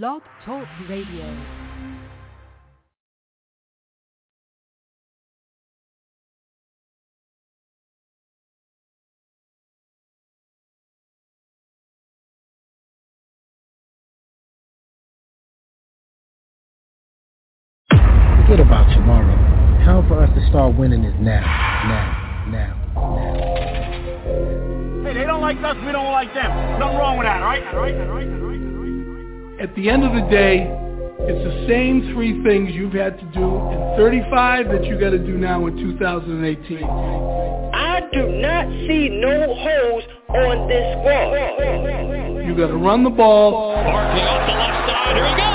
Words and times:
Blog 0.00 0.22
Talk 0.46 0.64
Radio. 0.88 1.26
Forget 17.90 18.60
about 18.60 18.88
tomorrow. 18.94 19.36
Time 19.84 20.08
for 20.08 20.24
us 20.24 20.30
to 20.34 20.40
start 20.48 20.74
winning 20.78 21.04
is 21.04 21.12
now, 21.20 21.42
now, 21.84 22.46
now, 22.48 22.74
now. 22.96 23.34
Hey, 25.04 25.12
they 25.12 25.24
don't 25.26 25.42
like 25.42 25.58
us, 25.58 25.76
we 25.84 25.92
don't 25.92 26.12
like 26.12 26.32
them. 26.32 26.78
Nothing 26.78 26.96
wrong 26.96 27.18
with 27.18 27.26
that, 27.26 27.42
all 27.42 27.48
right? 27.48 27.62
All 27.74 27.80
right, 27.80 27.94
all 27.94 28.00
right, 28.00 28.08
all 28.08 28.14
right, 28.14 28.28
all 28.28 28.46
right. 28.46 28.51
At 29.62 29.72
the 29.76 29.88
end 29.88 30.02
of 30.02 30.12
the 30.12 30.28
day, 30.28 30.66
it's 31.20 31.44
the 31.44 31.66
same 31.68 32.12
three 32.12 32.42
things 32.42 32.72
you've 32.74 32.94
had 32.94 33.16
to 33.16 33.24
do 33.26 33.44
in 33.70 33.94
35 33.96 34.66
that 34.72 34.84
you 34.84 34.98
got 34.98 35.10
to 35.10 35.20
do 35.20 35.38
now 35.38 35.64
in 35.68 35.76
2018. 35.76 36.82
I 36.82 38.00
do 38.12 38.26
not 38.42 38.66
see 38.88 39.08
no 39.08 39.54
holes 39.54 40.02
on 40.30 40.66
this 40.66 40.82
squad. 40.98 42.42
You 42.44 42.56
got 42.56 42.74
to 42.74 42.76
run 42.76 43.04
the 43.04 43.10
ball. 43.10 43.72
Barkley 43.76 44.22
off 44.22 44.48
the 44.48 44.52
left 44.52 44.90
side. 44.90 45.14
Here 45.14 45.28
he 45.28 45.36
goes. 45.36 45.51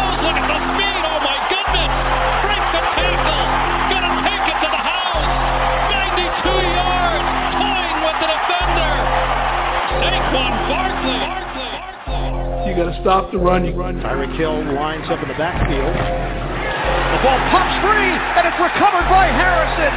Stop 13.02 13.32
the 13.32 13.38
run. 13.38 13.66
You 13.66 13.74
run. 13.74 14.00
Tyreek 14.02 14.36
Hill 14.38 14.64
lines 14.74 15.06
up 15.10 15.22
in 15.22 15.28
the 15.28 15.38
backfield. 15.38 15.94
The 15.94 17.20
ball 17.24 17.40
pops 17.50 17.76
free, 17.82 18.12
and 18.14 18.44
it's 18.48 18.60
recovered 18.60 19.08
by 19.10 19.28
Harrison. 19.32 19.94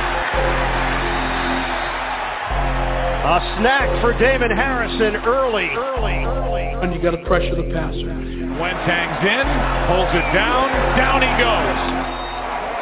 A 3.20 3.38
snack 3.60 3.88
for 4.00 4.16
Damon 4.18 4.50
Harrison 4.50 5.16
early. 5.22 5.68
Early. 5.76 6.24
Early. 6.24 6.66
And 6.82 6.94
you 6.94 7.00
got 7.00 7.12
to 7.12 7.22
pressure 7.26 7.54
the 7.54 7.68
passer. 7.72 8.10
Wentang's 8.58 9.22
in, 9.24 9.46
holds 9.88 10.12
it 10.12 10.26
down, 10.32 10.68
down 10.96 11.22
he 11.22 11.32
goes. 11.40 11.80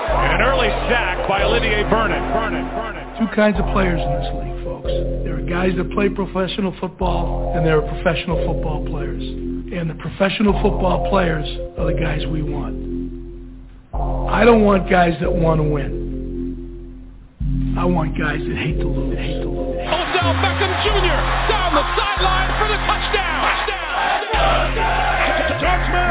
And 0.09 0.33
an 0.35 0.43
early 0.43 0.69
sack 0.89 1.29
by 1.29 1.43
Olivier 1.43 1.83
Vernon. 1.91 2.23
Vernon. 2.33 2.65
Vernon. 2.75 3.08
Two 3.19 3.27
kinds 3.35 3.59
of 3.59 3.67
players 3.75 3.99
in 3.99 4.13
this 4.23 4.31
league, 4.39 4.65
folks. 4.65 4.87
There 5.27 5.35
are 5.35 5.43
guys 5.43 5.77
that 5.77 5.91
play 5.91 6.09
professional 6.09 6.73
football, 6.79 7.53
and 7.57 7.67
there 7.67 7.83
are 7.83 7.83
professional 7.83 8.37
football 8.47 8.87
players. 8.87 9.23
And 9.23 9.91
the 9.91 9.95
professional 9.95 10.53
football 10.63 11.11
players 11.11 11.45
are 11.77 11.93
the 11.93 11.99
guys 11.99 12.25
we 12.27 12.43
want. 12.43 12.79
I 14.31 14.45
don't 14.45 14.63
want 14.63 14.89
guys 14.89 15.19
that 15.21 15.33
want 15.33 15.59
to 15.59 15.65
win. 15.65 15.99
I 17.77 17.85
want 17.87 18.17
guys 18.17 18.39
that 18.39 18.57
hate 18.57 18.79
to 18.79 18.87
lose. 18.87 19.19
Hate 19.19 19.43
to 19.43 19.51
lose. 19.51 19.83
Odell 19.83 20.35
Beckham 20.39 20.73
Jr. 20.87 21.19
down 21.51 21.75
the 21.75 21.83
sideline 21.99 22.51
for 22.55 22.69
the 22.71 22.79
touchdown! 22.87 23.43
Touchdown! 23.43 24.77
Touchdown! 24.79 25.61
touchdown. 25.61 26.08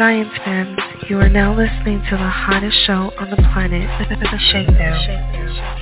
Giants 0.00 0.32
fans, 0.48 0.80
you 1.10 1.20
are 1.20 1.28
now 1.28 1.52
listening 1.52 2.00
to 2.08 2.16
the 2.16 2.30
hottest 2.32 2.72
show 2.88 3.12
on 3.20 3.28
the 3.28 3.36
planet, 3.52 3.84
The 4.08 4.40
Shakedown. 4.48 4.96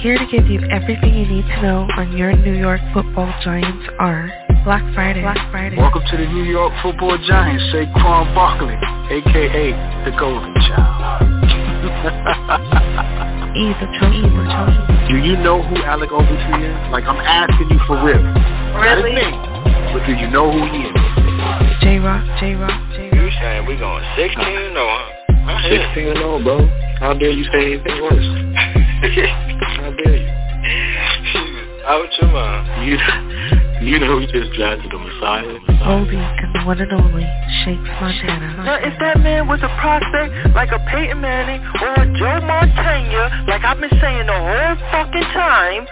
Here 0.02 0.18
to 0.18 0.26
give 0.26 0.50
you 0.50 0.58
everything 0.74 1.14
you 1.14 1.22
need 1.22 1.46
to 1.46 1.62
know 1.62 1.86
on 1.94 2.10
your 2.18 2.34
New 2.34 2.58
York 2.58 2.80
football 2.92 3.30
Giants 3.46 3.86
are 4.00 4.26
Black 4.66 4.82
Friday. 4.92 5.22
Black 5.22 5.38
Friday. 5.54 5.78
Welcome 5.78 6.02
to 6.10 6.16
the 6.16 6.26
New 6.26 6.42
York 6.50 6.72
football 6.82 7.14
Giants, 7.30 7.62
Saquon 7.70 8.34
Barkley, 8.34 8.74
aka 9.14 9.70
the 10.02 10.10
Golden 10.18 10.50
Child. 10.66 11.22
Either 13.54 13.86
Tony. 14.02 14.26
Do 15.06 15.14
you 15.22 15.38
know 15.38 15.62
who 15.62 15.78
Alec 15.86 16.10
Ogletree 16.10 16.66
is? 16.66 16.74
Like, 16.90 17.04
I'm 17.04 17.22
asking 17.22 17.70
you 17.70 17.78
for 17.86 17.94
real. 18.02 18.18
Really? 18.82 19.14
Me, 19.14 19.30
but 19.94 20.02
do 20.10 20.18
you 20.18 20.26
know 20.26 20.50
who 20.50 20.66
he 20.74 20.90
is? 20.90 20.98
J-Rock, 21.86 22.26
J-Rock, 22.42 22.74
J-Rock. 22.98 23.07
You 23.28 23.34
saying 23.42 23.66
we 23.66 23.76
going 23.76 24.02
16 24.16 24.40
or 24.40 24.88
huh? 25.44 25.68
16 25.68 26.16
and 26.16 26.16
0, 26.16 26.40
bro. 26.40 26.64
How 26.96 27.12
dare 27.12 27.28
you 27.28 27.44
say 27.52 27.76
anything 27.76 28.00
worse? 28.00 28.24
How 29.76 29.92
dare 29.92 30.16
you? 30.16 30.32
Out 31.84 32.08
your 32.24 32.32
mind. 32.32 32.88
You, 32.88 32.96
you 33.84 33.98
know 34.00 34.16
we 34.16 34.24
just 34.32 34.56
drafted 34.56 34.88
the 34.90 34.96
Messiah? 34.96 35.44
Oldie 35.84 36.16
and 36.16 36.54
the 36.56 36.64
one 36.64 36.80
and 36.80 36.88
only 36.88 37.28
Shakes 37.68 37.84
Montana. 38.00 38.64
Now, 38.64 38.80
if 38.80 38.96
that 38.98 39.20
man 39.20 39.46
was 39.46 39.60
a 39.60 39.68
prospect 39.76 40.56
like 40.56 40.72
a 40.72 40.80
Peyton 40.88 41.20
Manning 41.20 41.60
or 41.84 42.00
a 42.00 42.06
Joe 42.16 42.40
Montana, 42.40 43.44
like 43.44 43.60
I've 43.60 43.76
been 43.76 43.92
saying 44.00 44.24
the 44.24 44.40
whole 44.40 44.76
fucking 44.88 45.28
time, 45.36 45.84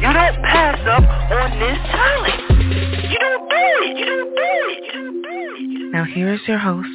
you 0.00 0.08
don't 0.08 0.40
pass 0.40 0.80
up 0.88 1.04
on 1.04 1.52
this 1.60 1.76
talent. 1.92 2.67
You 3.10 3.18
don't 3.18 3.48
do 3.48 3.56
it. 3.56 3.96
You 3.96 4.04
don't 4.04 4.34
do 4.36 4.42
it. 4.68 4.84
You 4.84 4.92
don't 4.92 5.22
do 5.22 5.28
it. 5.28 5.92
Now 5.92 6.04
here 6.04 6.34
is 6.34 6.40
your 6.46 6.58
host, 6.58 6.88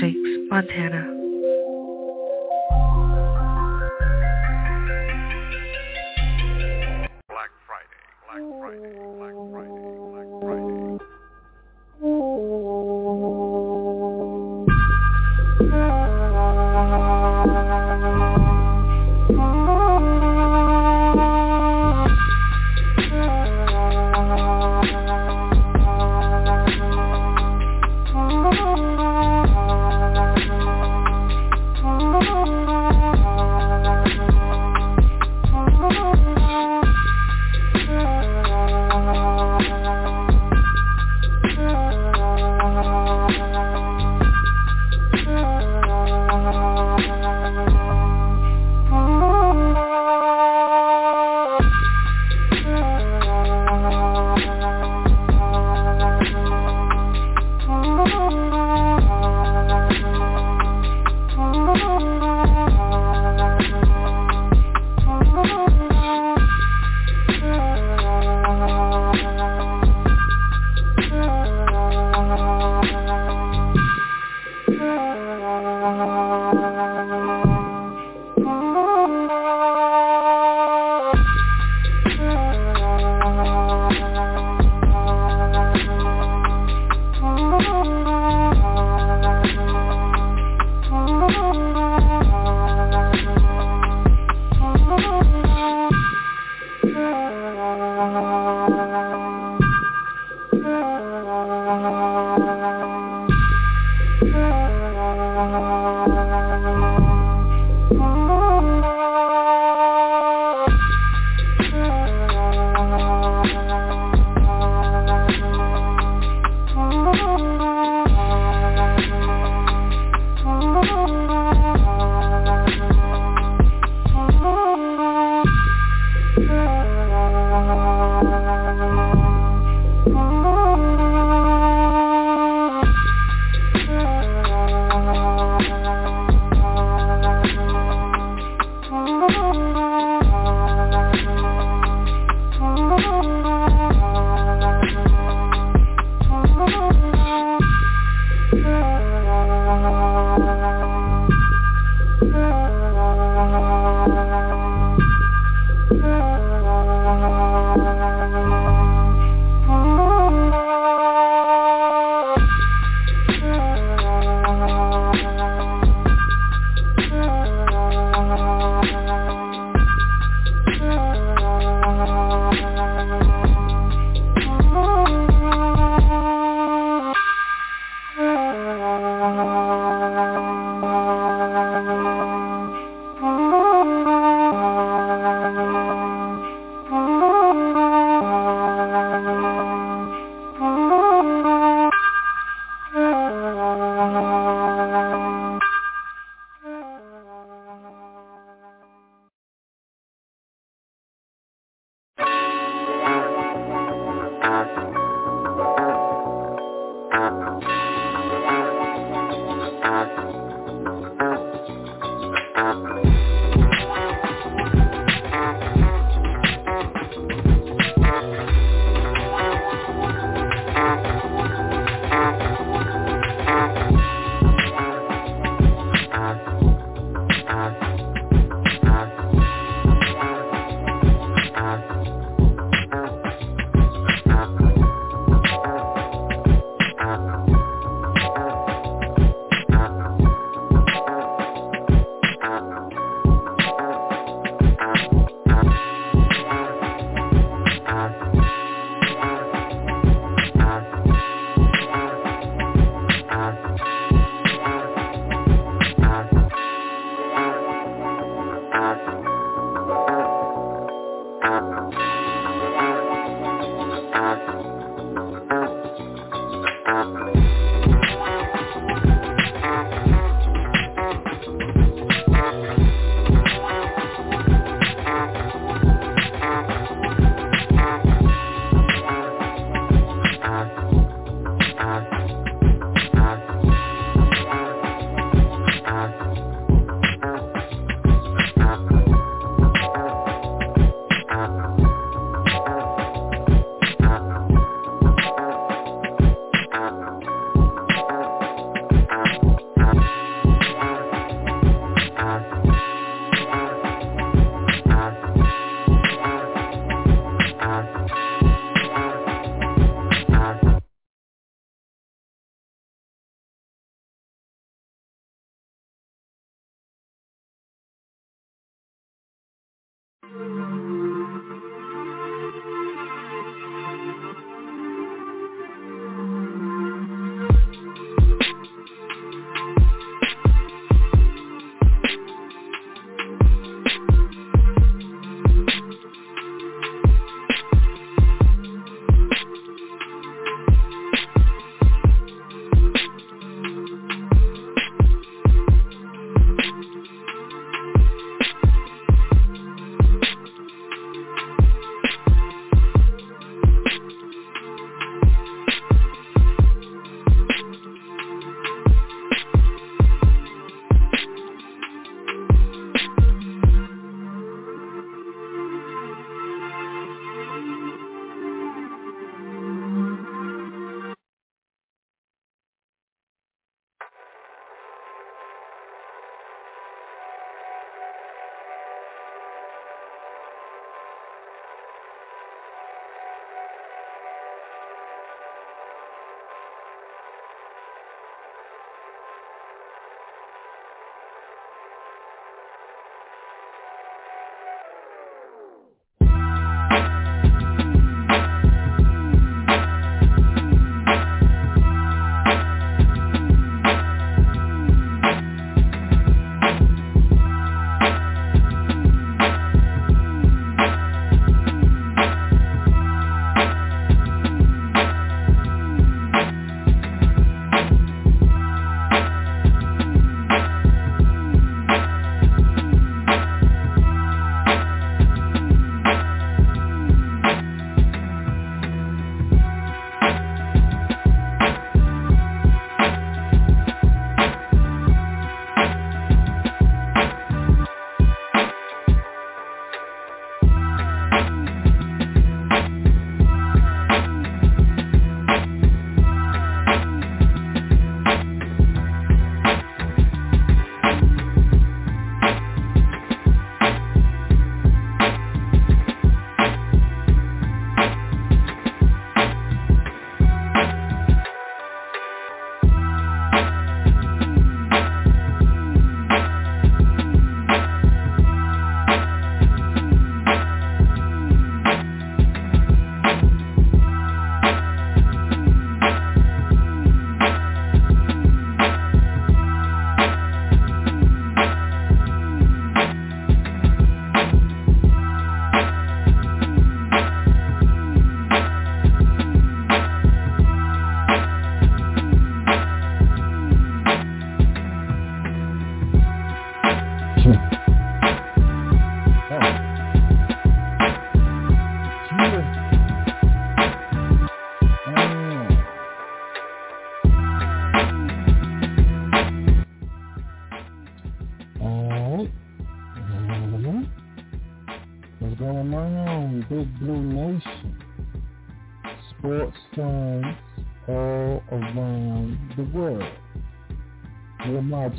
Shakes 0.00 0.18
Montana. 0.50 1.06
Black 7.28 7.50
Friday. 7.66 8.00
Black 8.26 8.42
Friday. 8.58 8.92
Black 9.16 9.36
Friday. 9.52 9.80
Black 10.10 10.28
Friday. 10.42 11.00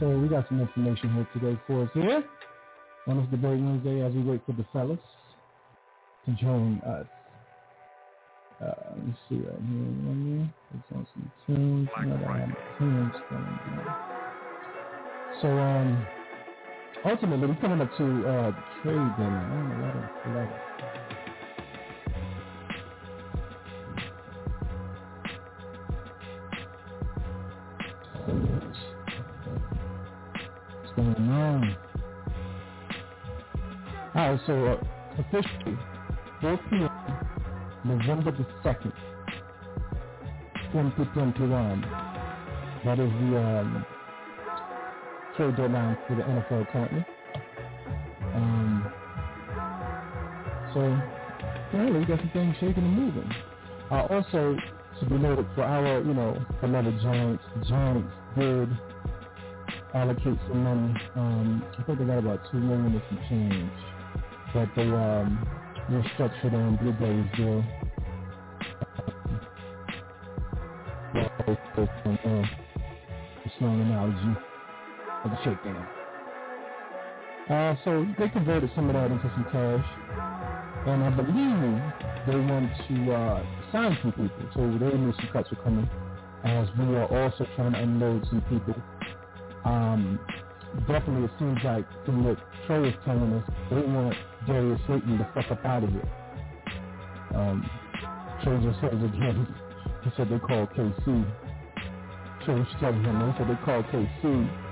So 0.00 0.18
we 0.18 0.28
got 0.28 0.48
some 0.48 0.60
information 0.60 1.12
here 1.14 1.28
today 1.34 1.60
for 1.66 1.82
us 1.84 1.90
here 1.94 2.24
on 3.06 3.16
this 3.18 3.26
debate 3.30 3.60
Wednesday 3.60 4.00
as 4.04 4.12
we 4.14 4.22
wait 4.22 4.40
for 4.46 4.52
the 4.52 4.64
fellas 4.72 4.98
to 6.26 6.32
join 6.32 6.80
us. 6.80 7.06
Uh, 8.60 8.72
let 8.90 9.06
me 9.06 9.14
see 9.28 9.36
right 9.36 9.60
here. 9.60 10.50
It's 10.74 10.92
on 10.94 11.06
some 11.14 11.32
tunes. 11.46 11.88
No, 12.02 12.14
I 12.26 12.38
have 12.40 12.56
tunes 12.78 13.12
going 13.30 13.58
so 15.42 15.48
um, 15.48 16.06
ultimately, 17.04 17.48
we're 17.48 17.56
coming 17.56 17.80
up 17.80 17.90
to 17.98 18.04
uh, 18.04 18.52
trade 18.82 19.16
deadline. 19.18 19.50
I 19.52 19.56
don't 19.56 19.68
know 19.68 19.76
let 20.34 20.48
What's 30.82 30.96
going 30.96 31.30
on? 31.30 31.76
All 34.14 34.30
right, 34.32 34.40
so 34.46 34.66
uh, 34.66 34.78
officially, 35.18 35.78
4 36.40 36.58
p.m., 36.70 36.90
November 37.84 38.32
the 38.32 38.46
2nd, 38.64 38.92
2021. 40.72 41.82
That 42.84 42.98
is 43.00 43.10
the 43.10 43.38
um, 43.38 43.86
trade 45.36 45.56
deadline 45.56 45.98
for 46.08 46.16
the 46.16 46.22
NFL 46.22 46.70
currently. 46.72 47.06
Um, 48.34 48.86
So, 50.74 50.80
yeah, 51.74 51.90
we 51.90 52.04
got 52.06 52.20
some 52.20 52.30
things 52.32 52.56
shaking 52.60 52.84
and 52.84 52.96
moving. 52.96 53.30
Uh, 53.90 54.06
also, 54.10 54.56
to 55.00 55.06
be 55.06 55.16
noted 55.18 55.46
for 55.54 55.62
our, 55.64 56.00
you 56.02 56.14
know, 56.14 56.38
beloved 56.60 57.00
Giants, 57.02 57.44
Giants 57.68 58.12
did 58.38 58.70
allocate 59.94 60.38
some 60.48 60.64
money. 60.64 60.94
Um, 61.16 61.64
I 61.78 61.84
think 61.84 61.98
they 62.00 62.06
got 62.06 62.18
about 62.18 62.40
two 62.52 62.58
million 62.58 62.94
and 62.94 63.02
some 63.08 63.20
change 63.28 63.72
that 64.54 64.70
they 64.76 64.82
um, 64.90 65.46
restructured 65.90 66.54
on 66.54 66.76
Blueberry's 66.78 67.30
deal. 67.36 67.64
Uh, 71.14 72.44
strong 73.56 73.80
analogy 73.82 74.40
of 75.24 75.30
the 75.30 75.36
shakedown. 75.44 75.88
Uh, 77.50 77.76
so 77.84 78.06
they 78.18 78.28
converted 78.30 78.70
some 78.74 78.88
of 78.88 78.94
that 78.94 79.10
into 79.10 79.24
some 79.34 79.44
cash, 79.52 79.84
and 80.86 81.04
I 81.04 81.10
believe 81.10 81.82
they 82.26 82.40
want 82.40 82.72
to 82.88 83.12
uh, 83.12 83.46
sign 83.72 83.98
some 84.02 84.12
people. 84.12 84.48
So 84.54 84.60
they 84.78 84.96
knew 84.96 85.12
some 85.16 85.28
cuts 85.32 85.50
were 85.50 85.62
coming, 85.62 85.88
as 86.44 86.68
we 86.78 86.96
are 86.96 87.06
also 87.06 87.46
trying 87.56 87.72
to 87.72 87.80
unload 87.82 88.26
some 88.30 88.42
people. 88.48 88.74
Um, 89.64 90.18
definitely, 90.88 91.24
it 91.24 91.32
seems 91.38 91.58
like 91.64 91.86
from 92.06 92.24
what 92.24 92.38
Trey 92.66 92.88
is 92.88 92.94
telling 93.04 93.32
us, 93.34 93.50
they 93.70 93.76
want 93.76 94.16
Darius 94.46 94.80
Slayton 94.86 95.18
to 95.18 95.30
fuck 95.34 95.50
up 95.50 95.64
out 95.66 95.84
of 95.84 95.90
here. 95.90 96.10
Um, 97.34 97.68
Trey 98.42 98.58
just 98.62 98.80
says 98.80 98.94
again, 98.94 99.48
he 100.02 100.10
said 100.16 100.30
they 100.30 100.38
called 100.38 100.70
KC. 100.70 101.04
Trey 102.44 102.54
was 102.54 102.68
telling 102.80 103.04
him, 103.04 103.18
they 103.20 103.38
said 103.38 103.50
they 103.50 103.64
called 103.66 103.84
KC. 103.86 104.63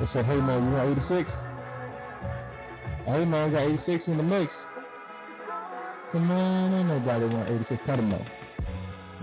They 0.00 0.06
said, 0.12 0.26
hey 0.26 0.36
man, 0.36 0.64
you 0.64 0.72
want 0.76 0.98
86? 0.98 1.30
Hey 3.06 3.24
man, 3.24 3.52
got 3.52 3.62
86 3.62 4.04
in 4.08 4.16
the 4.16 4.22
mix. 4.22 4.52
Come 6.12 6.30
on, 6.30 6.74
ain't 6.74 6.88
nobody 6.88 7.26
want 7.26 7.48
86. 7.48 7.82
Cut 7.86 7.98
him 7.98 8.12
off. 8.14 8.26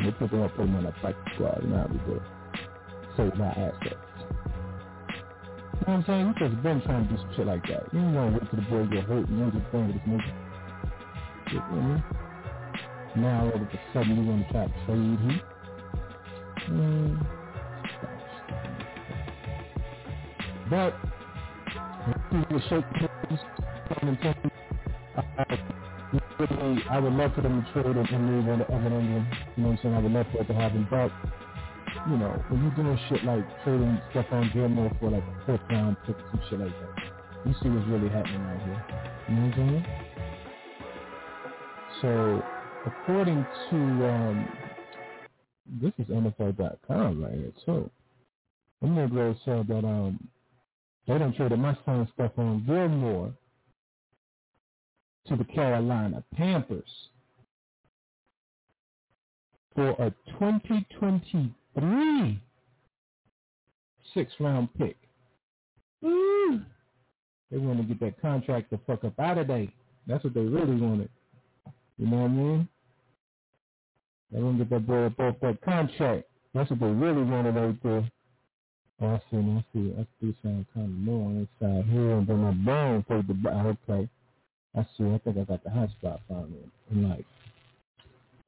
They 0.03 0.11
put 0.11 0.31
them 0.31 0.43
up, 0.43 0.51
put 0.55 0.65
them 0.65 0.75
on 0.75 0.83
that 0.85 0.95
practice 1.01 1.33
squad. 1.35 1.59
You 1.63 1.69
know 1.69 1.77
how 1.77 1.87
we 1.87 1.97
do. 1.99 2.21
Save 3.17 3.35
my 3.35 3.47
assets. 3.47 3.95
You 5.81 5.87
know 5.87 5.87
what 5.87 5.89
I'm 5.89 6.05
saying? 6.05 6.27
You 6.27 6.49
just 6.49 6.63
been 6.63 6.81
trying 6.83 7.07
to 7.07 7.13
do 7.13 7.17
some 7.21 7.33
shit 7.35 7.47
like 7.47 7.63
that. 7.63 7.93
You 7.93 7.99
ain't 7.99 8.13
gonna 8.13 8.31
wait 8.31 8.49
till 8.49 8.59
the 8.61 8.69
boy 8.69 8.85
get 8.93 9.05
hurt 9.05 9.27
and 9.27 9.39
you 9.39 9.51
just 9.51 9.71
bring 9.71 9.87
with 9.87 9.95
this 9.97 10.07
nigga. 10.07 10.33
You 11.51 11.59
know 11.59 11.65
what 11.65 11.79
I 11.79 11.87
mean? 11.87 12.03
Now 13.15 13.41
all 13.45 13.55
of 13.55 13.61
a 13.61 13.79
sudden 13.93 14.15
you 14.15 14.23
wanna 14.29 14.47
try 14.51 14.67
to 14.67 14.85
trade 14.85 15.19
him. 15.19 15.41
Mm. 16.69 17.40
But 20.71 20.95
he 22.31 22.55
was 22.55 22.63
shaking 22.69 23.09
really, 26.39 26.81
I 26.89 26.99
would 26.99 27.13
love 27.13 27.33
for 27.35 27.41
them 27.41 27.63
to 27.63 27.83
trade 27.83 27.95
and 27.97 28.25
move 28.25 28.47
on 28.49 28.59
to 28.59 28.71
Evan 28.71 28.93
Engram. 28.93 29.27
You 29.57 29.63
know 29.63 29.69
what 29.69 29.77
I'm 29.77 29.79
saying? 29.83 29.95
I 29.95 29.99
would 29.99 30.11
love 30.11 30.25
for 30.31 30.41
it 30.41 30.47
to 30.47 30.53
happen. 30.53 30.87
But, 30.89 31.11
you 32.09 32.17
know, 32.17 32.43
when 32.49 32.63
you're 32.63 32.75
doing 32.75 32.99
shit 33.09 33.23
like 33.25 33.45
trading 33.63 34.01
Stephon 34.13 34.53
Gilmore 34.53 34.91
for 34.99 35.11
like 35.11 35.23
a 35.23 35.45
fifth 35.45 35.61
round 35.69 35.97
pick 36.07 36.15
and 36.31 36.41
shit 36.49 36.59
like 36.59 36.71
that, 36.71 37.03
you 37.45 37.53
see 37.61 37.69
what's 37.69 37.87
really 37.89 38.09
happening 38.09 38.41
out 38.41 38.63
here. 38.63 38.85
You 39.29 39.35
know 39.35 39.47
what 39.47 39.57
I'm 39.59 39.69
saying? 39.69 39.85
So, 42.01 42.43
according 42.87 43.45
to, 43.69 43.77
um, 44.09 44.49
this 45.81 45.93
is 45.99 46.07
NFL.com 46.07 47.23
right 47.23 47.33
here 47.33 47.51
too. 47.65 47.89
I'm 48.81 48.95
gonna 48.95 49.09
go 49.09 49.35
said 49.45 49.67
that 49.67 49.85
um 49.85 50.27
they 51.07 51.17
done 51.17 51.33
traded 51.33 51.59
my 51.59 51.77
son 51.85 52.07
Stephon 52.17 52.65
Gilmore 52.65 53.33
to 55.27 55.35
the 55.35 55.43
Carolina 55.45 56.23
Panthers 56.35 56.89
for 59.75 59.89
a 59.91 60.11
2023 60.39 62.41
six 64.13 64.31
round 64.39 64.73
pick. 64.75 64.97
Ooh. 66.03 66.61
They 67.49 67.57
want 67.57 67.79
to 67.79 67.83
get 67.83 67.99
that 67.99 68.21
contract 68.21 68.71
the 68.71 68.79
fuck 68.87 69.03
up 69.03 69.19
out 69.19 69.37
of 69.37 69.47
there. 69.47 69.67
That's 70.07 70.23
what 70.23 70.33
they 70.33 70.41
really 70.41 70.75
wanted. 70.75 71.09
You 71.97 72.07
know 72.07 72.17
what 72.17 72.25
I 72.25 72.29
mean? 72.29 72.67
They 74.31 74.39
want 74.39 74.57
to 74.59 74.65
get 74.65 74.69
that 74.71 74.87
boy 74.87 75.05
up 75.05 75.19
off 75.19 75.35
that 75.41 75.61
contract. 75.61 76.25
That's 76.53 76.69
what 76.69 76.79
they 76.79 76.87
really 76.87 77.23
wanted 77.23 77.55
right 77.55 77.83
there. 77.83 78.11
I 79.01 79.21
see, 79.31 79.37
I 79.37 79.65
see. 79.73 79.93
I 79.97 80.07
see 80.21 80.35
something 80.41 80.65
kind 80.73 80.85
of 80.85 80.91
more 80.91 81.25
on 81.27 81.39
this 81.39 81.47
side 81.59 81.85
here, 81.91 82.23
then 82.27 82.37
my 82.37 82.51
bone 82.51 83.03
played 83.03 83.27
the 83.27 83.49
okay. 83.49 84.09
I 84.75 84.83
see. 84.97 85.05
I 85.05 85.17
think 85.19 85.37
I 85.37 85.43
got 85.43 85.63
the 85.63 85.69
hot 85.71 85.89
spot 85.91 86.21
found 86.29 86.53
in 86.91 87.09
life. 87.09 87.25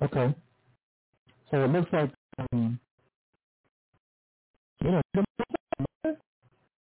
Okay. 0.01 0.35
So 1.51 1.63
it 1.63 1.71
looks 1.71 1.91
like 1.93 2.11
um, 2.53 2.79
you 4.81 4.91
know 4.91 5.01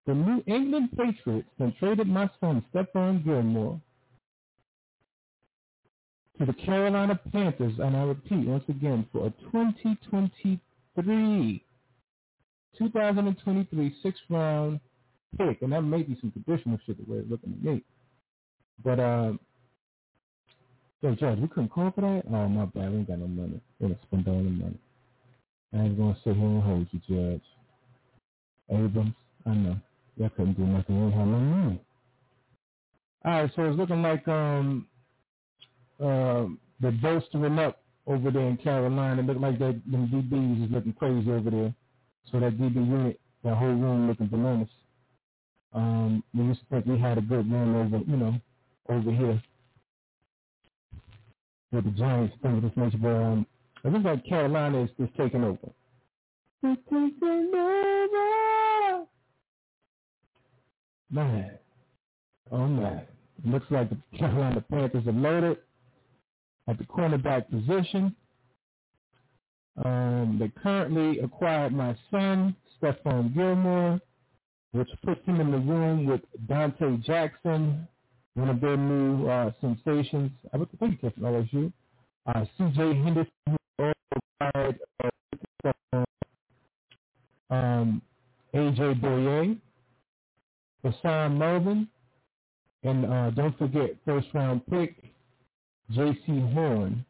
the 0.07 0.13
New 0.13 0.41
England 0.47 0.89
Patriots 0.97 1.49
have 1.59 1.77
traded 1.77 2.07
my 2.07 2.29
son 2.39 2.63
Stephon 2.73 3.23
Gilmore 3.25 3.81
to 6.39 6.45
the 6.45 6.53
Carolina 6.53 7.19
Panthers, 7.31 7.73
and 7.79 7.97
I 7.97 8.03
repeat 8.03 8.47
once 8.47 8.63
again 8.69 9.07
for 9.11 9.27
a 9.27 9.31
2023, 9.51 11.63
2023 12.77 13.95
sixth 14.03 14.21
round 14.29 14.79
pick, 15.37 15.61
and 15.61 15.73
that 15.73 15.81
may 15.81 16.03
be 16.03 16.17
some 16.21 16.31
traditional 16.31 16.79
shit 16.85 16.97
the 16.97 17.11
way 17.11 17.19
it's 17.19 17.29
looking 17.31 17.53
to 17.53 17.69
me. 17.69 17.83
But 18.83 18.99
uh, 18.99 19.33
yo, 21.01 21.15
Judge, 21.15 21.39
we 21.39 21.47
couldn't 21.47 21.69
call 21.69 21.91
for 21.91 22.01
that. 22.01 22.23
Oh 22.33 22.47
my 22.49 22.65
bad, 22.65 22.91
we 22.91 22.99
ain't 22.99 23.07
got 23.07 23.19
no 23.19 23.27
money. 23.27 23.61
We're 23.79 23.89
gonna 23.89 23.99
spend 24.07 24.27
all 24.27 24.43
the 24.43 24.49
money. 24.49 24.79
I 25.73 25.77
ain't 25.79 25.97
gonna 25.97 26.17
sit 26.23 26.35
here 26.35 26.45
and 26.45 26.63
hold 26.63 26.87
you, 26.91 27.01
Judge. 27.07 27.43
Abrams, 28.71 29.13
I 29.45 29.53
know. 29.53 29.77
Y'all 30.17 30.29
couldn't 30.29 30.55
do 30.57 30.65
nothing. 30.65 30.97
You 30.97 31.05
ain't 31.05 31.13
have 31.13 31.27
no 31.27 31.39
money. 31.39 31.81
All 33.25 33.31
right, 33.31 33.51
so 33.55 33.63
it's 33.65 33.77
looking 33.77 34.01
like 34.01 34.27
um 34.27 34.87
uh, 35.99 36.45
they're 36.79 36.91
bolstering 36.91 37.59
up 37.59 37.83
over 38.07 38.31
there 38.31 38.47
in 38.47 38.57
Carolina. 38.57 39.21
It 39.21 39.25
look 39.25 39.39
like 39.39 39.59
that 39.59 39.81
them 39.89 40.07
DBs 40.09 40.65
is 40.65 40.71
looking 40.71 40.93
crazy 40.93 41.31
over 41.31 41.49
there. 41.49 41.75
So 42.31 42.39
that 42.39 42.57
DB 42.57 42.75
unit, 42.75 43.19
that 43.43 43.55
whole 43.55 43.69
room 43.69 44.07
looking 44.07 44.27
bananas. 44.27 44.69
Um, 45.73 46.23
we 46.33 46.45
used 46.45 46.61
to 46.61 46.65
think 46.67 46.85
we 46.85 46.99
had 46.99 47.17
a 47.17 47.21
good 47.21 47.51
run 47.51 47.75
over, 47.75 47.99
you 48.05 48.17
know, 48.17 48.35
over 48.89 49.11
here 49.11 49.41
with 51.71 51.85
the 51.85 51.91
Giants 51.91 52.35
thing 52.41 52.57
of 52.57 52.63
this 52.63 52.71
nature, 52.75 52.97
but 52.97 53.09
um, 53.09 53.45
it 53.83 53.91
looks 53.91 54.05
like 54.05 54.25
Carolina 54.25 54.83
is, 54.83 54.89
is 54.99 55.09
taking 55.17 55.43
over. 55.43 55.57
It's 56.63 56.81
taking 56.89 57.51
over. 57.53 59.05
Man, 61.09 61.51
oh 62.51 62.67
man, 62.67 63.07
looks 63.45 63.65
like 63.69 63.89
the 63.89 63.97
Carolina 64.17 64.63
Panthers 64.69 65.07
are 65.07 65.11
loaded 65.11 65.57
at 66.67 66.77
the 66.77 66.83
cornerback 66.85 67.49
position. 67.49 68.15
Um, 69.85 70.37
they 70.39 70.51
currently 70.61 71.19
acquired 71.19 71.73
my 71.73 71.95
son, 72.11 72.55
Stephon 72.81 73.33
Gilmore, 73.35 73.99
which 74.71 74.89
puts 75.03 75.23
him 75.25 75.39
in 75.41 75.51
the 75.51 75.57
room 75.57 76.05
with 76.05 76.21
Donte 76.47 77.03
Jackson, 77.03 77.87
one 78.35 78.49
of 78.49 78.61
their 78.61 78.77
new 78.77 79.27
uh, 79.27 79.51
sensations. 79.61 80.31
I 80.53 80.57
think 80.57 80.69
he 80.71 80.77
came 80.97 81.11
from 81.11 81.23
LSU. 81.23 81.73
Uh, 82.25 82.45
C.J. 82.57 82.77
Henderson, 83.03 83.31
who 83.77 83.91
acquired 84.41 84.79
uh, 85.93 86.03
um, 87.49 88.01
A.J. 88.53 88.95
Bouye, 88.95 89.59
Rashaan 90.83 91.37
Melvin, 91.37 91.87
and 92.83 93.05
uh, 93.05 93.29
don't 93.31 93.57
forget 93.57 93.95
first 94.05 94.27
round 94.33 94.65
pick 94.67 94.95
Jaycee 95.91 96.53
Horn, 96.53 97.05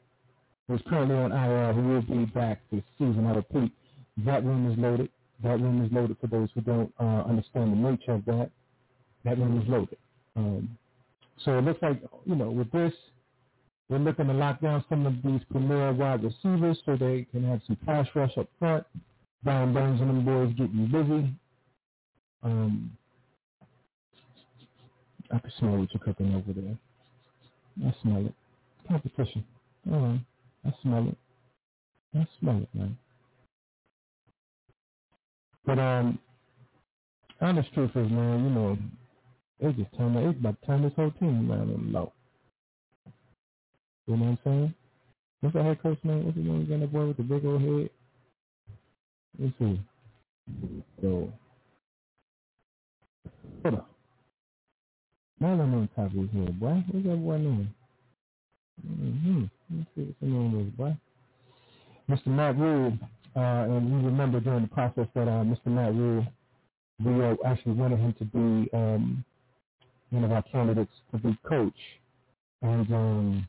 who's 0.68 0.82
currently 0.90 1.16
on 1.18 1.32
IR, 1.32 1.74
who 1.74 1.84
will 1.90 2.02
be 2.04 2.26
back 2.26 2.62
this 2.72 2.84
season. 2.98 3.26
I 3.28 3.36
repeat, 3.36 3.74
that 4.26 4.46
room 4.46 4.72
is 4.72 4.78
loaded. 4.80 5.12
That 5.44 5.60
room 5.62 5.86
is 5.86 5.92
loaded 5.92 6.18
for 6.22 6.28
those 6.28 6.50
who 6.56 6.62
don't 6.62 6.94
uh, 7.00 7.24
understand 7.28 7.74
the 7.74 7.92
nature 7.92 8.14
of 8.14 8.26
that. 8.26 8.52
That 9.26 9.38
room 9.40 9.62
is 9.62 9.68
loaded. 9.70 9.98
Um, 10.36 10.78
so 11.46 11.58
it 11.60 11.64
looks 11.64 11.82
like, 11.82 12.02
you 12.26 12.36
know, 12.36 12.52
with 12.52 12.72
this, 12.72 12.94
we're 13.90 14.00
looking 14.00 14.28
to 14.28 14.34
lock 14.34 14.62
down 14.62 14.86
some 14.90 15.06
of 15.08 15.16
these 15.24 15.42
premier 15.52 15.94
wide 15.94 16.24
receivers 16.24 16.80
so 16.86 16.98
they 16.98 17.26
can 17.32 17.44
have 17.46 17.62
some 17.68 17.78
pass 17.86 18.08
rush 18.16 18.38
up 18.38 18.50
front. 18.60 18.86
Brian 19.44 19.74
Burns 19.74 20.02
and 20.02 20.10
them 20.10 20.26
boys 20.26 20.54
getting 20.58 20.92
busy. 20.92 21.34
Um, 22.44 22.98
I 25.32 25.40
can 25.40 25.52
smell 25.60 25.78
what 25.78 25.94
you're 25.94 26.04
cooking 26.04 26.36
over 26.36 26.54
there. 26.54 26.78
I 27.88 27.96
smell 28.02 28.28
it 28.28 28.36
competition. 28.88 29.46
All 29.92 30.00
right. 30.00 30.22
I 30.68 30.74
smell 30.82 31.08
it. 31.08 31.18
I 32.16 32.28
smell 32.40 32.62
it, 32.62 32.70
man. 32.74 32.98
But 35.66 35.80
um, 35.80 36.20
honest 37.42 37.74
truth 37.74 37.92
is, 37.96 38.12
man, 38.12 38.44
you 38.44 38.50
know, 38.50 38.78
they 39.60 39.72
just 39.74 39.96
turn 39.98 40.16
it's 40.16 40.40
about 40.40 40.56
time 40.66 40.84
this 40.84 40.94
whole 40.96 41.12
team 41.12 41.50
around 41.50 41.70
and 41.70 41.92
low. 41.92 42.14
You 44.08 44.16
know 44.16 44.26
what 44.26 44.30
I'm 44.30 44.40
saying? 44.44 44.74
What's 45.42 45.56
that 45.56 45.66
head 45.66 45.82
coach 45.82 46.00
name? 46.04 46.26
What's 46.26 46.38
his 46.38 46.46
name 46.46 46.62
again? 46.62 46.80
That 46.82 46.92
boy 46.92 47.08
with 47.08 47.18
the 47.18 47.24
big 47.24 47.46
old 47.46 47.62
head. 47.62 47.90
Let's 49.40 49.54
see. 49.60 49.82
So, 51.02 51.32
hold 53.64 53.76
on. 53.76 53.86
Now 55.40 55.50
I'm 55.50 55.74
on 55.74 55.90
top 55.96 56.08
of 56.08 56.12
his 56.14 56.30
head, 56.32 56.60
boy. 56.60 56.84
What's 56.92 57.06
that 57.06 57.24
boy 57.24 57.38
name? 57.38 57.74
Mm-hmm. 58.88 59.44
Let's 59.72 59.90
see 59.96 60.02
what's 60.04 60.20
the 60.22 60.28
name 60.28 60.68
is, 60.68 60.74
boy. 60.78 60.98
Mr. 62.10 62.28
Matt 62.28 62.58
Rhule, 62.58 62.98
uh, 63.36 63.40
and 63.40 63.90
you 63.90 64.08
remember 64.08 64.40
during 64.40 64.64
the 64.64 64.68
process 64.70 65.08
that 65.16 65.28
uh, 65.28 65.44
Mr. 65.44 65.68
Matt 65.68 65.94
Rhule, 65.94 66.26
we 67.04 67.24
actually 67.46 67.74
wanted 67.74 68.00
him 68.00 68.14
to 68.20 68.26
be 68.26 68.70
um, 68.76 69.26
one 70.12 70.24
of 70.24 70.32
our 70.32 70.44
candidates 70.44 70.92
to 71.12 71.18
be 71.20 71.38
coach, 71.48 71.74
and 72.62 72.92
um, 72.94 73.48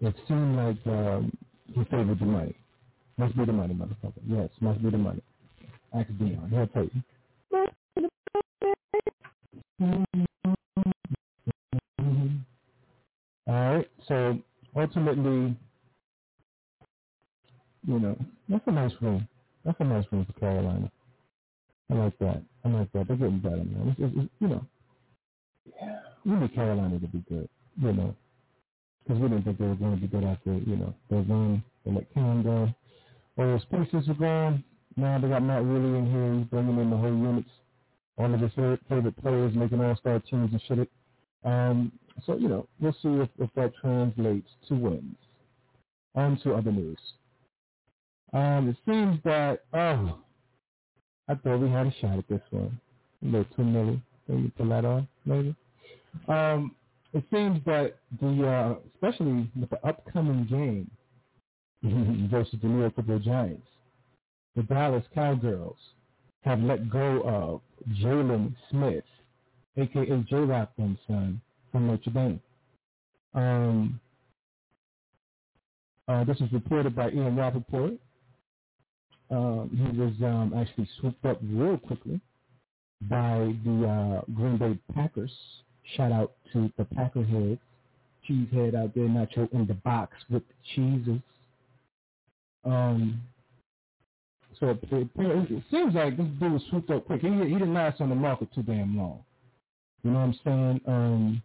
it 0.00 0.14
seemed 0.28 0.56
like 0.56 0.78
um, 0.86 1.32
he 1.72 1.84
favored 1.84 2.18
the 2.18 2.26
money. 2.26 2.56
Must 3.18 3.36
be 3.36 3.44
the 3.46 3.52
money, 3.52 3.74
motherfucker. 3.74 4.20
Yes, 4.26 4.50
must 4.60 4.82
be 4.82 4.90
the 4.90 4.98
money. 4.98 5.22
Ask 5.94 6.08
Dion. 6.18 6.50
He'll 6.50 6.66
tell 6.68 6.84
you. 6.84 7.02
All 13.46 13.54
right. 13.76 13.90
So 14.08 14.38
ultimately, 14.76 15.56
you 17.86 17.98
know, 17.98 18.16
that's 18.48 18.66
a 18.66 18.72
nice 18.72 18.92
room. 19.00 19.26
That's 19.64 19.78
a 19.80 19.84
nice 19.84 20.04
room 20.12 20.26
for 20.26 20.38
Carolina. 20.38 20.90
I 21.90 21.94
like 21.94 22.18
that. 22.18 22.42
I 22.64 22.68
like 22.68 22.92
that. 22.92 23.08
They're 23.08 23.16
getting 23.16 23.38
better, 23.38 23.56
man. 23.56 23.96
It's, 23.98 24.00
it's, 24.00 24.24
it's, 24.24 24.32
you 24.40 24.48
know, 24.48 24.66
we 26.24 26.32
need 26.32 26.54
Carolina 26.54 26.98
to 26.98 27.06
be 27.06 27.24
good. 27.28 27.48
You 27.80 27.92
know, 27.92 28.16
because 29.02 29.20
we 29.20 29.28
didn't 29.28 29.44
think 29.44 29.58
they 29.58 29.66
were 29.66 29.74
going 29.74 29.94
to 29.94 30.00
be 30.00 30.06
good 30.06 30.24
after 30.24 30.54
you 30.54 30.76
know 30.76 30.94
their 31.10 31.22
run. 31.22 31.62
They 31.84 31.92
let 31.92 32.12
Cam 32.14 32.42
go. 32.42 32.68
All 33.38 33.46
those 33.46 33.64
pieces 33.66 34.08
are 34.08 34.14
gone. 34.14 34.64
Now 34.96 35.18
they 35.18 35.28
got 35.28 35.42
Matt 35.42 35.62
Rhule 35.62 35.98
in 35.98 36.10
here. 36.10 36.34
He's 36.38 36.46
bringing 36.46 36.78
in 36.78 36.90
the 36.90 36.96
whole 36.96 37.10
units. 37.10 37.50
All 38.18 38.32
of 38.32 38.40
his 38.40 38.50
favorite 38.88 39.22
players 39.22 39.54
making 39.54 39.80
all-star 39.80 40.20
teams 40.20 40.50
and 40.52 40.62
shit. 40.66 40.90
Um, 41.44 41.92
so, 42.24 42.36
you 42.36 42.48
know, 42.48 42.66
we'll 42.80 42.92
see 42.94 43.08
if, 43.08 43.28
if 43.38 43.50
that 43.56 43.72
translates 43.80 44.48
to 44.68 44.74
wins. 44.74 45.16
On 46.14 46.38
to 46.40 46.54
other 46.54 46.72
news. 46.72 46.98
Um, 48.32 48.68
it 48.68 48.76
seems 48.90 49.20
that, 49.24 49.64
oh, 49.74 50.18
I 51.28 51.34
thought 51.34 51.58
we 51.58 51.68
had 51.68 51.86
a 51.88 51.94
shot 52.00 52.18
at 52.18 52.28
this 52.28 52.40
one. 52.50 52.80
A 53.22 53.26
little 53.26 53.44
too 53.56 53.64
many. 53.64 54.02
Can 54.26 54.44
you 54.44 54.52
pull 54.56 54.68
that 54.70 54.84
off, 54.84 55.04
maybe? 55.24 55.54
Um, 56.28 56.74
it 57.12 57.24
seems 57.32 57.60
that 57.66 57.96
the, 58.20 58.46
uh, 58.46 58.74
especially 58.94 59.50
with 59.58 59.70
the 59.70 59.86
upcoming 59.86 60.46
game 60.46 60.90
versus 62.30 62.58
the 62.62 62.68
New 62.68 62.80
York 62.80 62.94
Football 62.94 63.18
Giants, 63.18 63.66
the 64.54 64.62
Dallas 64.62 65.04
Cowgirls 65.14 65.76
have 66.42 66.60
let 66.60 66.88
go 66.90 67.22
of 67.22 67.60
Jaylon 68.00 68.54
Smith, 68.70 69.04
a.k.a. 69.76 70.16
J-Rock 70.28 70.72
son, 71.06 71.40
from 71.76 71.88
Notre 71.88 72.10
Dame. 72.10 72.40
Um, 73.34 74.00
uh, 76.08 76.24
this 76.24 76.38
was 76.40 76.50
reported 76.50 76.96
by 76.96 77.10
Ian 77.10 77.36
Rapoport. 77.36 77.92
Um, 79.30 79.70
he 79.92 79.98
was 79.98 80.14
um, 80.22 80.54
actually 80.56 80.88
swooped 80.98 81.24
up 81.26 81.38
real 81.42 81.76
quickly 81.76 82.18
by 83.02 83.54
the 83.64 83.86
uh, 83.86 84.32
Green 84.34 84.56
Bay 84.56 84.78
Packers. 84.94 85.32
Shout 85.96 86.12
out 86.12 86.32
to 86.54 86.72
the 86.78 86.84
Packerheads. 86.84 87.58
Cheesehead 88.26 88.74
out 88.74 88.94
there, 88.94 89.04
nacho 89.04 89.52
in 89.52 89.66
the 89.66 89.74
box 89.74 90.14
with 90.30 90.42
the 90.48 90.54
cheeses. 90.74 91.20
Um, 92.64 93.20
so 94.58 94.70
it, 94.70 94.78
it, 94.90 95.08
it, 95.18 95.62
seems 95.70 95.94
like 95.94 96.16
this 96.16 96.26
dude 96.40 96.52
was 96.52 96.62
swooped 96.70 96.90
up 96.90 97.06
quick. 97.06 97.20
He, 97.20 97.28
he 97.28 97.52
didn't 97.52 97.74
last 97.74 98.00
on 98.00 98.08
the 98.08 98.14
market 98.14 98.48
too 98.54 98.62
damn 98.62 98.96
long. 98.96 99.20
You 100.02 100.12
know 100.12 100.18
what 100.18 100.24
I'm 100.24 100.38
saying? 100.44 100.80
Um, 100.86 101.42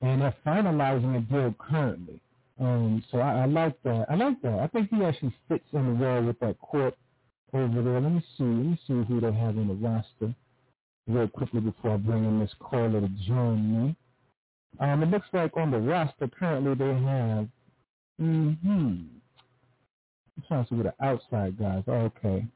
and 0.00 0.22
they're 0.22 0.36
finalizing 0.46 1.16
a 1.16 1.20
deal 1.20 1.54
currently. 1.58 2.20
Um, 2.60 3.04
so 3.10 3.18
I, 3.18 3.42
I 3.42 3.44
like 3.46 3.80
that. 3.84 4.06
I 4.10 4.14
like 4.16 4.40
that. 4.42 4.58
I 4.58 4.66
think 4.68 4.90
he 4.90 5.04
actually 5.04 5.34
fits 5.48 5.64
in 5.72 5.98
well 5.98 6.22
with 6.22 6.38
that 6.40 6.58
court 6.60 6.96
over 7.52 7.82
there. 7.82 8.00
Let 8.00 8.12
me 8.12 8.24
see. 8.36 8.44
Let 8.44 8.66
me 8.66 8.80
see 8.86 9.04
who 9.04 9.20
they 9.20 9.32
have 9.32 9.56
in 9.56 9.68
the 9.68 9.74
roster 9.74 10.34
real 11.06 11.28
quickly 11.28 11.60
before 11.60 11.92
I 11.92 11.96
bring 11.96 12.24
in 12.24 12.38
this 12.40 12.54
caller 12.60 13.00
to 13.00 13.08
join 13.26 13.86
me. 13.86 13.96
Um, 14.80 15.02
it 15.02 15.06
looks 15.10 15.26
like 15.32 15.56
on 15.56 15.70
the 15.70 15.78
roster 15.78 16.28
currently 16.28 16.74
they 16.74 16.94
have, 17.02 17.48
mm-hmm, 18.20 18.66
I'm 20.36 20.44
trying 20.46 20.64
to 20.64 20.68
see 20.68 20.74
where 20.76 20.94
the 20.98 21.04
outside 21.04 21.58
guys 21.58 21.82
are. 21.88 22.02
Okay. 22.18 22.46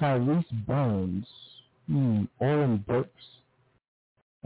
Tyrese 0.00 0.66
Burns, 0.66 1.26
hmm, 1.86 2.24
Oren 2.40 2.84
Burks, 2.86 3.10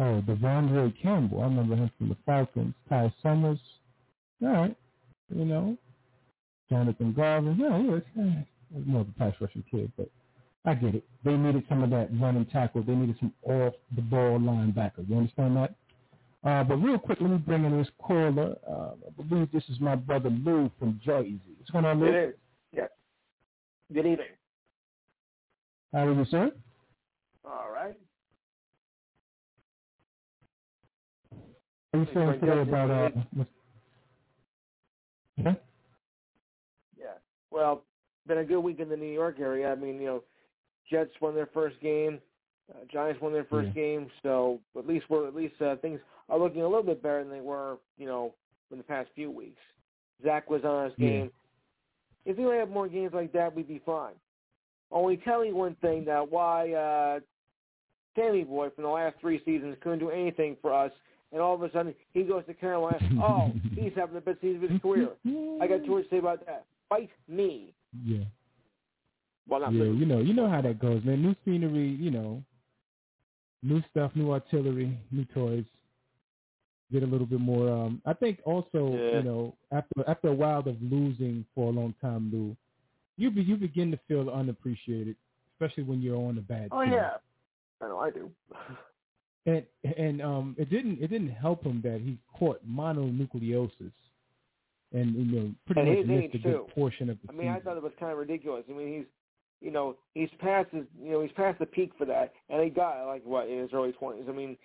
Oh, 0.03 0.21
De'Vondre 0.27 0.93
Campbell. 1.01 1.43
I 1.43 1.45
remember 1.45 1.77
him 1.77 1.91
from 1.97 2.09
the 2.09 2.17
Falcons. 2.27 2.75
Ty 2.89 3.13
Summers. 3.23 3.61
All 4.43 4.49
right. 4.49 4.77
You 5.33 5.45
know. 5.45 5.77
Jonathan 6.69 7.13
Garvin. 7.13 7.57
Yeah, 7.57 7.79
yeah. 7.79 8.43
It's 8.75 8.87
more 8.87 9.03
of 9.03 9.09
a 9.09 9.13
pass 9.19 9.35
rushing 9.41 9.63
kid, 9.71 9.93
but 9.97 10.11
I 10.65 10.75
get 10.75 10.97
it. 10.97 11.05
They 11.25 11.35
needed 11.37 11.65
some 11.69 11.85
of 11.85 11.91
that 11.91 12.09
running 12.21 12.47
tackle. 12.47 12.83
They 12.83 12.95
needed 12.95 13.17
some 13.21 13.33
off 13.45 13.75
the 13.95 14.03
ball 14.03 14.41
linebacker. 14.41 15.09
You 15.09 15.19
understand 15.19 15.57
that? 15.57 15.75
Uh, 16.43 16.65
but 16.65 16.77
real 16.77 16.99
quick, 16.99 17.19
let 17.21 17.31
me 17.31 17.37
bring 17.37 17.65
in 17.65 17.79
this 17.79 17.89
caller. 18.03 18.57
Uh, 18.69 18.95
I 19.07 19.23
believe 19.23 19.53
this 19.53 19.63
is 19.69 19.79
my 19.79 19.95
brother 19.95 20.31
Lou 20.31 20.69
from 20.81 21.01
Jersey. 21.05 21.39
What's 21.59 21.71
going 21.71 21.85
on, 21.85 22.01
Lou? 22.01 22.07
It 22.07 22.29
is. 22.31 22.35
Yeah. 22.73 22.87
Good 23.93 24.07
evening. 24.07 24.27
How 25.93 26.07
are 26.07 26.13
you, 26.13 26.25
sir? 26.25 26.51
All 27.45 27.71
right. 27.73 27.95
How 31.93 31.99
are 31.99 32.03
you 32.03 32.09
feeling 32.15 32.41
today 32.41 32.61
about 32.63 32.91
uh? 32.91 33.11
Yeah. 35.37 35.55
Yeah. 36.99 37.05
Well, 37.51 37.83
been 38.27 38.39
a 38.39 38.45
good 38.45 38.61
week 38.61 38.81
in 38.81 38.89
the 38.89 38.97
New 38.97 39.13
York 39.13 39.41
area. 39.41 39.71
I 39.71 39.75
mean, 39.75 40.01
you 40.01 40.07
know, 40.07 40.23
Jets 40.91 41.11
won 41.21 41.35
their 41.35 41.49
first 41.53 41.79
game, 41.81 42.19
uh, 42.73 42.85
Giants 42.91 43.21
won 43.21 43.33
their 43.33 43.45
first 43.45 43.69
Yeah. 43.69 43.75
game, 43.75 44.11
so 44.23 44.59
at 44.77 44.87
least 44.87 45.11
we're 45.11 45.27
at 45.27 45.35
least 45.35 45.61
uh, 45.61 45.77
things 45.77 46.01
are 46.31 46.39
looking 46.39 46.63
a 46.63 46.69
little 46.69 46.83
bit 46.83 47.03
better 47.03 47.23
than 47.23 47.33
they 47.33 47.41
were, 47.41 47.79
you 47.99 48.07
know, 48.07 48.35
in 48.71 48.79
the 48.79 48.85
past 48.85 49.11
few 49.15 49.31
weeks. 49.31 49.61
Zach 50.23 50.49
was 50.49 50.65
on 50.65 50.87
his 50.89 50.99
Yeah. 50.99 51.09
game. 51.09 51.33
If 52.25 52.39
we 52.39 52.45
had 52.45 52.71
more 52.71 52.89
games 52.89 53.13
like 53.13 53.33
that, 53.33 53.55
we'd 53.55 53.69
be 53.69 53.81
fine. 53.81 54.15
Only 54.91 55.19
tell 55.19 55.45
you 55.45 55.57
one 55.57 55.75
thing 55.77 56.05
that 56.07 56.31
why 56.31 56.73
uh, 56.73 57.21
Sammy 58.15 58.45
Boy 58.45 58.71
from 58.71 58.85
the 58.85 58.91
last 58.91 59.19
three 59.21 59.43
seasons 59.45 59.77
couldn't 59.81 59.99
do 59.99 60.11
anything 60.11 60.57
for 60.57 60.73
us, 60.73 60.93
and 61.33 61.41
all 61.41 61.55
of 61.55 61.63
a 61.63 61.71
sudden 61.73 61.95
he 62.13 62.23
goes 62.23 62.45
to 62.47 62.55
Carolina. 62.55 62.99
oh, 63.23 63.53
he's 63.75 63.93
having 63.97 64.15
the 64.15 64.21
best 64.21 64.41
season 64.41 64.65
of 64.65 64.71
his 64.71 64.81
career. 64.81 65.09
I 65.61 65.67
got 65.67 65.85
too 65.85 65.97
much 65.97 66.05
to 66.05 66.11
say 66.11 66.19
about 66.19 66.45
that. 66.47 66.65
Fight 66.89 67.11
me. 67.29 67.75
Yeah. 68.05 68.25
Well, 69.49 69.61
not 69.61 69.73
yeah, 69.73 69.85
me. 69.85 69.99
you 69.99 70.07
know, 70.07 70.21
you 70.21 70.35
know 70.35 70.49
how 70.49 70.61
that 70.63 70.79
goes, 70.79 71.03
man. 71.05 71.21
New 71.23 71.35
scenery, 71.45 71.89
you 71.89 72.11
know, 72.11 72.43
new 73.63 73.83
stuff, 73.91 74.13
new 74.15 74.31
artillery, 74.33 74.97
new 75.11 75.25
toys. 75.27 75.65
Get 76.93 77.03
a 77.03 77.07
little 77.07 77.27
bit 77.27 77.41
more. 77.41 77.71
Um, 77.71 78.03
I 78.05 78.13
think 78.13 78.41
also, 78.45 78.93
Yeah. 78.93 79.19
you 79.19 79.23
know, 79.23 79.55
after 79.73 80.09
after 80.09 80.29
a 80.29 80.35
while 80.35 80.61
of 80.61 80.77
losing 80.83 81.45
for 81.55 81.69
a 81.69 81.75
long 81.75 81.95
time, 82.01 82.31
Lou, 82.33 82.55
you 83.17 83.31
be, 83.31 83.43
you 83.43 83.57
begin 83.57 83.91
to 83.91 83.99
feel 84.07 84.29
unappreciated, 84.31 85.17
especially 85.55 85.85
when 85.85 86.03
you're 86.03 86.17
on 86.17 86.37
a 86.39 86.43
bad 86.43 86.69
Oh 86.71 86.83
team. 86.85 86.93
yeah, 86.93 87.13
I 87.81 87.89
know 87.89 87.99
I 87.99 88.11
do. 88.11 88.31
And 89.45 89.65
and 89.99 90.23
um, 90.23 90.57
it 90.59 90.71
didn't 90.71 91.03
it 91.03 91.09
didn't 91.09 91.31
help 91.31 91.65
him 91.65 91.81
that 91.83 92.01
he 92.01 92.17
caught 92.39 92.61
mononucleosis, 92.69 93.93
and 94.93 95.15
you 95.15 95.25
know 95.25 95.51
pretty 95.67 95.97
much 95.97 96.07
missed 96.07 96.35
a 96.35 96.39
good 96.39 96.43
too. 96.43 96.67
portion 96.73 97.11
of 97.11 97.19
the 97.23 97.33
I 97.33 97.37
mean, 97.37 97.49
I 97.49 97.59
thought 97.59 97.77
it 97.77 97.83
was 97.83 97.93
kind 97.99 98.13
of 98.13 98.19
ridiculous. 98.19 98.63
I 98.71 98.73
mean, 98.73 98.99
he's, 98.99 99.05
you 99.61 99.73
know, 99.73 99.97
he's 100.15 100.29
past 100.39 100.69
his, 100.71 100.85
you 101.03 101.11
know, 101.11 101.23
he's 101.23 101.33
past 101.33 101.59
the 101.59 101.67
peak 101.67 101.91
for 101.99 102.05
that, 102.05 102.33
and 102.51 102.63
he 102.63 102.71
got 102.71 103.05
like 103.07 103.25
what 103.25 103.49
in 103.49 103.59
his 103.59 103.71
early 103.73 103.91
twenties. 103.93 104.27
I 104.29 104.33
mean, 104.33 104.57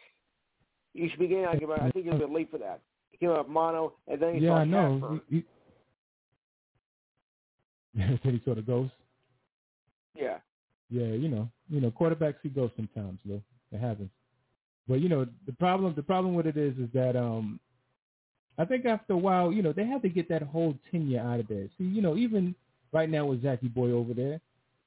you 0.94 1.10
should 1.10 1.20
be 1.20 1.28
getting 1.28 1.46
like 1.46 1.64
about. 1.64 1.82
I 1.82 1.90
think 1.90 2.06
he's 2.06 2.14
a 2.14 2.20
bit 2.20 2.32
late 2.32 2.52
for 2.52 2.60
that. 2.60 2.82
He 3.10 3.18
came 3.18 3.30
with 3.36 3.48
mono, 3.48 3.94
and 4.08 4.22
then 4.22 4.36
he 4.36 4.42
yeah, 4.42 4.50
saw 4.50 4.58
I 4.58 4.66
know. 4.66 5.22
He, 5.28 5.44
he, 7.96 8.20
said 8.24 8.34
he 8.34 8.42
sort 8.46 8.60
of 8.60 8.68
ghost. 8.68 8.92
Yeah, 10.16 10.38
Yeah, 10.90 11.08
you 11.08 11.30
know, 11.30 11.50
you 11.70 11.82
know, 11.82 11.92
quarterbacks 11.92 12.36
see 12.44 12.50
ghosts 12.50 12.76
sometimes, 12.76 13.20
though. 13.26 13.42
It 13.72 13.80
happens. 13.80 14.10
But 14.88 15.02
you 15.02 15.10
know, 15.10 15.28
the 15.46 15.54
problem 15.54 15.94
the 15.96 16.04
problem 16.04 16.34
with 16.36 16.48
it 16.48 16.58
is 16.58 16.78
is 16.78 16.90
that 16.94 17.16
um 17.16 17.60
I 18.58 18.66
think 18.66 18.86
after 18.86 19.14
a 19.14 19.18
while, 19.18 19.52
you 19.52 19.62
know, 19.62 19.72
they 19.74 19.86
had 19.86 20.02
to 20.02 20.10
get 20.10 20.28
that 20.30 20.42
whole 20.42 20.76
tenure 20.92 21.20
out 21.22 21.40
of 21.40 21.48
there. 21.48 21.68
See, 21.78 21.84
you 21.84 22.02
know, 22.02 22.18
even 22.18 22.56
right 22.92 23.10
now 23.10 23.26
with 23.28 23.44
Zachy 23.44 23.68
Boy 23.68 23.92
over 23.92 24.14
there, 24.14 24.40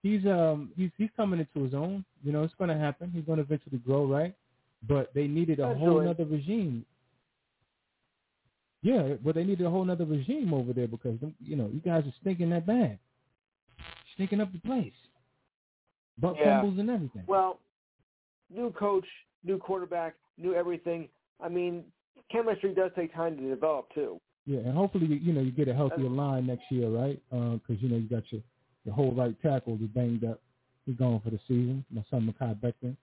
he's 0.02 0.24
um 0.26 0.72
he's 0.76 0.90
he's 0.98 1.10
coming 1.16 1.40
into 1.40 1.64
his 1.64 1.74
own. 1.74 2.04
You 2.24 2.32
know, 2.32 2.42
it's 2.42 2.54
gonna 2.58 2.78
happen. 2.78 3.10
He's 3.14 3.24
gonna 3.24 3.42
eventually 3.42 3.78
grow, 3.78 4.06
right? 4.06 4.34
But 4.88 5.12
they 5.14 5.26
needed 5.26 5.60
a 5.60 5.66
whole 5.74 6.00
Eventually. 6.00 6.08
other 6.08 6.24
regime. 6.24 6.86
Yeah, 8.82 9.14
but 9.22 9.34
they 9.34 9.44
needed 9.44 9.66
a 9.66 9.70
whole 9.70 9.88
other 9.90 10.06
regime 10.06 10.54
over 10.54 10.72
there 10.72 10.88
because 10.88 11.18
you 11.38 11.54
know 11.54 11.68
you 11.72 11.80
guys 11.80 12.04
are 12.06 12.14
stinking 12.22 12.50
that 12.50 12.66
bad, 12.66 12.98
stinking 14.14 14.40
up 14.40 14.50
the 14.52 14.58
place, 14.60 14.92
butt 16.18 16.36
Yeah. 16.38 16.60
fumbles 16.62 16.78
and 16.78 16.88
everything. 16.88 17.24
Well, 17.26 17.60
new 18.48 18.72
coach, 18.72 19.06
new 19.44 19.59
quarterback, 19.59 20.14
new 20.38 20.55
everything. 20.55 21.09
I 21.42 21.48
mean, 21.48 21.85
chemistry 22.31 22.74
does 22.74 22.90
take 22.96 23.14
time 23.14 23.37
to 23.37 23.48
develop 23.48 23.92
too. 23.94 24.20
Yeah, 24.46 24.61
and 24.61 24.74
hopefully 24.76 25.07
you, 25.07 25.16
you 25.16 25.33
know 25.33 25.40
you 25.42 25.50
get 25.53 25.68
a 25.68 25.74
healthier 25.74 26.09
line 26.09 26.46
next 26.46 26.64
year, 26.70 26.88
right? 26.88 27.20
Because 27.31 27.83
you 27.83 27.88
know 27.88 27.96
you 27.96 28.09
got 28.09 28.22
your 28.31 28.42
your 28.85 28.94
whole 28.94 29.12
right 29.12 29.37
tackle 29.42 29.74
is 29.74 29.88
banged 29.94 30.24
up. 30.24 30.40
He's 30.87 30.96
gone 30.96 31.20
for 31.22 31.31
the 31.31 31.38
season. 31.46 31.85
My 31.90 32.03
son 32.11 32.33
Mekhi 32.33 32.57
Becton. 32.59 32.96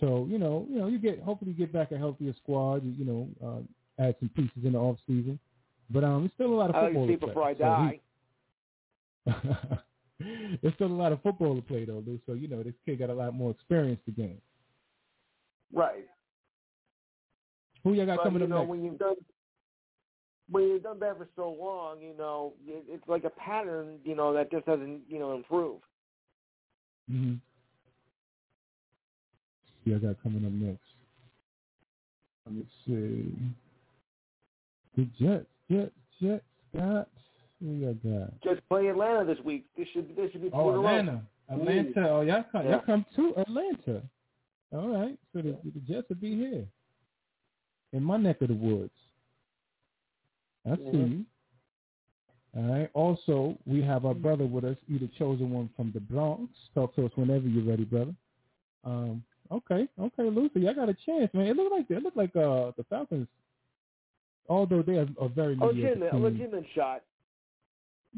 So 0.00 0.26
you 0.30 0.38
know 0.38 0.66
you 0.70 0.78
know 0.78 0.86
you 0.86 0.98
get 0.98 1.20
hopefully 1.22 1.50
you 1.52 1.56
get 1.56 1.72
back 1.72 1.92
a 1.92 1.98
healthier 1.98 2.32
squad. 2.42 2.84
You, 2.84 2.92
you 2.92 3.04
know 3.04 3.28
uh, 3.44 4.02
add 4.02 4.14
some 4.20 4.28
pieces 4.30 4.64
in 4.64 4.72
the 4.72 4.78
off 4.78 4.98
season, 5.06 5.38
but 5.90 6.04
um, 6.04 6.24
it's 6.24 6.34
still 6.34 6.52
a 6.52 6.54
lot 6.54 6.70
of 6.70 6.76
I 6.76 6.82
like 6.82 6.92
football 6.92 7.06
to 7.06 7.12
see 7.12 7.16
to 7.16 7.18
play. 7.18 7.28
before 7.28 7.44
I 7.48 7.54
So 7.54 7.58
die. 7.58 8.00
he- 9.26 9.32
There's 10.62 10.74
still 10.74 10.88
a 10.88 10.88
lot 10.88 11.12
of 11.12 11.22
football 11.22 11.54
to 11.54 11.62
play 11.62 11.84
though, 11.84 12.02
Lou. 12.06 12.18
So 12.26 12.32
you 12.34 12.48
know 12.48 12.62
this 12.62 12.74
kid 12.86 12.98
got 13.00 13.10
a 13.10 13.14
lot 13.14 13.34
more 13.34 13.50
experience 13.50 14.00
to 14.06 14.12
gain. 14.12 14.38
Right. 15.72 16.06
Who 17.84 17.92
y'all 17.94 18.06
got 18.06 18.18
but, 18.18 18.24
coming 18.24 18.40
you 18.40 18.44
up 18.46 18.50
know, 18.50 18.58
next? 18.60 18.68
when 18.70 18.84
you've 18.84 18.98
done 18.98 19.14
when 20.50 20.64
you've 20.64 20.82
done 20.82 20.98
that 21.00 21.18
for 21.18 21.28
so 21.36 21.50
long, 21.50 22.00
you 22.00 22.14
know, 22.16 22.54
it, 22.66 22.82
it's 22.88 23.06
like 23.06 23.24
a 23.24 23.30
pattern, 23.30 23.98
you 24.04 24.14
know, 24.16 24.32
that 24.32 24.50
just 24.50 24.64
doesn't, 24.64 25.02
you 25.08 25.18
know, 25.18 25.34
improve. 25.34 25.80
Mm-hmm. 27.10 27.34
Yeah, 29.84 29.96
I 29.96 29.98
got 29.98 30.22
coming 30.22 30.44
up 30.44 30.52
next. 30.52 30.80
Let 32.46 32.54
me 32.54 32.66
see. 32.86 33.34
The 34.96 35.04
Jets, 35.20 35.46
Jets, 35.70 35.92
Jets 36.22 36.44
got. 36.74 37.08
Who 37.60 37.72
y'all 37.72 37.94
got? 37.94 38.40
Just 38.42 38.66
play 38.68 38.88
Atlanta 38.88 39.24
this 39.24 39.42
week. 39.44 39.66
This 39.76 39.86
should 39.92 40.14
this 40.16 40.30
should 40.32 40.42
be 40.42 40.50
Oh, 40.52 40.70
in 40.70 40.76
a 40.76 40.78
row. 40.78 40.86
Atlanta. 40.86 41.22
Atlanta. 41.50 42.08
Oh, 42.10 42.20
y'all 42.22 42.44
come, 42.52 42.64
Yeah. 42.64 42.70
y'all 42.72 42.80
come 42.86 43.04
to 43.16 43.34
Atlanta. 43.36 44.02
All 44.72 44.88
right. 44.88 45.18
So 45.32 45.40
the, 45.42 45.56
the 45.64 45.80
Jets 45.80 46.08
will 46.08 46.16
be 46.16 46.36
here 46.36 46.64
in 47.92 48.02
my 48.02 48.16
neck 48.16 48.42
of 48.42 48.48
the 48.48 48.54
woods. 48.54 48.92
I 50.66 50.76
see 50.76 50.82
Mhm. 50.82 51.10
you. 51.10 51.26
All 52.56 52.72
right. 52.72 52.90
Also, 52.94 53.56
we 53.66 53.82
have 53.82 54.04
our 54.04 54.14
brother 54.14 54.44
with 54.46 54.64
us, 54.64 54.76
either 54.88 55.06
chosen 55.18 55.50
one 55.50 55.68
from 55.76 55.92
the 55.92 56.00
Bronx. 56.00 56.52
Talk 56.74 56.94
to 56.96 57.06
us 57.06 57.12
whenever 57.16 57.46
you're 57.48 57.64
ready, 57.64 57.84
brother. 57.84 58.14
Um. 58.84 59.22
Okay. 59.50 59.88
Okay, 59.98 60.24
Lucy, 60.24 60.60
y'all 60.60 60.74
got 60.74 60.90
a 60.90 60.94
chance, 61.06 61.32
man. 61.32 61.46
It 61.46 61.56
looked 61.56 61.72
like 61.72 61.90
it 61.90 62.02
looked 62.02 62.16
like 62.16 62.36
uh 62.36 62.72
the 62.76 62.84
Falcons, 62.90 63.28
although 64.48 64.82
they 64.82 64.96
are 64.98 65.08
a 65.18 65.28
very 65.28 65.56
legitimate, 65.56 66.08
a 66.08 66.10
team. 66.10 66.22
legitimate 66.22 66.66
shot. 66.74 67.02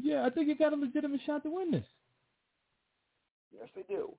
Yeah, 0.01 0.25
I 0.25 0.29
think 0.29 0.47
you 0.49 0.55
got 0.55 0.73
a 0.73 0.75
legitimate 0.75 1.21
shot 1.25 1.43
to 1.43 1.49
win 1.49 1.71
this. 1.71 1.85
Yes, 3.53 3.69
they 3.75 3.83
do. 3.83 4.13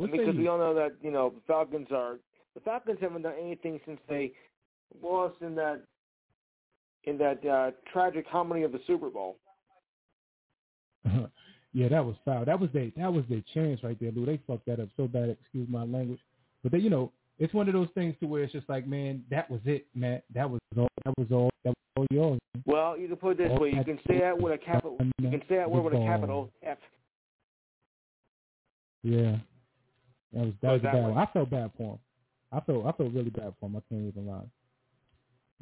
What 0.00 0.12
because 0.12 0.34
we 0.34 0.48
all 0.48 0.56
know 0.56 0.74
that 0.74 0.94
you 1.02 1.10
know 1.10 1.28
the 1.28 1.42
Falcons 1.46 1.88
are 1.94 2.16
the 2.54 2.60
Falcons 2.60 2.96
haven't 3.02 3.20
done 3.20 3.34
anything 3.38 3.78
since 3.84 4.00
they 4.08 4.32
lost 5.02 5.36
in 5.42 5.54
that 5.56 5.82
in 7.04 7.18
that 7.18 7.44
uh, 7.46 7.72
tragic 7.92 8.30
comedy 8.30 8.62
of 8.62 8.72
the 8.72 8.80
Super 8.86 9.10
Bowl. 9.10 9.36
yeah, 11.74 11.88
that 11.88 12.02
was 12.02 12.16
foul. 12.24 12.46
That 12.46 12.58
was 12.58 12.70
their 12.72 12.90
that 12.96 13.12
was 13.12 13.24
their 13.28 13.42
chance 13.52 13.84
right 13.84 13.98
there, 14.00 14.10
Lou. 14.10 14.24
They 14.24 14.40
fucked 14.46 14.64
that 14.68 14.80
up 14.80 14.88
so 14.96 15.06
bad. 15.06 15.28
Excuse 15.28 15.68
my 15.68 15.84
language, 15.84 16.20
but 16.62 16.72
they, 16.72 16.78
you 16.78 16.88
know, 16.88 17.12
it's 17.38 17.52
one 17.52 17.68
of 17.68 17.74
those 17.74 17.88
things 17.94 18.14
to 18.20 18.26
where 18.26 18.42
it's 18.42 18.54
just 18.54 18.70
like, 18.70 18.86
man, 18.86 19.22
that 19.30 19.50
was 19.50 19.60
it, 19.66 19.86
man. 19.94 20.22
That 20.34 20.48
was 20.48 20.60
all. 20.78 20.88
That 21.04 21.12
was 21.18 21.26
all. 21.30 21.50
That 21.62 21.74
was 21.74 21.76
all 21.96 22.06
yours. 22.10 22.40
man. 22.54 22.62
Well, 22.64 22.96
you 22.96 23.06
can 23.06 23.16
put 23.16 23.32
it 23.32 23.38
this 23.38 23.50
All 23.50 23.60
way: 23.60 23.74
you 23.74 23.84
can 23.84 23.98
say 24.08 24.18
that 24.20 24.40
with 24.40 24.54
a 24.54 24.58
capital. 24.64 24.96
You 25.18 25.28
can 25.28 25.42
say 25.46 25.56
that 25.56 25.70
word 25.70 25.82
with 25.82 25.92
a 25.92 26.06
capital 26.06 26.50
F. 26.62 26.78
Yeah, 29.02 29.36
that 30.32 30.44
was 30.44 30.54
that 30.62 30.72
was 30.72 30.80
a 30.80 30.84
bad 30.84 30.94
way. 30.94 31.00
one. 31.02 31.18
I 31.18 31.26
felt 31.32 31.50
bad 31.50 31.70
for 31.76 31.92
him. 31.94 31.98
I 32.52 32.60
felt 32.60 32.86
I 32.86 32.92
felt 32.92 33.12
really 33.12 33.30
bad 33.30 33.52
for 33.60 33.66
him. 33.66 33.76
I 33.76 33.80
can't 33.88 34.06
even 34.08 34.26
lie. 34.26 34.44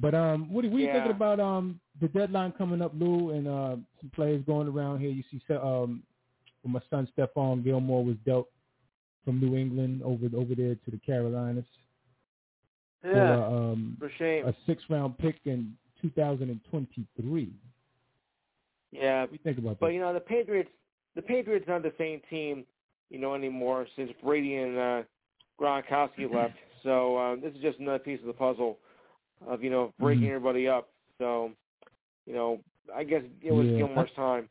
But 0.00 0.14
um, 0.14 0.52
what, 0.52 0.64
are- 0.64 0.68
what 0.68 0.76
are 0.76 0.81
you 0.81 0.87
Yeah. 0.87 0.92
thinking 0.94 1.11
about 1.12 1.40
um 1.40 1.81
the 2.00 2.09
deadline 2.09 2.52
coming 2.52 2.81
up, 2.83 2.92
Lou, 2.94 3.31
and 3.31 3.48
uh, 3.48 3.76
some 4.00 4.11
players 4.14 4.42
going 4.46 4.68
around 4.68 5.00
here? 5.00 5.11
You 5.11 5.22
see, 5.31 5.40
Se- 5.48 5.54
um, 5.57 6.02
my 6.64 6.81
son 6.90 7.09
Stephon 7.16 7.64
Gilmore 7.64 8.04
was 8.04 8.16
dealt 8.26 8.48
from 9.24 9.40
New 9.40 9.57
England 9.57 10.02
over 10.04 10.26
over 10.37 10.54
there 10.54 10.74
to 10.74 10.90
the 10.90 10.98
Carolinas 10.98 11.64
Yeah, 13.04 13.12
for 13.12 13.44
um 13.44 13.96
for 13.98 14.11
shame. 14.18 14.46
a 14.46 14.54
six 14.66 14.83
round 14.90 15.16
pick 15.18 15.37
in 15.46 15.74
2023. 16.02 17.52
Yeah, 18.90 19.22
What 19.22 19.31
do 19.31 19.33
you 19.35 19.38
think 19.44 19.59
about 19.59 19.78
but 19.81 19.88
that? 19.88 19.92
you 19.94 20.00
know 20.00 20.14
the 20.14 20.20
Patriots. 20.20 20.70
The 21.14 21.22
Patriots 21.22 21.66
aren't 21.68 21.83
the 21.85 21.92
same 21.98 22.20
team, 22.31 22.64
you 23.10 23.18
know, 23.18 23.34
anymore 23.34 23.86
since 23.96 24.10
Brady 24.22 24.56
and 24.56 24.76
uh, 24.78 25.02
Gronkowski 25.60 26.30
left. 26.34 26.54
So 26.82 27.16
uh, 27.16 27.36
this 27.36 27.54
is 27.54 27.60
just 27.60 27.78
another 27.78 27.98
piece 27.98 28.20
of 28.20 28.26
the 28.26 28.32
puzzle 28.32 28.78
of 29.46 29.62
you 29.62 29.70
know 29.70 29.92
breaking 29.98 30.24
Mhm. 30.24 30.36
everybody 30.36 30.68
up. 30.68 30.88
So, 31.18 31.52
you 32.26 32.32
know, 32.34 32.60
I 32.94 33.04
guess 33.04 33.22
it 33.42 33.52
was 33.52 33.66
Yeah. 33.66 33.78
Gilmore's 33.78 34.10
time. 34.12 34.48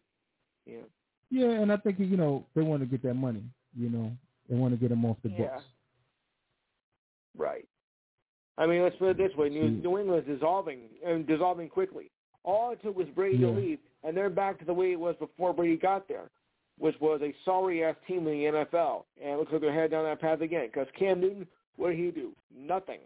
Yeah. 0.65 0.81
Yeah, 1.29 1.49
and 1.51 1.71
I 1.71 1.77
think 1.77 1.99
you 1.99 2.17
know 2.17 2.45
they 2.55 2.61
want 2.61 2.81
to 2.81 2.85
get 2.85 3.01
that 3.03 3.13
money. 3.15 3.43
You 3.75 3.89
know, 3.89 4.11
they 4.49 4.55
want 4.55 4.73
to 4.73 4.79
get 4.79 4.91
him 4.91 5.05
off 5.05 5.17
the 5.23 5.29
Yeah. 5.29 5.49
books. 5.49 5.63
Right. 7.37 7.65
I 8.57 8.65
mean, 8.65 8.81
let's 8.81 8.95
put 8.97 9.09
it 9.09 9.17
this 9.17 9.35
way: 9.35 9.49
New. 9.49 9.69
New 9.69 9.99
England's 9.99 10.27
dissolving 10.27 10.89
and 11.05 11.27
dissolving 11.27 11.69
quickly. 11.69 12.09
All 12.43 12.71
it 12.71 12.81
took 12.81 12.95
was 12.97 13.07
Brady 13.09 13.37
Yeah. 13.37 13.47
to 13.47 13.51
leave, 13.53 13.79
and 14.03 14.15
they're 14.15 14.29
back 14.29 14.57
to 14.59 14.65
the 14.65 14.73
way 14.73 14.91
it 14.93 14.99
was 14.99 15.15
before 15.17 15.53
Brady 15.53 15.77
got 15.77 16.07
there, 16.07 16.29
which 16.79 16.95
was 16.99 17.21
a 17.23 17.33
sorry 17.45 17.83
ass 17.83 17.95
team 18.07 18.19
in 18.19 18.25
the 18.25 18.65
NFL. 18.73 19.03
And 19.21 19.31
it 19.33 19.37
looks 19.39 19.51
like 19.51 19.61
they're 19.61 19.73
headed 19.73 19.91
down 19.91 20.03
that 20.05 20.21
path 20.21 20.41
again. 20.41 20.67
Because 20.67 20.87
Cam 20.97 21.19
Newton, 21.21 21.47
what 21.75 21.89
did 21.89 21.99
he 21.99 22.11
do? 22.11 22.31
Nothing. 22.55 22.99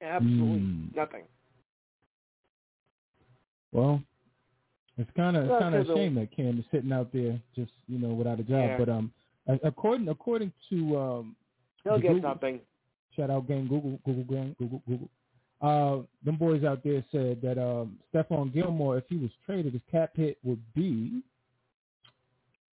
Absolutely 0.00 0.58
Mm. 0.60 0.96
nothing. 0.96 1.22
Well, 3.72 4.02
it's 4.98 5.10
kind 5.16 5.36
of 5.36 5.44
it's 5.48 5.58
kind 5.60 5.74
of 5.74 5.88
a 5.88 5.94
shame 5.94 6.14
that 6.16 6.30
Cam 6.36 6.58
is 6.58 6.64
sitting 6.70 6.92
out 6.92 7.12
there 7.12 7.40
just 7.56 7.72
you 7.88 7.98
know 7.98 8.08
without 8.14 8.40
a 8.40 8.42
job. 8.42 8.68
Yeah. 8.70 8.78
But 8.78 8.88
um, 8.88 9.12
according 9.64 10.08
according 10.08 10.52
to 10.70 10.98
um, 10.98 11.36
He'll 11.84 11.98
get 11.98 12.12
Google- 12.12 12.30
something. 12.30 12.60
shout 13.16 13.30
out 13.30 13.48
gang 13.48 13.66
Google 13.68 13.98
Google 14.04 14.24
gang 14.24 14.54
Google 14.58 14.82
Google. 14.86 15.08
Uh, 15.60 16.02
them 16.24 16.36
boys 16.36 16.64
out 16.64 16.82
there 16.82 17.04
said 17.12 17.40
that 17.40 17.56
um, 17.56 17.96
Stephon 18.12 18.52
Gilmore, 18.52 18.98
if 18.98 19.04
he 19.08 19.16
was 19.16 19.30
traded, 19.46 19.72
his 19.72 19.82
cap 19.90 20.10
hit 20.14 20.36
would 20.42 20.60
be 20.74 21.22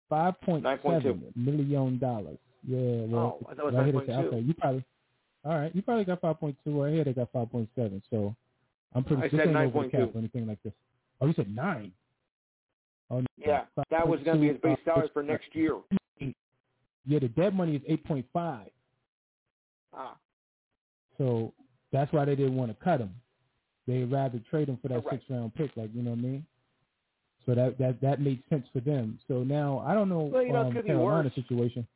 five 0.09 0.39
point 0.41 0.65
seven 0.83 1.31
million 1.35 1.97
dollars. 1.99 2.37
Yeah, 2.67 3.05
well, 3.07 3.39
Oh, 3.41 3.47
I 3.49 3.53
thought 3.55 3.59
it 3.59 3.65
was 3.65 3.73
right 3.75 3.85
here 3.85 3.93
they 4.01 4.05
say, 4.07 4.11
5.2. 4.13 4.25
okay, 4.27 4.39
you 4.39 4.53
probably 4.53 4.85
all 5.45 5.57
right. 5.57 5.73
You 5.75 5.81
probably 5.81 6.03
got 6.05 6.19
five 6.21 6.39
point 6.39 6.57
two. 6.65 6.81
Right 6.81 6.93
here 6.93 7.03
they 7.05 7.13
got 7.13 7.31
five 7.31 7.49
point 7.51 7.69
seven. 7.75 8.01
So 8.09 8.35
I'm 8.93 9.03
pretty. 9.03 9.21
I 9.23 9.29
said 9.29 9.47
9.2. 9.49 9.91
cap 9.91 10.09
or 10.13 10.17
anything 10.19 10.47
like 10.47 10.61
this. 10.63 10.73
Oh, 11.21 11.27
you 11.27 11.33
said 11.35 11.53
nine. 11.55 11.91
Oh, 13.11 13.21
no. 13.21 13.25
Yeah, 13.37 13.63
that 13.89 14.07
was 14.07 14.19
going 14.23 14.37
to 14.37 14.41
be 14.41 14.47
his 14.49 14.57
base 14.61 14.77
5.2, 14.81 14.85
salary 14.85 15.09
for 15.13 15.23
next 15.23 15.47
year. 15.55 15.77
Yeah, 17.05 17.19
the 17.19 17.27
dead 17.29 17.55
money 17.55 17.75
is 17.77 17.81
eight 17.87 18.03
point 18.05 18.25
five. 18.33 18.69
Ah, 19.93 20.15
So 21.17 21.53
that's 21.91 22.11
why 22.13 22.25
they 22.25 22.35
didn't 22.35 22.55
want 22.55 22.69
to 22.77 22.83
cut 22.83 22.99
him. 22.99 23.11
They'd 23.87 24.03
rather 24.11 24.39
trade 24.51 24.69
him 24.69 24.77
for 24.81 24.89
that 24.89 25.03
Correct. 25.03 25.23
six 25.23 25.29
round 25.29 25.55
pick, 25.55 25.71
like 25.75 25.89
you 25.95 26.03
know 26.03 26.11
what 26.11 26.19
I 26.19 26.21
mean. 26.21 26.45
So 27.45 27.55
that 27.55 27.77
that 27.79 27.99
that 28.01 28.21
made 28.21 28.43
sense 28.49 28.65
for 28.73 28.79
them. 28.81 29.17
So 29.27 29.43
now 29.43 29.83
I 29.87 29.93
don't 29.93 30.09
know 30.09 30.23
Well, 30.23 30.43
you 30.43 30.53
know, 30.53 30.67
um, 30.67 30.73
could 30.73 30.85
Carolina 30.85 31.23
worse. 31.23 31.35
situation. 31.35 31.87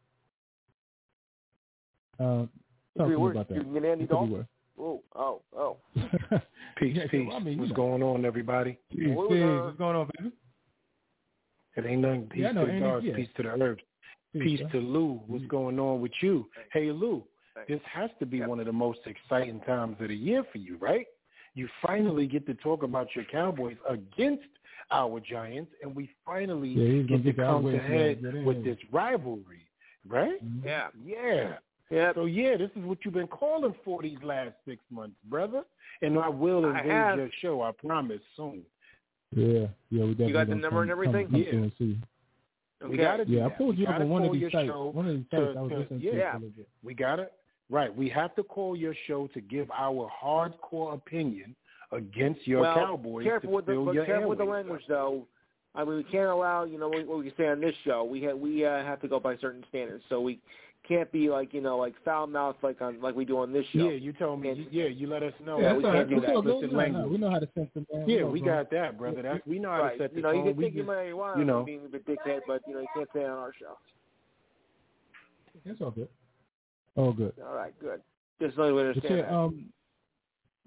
Uh, 2.19 2.23
talk 2.23 2.49
to 2.97 3.08
me 3.08 3.15
worse. 3.15 3.36
about 3.36 3.49
that. 3.49 3.56
You 3.58 3.63
can 3.63 3.86
Andy 3.86 4.03
It 4.03 4.10
could 4.10 4.13
Dalton. 4.15 4.47
Oh, 4.79 5.01
oh, 5.15 5.41
oh. 5.56 5.77
Peace, 6.77 6.95
Yeah, 6.97 7.03
peace. 7.10 7.29
I 7.32 7.39
mean, 7.39 7.60
What's 7.60 7.69
know. 7.69 7.75
going 7.75 8.01
on, 8.01 8.25
everybody? 8.25 8.77
Peace, 8.91 9.10
What 9.15 9.29
peace. 9.29 9.43
What's 9.43 9.77
going 9.77 9.95
on, 9.95 10.10
baby? 10.17 10.32
It 11.75 11.86
ain't 11.86 12.01
nothing. 12.01 12.27
Peace 12.29 12.41
Yeah, 12.41 12.49
I 12.49 12.53
to 12.53 12.60
the 12.65 12.71
Andy, 12.71 12.79
gods, 12.86 13.06
yeah. 13.06 13.15
peace 13.15 13.29
to 13.38 13.43
the 13.43 13.49
herbs. 13.49 13.84
Peace 14.34 14.60
bro. 14.62 14.69
to 14.69 14.77
Lou. 14.79 15.21
What's 15.27 15.45
going 15.45 15.79
on 15.79 16.01
with 16.01 16.12
you? 16.21 16.47
Hey, 16.71 16.91
Lou, 16.91 17.23
Thanks. 17.53 17.69
this 17.69 17.79
has 17.91 18.10
to 18.19 18.25
be 18.25 18.41
one 18.41 18.60
of 18.60 18.65
the 18.65 18.71
most 18.73 18.99
exciting 19.06 19.60
times 19.62 19.97
of 19.99 20.08
the 20.08 20.15
year 20.15 20.43
for 20.51 20.58
you, 20.58 20.77
right? 20.77 21.06
You 21.53 21.67
finally 21.86 22.25
get 22.25 22.47
to 22.47 22.56
talk 22.56 22.82
about 22.82 23.08
your 23.15 23.25
Cowboys 23.25 23.77
against 23.88 24.41
our 24.93 25.19
Giants, 25.19 25.71
and 25.82 25.95
we 25.95 26.10
finally 26.25 26.69
Yeah, 26.69 27.01
get 27.03 27.23
to 27.25 27.34
come 27.34 27.65
to 27.65 27.77
head 27.79 28.19
yeah, 28.21 28.43
with 28.43 28.63
this 28.63 28.77
rivalry, 28.91 29.65
right? 30.08 30.43
Mhm. 30.43 30.63
Yeah. 30.65 30.88
Yeah. 31.03 31.58
Yeah. 31.89 32.13
So 32.13 32.25
yeah, 32.25 32.58
this 32.58 32.71
is 32.75 32.84
what 32.84 32.99
you've 33.03 33.13
been 33.13 33.27
calling 33.27 33.73
for 33.84 34.01
these 34.01 34.21
last 34.23 34.56
six 34.65 34.82
months, 34.89 35.15
brother. 35.25 35.63
And 36.01 36.17
I 36.17 36.29
will 36.29 36.65
I 36.65 36.79
invade 36.82 37.17
your 37.17 37.29
show. 37.41 37.62
I 37.62 37.71
promise 37.71 38.21
soon. 38.36 38.63
Yeah, 39.36 39.67
yeah, 39.89 40.03
we 40.06 40.12
definitely. 40.12 40.34
got 40.34 40.47
the 40.47 40.56
number 40.56 40.69
come, 40.69 40.79
and 40.84 40.91
everything? 40.91 41.25
Come, 41.27 41.43
come 41.43 41.53
Yeah. 41.53 41.60
and 41.60 41.71
see. 41.77 41.97
Okay. 42.82 42.91
We 42.91 42.97
gotta 42.97 43.25
Yeah, 43.25 43.45
I 43.45 43.49
that. 43.49 43.58
pulled 43.58 43.77
you 43.77 43.86
up 43.86 43.93
gotta 43.93 44.03
on 44.03 44.10
one 44.10 44.23
of 44.25 44.32
these 44.34 44.41
your 44.41 44.51
sites. 44.51 44.71
One 44.73 45.08
of 45.08 45.15
these 45.15 45.25
to- 45.32 45.38
sites 45.45 45.58
I 45.58 45.62
was 45.62 45.71
to- 45.71 45.77
listening 45.79 45.99
to 46.01 46.06
yeah. 46.06 46.32
for 46.32 46.38
a 46.38 46.39
little 46.39 46.49
bit. 46.58 46.69
We 46.84 46.93
got 46.93 47.19
it. 47.19 47.34
Right. 47.69 47.95
We 47.95 48.10
have 48.10 48.36
to 48.36 48.43
call 48.43 48.75
your 48.75 48.93
show 49.08 49.27
to 49.27 49.41
give 49.41 49.71
our 49.71 50.10
hardcore 50.21 50.93
opinion 50.93 51.56
against 51.93 52.47
your 52.47 52.62
well, 52.62 52.75
Cowboys 52.75 53.23
careful 53.25 53.49
to 53.49 53.56
with 53.56 53.65
the, 53.65 53.71
fill 53.73 53.86
but 53.86 53.95
your 53.95 54.06
careful 54.06 54.29
with 54.29 54.38
the 54.39 54.45
language, 54.45 54.82
though. 54.88 55.25
I 55.75 55.84
mean, 55.84 55.95
we 55.97 56.03
can't 56.03 56.29
allow 56.29 56.65
you 56.65 56.77
know 56.77 56.88
what 56.89 57.06
what 57.08 57.19
we 57.19 57.34
say 57.38 57.47
on 57.47 57.60
this 57.62 57.75
show. 57.84 58.03
We 58.03 58.23
ha- 58.23 58.34
we 58.36 58.65
uh, 58.65 58.84
have 58.84 59.01
to 59.01 59.08
go 59.08 59.19
by 59.19 59.38
certain 59.38 59.63
standards, 59.69 60.03
so 60.08 60.21
we 60.21 60.39
can't 60.88 61.12
be 61.12 61.29
like 61.29 61.53
you 61.53 61.62
know 61.62 61.77
like 61.77 61.95
foul 62.06 62.27
mouth 62.27 62.56
like 62.62 62.79
on 62.82 63.01
like 63.01 63.15
we 63.15 63.25
do 63.25 63.39
on 63.39 63.51
this 63.51 63.65
show. 63.73 63.79
Yeah, 63.89 63.91
you 63.93 64.13
told 64.13 64.41
me. 64.41 64.49
And- 64.49 64.67
yeah, 64.71 64.86
you 64.86 65.08
let 65.08 65.23
us 65.23 65.34
know. 65.43 65.60
Yeah, 65.60 65.71
we 65.71 65.77
we 65.77 65.84
can't 65.84 65.95
can't 65.95 66.10
do 66.10 66.15
do 66.15 66.21
that. 66.21 66.27
that. 66.27 66.38
Explicit 66.38 66.62
No, 66.71 66.77
no, 66.77 66.77
language. 66.77 67.12
we 67.12 67.17
know 67.17 67.29
how 67.32 67.39
to 67.39 67.49
censor, 67.56 67.86
man. 67.91 68.08
Yeah, 68.10 68.19
know, 68.19 68.27
we 68.27 68.41
got 68.41 68.69
that, 68.71 68.97
brother. 68.99 69.21
That's 69.23 69.45
we 69.47 69.58
know 69.60 69.69
how 69.71 69.82
right. 69.82 69.97
to 69.97 70.03
set 70.03 70.12
the 70.12 70.17
you 70.17 70.21
know, 70.23 70.32
you 70.32 70.43
can 70.43 70.56
We 70.58 70.63
think 70.65 70.75
you 70.75 70.82
just- 70.84 70.89
may 70.91 71.13
want 71.13 71.39
you 71.39 71.45
know. 71.45 71.63
being 71.63 71.86
a 71.86 71.89
bit 71.89 72.06
dickhead, 72.06 72.41
but 72.47 72.62
you 72.67 72.73
know 72.75 72.82
you 72.82 72.88
can't 72.95 73.10
say 73.13 73.21
it 73.21 73.29
on 73.29 73.38
our 73.38 73.53
show. 73.60 73.77
It's 75.65 75.82
all 75.82 75.91
good. 75.91 76.10
All 76.95 77.13
good. 77.13 77.34
All 77.47 77.56
right, 77.56 77.73
good. 77.79 78.01
Just 78.41 78.56
so 78.56 78.67
we 78.67 78.73
But 78.82 78.88
understand 78.88 79.15
yeah, 79.17 79.21
that. 79.23 79.34
um, 79.34 79.65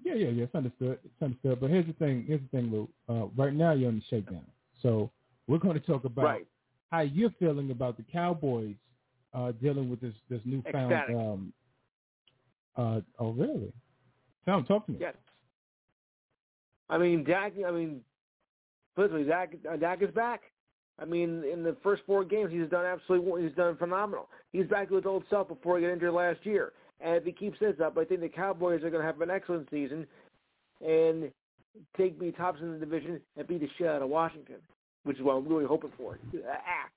yeah, 0.03 0.13
yeah, 0.13 0.29
yeah. 0.29 0.43
It's 0.43 0.55
understood. 0.55 0.99
It's 1.03 1.21
understood. 1.21 1.59
But 1.59 1.69
here's 1.69 1.85
the 1.85 1.93
thing. 1.93 2.25
Here's 2.27 2.41
the 2.41 2.57
thing, 2.57 2.71
Lou. 2.71 2.89
Uh, 3.09 3.27
right 3.35 3.53
now 3.53 3.73
you're 3.73 3.89
on 3.89 3.95
the 3.95 4.03
shakedown, 4.09 4.45
so 4.81 5.11
we're 5.47 5.57
going 5.57 5.79
to 5.79 5.85
talk 5.85 6.05
about 6.05 6.25
right. 6.25 6.47
how 6.91 7.01
you're 7.01 7.33
feeling 7.39 7.71
about 7.71 7.97
the 7.97 8.03
Cowboys 8.11 8.75
uh, 9.33 9.51
dealing 9.53 9.89
with 9.89 10.01
this 10.01 10.13
this 10.29 10.41
newfound. 10.45 10.91
Ecstatic. 10.91 11.15
Um, 11.15 11.53
uh, 12.75 13.01
oh, 13.19 13.31
really? 13.31 13.73
Tom, 14.45 14.63
talk 14.65 14.85
to 14.85 14.91
me. 14.91 14.97
Yes. 15.01 15.15
I 16.89 16.97
mean, 16.97 17.23
Dak. 17.23 17.53
I 17.65 17.71
mean, 17.71 18.01
literally, 18.95 19.25
Dak. 19.25 19.53
Uh, 19.69 19.75
Dak 19.75 20.01
is 20.01 20.11
back. 20.11 20.41
I 20.99 21.05
mean, 21.05 21.43
in 21.43 21.63
the 21.63 21.75
first 21.83 22.01
four 22.07 22.23
games, 22.23 22.51
he's 22.51 22.69
done 22.69 22.85
absolutely. 22.85 23.43
He's 23.43 23.55
done 23.55 23.77
phenomenal. 23.77 24.29
He's 24.51 24.65
back 24.65 24.89
to 24.89 24.95
his 24.95 25.05
old 25.05 25.23
self 25.29 25.47
before 25.47 25.77
he 25.77 25.85
got 25.85 25.93
injured 25.93 26.13
last 26.13 26.39
year. 26.43 26.73
And 26.99 27.15
if 27.15 27.23
he 27.23 27.31
keeps 27.31 27.59
this 27.59 27.75
up, 27.83 27.97
I 27.97 28.05
think 28.05 28.21
the 28.21 28.29
Cowboys 28.29 28.83
are 28.83 28.89
going 28.89 29.01
to 29.01 29.07
have 29.07 29.21
an 29.21 29.29
excellent 29.29 29.67
season 29.69 30.07
and 30.85 31.31
take 31.95 32.19
me 32.19 32.31
tops 32.31 32.59
in 32.61 32.71
the 32.71 32.79
division 32.79 33.21
and 33.35 33.47
beat 33.47 33.61
the 33.61 33.69
shit 33.77 33.87
out 33.87 34.01
of 34.01 34.09
Washington, 34.09 34.55
which 35.03 35.17
is 35.17 35.23
what 35.23 35.33
I'm 35.33 35.47
really 35.47 35.65
hoping 35.65 35.91
for. 35.97 36.17
Ah. 36.45 36.89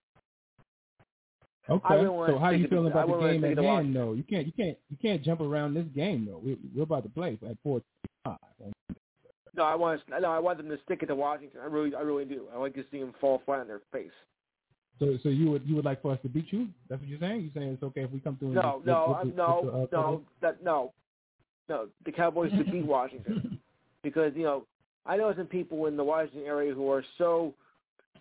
Okay. 1.68 1.84
I 1.88 1.96
wouldn't 1.96 2.14
wanna 2.14 2.32
So 2.32 2.38
how 2.38 2.50
take 2.50 2.62
you 2.62 2.68
feeling 2.68 2.90
about 2.90 3.06
the 3.06 3.18
game 3.20 3.44
at 3.44 3.58
hand, 3.58 3.94
though? 3.94 4.12
You 4.12 4.24
can't 4.24 4.46
you 4.46 4.52
can't 4.52 4.76
you 4.88 4.96
can't 5.00 5.22
jump 5.22 5.40
around 5.40 5.74
this 5.74 5.86
game 5.94 6.26
though. 6.28 6.40
We, 6.42 6.58
we're 6.74 6.82
about 6.82 7.04
to 7.04 7.10
play 7.10 7.38
at 7.48 7.56
four 7.62 7.82
five. 8.24 8.38
No, 9.54 9.64
I 9.64 9.74
want. 9.74 10.00
No, 10.20 10.32
I 10.32 10.38
want 10.38 10.58
them 10.58 10.68
to 10.68 10.78
stick 10.84 11.02
it 11.02 11.06
to 11.06 11.14
Washington. 11.14 11.60
I 11.62 11.66
really, 11.66 11.94
I 11.94 12.00
really 12.00 12.24
do. 12.24 12.46
I 12.54 12.58
like 12.58 12.74
to 12.74 12.84
see 12.90 12.98
them 12.98 13.12
fall 13.20 13.42
flat 13.44 13.60
on 13.60 13.68
their 13.68 13.82
face. 13.92 14.10
So 15.00 15.18
so 15.22 15.28
you 15.30 15.50
would 15.50 15.62
you 15.66 15.74
would 15.76 15.84
like 15.84 16.00
for 16.02 16.12
us 16.12 16.18
to 16.22 16.28
beat 16.28 16.52
you? 16.52 16.68
That's 16.88 17.00
what 17.00 17.08
you're 17.08 17.18
saying? 17.18 17.40
You're 17.42 17.50
saying 17.62 17.72
it's 17.74 17.82
okay 17.82 18.02
if 18.02 18.10
we 18.12 18.20
come 18.20 18.36
through? 18.36 18.48
and 18.48 18.56
No, 18.56 18.76
with- 18.76 18.86
no, 18.86 19.16
with- 19.18 19.26
with- 19.26 19.34
no, 19.36 19.60
with 19.62 19.90
the, 19.90 19.98
uh, 19.98 20.00
no, 20.02 20.22
that 20.42 20.62
no, 20.62 20.92
no. 21.68 21.88
The 22.04 22.12
Cowboys 22.12 22.52
should 22.56 22.70
beat 22.70 22.84
Washington 22.98 23.58
because 24.02 24.32
you 24.36 24.44
know 24.44 24.66
I 25.06 25.16
know 25.16 25.34
some 25.34 25.46
people 25.46 25.86
in 25.86 25.96
the 25.96 26.04
Washington 26.04 26.44
area 26.46 26.74
who 26.74 26.90
are 26.90 27.02
so 27.18 27.54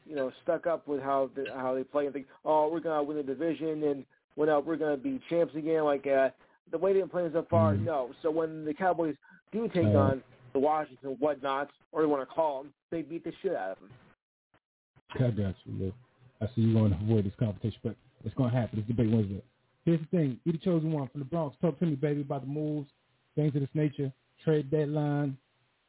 you 0.05 0.15
know 0.15 0.31
stuck 0.43 0.65
up 0.67 0.87
with 0.87 1.01
how 1.01 1.29
the, 1.35 1.45
how 1.53 1.75
they 1.75 1.83
play 1.83 2.05
and 2.05 2.13
think, 2.13 2.27
oh, 2.45 2.69
we're 2.71 2.79
gonna 2.79 3.03
win 3.03 3.17
the 3.17 3.23
division 3.23 3.83
and 3.83 4.05
uh, 4.49 4.61
we're 4.65 4.77
gonna 4.77 4.95
be 4.97 5.19
champs 5.29 5.53
again. 5.55 5.83
Like 5.83 6.07
uh, 6.07 6.29
the 6.71 6.77
way 6.77 6.93
they've 6.93 7.01
been 7.01 7.09
playing 7.09 7.31
so 7.33 7.45
far, 7.49 7.73
no. 7.75 8.11
So 8.21 8.31
when 8.31 8.63
the 8.63 8.73
Cowboys 8.73 9.15
do 9.51 9.67
take 9.67 9.87
Uh, 9.87 9.97
on 9.97 10.23
the 10.53 10.59
Washington 10.59 11.17
whatnots, 11.19 11.71
or 11.91 12.03
you 12.03 12.07
want 12.09 12.21
to 12.27 12.33
call 12.33 12.63
them, 12.63 12.73
they 12.89 13.01
beat 13.01 13.23
the 13.25 13.33
shit 13.41 13.53
out 13.53 13.71
of 13.71 13.79
them. 13.79 13.89
I 15.15 15.29
got 15.31 15.55
you. 15.65 15.91
I 16.41 16.47
see 16.55 16.61
you 16.61 16.77
want 16.77 16.97
to 16.97 17.05
avoid 17.05 17.25
this 17.25 17.33
competition, 17.39 17.79
but 17.83 17.95
it's 18.23 18.35
going 18.35 18.51
to 18.51 18.57
happen. 18.57 18.79
This 18.79 18.87
debate 18.87 19.11
Wednesday. 19.11 19.41
Here's 19.85 19.99
the 19.99 20.17
thing. 20.17 20.39
You 20.45 20.53
the 20.53 20.57
chosen 20.59 20.91
one 20.91 21.07
from 21.09 21.19
the 21.19 21.25
Bronx. 21.25 21.55
Talk 21.61 21.79
to 21.79 21.85
me, 21.85 21.95
baby, 21.95 22.21
about 22.21 22.41
the 22.41 22.47
moves, 22.47 22.89
things 23.35 23.55
of 23.55 23.61
this 23.61 23.69
nature. 23.73 24.11
Trade 24.43 24.71
deadline 24.71 25.37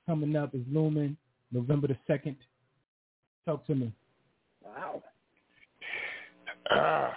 coming 0.06 0.34
up 0.36 0.54
is 0.54 0.62
looming 0.70 1.16
November 1.52 1.88
the 1.88 1.96
2nd. 2.08 2.36
Talk 3.46 3.66
to 3.66 3.74
me. 3.74 3.92
Wow. 4.64 5.02
Ah. 6.70 7.12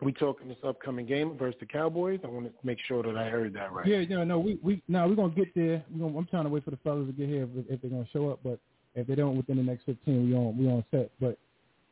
we 0.00 0.12
talking 0.12 0.48
this 0.48 0.56
upcoming 0.64 1.06
game 1.06 1.36
versus 1.38 1.58
the 1.60 1.66
Cowboys? 1.66 2.20
I 2.24 2.28
want 2.28 2.46
to 2.46 2.52
make 2.64 2.78
sure 2.86 3.02
that 3.02 3.16
I 3.16 3.28
heard 3.28 3.54
that 3.54 3.72
right. 3.72 3.86
Yeah, 3.86 4.04
no, 4.08 4.24
no, 4.24 4.38
we 4.38 4.58
we 4.62 4.82
no, 4.88 5.06
we're 5.06 5.14
gonna 5.14 5.34
get 5.34 5.54
there. 5.54 5.84
we 5.92 6.00
gonna, 6.00 6.16
I'm 6.16 6.26
trying 6.26 6.44
to 6.44 6.50
wait 6.50 6.64
for 6.64 6.70
the 6.70 6.78
fellas 6.78 7.06
to 7.06 7.12
get 7.12 7.28
here 7.28 7.44
if, 7.44 7.66
if 7.68 7.82
they're 7.82 7.90
gonna 7.90 8.08
show 8.12 8.30
up, 8.30 8.40
but 8.42 8.58
if 8.94 9.06
they 9.06 9.14
don't 9.14 9.36
within 9.36 9.56
the 9.56 9.62
next 9.62 9.84
15, 9.84 10.30
we 10.30 10.36
on 10.36 10.56
we 10.58 10.66
on 10.68 10.84
set. 10.90 11.10
But 11.20 11.38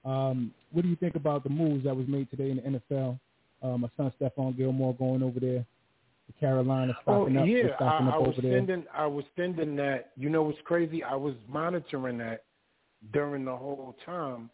um, 0.08 0.52
what 0.72 0.82
do 0.82 0.88
you 0.88 0.96
think 0.96 1.14
about 1.14 1.44
the 1.44 1.50
moves 1.50 1.84
that 1.84 1.96
was 1.96 2.06
made 2.08 2.30
today 2.30 2.50
in 2.50 2.56
the 2.56 2.80
NFL? 2.94 3.18
Uh, 3.62 3.76
my 3.78 3.88
son 3.96 4.12
Stephon 4.20 4.56
Gilmore 4.56 4.94
going 4.94 5.22
over 5.22 5.38
there 5.38 5.64
to 6.26 6.32
Carolina, 6.40 6.94
Oh 7.06 7.24
stocking 7.24 7.36
up, 7.36 7.46
yeah, 7.46 7.62
they're 7.62 7.74
stocking 7.76 8.08
I, 8.08 8.14
I 8.14 8.18
was 8.18 8.34
there. 8.42 8.52
sending. 8.52 8.84
I 8.94 9.06
was 9.06 9.24
sending 9.36 9.76
that. 9.76 10.10
You 10.16 10.30
know 10.30 10.42
what's 10.42 10.58
crazy? 10.64 11.02
I 11.02 11.14
was 11.16 11.34
monitoring 11.48 12.18
that 12.18 12.44
during 13.12 13.44
the 13.44 13.56
whole 13.56 13.96
time 14.06 14.50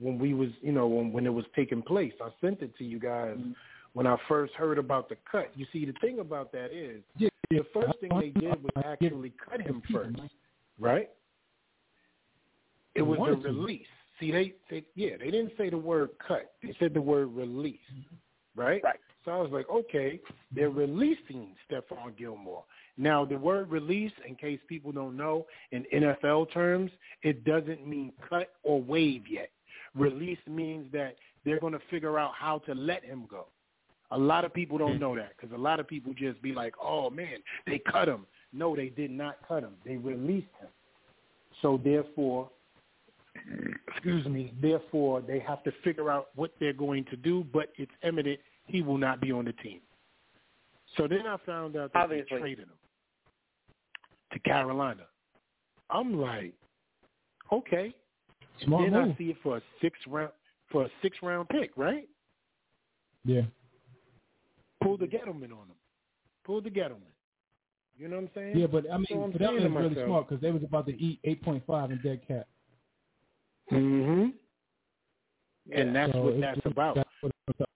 when 0.00 0.18
we 0.18 0.34
was, 0.34 0.50
you 0.60 0.72
know, 0.72 0.86
when 0.86 1.12
when 1.12 1.26
it 1.26 1.32
was 1.32 1.44
taking 1.54 1.82
place. 1.82 2.12
I 2.20 2.30
sent 2.40 2.62
it 2.62 2.76
to 2.78 2.84
you 2.84 2.98
guys 2.98 3.36
Mm-hmm. 3.36 3.52
when 3.94 4.06
I 4.06 4.16
first 4.28 4.54
heard 4.54 4.78
about 4.78 5.08
the 5.08 5.16
cut. 5.30 5.50
You 5.56 5.66
see, 5.72 5.84
the 5.84 5.94
thing 6.00 6.20
about 6.20 6.52
that 6.52 6.72
is 6.72 7.02
Yeah, 7.16 7.28
the 7.50 7.64
first 7.72 7.98
thing 8.00 8.10
they 8.18 8.30
did 8.30 8.62
was 8.62 8.72
actually 8.84 9.32
cut 9.48 9.60
him 9.60 9.82
first, 9.92 10.18
right? 10.78 11.10
It 12.98 13.02
was 13.02 13.16
a 13.16 13.20
wanted 13.20 13.42
to. 13.42 13.48
release. 13.48 13.86
See, 14.20 14.32
they, 14.32 14.54
they 14.70 14.84
yeah, 14.94 15.16
they 15.18 15.30
didn't 15.30 15.52
say 15.56 15.70
the 15.70 15.78
word 15.78 16.10
cut. 16.26 16.52
They 16.62 16.74
said 16.80 16.92
the 16.92 17.00
word 17.00 17.28
release, 17.34 17.78
mm-hmm. 17.92 18.60
right? 18.60 18.82
Right. 18.82 18.98
So 19.24 19.32
I 19.32 19.36
was 19.36 19.50
like, 19.50 19.68
okay, 19.68 20.20
they're 20.54 20.70
releasing 20.70 21.54
Stephon 21.70 22.16
Gilmore. 22.16 22.64
Now, 22.96 23.24
the 23.24 23.36
word 23.36 23.70
release, 23.70 24.12
in 24.26 24.34
case 24.34 24.58
people 24.68 24.90
don't 24.90 25.16
know, 25.16 25.46
in 25.70 25.84
NFL 25.94 26.52
terms, 26.52 26.90
it 27.22 27.44
doesn't 27.44 27.86
mean 27.86 28.12
cut 28.28 28.54
or 28.62 28.80
waive 28.82 29.24
yet. 29.28 29.50
Release 29.94 30.38
means 30.48 30.90
that 30.92 31.16
they're 31.44 31.60
going 31.60 31.74
to 31.74 31.80
figure 31.90 32.18
out 32.18 32.32
how 32.36 32.58
to 32.60 32.74
let 32.74 33.04
him 33.04 33.26
go. 33.30 33.46
A 34.10 34.18
lot 34.18 34.44
of 34.44 34.54
people 34.54 34.78
don't 34.78 34.94
hmm. 34.94 35.00
know 35.00 35.16
that 35.16 35.32
because 35.36 35.54
a 35.54 35.60
lot 35.60 35.78
of 35.78 35.86
people 35.86 36.12
just 36.16 36.40
be 36.42 36.52
like, 36.52 36.74
oh, 36.82 37.10
man, 37.10 37.38
they 37.66 37.80
cut 37.90 38.08
him. 38.08 38.26
No, 38.52 38.74
they 38.74 38.88
did 38.88 39.10
not 39.10 39.36
cut 39.46 39.62
him. 39.62 39.74
They 39.84 39.96
released 39.96 40.46
him. 40.58 40.68
So 41.60 41.80
therefore, 41.84 42.50
excuse 43.88 44.26
me, 44.26 44.52
therefore 44.60 45.20
they 45.20 45.38
have 45.40 45.62
to 45.64 45.72
figure 45.84 46.10
out 46.10 46.28
what 46.34 46.52
they're 46.60 46.72
going 46.72 47.04
to 47.06 47.16
do, 47.16 47.44
but 47.52 47.72
it's 47.76 47.92
evident 48.02 48.38
he 48.66 48.82
will 48.82 48.98
not 48.98 49.20
be 49.20 49.32
on 49.32 49.44
the 49.44 49.52
team. 49.54 49.80
So 50.96 51.06
then 51.08 51.26
I 51.26 51.36
found 51.44 51.76
out 51.76 51.92
that 51.92 51.98
Obviously. 52.04 52.26
they 52.36 52.40
traded 52.40 52.64
him 52.66 52.74
to 54.32 54.38
Carolina. 54.40 55.04
I'm 55.90 56.20
like, 56.20 56.54
okay. 57.52 57.94
Smart 58.64 58.90
then 58.90 58.92
move. 59.00 59.14
I 59.14 59.18
see 59.18 59.24
it 59.30 59.36
for 59.42 59.56
a 59.58 59.62
six 59.80 59.98
round 60.06 60.32
for 60.70 60.84
a 60.84 60.88
six 61.02 61.16
round 61.22 61.48
pick, 61.48 61.70
right? 61.76 62.08
Yeah. 63.24 63.42
Pull 64.82 64.96
the 64.98 65.06
Gettleman 65.06 65.52
on 65.52 65.66
him. 65.68 65.76
Pull 66.44 66.60
the 66.60 66.70
Gettleman. 66.70 67.12
You 67.96 68.08
know 68.08 68.16
what 68.16 68.22
I'm 68.22 68.30
saying? 68.34 68.56
Yeah, 68.58 68.66
but 68.66 68.84
I 68.92 68.96
mean, 68.96 69.06
So 69.10 69.22
I'm 69.22 69.30
but 69.32 69.40
that 69.40 69.52
was 69.52 69.62
really 69.64 69.88
myself- 69.88 70.06
smart 70.06 70.28
because 70.28 70.40
they 70.42 70.50
was 70.50 70.62
about 70.62 70.86
to 70.86 71.00
eat 71.02 71.20
8.5 71.24 71.90
in 71.90 72.00
dead 72.02 72.20
cat. 73.70 73.78
Mm-hmm. 73.78 74.28
And 75.72 75.94
that's 75.94 76.12
So 76.12 76.22
what 76.22 76.34
it's- 76.34 76.54
that's 76.56 76.66
about. 76.66 76.94
that's 76.96 77.08
what 77.20 77.32
about. 77.48 77.68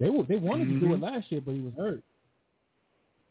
They 0.00 0.10
were, 0.10 0.24
they 0.24 0.36
wanted 0.36 0.66
to 0.68 0.80
do 0.80 0.92
it 0.94 0.98
Mhm. 0.98 1.02
last 1.02 1.30
year, 1.30 1.40
but 1.40 1.52
he 1.54 1.60
was 1.60 1.74
hurt. 1.74 2.02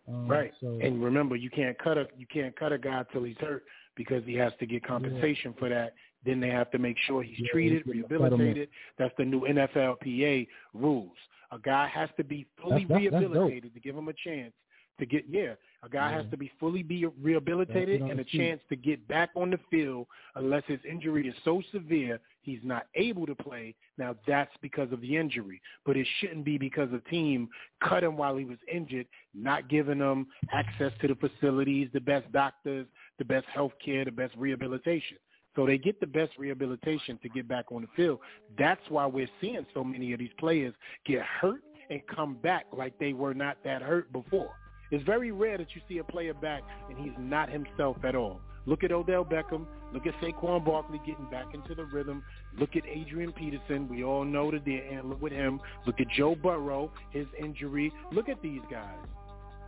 Um, 0.08 0.28
Right. 0.28 0.54
So 0.60 0.80
And 0.82 1.04
remember, 1.04 1.36
you 1.36 1.50
can't 1.50 1.78
cut 1.78 1.98
a 1.98 2.08
you 2.18 2.26
can't 2.28 2.56
cut 2.56 2.72
a 2.74 2.78
guy 2.78 3.04
till 3.12 3.24
he's 3.24 3.38
hurt 3.38 3.64
because 3.96 4.24
he 4.26 4.34
has 4.36 4.54
to 4.60 4.66
get 4.66 4.84
compensation 4.84 5.54
for 5.54 5.70
that. 5.70 5.94
Then 6.26 6.40
they 6.40 6.50
have 6.50 6.72
to 6.72 6.78
make 6.78 6.98
sure 7.00 7.22
he's 7.24 7.40
Yeah, 7.40 7.48
treated, 7.52 7.84
he's 7.86 7.96
rehabilitated. 7.96 8.70
That's 8.98 9.14
the 9.18 9.26
new 9.26 9.42
NFLPA 9.46 10.48
rules. 10.74 11.18
A 11.52 11.60
guy 11.60 11.88
has 11.88 12.10
to 12.18 12.24
be 12.24 12.46
fully 12.58 12.86
That's- 12.86 12.88
that's- 12.88 13.12
that's 13.12 13.22
rehabilitated 13.24 13.74
to 13.74 13.80
give 13.80 13.96
him 13.96 14.08
a 14.08 14.14
chance 14.14 14.54
to 15.00 15.06
get 15.06 15.26
yeah. 15.28 15.56
A 15.84 15.90
guy 15.90 16.12
Yeah. 16.12 16.22
has 16.22 16.32
to 16.32 16.38
be 16.38 16.48
fully 16.60 16.82
be 16.82 17.06
rehabilitated 17.06 18.02
and 18.02 18.20
a 18.20 18.24
chance 18.24 18.62
to 18.70 18.76
get 18.78 19.06
back 19.10 19.32
on 19.36 19.50
the 19.50 19.58
field 19.70 20.08
unless 20.36 20.64
his 20.66 20.84
injury 20.86 21.28
is 21.28 21.36
so 21.44 21.62
severe 21.72 22.22
he's 22.42 22.64
not 22.64 22.88
able 22.96 23.26
to 23.26 23.36
play. 23.36 23.76
Now 23.98 24.16
that's 24.26 24.56
because 24.62 24.92
of 24.94 25.02
the 25.02 25.18
injury, 25.18 25.62
but 25.86 25.98
it 25.98 26.08
shouldn't 26.20 26.46
be 26.46 26.58
because 26.58 26.92
a 26.94 27.00
team 27.10 27.50
cut 27.82 28.04
him 28.04 28.16
while 28.16 28.38
he 28.38 28.46
was 28.46 28.60
injured, 28.72 29.08
not 29.34 29.68
giving 29.68 30.00
him 30.00 30.28
access 30.54 30.94
to 31.02 31.08
the 31.10 31.16
facilities, 31.16 31.90
the 31.92 32.02
best 32.02 32.32
doctors, 32.32 32.88
the 33.18 33.26
best 33.26 33.46
health 33.48 33.74
care, 33.84 34.06
the 34.06 34.12
best 34.12 34.36
rehabilitation. 34.38 35.18
So 35.56 35.66
they 35.66 35.78
get 35.78 36.00
the 36.00 36.08
best 36.08 36.32
rehabilitation 36.38 37.20
to 37.22 37.30
get 37.30 37.48
back 37.48 37.72
on 37.74 37.82
the 37.82 37.88
field. 37.96 38.20
That's 38.58 38.82
why 38.90 39.06
we're 39.06 39.30
seeing 39.42 39.66
so 39.74 39.84
many 39.84 40.14
of 40.14 40.20
these 40.20 40.34
players 40.40 40.74
get 41.06 41.24
hurt 41.24 41.62
and 41.90 42.02
come 42.08 42.36
back 42.36 42.68
like 42.72 42.98
they 43.00 43.14
were 43.14 43.34
not 43.34 43.58
that 43.66 43.82
hurt 43.82 44.12
before. 44.14 44.56
It's 44.94 45.04
very 45.06 45.32
rare 45.32 45.58
that 45.58 45.74
you 45.74 45.82
see 45.90 45.98
a 45.98 46.04
player 46.04 46.36
back 46.36 46.62
and 46.88 46.96
he's 47.00 47.16
not 47.18 47.50
himself 47.50 47.98
at 48.04 48.16
all. 48.16 48.40
Look 48.68 48.84
at 48.84 48.92
Odell 48.92 49.26
Beckham. 49.26 49.66
Look 49.92 50.06
at 50.06 50.14
Saquon 50.22 50.64
Barkley 50.64 51.02
getting 51.04 51.26
back 51.32 51.56
into 51.56 51.74
the 51.74 51.86
rhythm. 51.86 52.24
Look 52.60 52.76
at 52.76 52.84
Adrian 52.86 53.32
Peterson. 53.32 53.90
We 53.90 54.04
all 54.04 54.24
know 54.24 54.52
that 54.52 54.66
they're 54.66 55.02
with 55.04 55.34
him. 55.34 55.60
Look 55.88 56.00
at 56.00 56.08
Joe 56.16 56.36
Burrow, 56.36 56.92
his 57.10 57.26
injury. 57.40 57.92
Look 58.12 58.30
at 58.30 58.40
these 58.44 58.62
guys. 58.70 59.00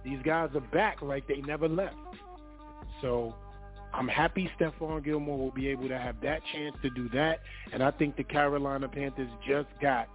These 0.04 0.20
guys 0.24 0.52
are 0.54 0.68
back 0.72 1.02
like 1.02 1.28
they 1.28 1.42
never 1.42 1.68
left. 1.68 1.96
So 3.02 3.34
I'm 3.96 4.08
happy 4.08 4.48
Stephon 4.60 5.04
Gilmore 5.04 5.40
will 5.40 5.52
be 5.52 5.70
able 5.70 5.88
to 5.88 5.98
have 5.98 6.22
that 6.22 6.42
chance 6.54 6.76
to 6.84 6.92
do 6.92 7.10
that. 7.16 7.40
And 7.74 7.82
I 7.82 7.90
think 7.90 8.16
the 8.16 8.24
Carolina 8.24 8.88
Panthers 8.88 9.32
just 9.48 9.70
got 9.82 10.08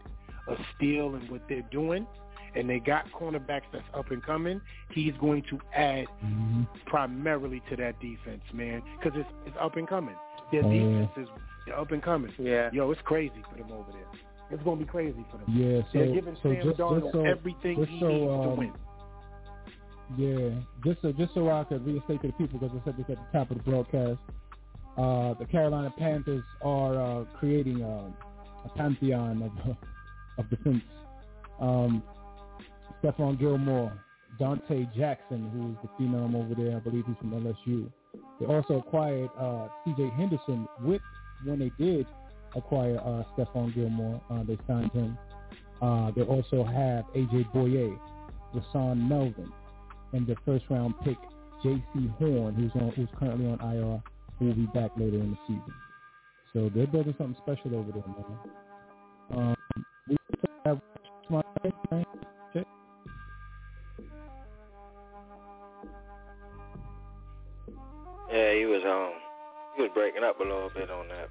a 0.47 0.55
steal 0.77 1.17
in 1.17 1.23
what 1.29 1.43
they're 1.49 1.69
doing. 1.73 2.07
And 2.57 2.69
they 2.69 2.79
got 2.81 3.05
cornerbacks 3.13 3.63
that's 3.73 3.85
up 3.95 4.11
and 4.11 4.23
coming. 4.25 4.61
He's 4.93 5.15
going 5.21 5.43
to 5.51 5.59
add 5.75 6.07
Mm-hmm. 6.25 6.63
primarily 6.87 7.63
to 7.71 7.77
that 7.77 7.99
defense, 8.01 8.43
man, 8.53 8.83
because 8.99 9.19
it's, 9.19 9.29
it's 9.47 9.57
up 9.61 9.77
and 9.77 9.89
coming. 9.89 10.17
Their 10.53 10.65
Oh, 10.65 10.71
yeah. 10.71 10.81
defense 11.01 11.11
is 11.17 11.29
they're 11.67 11.79
up 11.79 11.91
and 11.93 12.03
coming. 12.03 12.33
Yeah. 12.39 12.71
Yo, 12.73 12.91
it's 12.91 13.01
crazy 13.05 13.43
for 13.51 13.57
them 13.59 13.71
over 13.73 13.93
there. 13.93 14.07
It's 14.51 14.63
going 14.65 14.79
to 14.81 14.85
be 14.85 14.91
crazy 14.91 15.25
for 15.31 15.37
them. 15.39 15.47
Yeah, 15.49 15.83
they're 15.93 16.13
giving 16.13 16.35
so 16.43 16.53
Sam 16.53 16.63
just- 16.65 16.79
Darnold 16.81 17.03
just 17.03 17.13
so- 17.13 17.25
everything 17.25 17.85
he 17.85 18.01
so, 18.01 18.09
needs 18.09 18.25
to 18.27 18.31
um, 18.33 18.57
win. 18.57 18.73
Yeah, 20.17 20.51
just 20.85 21.01
so 21.03 21.13
just 21.13 21.35
so 21.35 21.49
I 21.51 21.63
could 21.65 21.87
reinstate 21.87 22.21
to 22.23 22.27
the 22.29 22.33
people 22.33 22.59
because 22.59 22.77
I 22.81 22.85
said 22.85 22.97
this 22.97 23.07
at 23.11 23.17
the 23.33 23.39
top 23.39 23.51
of 23.53 23.59
the 23.59 23.63
broadcast. 23.63 24.19
Uh, 24.99 25.35
the 25.39 25.47
Carolina 25.47 25.93
Panthers 25.97 26.43
are 26.63 27.01
uh, 27.21 27.25
creating 27.39 27.85
um, 27.85 28.13
a 28.65 28.69
pantheon 28.77 29.41
of 29.43 29.77
of 30.39 30.51
defense. 30.51 30.83
Um, 31.61 32.03
Stephon 33.03 33.39
Gilmore, 33.39 33.93
Donte 34.39 34.95
Jackson, 34.95 35.51
who's 35.51 35.77
the 35.83 36.03
phenom 36.03 36.35
over 36.35 36.55
there, 36.55 36.77
I 36.77 36.81
believe 36.81 37.05
he's 37.07 37.17
from 37.19 37.31
LSU. 37.33 37.91
They 38.39 38.47
also 38.47 38.79
acquired 38.79 39.31
uh, 39.39 39.69
C.J. 39.85 40.11
Henderson 40.17 40.67
with 40.83 41.03
when 41.45 41.59
they 41.59 41.71
did 41.83 42.07
acquire 42.55 42.99
uh, 42.99 43.23
Stephon 43.37 43.75
Gilmore. 43.75 44.21
Uh, 44.31 44.43
they 44.45 44.59
signed 44.67 44.93
him. 44.93 45.17
Uh, 45.81 46.11
they 46.15 46.23
also 46.23 46.65
have 46.65 47.05
A.J. 47.15 47.47
Bouye, 47.55 47.99
Rashaan 48.55 49.09
Melvin, 49.09 49.51
and 50.13 50.27
the 50.27 50.37
first 50.45 50.65
round 50.69 50.95
pick 51.05 51.17
Jaycee 51.65 52.11
Horn, 52.19 52.55
who's 52.55 52.73
on 52.75 52.93
who's 52.97 53.09
currently 53.19 53.47
on 53.47 53.61
IR, 53.61 54.03
who 54.39 54.47
will 54.47 54.55
be 54.55 54.67
back 54.75 54.91
later 54.97 55.17
in 55.17 55.31
the 55.31 55.39
season. 55.47 55.75
So 56.53 56.71
they're 56.75 56.87
building 56.87 57.15
something 57.17 57.37
special 57.43 57.77
over 57.77 57.93
there, 57.93 58.03
man. 58.07 59.57
Um, 59.77 59.85
we 60.09 60.17
have 60.65 60.81
he 68.61 68.67
was 68.67 68.83
um 68.85 69.13
he 69.77 69.83
was 69.83 69.91
breaking 69.95 70.23
up 70.23 70.39
a 70.41 70.43
little 70.43 70.71
bit 70.75 70.91
on 70.91 71.07
that 71.09 71.29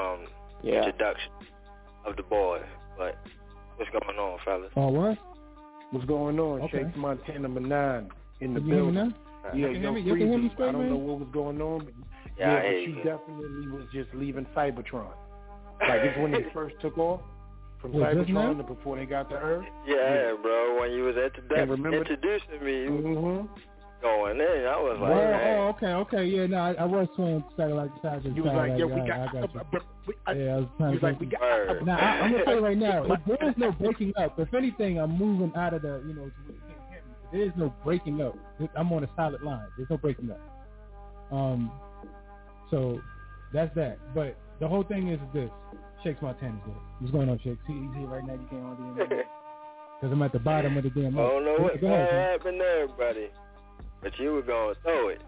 um 0.00 0.20
Yeah. 0.62 0.78
introduction 0.84 1.30
of 2.06 2.16
the 2.16 2.22
boy. 2.22 2.60
But 2.96 3.16
what's 3.76 3.90
going 3.90 4.18
on, 4.18 4.38
fellas? 4.44 4.72
Oh, 4.76 4.88
what? 4.88 5.18
What's 5.90 6.06
going 6.06 6.38
on? 6.40 6.62
Okay. 6.62 6.84
Shakes 6.84 6.96
Montana 6.96 7.40
number 7.40 7.60
nine 7.60 8.10
in 8.40 8.54
the 8.54 8.60
Can 8.60 8.68
you 8.68 8.74
building. 8.74 9.14
Yeah, 9.54 9.54
You 9.54 9.66
can 9.72 9.82
hear? 9.82 9.96
You 9.98 10.14
can 10.16 10.28
hear 10.28 10.38
me 10.38 10.48
Freezy, 10.48 10.52
straight, 10.54 10.68
I 10.68 10.72
don't 10.72 10.80
man? 10.82 10.90
know 10.90 10.96
what 10.96 11.18
was 11.20 11.28
going 11.32 11.60
on, 11.60 11.78
but 11.84 11.94
Yeah, 12.38 12.54
I 12.54 12.60
but 12.62 12.70
she 12.84 12.90
you. 12.90 12.96
definitely 13.02 13.68
was 13.68 13.84
just 13.92 14.08
leaving 14.14 14.46
Cybertron. 14.56 15.12
Like 15.80 16.00
it's 16.02 16.18
when 16.18 16.32
they 16.32 16.44
first 16.54 16.76
took 16.80 16.96
off 16.98 17.20
from 17.80 17.92
What, 17.94 18.14
just 18.14 18.28
now? 18.28 18.52
Cybertron 18.52 18.56
to 18.58 18.74
before 18.74 18.96
they 18.96 19.06
got 19.06 19.28
to 19.30 19.36
Earth. 19.36 19.64
Yeah, 19.86 20.34
bro. 20.42 20.78
When 20.80 20.92
you 20.92 21.04
was 21.04 21.16
introdu- 21.16 21.58
And 21.60 21.70
remember- 21.70 21.96
introducing 21.98 22.60
me, 22.64 22.76
Mm-hmm. 22.86 23.46
Going 24.02 24.36
in. 24.40 24.66
I 24.66 24.76
was 24.80 24.98
like, 25.00 25.10
Oh, 25.10 25.14
man. 25.14 25.58
oh, 25.58 25.68
okay, 25.68 25.92
okay, 25.92 26.24
yeah, 26.24 26.46
no, 26.46 26.56
I, 26.58 26.72
I 26.74 26.84
was 26.84 27.08
trying 27.16 27.42
to 27.42 27.48
say 27.56 27.72
like 27.72 27.90
Saturday. 28.02 28.30
You 28.34 28.44
was 28.44 28.54
like, 28.54 28.78
yeah, 28.78 28.84
we 28.86 29.00
I, 29.00 29.06
got. 29.06 29.20
I 29.20 29.40
got 29.40 29.54
you. 29.54 29.60
we- 30.06 30.14
I- 30.26 30.32
Yeah, 30.32 30.54
I 30.54 30.56
was 30.58 30.68
trying 30.78 30.98
to 30.98 31.04
like, 31.06 31.20
we 31.20 31.26
think- 31.26 31.32
got. 31.32 31.40
Word. 31.42 31.86
Now, 31.86 31.96
I, 31.98 32.02
I'm 32.20 32.32
gonna 32.32 32.44
tell 32.44 32.54
you 32.56 32.64
right 32.64 32.78
now, 32.78 33.04
if 33.04 33.20
there 33.26 33.48
is 33.48 33.54
no 33.56 33.72
breaking 33.72 34.12
up. 34.16 34.38
If 34.38 34.52
anything, 34.54 34.98
I'm 34.98 35.16
moving 35.18 35.52
out 35.56 35.74
of 35.74 35.82
the, 35.82 36.02
you 36.06 36.14
know, 36.14 36.24
to 36.24 36.40
where 36.46 36.54
you 36.54 36.60
can't 36.68 36.88
hear 36.90 37.02
me. 37.02 37.14
There 37.32 37.42
is 37.42 37.52
no 37.56 37.74
breaking 37.84 38.20
up. 38.22 38.36
I'm 38.76 38.92
on 38.92 39.04
a 39.04 39.10
solid 39.16 39.42
line. 39.42 39.66
There's 39.76 39.90
no 39.90 39.96
breaking 39.98 40.30
up. 40.30 40.40
Um, 41.32 41.70
so 42.70 43.00
that's 43.52 43.74
that. 43.76 43.98
But 44.14 44.36
the 44.60 44.66
whole 44.68 44.82
thing 44.84 45.08
is 45.08 45.20
this: 45.32 45.50
Shakes 46.02 46.20
Montana's 46.22 46.60
there. 46.66 46.74
What's 46.98 47.12
going 47.12 47.28
on, 47.28 47.38
Shakes? 47.44 47.60
He, 47.66 47.74
he's 47.74 47.94
here 47.98 48.06
right 48.08 48.24
now. 48.26 48.34
You 48.34 48.46
can't 48.50 48.62
hardly 48.64 48.94
hear 48.94 49.18
me 49.18 49.22
because 50.00 50.12
I'm 50.12 50.22
at 50.22 50.32
the 50.32 50.38
bottom 50.40 50.76
of 50.76 50.82
the 50.84 50.90
damn. 50.90 51.16
I 51.18 51.22
don't 51.22 51.44
know 51.44 51.52
mic. 51.58 51.62
what 51.62 51.80
Go 51.80 51.86
ahead, 51.88 52.12
happened 52.40 52.60
there, 52.60 52.88
buddy. 52.88 53.28
But 54.02 54.18
you 54.18 54.32
were 54.32 54.42
going 54.42 54.74
to 54.74 54.80
throw 54.82 55.08
it. 55.08 55.20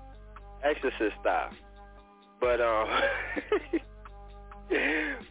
Exorcist 0.65 1.15
style. 1.21 1.51
But, 2.41 2.61
um, 2.61 2.89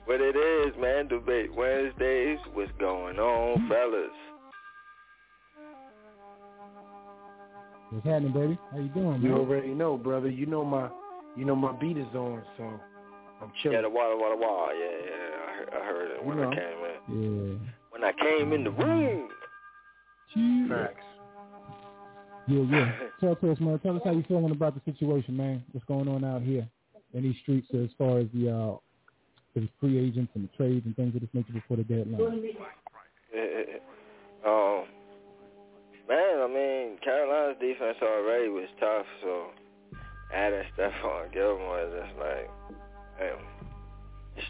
but 0.07 0.19
it 0.21 0.35
is, 0.35 0.73
man, 0.79 1.07
debate 1.07 1.53
Wednesdays. 1.53 2.37
What's 2.53 2.71
going 2.79 3.17
on, 3.17 3.67
fellas? 3.67 4.11
What's 7.89 8.05
happening, 8.05 8.31
baby? 8.33 8.57
How 8.71 8.77
you 8.79 8.87
doing, 8.89 9.21
You 9.21 9.29
man? 9.29 9.37
already 9.39 9.67
know, 9.69 9.97
brother. 9.97 10.29
You 10.29 10.45
know 10.45 10.63
my, 10.63 10.89
you 11.35 11.43
know 11.45 11.55
my 11.55 11.73
beat 11.73 11.97
is 11.97 12.07
on, 12.15 12.41
so 12.57 12.63
I'm 13.41 13.51
chilling. 13.61 13.75
Yeah, 13.77 13.81
the 13.81 13.89
water, 13.89 14.15
water, 14.17 14.37
water. 14.37 14.73
Yeah, 14.73 14.97
yeah, 15.05 15.79
I 15.81 15.85
heard, 15.85 16.11
it 16.11 16.23
when 16.23 16.37
You 16.37 16.43
I 16.45 16.55
came 16.55 16.63
in. 17.19 17.59
Yeah. 17.59 17.71
When 17.89 18.03
I 18.03 18.11
came 18.13 18.53
in 18.53 18.63
the 18.63 18.71
room. 18.71 19.27
Facts. 20.69 21.03
Yeah, 22.47 22.63
yeah. 22.69 22.91
Talk 23.21 23.41
to 23.41 23.51
us, 23.51 23.59
man. 23.59 23.79
Tell 23.79 23.95
us 23.95 24.01
how 24.03 24.11
you 24.11 24.23
feeling 24.27 24.51
about 24.51 24.75
the 24.75 24.91
situation, 24.91 25.37
man. 25.37 25.63
What's 25.71 25.85
going 25.85 26.07
on 26.07 26.23
out 26.23 26.41
here 26.41 26.67
in 27.13 27.23
these 27.23 27.35
streets 27.41 27.67
as 27.73 27.89
far 27.97 28.19
as 28.19 28.27
the 28.33 28.49
uh 28.49 28.77
the 29.55 29.67
free 29.79 29.97
agents 29.97 30.31
and 30.35 30.45
the 30.45 30.57
trades 30.57 30.85
and 30.85 30.95
things 30.95 31.13
of 31.15 31.21
this 31.21 31.29
nature 31.33 31.53
before 31.53 31.77
the 31.77 31.83
deadline. 31.83 32.21
um, 34.47 34.85
man, 36.07 36.39
I 36.39 36.47
mean, 36.47 36.97
Carolina's 37.03 37.57
defense 37.59 37.97
already 38.01 38.47
was 38.47 38.69
tough, 38.79 39.05
so 39.21 39.47
adding 40.33 40.63
Stephon 40.77 41.33
Gilmore 41.33 41.81
is 41.81 41.93
just 42.01 42.17
like, 42.17 42.49
damn, 43.19 43.37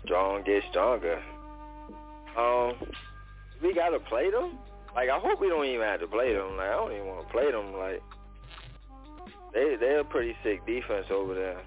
strong 0.06 0.44
get 0.46 0.64
stronger. 0.70 1.20
Um, 2.38 2.76
we 3.62 3.74
gotta 3.74 4.00
play 4.00 4.30
them. 4.30 4.58
Like, 4.96 5.10
I 5.10 5.20
hope 5.20 5.40
we 5.40 5.50
don't 5.50 5.66
even 5.66 5.86
have 5.86 6.02
to 6.02 6.08
play 6.08 6.34
them. 6.34 6.58
Like, 6.58 6.68
I 6.68 6.76
don't 6.76 6.92
even 6.92 7.08
want 7.08 7.28
to 7.28 7.32
play 7.32 7.52
them. 7.52 7.74
Like, 7.74 8.02
they 9.54 9.76
they're 9.80 10.00
a 10.02 10.06
pretty 10.06 10.36
sick 10.44 10.66
defense 10.66 11.08
over 11.12 11.34
there. 11.34 11.62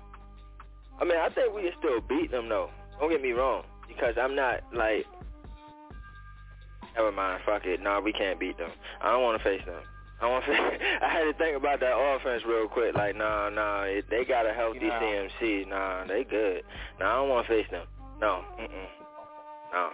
I 1.01 1.05
mean, 1.05 1.19
I 1.19 1.29
think 1.31 1.55
we 1.55 1.63
can 1.63 1.73
still 1.79 2.01
beat 2.01 2.31
them 2.31 2.49
though. 2.49 2.71
Don't 3.01 3.11
get 3.11 3.23
me 3.23 3.33
wrong, 3.33 3.65
because 3.89 4.15
I'm 4.17 4.37
not 4.37 4.61
like 4.73 5.07
Never 6.97 7.13
mind. 7.13 7.43
Fuck 7.45 7.67
it. 7.67 7.83
Nah, 7.83 8.01
we 8.01 8.13
can't 8.13 8.39
beat 8.39 8.57
them. 8.57 8.71
I 9.03 9.11
don't 9.13 9.23
want 9.23 9.39
to 9.39 9.45
face 9.45 9.65
them. 9.67 9.83
I 10.21 10.29
want. 10.29 10.45
To, 10.45 10.53
I 11.03 11.09
had 11.09 11.25
to 11.25 11.35
think 11.37 11.57
about 11.57 11.81
that 11.81 11.97
offense 11.97 12.43
real 12.47 12.69
quick. 12.69 12.95
Like, 12.95 13.17
nah, 13.17 13.51
nah. 13.51 13.83
It, 13.83 14.07
they 14.11 14.25
got 14.25 14.47
a 14.47 14.53
healthy 14.53 14.87
Yeah. 14.87 15.01
CMC. 15.01 15.69
Nah, 15.69 16.07
they 16.07 16.25
good. 16.25 16.63
Nah, 17.01 17.13
I 17.13 17.15
don't 17.17 17.29
want 17.29 17.47
to 17.47 17.53
face 17.53 17.67
them. 17.71 17.87
No. 18.21 18.45
Mm-mm. 18.61 18.87
No. 19.73 19.91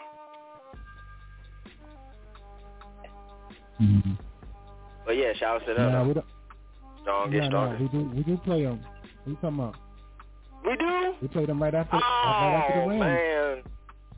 Mm-hmm. 3.81 4.12
But 5.07 5.16
yeah, 5.16 5.33
shout 5.39 5.62
out 5.62 5.66
to 5.66 5.74
them. 5.74 5.93
Nah, 5.93 6.03
we 6.05 6.09
though. 6.09 6.14
don't. 6.20 6.26
Strong, 7.03 7.31
get 7.31 7.51
Nah, 7.51 7.72
nah, 7.72 7.78
we 7.81 7.89
do. 7.89 8.11
We 8.14 8.22
do 8.22 8.37
play 8.39 8.64
them. 8.64 8.81
We 9.26 9.35
talking 9.37 9.49
about? 9.59 9.76
We 10.64 10.76
do. 10.76 11.14
We 11.22 11.28
played 11.28 11.49
them 11.49 11.62
right 11.62 11.74
after. 11.74 11.97
right 11.97 12.62
after 12.62 12.74
the 12.81 12.85
Oh 12.85 12.99
man. 12.99 13.62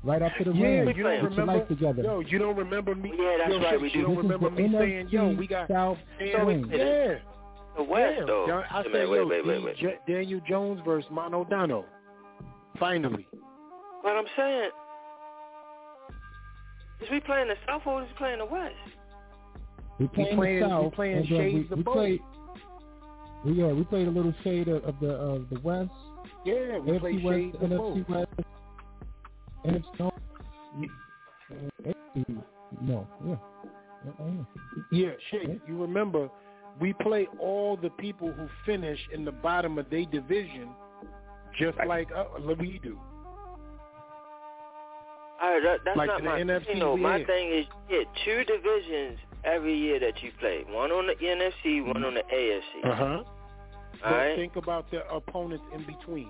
Right 0.04 0.20
after 0.22 0.44
the 0.44 0.52
Yeah, 0.52 0.66
Rams. 0.80 0.96
you 0.96 1.02
don't 1.04 1.24
remember? 1.24 1.52
life 1.58 1.68
together. 1.68 2.02
Yo, 2.02 2.20
you 2.20 2.38
don't 2.40 2.56
remember 2.56 2.94
me? 2.96 3.12
Yeah, 3.16 3.36
that's 3.38 3.50
yo, 3.50 3.58
right, 3.60 3.70
Shakes, 3.70 3.82
we 3.82 3.88
You 3.90 3.94
do. 3.94 4.02
don't 4.02 4.16
remember 4.16 4.50
me 4.50 4.62
NFC 4.64 4.78
saying, 4.80 5.08
yo, 5.10 5.28
we 5.38 5.46
got 5.46 5.68
South 5.68 5.96
So 6.32 6.44
we- 6.44 6.54
yeah. 6.76 7.14
The 7.76 7.82
West 7.84 8.16
yeah. 8.18 8.24
though. 8.26 8.64
I 8.68 8.82
Wait, 8.82 8.92
said, 8.92 9.08
wait, 9.08 9.16
yo, 9.16 9.26
wait, 9.28 9.46
wait, 9.46 9.62
wait. 9.64 9.76
J- 9.76 9.98
Daniel 10.08 10.40
Jones 10.48 10.80
versus 10.84 11.08
Mono 11.12 11.44
Dano. 11.44 11.84
Finally. 12.80 13.28
What 14.00 14.16
I'm 14.16 14.26
saying 14.36 14.70
is 17.00 17.08
we 17.10 17.20
playing 17.20 17.48
the 17.48 17.54
South 17.66 17.82
or 17.86 18.02
is 18.02 18.08
we 18.08 18.14
playing 18.18 18.38
the 18.38 18.44
West? 18.46 18.74
We 19.98 20.08
playing, 20.08 20.36
playing- 20.36 20.60
the 20.60 20.66
we 20.66 20.70
South. 20.70 20.94
playing 20.94 21.26
shades 21.26 21.54
we, 21.54 21.72
of 21.72 21.78
we 21.78 21.82
both. 21.84 21.94
played. 21.94 22.20
We, 23.44 23.52
yeah, 23.54 23.66
we 23.72 23.84
played 23.84 24.06
a 24.08 24.10
little 24.10 24.34
shade 24.44 24.68
of, 24.68 24.84
of 24.84 24.94
the 25.00 25.10
of 25.10 25.48
the 25.50 25.58
West. 25.60 25.90
Yeah, 26.44 26.78
we 26.78 26.98
play 26.98 27.12
AFC 27.14 27.22
West, 27.24 27.36
shades 27.36 27.56
of 27.62 27.70
both. 27.70 27.96
NFC 27.96 28.08
West, 28.08 28.30
NFC 29.66 29.98
North, 29.98 30.14
AFC, 31.84 32.42
no, 32.80 33.06
yeah. 33.26 33.36
Yeah, 34.90 35.10
shit. 35.30 35.60
You 35.68 35.80
remember, 35.80 36.28
we 36.80 36.92
play 36.94 37.28
all 37.38 37.76
the 37.76 37.90
people 37.90 38.32
who 38.32 38.48
finish 38.66 38.98
in 39.12 39.24
the 39.24 39.30
bottom 39.32 39.78
of 39.78 39.88
their 39.90 40.04
division, 40.06 40.68
just 41.58 41.78
like 41.86 42.08
uh, 42.16 42.24
we 42.58 42.80
do. 42.82 42.98
All 45.40 45.50
right, 45.54 45.62
that, 45.64 45.78
that's 45.84 45.96
Like 45.96 46.08
not 46.08 46.22
my 46.24 46.40
NFC, 46.40 46.66
thing. 46.66 46.78
though. 46.78 46.96
My 46.96 47.24
thing 47.24 47.52
is 47.52 47.66
you 47.90 47.98
get 47.98 48.06
two 48.24 48.44
divisions 48.44 49.18
every 49.44 49.76
year 49.76 49.98
that 50.00 50.22
you 50.22 50.30
play. 50.38 50.64
One 50.68 50.90
on 50.90 51.06
the 51.06 51.14
NFC, 51.14 51.84
one 51.86 52.04
on 52.04 52.14
the 52.14 52.22
AFC. 52.32 52.84
Uh 52.90 52.94
huh. 52.94 53.04
All 53.04 53.24
But 54.02 54.10
right. 54.12 54.36
think 54.36 54.56
about 54.56 54.90
the 54.90 55.06
opponents 55.12 55.64
in 55.74 55.84
between. 55.84 56.28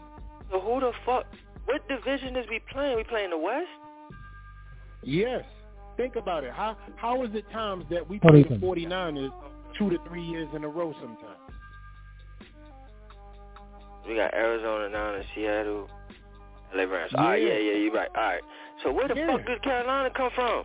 So 0.50 0.60
who 0.60 0.80
the 0.80 0.92
fuck? 1.06 1.24
What 1.66 1.86
division 1.88 2.36
is 2.36 2.46
we 2.50 2.60
playing? 2.70 2.96
We 2.96 3.04
playing 3.04 3.30
the 3.30 3.38
West? 3.38 3.68
Yes. 5.02 5.44
Think 5.96 6.16
about 6.16 6.44
it. 6.44 6.52
How 6.52 6.76
how 6.96 7.22
is 7.24 7.30
it 7.34 7.44
times 7.50 7.84
that 7.90 8.08
we 8.08 8.18
play 8.18 8.42
the 8.42 8.48
think? 8.50 8.62
49ers 8.62 9.30
two 9.78 9.90
to 9.90 9.98
three 10.08 10.22
years 10.22 10.48
in 10.54 10.64
a 10.64 10.68
row 10.68 10.92
sometimes? 11.00 11.38
We 14.08 14.16
got 14.16 14.34
Arizona 14.34 14.88
now 14.88 15.14
and 15.14 15.24
Seattle. 15.34 15.88
LA 16.74 16.84
Rams. 16.84 17.12
All 17.14 17.24
right, 17.28 17.42
Yeah. 17.42 17.48
yeah, 17.52 17.58
yeah, 17.58 17.76
you're 17.78 17.92
right. 17.92 18.08
All 18.16 18.22
right. 18.22 18.42
So 18.82 18.90
where 18.92 19.06
the 19.06 19.14
Yeah. 19.14 19.26
fuck 19.26 19.46
did 19.46 19.62
Carolina 19.62 20.10
come 20.10 20.30
from? 20.34 20.64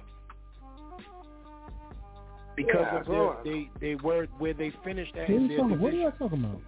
Because 2.58 2.88
Yeah, 2.91 2.99
of 2.99 3.05
their, 3.08 3.43
they 3.45 3.70
they 3.80 3.95
were 3.95 4.28
where 4.39 4.53
they 4.53 4.74
finished 4.84 5.16
at 5.16 5.30
What 5.30 5.38
are 5.38 5.39
you 5.41 5.47
their 5.47 5.58
talking, 5.60 5.80
what 5.80 5.93
are 5.93 5.97
you 5.97 6.12
talking 6.20 6.43
about? 6.43 6.62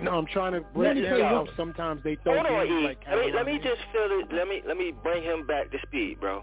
No, 0.00 0.10
I'm 0.18 0.26
trying 0.26 0.52
to 0.54 0.60
Let 0.60 0.74
break 0.74 0.94
me 0.96 1.02
down 1.02 1.10
tell 1.10 1.18
you 1.18 1.24
how 1.24 1.40
what- 1.44 1.50
sometimes 1.56 2.02
they 2.02 2.16
throw 2.24 2.34
Hold 2.34 2.46
on, 2.46 2.66
E. 2.66 2.84
like 2.84 2.98
let 3.08 3.18
me 3.20 3.32
let 3.32 3.46
me 3.46 3.58
just 3.62 3.82
feel 3.92 4.08
it. 4.18 4.32
Let 4.32 4.48
me 4.48 4.62
let 4.66 4.76
me 4.76 4.92
bring 5.04 5.22
him 5.22 5.46
back 5.46 5.70
to 5.70 5.78
speed, 5.86 6.18
bro. 6.18 6.42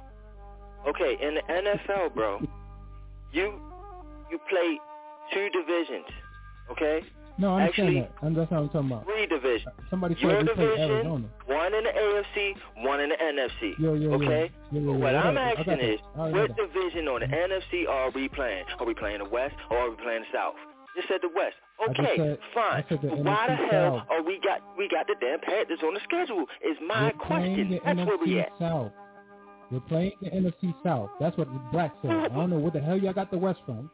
Okay, 0.88 1.18
in 1.22 1.36
the 1.36 1.42
NFL, 1.52 2.14
bro, 2.16 2.40
you 3.34 3.60
you 4.32 4.40
play 4.50 4.78
two 5.34 5.50
divisions. 5.50 6.06
Okay, 6.72 7.02
No, 7.40 7.56
I 7.56 7.64
understand 7.64 7.88
Actually- 7.88 8.02
that. 8.02 8.12
And 8.22 8.36
that's 8.38 8.52
what 8.52 8.58
I'm 8.60 8.70
talking 8.70 8.92
about. 8.92 9.06
three 9.06 9.26
divisions. 9.26 9.68
Uh, 9.80 9.82
somebody 9.90 10.16
Your 10.20 10.44
division, 10.44 11.30
one 11.48 11.74
in 11.74 11.84
the 11.86 11.90
AFC, 11.96 12.56
one 12.84 13.00
in 13.00 13.10
the 13.10 13.16
NFC. 13.16 13.80
Yo, 13.80 13.94
yo. 13.94 14.12
okay. 14.14 14.52
Yo. 14.72 14.92
What 14.94 15.16
I'm 15.16 15.38
asking 15.38 15.80
is, 15.80 16.00
what 16.16 16.56
division 16.58 17.08
on 17.08 17.22
the 17.22 17.28
NFC 17.28 17.88
are 17.88 18.12
we 18.12 18.28
playing? 18.28 18.66
Are 18.80 18.86
we 18.86 18.94
playing 18.94 19.20
the 19.20 19.30
West 19.30 19.56
or 19.72 19.78
are 19.78 19.90
we 19.90 19.96
playing 19.98 20.22
the 20.32 20.38
South? 20.38 20.56
Just 20.96 21.08
said 21.08 21.20
the 21.22 21.30
West. 21.34 21.56
Okay, 21.90 22.18
said- 22.18 22.40
fine. 22.54 22.84
The 22.90 22.98
Why 23.24 23.48
the 23.48 23.56
hell 23.56 24.00
South. 24.00 24.08
are 24.10 24.22
we 24.22 24.38
got 24.44 24.60
we 24.78 24.90
got 24.90 25.08
the 25.08 25.16
damn 25.22 25.40
Panthers 25.40 25.80
on 25.82 25.94
the 25.94 26.02
schedule? 26.04 26.44
Is 26.62 26.76
my 26.86 27.06
We're 27.06 27.12
question. 27.26 27.80
That's 27.86 27.98
where 28.06 28.18
we 28.18 28.34
NFC 28.36 28.42
at. 28.42 28.52
South. 28.60 28.92
We're 29.72 29.80
playing 29.82 30.12
the 30.22 30.30
NFC 30.30 30.74
South. 30.84 31.10
That's 31.22 31.38
what 31.38 31.48
the 31.48 31.60
Black 31.72 31.94
said. 32.02 32.12
I 32.12 32.28
don't 32.28 32.50
know 32.50 32.58
what 32.58 32.74
the 32.74 32.82
hell 32.82 32.98
y'all 32.98 33.14
got 33.14 33.32
the 33.32 33.38
West 33.38 33.60
from, 33.66 33.90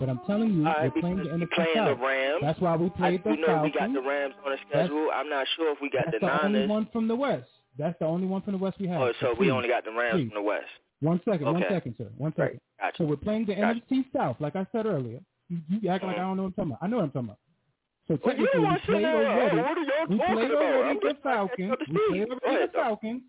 but 0.00 0.08
I'm 0.08 0.20
telling 0.26 0.52
you, 0.54 0.66
All 0.66 0.74
we're 0.82 0.90
playing 0.90 1.16
the 1.18 1.24
NFC 1.24 1.50
playing 1.52 1.70
South. 1.74 1.98
the 1.98 2.04
Rams. 2.04 2.38
That's 2.42 2.60
why 2.60 2.76
we 2.76 2.86
I 2.86 2.88
played 2.90 3.24
do 3.24 3.30
the 3.30 3.36
know 3.36 3.46
Falcons. 3.46 3.72
we 3.74 3.78
got 3.80 3.92
the 3.92 4.08
Rams 4.08 4.34
on 4.44 4.52
the 4.52 4.58
schedule. 4.68 5.08
I'm 5.14 5.28
not 5.28 5.46
sure 5.56 5.72
if 5.72 5.78
we 5.80 5.90
got 5.90 6.06
That's 6.06 6.20
the 6.20 6.26
the 6.26 6.44
only 6.44 6.66
one 6.66 6.88
from 6.92 7.08
the 7.08 7.16
West. 7.16 7.48
That's 7.78 7.98
the 7.98 8.06
only 8.06 8.26
one 8.26 8.42
from 8.42 8.52
the 8.52 8.58
West 8.58 8.78
we 8.80 8.88
have. 8.88 9.00
Oh, 9.00 9.12
so 9.20 9.30
we 9.30 9.46
please, 9.46 9.50
only 9.52 9.68
got 9.68 9.84
the 9.84 9.92
Rams 9.92 10.14
please. 10.20 10.28
from 10.28 10.34
the 10.42 10.42
West. 10.42 10.66
One 11.00 11.20
second, 11.24 11.46
one 11.46 11.56
Okay. 11.64 11.68
second, 11.74 11.94
sir. 11.98 12.08
One 12.16 12.32
second. 12.32 12.44
Right. 12.44 12.60
Gotcha. 12.80 12.96
So 12.98 13.04
we're 13.04 13.16
playing 13.16 13.46
the 13.46 13.54
Gotcha. 13.54 13.80
NFC 13.90 14.04
South, 14.14 14.36
like 14.40 14.56
I 14.56 14.66
said 14.72 14.86
earlier. 14.86 15.20
You, 15.48 15.58
you 15.80 15.88
act 15.90 16.04
like 16.04 16.16
mm-hmm. 16.16 16.20
I 16.20 16.28
don't 16.28 16.36
know 16.36 16.42
what 16.44 16.48
I'm 16.48 16.52
talking 16.54 16.70
about. 16.72 16.78
I 16.82 16.86
know 16.88 16.96
what 16.96 17.02
I'm 17.04 17.10
talking 17.10 17.28
about. 17.28 17.38
So 18.08 18.18
Well, 18.24 18.36
you 18.36 18.42
we 18.42 18.48
played 18.86 19.04
already. 19.04 19.56
what 19.56 20.08
We 20.10 20.16
played 20.18 20.50
already 20.52 20.98
the 21.02 21.16
Falcons. 21.22 21.70
We 21.88 21.98
played 22.10 22.28
already 22.30 22.66
the. 22.66 22.72
Falcons. 22.72 23.22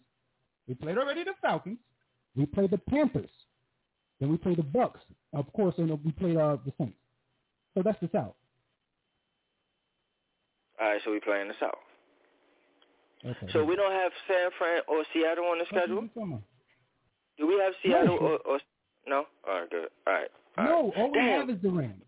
We 0.67 0.73
played 0.75 0.97
already 0.97 1.23
the 1.23 1.33
Falcons. 1.41 1.77
We 2.35 2.45
played 2.45 2.71
the 2.71 2.77
Panthers. 2.79 3.29
Then 4.23 4.31
we 4.31 4.37
played 4.37 4.55
the 4.57 4.63
Bucks. 4.63 5.01
Of 5.33 5.51
course, 5.51 5.75
and 5.79 5.89
we 6.05 6.13
played 6.13 6.37
uh, 6.37 6.55
the 6.65 6.71
Saints. 6.79 6.95
So 7.73 7.81
that's 7.83 7.99
the 7.99 8.07
South. 8.13 8.35
All 10.79 10.87
right, 10.87 11.01
so 11.03 11.11
we 11.11 11.19
playing 11.19 11.49
the 11.49 11.55
South. 11.59 11.75
Okay. 13.25 13.51
So 13.51 13.65
we 13.65 13.75
don't 13.75 13.91
have 13.91 14.13
San 14.29 14.49
Fran 14.57 14.79
or 14.87 15.03
Seattle 15.13 15.43
on 15.43 15.59
the 15.59 15.65
schedule. 15.65 15.97
I'm 15.99 16.07
talking 16.07 16.31
about. 16.31 16.41
Do 17.37 17.47
we 17.47 17.55
have 17.55 17.73
Seattle 17.83 18.15
No. 18.21 18.27
or, 18.27 18.37
or 18.47 18.59
no? 19.07 19.25
All 19.45 19.59
right, 19.59 19.69
good. 19.69 19.89
All 20.07 20.13
right. 20.13 20.27
All 20.57 20.63
No, 20.63 20.71
right. 20.71 20.97
all 20.99 21.11
we 21.11 21.17
Damn. 21.19 21.39
have 21.41 21.49
is 21.49 21.61
the 21.61 21.69
Rams. 21.69 22.03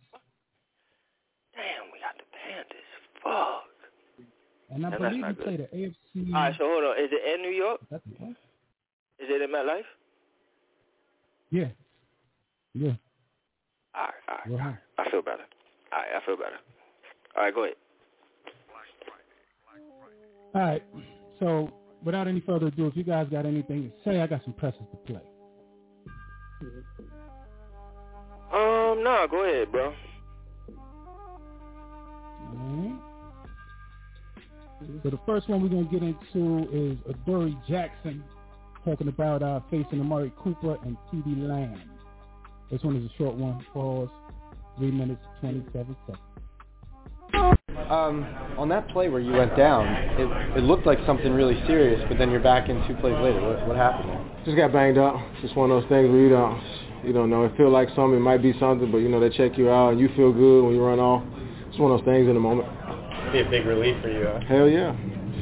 Damn, 1.51 1.91
we 1.91 1.99
got 1.99 2.15
the 2.15 2.23
Panthers. 2.31 2.89
Fuck. 3.23 3.63
And 4.71 4.85
I 4.85 4.89
And 4.91 4.99
believe 5.03 5.25
we 5.27 5.33
good. 5.33 5.43
played 5.43 5.59
the 5.59 5.67
AFC. 5.75 6.33
All 6.33 6.41
right, 6.41 6.55
so 6.57 6.63
hold 6.63 6.83
on. 6.85 7.03
Is 7.03 7.09
it 7.11 7.35
in 7.35 7.41
New 7.41 7.51
York? 7.57 7.81
Is 7.91 9.27
it 9.27 9.41
in 9.41 9.49
MetLife? 9.49 9.83
Yeah. 11.51 11.67
Yeah. 12.75 12.91
All 13.95 14.07
right, 14.27 14.51
all 14.51 14.57
right. 14.57 14.75
I 14.97 15.09
feel 15.09 15.21
better. 15.21 15.43
All 15.93 15.99
right, 15.99 16.21
I 16.21 16.25
feel 16.25 16.35
better. 16.35 16.59
All 17.37 17.43
right, 17.43 17.55
go 17.55 17.63
ahead. 17.63 17.75
All 20.53 20.61
right. 20.61 20.83
So 21.39 21.71
without 22.03 22.27
any 22.27 22.41
further 22.41 22.67
ado, 22.67 22.87
if 22.87 22.97
you 22.97 23.03
guys 23.03 23.27
got 23.31 23.45
anything 23.45 23.89
to 23.89 24.09
say, 24.09 24.21
I 24.21 24.27
got 24.27 24.43
some 24.43 24.53
presses 24.53 24.81
to 24.91 24.97
play. 25.11 25.21
Um, 28.53 29.03
no, 29.03 29.25
go 29.29 29.43
ahead, 29.43 29.71
bro. 29.71 29.93
So 35.03 35.09
the 35.09 35.19
first 35.25 35.49
one 35.49 35.61
we're 35.61 35.69
gonna 35.69 35.83
get 35.85 36.03
into 36.03 36.69
is 36.71 36.97
Adoree 37.09 37.57
Jackson 37.67 38.23
talking 38.83 39.07
about 39.07 39.41
uh, 39.41 39.61
facing 39.71 39.99
Amari 39.99 40.31
Cooper 40.37 40.77
and 40.83 40.95
T.D. 41.11 41.41
Lamb. 41.41 41.81
This 42.71 42.81
one 42.81 42.95
is 42.95 43.05
a 43.05 43.13
short 43.17 43.35
one. 43.35 43.63
Pause. 43.73 44.09
Three 44.77 44.91
minutes 44.91 45.21
twenty-seven 45.39 45.95
seconds. 46.05 46.21
Um, 47.89 48.25
on 48.57 48.67
that 48.69 48.87
play 48.89 49.09
where 49.09 49.21
you 49.21 49.31
went 49.31 49.55
down, 49.55 49.85
it, 49.85 50.57
it 50.57 50.63
looked 50.63 50.87
like 50.87 50.97
something 51.05 51.31
really 51.31 51.61
serious, 51.67 52.03
but 52.09 52.17
then 52.17 52.31
you're 52.31 52.39
back 52.39 52.67
in 52.67 52.77
two 52.87 52.95
plays 52.95 53.13
later. 53.21 53.39
What, 53.41 53.67
what 53.67 53.77
happened 53.77 54.09
there? 54.09 54.25
Just 54.43 54.57
got 54.57 54.73
banged 54.73 54.97
up. 54.97 55.15
Just 55.41 55.55
one 55.55 55.69
of 55.69 55.81
those 55.81 55.89
things 55.89 56.09
where 56.09 56.19
you 56.19 56.29
don't, 56.29 56.59
you 57.03 57.13
don't 57.13 57.29
know. 57.29 57.45
It 57.45 57.55
feel 57.55 57.69
like 57.69 57.89
something, 57.89 58.15
it 58.15 58.25
might 58.25 58.41
be 58.41 58.57
something, 58.59 58.91
but 58.91 58.97
you 58.99 59.09
know 59.09 59.19
they 59.19 59.29
check 59.29 59.57
you 59.57 59.69
out 59.69 59.91
and 59.91 59.99
you 59.99 60.09
feel 60.15 60.33
good 60.33 60.63
when 60.65 60.73
you 60.73 60.81
run 60.81 60.99
off. 60.99 61.23
It's 61.69 61.77
one 61.77 61.91
of 61.91 61.99
those 61.99 62.05
things 62.05 62.27
in 62.27 62.33
the 62.33 62.39
moment. 62.39 62.67
It'd 63.19 63.33
be 63.33 63.39
a 63.41 63.49
big 63.49 63.67
relief 63.67 64.01
for 64.01 64.09
you. 64.09 64.25
Huh? 64.25 64.39
Hell 64.47 64.67
yeah, 64.67 64.95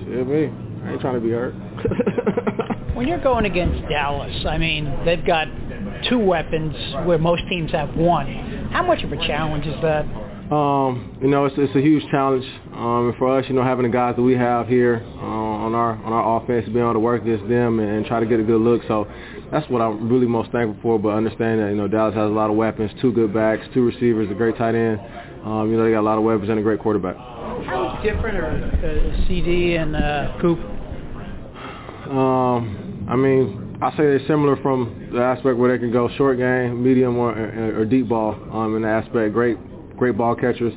shit 0.04 0.28
be. 0.28 0.52
I 0.84 0.92
ain't 0.92 1.02
trying 1.02 1.16
to 1.16 1.22
be 1.22 1.32
hurt. 1.32 1.56
When 2.94 3.08
you're 3.08 3.24
going 3.24 3.46
against 3.46 3.90
Dallas, 3.90 4.46
I 4.48 4.60
mean, 4.60 4.86
they've 5.04 5.26
got 5.26 5.48
two 6.10 6.20
weapons 6.20 6.76
where 7.06 7.18
most 7.18 7.44
teams 7.50 7.72
have 7.72 7.96
one. 7.96 8.28
How 8.72 8.84
much 8.84 9.04
of 9.04 9.12
a 9.12 9.18
challenge 9.18 9.66
is 9.66 9.76
that? 9.82 10.06
Um, 10.52 11.18
you 11.22 11.30
know, 11.30 11.46
it's 11.46 11.56
it's 11.58 11.76
a 11.76 11.82
huge 11.82 12.04
challenge. 12.12 12.46
Um, 12.74 13.10
and 13.10 13.18
for 13.18 13.38
us, 13.38 13.46
you 13.48 13.56
know, 13.56 13.64
having 13.64 13.84
the 13.84 13.92
guys 13.92 14.16
that 14.16 14.22
we 14.22 14.34
have 14.34 14.68
here 14.68 15.02
uh, 15.16 15.20
on 15.20 15.74
our 15.74 15.94
on 16.04 16.14
our 16.14 16.38
offense, 16.42 16.66
being 16.66 16.80
able 16.80 16.94
to 16.94 17.00
work 17.00 17.22
against 17.22 17.48
them 17.48 17.80
and, 17.80 17.90
and 17.90 18.06
try 18.06 18.20
to 18.20 18.26
get 18.26 18.40
a 18.40 18.44
good 18.44 18.62
look. 18.62 18.82
So 18.88 19.08
that's 19.52 19.68
what 19.70 19.82
I'm 19.82 20.10
really 20.10 20.28
most 20.28 20.52
thankful 20.52 20.78
for. 20.82 21.00
But 21.00 21.10
understand 21.16 21.62
that 21.62 21.70
you 21.70 21.76
know 21.76 21.88
Dallas 21.88 22.14
has 22.16 22.30
a 22.30 22.34
lot 22.34 22.50
of 22.50 22.56
weapons, 22.56 22.92
two 23.02 23.12
good 23.14 23.34
backs, 23.34 23.66
two 23.74 23.86
receivers, 23.86 24.30
a 24.30 24.34
great 24.34 24.58
tight 24.58 24.76
end. 24.76 25.00
Um, 25.46 25.72
you 25.72 25.78
know, 25.78 25.86
they 25.86 25.92
got 25.92 26.02
a 26.02 26.10
lot 26.10 26.18
of 26.18 26.24
weapons 26.24 26.50
and 26.50 26.60
a 26.60 26.64
great 26.64 26.80
quarterback. 26.80 27.16
How 27.16 28.00
different 28.04 28.38
are 28.38 28.52
uh, 28.52 29.28
CD 29.28 29.76
and 29.76 29.96
uh, 29.96 30.38
Coop? 30.42 30.60
Um, 32.10 33.08
I 33.10 33.16
mean, 33.16 33.63
I 33.84 33.92
say 33.92 34.04
they're 34.04 34.28
similar 34.28 34.56
from 34.62 35.10
the 35.12 35.22
aspect 35.22 35.58
where 35.58 35.76
they 35.76 35.78
can 35.78 35.92
go 35.92 36.08
short 36.16 36.38
game, 36.38 36.82
medium, 36.82 37.18
or, 37.18 37.32
or, 37.32 37.82
or 37.82 37.86
deep 37.86 38.08
ball. 38.08 38.34
Um, 38.50 38.78
in 38.78 38.84
the 38.84 38.88
aspect, 38.88 39.34
great, 39.34 39.58
great 39.98 40.18
ball 40.18 40.36
catchers. 40.36 40.72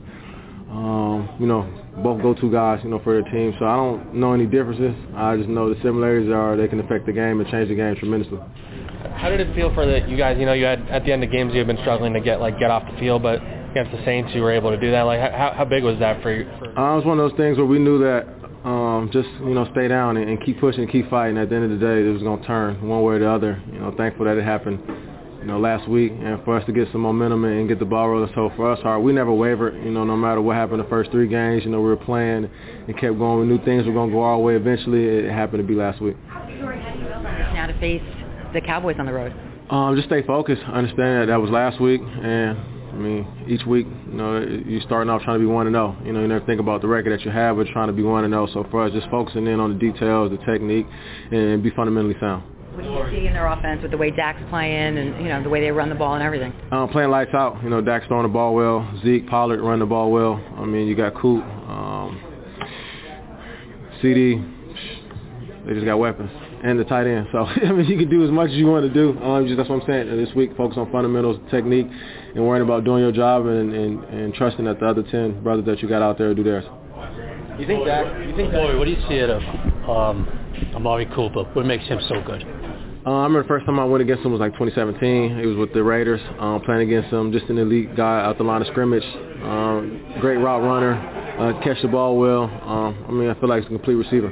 Um, 0.68 1.28
you 1.38 1.46
know, 1.46 1.62
both 2.02 2.20
go-to 2.20 2.50
guys, 2.50 2.80
you 2.82 2.90
know, 2.90 2.98
for 3.04 3.14
their 3.14 3.30
team. 3.30 3.54
So 3.60 3.64
I 3.64 3.76
don't 3.76 4.12
know 4.16 4.32
any 4.32 4.46
differences. 4.46 4.92
I 5.14 5.36
just 5.36 5.48
know 5.48 5.72
the 5.72 5.80
similarities 5.82 6.32
are 6.32 6.56
they 6.56 6.66
can 6.66 6.80
affect 6.80 7.06
the 7.06 7.12
game 7.12 7.38
and 7.38 7.48
change 7.48 7.68
the 7.68 7.76
game 7.76 7.94
tremendously. 7.94 8.40
How 9.14 9.30
did 9.30 9.38
it 9.38 9.54
feel 9.54 9.72
for 9.72 9.86
the 9.86 10.02
you 10.08 10.16
guys? 10.16 10.36
You 10.40 10.46
know, 10.46 10.52
you 10.52 10.64
had 10.64 10.80
at 10.88 11.04
the 11.04 11.12
end 11.12 11.22
of 11.22 11.30
games 11.30 11.52
you 11.52 11.58
had 11.58 11.68
been 11.68 11.78
struggling 11.82 12.12
to 12.14 12.20
get 12.20 12.40
like 12.40 12.58
get 12.58 12.72
off 12.72 12.82
the 12.90 12.98
field, 12.98 13.22
but 13.22 13.40
against 13.70 13.92
the 13.92 14.04
Saints 14.04 14.32
you 14.34 14.42
were 14.42 14.52
able 14.52 14.70
to 14.70 14.80
do 14.80 14.90
that. 14.90 15.02
Like 15.02 15.20
how 15.20 15.54
how 15.56 15.64
big 15.64 15.84
was 15.84 15.98
that 16.00 16.22
for 16.22 16.32
you? 16.34 16.44
Uh, 16.44 16.66
it 16.66 16.96
was 16.96 17.04
one 17.04 17.20
of 17.20 17.30
those 17.30 17.38
things 17.38 17.56
where 17.56 17.66
we 17.66 17.78
knew 17.78 18.00
that 18.00 18.35
um, 18.66 19.10
just 19.12 19.28
you 19.40 19.54
know 19.54 19.68
stay 19.70 19.86
down 19.86 20.16
and, 20.16 20.28
and 20.28 20.44
keep 20.44 20.58
pushing, 20.58 20.82
and 20.82 20.90
keep 20.90 21.08
fighting. 21.08 21.38
At 21.38 21.50
the 21.50 21.54
end 21.54 21.72
of 21.72 21.78
the 21.78 21.86
day, 21.86 22.04
it 22.04 22.12
was 22.12 22.22
going 22.22 22.40
to 22.40 22.46
turn 22.46 22.86
one 22.86 23.02
way 23.02 23.14
or 23.14 23.18
the 23.20 23.30
other. 23.30 23.62
You 23.72 23.78
know, 23.78 23.94
thankful 23.96 24.24
that 24.26 24.36
it 24.36 24.44
happened. 24.44 24.80
You 25.40 25.52
know, 25.52 25.60
last 25.60 25.88
week, 25.88 26.10
and 26.10 26.42
for 26.44 26.56
us 26.56 26.66
to 26.66 26.72
get 26.72 26.88
some 26.90 27.02
momentum 27.02 27.44
and 27.44 27.68
get 27.68 27.78
the 27.78 27.84
ball 27.84 28.08
rolling. 28.08 28.32
So 28.34 28.50
for 28.56 28.72
us, 28.72 28.80
hard, 28.80 29.04
we 29.04 29.12
never 29.12 29.32
wavered. 29.32 29.76
You 29.84 29.92
know, 29.92 30.02
no 30.02 30.16
matter 30.16 30.40
what 30.42 30.56
happened 30.56 30.80
the 30.80 30.88
first 30.88 31.12
three 31.12 31.28
games, 31.28 31.62
you 31.64 31.70
know, 31.70 31.80
we 31.80 31.86
were 31.86 31.96
playing 31.96 32.50
and 32.88 32.98
kept 32.98 33.16
going. 33.16 33.40
We 33.40 33.46
knew 33.46 33.64
things 33.64 33.86
were 33.86 33.92
going 33.92 34.10
to 34.10 34.16
go 34.16 34.22
our 34.24 34.38
way 34.38 34.56
eventually. 34.56 35.04
It 35.04 35.30
happened 35.30 35.62
to 35.62 35.66
be 35.66 35.74
last 35.76 36.02
week. 36.02 36.16
now 37.54 37.68
to 37.68 37.78
face 37.78 38.02
the 38.52 38.60
Cowboys 38.60 38.96
on 38.98 39.06
the 39.06 39.12
road? 39.12 39.32
Um, 39.70 39.94
just 39.94 40.08
stay 40.08 40.22
focused. 40.22 40.62
Understand 40.64 41.22
that 41.22 41.26
that 41.26 41.40
was 41.40 41.50
last 41.50 41.80
week, 41.80 42.00
and 42.02 42.75
I 42.96 42.98
mean 42.98 43.26
each 43.46 43.66
week, 43.66 43.86
you 44.10 44.16
know, 44.16 44.40
you're 44.40 44.80
starting 44.80 45.10
off 45.10 45.22
trying 45.22 45.38
to 45.38 45.40
be 45.40 45.46
one 45.46 45.66
and 45.66 45.74
zero. 45.74 45.94
You 46.02 46.12
know, 46.14 46.22
you 46.22 46.28
never 46.28 46.44
think 46.46 46.60
about 46.60 46.80
the 46.80 46.88
record 46.88 47.12
that 47.12 47.24
you 47.26 47.30
have, 47.30 47.56
but 47.56 47.66
trying 47.68 47.88
to 47.88 47.92
be 47.92 48.02
one 48.02 48.24
and 48.24 48.32
zero. 48.32 48.48
So 48.54 48.66
for 48.70 48.84
us, 48.84 48.92
just 48.92 49.08
focusing 49.10 49.46
in 49.46 49.60
on 49.60 49.74
the 49.74 49.78
details, 49.78 50.30
the 50.30 50.38
technique, 50.46 50.86
and 51.30 51.62
be 51.62 51.70
fundamentally 51.70 52.16
sound. 52.18 52.42
What 52.74 52.82
do 52.82 52.88
you 52.88 53.06
see 53.10 53.26
in 53.26 53.34
their 53.34 53.46
offense 53.46 53.82
with 53.82 53.90
the 53.90 53.98
way 53.98 54.10
Dak's 54.10 54.40
playing 54.48 54.96
and 54.96 55.22
you 55.22 55.28
know 55.28 55.42
the 55.42 55.48
way 55.48 55.60
they 55.60 55.70
run 55.70 55.90
the 55.90 55.94
ball 55.94 56.14
and 56.14 56.22
everything? 56.22 56.54
Um, 56.72 56.88
playing 56.88 57.10
lights 57.10 57.34
out. 57.34 57.62
You 57.62 57.68
know, 57.68 57.82
Dak's 57.82 58.06
throwing 58.06 58.22
the 58.22 58.32
ball 58.32 58.54
well. 58.54 58.88
Zeke, 59.04 59.26
Pollard 59.28 59.60
run 59.60 59.78
the 59.78 59.86
ball 59.86 60.10
well. 60.10 60.42
I 60.56 60.64
mean, 60.64 60.88
you 60.88 60.96
got 60.96 61.14
Coop, 61.14 61.44
um, 61.44 62.20
CD. 64.00 64.42
They 65.66 65.74
just 65.74 65.84
got 65.84 65.98
weapons 65.98 66.30
and 66.62 66.78
the 66.78 66.84
tight 66.84 67.06
end. 67.06 67.28
So 67.32 67.38
I 67.44 67.72
mean, 67.72 67.86
you 67.86 67.98
can 67.98 68.10
do 68.10 68.24
as 68.24 68.30
much 68.30 68.50
as 68.50 68.56
you 68.56 68.66
want 68.66 68.86
to 68.86 68.92
do. 68.92 69.18
Um, 69.20 69.46
just 69.46 69.56
that's 69.56 69.68
what 69.68 69.82
I'm 69.82 69.86
saying. 69.86 70.16
This 70.16 70.34
week, 70.34 70.56
focus 70.56 70.76
on 70.78 70.90
fundamentals, 70.90 71.38
technique, 71.50 71.86
and 72.36 72.46
worrying 72.46 72.62
about 72.62 72.84
doing 72.84 73.02
your 73.02 73.12
job 73.12 73.46
and, 73.46 73.72
and, 73.72 74.04
and 74.04 74.34
trusting 74.34 74.66
that 74.66 74.78
the 74.78 74.86
other 74.86 75.02
ten 75.10 75.42
brothers 75.42 75.64
that 75.64 75.80
you 75.80 75.88
got 75.88 76.02
out 76.02 76.18
there 76.18 76.34
do 76.34 76.44
theirs. 76.44 76.64
You 77.58 77.66
think 77.66 77.86
that? 77.86 78.26
You 78.28 78.36
think 78.36 78.52
Boy, 78.52 78.78
what 78.78 78.84
do 78.84 78.90
you 78.90 79.02
see 79.08 79.22
out 79.22 79.30
of 79.30 79.42
um, 79.88 80.28
Amari 80.74 81.06
Cooper? 81.06 81.44
What 81.54 81.64
makes 81.64 81.84
him 81.84 81.98
so 82.08 82.20
good? 82.20 82.42
Uh, 83.06 83.10
I 83.10 83.22
remember 83.22 83.42
the 83.42 83.48
first 83.48 83.64
time 83.64 83.80
I 83.80 83.84
went 83.84 84.02
against 84.02 84.22
him 84.24 84.32
was 84.32 84.40
like 84.40 84.52
2017. 84.52 85.38
It 85.38 85.46
was 85.46 85.56
with 85.56 85.72
the 85.72 85.82
Raiders, 85.82 86.20
um, 86.38 86.60
playing 86.62 86.82
against 86.82 87.08
him, 87.08 87.32
just 87.32 87.46
an 87.46 87.56
elite 87.56 87.96
guy 87.96 88.20
out 88.20 88.36
the 88.36 88.44
line 88.44 88.60
of 88.60 88.68
scrimmage. 88.68 89.04
Um, 89.42 90.18
great 90.20 90.36
route 90.36 90.62
runner, 90.62 90.92
uh, 91.38 91.58
catch 91.64 91.80
the 91.80 91.88
ball 91.88 92.18
well. 92.18 92.42
Um, 92.44 93.04
I 93.08 93.12
mean, 93.12 93.30
I 93.30 93.40
feel 93.40 93.48
like 93.48 93.62
he's 93.62 93.72
a 93.72 93.74
complete 93.76 93.94
receiver. 93.94 94.30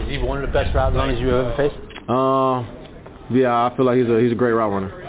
Is 0.00 0.08
he 0.08 0.18
one 0.18 0.42
of 0.42 0.46
the 0.46 0.52
best 0.52 0.74
route 0.74 0.92
runners 0.92 1.18
you've 1.18 1.32
ever 1.32 1.54
faced? 1.56 1.76
Uh, 2.06 2.66
yeah, 3.30 3.64
I 3.64 3.72
feel 3.76 3.86
like 3.86 3.96
he's 3.96 4.10
a 4.10 4.20
he's 4.20 4.32
a 4.32 4.34
great 4.34 4.52
route 4.52 4.70
runner. 4.70 5.04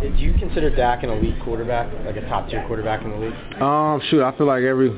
Did 0.00 0.18
you 0.18 0.34
consider 0.38 0.74
Dak 0.74 1.02
an 1.02 1.10
elite 1.10 1.36
quarterback, 1.42 1.92
like 2.04 2.16
a 2.16 2.28
top 2.28 2.48
tier 2.48 2.64
quarterback 2.66 3.04
in 3.04 3.10
the 3.10 3.16
league? 3.16 3.62
Um, 3.62 4.00
shoot, 4.10 4.22
I 4.22 4.36
feel 4.36 4.46
like 4.46 4.62
every 4.62 4.90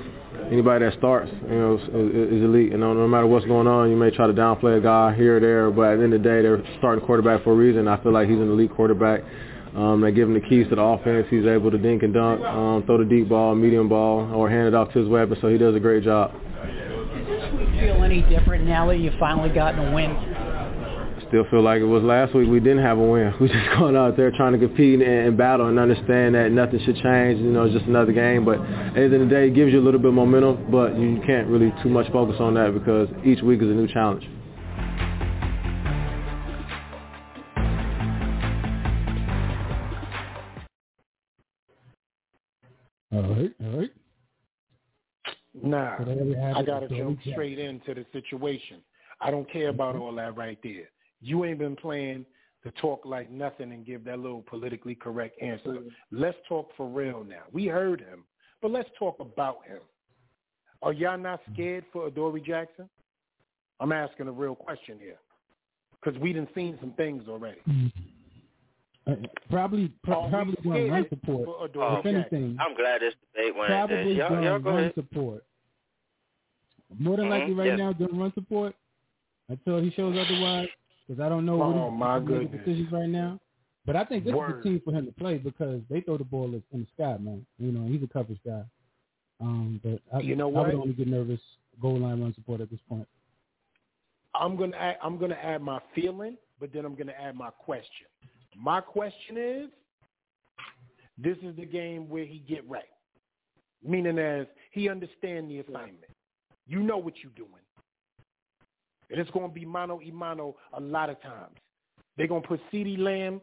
anybody 0.50 0.84
that 0.84 0.96
starts, 0.98 1.30
you 1.48 1.54
know, 1.54 1.74
is, 1.76 1.82
is 1.82 2.42
elite. 2.42 2.72
You 2.72 2.78
know, 2.78 2.94
no 2.94 3.06
matter 3.06 3.26
what's 3.26 3.46
going 3.46 3.66
on, 3.66 3.90
you 3.90 3.96
may 3.96 4.10
try 4.10 4.26
to 4.26 4.32
downplay 4.32 4.78
a 4.78 4.80
guy 4.80 5.14
here 5.14 5.36
or 5.36 5.40
there, 5.40 5.70
but 5.70 5.92
at 5.92 5.96
the 5.98 6.04
end 6.04 6.14
of 6.14 6.22
the 6.22 6.28
day, 6.28 6.42
they're 6.42 6.62
starting 6.78 7.04
quarterback 7.04 7.44
for 7.44 7.52
a 7.52 7.56
reason. 7.56 7.88
I 7.88 8.02
feel 8.02 8.12
like 8.12 8.28
he's 8.28 8.38
an 8.38 8.50
elite 8.50 8.74
quarterback. 8.74 9.22
Um, 9.76 10.00
they 10.00 10.12
give 10.12 10.28
him 10.28 10.34
the 10.34 10.40
keys 10.40 10.66
to 10.70 10.76
the 10.76 10.82
offense. 10.82 11.26
He's 11.30 11.44
able 11.44 11.70
to 11.70 11.78
dink 11.78 12.02
and 12.02 12.12
dunk, 12.12 12.40
um, 12.42 12.84
throw 12.86 12.98
the 12.98 13.04
deep 13.04 13.28
ball, 13.28 13.54
medium 13.54 13.88
ball, 13.88 14.32
or 14.34 14.48
hand 14.48 14.66
it 14.66 14.74
off 14.74 14.92
to 14.94 14.98
his 14.98 15.08
weapon. 15.08 15.36
So 15.40 15.48
he 15.48 15.58
does 15.58 15.74
a 15.76 15.80
great 15.80 16.02
job. 16.02 16.32
Does 16.32 17.26
this 17.26 17.52
week 17.54 17.68
feel 17.78 18.02
any 18.02 18.22
different 18.22 18.64
now 18.64 18.86
that 18.86 18.98
you've 18.98 19.18
finally 19.20 19.50
gotten 19.50 19.88
a 19.88 19.94
win? 19.94 20.47
Still 21.28 21.44
feel 21.50 21.62
like 21.62 21.82
it 21.82 21.84
was 21.84 22.02
last 22.02 22.34
week. 22.34 22.48
We 22.48 22.58
didn't 22.58 22.82
have 22.82 22.96
a 22.96 23.02
win. 23.02 23.34
We 23.40 23.48
just 23.48 23.68
going 23.78 23.96
out 23.96 24.16
there 24.16 24.30
trying 24.30 24.52
to 24.52 24.58
compete 24.58 25.00
and, 25.02 25.28
and 25.28 25.36
battle 25.36 25.66
and 25.66 25.78
understand 25.78 26.34
that 26.34 26.50
nothing 26.50 26.80
should 26.86 26.96
change. 26.96 27.38
You 27.40 27.52
know, 27.52 27.64
it's 27.64 27.74
just 27.74 27.84
another 27.84 28.12
game. 28.12 28.46
But 28.46 28.60
at 28.60 28.94
the 28.94 29.00
end 29.02 29.14
of 29.14 29.20
the 29.20 29.26
day, 29.26 29.48
it 29.48 29.54
gives 29.54 29.72
you 29.72 29.80
a 29.80 29.84
little 29.84 30.00
bit 30.00 30.08
of 30.08 30.14
momentum. 30.14 30.70
But 30.70 30.98
you 30.98 31.20
can't 31.26 31.46
really 31.48 31.72
too 31.82 31.90
much 31.90 32.10
focus 32.12 32.36
on 32.40 32.54
that 32.54 32.72
because 32.72 33.08
each 33.26 33.42
week 33.42 33.60
is 33.60 33.68
a 33.68 33.72
new 33.72 33.86
challenge. 33.88 34.26
All 43.12 43.22
right, 43.22 43.52
all 43.62 43.78
right. 43.78 43.90
Nah, 45.62 45.98
So 45.98 46.04
there 46.04 46.24
we 46.24 46.34
have 46.34 46.56
I 46.56 46.62
gotta 46.62 46.88
jump 46.88 47.18
straight 47.30 47.58
into 47.58 47.92
the 47.92 48.06
situation. 48.12 48.80
I 49.20 49.30
don't 49.30 49.50
care 49.50 49.68
about 49.68 49.96
all 49.96 50.14
that 50.14 50.34
right 50.36 50.58
there. 50.62 50.88
You 51.20 51.44
ain't 51.44 51.58
been 51.58 51.76
playing 51.76 52.24
to 52.64 52.70
talk 52.72 53.04
like 53.04 53.30
nothing 53.30 53.72
and 53.72 53.84
give 53.86 54.04
that 54.04 54.18
little 54.18 54.42
politically 54.42 54.94
correct 54.94 55.40
answer. 55.40 55.78
Let's 56.10 56.36
talk 56.48 56.70
for 56.76 56.86
real 56.88 57.24
now. 57.24 57.42
We 57.52 57.66
heard 57.66 58.00
him, 58.00 58.24
but 58.62 58.70
let's 58.70 58.88
talk 58.98 59.16
about 59.20 59.64
him. 59.66 59.80
Are 60.82 60.92
y'all 60.92 61.18
not 61.18 61.40
scared 61.52 61.84
for 61.92 62.06
Adoree 62.08 62.40
Jackson? 62.40 62.88
I'm 63.80 63.92
asking 63.92 64.26
a 64.28 64.32
real 64.32 64.54
question 64.56 64.98
here, 65.00 65.18
because 66.02 66.18
we 66.20 66.32
done 66.32 66.48
seen 66.54 66.76
some 66.80 66.92
things 66.92 67.24
already. 67.28 67.60
Uh, 69.06 69.14
probably, 69.50 69.90
pro- 70.02 70.22
Are 70.22 70.28
probably 70.30 70.56
going 70.62 70.76
scared 70.76 70.90
run 70.90 71.06
support. 71.08 71.44
for 71.46 71.64
Adoree 71.64 71.98
if 72.00 72.06
anything, 72.06 72.56
I'm 72.60 72.74
glad 72.76 73.00
this 73.00 73.14
debate 73.34 73.56
went 73.56 73.70
like 73.70 73.88
probably 73.88 74.14
Y'all, 74.16 74.28
doing 74.30 74.42
y'all 74.44 74.58
go 74.58 74.70
run 74.70 74.78
ahead. 74.80 74.94
support. 74.94 75.44
More 76.98 77.16
than 77.16 77.26
Mhm, 77.26 77.30
likely, 77.30 77.54
right 77.54 77.66
yes. 77.68 77.78
now, 77.78 77.92
doing 77.92 78.18
run 78.18 78.32
support 78.34 78.74
until 79.48 79.80
he 79.80 79.90
shows 79.92 80.16
otherwise. 80.16 80.68
Because 81.08 81.22
I 81.22 81.28
don't 81.28 81.46
know 81.46 81.56
what 81.56 81.74
Oh, 81.74 81.90
he's 81.90 81.98
my 81.98 82.18
making 82.18 82.48
decisions 82.58 82.92
right 82.92 83.08
now. 83.08 83.40
But 83.86 83.96
I 83.96 84.04
think 84.04 84.24
this 84.24 84.32
is 84.32 84.36
Word. 84.36 84.58
the 84.58 84.62
team 84.68 84.82
for 84.84 84.92
him 84.92 85.06
to 85.06 85.12
play 85.12 85.38
because 85.38 85.80
they 85.88 86.02
throw 86.02 86.18
the 86.18 86.24
ball 86.24 86.52
in 86.54 86.62
the 86.72 86.86
sky, 86.94 87.16
man. 87.18 87.46
You 87.58 87.72
know, 87.72 87.88
he's 87.90 88.02
a 88.02 88.06
coverage 88.06 88.40
guy. 88.44 88.62
Um, 89.40 89.80
but 89.82 90.00
I, 90.14 90.20
You 90.20 90.36
know 90.36 90.48
what? 90.48 90.66
I 90.66 90.68
would 90.68 90.76
what? 90.76 90.82
only 90.82 90.94
get 90.94 91.08
nervous 91.08 91.40
goal 91.80 91.98
line 91.98 92.20
run 92.20 92.34
support 92.34 92.60
at 92.60 92.70
this 92.70 92.80
point. 92.88 93.08
I'm 94.34 94.56
gonna 94.56 94.76
add, 94.76 94.98
I'm 95.02 95.16
gonna 95.18 95.38
add 95.42 95.62
my 95.62 95.80
feeling, 95.94 96.36
but 96.60 96.72
then 96.72 96.84
I'm 96.84 96.94
gonna 96.94 97.14
add 97.18 97.34
my 97.34 97.50
question. 97.50 98.06
My 98.56 98.80
question 98.80 99.36
is, 99.38 99.70
this 101.16 101.36
is 101.42 101.56
the 101.56 101.64
game 101.64 102.08
where 102.08 102.24
he 102.24 102.40
get 102.48 102.68
right, 102.68 102.82
meaning 103.82 104.18
as 104.18 104.46
he 104.72 104.88
understand 104.88 105.50
the 105.50 105.60
assignment. 105.60 106.04
You 106.66 106.80
know 106.80 106.98
what 106.98 107.14
you're 107.22 107.32
doing, 107.34 107.62
and 109.10 109.20
it's 109.20 109.30
gonna 109.30 109.48
be 109.48 109.64
mano 109.64 109.96
y 109.96 110.10
mano 110.12 110.56
a 110.72 110.80
lot 110.80 111.10
of 111.10 111.20
times. 111.22 111.56
They're 112.16 112.26
gonna 112.26 112.40
put 112.46 112.60
C.D. 112.70 112.96
Lamb, 112.96 113.40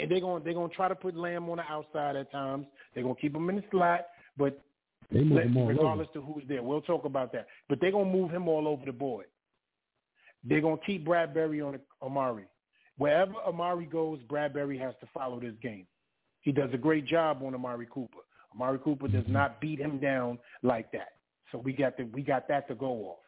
and 0.00 0.10
they're 0.10 0.20
gonna 0.20 0.42
they're 0.42 0.54
gonna 0.54 0.72
try 0.72 0.88
to 0.88 0.94
put 0.94 1.14
Lamb 1.16 1.48
on 1.48 1.58
the 1.58 1.64
outside 1.64 2.16
at 2.16 2.30
times. 2.32 2.66
They're 2.94 3.02
gonna 3.02 3.14
keep 3.16 3.34
him 3.34 3.48
in 3.50 3.56
the 3.56 3.64
slot, 3.70 4.06
but 4.36 4.60
They 5.10 5.20
move 5.22 5.32
let- 5.36 5.46
him 5.46 5.56
all 5.56 5.62
over. 5.64 5.72
regardless 5.72 6.08
to 6.14 6.20
who's 6.22 6.42
there. 6.48 6.62
We'll 6.62 6.80
talk 6.82 7.04
about 7.04 7.32
that. 7.32 7.46
But 7.68 7.80
they're 7.80 7.92
gonna 7.92 8.10
move 8.10 8.30
him 8.30 8.48
all 8.48 8.66
over 8.66 8.84
the 8.86 8.92
board. 8.92 9.26
They're 10.44 10.60
gonna 10.60 10.78
keep 10.86 11.04
Bradberry 11.06 11.66
on 11.66 11.78
Amari. 12.02 12.44
Wherever 12.96 13.34
Amari 13.46 13.86
goes, 13.86 14.18
Bradberry 14.28 14.78
has 14.80 14.94
to 15.00 15.06
follow 15.14 15.38
this 15.38 15.54
game. 15.62 15.86
He 16.40 16.52
does 16.52 16.70
a 16.72 16.78
great 16.78 17.04
job 17.06 17.42
on 17.44 17.54
Amari 17.54 17.86
Cooper. 17.90 18.18
Amari 18.54 18.78
Cooper 18.78 19.08
does 19.08 19.26
not 19.28 19.60
beat 19.60 19.78
him 19.78 19.98
down 19.98 20.38
like 20.62 20.90
that. 20.92 21.12
So 21.52 21.58
we 21.58 21.72
got 21.72 21.96
the, 21.96 22.04
we 22.04 22.22
got 22.22 22.48
that 22.48 22.66
to 22.68 22.74
go 22.74 22.86
off. 23.10 23.18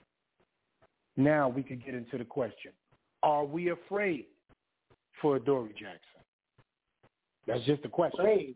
Now 1.17 1.49
we 1.49 1.63
can 1.63 1.83
get 1.85 1.95
into 1.95 2.19
the 2.19 2.25
question: 2.25 2.73
Are 3.23 3.45
we 3.45 3.71
afraid 3.71 4.27
for 5.21 5.39
Dory 5.39 5.73
Jackson? 5.73 6.01
That's 7.47 7.65
just 7.65 7.85
a 7.85 7.89
question. 7.89 8.55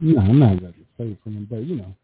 No, 0.00 0.20
I'm 0.20 0.38
not 0.38 0.60
going 0.60 0.72
to 0.72 0.78
say 0.98 1.16
for 1.22 1.30
him, 1.30 1.46
but 1.48 1.64
you 1.64 1.76
know, 1.76 1.94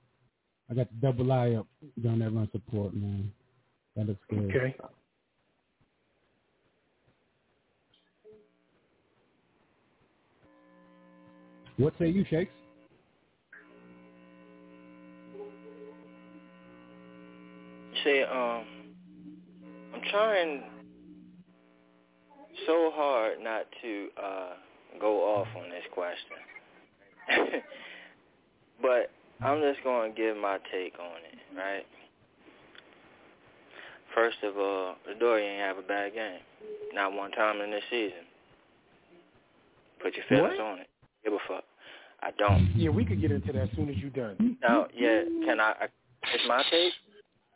I 0.70 0.74
got 0.74 0.88
the 0.88 0.96
double 1.00 1.32
eye 1.32 1.54
up 1.54 1.66
during 2.00 2.20
that 2.20 2.32
run 2.32 2.48
support, 2.52 2.94
man. 2.94 3.32
That 3.96 4.06
looks 4.06 4.20
good. 4.30 4.44
Okay. 4.54 4.76
What 11.78 11.94
say 11.98 12.08
you, 12.08 12.24
Shakes? 12.28 12.52
See, 18.08 18.22
um, 18.22 18.64
I'm 19.94 20.00
trying 20.10 20.62
so 22.66 22.90
hard 22.94 23.34
not 23.42 23.66
to 23.82 24.08
uh, 24.16 24.52
go 24.98 25.18
off 25.36 25.48
on 25.54 25.68
this 25.68 25.82
question, 25.92 26.38
but 28.82 29.10
I'm 29.42 29.60
just 29.60 29.84
going 29.84 30.14
to 30.14 30.16
give 30.16 30.38
my 30.38 30.56
take 30.72 30.94
on 30.98 31.16
it, 31.16 31.54
right? 31.54 31.84
First 34.14 34.38
of 34.42 34.56
all, 34.56 34.94
Adoree 35.10 35.44
ain't 35.44 35.60
have 35.60 35.76
a 35.76 35.86
bad 35.86 36.14
game, 36.14 36.40
not 36.94 37.12
one 37.12 37.30
time 37.32 37.60
in 37.60 37.70
this 37.70 37.84
season. 37.90 38.24
Put 40.02 40.14
your 40.14 40.24
feelings 40.30 40.54
What? 40.56 40.64
on 40.66 40.78
it. 40.78 40.88
Give 41.24 41.34
a 41.34 41.38
fuck. 41.46 41.64
I 42.22 42.30
don't. 42.38 42.72
Yeah, 42.74 42.88
we 42.88 43.04
could 43.04 43.20
get 43.20 43.32
into 43.32 43.52
that 43.52 43.64
as 43.64 43.68
soon 43.76 43.90
as 43.90 43.96
you're 43.96 44.08
done. 44.08 44.56
No, 44.62 44.86
yeah, 44.94 45.24
can 45.44 45.60
I? 45.60 45.72
I 45.72 45.88
it's 46.32 46.44
my 46.48 46.62
take. 46.70 46.94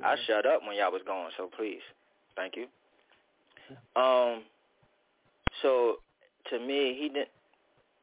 I 0.04 0.16
shut 0.26 0.46
up 0.46 0.60
when 0.66 0.76
y'all 0.76 0.92
was 0.92 1.02
going, 1.06 1.30
so 1.36 1.48
please, 1.56 1.80
thank 2.36 2.54
you. 2.56 2.66
Um, 4.00 4.42
so 5.62 5.96
to 6.50 6.58
me, 6.58 6.96
he 6.98 7.08
didn't. 7.08 7.28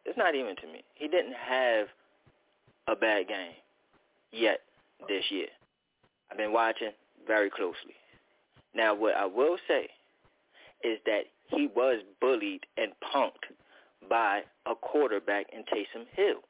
It's 0.06 0.18
not 0.18 0.34
even 0.34 0.56
to 0.56 0.68
me. 0.68 0.84
He 0.96 1.08
didn't 1.08 1.34
have 1.34 1.88
a 2.88 2.96
bad 2.96 3.28
game 3.28 3.52
yet 4.32 4.62
this 5.08 5.24
year. 5.30 5.48
I've 6.32 6.38
been 6.38 6.54
watching 6.54 6.92
very 7.28 7.50
closely. 7.50 7.96
Now, 8.74 8.96
what 8.96 9.16
I 9.16 9.26
will 9.26 9.58
say 9.68 9.90
is 10.84 11.00
that 11.06 11.24
he 11.48 11.68
was 11.76 12.02
bullied 12.22 12.66
and 12.78 12.92
punked 13.14 13.54
by 14.10 14.42
a 14.66 14.76
quarterback 14.76 15.48
in 15.52 15.62
Taysom 15.62 16.06
Hill. 16.14 16.42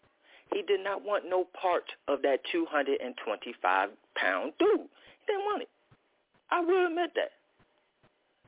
He 0.54 0.62
did 0.64 0.84
not 0.84 1.04
want 1.04 1.26
no 1.28 1.48
part 1.60 1.84
of 2.08 2.22
that 2.24 2.40
225 2.52 3.90
pound 4.16 4.54
dude. 4.60 4.88
He 5.30 5.34
didn't 5.36 5.46
want 5.46 5.62
it. 5.62 5.70
I 6.50 6.62
will 6.62 6.88
admit 6.88 7.12
that. 7.16 7.32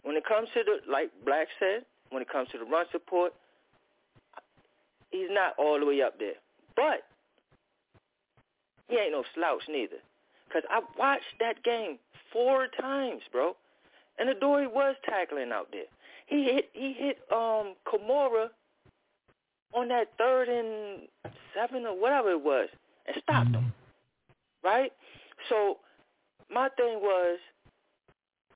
When 0.03 0.15
it 0.15 0.25
comes 0.25 0.49
to 0.55 0.63
the, 0.63 0.91
like 0.91 1.11
Black 1.23 1.47
said, 1.59 1.86
when 2.09 2.23
it 2.23 2.29
comes 2.29 2.49
to 2.51 2.57
the 2.57 2.65
run 2.65 2.86
support, 2.91 3.34
he's 5.11 5.29
not 5.29 5.53
all 5.59 5.79
the 5.79 5.86
way 5.86 6.01
up 6.01 6.17
there. 6.17 6.34
But 6.75 7.03
he 8.88 8.97
ain't 8.97 9.11
no 9.11 9.23
slouch 9.36 9.61
neither. 9.69 9.97
Because 10.47 10.63
I 10.71 10.82
watched 10.97 11.38
that 11.39 11.63
game 11.63 11.99
four 12.34 12.67
times, 12.79 13.21
bro. 13.32 13.55
And 14.17 14.29
Adoree 14.29 14.67
was 14.67 14.95
tackling 15.05 15.51
out 15.51 15.67
there. 15.71 15.86
He 16.25 16.43
hit 16.43 16.69
he 16.73 16.93
hit 16.93 17.19
um 17.32 17.75
Kamara 17.86 18.47
on 19.73 19.88
that 19.89 20.07
third 20.17 20.49
and 20.49 21.07
seven 21.53 21.86
or 21.86 21.99
whatever 21.99 22.32
it 22.32 22.41
was 22.41 22.69
and 23.07 23.15
stopped 23.23 23.51
him. 23.51 23.71
Right? 24.63 24.91
So 25.49 25.77
my 26.54 26.70
thing 26.78 26.99
was 27.02 27.39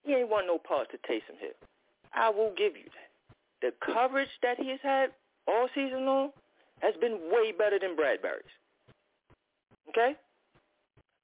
he 0.04 0.14
ain't 0.14 0.30
want 0.30 0.48
no 0.48 0.58
parts 0.58 0.92
to 0.92 0.98
Taysom 1.12 1.40
Hill. 1.40 1.50
I 2.14 2.30
will 2.30 2.54
give 2.58 2.76
you 2.76 2.84
that. 2.84 3.10
The 3.62 3.94
coverage 3.94 4.30
that 4.44 4.58
he 4.60 4.70
has 4.70 4.80
had 4.84 5.10
all 5.48 5.68
season 5.74 6.06
long 6.06 6.32
has 6.82 6.94
been 7.02 7.20
way 7.32 7.52
better 7.58 7.80
than 7.80 7.96
Bradberry's. 7.96 8.44
Okay? 9.90 10.16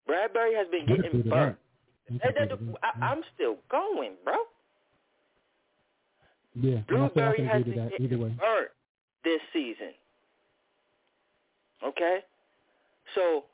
Bradberry 0.09 0.55
has 0.55 0.67
been 0.69 0.85
getting 0.85 1.21
burnt. 1.29 1.57
I 2.05 2.07
can 2.07 2.17
That- 2.17 2.49
that- 2.49 2.59
see 2.59 2.65
that. 2.65 2.95
I, 3.01 3.05
I'm 3.05 3.23
still 3.35 3.57
going, 3.69 4.13
bro. 4.23 4.35
Yeah, 6.55 6.71
I 6.71 6.75
said 6.75 6.83
I 6.83 6.83
Blueberry 6.87 7.45
has 7.45 7.63
been 7.63 7.75
that 7.77 7.91
getting 7.91 8.05
either 8.05 8.17
way. 8.17 8.29
burnt 8.37 8.71
this 9.23 9.41
season. 9.53 9.93
Okay? 11.83 12.19
So 13.15 13.45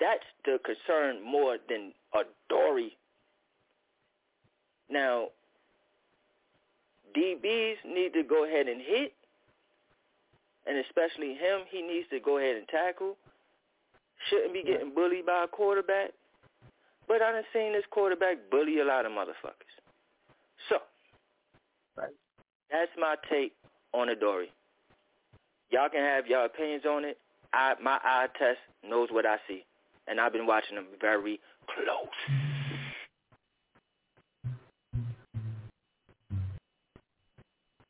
that's 0.00 0.24
the 0.44 0.58
concern 0.64 1.24
more 1.24 1.58
than 1.68 1.92
Adoree. 2.14 2.96
Now, 4.90 5.28
DBs 7.16 7.76
need 7.86 8.12
to 8.14 8.22
go 8.22 8.44
ahead 8.44 8.66
and 8.66 8.80
hit, 8.80 9.12
and 10.66 10.78
especially 10.78 11.34
him, 11.34 11.62
he 11.70 11.82
needs 11.82 12.08
to 12.10 12.20
go 12.20 12.38
ahead 12.38 12.56
and 12.56 12.66
tackle. 12.68 13.16
Shouldn't 14.30 14.52
be 14.52 14.62
getting 14.62 14.94
bullied 14.94 15.26
by 15.26 15.44
a 15.44 15.48
quarterback. 15.48 16.10
But 17.06 17.20
I 17.20 17.32
done 17.32 17.42
seen 17.52 17.72
this 17.72 17.84
quarterback 17.90 18.38
bully 18.50 18.80
a 18.80 18.84
lot 18.84 19.04
of 19.04 19.12
motherfuckers. 19.12 19.74
So, 20.70 20.78
right. 21.96 22.08
that's 22.70 22.90
my 22.98 23.16
take 23.30 23.52
on 23.92 24.08
Adoree. 24.08 24.50
Y'all 25.70 25.88
can 25.88 26.00
have 26.00 26.26
your 26.26 26.46
opinions 26.46 26.84
on 26.86 27.04
it. 27.04 27.18
I 27.52 27.74
my 27.82 27.98
eye 28.02 28.28
test 28.38 28.58
knows 28.88 29.08
what 29.10 29.26
I 29.26 29.36
see, 29.46 29.64
and 30.08 30.20
I've 30.20 30.32
been 30.32 30.46
watching 30.46 30.76
him 30.76 30.86
very 31.00 31.40
close. 31.74 32.38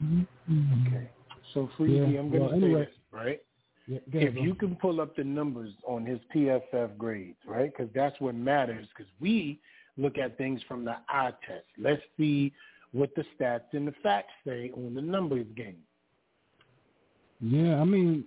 Okay. 0.02 1.10
So, 1.52 1.70
Freaky, 1.76 1.94
Yeah, 1.94 2.20
I'm 2.20 2.30
going 2.30 2.32
to 2.32 2.38
well, 2.40 2.50
say 2.50 2.56
anyway. 2.56 2.84
this, 2.84 2.94
right? 3.12 3.40
Yeah, 3.86 3.98
if 4.12 4.34
you 4.36 4.54
can 4.54 4.76
pull 4.76 5.00
up 5.00 5.14
the 5.14 5.24
numbers 5.24 5.72
on 5.86 6.06
his 6.06 6.18
PFF 6.34 6.96
grades, 6.96 7.36
right? 7.46 7.70
Because 7.70 7.92
that's 7.94 8.18
what 8.18 8.34
matters. 8.34 8.86
Because 8.96 9.10
we 9.20 9.60
look 9.98 10.16
at 10.16 10.38
things 10.38 10.60
from 10.66 10.84
the 10.84 10.96
eye 11.08 11.32
test. 11.46 11.66
Let's 11.78 12.02
see 12.16 12.52
what 12.92 13.10
the 13.14 13.24
stats 13.38 13.72
and 13.72 13.86
the 13.86 13.94
facts 14.02 14.32
say 14.46 14.70
on 14.74 14.94
the 14.94 15.02
numbers 15.02 15.46
game. 15.54 15.76
Yeah, 17.40 17.80
I 17.80 17.84
mean, 17.84 18.24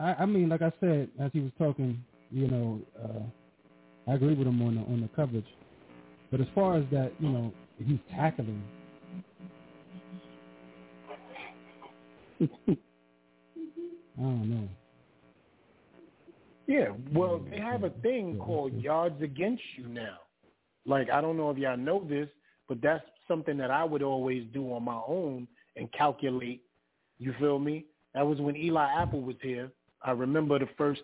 I, 0.00 0.14
I 0.14 0.26
mean, 0.26 0.48
like 0.48 0.62
I 0.62 0.72
said, 0.80 1.10
as 1.20 1.30
he 1.32 1.40
was 1.40 1.52
talking, 1.58 2.02
you 2.32 2.48
know, 2.48 2.80
uh, 3.02 4.10
I 4.10 4.14
agree 4.14 4.34
with 4.34 4.46
him 4.46 4.62
on 4.62 4.76
the 4.76 4.80
on 4.82 5.00
the 5.00 5.08
coverage. 5.14 5.46
But 6.30 6.40
as 6.40 6.46
far 6.54 6.76
as 6.76 6.84
that, 6.90 7.12
you 7.18 7.28
know, 7.28 7.52
he's 7.78 7.98
tackling. 8.10 8.62
I 12.42 12.76
don't 14.18 14.50
know. 14.50 14.68
Yeah, 16.66 16.88
well, 17.12 17.44
they 17.50 17.58
have 17.58 17.84
a 17.84 17.90
thing 17.90 18.38
called 18.38 18.72
yards 18.80 19.20
against 19.22 19.62
you 19.76 19.88
now. 19.88 20.18
Like, 20.86 21.10
I 21.10 21.20
don't 21.20 21.36
know 21.36 21.50
if 21.50 21.58
y'all 21.58 21.76
know 21.76 22.04
this, 22.08 22.28
but 22.68 22.80
that's 22.80 23.04
something 23.28 23.56
that 23.58 23.70
I 23.70 23.84
would 23.84 24.02
always 24.02 24.44
do 24.54 24.72
on 24.72 24.84
my 24.84 25.00
own 25.06 25.46
and 25.76 25.92
calculate. 25.92 26.62
You 27.18 27.34
feel 27.38 27.58
me? 27.58 27.84
That 28.14 28.26
was 28.26 28.40
when 28.40 28.56
Eli 28.56 29.02
Apple 29.02 29.20
was 29.20 29.36
here. 29.42 29.70
I 30.02 30.12
remember 30.12 30.58
the 30.58 30.68
first 30.78 31.02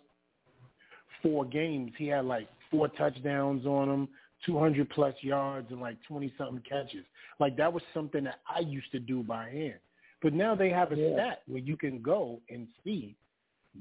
four 1.22 1.44
games. 1.44 1.92
He 1.96 2.08
had 2.08 2.24
like 2.24 2.48
four 2.70 2.88
touchdowns 2.88 3.66
on 3.66 3.88
him, 3.88 4.08
200 4.46 4.88
plus 4.90 5.14
yards, 5.20 5.70
and 5.70 5.80
like 5.80 5.96
20 6.06 6.32
something 6.38 6.62
catches. 6.68 7.04
Like 7.40 7.56
that 7.56 7.72
was 7.72 7.82
something 7.94 8.24
that 8.24 8.40
I 8.48 8.60
used 8.60 8.90
to 8.92 8.98
do 8.98 9.22
by 9.22 9.48
hand. 9.48 9.78
But 10.22 10.32
now 10.32 10.54
they 10.54 10.70
have 10.70 10.92
a 10.92 10.96
Yeah. 10.96 11.14
stat 11.14 11.42
where 11.46 11.60
you 11.60 11.76
can 11.76 12.02
go 12.02 12.40
and 12.50 12.66
see 12.84 13.14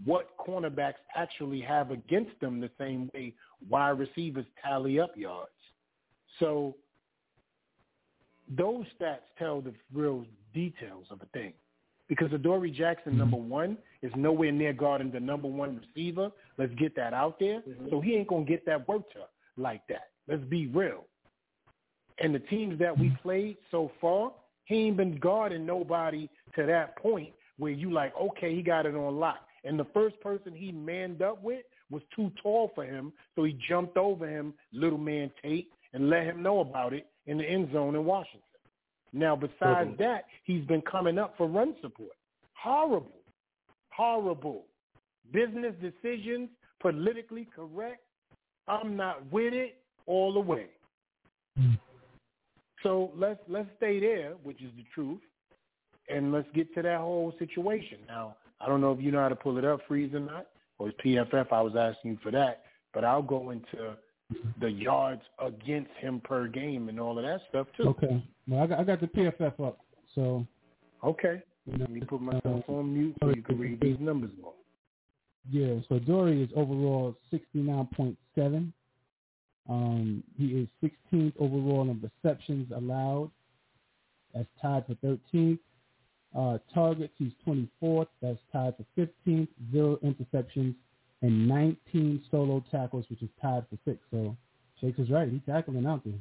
what 0.05 0.37
cornerbacks 0.37 0.99
actually 1.15 1.61
have 1.61 1.91
against 1.91 2.39
them 2.39 2.59
the 2.59 2.69
same 2.77 3.09
way 3.13 3.33
wide 3.67 3.97
receivers 3.97 4.45
tally 4.61 4.99
up 4.99 5.17
yards. 5.17 5.51
So 6.39 6.75
those 8.49 8.85
stats 8.99 9.25
tell 9.37 9.61
the 9.61 9.73
real 9.93 10.25
details 10.53 11.05
of 11.09 11.21
a 11.21 11.25
thing. 11.27 11.53
Because 12.07 12.31
Adoree 12.31 12.71
Jackson, 12.71 13.17
number 13.17 13.37
one, 13.37 13.77
is 14.01 14.11
nowhere 14.15 14.51
near 14.51 14.73
guarding 14.73 15.11
the 15.11 15.19
number 15.19 15.47
one 15.47 15.81
receiver. 15.81 16.31
Let's 16.57 16.73
get 16.75 16.95
that 16.95 17.13
out 17.13 17.39
there. 17.39 17.61
Mm-hmm. 17.61 17.89
So 17.89 17.99
he 17.99 18.15
ain't 18.15 18.29
going 18.29 18.45
to 18.45 18.49
get 18.49 18.65
that 18.65 18.87
work 18.87 19.11
to 19.13 19.19
like 19.57 19.81
that. 19.89 20.09
Let's 20.27 20.43
be 20.43 20.67
real. 20.67 21.05
And 22.19 22.33
the 22.33 22.39
teams 22.39 22.79
that 22.79 22.97
we 22.97 23.07
mm-hmm. 23.07 23.21
played 23.21 23.57
so 23.71 23.91
far, 23.99 24.31
he 24.65 24.87
ain't 24.87 24.97
been 24.97 25.19
guarding 25.19 25.65
nobody 25.65 26.29
to 26.55 26.65
that 26.65 26.97
point 26.97 27.33
where 27.57 27.71
you 27.71 27.91
like, 27.91 28.13
okay, 28.19 28.55
he 28.55 28.61
got 28.61 28.85
it 28.85 28.95
on 28.95 29.19
lock. 29.19 29.39
And 29.63 29.77
the 29.77 29.87
first 29.93 30.19
person 30.21 30.53
he 30.53 30.71
manned 30.71 31.21
up 31.21 31.43
with 31.43 31.63
was 31.89 32.01
too 32.15 32.31
tall 32.41 32.71
for 32.75 32.83
him, 32.83 33.11
so 33.35 33.43
he 33.43 33.57
jumped 33.67 33.97
over 33.97 34.27
him, 34.27 34.53
little 34.71 34.97
man 34.97 35.31
Tate, 35.41 35.69
and 35.93 36.09
let 36.09 36.25
him 36.25 36.43
know 36.43 36.59
about 36.59 36.93
it 36.93 37.07
in 37.25 37.37
the 37.37 37.45
end 37.45 37.71
zone 37.71 37.95
in 37.95 38.05
Washington. 38.05 38.41
Now, 39.13 39.35
besides 39.35 39.91
Mhm. 39.91 39.97
that, 39.97 40.25
he's 40.43 40.65
been 40.65 40.81
coming 40.81 41.17
up 41.17 41.35
for 41.37 41.47
run 41.47 41.75
support. 41.81 42.15
Horrible. 42.53 43.23
Horrible. 43.91 44.65
Business 45.31 45.75
decisions, 45.81 46.49
politically 46.79 47.45
correct. 47.45 48.03
I'm 48.67 48.95
not 48.95 49.25
with 49.31 49.53
it 49.53 49.81
all 50.05 50.33
the 50.33 50.39
way. 50.39 50.69
So 52.83 53.11
let's 53.15 53.41
let's 53.47 53.69
stay 53.77 53.99
there, 53.99 54.33
which 54.43 54.61
is 54.61 54.71
the 54.75 54.83
truth, 54.93 55.21
and 56.09 56.31
let's 56.31 56.49
get 56.51 56.73
to 56.75 56.81
that 56.83 56.99
whole 56.99 57.33
situation. 57.39 57.99
Now, 58.07 58.37
I 58.61 58.67
don't 58.67 58.81
know 58.81 58.91
if 58.91 59.01
you 59.01 59.11
know 59.11 59.19
how 59.19 59.29
to 59.29 59.35
pull 59.35 59.57
it 59.57 59.65
up, 59.65 59.81
freeze 59.87 60.13
or 60.13 60.19
not, 60.19 60.47
or 60.77 60.89
it's 60.89 61.01
PFF. 61.01 61.51
I 61.51 61.61
was 61.61 61.75
asking 61.75 62.11
you 62.11 62.17
for 62.17 62.31
that, 62.31 62.65
but 62.93 63.03
I'll 63.03 63.23
go 63.23 63.49
into 63.49 63.97
the 64.59 64.69
yards 64.69 65.21
against 65.39 65.91
him 65.99 66.19
per 66.23 66.47
game 66.47 66.89
and 66.89 66.99
all 66.99 67.17
of 67.17 67.23
that 67.23 67.41
stuff 67.49 67.67
too. 67.77 67.83
Okay. 67.89 68.23
Well, 68.47 68.63
I 68.63 68.67
got 68.67 68.79
I 68.79 68.83
got 68.83 69.01
the 69.01 69.07
PFF 69.07 69.65
up, 69.65 69.79
so 70.15 70.45
Okay. 71.03 71.41
you 71.65 71.73
know, 71.73 71.85
Let 71.85 71.91
me 71.91 72.01
put 72.01 72.21
myself 72.21 72.63
uh, 72.67 72.73
on 72.73 72.93
mute 72.93 73.15
so 73.21 73.29
you 73.29 73.41
can 73.41 73.57
read 73.57 73.79
these 73.79 73.97
numbers 73.99 74.31
more. 74.41 74.53
Yeah, 75.49 75.75
so 75.87 75.99
Dory 75.99 76.43
is 76.43 76.49
overall 76.55 77.15
69.7. 77.31 78.73
Um, 79.69 80.23
he 80.37 80.45
is 80.47 80.67
16th 80.83 81.33
overall 81.39 81.89
in 81.89 82.01
receptions 82.01 82.69
allowed. 82.75 83.31
That's 84.33 84.47
tied 84.61 84.85
for 84.87 84.95
13th. 85.33 85.59
Uh, 86.37 86.57
targets, 86.73 87.13
he's 87.17 87.31
24th. 87.47 88.07
That's 88.21 88.39
tied 88.51 88.73
for 88.75 88.85
15th. 89.25 89.47
Zero 89.71 89.97
interceptions 90.03 90.75
and 91.21 91.47
19 91.47 92.23
solo 92.29 92.63
tackles, 92.71 93.05
which 93.09 93.21
is 93.21 93.29
tied 93.41 93.65
for 93.69 93.77
sixth. 93.85 94.05
So 94.11 94.35
Shakes 94.79 94.99
is 94.99 95.09
right. 95.09 95.29
He's 95.29 95.41
tackling 95.47 95.85
out 95.85 96.03
there. 96.03 96.13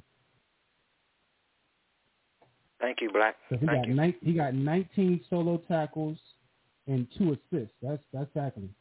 Thank 2.80 3.00
you, 3.00 3.10
Black. 3.10 3.36
So 3.48 3.56
he 3.56 3.66
Thank 3.66 3.78
got 3.78 3.88
you. 3.88 3.94
nine, 3.94 4.14
he 4.22 4.32
got 4.32 4.54
19 4.54 5.20
solo 5.30 5.58
tackles 5.68 6.18
and 6.86 7.06
two 7.16 7.32
assists. 7.32 7.74
That's 7.82 8.02
that's 8.12 8.32
tackling. 8.34 8.74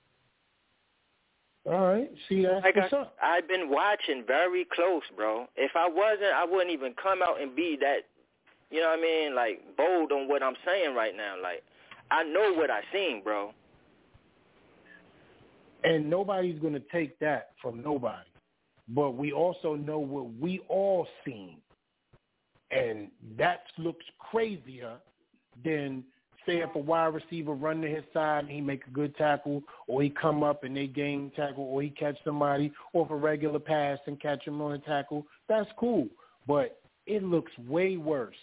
All 1.66 1.88
right. 1.88 2.11
See, 2.30 2.43
that's 2.43 2.63
Like 2.63 2.76
what's 2.76 2.93
I, 2.93 2.97
up. 2.97 3.16
I've 3.22 3.47
been 3.47 3.70
watching 3.70 4.24
very 4.26 4.66
close, 4.72 5.01
bro. 5.16 5.47
If 5.55 5.72
I 5.76 5.88
wasn't, 5.89 6.34
I 6.36 6.45
wouldn't 6.45 6.72
even 6.72 6.93
come 7.01 7.22
out 7.24 7.41
and 7.41 7.55
be 7.55 7.78
that, 7.82 8.01
you 8.70 8.82
know 8.82 8.89
what 8.89 8.99
I 8.99 9.01
mean, 9.01 9.36
like 9.36 9.76
bold 9.76 10.11
on 10.11 10.28
what 10.28 10.43
I'm 10.43 10.55
saying 10.66 10.93
right 10.93 11.16
now. 11.16 11.36
Like, 11.41 11.63
I 12.11 12.24
know 12.24 12.53
what 12.53 12.70
I 12.70 12.82
seen, 12.93 13.24
bro. 13.24 13.51
And 15.86 16.09
nobody's 16.09 16.59
going 16.59 16.73
to 16.73 16.83
take 16.91 17.17
that 17.19 17.51
from 17.61 17.81
nobody. 17.81 18.29
But 18.89 19.11
we 19.11 19.31
also 19.31 19.75
know 19.75 19.99
what 19.99 20.33
we 20.39 20.59
all 20.67 21.07
seen. 21.23 21.57
And 22.71 23.09
that 23.38 23.61
looks 23.77 24.05
crazier 24.19 24.95
than 25.63 26.03
say 26.45 26.57
if 26.57 26.73
a 26.75 26.79
wide 26.79 27.13
receiver 27.13 27.53
run 27.53 27.81
to 27.81 27.88
his 27.88 28.03
side 28.13 28.45
and 28.45 28.49
he 28.49 28.61
make 28.61 28.86
a 28.88 28.91
good 28.91 29.15
tackle 29.15 29.63
or 29.88 30.01
he 30.01 30.09
come 30.09 30.43
up 30.43 30.63
and 30.63 30.75
they 30.75 30.88
gain 30.88 31.31
tackle 31.36 31.63
or 31.63 31.81
he 31.81 31.89
catch 31.89 32.17
somebody 32.23 32.71
or 32.93 33.07
a 33.09 33.15
regular 33.15 33.59
pass 33.59 33.99
and 34.07 34.19
catch 34.19 34.45
him 34.45 34.61
on 34.61 34.73
a 34.73 34.79
tackle, 34.79 35.25
that's 35.47 35.69
cool. 35.79 36.07
But 36.47 36.79
it 37.05 37.23
looks 37.23 37.51
way 37.67 37.97
worse 37.97 38.36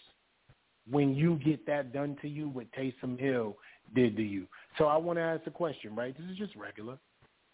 when 0.90 1.14
you 1.14 1.36
get 1.44 1.66
that 1.66 1.92
done 1.92 2.16
to 2.22 2.28
you 2.28 2.48
what 2.48 2.66
Taysom 2.72 3.18
Hill 3.18 3.56
did 3.94 4.16
to 4.16 4.22
you. 4.22 4.46
So 4.78 4.86
I 4.86 4.96
want 4.96 5.18
to 5.18 5.22
ask 5.22 5.46
a 5.46 5.50
question, 5.50 5.94
right? 5.94 6.16
This 6.16 6.28
is 6.30 6.36
just 6.36 6.56
regular. 6.56 6.98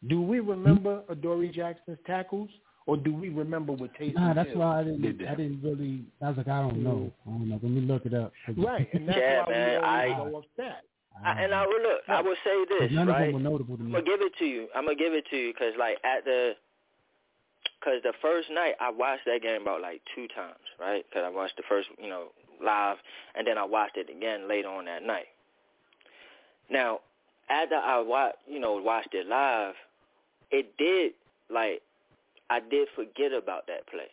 Do 0.06 0.20
we 0.22 0.40
remember 0.40 1.02
Adoree 1.08 1.50
Jackson's 1.50 1.98
tackles, 2.06 2.50
or 2.86 2.96
do 2.96 3.12
we 3.12 3.28
remember 3.30 3.72
what 3.72 3.92
Taysom 3.98 4.14
Nah, 4.14 4.32
that's 4.34 4.48
Hill 4.50 4.58
why 4.60 4.80
I 4.80 4.84
did 4.84 5.02
didn't. 5.02 5.18
to 5.18 5.30
I 5.30 5.34
didn't 5.34 5.60
really. 5.62 6.04
I 6.22 6.28
was 6.28 6.36
like, 6.38 6.48
I 6.48 6.60
don't 6.60 6.82
know. 6.84 7.10
Mm. 7.10 7.12
I 7.26 7.30
don't 7.38 7.48
know. 7.48 7.60
Let 7.62 7.72
me 7.72 7.80
look 7.80 8.06
it 8.06 8.14
up. 8.14 8.32
Right, 8.56 8.88
and 8.94 9.08
that's 9.08 9.18
Yeah, 9.18 9.44
why 9.44 9.50
man, 9.52 9.68
we 9.70 9.76
always 9.86 10.12
I- 10.12 10.30
go 10.30 10.36
off 10.38 10.44
that. 10.58 10.82
I, 11.24 11.42
and 11.42 11.52
I 11.52 11.66
will 11.66 11.82
look. 11.82 12.02
I 12.06 12.20
will 12.22 12.36
say 12.44 12.64
this, 12.78 12.92
None 12.92 13.08
right? 13.08 13.22
of 13.28 13.34
them 13.34 13.42
were 13.42 13.50
notable 13.50 13.76
to 13.76 13.82
me. 13.82 13.86
I'm 13.88 14.04
gonna 14.04 14.04
give 14.04 14.20
it 14.24 14.32
to 14.38 14.44
you. 14.44 14.68
I'm 14.72 14.84
gonna 14.84 14.94
give 14.94 15.12
it 15.14 15.24
to 15.30 15.36
you 15.36 15.52
because, 15.52 15.72
like, 15.76 15.96
at 16.04 16.24
the, 16.24 16.52
because 17.80 18.00
the 18.04 18.12
first 18.22 18.48
night 18.52 18.74
I 18.80 18.90
watched 18.90 19.24
that 19.26 19.42
game 19.42 19.62
about 19.62 19.80
like 19.82 20.00
two 20.14 20.28
times, 20.28 20.62
right? 20.78 21.04
Because 21.10 21.24
I 21.26 21.28
watched 21.34 21.56
the 21.56 21.64
first, 21.68 21.88
you 22.00 22.08
know, 22.08 22.28
live, 22.64 22.98
and 23.34 23.44
then 23.44 23.58
I 23.58 23.64
watched 23.64 23.96
it 23.96 24.08
again 24.08 24.48
later 24.48 24.68
on 24.68 24.84
that 24.84 25.02
night. 25.02 25.26
Now, 26.70 27.00
after 27.50 27.74
I 27.74 27.98
watched, 28.00 28.36
you 28.46 28.60
know, 28.60 28.74
watched 28.74 29.12
it 29.12 29.26
live, 29.26 29.74
it 30.50 30.76
did 30.78 31.12
like 31.50 31.82
I 32.50 32.60
did 32.60 32.88
forget 32.94 33.32
about 33.32 33.66
that 33.66 33.86
play 33.86 34.08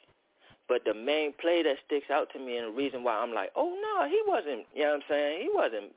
But 0.68 0.84
the 0.86 0.94
main 0.94 1.34
play 1.34 1.64
that 1.64 1.78
sticks 1.86 2.10
out 2.10 2.30
to 2.34 2.40
me 2.40 2.58
and 2.58 2.68
the 2.68 2.78
reason 2.78 3.04
why 3.04 3.16
I'm 3.16 3.34
like, 3.34 3.52
oh 3.56 3.76
no, 3.82 4.10
he 4.10 4.22
wasn't. 4.28 4.66
You 4.74 4.84
know 4.84 4.90
what 4.90 4.96
I'm 4.96 5.04
saying? 5.10 5.42
He 5.42 5.50
wasn't 5.54 5.92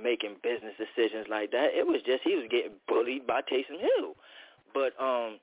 making 0.00 0.36
business 0.42 0.74
decisions 0.76 1.26
like 1.30 1.52
that. 1.52 1.70
It 1.74 1.86
was 1.86 2.02
just 2.04 2.22
he 2.24 2.34
was 2.34 2.46
getting 2.50 2.72
bullied 2.88 3.26
by 3.26 3.42
Taysom 3.42 3.78
Hill. 3.78 4.14
But 4.72 4.92
um, 5.00 5.38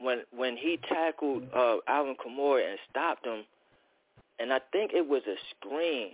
when 0.00 0.22
when 0.34 0.56
he 0.56 0.78
tackled 0.88 1.44
uh, 1.54 1.76
Alvin 1.86 2.16
Kamara 2.16 2.68
and 2.70 2.78
stopped 2.90 3.24
him, 3.24 3.44
and 4.38 4.52
I 4.52 4.60
think 4.72 4.92
it 4.92 5.06
was 5.06 5.22
a 5.26 5.36
screen, 5.54 6.12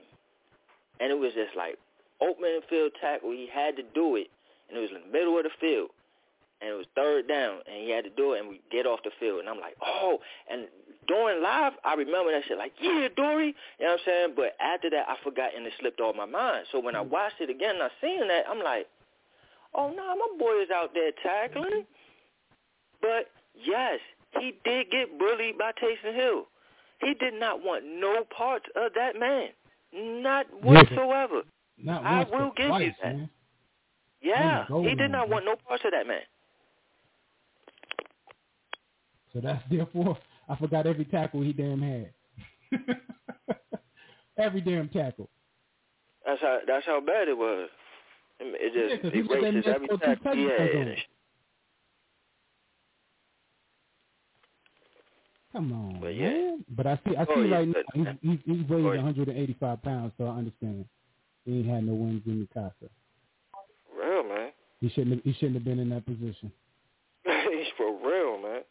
and 1.00 1.10
it 1.10 1.18
was 1.18 1.32
just 1.32 1.56
like 1.56 1.78
open 2.20 2.60
field 2.68 2.92
tackle. 3.00 3.30
He 3.30 3.48
had 3.52 3.76
to 3.76 3.82
do 3.82 4.16
it, 4.16 4.28
and 4.68 4.78
it 4.78 4.80
was 4.82 4.90
in 4.90 5.10
the 5.10 5.18
middle 5.18 5.38
of 5.38 5.44
the 5.44 5.50
field 5.60 5.90
and 6.62 6.70
it 6.70 6.76
was 6.76 6.86
third 6.94 7.26
down, 7.26 7.58
and 7.66 7.82
he 7.82 7.90
had 7.90 8.04
to 8.04 8.10
do 8.10 8.32
it, 8.32 8.40
and 8.40 8.48
we 8.48 8.60
get 8.70 8.86
off 8.86 9.00
the 9.04 9.10
field, 9.18 9.40
and 9.40 9.48
I'm 9.48 9.58
like, 9.58 9.76
oh, 9.84 10.18
and 10.50 10.68
during 11.08 11.42
live, 11.42 11.72
I 11.84 11.94
remember 11.94 12.30
that 12.30 12.44
shit, 12.46 12.56
like, 12.56 12.72
yeah, 12.80 13.08
Dory, 13.16 13.48
you 13.78 13.84
know 13.84 13.92
what 13.92 14.00
I'm 14.00 14.06
saying? 14.06 14.32
But 14.36 14.54
after 14.60 14.88
that, 14.90 15.08
I 15.08 15.16
forgot, 15.24 15.50
and 15.56 15.66
it 15.66 15.72
slipped 15.80 16.00
off 16.00 16.14
my 16.14 16.26
mind. 16.26 16.66
So 16.70 16.78
when 16.78 16.94
I 16.94 17.00
watched 17.00 17.40
it 17.40 17.50
again, 17.50 17.74
and 17.74 17.82
I 17.82 17.88
seen 18.00 18.28
that, 18.28 18.44
I'm 18.48 18.62
like, 18.62 18.86
oh 19.74 19.88
no, 19.88 19.96
nah, 19.96 20.14
my 20.14 20.28
boy 20.38 20.62
is 20.62 20.70
out 20.70 20.90
there 20.94 21.10
tackling. 21.22 21.84
But 23.00 23.30
yes, 23.54 23.98
he 24.38 24.54
did 24.64 24.90
get 24.90 25.18
bullied 25.18 25.58
by 25.58 25.72
Taysom 25.72 26.14
Hill. 26.14 26.46
He 27.00 27.14
did 27.14 27.34
not 27.34 27.64
want 27.64 27.84
no 27.84 28.24
parts 28.36 28.66
of 28.76 28.92
that 28.94 29.18
man, 29.18 29.48
not 29.92 30.46
whatsoever. 30.62 31.42
Not 31.82 32.04
I 32.04 32.24
will 32.30 32.52
give 32.56 32.68
twice, 32.68 32.84
you 32.84 32.92
that. 33.02 33.16
man. 33.16 33.30
Yeah, 34.20 34.66
he 34.68 34.94
did 34.94 35.10
not 35.10 35.28
want 35.28 35.44
no 35.44 35.56
parts 35.56 35.84
of 35.84 35.90
that 35.90 36.06
man. 36.06 36.20
So 39.32 39.40
that's 39.40 39.62
therefore 39.70 40.18
I 40.48 40.56
forgot 40.56 40.86
every 40.86 41.04
tackle 41.06 41.42
he 41.42 41.52
damn 41.52 41.80
had. 41.82 42.12
every 44.38 44.60
damn 44.60 44.88
tackle. 44.88 45.28
That's 46.26 46.40
how 46.40 46.58
that's 46.66 46.86
how 46.86 47.00
bad 47.00 47.28
it 47.28 47.36
was. 47.36 47.68
It 48.40 49.02
Yeah, 49.04 49.10
he 49.10 49.22
let 49.22 49.28
that 49.30 49.38
erases 49.38 49.64
man 49.66 49.74
every 49.74 49.88
tackle 49.88 49.98
he 50.34 50.46
touchdowns 50.46 50.50
had. 50.58 50.76
on 50.76 50.86
him. 50.88 50.96
Come 55.52 55.72
on, 55.72 56.00
But 56.00 56.16
yeah. 56.16 56.28
man. 56.30 56.64
But 56.70 56.86
I 56.86 56.96
see, 57.06 57.14
I 57.14 57.22
oh, 57.22 57.24
see 57.26 57.32
Oh, 57.36 57.42
yeah, 57.42 57.56
right 57.56 57.68
now 57.68 57.74
but- 57.94 58.16
he's, 58.22 58.38
he's, 58.46 58.56
he's 58.60 58.68
weighing 58.70 58.86
Oh, 58.86 58.96
185 58.96 59.82
pounds, 59.82 60.12
so 60.16 60.24
I 60.24 60.30
understand. 60.38 60.86
He 61.44 61.58
ain't 61.58 61.68
had 61.68 61.84
no 61.84 61.92
wins 61.92 62.22
in 62.26 62.40
the 62.40 62.46
casa. 62.54 62.88
Real 63.94 64.22
man. 64.24 64.50
He 64.80 64.88
shouldn't 64.88 65.16
have, 65.16 65.24
he 65.24 65.32
shouldn't 65.34 65.54
have 65.56 65.64
been 65.64 65.78
in 65.78 65.90
that 65.90 66.06
position. 66.06 66.50
He's 67.24 67.66
for 67.76 67.92
real, 68.02 68.40
man. 68.40 68.62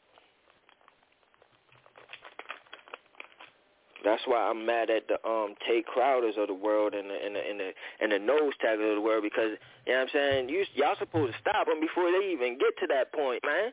That's 4.04 4.22
why 4.26 4.50
I'm 4.50 4.66
mad 4.66 4.90
at 4.90 5.08
the 5.08 5.16
um 5.28 5.56
Tae 5.68 5.84
Crowders 5.84 6.38
of 6.42 6.48
the 6.48 6.54
world 6.54 6.94
and 6.94 7.10
the 7.10 7.14
and 7.14 7.36
the 7.36 7.40
and 7.40 7.60
the, 7.60 7.70
and 8.02 8.12
the 8.12 8.20
nose 8.20 8.54
tagglers 8.64 8.90
of 8.90 8.96
the 8.96 9.02
world 9.02 9.24
because 9.24 9.52
you 9.86 9.94
know 9.94 10.00
what 10.00 10.02
I'm 10.02 10.08
saying 10.14 10.50
you 10.50 10.66
y'all 10.76 10.96
supposed 11.00 11.34
to 11.34 11.40
stop 11.40 11.68
them 11.68 11.80
before 11.80 12.12
they 12.12 12.32
even 12.32 12.58
get 12.58 12.74
to 12.80 12.88
that 12.88 13.14
point, 13.14 13.42
man. 13.46 13.72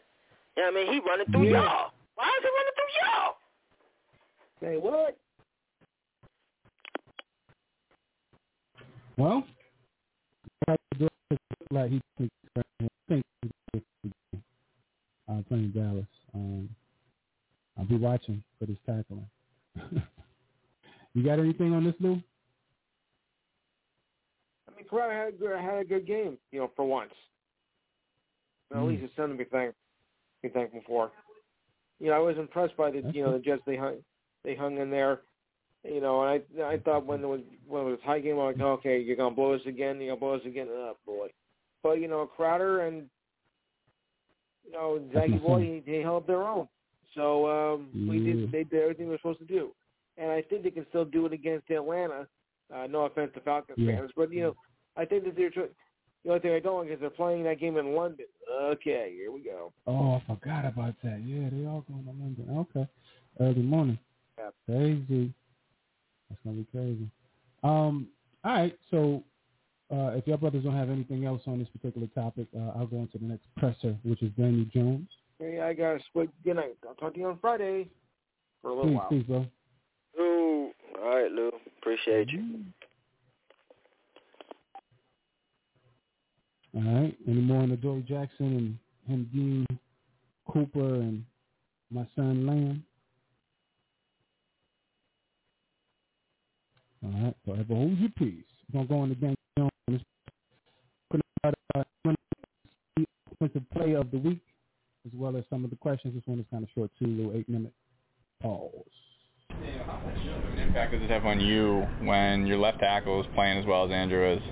You 0.56 0.64
know 0.64 0.72
what 0.72 0.80
I 0.80 0.84
mean? 0.84 0.92
He 0.92 1.00
running 1.08 1.26
through 1.32 1.44
Yeah. 1.44 1.62
y'all. 1.64 1.90
Why 2.16 2.26
is 2.26 2.42
he 2.42 2.50
running 2.58 2.74
through 2.76 2.92
y'all? 3.00 3.34
Say 4.60 4.76
what? 4.76 5.16
Well, 9.16 9.44
like 11.70 11.90
he 11.90 12.00
thinks 12.16 12.34
think 13.08 13.24
uh, 15.28 15.42
playing 15.48 15.70
Dallas. 15.70 16.06
Um, 16.34 16.68
I'll 17.78 17.84
be 17.84 17.96
watching 17.96 18.42
for 18.58 18.66
this 18.66 18.78
tackling. 18.86 19.28
you 21.18 21.24
got 21.24 21.38
anything 21.38 21.74
on 21.74 21.84
this, 21.84 21.94
Lou? 22.00 22.20
I 24.68 24.76
mean, 24.76 24.86
Crowder 24.88 25.12
had 25.12 25.34
a 25.34 25.36
good, 25.36 25.58
had 25.60 25.78
a 25.78 25.84
good 25.84 26.06
game, 26.06 26.38
you 26.52 26.60
know, 26.60 26.70
for 26.76 26.86
once. 26.86 27.12
At 28.70 28.78
Mm. 28.78 28.88
least 28.88 29.04
it's 29.04 29.16
something 29.16 29.38
to 29.38 29.44
be 29.44 29.50
thank 29.50 29.74
be 30.42 30.48
thankful 30.50 30.82
for. 30.86 31.10
You 31.98 32.08
know, 32.08 32.12
I 32.12 32.18
was 32.18 32.38
impressed 32.38 32.76
by 32.76 32.90
the 32.90 33.00
you 33.12 33.22
know 33.22 33.32
the 33.32 33.40
Jets 33.40 33.62
they 33.66 33.76
hung 33.76 34.04
they 34.44 34.54
hung 34.54 34.78
in 34.78 34.90
there. 34.90 35.22
You 35.84 36.00
know, 36.00 36.22
and 36.22 36.42
I 36.58 36.62
I 36.62 36.78
thought 36.78 37.06
when 37.06 37.22
it 37.22 37.26
was 37.26 37.40
when 37.66 37.82
it 37.82 37.90
was 37.90 37.98
a 38.02 38.06
tie 38.06 38.20
game, 38.20 38.38
I'm 38.38 38.46
like, 38.46 38.60
okay, 38.60 39.00
you're 39.00 39.16
gonna 39.16 39.34
blow 39.34 39.54
us 39.54 39.60
again, 39.66 40.00
you're 40.00 40.14
gonna 40.14 40.20
blow 40.20 40.34
us 40.34 40.44
again, 40.44 40.68
oh 40.70 40.96
boy. 41.06 41.28
But 41.82 42.00
you 42.00 42.08
know, 42.08 42.26
Crowder 42.26 42.80
and 42.86 43.08
you 44.64 44.72
know 44.72 45.00
Zaggy 45.12 45.42
Boy, 45.42 45.82
they, 45.86 46.02
held 46.02 46.26
their 46.26 46.42
own. 46.42 46.68
So 47.14 47.48
um, 47.48 47.88
we 48.08 48.20
did 48.20 48.52
they 48.52 48.64
did 48.64 48.82
everything 48.82 49.06
we 49.06 49.12
were 49.12 49.18
supposed 49.18 49.40
to 49.40 49.46
do, 49.46 49.72
and 50.18 50.30
I 50.30 50.42
think 50.42 50.62
they 50.64 50.70
can 50.70 50.86
still 50.88 51.04
do 51.04 51.26
it 51.26 51.32
against 51.32 51.70
Atlanta. 51.70 52.26
Uh, 52.74 52.86
no 52.86 53.04
offense 53.06 53.30
to 53.34 53.40
Falcons 53.40 53.78
Yeah. 53.78 53.96
fans, 53.96 54.10
but 54.16 54.30
you 54.32 54.42
know, 54.42 54.56
I 54.96 55.04
think 55.04 55.24
that 55.24 55.36
they're 55.36 55.50
tr- 55.50 55.72
the 56.24 56.30
only 56.30 56.40
thing 56.40 56.52
I 56.52 56.58
don't 56.60 56.82
like 56.84 56.92
is 56.92 57.00
they're 57.00 57.10
playing 57.10 57.44
that 57.44 57.60
game 57.60 57.76
in 57.78 57.94
London. 57.94 58.26
Okay, 58.52 59.12
here 59.14 59.30
we 59.32 59.40
go. 59.40 59.72
Oh, 59.86 60.14
I 60.16 60.20
forgot 60.26 60.64
about 60.66 60.94
that. 61.02 61.22
Yeah, 61.24 61.48
they 61.50 61.64
all 61.66 61.84
going 61.88 62.04
to 62.04 62.10
London. 62.10 62.46
Okay, 62.58 62.86
early 63.40 63.62
morning. 63.62 63.98
Yeah. 64.36 64.50
Crazy. 64.66 65.32
That's 66.28 66.40
gonna 66.44 66.56
be 66.56 66.64
crazy. 66.72 67.08
Um. 67.62 68.08
All 68.44 68.52
right. 68.52 68.78
So, 68.90 69.24
uh, 69.90 70.12
if 70.16 70.26
your 70.26 70.36
brothers 70.38 70.64
don't 70.64 70.76
have 70.76 70.90
anything 70.90 71.24
else 71.24 71.42
on 71.46 71.58
this 71.58 71.68
particular 71.68 72.06
topic, 72.08 72.46
uh, 72.54 72.72
I'll 72.76 72.86
go 72.86 72.98
into 72.98 73.18
the 73.18 73.24
next 73.24 73.46
presser, 73.56 73.96
which 74.02 74.22
is 74.22 74.30
Daniel 74.32 74.66
Jones. 74.72 75.08
Hey, 75.38 75.60
I 75.60 75.72
got 75.72 75.94
to 75.94 76.00
split. 76.04 76.28
Good 76.44 76.56
night. 76.56 76.76
I'll 76.86 76.94
talk 76.96 77.14
to 77.14 77.20
you 77.20 77.26
on 77.26 77.38
Friday 77.38 77.88
for 78.60 78.70
a 78.70 78.74
little 78.74 78.90
Please, 78.90 78.96
while. 78.96 79.08
please, 79.08 79.22
bro. 79.24 79.46
Lou. 80.18 80.70
All 81.00 81.08
right, 81.08 81.30
Lou. 81.30 81.50
Appreciate 81.80 82.30
you. 82.30 82.60
All 86.74 86.82
right. 86.82 87.16
Any 87.26 87.40
more 87.40 87.62
on 87.62 87.70
the 87.70 87.76
Dory 87.76 88.02
Jackson 88.02 88.78
and 89.08 89.12
him 89.12 89.30
Dean 89.32 89.66
Cooper 90.50 90.94
and 90.94 91.24
my 91.90 92.06
son 92.14 92.46
Lamb? 92.46 92.84
All 97.04 97.24
right. 97.24 97.36
Forever 97.44 97.74
hold 97.74 97.98
your 97.98 98.10
peace. 98.10 98.44
We're 98.72 98.84
gonna 98.84 98.88
go 98.88 98.98
on 99.00 99.08
to 99.08 99.14
Daniel 99.14 99.36
Jones. 99.56 100.02
Putting 101.10 101.22
out 101.44 101.54
uh, 101.74 101.84
offensive 103.40 103.68
play 103.70 103.94
of 103.94 104.10
the 104.10 104.18
week, 104.18 104.42
as 105.06 105.12
well 105.14 105.36
as 105.36 105.44
some 105.48 105.64
of 105.64 105.70
the 105.70 105.76
questions. 105.76 106.14
This 106.14 106.26
one 106.26 106.38
is 106.40 106.46
kind 106.50 106.64
of 106.64 106.70
short 106.74 106.90
too, 106.98 107.06
little 107.06 107.32
pause. 109.88 110.18
What 110.51 110.59
impact 110.59 110.92
does 110.92 111.03
it 111.03 111.11
have 111.11 111.24
on 111.24 111.40
you 111.40 111.86
when 112.03 112.46
your 112.46 112.59
left 112.59 112.80
tackle 112.80 113.20
is 113.20 113.26
playing 113.34 113.59
as 113.59 113.66
well 113.66 113.84
as 113.84 113.90
Andrew 113.90 114.34
is? 114.34 114.42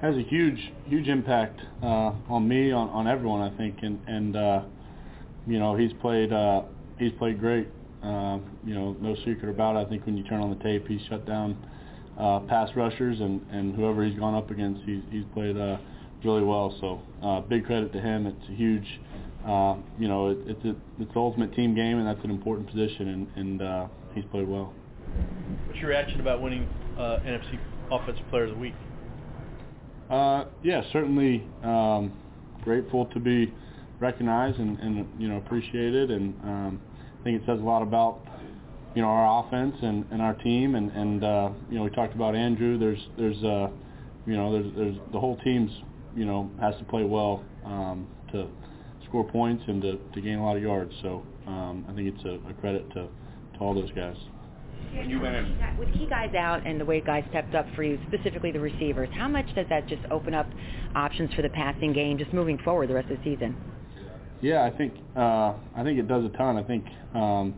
has 0.00 0.14
a 0.14 0.22
huge 0.22 0.72
huge 0.86 1.08
impact 1.08 1.60
uh, 1.82 2.12
on 2.28 2.46
me 2.46 2.70
on, 2.70 2.88
on 2.90 3.08
everyone 3.08 3.40
I 3.40 3.56
think 3.56 3.78
and 3.82 3.98
and 4.06 4.36
uh, 4.36 4.62
you 5.44 5.58
know 5.58 5.74
he's 5.74 5.92
played 6.00 6.32
uh, 6.32 6.62
he's 6.98 7.10
played 7.18 7.40
great 7.40 7.66
uh, 8.04 8.38
you 8.64 8.74
know 8.74 8.96
no 9.00 9.16
secret 9.24 9.48
about 9.48 9.74
it 9.74 9.84
I 9.84 9.90
think 9.90 10.06
when 10.06 10.16
you 10.16 10.22
turn 10.22 10.40
on 10.40 10.56
the 10.56 10.62
tape 10.62 10.86
he's 10.86 11.00
shut 11.08 11.26
down 11.26 11.56
uh, 12.16 12.38
pass 12.40 12.70
rushers 12.76 13.18
and, 13.18 13.44
and 13.50 13.74
whoever 13.74 14.04
he's 14.04 14.16
gone 14.16 14.36
up 14.36 14.52
against 14.52 14.82
he's 14.84 15.02
he's 15.10 15.24
played 15.34 15.56
uh, 15.56 15.78
really 16.22 16.44
well 16.44 16.76
so 16.80 17.02
uh, 17.26 17.40
big 17.40 17.66
credit 17.66 17.92
to 17.92 18.00
him 18.00 18.28
it's 18.28 18.48
a 18.50 18.54
huge 18.54 19.00
uh, 19.48 19.74
you 19.98 20.06
know 20.06 20.28
it, 20.28 20.38
it's 20.46 20.64
a, 20.64 20.76
it's 21.00 21.12
the 21.12 21.18
ultimate 21.18 21.52
team 21.56 21.74
game 21.74 21.98
and 21.98 22.06
that's 22.06 22.22
an 22.24 22.30
important 22.30 22.68
position 22.68 23.08
and, 23.08 23.26
and 23.34 23.62
uh, 23.62 23.88
he's 24.20 24.30
played 24.30 24.48
well. 24.48 24.72
What's 25.66 25.78
your 25.80 25.90
reaction 25.90 26.20
about 26.20 26.42
winning 26.42 26.68
uh, 26.98 27.18
NFC 27.24 27.58
Offensive 27.90 28.24
Player 28.30 28.44
of 28.44 28.50
the 28.50 28.56
Week? 28.56 28.74
Uh, 30.10 30.44
yeah, 30.62 30.82
certainly 30.92 31.46
um, 31.62 32.12
grateful 32.62 33.06
to 33.06 33.20
be 33.20 33.52
recognized 34.00 34.58
and, 34.58 34.78
and 34.80 35.06
you 35.18 35.28
know 35.28 35.36
appreciated, 35.36 36.10
and 36.10 36.34
um, 36.44 36.80
I 37.20 37.24
think 37.24 37.42
it 37.42 37.46
says 37.46 37.60
a 37.60 37.62
lot 37.62 37.82
about 37.82 38.20
you 38.94 39.02
know 39.02 39.08
our 39.08 39.46
offense 39.46 39.76
and, 39.82 40.04
and 40.10 40.22
our 40.22 40.34
team, 40.34 40.74
and, 40.74 40.90
and 40.92 41.24
uh, 41.24 41.50
you 41.70 41.76
know 41.76 41.84
we 41.84 41.90
talked 41.90 42.14
about 42.14 42.34
Andrew. 42.34 42.78
There's 42.78 43.06
there's 43.18 43.42
uh, 43.44 43.68
you 44.26 44.36
know 44.36 44.52
there's 44.52 44.74
there's 44.76 44.96
the 45.12 45.20
whole 45.20 45.36
team's 45.44 45.70
you 46.16 46.24
know 46.24 46.50
has 46.60 46.74
to 46.78 46.84
play 46.84 47.04
well 47.04 47.44
um, 47.64 48.06
to 48.32 48.48
score 49.08 49.24
points 49.24 49.64
and 49.66 49.82
to, 49.82 49.98
to 50.14 50.20
gain 50.20 50.38
a 50.38 50.44
lot 50.44 50.56
of 50.56 50.62
yards. 50.62 50.92
So 51.02 51.22
um, 51.46 51.84
I 51.88 51.94
think 51.94 52.14
it's 52.14 52.24
a, 52.24 52.50
a 52.50 52.54
credit 52.54 52.88
to, 52.90 53.02
to 53.02 53.08
all 53.60 53.74
those 53.74 53.90
guys. 53.92 54.16
When 54.92 55.10
you 55.10 55.20
With 55.78 55.92
key 55.92 56.06
guys 56.08 56.34
out 56.34 56.66
and 56.66 56.80
the 56.80 56.84
way 56.84 57.00
guys 57.00 57.22
stepped 57.28 57.54
up 57.54 57.66
for 57.76 57.82
you, 57.82 57.98
specifically 58.08 58.52
the 58.52 58.60
receivers, 58.60 59.08
how 59.12 59.28
much 59.28 59.46
does 59.54 59.66
that 59.68 59.86
just 59.86 60.02
open 60.10 60.34
up 60.34 60.46
options 60.94 61.32
for 61.34 61.42
the 61.42 61.50
passing 61.50 61.92
game 61.92 62.18
just 62.18 62.32
moving 62.32 62.58
forward 62.58 62.88
the 62.88 62.94
rest 62.94 63.10
of 63.10 63.18
the 63.18 63.24
season? 63.24 63.56
Yeah, 64.40 64.64
I 64.64 64.70
think 64.70 64.94
uh, 65.16 65.54
I 65.76 65.82
think 65.82 65.98
it 65.98 66.08
does 66.08 66.24
a 66.24 66.30
ton. 66.36 66.56
I 66.56 66.62
think 66.62 66.84
um, 67.14 67.54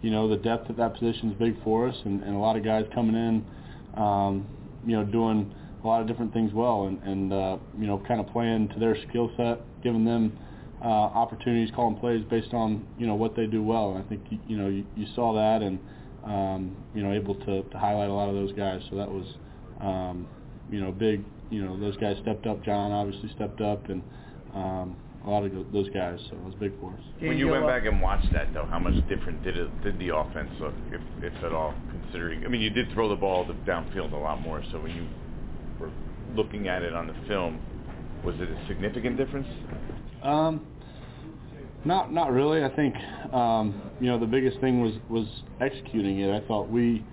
you 0.00 0.10
know 0.10 0.28
the 0.28 0.36
depth 0.36 0.70
at 0.70 0.76
that 0.78 0.94
position 0.94 1.30
is 1.30 1.38
big 1.38 1.62
for 1.62 1.88
us, 1.88 1.96
and, 2.04 2.22
and 2.22 2.34
a 2.34 2.38
lot 2.38 2.56
of 2.56 2.64
guys 2.64 2.84
coming 2.94 3.14
in, 3.14 4.02
um, 4.02 4.46
you 4.86 4.96
know, 4.96 5.04
doing 5.04 5.54
a 5.84 5.86
lot 5.86 6.00
of 6.00 6.08
different 6.08 6.32
things 6.32 6.52
well, 6.52 6.86
and, 6.86 7.02
and 7.02 7.32
uh, 7.32 7.56
you 7.78 7.86
know, 7.86 8.02
kind 8.08 8.20
of 8.20 8.26
playing 8.28 8.68
to 8.70 8.78
their 8.78 8.96
skill 9.08 9.30
set, 9.36 9.60
giving 9.82 10.04
them 10.04 10.36
uh, 10.82 10.88
opportunities, 10.88 11.72
calling 11.74 11.96
plays 11.96 12.24
based 12.28 12.52
on 12.52 12.86
you 12.98 13.06
know 13.06 13.14
what 13.14 13.36
they 13.36 13.46
do 13.46 13.62
well. 13.62 13.94
And 13.94 14.04
I 14.04 14.08
think 14.08 14.22
you, 14.30 14.38
you 14.48 14.56
know 14.56 14.68
you, 14.68 14.84
you 14.96 15.06
saw 15.14 15.32
that, 15.34 15.62
and 15.62 15.78
um, 16.24 16.76
you 16.94 17.02
know, 17.02 17.12
able 17.12 17.34
to, 17.34 17.62
to 17.62 17.78
highlight 17.78 18.08
a 18.08 18.12
lot 18.12 18.28
of 18.28 18.34
those 18.34 18.52
guys. 18.52 18.80
So 18.90 18.96
that 18.96 19.10
was, 19.10 19.26
um, 19.80 20.26
you 20.70 20.80
know, 20.80 20.92
big. 20.92 21.24
You 21.50 21.64
know, 21.64 21.78
those 21.78 21.96
guys 21.98 22.16
stepped 22.22 22.46
up. 22.46 22.64
John 22.64 22.92
obviously 22.92 23.30
stepped 23.34 23.60
up, 23.60 23.88
and 23.90 24.02
um, 24.54 24.96
a 25.26 25.30
lot 25.30 25.44
of 25.44 25.52
those 25.72 25.88
guys. 25.90 26.18
So 26.30 26.36
it 26.36 26.44
was 26.44 26.54
big 26.58 26.72
for 26.80 26.92
us. 26.92 27.00
When 27.20 27.36
you 27.36 27.48
went 27.48 27.66
back 27.66 27.84
and 27.84 28.00
watched 28.00 28.32
that, 28.32 28.54
though, 28.54 28.64
how 28.64 28.78
much 28.78 28.94
different 29.08 29.42
did 29.42 29.58
it 29.58 29.82
did 29.82 29.98
the 29.98 30.16
offense 30.16 30.50
look, 30.60 30.74
if 30.90 31.00
if 31.22 31.44
at 31.44 31.52
all? 31.52 31.74
Considering, 31.90 32.44
I 32.44 32.48
mean, 32.48 32.60
you 32.60 32.70
did 32.70 32.90
throw 32.92 33.08
the 33.08 33.16
ball 33.16 33.44
downfield 33.66 34.12
a 34.12 34.16
lot 34.16 34.40
more. 34.40 34.62
So 34.72 34.80
when 34.80 34.94
you 34.96 35.06
were 35.78 35.90
looking 36.34 36.68
at 36.68 36.82
it 36.82 36.94
on 36.94 37.06
the 37.06 37.16
film, 37.28 37.60
was 38.24 38.34
it 38.36 38.48
a 38.48 38.66
significant 38.68 39.18
difference? 39.18 39.48
Um, 40.22 40.66
not 41.84 42.12
not 42.12 42.32
really. 42.32 42.64
I 42.64 42.74
think 42.74 42.94
um, 43.32 43.80
you 44.00 44.06
know 44.06 44.18
the 44.18 44.26
biggest 44.26 44.60
thing 44.60 44.80
was 44.80 44.94
was 45.08 45.26
executing 45.60 46.20
it. 46.20 46.30
I 46.30 46.46
thought 46.46 46.68
we 46.68 47.04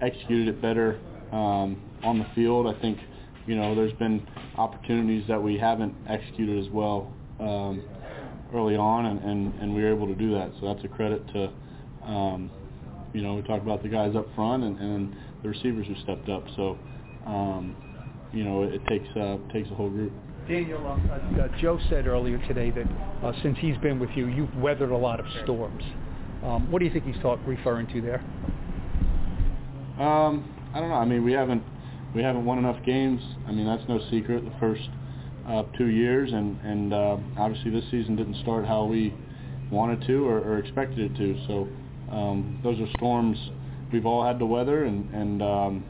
executed 0.00 0.48
it 0.48 0.62
better 0.62 0.98
um, 1.32 1.80
on 2.02 2.18
the 2.18 2.26
field. 2.34 2.66
I 2.66 2.78
think 2.80 2.98
you 3.46 3.56
know 3.56 3.74
there's 3.74 3.92
been 3.94 4.26
opportunities 4.56 5.24
that 5.28 5.42
we 5.42 5.56
haven't 5.56 5.94
executed 6.08 6.64
as 6.64 6.70
well 6.70 7.12
um, 7.40 7.82
early 8.54 8.76
on, 8.76 9.06
and, 9.06 9.20
and 9.24 9.54
and 9.60 9.74
we 9.74 9.82
were 9.82 9.94
able 9.94 10.06
to 10.06 10.14
do 10.14 10.32
that. 10.34 10.52
So 10.60 10.72
that's 10.72 10.84
a 10.84 10.88
credit 10.88 11.26
to 11.32 11.52
um, 12.04 12.50
you 13.14 13.22
know 13.22 13.34
we 13.34 13.42
talked 13.42 13.62
about 13.62 13.82
the 13.82 13.88
guys 13.88 14.14
up 14.14 14.26
front 14.34 14.62
and, 14.64 14.78
and 14.78 15.16
the 15.42 15.48
receivers 15.48 15.86
who 15.86 15.94
stepped 16.02 16.28
up. 16.28 16.44
So 16.56 16.78
um, 17.26 17.76
you 18.32 18.44
know 18.44 18.62
it, 18.62 18.74
it 18.74 18.86
takes 18.86 19.08
uh, 19.16 19.38
takes 19.52 19.70
a 19.70 19.74
whole 19.74 19.90
group. 19.90 20.12
Daniel, 20.48 20.80
uh, 20.86 21.42
uh, 21.42 21.48
Joe 21.60 21.78
said 21.90 22.06
earlier 22.06 22.38
today 22.48 22.70
that 22.70 22.86
uh, 23.22 23.32
since 23.42 23.58
he's 23.60 23.76
been 23.78 23.98
with 23.98 24.08
you, 24.16 24.28
you've 24.28 24.54
weathered 24.56 24.90
a 24.90 24.96
lot 24.96 25.20
of 25.20 25.26
storms. 25.44 25.84
Um, 26.42 26.72
what 26.72 26.78
do 26.78 26.86
you 26.86 26.90
think 26.90 27.04
he's 27.04 27.20
talk, 27.20 27.38
referring 27.46 27.86
to 27.88 28.00
there? 28.00 28.20
Um, 30.00 30.50
I 30.72 30.80
don't 30.80 30.88
know. 30.88 30.94
I 30.94 31.04
mean, 31.04 31.22
we 31.22 31.32
haven't 31.32 31.62
we 32.14 32.22
haven't 32.22 32.46
won 32.46 32.56
enough 32.56 32.82
games. 32.86 33.20
I 33.46 33.52
mean, 33.52 33.66
that's 33.66 33.86
no 33.90 34.00
secret. 34.10 34.42
The 34.42 34.58
first 34.58 34.88
uh, 35.46 35.64
two 35.76 35.88
years, 35.88 36.32
and 36.32 36.58
and 36.62 36.94
uh, 36.94 37.16
obviously 37.36 37.70
this 37.70 37.84
season 37.90 38.16
didn't 38.16 38.40
start 38.40 38.64
how 38.64 38.84
we 38.84 39.12
wanted 39.70 40.06
to 40.06 40.26
or, 40.26 40.38
or 40.38 40.58
expected 40.58 40.98
it 40.98 41.16
to. 41.18 41.46
So 41.46 41.68
um, 42.10 42.58
those 42.62 42.80
are 42.80 42.88
storms 42.96 43.36
we've 43.92 44.06
all 44.06 44.24
had 44.24 44.38
to 44.38 44.46
weather, 44.46 44.84
and 44.84 45.12
and 45.14 45.42
um, 45.42 45.84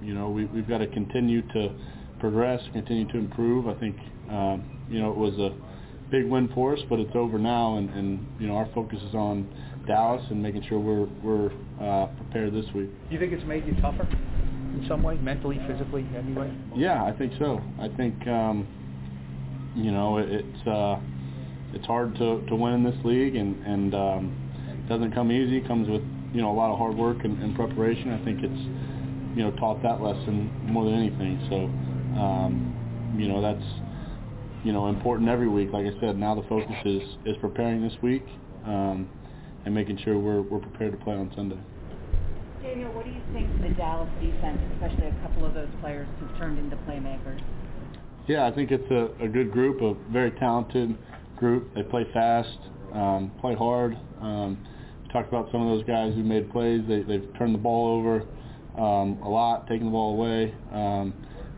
you 0.00 0.14
know 0.14 0.30
we, 0.30 0.46
we've 0.46 0.68
got 0.68 0.78
to 0.78 0.86
continue 0.86 1.42
to 1.52 1.74
progress, 2.22 2.62
continue 2.72 3.06
to 3.08 3.18
improve. 3.18 3.66
I 3.66 3.74
think 3.74 3.96
um, 4.30 4.80
you 4.88 5.00
know 5.00 5.10
it 5.10 5.16
was 5.16 5.34
a 5.34 5.50
big 6.10 6.24
win 6.24 6.48
for 6.54 6.74
us, 6.74 6.78
but 6.88 7.00
it's 7.00 7.14
over 7.16 7.36
now, 7.36 7.76
and, 7.76 7.90
and 7.90 8.26
you 8.38 8.46
know 8.46 8.54
our 8.54 8.68
focus 8.72 9.00
is 9.08 9.14
on 9.14 9.52
Dallas 9.88 10.22
and 10.30 10.40
making 10.40 10.62
sure 10.68 10.78
we're 10.78 11.08
we're 11.22 11.50
uh, 11.82 12.06
prepared 12.06 12.54
this 12.54 12.64
week. 12.74 12.88
Do 13.08 13.14
you 13.14 13.18
think 13.18 13.32
it's 13.32 13.44
made 13.44 13.66
you 13.66 13.74
tougher 13.82 14.04
in 14.04 14.86
some 14.88 15.02
way, 15.02 15.16
mentally, 15.16 15.60
physically, 15.66 16.06
anyway? 16.16 16.50
Yeah, 16.76 17.04
I 17.04 17.12
think 17.12 17.32
so. 17.40 17.60
I 17.80 17.88
think 17.88 18.24
um, 18.28 18.68
you 19.74 19.90
know 19.90 20.18
it, 20.18 20.28
it's 20.30 20.66
uh, 20.66 21.00
it's 21.74 21.86
hard 21.86 22.14
to, 22.14 22.46
to 22.46 22.54
win 22.54 22.74
in 22.74 22.84
this 22.84 23.04
league, 23.04 23.34
and 23.34 23.60
and 23.66 23.94
um, 23.96 24.50
it 24.68 24.88
doesn't 24.88 25.12
come 25.12 25.32
easy. 25.32 25.56
It 25.56 25.66
comes 25.66 25.88
with 25.88 26.02
you 26.32 26.40
know 26.40 26.52
a 26.52 26.54
lot 26.54 26.70
of 26.70 26.78
hard 26.78 26.96
work 26.96 27.24
and, 27.24 27.42
and 27.42 27.56
preparation. 27.56 28.12
I 28.12 28.24
think 28.24 28.44
it's 28.44 29.36
you 29.36 29.42
know 29.42 29.50
taught 29.58 29.82
that 29.82 30.00
lesson 30.00 30.52
more 30.70 30.84
than 30.84 30.94
anything. 30.94 31.44
So 31.50 31.68
um, 32.18 33.16
you 33.18 33.28
know, 33.28 33.40
that's 33.40 33.64
you 34.64 34.72
know 34.72 34.88
important 34.88 35.28
every 35.28 35.48
week. 35.48 35.70
Like 35.72 35.86
I 35.86 36.00
said, 36.00 36.16
now 36.16 36.34
the 36.34 36.46
focus 36.48 36.76
is 36.84 37.02
is 37.26 37.36
preparing 37.40 37.82
this 37.82 37.94
week 38.02 38.24
um, 38.64 39.08
and 39.64 39.74
making 39.74 39.98
sure 40.04 40.18
we're 40.18 40.42
we're 40.42 40.60
prepared 40.60 40.92
to 40.92 41.04
play 41.04 41.14
on 41.14 41.30
Sunday. 41.34 41.58
Daniel, 42.62 42.92
what 42.92 43.04
do 43.04 43.10
you 43.10 43.20
think 43.32 43.50
of 43.54 43.62
the 43.62 43.74
Dallas 43.74 44.08
defense, 44.20 44.60
especially 44.74 45.06
a 45.08 45.14
couple 45.22 45.44
of 45.44 45.52
those 45.52 45.68
players 45.80 46.06
who've 46.20 46.38
turned 46.38 46.58
into 46.58 46.76
playmakers? 46.88 47.42
Yeah, 48.28 48.46
I 48.46 48.52
think 48.52 48.70
it's 48.70 48.88
a, 48.90 49.24
a 49.24 49.28
good 49.28 49.50
group, 49.50 49.82
a 49.82 49.94
very 50.12 50.30
talented 50.32 50.96
group. 51.36 51.74
They 51.74 51.82
play 51.82 52.06
fast, 52.12 52.56
um, 52.94 53.32
play 53.40 53.56
hard. 53.56 53.98
Um, 54.20 54.56
we 55.02 55.12
talked 55.12 55.28
about 55.28 55.50
some 55.50 55.66
of 55.66 55.76
those 55.76 55.84
guys 55.86 56.14
who 56.14 56.22
made 56.22 56.50
plays. 56.52 56.82
They, 56.86 57.02
they've 57.02 57.28
turned 57.36 57.52
the 57.52 57.58
ball 57.58 57.98
over 57.98 58.22
um, 58.80 59.18
a 59.22 59.28
lot, 59.28 59.66
taken 59.66 59.86
the 59.86 59.90
ball 59.90 60.12
away. 60.12 60.54
Um, 60.72 61.12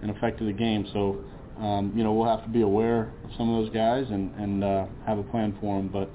and 0.04 0.14
affected 0.14 0.46
the 0.46 0.52
game. 0.52 0.86
So, 0.92 1.24
um, 1.58 1.92
you 1.96 2.04
know, 2.04 2.12
we'll 2.12 2.28
have 2.28 2.44
to 2.44 2.50
be 2.50 2.60
aware 2.60 3.10
of 3.24 3.30
some 3.38 3.48
of 3.52 3.64
those 3.64 3.74
guys 3.74 4.04
and, 4.10 4.34
and 4.34 4.62
uh, 4.62 4.86
have 5.06 5.18
a 5.18 5.22
plan 5.22 5.56
for 5.60 5.78
them. 5.78 5.88
But, 5.88 6.10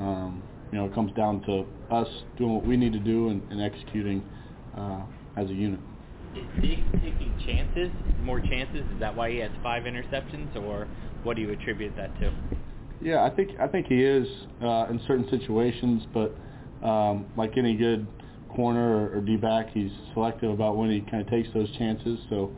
um, 0.00 0.42
you 0.70 0.78
know, 0.78 0.86
it 0.86 0.94
comes 0.94 1.12
down 1.14 1.42
to 1.42 1.66
us 1.92 2.08
doing 2.38 2.54
what 2.54 2.64
we 2.64 2.76
need 2.76 2.92
to 2.92 3.00
do 3.00 3.28
and, 3.28 3.42
and 3.50 3.60
executing 3.60 4.22
uh, 4.78 5.00
as 5.36 5.50
a 5.50 5.52
unit. 5.52 5.80
Is 6.36 6.62
Diggs 6.62 6.82
taking 7.02 7.34
chances, 7.44 7.90
more 8.22 8.40
chances? 8.40 8.86
Is 8.94 9.00
that 9.00 9.14
why 9.14 9.30
he 9.32 9.38
has 9.38 9.50
five 9.62 9.82
interceptions, 9.82 10.54
or 10.56 10.86
what 11.24 11.34
do 11.34 11.42
you 11.42 11.50
attribute 11.50 11.94
that 11.96 12.18
to? 12.20 12.32
Yeah, 13.02 13.24
I 13.24 13.30
think 13.30 13.50
I 13.60 13.66
think 13.66 13.86
he 13.88 14.02
is 14.02 14.26
uh, 14.62 14.86
in 14.88 15.00
certain 15.08 15.28
situations, 15.28 16.04
but 16.14 16.34
um, 16.86 17.26
like 17.36 17.58
any 17.58 17.74
good 17.76 18.06
corner 18.54 19.08
or, 19.08 19.18
or 19.18 19.20
D-back, 19.20 19.70
he's 19.72 19.90
selective 20.14 20.50
about 20.50 20.76
when 20.76 20.90
he 20.90 21.00
kind 21.10 21.20
of 21.22 21.28
takes 21.28 21.48
those 21.52 21.70
chances. 21.76 22.18
So 22.30 22.52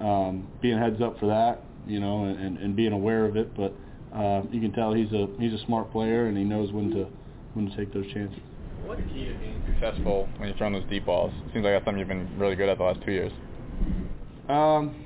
um, 0.00 0.48
being 0.60 0.78
heads 0.78 1.00
up 1.00 1.18
for 1.18 1.26
that, 1.26 1.62
you 1.86 2.00
know, 2.00 2.24
and, 2.24 2.58
and 2.58 2.76
being 2.76 2.92
aware 2.92 3.24
of 3.24 3.36
it. 3.36 3.54
But 3.56 3.74
uh, 4.14 4.42
you 4.50 4.60
can 4.60 4.72
tell 4.72 4.92
he's 4.92 5.12
a 5.12 5.28
he's 5.38 5.52
a 5.52 5.64
smart 5.66 5.92
player 5.92 6.26
and 6.26 6.36
he 6.36 6.44
knows 6.44 6.72
when 6.72 6.90
to 6.90 7.06
when 7.54 7.70
to 7.70 7.76
take 7.76 7.92
those 7.92 8.06
chances. 8.12 8.38
What's 8.84 9.02
key 9.12 9.26
to 9.26 9.34
being 9.34 9.62
successful 9.66 10.28
when 10.38 10.48
you're 10.48 10.58
throwing 10.58 10.72
those 10.72 10.88
deep 10.88 11.06
balls? 11.06 11.32
Seems 11.52 11.64
like 11.64 11.74
that's 11.74 11.84
something 11.84 11.98
you've 11.98 12.08
been 12.08 12.38
really 12.38 12.56
good 12.56 12.68
at 12.68 12.78
the 12.78 12.84
last 12.84 13.00
two 13.04 13.12
years. 13.12 13.32
Um, 14.48 15.04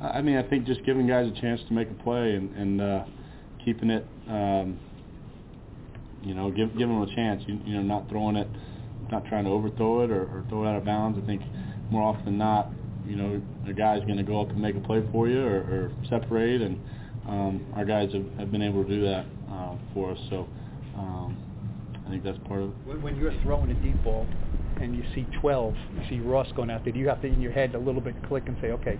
I 0.00 0.22
mean, 0.22 0.36
I 0.36 0.42
think 0.42 0.64
just 0.64 0.84
giving 0.84 1.06
guys 1.06 1.26
a 1.26 1.40
chance 1.40 1.60
to 1.68 1.74
make 1.74 1.90
a 1.90 2.02
play 2.02 2.34
and, 2.34 2.54
and 2.56 2.80
uh, 2.80 3.04
keeping 3.64 3.90
it, 3.90 4.06
um, 4.28 4.78
you 6.22 6.34
know, 6.34 6.50
give, 6.50 6.70
giving 6.78 7.00
them 7.00 7.08
a 7.08 7.14
chance. 7.14 7.42
You, 7.46 7.58
you 7.64 7.74
know, 7.74 7.82
not 7.82 8.08
throwing 8.08 8.36
it, 8.36 8.48
not 9.10 9.26
trying 9.26 9.44
to 9.44 9.50
overthrow 9.50 10.04
it 10.04 10.10
or, 10.10 10.22
or 10.22 10.44
throw 10.48 10.64
it 10.64 10.68
out 10.68 10.76
of 10.76 10.84
bounds. 10.84 11.18
I 11.22 11.26
think 11.26 11.42
more 11.90 12.02
often 12.02 12.24
than 12.24 12.38
not, 12.38 12.70
you 13.10 13.16
know, 13.16 13.42
a 13.68 13.72
guy's 13.72 14.04
going 14.04 14.18
to 14.18 14.22
go 14.22 14.40
up 14.40 14.50
and 14.50 14.62
make 14.62 14.76
a 14.76 14.80
play 14.80 15.02
for 15.10 15.26
you 15.26 15.44
or, 15.44 15.58
or 15.58 15.92
separate, 16.08 16.62
and 16.62 16.80
um, 17.26 17.66
our 17.74 17.84
guys 17.84 18.12
have, 18.12 18.24
have 18.38 18.52
been 18.52 18.62
able 18.62 18.84
to 18.84 18.88
do 18.88 19.02
that 19.02 19.26
uh, 19.50 19.74
for 19.92 20.12
us. 20.12 20.18
So 20.30 20.48
um, 20.96 21.36
I 22.06 22.10
think 22.10 22.22
that's 22.22 22.38
part 22.46 22.62
of 22.62 22.68
it. 22.68 23.02
When 23.02 23.16
you're 23.16 23.34
throwing 23.42 23.72
a 23.72 23.74
deep 23.74 24.00
ball 24.04 24.28
and 24.80 24.94
you 24.94 25.02
see 25.12 25.26
12, 25.40 25.74
you 25.74 26.02
see 26.08 26.20
Ross 26.20 26.46
going 26.54 26.70
out 26.70 26.84
there, 26.84 26.92
do 26.92 27.00
you 27.00 27.08
have 27.08 27.20
to 27.22 27.26
in 27.26 27.40
your 27.40 27.50
head 27.50 27.74
a 27.74 27.78
little 27.78 28.00
bit 28.00 28.14
click 28.28 28.44
and 28.46 28.56
say, 28.60 28.68
okay, 28.68 28.96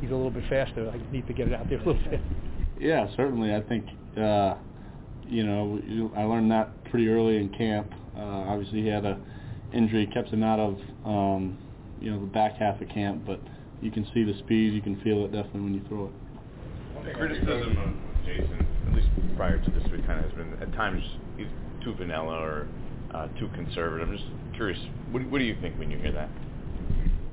he's 0.00 0.10
a 0.10 0.14
little 0.14 0.30
bit 0.30 0.44
faster. 0.48 0.90
I 0.90 1.12
need 1.12 1.26
to 1.26 1.34
get 1.34 1.48
it 1.48 1.54
out 1.54 1.68
there 1.68 1.80
a 1.80 1.84
little 1.84 2.10
bit. 2.10 2.20
Yeah, 2.78 3.08
certainly. 3.14 3.54
I 3.54 3.60
think 3.60 3.84
uh, 4.16 4.54
you 5.28 5.44
know 5.44 6.10
I 6.16 6.22
learned 6.22 6.50
that 6.50 6.82
pretty 6.90 7.08
early 7.08 7.36
in 7.36 7.50
camp. 7.50 7.92
Uh, 8.16 8.20
obviously, 8.20 8.80
he 8.80 8.88
had 8.88 9.04
a 9.04 9.20
injury 9.74 10.06
kept 10.12 10.30
him 10.30 10.42
out 10.42 10.58
of 10.58 10.78
um, 11.04 11.58
you 12.00 12.10
know 12.10 12.20
the 12.20 12.26
back 12.26 12.56
half 12.56 12.80
of 12.80 12.88
camp, 12.88 13.22
but 13.26 13.40
you 13.80 13.90
can 13.90 14.06
see 14.12 14.24
the 14.24 14.38
speed, 14.38 14.74
you 14.74 14.82
can 14.82 15.00
feel 15.02 15.24
it 15.24 15.32
definitely 15.32 15.60
when 15.60 15.74
you 15.74 15.82
throw 15.88 16.06
it. 16.06 17.04
The 17.04 17.12
criticism 17.12 17.76
of 17.78 18.26
Jason, 18.26 18.66
at 18.88 18.94
least 18.94 19.08
prior 19.36 19.58
to 19.58 19.70
this 19.70 19.84
week, 19.90 20.06
kind 20.06 20.22
of 20.24 20.30
has 20.30 20.34
been 20.34 20.52
at 20.60 20.72
times 20.74 21.02
he's 21.36 21.46
too 21.82 21.94
vanilla 21.94 22.38
or 22.38 22.68
uh, 23.14 23.28
too 23.38 23.48
conservative. 23.54 24.08
I'm 24.08 24.16
just 24.16 24.28
curious, 24.54 24.78
what, 25.10 25.22
what 25.30 25.38
do 25.38 25.44
you 25.44 25.56
think 25.60 25.78
when 25.78 25.90
you 25.90 25.98
hear 25.98 26.12
that? 26.12 26.28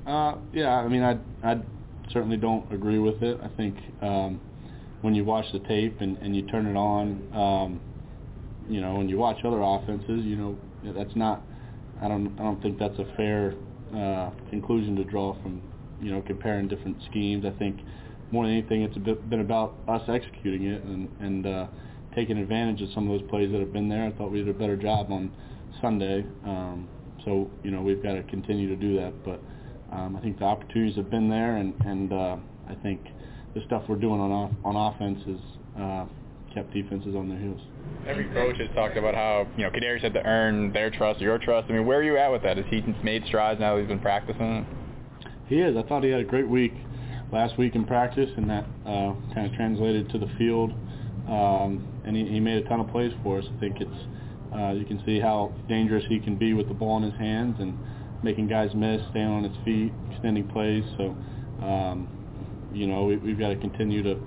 Uh, 0.09 0.38
yeah, 0.53 0.76
I 0.76 0.88
mean, 0.88 1.03
I 1.03 1.18
I 1.43 1.59
certainly 2.11 2.38
don't 2.38 2.72
agree 2.72 2.99
with 2.99 3.22
it. 3.22 3.39
I 3.43 3.49
think 3.57 3.76
um, 4.01 4.39
when 5.01 5.13
you 5.13 5.26
watch 5.26 5.45
the 5.51 5.59
tape 5.59 5.99
and, 5.99 6.18
and 6.18 6.36
you 6.36 6.43
turn 6.43 6.65
it 6.65 6.78
on, 6.78 7.22
um, 7.34 7.82
you 8.70 8.80
know, 8.80 8.95
when 8.95 9.09
you 9.09 9.18
watch 9.18 9.38
other 9.43 9.61
offenses, 9.61 10.24
you 10.24 10.38
know, 10.38 10.57
that's 10.95 11.15
not. 11.15 11.43
I 12.01 12.07
don't 12.07 12.34
I 12.39 12.43
don't 12.43 12.61
think 12.61 12.80
that's 12.80 12.97
a 12.99 13.05
fair 13.18 13.53
uh, 13.95 14.31
conclusion 14.49 14.95
to 14.95 15.03
draw 15.03 15.33
from 15.41 15.61
you 16.01 16.11
know 16.11 16.21
comparing 16.21 16.67
different 16.67 16.97
schemes. 17.09 17.45
I 17.45 17.57
think 17.57 17.79
more 18.31 18.45
than 18.45 18.53
anything, 18.53 18.81
it's 18.83 18.97
bit, 18.97 19.29
been 19.29 19.39
about 19.41 19.75
us 19.88 20.01
executing 20.07 20.65
it 20.67 20.83
and 20.83 21.09
and 21.19 21.45
uh, 21.45 21.67
taking 22.15 22.38
advantage 22.38 22.81
of 22.81 22.89
some 22.93 23.09
of 23.09 23.19
those 23.19 23.29
plays 23.29 23.51
that 23.51 23.59
have 23.59 23.73
been 23.73 23.89
there. 23.89 24.05
I 24.05 24.11
thought 24.11 24.31
we 24.31 24.39
did 24.39 24.49
a 24.49 24.57
better 24.57 24.75
job 24.75 25.11
on 25.11 25.31
Sunday, 25.81 26.25
um, 26.45 26.88
so 27.23 27.49
you 27.63 27.71
know 27.71 27.81
we've 27.81 28.01
got 28.01 28.13
to 28.13 28.23
continue 28.23 28.67
to 28.67 28.75
do 28.75 28.95
that. 28.97 29.13
But 29.23 29.39
um, 29.91 30.15
I 30.15 30.21
think 30.21 30.39
the 30.39 30.45
opportunities 30.45 30.97
have 30.97 31.09
been 31.09 31.29
there, 31.29 31.57
and 31.57 31.73
and 31.85 32.13
uh, 32.13 32.38
I 32.69 32.75
think 32.75 33.01
the 33.53 33.61
stuff 33.65 33.83
we're 33.88 33.95
doing 33.95 34.19
on 34.19 34.31
off, 34.31 34.51
on 34.63 34.75
offense 34.75 35.19
is 35.27 35.39
uh, 35.79 36.05
kept 36.58 36.74
defenses 36.74 37.16
on 37.16 37.30
their 37.30 37.38
heels. 37.38 37.62
Every 38.08 38.26
coach 38.26 38.58
has 38.58 38.70
talked 38.74 38.97
about 38.97 39.14
how 39.14 39.47
you 39.58 39.64
know 39.64 39.70
Kadarius 39.70 40.01
had 40.01 40.14
to 40.14 40.24
earn 40.24 40.72
their 40.74 40.89
trust, 40.89 41.22
your 41.22 41.38
trust. 41.38 41.70
I 41.70 41.74
mean, 41.74 41.86
where 41.86 41.99
are 41.99 42.03
you 42.03 42.18
at 42.18 42.32
with 42.32 42.41
that? 42.43 42.58
Has 42.58 42.66
he 42.70 42.82
made 43.03 43.24
strides 43.26 43.60
now 43.60 43.76
that 43.76 43.82
he's 43.82 43.88
been 43.88 43.99
practicing? 43.99 44.66
He 45.47 45.60
is. 45.60 45.78
I 45.78 45.84
thought 45.84 46.03
he 46.03 46.10
had 46.10 46.22
a 46.22 46.26
great 46.26 46.47
week 46.47 46.74
last 47.32 47.58
week 47.58 47.76
in 47.76 47.86
practice, 47.86 48.30
and 48.38 48.49
that 48.49 48.66
uh, 48.86 49.14
kind 49.34 49.45
of 49.45 49.53
translated 49.53 50.10
to 50.10 50.18
the 50.18 50.30
field. 50.38 50.72
Um, 51.28 51.86
and 52.05 52.16
he, 52.16 52.26
he 52.26 52.39
made 52.39 52.66
a 52.66 52.70
ton 52.70 52.80
of 52.80 52.89
plays 52.89 53.12
for 53.22 53.39
us. 53.39 53.45
I 53.55 53.60
think 53.60 53.82
it's 53.82 54.55
uh, 54.55 54.72
you 54.72 54.86
can 54.86 55.01
see 55.05 55.20
how 55.20 55.53
dangerous 55.68 56.03
he 56.08 56.20
can 56.20 56.38
be 56.38 56.53
with 56.53 56.68
the 56.68 56.74
ball 56.74 56.97
in 56.97 57.03
his 57.03 57.20
hands, 57.20 57.58
and 57.60 57.78
making 58.24 58.47
guys 58.47 58.72
miss, 58.74 59.01
staying 59.12 59.28
on 59.28 59.43
his 59.43 59.55
feet, 59.64 59.91
extending 60.12 60.47
plays. 60.47 60.84
So, 60.97 61.16
um, 61.62 62.08
you 62.74 62.88
know, 62.88 63.03
we, 63.03 63.18
we've 63.18 63.38
got 63.38 63.49
to 63.49 63.58
continue 63.58 64.01
to, 64.03 64.18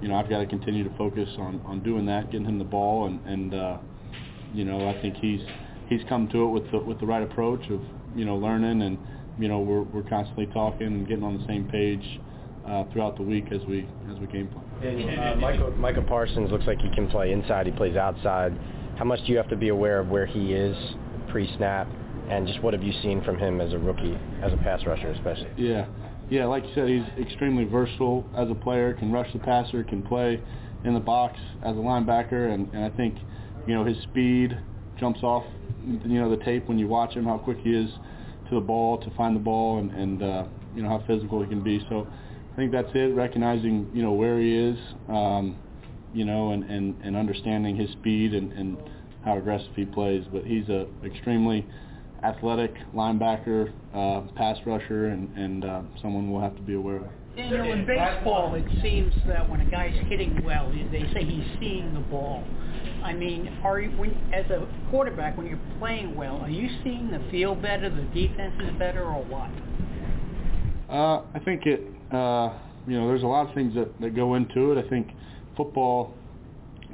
you 0.00 0.08
know, 0.08 0.16
I've 0.16 0.28
got 0.28 0.38
to 0.38 0.46
continue 0.46 0.84
to 0.84 0.96
focus 0.96 1.28
on 1.38 1.60
on 1.64 1.82
doing 1.82 2.06
that, 2.06 2.30
getting 2.30 2.46
him 2.46 2.58
the 2.58 2.64
ball, 2.64 3.06
and 3.06 3.24
and 3.26 3.54
uh, 3.54 3.78
you 4.52 4.64
know, 4.64 4.88
I 4.88 5.00
think 5.00 5.16
he's 5.16 5.40
he's 5.88 6.02
come 6.08 6.28
to 6.28 6.44
it 6.44 6.50
with 6.50 6.70
the 6.70 6.78
with 6.78 7.00
the 7.00 7.06
right 7.06 7.22
approach 7.22 7.68
of 7.70 7.80
you 8.14 8.24
know 8.24 8.36
learning 8.36 8.82
and 8.82 8.98
you 9.38 9.48
know 9.48 9.60
we're 9.60 9.82
we're 9.82 10.08
constantly 10.08 10.46
talking 10.46 10.86
and 10.86 11.08
getting 11.08 11.24
on 11.24 11.38
the 11.38 11.46
same 11.46 11.68
page 11.68 12.20
uh, 12.66 12.84
throughout 12.92 13.16
the 13.16 13.22
week 13.22 13.46
as 13.52 13.60
we 13.66 13.88
as 14.12 14.18
we 14.18 14.26
game 14.26 14.48
plan. 14.48 14.64
And 14.82 15.20
uh, 15.20 15.36
Micah, 15.36 15.70
Micah 15.76 16.02
Parsons 16.02 16.50
looks 16.50 16.66
like 16.66 16.78
he 16.80 16.90
can 16.94 17.08
play 17.08 17.32
inside. 17.32 17.66
He 17.66 17.72
plays 17.72 17.96
outside. 17.96 18.58
How 18.96 19.04
much 19.04 19.20
do 19.26 19.32
you 19.32 19.36
have 19.36 19.48
to 19.48 19.56
be 19.56 19.68
aware 19.68 20.00
of 20.00 20.08
where 20.08 20.26
he 20.26 20.52
is 20.52 20.76
pre-snap, 21.28 21.86
and 22.30 22.46
just 22.46 22.62
what 22.62 22.72
have 22.72 22.82
you 22.82 22.92
seen 23.02 23.22
from 23.24 23.38
him 23.38 23.60
as 23.60 23.72
a 23.72 23.78
rookie, 23.78 24.18
as 24.42 24.52
a 24.52 24.56
pass 24.58 24.84
rusher, 24.86 25.10
especially? 25.10 25.50
Yeah, 25.56 25.86
yeah. 26.30 26.46
Like 26.46 26.64
you 26.64 26.70
said, 26.74 26.88
he's 26.88 27.24
extremely 27.24 27.64
versatile 27.64 28.28
as 28.36 28.50
a 28.50 28.54
player. 28.54 28.94
Can 28.94 29.12
rush 29.12 29.32
the 29.32 29.38
passer. 29.38 29.84
Can 29.84 30.02
play 30.02 30.40
in 30.84 30.94
the 30.94 31.00
box 31.00 31.38
as 31.64 31.76
a 31.76 31.80
linebacker, 31.80 32.52
and, 32.52 32.72
and 32.72 32.84
I 32.84 32.90
think 32.90 33.16
you 33.66 33.74
know 33.74 33.84
his 33.84 34.00
speed 34.04 34.56
jumps 34.98 35.22
off 35.22 35.44
you 35.84 36.20
know 36.20 36.30
the 36.30 36.42
tape 36.44 36.66
when 36.68 36.78
you 36.78 36.88
watch 36.88 37.14
him 37.14 37.24
how 37.24 37.38
quick 37.38 37.58
he 37.62 37.70
is 37.70 37.90
to 38.48 38.54
the 38.54 38.60
ball 38.60 38.98
to 38.98 39.10
find 39.16 39.34
the 39.36 39.40
ball 39.40 39.78
and 39.78 39.90
and 39.92 40.22
uh, 40.22 40.44
you 40.74 40.82
know 40.82 40.88
how 40.88 41.02
physical 41.06 41.42
he 41.42 41.48
can 41.48 41.62
be. 41.62 41.84
So 41.88 42.06
I 42.52 42.56
think 42.56 42.72
that's 42.72 42.90
it. 42.94 43.14
Recognizing 43.14 43.90
you 43.92 44.02
know 44.02 44.12
where 44.12 44.40
he 44.40 44.54
is, 44.54 44.78
um, 45.08 45.56
you 46.14 46.24
know, 46.24 46.52
and, 46.52 46.64
and, 46.64 46.96
and 47.02 47.16
understanding 47.16 47.76
his 47.76 47.90
speed 47.90 48.32
and, 48.34 48.52
and 48.52 48.78
how 49.24 49.36
aggressive 49.36 49.72
he 49.76 49.84
plays. 49.84 50.24
But 50.32 50.44
he's 50.44 50.68
a 50.68 50.86
extremely 51.04 51.66
athletic 52.22 52.74
linebacker, 52.94 53.72
uh, 53.96 54.20
pass 54.36 54.58
rusher, 54.66 55.06
and, 55.06 55.36
and 55.36 55.64
uh, 55.64 55.82
someone 56.02 56.30
we'll 56.30 56.42
have 56.42 56.54
to 56.56 56.62
be 56.62 56.74
aware 56.74 56.96
of. 56.96 57.06
Daniel, 57.36 57.72
in 57.72 57.86
baseball, 57.86 58.54
it 58.54 58.64
seems 58.82 59.12
that 59.26 59.48
when 59.48 59.60
a 59.60 59.70
guy's 59.70 59.94
hitting 60.08 60.42
well, 60.44 60.70
they 60.70 61.02
say 61.12 61.24
he's 61.24 61.44
seeing 61.60 61.92
the 61.92 62.00
ball. 62.00 62.44
I 63.02 63.12
mean, 63.12 63.48
are 63.62 63.80
you, 63.80 63.90
when, 63.98 64.10
as 64.32 64.50
a 64.50 64.66
quarterback, 64.90 65.36
when 65.36 65.46
you're 65.46 65.60
playing 65.78 66.14
well, 66.14 66.36
are 66.38 66.50
you 66.50 66.68
seeing 66.82 67.10
the 67.10 67.22
field 67.30 67.60
better, 67.60 67.90
the 67.90 68.02
defense 68.18 68.54
is 68.60 68.78
better, 68.78 69.04
or 69.04 69.22
what? 69.24 69.50
Uh, 70.88 71.22
I 71.34 71.38
think 71.44 71.66
it. 71.66 71.82
Uh, 72.12 72.58
you 72.86 72.98
know, 72.98 73.08
there's 73.08 73.24
a 73.24 73.26
lot 73.26 73.48
of 73.48 73.54
things 73.54 73.74
that, 73.74 74.00
that 74.00 74.14
go 74.14 74.36
into 74.36 74.72
it. 74.72 74.84
I 74.84 74.88
think 74.88 75.08
football, 75.56 76.14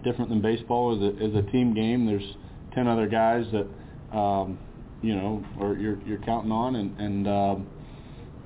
different 0.03 0.31
than 0.31 0.41
baseball, 0.41 0.97
is 0.97 1.03
a, 1.03 1.25
is 1.25 1.35
a 1.37 1.51
team 1.53 1.75
game. 1.75 2.07
There's 2.07 2.37
ten 2.75 2.89
other 2.89 3.07
guys 3.07 3.45
that, 3.53 4.17
um, 4.17 4.59
you 5.03 5.15
know, 5.15 5.45
or 5.61 5.77
you're 5.77 6.01
you're 6.07 6.19
counting 6.19 6.53
on, 6.53 6.77
and 6.77 6.99
and 7.01 7.29
um, 7.29 7.67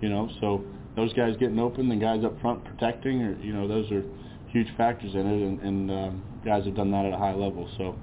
you 0.01 0.09
know, 0.09 0.29
so 0.41 0.65
those 0.97 1.13
guys 1.13 1.37
getting 1.39 1.59
open, 1.59 1.89
the 1.89 1.97
guys 1.97 2.25
up 2.25 2.41
front 2.41 2.65
protecting, 2.65 3.23
or 3.23 3.39
you 3.41 3.53
know, 3.53 3.69
those 3.69 3.91
are 3.93 4.03
huge 4.49 4.69
factors 4.77 5.15
in 5.15 5.21
it, 5.27 5.43
and, 5.43 5.61
and 5.61 5.91
um, 5.91 6.23
guys 6.45 6.65
have 6.65 6.75
done 6.75 6.91
that 6.91 7.05
at 7.05 7.13
a 7.13 7.19
high 7.19 7.35
level. 7.35 7.69
So 7.77 7.95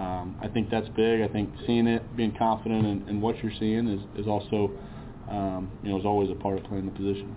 um, 0.00 0.36
I 0.40 0.48
think 0.48 0.70
that's 0.70 0.88
big. 0.96 1.20
I 1.20 1.28
think 1.28 1.50
seeing 1.66 1.86
it, 1.86 2.16
being 2.16 2.34
confident 2.38 2.86
in, 2.86 3.08
in 3.08 3.20
what 3.20 3.36
you're 3.42 3.52
seeing 3.58 3.88
is, 3.88 4.00
is 4.18 4.26
also, 4.26 4.70
um, 5.28 5.70
you 5.82 5.90
know, 5.90 5.98
is 5.98 6.06
always 6.06 6.30
a 6.30 6.34
part 6.34 6.58
of 6.58 6.64
playing 6.64 6.86
the 6.86 6.92
position. 6.92 7.34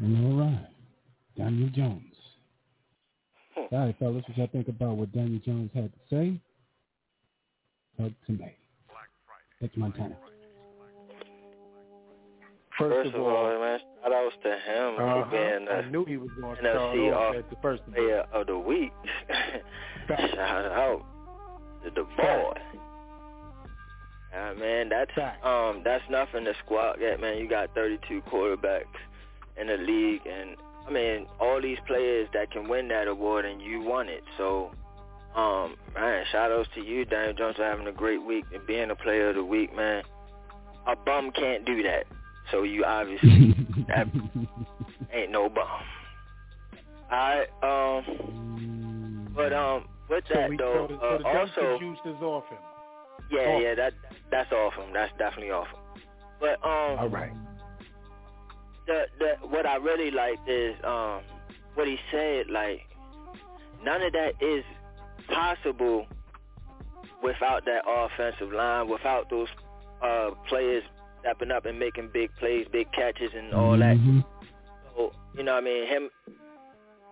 Right. 0.00 0.27
Daniel 1.68 1.90
Jones. 1.90 2.14
All 3.56 3.78
right, 3.78 3.96
fellas, 3.98 4.24
what 4.26 4.38
y'all 4.38 4.48
think 4.52 4.68
about 4.68 4.96
what 4.96 5.12
Daniel 5.12 5.40
Jones 5.44 5.70
had 5.74 5.90
to 5.92 5.98
say? 6.10 6.40
Talk 7.98 8.12
to 8.26 8.32
me. 8.32 8.54
That's 9.60 9.76
Montana. 9.76 10.16
First, 12.78 13.08
first 13.08 13.14
of 13.16 13.22
all, 13.22 13.60
man, 13.60 13.80
shout 14.02 14.12
outs 14.12 14.36
to 14.44 14.50
him 14.50 14.94
uh-huh. 14.94 15.24
for 15.24 15.30
being 15.32 15.64
the 15.64 15.72
I 15.72 15.90
knew 15.90 16.04
he 16.04 16.16
was 16.16 16.30
going 16.40 16.56
to 16.56 16.62
NFC 16.62 17.10
start 17.10 17.14
off 17.14 17.30
off 17.30 17.36
at 17.36 17.50
the 17.50 17.56
first 17.60 17.82
player 17.92 18.24
of 18.32 18.46
the 18.46 18.56
week. 18.56 18.92
shout 20.08 20.64
out 20.64 21.04
to 21.82 21.90
the 21.90 22.04
boy. 22.16 22.52
Uh, 24.32 24.54
man, 24.54 24.88
that's 24.88 25.10
um 25.42 25.82
that's 25.84 26.04
nothing 26.08 26.44
to 26.44 26.52
squawk 26.64 26.98
at, 27.00 27.20
man. 27.20 27.38
You 27.38 27.48
got 27.48 27.74
32 27.74 28.22
quarterbacks 28.32 28.84
in 29.60 29.66
the 29.66 29.76
league, 29.76 30.20
and 30.24 30.56
I 30.88 30.92
mean 30.92 31.26
all 31.40 31.60
these 31.60 31.78
players 31.86 32.28
that 32.32 32.50
can 32.50 32.68
win 32.68 32.88
that 32.88 33.08
award, 33.08 33.44
and 33.44 33.60
you 33.60 33.80
won 33.80 34.08
it. 34.08 34.24
So, 34.36 34.70
um, 35.34 35.76
man, 35.94 36.24
shout 36.32 36.50
outs 36.50 36.68
to 36.74 36.80
you, 36.80 37.04
Daniel 37.04 37.34
Jones, 37.34 37.56
for 37.56 37.64
having 37.64 37.86
a 37.86 37.92
great 37.92 38.24
week 38.24 38.44
and 38.52 38.66
being 38.66 38.90
a 38.90 38.96
player 38.96 39.30
of 39.30 39.36
the 39.36 39.44
week, 39.44 39.74
man. 39.74 40.02
A 40.86 40.96
bum 40.96 41.30
can't 41.32 41.66
do 41.66 41.82
that. 41.82 42.04
So 42.50 42.62
you 42.62 42.84
obviously 42.84 43.54
that 43.88 44.08
ain't 45.12 45.30
no 45.30 45.48
bum. 45.48 45.66
Alright, 47.12 47.48
um, 47.62 49.32
but 49.34 49.52
um, 49.52 49.88
with 50.08 50.24
so 50.28 50.34
that 50.34 50.50
we, 50.50 50.56
though, 50.56 50.86
so 50.88 50.94
the, 50.94 51.00
uh, 51.00 51.18
so 51.18 51.22
the 51.22 51.38
also, 51.38 51.78
juice 51.78 51.98
is 52.04 52.22
off 52.22 52.44
him. 52.48 52.58
yeah, 53.30 53.40
off. 53.40 53.62
yeah, 53.62 53.74
that 53.74 53.92
that's 54.30 54.52
awesome. 54.52 54.92
That's 54.92 55.12
definitely 55.18 55.50
awesome. 55.50 55.80
But 56.40 56.54
um, 56.64 56.98
all 56.98 57.08
right. 57.08 57.32
The 58.88 59.04
the 59.20 59.48
what 59.48 59.66
I 59.66 59.76
really 59.76 60.12
liked 60.12 60.48
is 60.48 60.76
um 60.84 61.22
what 61.76 61.88
he 61.88 61.98
said. 62.12 62.50
Like 62.50 62.82
none 63.84 64.02
of 64.02 64.12
that 64.14 64.34
is 64.42 64.64
possible 65.28 66.06
without 67.22 67.64
that 67.66 67.84
offensive 67.88 68.52
line, 68.52 68.88
without 68.88 69.30
those 69.30 69.48
uh 70.02 70.30
players 70.48 70.84
stepping 71.20 71.52
up 71.52 71.66
and 71.66 71.78
making 71.78 72.10
big 72.14 72.30
plays, 72.40 72.66
big 72.72 72.92
catches, 72.92 73.30
and 73.34 73.54
all 73.54 73.78
Mm-hmm. 73.78 73.80
that. 73.80 73.98
So 74.96 75.12
you 75.36 75.44
know, 75.44 75.54
what 75.54 75.64
I 75.64 75.66
mean, 75.66 75.88
him 75.88 76.10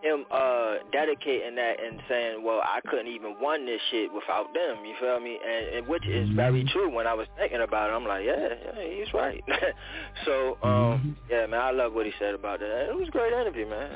him 0.07 0.25
uh 0.31 0.75
dedicating 0.93 1.57
that 1.57 1.83
and 1.83 2.01
saying, 2.09 2.45
well, 2.45 2.61
I 2.63 2.81
couldn't 2.89 3.09
even 3.09 3.37
won 3.41 3.67
this 3.67 3.81
shit 3.91 4.13
without 4.13 4.53
them. 4.55 4.85
You 4.85 4.95
feel 5.01 5.21
me? 5.21 5.39
And, 5.45 5.77
and 5.77 5.89
which 5.89 6.07
is 6.07 6.29
very 6.31 6.65
true. 6.73 6.95
When 6.95 7.07
I 7.07 7.15
was 7.15 7.27
thinking 7.37 7.61
about 7.61 7.91
it, 7.91 7.95
I'm 7.95 8.07
like, 8.07 8.25
yeah, 8.25 8.49
yeah 8.65 9.05
he's 9.05 9.13
right. 9.13 9.43
so 10.25 10.59
um, 10.63 11.17
yeah, 11.31 11.47
man, 11.47 11.61
I 11.61 11.71
love 11.71 11.93
what 11.93 12.07
he 12.07 12.13
said 12.19 12.35
about 12.35 12.61
that. 12.61 12.89
It 12.91 12.97
was 12.97 13.09
a 13.09 13.11
great 13.11 13.33
interview, 13.33 13.69
man. 13.69 13.91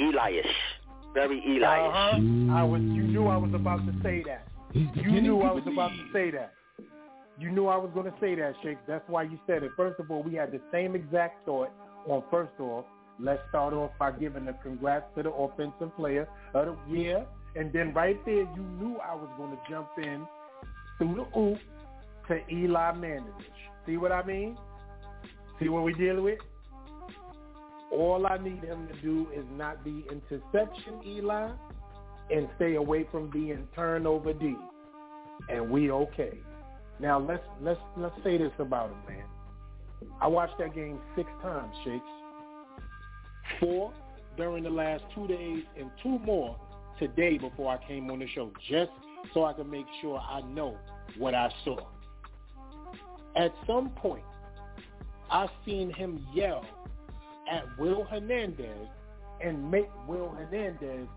Eli-ish, 0.00 0.46
very 1.14 1.42
Eli-ish. 1.46 1.94
Uh-huh. 1.94 2.56
I 2.56 2.62
was. 2.64 2.80
You 2.82 3.04
knew 3.04 3.26
I 3.28 3.36
was 3.36 3.52
about 3.54 3.86
to 3.86 3.92
say 4.02 4.22
that. 4.26 4.48
You 4.74 5.20
knew 5.20 5.40
I 5.42 5.52
was 5.52 5.62
about 5.66 5.90
to 5.90 6.12
say 6.12 6.32
that. 6.32 6.52
You 7.38 7.50
knew 7.50 7.66
I 7.66 7.76
was 7.76 7.90
going 7.94 8.06
to 8.06 8.14
say 8.20 8.34
that, 8.36 8.54
Shake. 8.62 8.78
That's 8.86 9.08
why 9.08 9.24
you 9.24 9.38
said 9.46 9.62
it. 9.62 9.72
First 9.76 9.98
of 9.98 10.10
all, 10.10 10.22
we 10.22 10.34
had 10.34 10.52
the 10.52 10.60
same 10.72 10.94
exact 10.94 11.44
thought 11.44 11.70
on 12.06 12.22
first 12.30 12.52
off. 12.60 12.84
Let's 13.20 13.42
start 13.48 13.74
off 13.74 13.92
by 13.98 14.12
giving 14.12 14.48
a 14.48 14.52
congrats 14.54 15.06
to 15.16 15.22
the 15.22 15.30
offensive 15.30 15.94
player 15.96 16.28
of 16.52 16.76
the 16.88 16.98
year. 16.98 17.26
And 17.56 17.72
then 17.72 17.94
right 17.94 18.18
there, 18.24 18.34
you 18.34 18.66
knew 18.80 18.96
I 18.96 19.14
was 19.14 19.28
going 19.36 19.50
to 19.50 19.58
jump 19.70 19.88
in 19.98 20.26
through 20.98 21.26
the 21.32 21.38
oop 21.38 21.58
to 22.28 22.52
Eli 22.52 22.92
Manning. 22.92 23.24
See 23.86 23.96
what 23.96 24.12
I 24.12 24.24
mean? 24.24 24.56
See 25.60 25.68
what 25.68 25.84
we 25.84 25.92
dealing 25.94 26.24
with? 26.24 26.38
All 27.92 28.26
I 28.26 28.38
need 28.38 28.64
him 28.64 28.88
to 28.88 29.00
do 29.02 29.28
is 29.32 29.44
not 29.56 29.84
be 29.84 30.04
interception 30.10 31.00
Eli 31.06 31.50
and 32.30 32.48
stay 32.56 32.74
away 32.74 33.06
from 33.12 33.30
being 33.30 33.68
turnover 33.76 34.32
D. 34.32 34.56
And 35.48 35.70
we 35.70 35.90
okay. 35.92 36.32
Now 36.98 37.20
let's 37.20 37.42
let's 37.60 37.80
let's 37.96 38.14
say 38.24 38.38
this 38.38 38.52
about 38.58 38.90
him, 38.90 38.96
man. 39.16 39.24
I 40.20 40.26
watched 40.26 40.58
that 40.58 40.74
game 40.74 40.98
six 41.14 41.28
times, 41.42 41.72
Shakes. 41.84 42.04
Four 43.60 43.92
during 44.36 44.64
the 44.64 44.70
last 44.70 45.04
two 45.14 45.26
days 45.26 45.62
and 45.78 45.90
two 46.02 46.18
more 46.20 46.56
today 46.98 47.38
before 47.38 47.72
I 47.72 47.86
came 47.86 48.10
on 48.10 48.18
the 48.20 48.28
show, 48.34 48.50
just 48.68 48.90
so 49.32 49.44
I 49.44 49.52
can 49.52 49.70
make 49.70 49.86
sure 50.00 50.18
I 50.18 50.40
know 50.42 50.76
what 51.18 51.34
I 51.34 51.50
saw. 51.64 51.78
At 53.36 53.52
some 53.66 53.90
point, 53.90 54.24
I 55.30 55.46
seen 55.64 55.92
him 55.92 56.26
yell 56.34 56.64
at 57.50 57.64
Will 57.78 58.04
Hernandez 58.04 58.88
and 59.42 59.70
make 59.70 59.88
Will 60.06 60.30
Hernandez 60.30 61.08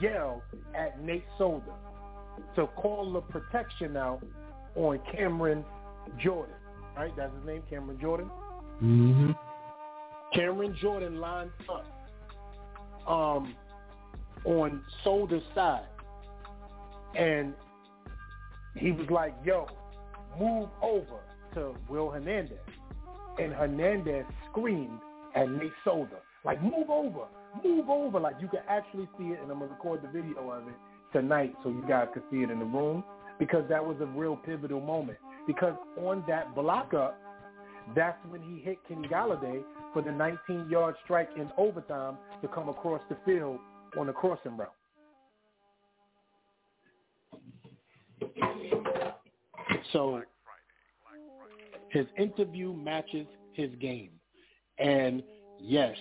yell 0.00 0.42
at 0.74 1.00
Nate 1.02 1.24
Solder 1.38 1.72
to 2.56 2.66
call 2.68 3.12
the 3.12 3.20
protection 3.20 3.96
out 3.96 4.22
on 4.74 4.98
Cameron 5.12 5.64
Jordan. 6.22 6.54
Right? 6.96 7.12
That's 7.16 7.32
his 7.36 7.46
name, 7.46 7.62
Cameron 7.70 7.98
Jordan. 8.00 8.30
Mm-hmm. 8.82 9.30
Cameron 10.34 10.76
Jordan 10.80 11.20
lined 11.20 11.50
up 11.68 11.86
um, 13.08 13.54
on 14.44 14.82
Solder's 15.02 15.42
side. 15.54 15.84
And 17.16 17.54
he 18.76 18.92
was 18.92 19.08
like, 19.10 19.34
yo, 19.44 19.66
move 20.38 20.68
over 20.82 21.20
to 21.54 21.74
Will 21.88 22.10
Hernandez. 22.10 22.58
And 23.38 23.52
Hernandez 23.52 24.24
screamed 24.50 25.00
at 25.34 25.50
Nate 25.50 25.72
Solder, 25.84 26.18
like, 26.44 26.62
move 26.62 26.88
over, 26.88 27.26
move 27.64 27.88
over. 27.88 28.20
Like 28.20 28.34
you 28.40 28.48
can 28.48 28.60
actually 28.68 29.08
see 29.18 29.26
it, 29.26 29.40
and 29.42 29.50
I'm 29.50 29.58
gonna 29.58 29.72
record 29.72 30.02
the 30.02 30.08
video 30.08 30.50
of 30.50 30.68
it 30.68 30.74
tonight 31.12 31.54
so 31.62 31.70
you 31.70 31.84
guys 31.88 32.08
can 32.12 32.22
see 32.30 32.38
it 32.38 32.50
in 32.50 32.58
the 32.58 32.64
room 32.64 33.04
because 33.38 33.64
that 33.68 33.84
was 33.84 33.96
a 34.00 34.06
real 34.06 34.36
pivotal 34.36 34.80
moment. 34.80 35.18
Because 35.46 35.74
on 35.98 36.24
that 36.28 36.54
block 36.54 36.94
up, 36.94 37.18
that's 37.94 38.18
when 38.28 38.42
he 38.42 38.60
hit 38.60 38.78
Kenny 38.86 39.08
Golladay 39.08 39.62
for 39.92 40.02
the 40.02 40.10
19-yard 40.10 40.94
strike 41.04 41.30
in 41.36 41.50
overtime 41.56 42.16
to 42.42 42.48
come 42.48 42.68
across 42.68 43.00
the 43.08 43.16
field 43.24 43.58
on 43.98 44.06
the 44.06 44.12
crossing 44.12 44.56
route. 44.56 44.72
So 49.92 50.22
his 51.90 52.06
interview 52.16 52.72
matches 52.72 53.26
his 53.52 53.70
game. 53.80 54.10
And 54.78 55.22
yes, 55.60 55.96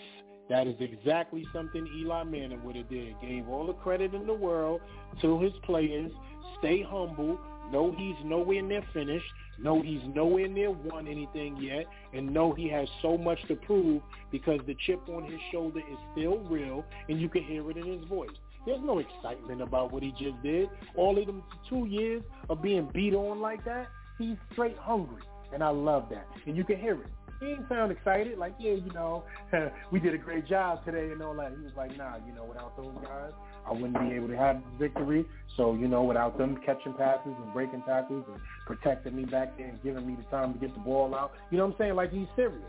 that 0.49 0.67
is 0.67 0.75
exactly 0.79 1.45
something 1.53 1.87
Eli 1.99 2.23
Manning 2.23 2.63
would 2.63 2.75
have 2.75 2.89
did. 2.89 3.15
Gave 3.21 3.49
all 3.49 3.67
the 3.67 3.73
credit 3.73 4.13
in 4.13 4.25
the 4.25 4.33
world 4.33 4.81
to 5.21 5.39
his 5.39 5.53
players. 5.63 6.11
Stay 6.59 6.83
humble. 6.83 7.39
Know 7.71 7.93
he's 7.97 8.15
nowhere 8.25 8.61
near 8.61 8.83
finished. 8.93 9.25
No, 9.59 9.81
he's 9.81 10.01
nowhere 10.15 10.47
near 10.47 10.71
won 10.71 11.07
anything 11.07 11.57
yet. 11.57 11.85
And 12.13 12.33
no, 12.33 12.53
he 12.53 12.69
has 12.69 12.87
so 13.01 13.17
much 13.17 13.39
to 13.47 13.55
prove 13.55 14.01
because 14.31 14.59
the 14.65 14.75
chip 14.85 15.07
on 15.09 15.23
his 15.23 15.39
shoulder 15.51 15.79
is 15.79 15.97
still 16.13 16.39
real 16.39 16.85
and 17.07 17.19
you 17.19 17.29
can 17.29 17.43
hear 17.43 17.69
it 17.69 17.77
in 17.77 17.85
his 17.85 18.07
voice. 18.07 18.29
There's 18.65 18.81
no 18.83 18.99
excitement 18.99 19.61
about 19.61 19.91
what 19.91 20.03
he 20.03 20.11
just 20.11 20.41
did. 20.43 20.69
All 20.95 21.17
of 21.17 21.25
them 21.25 21.43
two 21.69 21.85
years 21.85 22.23
of 22.49 22.61
being 22.61 22.89
beat 22.93 23.13
on 23.13 23.39
like 23.39 23.63
that, 23.65 23.87
he's 24.17 24.37
straight 24.51 24.77
hungry. 24.77 25.23
And 25.53 25.63
I 25.63 25.69
love 25.69 26.05
that. 26.11 26.27
And 26.45 26.55
you 26.55 26.63
can 26.63 26.79
hear 26.79 26.93
it. 26.93 27.07
He 27.39 27.47
didn't 27.47 27.69
sound 27.69 27.91
excited, 27.91 28.37
like, 28.37 28.53
yeah, 28.59 28.73
you 28.73 28.91
know, 28.93 29.23
we 29.91 29.99
did 29.99 30.13
a 30.13 30.17
great 30.17 30.45
job 30.45 30.83
today 30.83 31.11
and 31.11 31.21
all 31.21 31.33
that. 31.35 31.53
He 31.57 31.63
was 31.63 31.71
like, 31.77 31.95
nah, 31.97 32.17
you 32.27 32.33
know, 32.33 32.43
without 32.43 32.75
those 32.75 32.93
guys, 33.01 33.31
I 33.69 33.73
wouldn't 33.73 33.99
be 33.99 34.15
able 34.15 34.27
to 34.29 34.37
have 34.37 34.61
victory. 34.79 35.25
So, 35.55 35.73
you 35.75 35.87
know, 35.87 36.03
without 36.03 36.37
them 36.37 36.57
catching 36.65 36.93
passes 36.93 37.33
and 37.43 37.53
breaking 37.53 37.83
tackles 37.85 38.25
and 38.31 38.41
protecting 38.65 39.15
me 39.15 39.25
back 39.25 39.57
there 39.57 39.67
and 39.67 39.83
giving 39.83 40.07
me 40.07 40.15
the 40.15 40.23
time 40.35 40.53
to 40.53 40.59
get 40.59 40.73
the 40.73 40.79
ball 40.79 41.13
out, 41.13 41.33
you 41.51 41.57
know 41.57 41.65
what 41.65 41.73
I'm 41.73 41.77
saying? 41.79 41.95
Like, 41.95 42.11
he's 42.11 42.27
serious. 42.35 42.63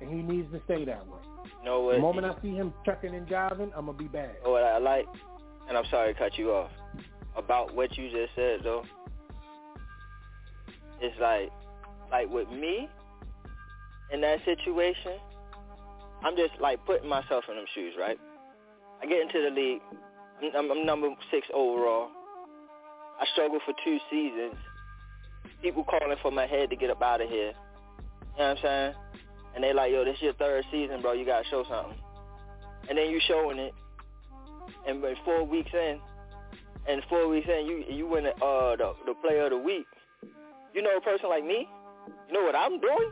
And 0.00 0.10
he 0.10 0.22
needs 0.22 0.50
to 0.52 0.60
stay 0.64 0.84
that 0.84 1.06
way. 1.06 1.18
Know 1.64 1.80
what? 1.80 1.94
The 1.96 2.00
moment 2.00 2.26
I 2.26 2.40
see 2.42 2.54
him 2.54 2.72
chucking 2.84 3.14
and 3.14 3.26
jiving, 3.26 3.70
I'm 3.76 3.86
going 3.86 3.98
to 3.98 4.02
be 4.02 4.08
bad. 4.08 4.36
Oh, 4.44 4.52
what 4.52 4.62
I 4.64 4.78
like, 4.78 5.06
and 5.68 5.76
I'm 5.76 5.84
sorry 5.90 6.12
to 6.14 6.18
cut 6.18 6.38
you 6.38 6.52
off, 6.52 6.70
about 7.36 7.74
what 7.74 7.96
you 7.96 8.10
just 8.10 8.34
said, 8.34 8.60
though, 8.62 8.84
it's 11.00 11.18
like, 11.20 11.50
like 12.10 12.30
with 12.30 12.48
me, 12.50 12.88
in 14.12 14.20
that 14.20 14.44
situation, 14.44 15.18
I'm 16.22 16.36
just 16.36 16.52
like 16.60 16.84
putting 16.84 17.08
myself 17.08 17.44
in 17.48 17.56
them 17.56 17.64
shoes, 17.74 17.94
right? 17.98 18.18
I 19.02 19.06
get 19.06 19.20
into 19.20 19.42
the 19.42 19.50
league. 19.50 19.80
I'm, 20.42 20.70
I'm, 20.70 20.84
number 20.86 21.08
six 21.30 21.46
overall. 21.54 22.08
I 23.20 23.26
struggled 23.32 23.62
for 23.64 23.74
two 23.84 23.98
seasons. 24.10 24.54
People 25.62 25.84
calling 25.84 26.16
for 26.20 26.32
my 26.32 26.46
head 26.46 26.70
to 26.70 26.76
get 26.76 26.90
up 26.90 27.02
out 27.02 27.20
of 27.20 27.28
here. 27.28 27.52
You 27.52 28.38
know 28.38 28.48
what 28.48 28.50
I'm 28.50 28.56
saying? 28.62 28.94
And 29.54 29.64
they 29.64 29.72
like, 29.72 29.92
yo, 29.92 30.04
this 30.04 30.16
is 30.16 30.22
your 30.22 30.32
third 30.34 30.64
season, 30.72 31.00
bro. 31.02 31.12
You 31.12 31.24
gotta 31.24 31.46
show 31.48 31.64
something. 31.68 31.98
And 32.88 32.98
then 32.98 33.10
you 33.10 33.20
showing 33.28 33.58
it. 33.58 33.74
And 34.88 35.00
but 35.00 35.14
four 35.24 35.44
weeks 35.44 35.70
in, 35.72 36.00
and 36.88 37.02
four 37.08 37.28
weeks 37.28 37.46
in, 37.48 37.66
you 37.66 37.84
you 37.88 38.06
win 38.06 38.24
the, 38.24 38.34
uh, 38.44 38.76
the 38.76 38.94
the 39.06 39.14
player 39.14 39.44
of 39.44 39.50
the 39.50 39.58
week. 39.58 39.86
You 40.74 40.82
know 40.82 40.96
a 40.96 41.00
person 41.00 41.28
like 41.28 41.44
me? 41.44 41.68
You 42.28 42.34
know 42.34 42.42
what 42.42 42.56
I'm 42.56 42.80
doing? 42.80 43.10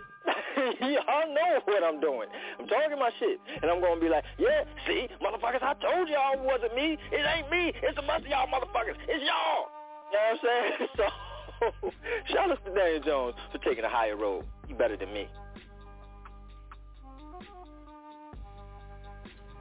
y'all 0.80 1.34
know 1.34 1.60
what 1.64 1.84
I'm 1.84 2.00
doing. 2.00 2.28
I'm 2.58 2.66
talking 2.66 2.98
my 2.98 3.10
shit. 3.18 3.40
And 3.62 3.70
I'm 3.70 3.80
going 3.80 3.96
to 3.96 4.00
be 4.00 4.08
like, 4.08 4.24
yeah, 4.38 4.64
see, 4.86 5.08
motherfuckers, 5.22 5.62
I 5.62 5.74
told 5.74 6.08
y'all 6.08 6.34
it 6.34 6.40
wasn't 6.40 6.74
me. 6.74 6.98
It 7.12 7.24
ain't 7.24 7.50
me. 7.50 7.72
It's 7.82 7.98
a 7.98 8.02
bunch 8.02 8.24
of 8.24 8.30
y'all 8.30 8.46
motherfuckers. 8.48 8.96
It's 9.08 9.24
y'all. 9.24 9.70
You 10.10 10.18
know 10.18 10.26
what 10.26 10.32
I'm 10.32 10.38
saying? 10.42 10.88
So, 10.96 11.04
shout 12.32 12.50
out 12.50 12.64
to 12.64 12.74
Daniel 12.74 13.02
Jones 13.02 13.34
for 13.52 13.58
taking 13.58 13.84
a 13.84 13.88
higher 13.88 14.16
road. 14.16 14.46
He 14.66 14.72
better 14.72 14.96
than 14.96 15.12
me. 15.12 15.28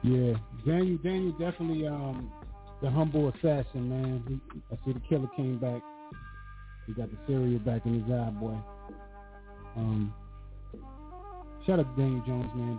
Yeah, 0.02 0.32
Daniel, 0.64 0.98
Daniel 1.04 1.32
definitely 1.32 1.86
um, 1.86 2.32
the 2.80 2.90
humble 2.90 3.28
assassin, 3.28 3.90
man. 3.90 4.24
He, 4.26 4.60
I 4.72 4.78
see 4.86 4.94
the 4.94 5.00
killer 5.10 5.28
came 5.36 5.58
back. 5.58 5.82
He 6.86 6.94
got 6.94 7.10
the 7.10 7.18
cereal 7.26 7.58
back 7.58 7.84
in 7.84 8.02
his 8.02 8.10
eye, 8.10 8.30
boy. 8.30 8.56
Um, 9.76 10.14
shout 11.66 11.80
out 11.80 11.96
to 11.96 12.02
Daniel 12.02 12.22
Jones, 12.26 12.50
man. 12.54 12.78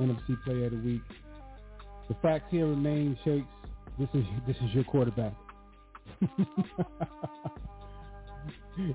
NFC 0.00 0.42
Player 0.44 0.66
of 0.66 0.72
the 0.72 0.78
Week. 0.78 1.02
The 2.08 2.14
facts 2.22 2.46
here 2.50 2.66
remain, 2.66 3.18
Shakes. 3.24 3.46
This 3.98 4.08
is 4.14 4.24
this 4.46 4.56
is 4.56 4.74
your 4.74 4.84
quarterback. 4.84 5.34
you 8.78 8.94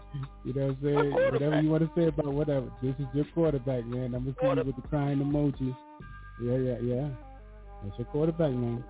know 0.54 0.68
what 0.68 0.78
I'm 0.78 0.78
saying? 0.82 1.12
Whatever 1.12 1.62
you 1.62 1.70
want 1.70 1.84
to 1.84 1.92
say 1.96 2.08
about 2.08 2.34
whatever. 2.34 2.72
This 2.82 2.96
is 3.00 3.06
your 3.14 3.26
quarterback, 3.34 3.86
man. 3.86 4.16
I'm 4.16 4.24
gonna 4.24 4.36
see 4.42 4.48
you 4.48 4.66
with 4.66 4.76
the 4.78 4.88
crying 4.88 5.20
emoji. 5.20 5.76
Yeah, 6.42 6.58
yeah, 6.58 6.80
yeah. 6.82 7.10
That's 7.84 7.98
your 8.00 8.08
quarterback, 8.08 8.52
man. 8.52 8.84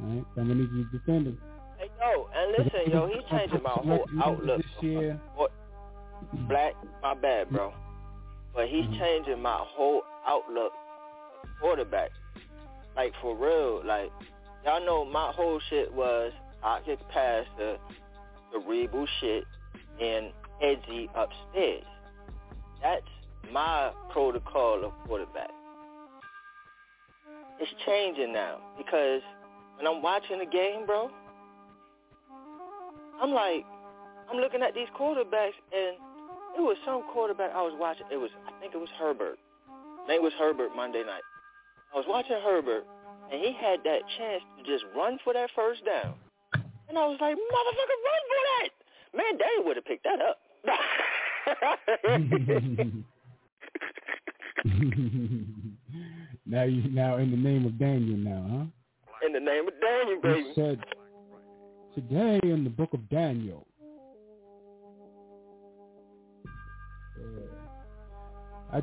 All 0.00 0.06
right, 0.06 0.24
I'm 0.36 0.48
gonna 0.48 0.54
need 0.54 0.70
you 0.72 0.84
to 0.84 0.98
defend 0.98 1.26
him. 1.28 1.38
Hey, 1.78 1.88
yo, 2.00 2.28
and 2.34 2.52
listen, 2.52 2.92
yo, 2.92 3.06
he's 3.06 3.24
changing 3.30 3.62
my 3.62 3.70
whole 3.70 4.06
outlook. 4.22 4.58
This 4.58 4.82
year. 4.82 5.20
What? 5.36 5.52
Black, 6.48 6.74
my 7.02 7.14
bad, 7.14 7.48
bro. 7.50 7.72
But 8.54 8.68
he's 8.68 8.84
Mm-hmm. 8.84 8.98
changing 8.98 9.42
my 9.42 9.58
whole 9.60 10.02
outlook 10.26 10.72
of 11.44 11.48
quarterback. 11.60 12.10
Like, 12.96 13.12
for 13.22 13.36
real. 13.36 13.82
Like, 13.86 14.10
y'all 14.64 14.84
know 14.84 15.04
my 15.04 15.32
whole 15.32 15.60
shit 15.70 15.92
was 15.92 16.32
I 16.62 16.80
get 16.84 16.98
past 17.10 17.48
the, 17.56 17.78
the 18.52 18.58
Rebu 18.58 19.06
shit 19.20 19.44
and 20.00 20.32
edgy 20.62 21.08
upstairs. 21.14 21.84
That's 22.82 23.06
my 23.52 23.92
protocol 24.10 24.84
of 24.84 24.92
quarterback. 25.06 25.50
It's 27.60 27.70
changing 27.86 28.32
now 28.32 28.58
because 28.76 29.20
when 29.76 29.86
I'm 29.86 30.02
watching 30.02 30.38
the 30.38 30.46
game, 30.46 30.86
bro, 30.86 31.10
I'm 33.22 33.30
like, 33.32 33.64
I'm 34.30 34.38
looking 34.38 34.62
at 34.62 34.74
these 34.74 34.88
quarterbacks 34.98 35.56
and 35.72 35.96
it 36.56 36.60
was 36.60 36.76
some 36.84 37.02
quarterback 37.12 37.52
I 37.54 37.62
was 37.62 37.74
watching. 37.78 38.06
It 38.12 38.16
was, 38.16 38.30
I 38.46 38.50
think 38.60 38.74
it 38.74 38.78
was 38.78 38.88
Herbert. 38.98 39.38
Name 40.08 40.22
was 40.22 40.32
Herbert 40.38 40.70
Monday 40.74 41.02
night. 41.04 41.22
I 41.94 41.96
was 41.96 42.06
watching 42.08 42.36
Herbert, 42.42 42.84
and 43.32 43.40
he 43.40 43.52
had 43.52 43.80
that 43.84 44.00
chance 44.18 44.42
to 44.58 44.64
just 44.64 44.84
run 44.96 45.18
for 45.24 45.32
that 45.32 45.50
first 45.54 45.84
down. 45.84 46.14
And 46.88 46.98
I 46.98 47.06
was 47.06 47.18
like, 47.20 47.34
motherfucker, 47.34 47.98
run 48.08 48.22
for 48.30 48.42
that! 48.50 48.68
Man, 49.16 49.36
Daddy 49.38 49.60
would 49.64 49.76
have 49.76 49.84
picked 49.84 50.04
that 50.04 50.20
up. 50.20 50.38
now 56.46 56.62
you 56.64 56.82
now 56.90 57.16
in 57.16 57.30
the 57.30 57.36
name 57.36 57.64
of 57.66 57.78
Daniel 57.78 58.16
now, 58.18 58.46
huh? 58.50 58.64
In 59.26 59.32
the 59.32 59.40
name 59.40 59.66
of 59.66 59.74
Daniel, 59.80 60.20
baby. 60.22 60.52
said 60.54 60.78
today 61.94 62.38
in 62.42 62.64
the 62.64 62.70
book 62.70 62.92
of 62.92 63.08
Daniel. 63.08 63.66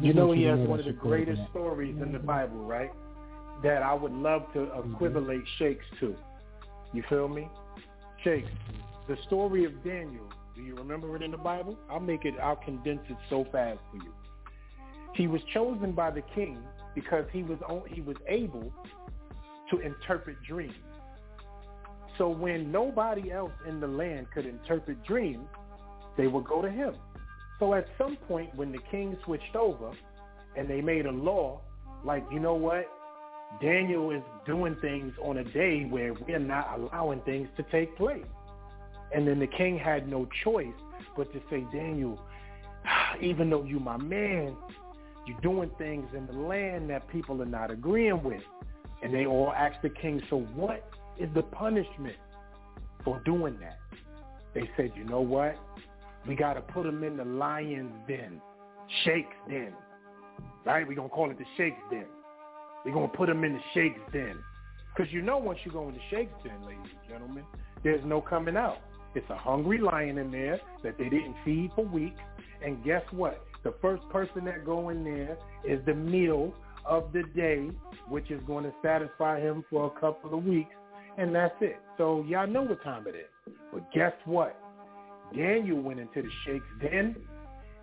You 0.02 0.14
know 0.14 0.32
he 0.32 0.44
has 0.44 0.60
know 0.60 0.66
one 0.66 0.80
of 0.80 0.86
the 0.86 0.92
greatest 0.92 1.42
stories 1.52 1.96
in 2.02 2.12
the 2.12 2.20
Bible, 2.20 2.58
right? 2.58 2.92
That 3.64 3.82
I 3.82 3.94
would 3.94 4.12
love 4.12 4.44
to 4.54 4.64
equivalate 4.80 5.44
Shakes 5.58 5.86
to. 6.02 6.16
You 6.94 7.04
feel 7.10 7.28
me? 7.28 7.48
Shakes, 8.24 8.50
the 9.08 9.18
story 9.28 9.66
of 9.66 9.72
Daniel, 9.84 10.26
do 10.56 10.62
you 10.62 10.76
remember 10.76 11.16
it 11.16 11.22
in 11.22 11.32
the 11.32 11.38
Bible? 11.38 11.78
I'll 11.90 12.00
make 12.00 12.26
it, 12.26 12.34
I'll 12.42 12.58
condense 12.58 13.02
it 13.10 13.18
so 13.30 13.46
fast 13.52 13.80
for 13.92 13.98
you. 13.98 14.14
He 15.16 15.28
was 15.28 15.42
chosen 15.54 15.94
by 15.94 16.12
the 16.12 16.24
king 16.36 16.60
because 16.94 17.26
he 17.32 17.44
was 17.44 17.60
on, 17.68 17.84
he 17.90 18.02
was 18.02 18.18
able 18.28 18.74
to 19.72 19.80
interpret 19.80 20.38
dreams. 20.48 20.74
So 22.18 22.30
when 22.30 22.72
nobody 22.72 23.32
else 23.32 23.52
in 23.68 23.80
the 23.80 23.88
land 23.88 24.28
could 24.34 24.46
interpret 24.46 25.04
dreams, 25.06 25.46
they 26.18 26.28
would 26.28 26.46
go 26.46 26.62
to 26.62 26.70
him. 26.70 26.96
So 27.60 27.74
at 27.74 27.88
some 27.98 28.18
point 28.28 28.54
when 28.56 28.72
the 28.72 28.80
king 28.92 29.18
switched 29.26 29.56
over 29.56 29.92
and 30.56 30.70
they 30.70 30.82
made 30.82 31.06
a 31.06 31.12
law, 31.12 31.62
like, 32.04 32.24
you 32.32 32.40
know 32.40 32.54
what? 32.54 32.88
Daniel 33.62 34.12
is 34.12 34.22
doing 34.46 34.76
things 34.82 35.14
on 35.22 35.38
a 35.38 35.44
day 35.44 35.86
where 35.90 36.14
we're 36.14 36.40
not 36.40 36.80
allowing 36.80 37.22
things 37.22 37.48
to 37.58 37.64
take 37.72 37.96
place. 37.98 38.26
And 39.14 39.28
then 39.28 39.40
the 39.40 39.48
king 39.48 39.80
had 39.80 40.08
no 40.08 40.28
choice 40.44 40.68
but 41.16 41.32
to 41.34 41.42
say, 41.50 41.66
Daniel, 41.72 42.20
even 43.22 43.50
though 43.50 43.64
you 43.64 43.80
my 43.80 43.98
man, 43.98 44.56
you're 45.26 45.40
doing 45.42 45.72
things 45.78 46.08
in 46.16 46.28
the 46.28 46.34
land 46.34 46.90
that 46.90 47.08
people 47.10 47.42
are 47.42 47.46
not 47.46 47.72
agreeing 47.72 48.24
with. 48.24 48.44
And 49.02 49.14
they 49.14 49.26
all 49.26 49.52
asked 49.56 49.82
the 49.82 49.90
king, 49.90 50.22
so 50.30 50.40
what 50.56 50.90
is 51.20 51.30
the 51.34 51.44
punishment 51.44 52.16
for 53.04 53.22
doing 53.26 53.58
that? 53.60 53.78
They 54.54 54.70
said, 54.76 54.92
you 54.96 55.04
know 55.04 55.22
what? 55.22 55.56
We 56.28 56.36
got 56.36 56.54
to 56.54 56.62
put 56.62 56.86
him 56.86 57.04
in 57.04 57.18
the 57.18 57.26
lion's 57.26 57.94
den, 58.08 58.42
Shake's 59.04 59.36
den. 59.50 59.74
Right? 60.66 60.88
We're 60.88 60.96
going 60.96 61.10
to 61.10 61.16
call 61.16 61.32
it 61.32 61.38
the 61.38 61.46
Shake's 61.56 61.82
den. 61.90 62.06
We're 62.86 62.94
going 62.94 63.10
to 63.10 63.18
put 63.18 63.30
him 63.30 63.44
in 63.44 63.54
the 63.54 63.62
Shake's 63.74 64.00
den. 64.12 64.38
Because 64.98 65.14
you 65.14 65.22
know 65.22 65.38
once 65.38 65.60
you 65.64 65.72
go 65.72 65.88
into 65.88 66.00
Shakes 66.10 66.34
Den, 66.44 66.60
ladies 66.66 66.92
and 67.00 67.10
gentlemen, 67.10 67.44
there's 67.84 68.04
no 68.04 68.20
coming 68.20 68.58
out. 68.58 68.78
It's 69.14 69.30
a 69.30 69.38
hungry 69.38 69.78
lion 69.78 70.18
in 70.18 70.32
there 70.32 70.60
that 70.84 70.98
they 70.98 71.04
didn't 71.04 71.36
feed 71.46 71.70
for 71.76 71.86
weeks. 71.86 72.20
And 72.66 72.84
guess 72.84 73.04
what? 73.12 73.40
The 73.64 73.76
first 73.80 74.02
person 74.10 74.46
that 74.46 74.66
go 74.66 74.90
in 74.90 75.04
there 75.04 75.38
is 75.68 75.80
the 75.86 75.94
meal 75.94 76.52
of 76.84 77.14
the 77.14 77.24
day, 77.36 77.70
which 78.10 78.32
is 78.32 78.42
going 78.48 78.64
to 78.64 78.74
satisfy 78.82 79.40
him 79.40 79.64
for 79.70 79.86
a 79.86 80.00
couple 80.00 80.36
of 80.36 80.44
weeks. 80.44 80.74
And 81.18 81.34
that's 81.34 81.56
it. 81.62 81.78
So 81.98 82.26
y'all 82.28 82.48
know 82.48 82.64
what 82.64 82.84
time 82.84 83.06
it 83.08 83.16
is. 83.16 83.54
But 83.72 83.92
guess 83.94 84.14
what? 84.26 84.60
Daniel 85.36 85.82
went 85.82 86.00
into 86.00 86.22
the 86.22 86.30
Shakes 86.46 86.66
Den, 86.82 87.16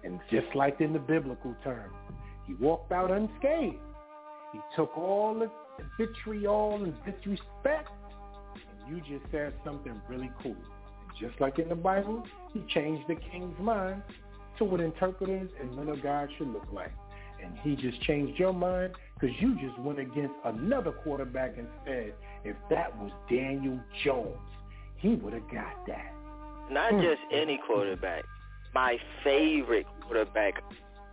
and 0.03 0.21
just 0.31 0.55
like 0.55 0.81
in 0.81 0.93
the 0.93 0.99
biblical 0.99 1.55
term, 1.63 1.91
he 2.47 2.55
walked 2.55 2.93
out 2.93 3.11
unscathed. 3.11 3.77
He 4.53 4.61
took 4.77 4.97
all 4.97 5.35
the 5.35 5.51
vitriol 5.99 6.83
and 6.85 6.95
disrespect, 7.05 7.91
and 8.55 8.97
you 8.97 9.01
just 9.01 9.31
said 9.33 9.53
something 9.65 10.01
really 10.09 10.31
cool. 10.43 10.53
And 10.55 11.19
just 11.21 11.41
like 11.41 11.59
in 11.59 11.69
the 11.69 11.75
Bible, 11.75 12.25
he 12.53 12.63
changed 12.73 13.09
the 13.09 13.17
king's 13.17 13.59
mind 13.59 14.03
to 14.59 14.65
what 14.65 14.81
interpreters 14.81 15.51
and 15.61 15.75
men 15.75 15.89
of 15.89 16.03
God 16.03 16.29
should 16.39 16.49
look 16.49 16.69
like. 16.73 16.93
And 17.43 17.59
he 17.59 17.77
just 17.77 18.01
changed 18.03 18.39
your 18.39 18.53
mind 18.53 18.93
because 19.15 19.35
you 19.41 19.55
just 19.61 19.79
went 19.81 19.99
against 19.99 20.35
another 20.45 20.93
quarterback 20.93 21.59
and 21.59 21.67
said, 21.85 22.15
if 22.45 22.57
that 22.71 22.97
was 22.99 23.11
Daniel 23.29 23.81
Jones, 24.05 24.37
he 24.97 25.17
would 25.17 25.33
have 25.33 25.51
got 25.51 25.87
that. 25.89 26.14
Not 26.71 26.93
Hmm. 26.93 27.01
just 27.03 27.21
any 27.31 27.59
quarterback. 27.67 28.25
My 28.75 28.99
favorite 29.23 29.87
quarterback 30.03 30.63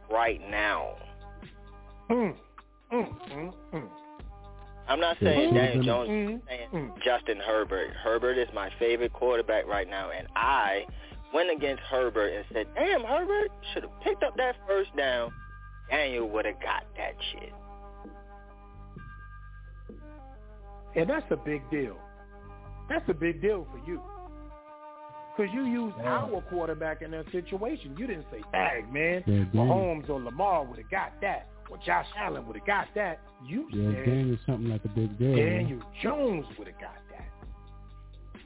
right 0.10 0.42
now. 0.50 0.96
Mm, 2.10 2.36
mm, 2.92 3.54
mm. 3.74 3.90
I'm 4.88 5.00
not 5.00 5.18
saying. 5.20 5.54
Daniel 5.54 5.84
Jones. 5.84 6.10
I'm 6.10 6.42
saying 6.48 6.94
Justin 7.04 7.38
Herbert. 7.40 7.92
Herbert 8.04 8.38
is 8.38 8.48
my 8.54 8.70
favorite 8.80 9.14
quarterback 9.14 9.66
right 9.68 9.88
now, 9.90 10.10
and 10.10 10.28
I 10.36 10.86
went 11.34 11.50
against 11.52 11.82
Herbert 11.84 12.34
and 12.34 12.46
said, 12.52 12.68
"Damn, 12.76 13.04
Herbert 13.04 13.52
should 13.72 13.84
have 13.84 14.00
picked 14.02 14.24
up 14.24 14.36
that 14.38 14.56
first 14.68 14.94
down. 14.98 15.32
Daniel 15.90 16.28
would 16.30 16.46
have 16.46 16.60
got 16.60 16.84
that 16.98 17.16
shit." 17.32 17.54
And 20.96 21.10
that's 21.10 21.30
a 21.32 21.38
big 21.38 21.62
deal. 21.70 21.96
That's 22.90 23.08
a 23.08 23.14
big 23.14 23.42
deal 23.42 23.66
for 23.72 23.78
you. 23.90 24.02
Because 25.36 25.54
you 25.54 25.64
used 25.66 25.96
our 26.00 26.42
quarterback 26.50 27.02
in 27.02 27.12
that 27.12 27.26
situation. 27.32 27.96
You 27.98 28.06
didn't 28.08 28.26
say, 28.32 28.42
"Dang, 28.52 28.92
man, 28.92 29.24
Yeah, 29.26 29.46
Mahomes 29.54 30.10
or 30.10 30.20
Lamar 30.20 30.64
would 30.66 30.78
have 30.78 30.90
got 30.90 31.14
that, 31.22 31.48
or 31.70 31.78
Josh 31.86 32.08
Allen 32.18 32.46
would 32.48 32.58
have 32.58 32.66
got 32.66 32.88
that." 32.96 33.20
You 33.46 33.68
Yeah, 33.72 33.94
said 33.96 34.06
Daniel's 34.06 34.40
something 34.46 34.70
like 34.70 34.84
a 34.86 34.90
big 34.90 35.18
deal. 35.18 35.30
man. 35.36 35.38
Daniel 35.66 35.82
Jones 36.04 36.46
would 36.58 36.68
have 36.68 36.80
got 36.80 36.96
that. 37.12 37.30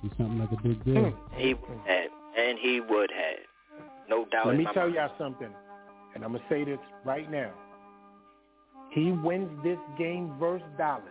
He's 0.01 0.11
something 0.17 0.39
like 0.39 0.51
a 0.51 0.61
big 0.61 0.83
deal. 0.85 1.09
Hmm. 1.09 1.35
He 1.39 1.53
would 1.55 1.79
have, 1.85 2.11
and 2.37 2.59
he 2.59 2.79
would 2.81 3.11
have, 3.11 3.89
no 4.09 4.25
doubt. 4.25 4.47
Let 4.47 4.57
me 4.57 4.65
tell 4.73 4.83
mind. 4.83 4.95
y'all 4.95 5.11
something, 5.17 5.49
and 6.13 6.23
I'm 6.23 6.33
gonna 6.33 6.43
say 6.49 6.63
this 6.63 6.79
right 7.03 7.29
now. 7.31 7.51
He 8.91 9.11
wins 9.11 9.49
this 9.63 9.79
game 9.97 10.33
versus 10.39 10.67
Dallas, 10.77 11.03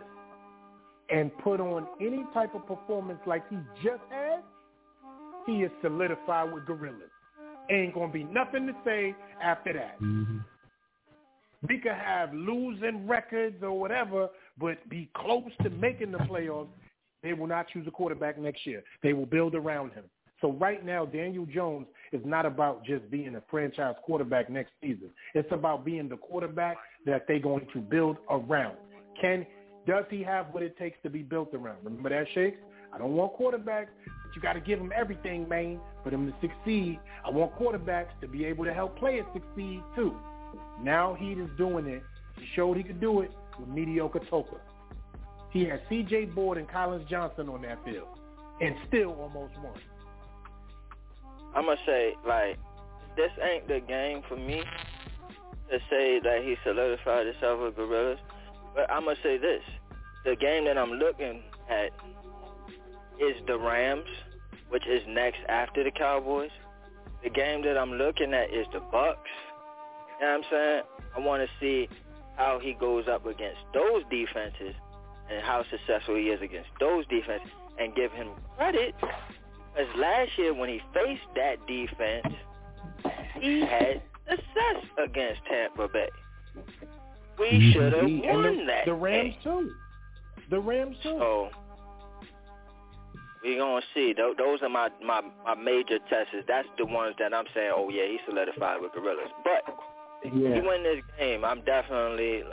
and 1.09 1.35
put 1.39 1.59
on 1.59 1.85
any 1.99 2.23
type 2.33 2.55
of 2.55 2.65
performance 2.65 3.19
like 3.27 3.43
he 3.49 3.57
just 3.83 4.01
had, 4.09 4.41
he 5.45 5.63
is 5.63 5.71
solidified 5.81 6.51
with 6.51 6.65
gorillas. 6.65 7.11
Ain't 7.69 7.93
gonna 7.93 8.11
be 8.11 8.23
nothing 8.23 8.67
to 8.67 8.73
say 8.85 9.15
after 9.41 9.73
that. 9.73 9.99
Mm-hmm. 10.01 10.37
We 11.67 11.79
could 11.79 11.93
have 11.93 12.33
losing 12.33 13.07
records 13.07 13.63
or 13.63 13.79
whatever, 13.79 14.29
but 14.59 14.87
be 14.89 15.09
close 15.15 15.49
to 15.63 15.69
making 15.69 16.11
the 16.11 16.19
playoffs. 16.19 16.67
They 17.23 17.33
will 17.33 17.47
not 17.47 17.67
choose 17.69 17.87
a 17.87 17.91
quarterback 17.91 18.37
next 18.37 18.65
year. 18.67 18.83
They 19.01 19.13
will 19.13 19.25
build 19.25 19.55
around 19.55 19.93
him. 19.93 20.03
So 20.41 20.51
right 20.51 20.85
now, 20.85 21.05
Daniel 21.05 21.45
Jones 21.47 21.87
is 22.11 22.21
not 22.23 22.45
about 22.45 22.85
just 22.85 23.09
being 23.09 23.35
a 23.35 23.41
franchise 23.49 23.95
quarterback 24.05 24.49
next 24.49 24.73
season. 24.81 25.09
It's 25.33 25.51
about 25.51 25.85
being 25.85 26.07
the 26.07 26.17
quarterback 26.17 26.77
that 27.05 27.25
they're 27.27 27.39
going 27.39 27.67
to 27.73 27.79
build 27.79 28.17
around. 28.29 28.75
Can 29.19 29.45
does 29.87 30.05
he 30.09 30.23
have 30.23 30.47
what 30.51 30.63
it 30.63 30.77
takes 30.77 30.97
to 31.03 31.09
be 31.09 31.21
built 31.21 31.53
around? 31.53 31.77
Remember 31.83 32.09
that, 32.09 32.27
Shakes? 32.33 32.57
I 32.95 32.97
don't 32.97 33.13
want 33.13 33.37
quarterbacks, 33.37 33.89
but 34.05 34.35
you 34.35 34.41
got 34.41 34.53
to 34.53 34.61
give 34.61 34.79
them 34.79 34.93
everything, 34.95 35.49
man, 35.49 35.81
for 36.01 36.11
them 36.11 36.31
to 36.31 36.33
succeed. 36.39 36.97
I 37.25 37.29
want 37.29 37.53
quarterbacks 37.59 38.17
to 38.21 38.27
be 38.27 38.45
able 38.45 38.63
to 38.63 38.73
help 38.73 38.97
players 38.97 39.25
succeed 39.33 39.83
too. 39.95 40.15
Now 40.81 41.17
he 41.19 41.31
is 41.31 41.49
doing 41.57 41.87
it. 41.87 42.03
He 42.39 42.45
showed 42.55 42.77
he 42.77 42.83
could 42.83 43.01
do 43.01 43.19
it 43.21 43.31
with 43.59 43.67
mediocre 43.67 44.21
Toka. 44.29 44.61
He 45.51 45.65
had 45.65 45.81
C.J. 45.89 46.25
Board 46.25 46.57
and 46.57 46.69
Collins 46.69 47.05
Johnson 47.09 47.49
on 47.49 47.61
that 47.63 47.83
field, 47.83 48.07
and 48.61 48.75
still 48.87 49.13
almost 49.13 49.53
won. 49.61 49.73
I'm 51.53 51.65
gonna 51.65 51.77
say 51.85 52.15
like 52.25 52.57
this 53.15 53.31
ain't 53.41 53.67
the 53.67 53.79
game 53.79 54.21
for 54.27 54.35
me 54.35 54.63
to 55.71 55.79
say 55.89 56.19
that 56.19 56.43
he 56.43 56.55
solidified 56.63 57.27
himself 57.27 57.61
with 57.61 57.75
gorillas. 57.75 58.19
But 58.73 58.89
I'm 58.91 59.05
gonna 59.05 59.15
say 59.23 59.37
this: 59.37 59.63
the 60.25 60.35
game 60.35 60.65
that 60.65 60.77
I'm 60.77 60.91
looking 60.91 61.41
at 61.69 61.91
is 63.19 63.35
the 63.47 63.57
Rams, 63.57 64.05
which 64.69 64.85
is 64.87 65.01
next 65.07 65.39
after 65.49 65.83
the 65.83 65.91
Cowboys. 65.91 66.51
The 67.23 67.29
game 67.29 67.63
that 67.63 67.77
I'm 67.77 67.93
looking 67.93 68.33
at 68.33 68.53
is 68.53 68.67
the 68.73 68.79
Bucks. 68.91 69.29
You 70.19 70.25
know 70.25 70.31
what 70.31 70.37
I'm 70.37 70.43
saying? 70.51 70.81
I 71.15 71.19
want 71.19 71.43
to 71.43 71.49
see 71.59 71.89
how 72.37 72.59
he 72.61 72.73
goes 72.73 73.05
up 73.07 73.25
against 73.25 73.59
those 73.73 74.03
defenses 74.11 74.75
and 75.31 75.43
how 75.43 75.63
successful 75.71 76.15
he 76.15 76.29
is 76.29 76.41
against 76.41 76.69
those 76.79 77.05
defenses 77.07 77.49
and 77.79 77.95
give 77.95 78.11
him 78.11 78.29
credit 78.57 78.93
because 79.75 79.93
last 79.97 80.31
year 80.37 80.53
when 80.53 80.69
he 80.69 80.79
faced 80.93 81.21
that 81.35 81.55
defense, 81.67 82.33
he 83.39 83.59
had 83.61 84.01
success 84.29 84.89
against 85.03 85.41
Tampa 85.49 85.87
Bay. 85.89 86.07
We 87.37 87.71
should 87.73 87.91
have 87.91 88.03
won 88.03 88.57
the, 88.57 88.65
that 88.67 88.85
the 88.85 88.93
Rams 88.93 89.35
too. 89.43 89.73
The 90.49 90.59
Rams 90.59 90.95
too. 91.03 91.17
So 91.19 91.49
we 93.45 93.57
gonna 93.57 93.81
see. 93.93 94.13
Those 94.13 94.61
are 94.61 94.69
my, 94.69 94.89
my 95.03 95.21
my 95.43 95.55
major 95.55 95.99
tests. 96.09 96.33
That's 96.47 96.67
the 96.77 96.85
ones 96.85 97.15
that 97.19 97.33
I'm 97.33 97.45
saying. 97.53 97.71
Oh 97.75 97.89
yeah, 97.89 98.05
he 98.07 98.19
solidified 98.27 98.81
with 98.81 98.93
gorillas. 98.93 99.29
But 99.43 99.75
if 100.23 100.33
Yeah. 100.33 100.55
he 100.55 100.61
win 100.67 100.83
this 100.83 101.03
game, 101.19 101.45
I'm 101.45 101.61
definitely. 101.61 102.43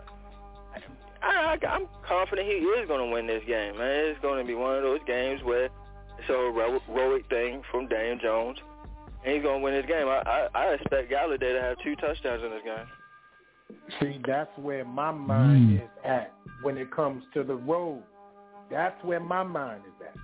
I, 1.22 1.56
I, 1.62 1.66
I'm 1.66 1.86
confident 2.06 2.48
he 2.48 2.54
is 2.54 2.88
going 2.88 3.06
to 3.06 3.12
win 3.12 3.26
this 3.28 3.44
game, 3.46 3.78
man. 3.78 3.90
It's 4.10 4.20
going 4.20 4.44
to 4.44 4.46
be 4.46 4.54
one 4.54 4.76
of 4.76 4.82
those 4.82 4.98
games 5.06 5.40
where 5.44 5.66
it's 5.66 6.28
a 6.28 6.32
heroic 6.32 7.28
thing 7.28 7.62
from 7.70 7.86
Daniel 7.86 8.18
Jones, 8.18 8.58
and 9.24 9.34
he's 9.34 9.42
going 9.42 9.60
to 9.60 9.64
win 9.64 9.74
this 9.74 9.86
game. 9.86 10.08
I, 10.08 10.22
I, 10.26 10.48
I 10.54 10.64
expect 10.74 11.12
Golladay 11.12 11.54
to 11.54 11.62
have 11.62 11.76
two 11.84 11.94
touchdowns 11.96 12.42
in 12.42 12.50
this 12.50 12.62
game. 12.64 12.86
See, 14.00 14.20
that's 14.26 14.50
where 14.58 14.84
my 14.84 15.12
mind 15.12 15.70
hmm. 15.70 15.76
is 15.76 15.90
at 16.04 16.32
when 16.62 16.76
it 16.76 16.90
comes 16.90 17.22
to 17.34 17.44
the 17.44 17.54
road. 17.54 18.02
That's 18.70 19.02
where 19.04 19.20
my 19.20 19.42
mind 19.44 19.82
is 19.86 20.06
at. 20.06 20.14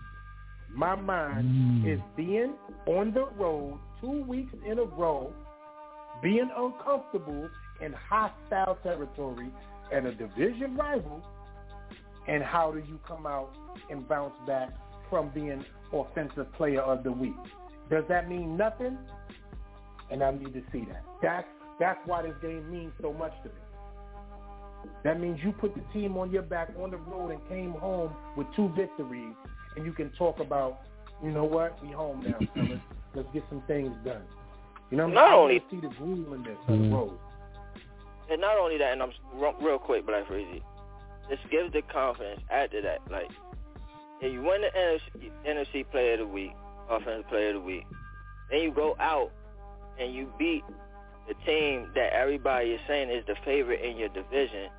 My 0.72 0.94
mind 0.94 1.84
mm. 1.84 1.94
is 1.94 2.00
being 2.16 2.54
on 2.86 3.12
the 3.12 3.26
road 3.38 3.78
two 4.00 4.22
weeks 4.24 4.52
in 4.66 4.78
a 4.78 4.84
row, 4.84 5.32
being 6.22 6.50
uncomfortable 6.56 7.48
in 7.80 7.92
hostile 7.92 8.78
territory 8.82 9.50
and 9.92 10.06
a 10.06 10.14
division 10.14 10.76
rival, 10.76 11.22
and 12.26 12.42
how 12.42 12.70
do 12.72 12.78
you 12.78 12.98
come 13.06 13.26
out 13.26 13.50
and 13.90 14.06
bounce 14.08 14.34
back 14.46 14.70
from 15.08 15.30
being 15.30 15.64
offensive 15.92 16.52
player 16.54 16.82
of 16.82 17.02
the 17.02 17.12
week? 17.12 17.32
Does 17.90 18.04
that 18.08 18.28
mean 18.28 18.56
nothing? 18.56 18.98
And 20.10 20.22
I 20.22 20.30
need 20.30 20.52
to 20.52 20.62
see 20.72 20.84
that. 20.90 21.04
That's 21.22 21.46
that's 21.78 21.98
why 22.06 22.22
this 22.22 22.34
game 22.42 22.70
means 22.70 22.92
so 23.00 23.12
much 23.12 23.32
to 23.42 23.48
me. 23.48 23.54
That 25.04 25.20
means 25.20 25.38
you 25.42 25.52
put 25.52 25.74
the 25.74 25.82
team 25.92 26.16
on 26.16 26.30
your 26.30 26.42
back 26.42 26.70
on 26.80 26.90
the 26.90 26.96
road 26.96 27.30
and 27.30 27.48
came 27.48 27.72
home 27.72 28.12
with 28.36 28.46
two 28.56 28.70
victories, 28.76 29.34
and 29.78 29.86
you 29.86 29.92
can 29.92 30.10
talk 30.18 30.40
about, 30.40 30.80
you 31.22 31.30
know 31.30 31.44
what, 31.44 31.80
we 31.82 31.92
home 31.92 32.24
now, 32.26 32.38
fellas. 32.54 32.80
Let's 33.14 33.28
get 33.32 33.44
some 33.48 33.62
things 33.68 33.94
done. 34.04 34.22
You 34.90 34.96
know, 34.96 35.06
what 35.06 35.14
Not 35.14 35.24
I 35.24 35.30
mean? 35.30 35.38
only- 35.38 35.54
I 35.54 35.58
wanna 35.58 35.70
see 35.70 35.88
the 35.88 35.94
grueliness 35.94 36.58
of 36.66 36.66
the 36.66 36.84
mm-hmm. 36.84 36.94
road. 36.94 37.18
And 38.30 38.40
not 38.40 38.58
only 38.58 38.76
that, 38.78 38.92
and 38.92 39.02
I'm 39.02 39.12
real, 39.34 39.54
real 39.60 39.78
quick, 39.78 40.04
Black 40.04 40.26
Freezy, 40.26 40.62
this 41.30 41.38
gives 41.50 41.72
the 41.72 41.82
confidence 41.82 42.40
after 42.50 42.82
that. 42.82 42.98
Like, 43.10 43.30
if 44.20 44.32
you 44.32 44.42
win 44.42 44.62
the 44.62 44.70
NFC, 44.76 45.30
NFC 45.46 45.90
Player 45.90 46.14
of 46.14 46.20
the 46.20 46.26
Week, 46.26 46.52
Offensive 46.90 47.28
Player 47.28 47.48
of 47.50 47.54
the 47.54 47.60
Week, 47.60 47.86
then 48.50 48.60
you 48.60 48.72
go 48.72 48.96
out 48.98 49.30
and 50.00 50.12
you 50.12 50.32
beat 50.38 50.64
the 51.28 51.34
team 51.46 51.90
that 51.94 52.12
everybody 52.12 52.70
is 52.70 52.80
saying 52.88 53.10
is 53.10 53.24
the 53.26 53.36
favorite 53.44 53.80
in 53.82 53.96
your 53.96 54.08
division. 54.08 54.70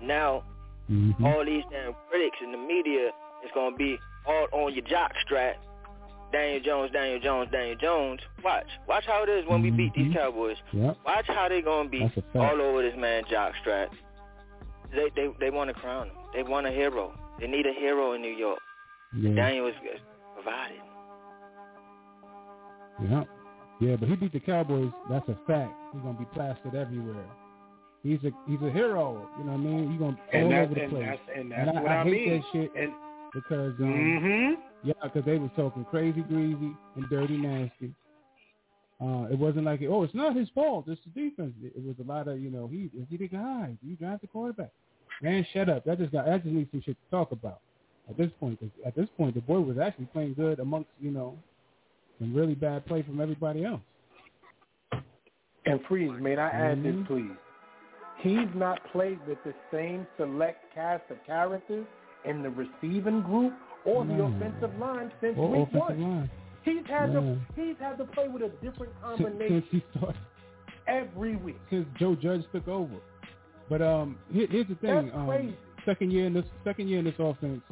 Now, 0.00 0.44
mm-hmm. 0.90 1.24
all 1.24 1.44
these 1.44 1.64
damn 1.70 1.94
critics 2.08 2.38
in 2.42 2.52
the 2.52 2.58
media 2.58 3.08
is 3.44 3.50
going 3.54 3.72
to 3.72 3.76
be 3.76 3.98
all 4.26 4.46
on 4.52 4.74
your 4.74 4.84
jock 4.84 5.12
strap. 5.24 5.56
Daniel 6.32 6.60
Jones, 6.62 6.90
Daniel 6.92 7.20
Jones, 7.20 7.48
Daniel 7.52 7.76
Jones. 7.76 8.20
Watch. 8.44 8.66
Watch 8.88 9.04
how 9.06 9.22
it 9.22 9.28
is 9.28 9.46
when 9.48 9.62
we 9.62 9.70
beat 9.70 9.94
these 9.94 10.06
mm-hmm. 10.06 10.14
Cowboys. 10.18 10.56
Yep. 10.72 10.96
Watch 11.06 11.24
how 11.28 11.48
they 11.48 11.62
going 11.62 11.86
to 11.86 11.90
be 11.90 12.00
That's 12.00 12.16
a 12.16 12.22
fact. 12.32 12.36
all 12.36 12.60
over 12.60 12.82
this 12.82 12.94
man 12.98 13.22
jock 13.30 13.52
strap. 13.60 13.90
They 14.92 15.10
they 15.14 15.28
they 15.40 15.50
want 15.50 15.68
to 15.68 15.74
crown 15.74 16.08
him. 16.08 16.16
They 16.34 16.42
want 16.42 16.66
a 16.66 16.70
hero. 16.70 17.12
They 17.40 17.46
need 17.46 17.66
a 17.66 17.72
hero 17.72 18.12
in 18.14 18.22
New 18.22 18.34
York. 18.34 18.58
Yeah. 19.16 19.34
Daniel 19.34 19.68
is 19.68 19.74
is 19.94 20.00
provided. 20.34 20.78
Yeah. 23.02 23.24
Yeah, 23.80 23.96
but 23.96 24.08
he 24.08 24.16
beat 24.16 24.32
the 24.32 24.40
Cowboys. 24.40 24.90
That's 25.10 25.28
a 25.28 25.36
fact. 25.46 25.72
He's 25.92 26.02
gonna 26.02 26.18
be 26.18 26.24
plastered 26.32 26.74
everywhere. 26.74 27.24
He's 28.02 28.18
a 28.24 28.30
he's 28.48 28.60
a 28.62 28.70
hero. 28.70 29.28
You 29.38 29.44
know 29.44 29.52
what 29.52 29.60
I 29.60 29.64
mean? 29.64 29.90
He's 29.90 30.00
gonna 30.00 30.16
And 30.32 30.46
all 30.54 30.60
over 30.62 30.74
the 30.74 30.82
and 30.82 30.90
place. 30.92 31.04
that's- 31.04 31.28
and 31.38 31.52
that's 31.52 31.68
I, 31.76 31.80
what 31.82 31.90
I 31.92 32.00
I 32.00 32.04
hate 32.04 32.12
mean. 32.12 32.30
that 32.40 32.44
shit 32.52 32.72
And- 32.74 32.92
because 33.36 33.74
um, 33.80 34.18
Mhm. 34.20 34.54
yeah, 34.82 34.94
because 35.02 35.24
they 35.24 35.38
was 35.38 35.50
talking 35.56 35.84
crazy, 35.84 36.22
greasy, 36.22 36.72
and 36.96 37.08
dirty, 37.10 37.36
nasty. 37.36 37.94
Uh, 38.98 39.26
it 39.30 39.38
wasn't 39.38 39.64
like, 39.66 39.82
oh, 39.82 40.02
it's 40.04 40.14
not 40.14 40.34
his 40.34 40.48
fault. 40.54 40.86
It's 40.88 41.00
the 41.04 41.10
defense. 41.28 41.52
It, 41.62 41.74
it 41.76 41.84
was 41.84 41.96
a 42.02 42.08
lot 42.08 42.28
of, 42.28 42.40
you 42.40 42.50
know, 42.50 42.66
he 42.66 42.90
is 42.98 43.06
he 43.10 43.18
the 43.18 43.28
guy? 43.28 43.76
You 43.82 43.94
drive 43.96 44.22
the 44.22 44.26
quarterback. 44.26 44.70
Man, 45.22 45.46
shut 45.52 45.68
up. 45.68 45.84
That 45.84 45.98
just 45.98 46.12
got 46.12 46.24
that 46.26 46.42
just 46.42 46.54
needs 46.54 46.70
some 46.70 46.80
shit 46.80 46.96
to 46.96 47.10
talk 47.10 47.30
about. 47.32 47.60
At 48.08 48.16
this 48.16 48.30
point, 48.40 48.58
'cause 48.58 48.70
at 48.86 48.94
this 48.94 49.08
point, 49.16 49.34
the 49.34 49.40
boy 49.42 49.60
was 49.60 49.76
actually 49.78 50.06
playing 50.06 50.34
good 50.34 50.60
amongst, 50.60 50.90
you 51.00 51.10
know, 51.10 51.36
some 52.18 52.32
really 52.34 52.54
bad 52.54 52.86
play 52.86 53.02
from 53.02 53.20
everybody 53.20 53.64
else. 53.64 53.82
And 55.66 55.80
freeze, 55.86 56.12
may 56.20 56.36
I 56.36 56.48
add 56.48 56.78
Mhm. 56.78 56.82
this, 56.82 57.06
please? 57.06 57.36
He's 58.18 58.54
not 58.54 58.82
played 58.92 59.18
with 59.26 59.42
the 59.44 59.52
same 59.70 60.06
select 60.16 60.72
cast 60.72 61.10
of 61.10 61.22
characters 61.24 61.86
in 62.26 62.42
the 62.42 62.50
receiving 62.50 63.22
group 63.22 63.52
or 63.84 64.04
the 64.04 64.12
No. 64.14 64.26
offensive 64.26 64.76
line 64.78 65.10
since 65.20 65.36
Or 65.38 65.50
week 65.50 65.72
one. 65.72 66.00
line. 66.02 66.30
He's 66.64 66.84
had 66.86 67.12
Yeah. 67.12 67.20
to 67.20 67.38
he's 67.54 67.76
had 67.78 67.98
to 67.98 68.04
play 68.04 68.28
with 68.28 68.42
a 68.42 68.48
different 68.62 68.92
combination 69.00 69.62
since 69.70 69.84
he 69.92 70.06
every 70.86 71.36
week. 71.36 71.56
since 71.70 71.86
Joe 71.98 72.14
Judge 72.16 72.42
took 72.52 72.66
over. 72.68 72.96
But 73.68 73.82
um, 73.82 74.18
here, 74.32 74.46
here's 74.50 74.68
the 74.68 74.74
thing. 74.76 75.06
That's 75.06 75.16
um. 75.16 75.54
Second 75.84 76.10
year 76.12 76.26
in 76.26 76.34
this 76.34 76.44
second 76.64 76.88
year 76.88 76.98
in 76.98 77.04
this 77.04 77.14
offense, 77.18 77.62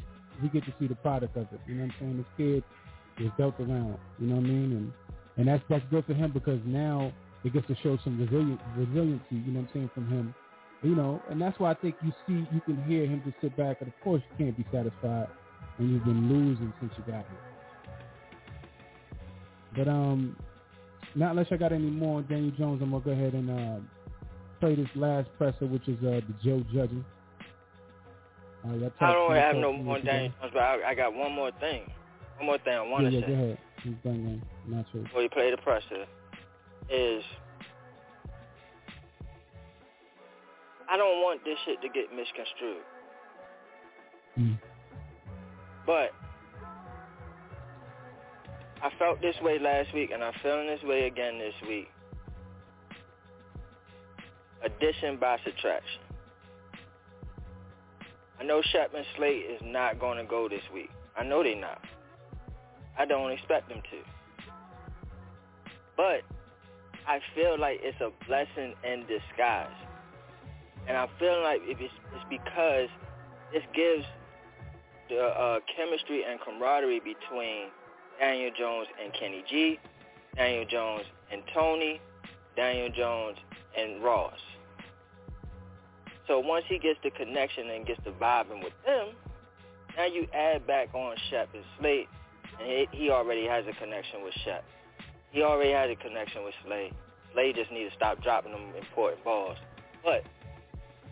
we 0.41 0.47
get 0.49 0.63
to 0.65 0.73
see 0.79 0.87
the 0.87 0.95
product 0.95 1.35
of 1.35 1.47
it. 1.51 1.59
You 1.67 1.75
know 1.75 1.83
what 1.83 1.93
I'm 1.95 1.99
saying? 1.99 2.17
This 2.17 2.25
kid 2.37 2.63
is 3.25 3.31
dealt 3.37 3.59
around. 3.59 3.97
You 4.19 4.27
know 4.27 4.35
what 4.35 4.45
I 4.45 4.47
mean? 4.47 4.71
And 4.71 4.93
and 5.37 5.47
that's 5.47 5.63
that's 5.69 5.83
good 5.91 6.05
for 6.05 6.13
him 6.13 6.31
because 6.31 6.59
now 6.65 7.11
it 7.43 7.51
gets 7.51 7.67
to 7.67 7.75
show 7.83 7.97
some 8.05 8.17
resilient 8.19 8.61
resiliency. 8.77 9.25
You 9.31 9.51
know 9.51 9.59
what 9.59 9.67
I'm 9.67 9.73
saying 9.73 9.89
from 9.93 10.07
him. 10.07 10.33
You 10.85 10.93
know, 10.93 11.19
and 11.31 11.41
that's 11.41 11.57
why 11.59 11.71
I 11.71 11.73
think 11.73 11.95
you 12.03 12.11
see 12.27 12.47
you 12.53 12.61
can 12.61 12.83
hear 12.83 13.07
him 13.07 13.23
just 13.25 13.37
sit 13.41 13.57
back. 13.57 13.77
And 13.79 13.87
of 13.87 13.99
course, 14.03 14.21
you 14.29 14.45
can't 14.45 14.55
be 14.55 14.63
satisfied 14.71 15.27
when 15.77 15.89
you've 15.89 16.05
been 16.05 16.29
losing 16.29 16.71
since 16.79 16.93
you 16.95 17.03
got 17.11 17.25
here. 17.25 17.39
But 19.75 19.87
um, 19.87 20.37
not 21.15 21.31
unless 21.31 21.47
I 21.49 21.57
got 21.57 21.71
any 21.71 21.89
more 21.89 22.19
on 22.19 22.27
Daniel 22.27 22.51
Jones, 22.55 22.81
I'm 22.83 22.91
gonna 22.91 23.03
go 23.03 23.11
ahead 23.11 23.33
and 23.33 23.49
uh, 23.49 23.79
play 24.59 24.75
this 24.75 24.87
last 24.95 25.27
presser, 25.39 25.65
which 25.65 25.87
is 25.87 25.97
uh, 26.01 26.21
the 26.27 26.35
Joe 26.43 26.63
Judging. 26.71 27.03
Uh, 28.63 28.89
I 28.99 29.13
don't 29.13 29.35
have 29.35 29.55
no 29.55 29.73
more. 29.73 29.99
Daniel 29.99 30.33
Jones, 30.39 30.51
but 30.53 30.59
I, 30.61 30.91
I 30.91 30.95
got 30.95 31.15
one 31.15 31.31
more 31.31 31.51
thing. 31.59 31.89
One 32.37 32.45
more 32.45 32.57
thing 32.59 32.73
I 32.73 32.81
want 32.81 33.05
Yeah, 33.05 33.09
to 33.09 33.15
yeah, 33.15 33.21
say 33.21 33.27
go 33.27 33.33
ahead. 33.33 33.57
He's 33.83 33.93
done, 34.03 34.23
man. 34.23 34.41
Not 34.67 34.85
true. 34.91 35.03
before 35.03 35.23
you 35.23 35.29
play 35.29 35.49
the 35.49 35.57
presser 35.57 36.05
is 36.89 37.23
I 40.89 40.97
don't 40.97 41.21
want 41.21 41.43
this 41.43 41.57
shit 41.65 41.81
to 41.81 41.89
get 41.89 42.11
misconstrued. 42.15 42.83
Mm. 44.37 44.59
But 45.85 46.11
I 48.81 48.89
felt 48.99 49.21
this 49.21 49.35
way 49.41 49.59
last 49.59 49.93
week 49.93 50.11
and 50.11 50.23
I'm 50.23 50.33
feeling 50.43 50.67
this 50.67 50.83
way 50.83 51.07
again 51.07 51.39
this 51.39 51.53
week. 51.67 51.87
Addition 54.63 55.17
by 55.17 55.37
subtraction. 55.43 56.01
I 58.39 58.43
know 58.43 58.61
Shepman 58.73 59.03
Slate 59.15 59.45
is 59.45 59.61
not 59.63 59.99
going 59.99 60.17
to 60.17 60.25
go 60.25 60.49
this 60.49 60.63
week. 60.73 60.89
I 61.15 61.23
know 61.23 61.43
they're 61.43 61.55
not. 61.55 61.81
I 62.97 63.05
don't 63.05 63.31
expect 63.31 63.69
them 63.69 63.81
to. 63.91 64.51
But 65.95 66.21
I 67.07 67.19
feel 67.33 67.59
like 67.59 67.79
it's 67.81 67.99
a 68.01 68.11
blessing 68.27 68.73
in 68.83 69.05
disguise. 69.07 69.84
And 70.87 70.97
I'm 70.97 71.09
feeling 71.19 71.43
like 71.43 71.61
if 71.63 71.79
it's, 71.79 71.93
it's 72.13 72.25
because 72.29 72.89
this 73.51 73.63
gives 73.73 74.05
the 75.09 75.21
uh, 75.21 75.59
chemistry 75.75 76.23
and 76.23 76.39
camaraderie 76.39 76.99
between 76.99 77.69
Daniel 78.19 78.51
Jones 78.57 78.87
and 79.03 79.13
Kenny 79.13 79.43
G, 79.49 79.79
Daniel 80.35 80.65
Jones 80.65 81.05
and 81.31 81.41
Tony, 81.53 81.99
Daniel 82.55 82.89
Jones 82.89 83.37
and 83.77 84.03
Ross. 84.03 84.39
So 86.27 86.39
once 86.39 86.65
he 86.67 86.79
gets 86.79 86.99
the 87.03 87.11
connection 87.11 87.69
and 87.69 87.85
gets 87.85 87.99
the 88.03 88.11
vibing 88.11 88.63
with 88.63 88.73
them, 88.85 89.09
now 89.95 90.05
you 90.05 90.27
add 90.33 90.65
back 90.65 90.93
on 90.93 91.15
Shep 91.29 91.49
and 91.53 91.63
Slate, 91.79 92.07
and 92.59 92.67
he, 92.67 92.87
he 92.91 93.09
already 93.09 93.45
has 93.45 93.65
a 93.67 93.73
connection 93.79 94.23
with 94.23 94.33
Shep. 94.43 94.63
He 95.31 95.41
already 95.43 95.71
had 95.71 95.89
a 95.89 95.95
connection 95.95 96.43
with 96.43 96.53
Slade. 96.65 96.93
Slade 97.33 97.55
just 97.55 97.71
need 97.71 97.89
to 97.89 97.95
stop 97.95 98.23
dropping 98.23 98.53
them 98.53 98.73
important 98.79 99.23
balls. 99.23 99.57
But, 100.03 100.23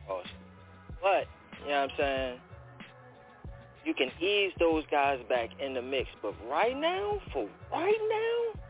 But, 0.08 1.28
you 1.64 1.70
know 1.70 1.82
what 1.82 1.92
I'm 1.92 1.98
saying? 1.98 2.40
You 3.86 3.94
can 3.94 4.10
ease 4.22 4.54
those 4.60 4.84
guys 4.90 5.20
back 5.28 5.50
in 5.60 5.74
the 5.74 5.82
mix. 5.82 6.08
But 6.22 6.34
right 6.50 6.78
now, 6.78 7.20
for 7.34 7.48
right 7.72 8.00
now, 8.10 8.62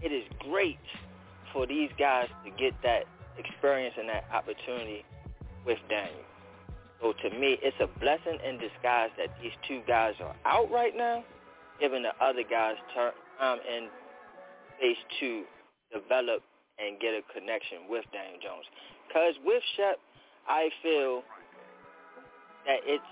it 0.00 0.12
is 0.12 0.24
great 0.50 0.78
for 1.52 1.66
these 1.66 1.90
guys 1.98 2.28
to 2.44 2.50
get 2.50 2.72
that 2.82 3.04
experience 3.38 3.94
and 3.98 4.08
that 4.08 4.24
opportunity 4.32 5.04
with 5.66 5.78
Daniel. 5.88 6.24
So 7.00 7.12
to 7.12 7.30
me, 7.36 7.58
it's 7.60 7.76
a 7.80 7.88
blessing 8.00 8.38
in 8.46 8.58
disguise 8.58 9.10
that 9.18 9.28
these 9.42 9.52
two 9.68 9.82
guys 9.86 10.14
are 10.20 10.34
out 10.46 10.70
right 10.70 10.96
now, 10.96 11.24
giving 11.80 12.02
the 12.02 12.14
other 12.24 12.42
guys 12.48 12.76
time 12.94 13.58
and 13.68 13.88
space 14.78 14.96
to 15.20 15.44
develop 15.92 16.42
and 16.78 16.98
get 17.00 17.12
a 17.12 17.22
connection 17.34 17.90
with 17.90 18.04
Daniel 18.12 18.40
Jones. 18.40 18.64
Because 19.08 19.34
with 19.44 19.62
Shep, 19.76 19.98
I 20.48 20.70
feel 20.82 21.22
that 22.66 22.80
it's 22.84 23.04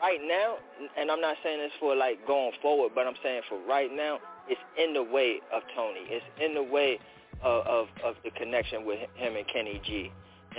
right 0.00 0.20
now, 0.22 0.56
and 0.96 1.10
I'm 1.10 1.20
not 1.20 1.36
saying 1.42 1.60
this 1.60 1.72
for 1.80 1.94
like 1.94 2.26
going 2.26 2.52
forward, 2.62 2.92
but 2.94 3.06
I'm 3.06 3.16
saying 3.22 3.42
for 3.48 3.58
right 3.68 3.90
now, 3.92 4.18
it's 4.48 4.60
in 4.78 4.94
the 4.94 5.02
way 5.02 5.40
of 5.52 5.62
Tony. 5.74 6.00
It's 6.08 6.24
in 6.40 6.54
the 6.54 6.62
way 6.62 6.98
of, 7.42 7.66
of, 7.66 7.88
of 8.04 8.14
the 8.24 8.30
connection 8.30 8.84
with 8.84 8.98
him 9.16 9.36
and 9.36 9.46
Kenny 9.48 9.80
G. 9.84 9.92
You 9.92 10.02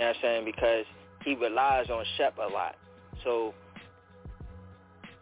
know 0.00 0.06
what 0.06 0.08
I'm 0.08 0.14
saying? 0.22 0.44
Because 0.44 0.84
he 1.24 1.34
relies 1.34 1.90
on 1.90 2.04
Shep 2.16 2.36
a 2.38 2.52
lot. 2.52 2.76
So 3.24 3.54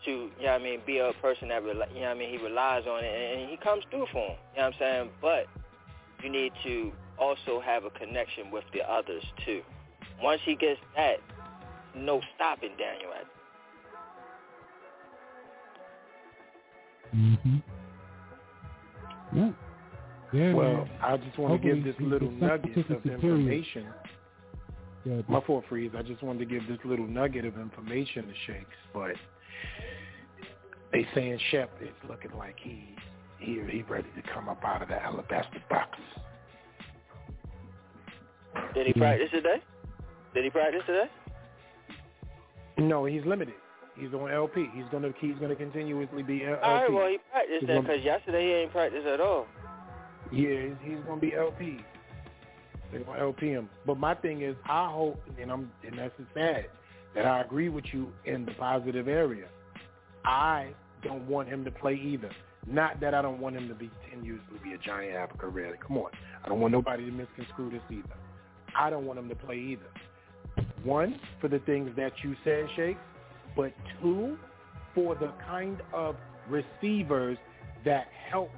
to, 0.04 0.10
you 0.10 0.30
know 0.40 0.52
what 0.52 0.60
I 0.60 0.64
mean, 0.64 0.80
be 0.86 0.98
a 0.98 1.12
person 1.20 1.48
that, 1.48 1.62
rel- 1.64 1.88
you 1.92 2.00
know 2.00 2.08
what 2.08 2.08
I 2.08 2.14
mean, 2.14 2.30
he 2.30 2.38
relies 2.38 2.84
on 2.86 3.04
it 3.04 3.12
and, 3.12 3.42
and 3.42 3.50
he 3.50 3.56
comes 3.56 3.84
through 3.90 4.06
for 4.12 4.30
him. 4.30 4.36
You 4.54 4.60
know 4.60 4.64
what 4.64 4.64
I'm 4.64 4.72
saying? 4.78 5.10
But 5.20 5.46
you 6.22 6.30
need 6.30 6.52
to 6.64 6.92
also 7.18 7.60
have 7.60 7.84
a 7.84 7.90
connection 7.90 8.50
with 8.50 8.64
the 8.72 8.82
others 8.88 9.24
too. 9.44 9.62
Once 10.22 10.40
he 10.44 10.56
gets 10.56 10.80
that, 10.97 11.16
no 11.94 12.20
stopping 12.34 12.70
Daniel 12.78 13.12
at 13.12 13.26
Mm-hmm. 17.14 17.56
Yeah. 19.34 19.51
Yeah. 20.32 20.55
Well, 20.55 20.72
man. 20.72 20.90
I 21.02 21.16
just 21.16 21.38
want 21.38 21.62
to 21.62 21.74
give 21.74 21.84
this 21.84 21.94
little 22.01 22.30
nugget 22.30 22.90
of 22.90 23.06
information. 23.06 23.86
Yeah, 25.05 25.22
My 25.28 25.40
fault, 25.43 25.64
Freeze. 25.68 25.93
I 25.97 26.02
just 26.02 26.22
wanted 26.22 26.40
to 26.40 26.44
give 26.47 26.66
this 26.68 26.78
little 26.84 27.06
nugget 27.06 27.44
of 27.44 27.56
information 27.59 28.26
to 28.26 28.32
Shakes, 28.47 28.76
but 28.93 29.12
they 30.93 31.06
saying 31.14 31.38
Shep 31.51 31.70
is 31.80 31.88
looking 32.09 32.32
like 32.36 32.56
he's 32.60 32.74
he 33.38 33.60
he 33.70 33.82
ready 33.82 34.09
to 34.16 34.34
come 34.34 34.48
up 34.48 34.64
out 34.64 34.82
of 34.82 34.88
the 34.88 35.01
alabaster 35.01 35.62
box. 35.70 35.98
Did 38.74 38.88
he 38.88 38.93
practice 38.94 39.30
today? 39.30 39.62
Did 40.36 40.44
he 40.44 40.50
practice 40.50 40.82
today? 40.86 41.06
No, 42.76 43.06
he's 43.06 43.24
limited. 43.24 43.54
He's 43.98 44.12
on 44.12 44.30
LP. 44.30 44.68
He's 44.74 44.84
gonna 44.92 45.10
he's 45.18 45.36
gonna 45.40 45.56
continuously 45.56 46.22
be 46.22 46.44
LP. 46.44 46.62
All 46.62 46.74
right, 46.74 46.92
well, 46.92 47.08
he 47.08 47.16
practiced 47.32 47.60
He's 47.60 47.66
then 47.66 47.80
because 47.80 48.04
yesterday 48.04 48.42
he 48.42 48.52
ain't 48.52 48.70
practiced 48.70 49.06
at 49.06 49.18
all. 49.18 49.46
Yeah, 50.30 50.60
he's, 50.60 50.72
he's 50.82 50.98
gonna 51.06 51.22
be 51.22 51.34
LP. 51.34 51.78
They're 52.92 53.00
gonna 53.00 53.18
LP 53.18 53.48
him. 53.48 53.70
But 53.86 53.98
my 53.98 54.14
thing 54.14 54.42
is, 54.42 54.54
I 54.68 54.90
hope, 54.90 55.18
and 55.40 55.50
I'm, 55.50 55.72
and 55.86 55.98
that's 55.98 56.12
sad 56.34 56.66
that 57.14 57.24
I 57.24 57.40
agree 57.40 57.70
with 57.70 57.86
you 57.94 58.12
in 58.26 58.44
the 58.44 58.52
positive 58.52 59.08
area. 59.08 59.46
I 60.26 60.74
don't 61.02 61.26
want 61.26 61.48
him 61.48 61.64
to 61.64 61.70
play 61.70 61.94
either. 61.94 62.30
Not 62.66 63.00
that 63.00 63.14
I 63.14 63.22
don't 63.22 63.40
want 63.40 63.56
him 63.56 63.68
to 63.68 63.74
be 63.74 63.90
continue 64.02 64.36
to 64.36 64.62
be 64.62 64.74
a 64.74 64.78
giant 64.78 65.16
have 65.16 65.30
a 65.34 65.38
career. 65.38 65.78
Come 65.80 65.96
on, 65.96 66.10
I 66.44 66.48
don't 66.50 66.60
want 66.60 66.72
nobody 66.72 67.06
to 67.06 67.10
misconstrue 67.10 67.70
this 67.70 67.80
either. 67.90 68.16
I 68.78 68.90
don't 68.90 69.06
want 69.06 69.18
him 69.18 69.30
to 69.30 69.34
play 69.34 69.56
either. 69.56 69.88
One 70.86 71.18
for 71.40 71.48
the 71.48 71.58
things 71.60 71.90
that 71.96 72.12
you 72.22 72.36
said, 72.44 72.66
Shakes, 72.76 73.00
but 73.56 73.72
two 74.00 74.38
for 74.94 75.16
the 75.16 75.32
kind 75.46 75.82
of 75.92 76.14
receivers 76.48 77.36
that 77.84 78.06
help 78.30 78.50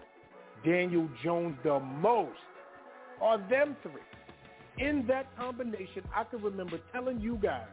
Daniel 0.64 1.08
Jones 1.24 1.56
the 1.64 1.80
most 1.80 2.36
are 3.22 3.38
them 3.48 3.76
three. 3.82 4.86
In 4.86 5.06
that 5.08 5.34
combination, 5.36 6.02
I 6.14 6.24
can 6.24 6.42
remember 6.42 6.78
telling 6.92 7.18
you 7.20 7.38
guys 7.42 7.66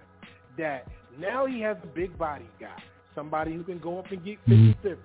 that 0.57 0.87
now 1.19 1.45
he 1.45 1.59
has 1.61 1.77
a 1.83 1.87
big 1.87 2.17
body 2.17 2.49
guy. 2.59 2.81
somebody 3.13 3.53
who 3.53 3.63
can 3.63 3.79
go 3.79 3.99
up 3.99 4.11
and 4.11 4.23
get 4.23 4.37
50-50. 4.47 4.97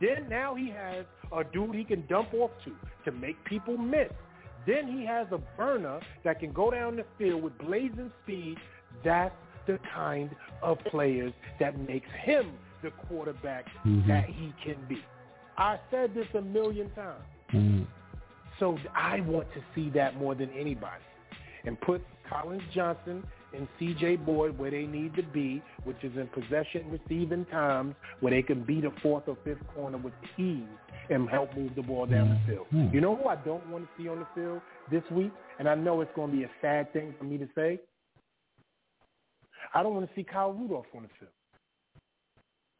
Then 0.00 0.28
now 0.28 0.54
he 0.54 0.68
has 0.70 1.06
a 1.32 1.44
dude 1.44 1.74
he 1.74 1.84
can 1.84 2.06
dump 2.06 2.34
off 2.34 2.50
to 2.64 2.72
to 3.04 3.16
make 3.16 3.42
people 3.44 3.76
miss. 3.78 4.10
Then 4.66 4.88
he 4.88 5.06
has 5.06 5.28
a 5.30 5.38
burner 5.56 6.00
that 6.24 6.40
can 6.40 6.52
go 6.52 6.70
down 6.70 6.96
the 6.96 7.04
field 7.16 7.42
with 7.42 7.56
blazing 7.58 8.10
speed. 8.24 8.56
That's 9.04 9.34
the 9.66 9.78
kind 9.94 10.30
of 10.62 10.78
players 10.90 11.32
that 11.60 11.78
makes 11.88 12.08
him 12.22 12.52
the 12.82 12.90
quarterback 13.08 13.66
Mhm. 13.84 14.06
that 14.06 14.26
he 14.26 14.52
can 14.62 14.76
be. 14.88 15.02
I 15.58 15.78
said 15.90 16.14
this 16.14 16.26
a 16.34 16.42
million 16.42 16.90
times. 16.90 17.24
Mm. 17.52 17.86
So 18.58 18.78
I 18.94 19.20
want 19.20 19.52
to 19.54 19.62
see 19.74 19.90
that 19.90 20.16
more 20.16 20.34
than 20.34 20.50
anybody. 20.50 21.02
And 21.64 21.80
put 21.80 22.02
Collins 22.28 22.62
Johnson 22.72 23.24
and 23.54 23.66
CJ 23.78 24.16
Board 24.24 24.56
where 24.58 24.70
they 24.70 24.86
need 24.86 25.14
to 25.14 25.22
be, 25.22 25.62
which 25.84 26.02
is 26.02 26.16
in 26.16 26.28
possession 26.28 26.90
receiving 26.90 27.44
times 27.46 27.94
where 28.20 28.30
they 28.30 28.42
can 28.42 28.62
be 28.62 28.80
the 28.80 28.90
fourth 29.02 29.28
or 29.28 29.36
fifth 29.44 29.66
corner 29.74 29.98
with 29.98 30.12
ease 30.38 30.62
and 31.10 31.28
help 31.28 31.56
move 31.56 31.74
the 31.74 31.82
ball 31.82 32.06
down 32.06 32.28
the 32.28 32.52
field. 32.52 32.66
Hmm. 32.68 32.88
You 32.92 33.00
know 33.00 33.16
who 33.16 33.28
I 33.28 33.36
don't 33.36 33.66
want 33.68 33.84
to 33.84 34.02
see 34.02 34.08
on 34.08 34.20
the 34.20 34.26
field 34.34 34.60
this 34.90 35.02
week? 35.10 35.32
And 35.58 35.68
I 35.68 35.74
know 35.74 36.00
it's 36.00 36.12
going 36.14 36.30
to 36.30 36.36
be 36.36 36.44
a 36.44 36.50
sad 36.60 36.92
thing 36.92 37.14
for 37.18 37.24
me 37.24 37.38
to 37.38 37.48
say. 37.54 37.80
I 39.76 39.82
don't 39.82 39.94
want 39.94 40.08
to 40.08 40.14
see 40.16 40.24
Kyle 40.24 40.54
Rudolph 40.54 40.86
on 40.96 41.02
the 41.02 41.08
field. 41.20 41.30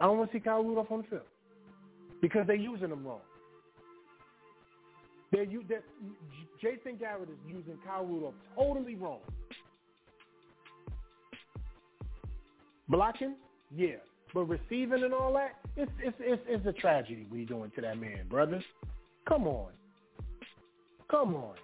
I 0.01 0.07
don't 0.07 0.17
want 0.17 0.33
to 0.33 0.37
see 0.39 0.41
Kyle 0.41 0.65
Rudolph 0.65 0.91
on 0.91 1.03
the 1.03 1.09
field 1.09 1.23
because 2.23 2.47
they're 2.47 2.57
using 2.57 2.89
him 2.89 3.07
wrong. 3.07 3.21
They're, 5.31 5.45
they're, 5.69 5.83
Jason 6.59 6.97
Garrett 6.99 7.29
is 7.29 7.37
using 7.47 7.77
Kyle 7.87 8.07
Rudolph 8.07 8.33
totally 8.55 8.95
wrong. 8.95 9.19
Blocking, 12.89 13.35
yeah, 13.77 13.97
but 14.33 14.45
receiving 14.45 15.05
and 15.05 15.13
all 15.13 15.35
that, 15.35 15.57
it's 15.77 15.93
it's 16.03 16.17
it's, 16.19 16.43
it's 16.47 16.67
a 16.67 16.73
tragedy 16.73 17.27
you 17.31 17.45
doing 17.45 17.71
to 17.75 17.83
that 17.83 17.99
man, 17.99 18.27
brothers. 18.31 18.65
Come 19.29 19.47
on, 19.47 19.73
come 21.11 21.35
on. 21.35 21.57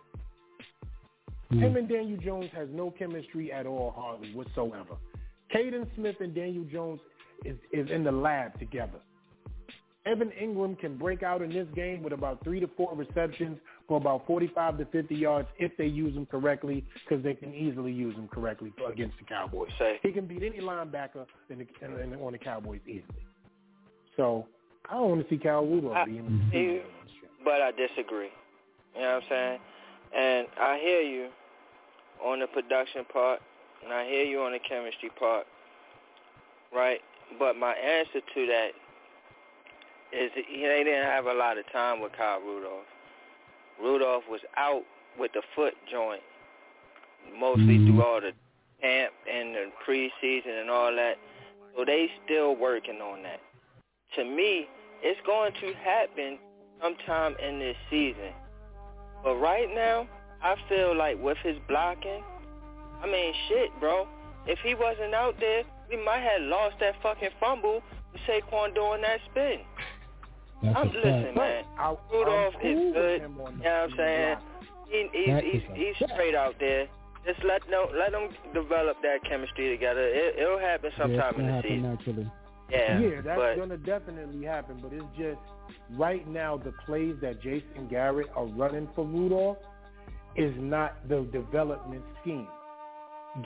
Hmm. 1.49 1.59
Him 1.59 1.77
and 1.77 1.89
Daniel 1.89 2.21
Jones 2.21 2.51
has 2.55 2.69
no 2.71 2.91
chemistry 2.91 3.51
at 3.51 3.65
all, 3.65 3.95
hardly 3.97 4.35
whatsoever. 4.35 4.97
Kaden 5.55 5.87
Smith 5.95 6.17
and 6.21 6.35
Daniel 6.35 6.65
Jones 6.65 7.01
is 7.45 7.57
is 7.73 7.91
in 7.91 8.05
the 8.05 8.13
lab 8.13 8.59
together. 8.59 8.99
Evan 10.05 10.33
Engram 10.41 10.79
can 10.81 10.97
break 10.97 11.23
out 11.23 11.43
in 11.43 11.51
this 11.51 11.67
game 11.77 12.03
with 12.03 12.13
about 12.13 12.43
three 12.43 12.59
to 12.59 12.69
four 12.77 12.93
receptions 12.97 13.59
for 13.87 13.99
about 13.99 14.27
45 14.27 14.79
to 14.79 14.85
50 14.87 15.15
yards 15.15 15.49
if 15.59 15.77
they 15.77 15.87
use 15.87 16.17
him 16.17 16.27
correctly, 16.27 16.85
because 17.05 17.23
they 17.23 17.35
can 17.35 17.55
easily 17.55 17.93
use 17.93 18.17
him 18.17 18.27
correctly 18.27 18.73
against 18.91 19.17
the 19.19 19.25
Cowboys. 19.25 19.71
Say. 19.79 20.01
He 20.03 20.11
can 20.11 20.27
beat 20.27 20.43
any 20.43 20.59
linebacker 20.59 21.25
in 21.51 21.59
the, 21.59 21.67
in, 21.87 22.13
in, 22.13 22.21
on 22.21 22.33
the 22.33 22.39
Cowboys 22.39 22.81
easily. 22.85 23.25
So 24.17 24.47
I 24.91 24.95
don't 24.95 25.09
want 25.09 25.23
to 25.23 25.35
see 25.35 25.41
Kyle 25.41 25.65
Rudolph 25.65 26.07
be 26.07 26.19
in 26.19 26.51
the 26.51 26.59
You, 26.59 26.83
but 27.45 27.63
I 27.63 27.71
disagree. 27.71 28.31
You 28.97 29.03
know 29.03 29.15
what 29.15 29.23
I'm 29.23 29.29
saying? 29.29 29.59
And 30.17 30.47
I 30.61 30.79
hear 30.79 31.01
you 31.01 31.29
on 32.25 32.41
the 32.41 32.47
production 32.49 33.05
part, 33.13 33.41
and 33.83 33.93
I 33.93 34.07
hear 34.07 34.25
you 34.25 34.43
on 34.43 34.53
the 34.53 34.59
chemistry 34.59 35.11
part, 35.19 35.47
right? 36.75 37.01
But 37.39 37.57
my 37.57 37.73
answer 37.73 38.21
to 38.21 38.47
that 38.47 38.71
is 40.13 40.31
that 40.37 40.45
they 40.51 40.85
didn't 40.85 41.05
have 41.05 41.27
a 41.27 41.35
lot 41.35 41.59
of 41.59 41.71
time 41.73 42.01
with 42.01 42.13
Kyle 42.13 42.41
Rudolph. 42.41 42.85
Rudolph 43.83 44.25
was 44.29 44.41
out 44.57 44.83
with 45.19 45.33
the 45.33 45.43
foot 45.55 45.75
joint 45.91 46.23
mostly 47.39 47.79
mm-hmm. 47.79 47.87
through 47.87 48.03
all 48.03 48.21
the 48.21 48.33
camp 48.81 49.13
and 49.31 49.55
the 49.55 49.67
preseason 49.87 50.61
and 50.61 50.71
all 50.71 50.95
that. 50.95 51.17
So 51.77 51.85
they 51.85 52.11
still 52.25 52.57
working 52.57 53.01
on 53.01 53.23
that. 53.23 53.41
To 54.17 54.25
me, 54.25 54.69
it's 55.03 55.21
going 55.27 55.53
to 55.61 55.73
happen 55.75 56.39
sometime 56.81 57.37
in 57.43 57.59
this 57.59 57.77
season. 57.91 58.33
But 59.23 59.37
right 59.37 59.69
now, 59.73 60.07
I 60.43 60.57
feel 60.69 60.97
like 60.97 61.23
with 61.23 61.39
his 61.43 61.57
blocking, 61.69 62.23
I 63.03 63.07
mean, 63.07 63.35
shit, 63.49 63.71
bro. 63.81 64.07
If 64.47 64.59
he 64.65 64.75
wasn't 64.75 65.15
out 65.15 65.35
there, 65.41 65.63
we 65.91 66.03
might 66.05 66.21
have 66.21 66.43
lost 66.43 66.77
that 66.81 66.95
fucking 67.03 67.31
fumble 67.39 67.83
with 68.13 68.23
Saquon 68.23 68.75
doing 68.75 69.03
that 69.03 69.21
spin. 69.31 69.61
That's 70.63 70.77
I'm 70.77 70.89
a 70.89 70.93
listen, 70.93 71.25
fact. 71.25 71.37
man. 71.37 71.65
I'm 71.79 71.97
Rudolph 72.13 72.55
cool 72.61 72.71
is 72.71 72.85
with 72.87 72.95
good. 72.95 73.23
You 73.23 73.29
know 73.29 73.43
what 73.43 73.67
I'm 73.67 73.91
saying? 73.97 74.37
He, 74.89 75.09
he's 75.13 75.43
he's, 75.53 75.63
he's 75.99 76.11
straight 76.11 76.35
out 76.35 76.55
there. 76.61 76.87
Just 77.27 77.43
let 77.45 77.63
them 77.71 77.87
let 77.99 78.13
them 78.13 78.29
develop 78.55 78.97
that 79.03 79.25
chemistry 79.29 79.71
together. 79.71 80.03
It, 80.07 80.39
it'll 80.39 80.59
happen 80.59 80.91
sometime 80.99 81.31
it's 81.31 81.39
in 81.39 81.47
the 81.47 81.53
happen 81.53 81.71
season. 81.71 81.83
naturally. 81.83 82.33
Yeah, 82.71 83.01
yeah, 83.01 83.21
that's 83.23 83.39
but 83.39 83.57
gonna 83.57 83.77
definitely 83.77 84.45
happen. 84.45 84.79
But 84.81 84.93
it's 84.93 85.05
just 85.19 85.39
right 85.99 86.27
now 86.29 86.57
the 86.57 86.73
plays 86.87 87.17
that 87.23 87.43
Jason 87.43 87.89
Garrett 87.91 88.29
are 88.35 88.47
running 88.47 88.89
for 88.95 89.05
Rudolph 89.05 89.59
is 90.37 90.55
not 90.59 91.09
the 91.09 91.29
development 91.33 92.03
scheme. 92.21 92.47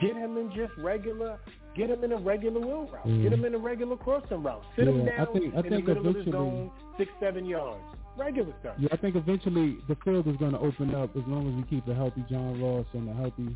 Get 0.01 0.15
him 0.15 0.37
in 0.37 0.49
just 0.53 0.73
regular. 0.77 1.39
Get 1.75 1.89
him 1.89 2.03
in 2.03 2.11
a 2.11 2.17
regular 2.17 2.59
wheel 2.59 2.89
route. 2.91 3.05
Mm. 3.07 3.23
Get 3.23 3.33
him 3.33 3.45
in 3.45 3.55
a 3.55 3.57
regular 3.57 3.95
crossing 3.95 4.43
route. 4.43 4.63
Sit 4.75 4.87
him 4.87 5.05
Yeah, 5.05 5.13
I 5.13 5.17
down 5.25 5.33
think- 5.33 5.55
I 5.55 5.59
in 5.59 5.63
the 5.63 5.81
middle 5.81 6.07
of 6.07 6.13
the 6.25 6.31
zone, 6.31 6.71
six, 6.97 7.11
seven 7.19 7.45
yards. 7.45 7.81
Regular 8.17 8.53
stuff. 8.59 8.75
Yeah, 8.79 8.89
I 8.91 8.97
think 8.97 9.15
eventually 9.15 9.77
the 9.87 9.95
field 10.03 10.27
is 10.27 10.35
going 10.37 10.51
to 10.53 10.59
open 10.59 10.93
up 10.95 11.15
as 11.15 11.23
long 11.27 11.47
as 11.47 11.53
we 11.55 11.63
keep 11.69 11.87
a 11.87 11.93
healthy 11.93 12.25
John 12.29 12.59
Ross 12.61 12.87
and 12.93 13.07
a 13.09 13.13
healthy 13.13 13.55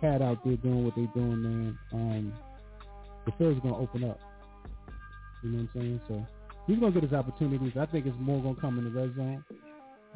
cat 0.00 0.20
out 0.22 0.44
there 0.44 0.56
doing 0.58 0.84
what 0.84 0.94
they're 0.94 1.06
doing, 1.14 1.42
man. 1.42 1.78
Um, 1.92 2.32
the 3.24 3.32
field's 3.32 3.60
going 3.60 3.74
to 3.74 3.80
open 3.80 4.04
up. 4.04 4.20
You 5.42 5.50
know 5.50 5.58
what 5.64 5.70
I'm 5.74 5.80
saying? 5.80 6.00
So 6.06 6.26
he's 6.66 6.78
going 6.78 6.92
to 6.92 7.00
get 7.00 7.08
his 7.08 7.18
opportunities. 7.18 7.72
I 7.80 7.86
think 7.86 8.04
it's 8.06 8.16
more 8.20 8.40
going 8.42 8.54
to 8.56 8.60
come 8.60 8.78
in 8.78 8.84
the 8.84 8.90
red 8.90 9.16
zone 9.16 9.42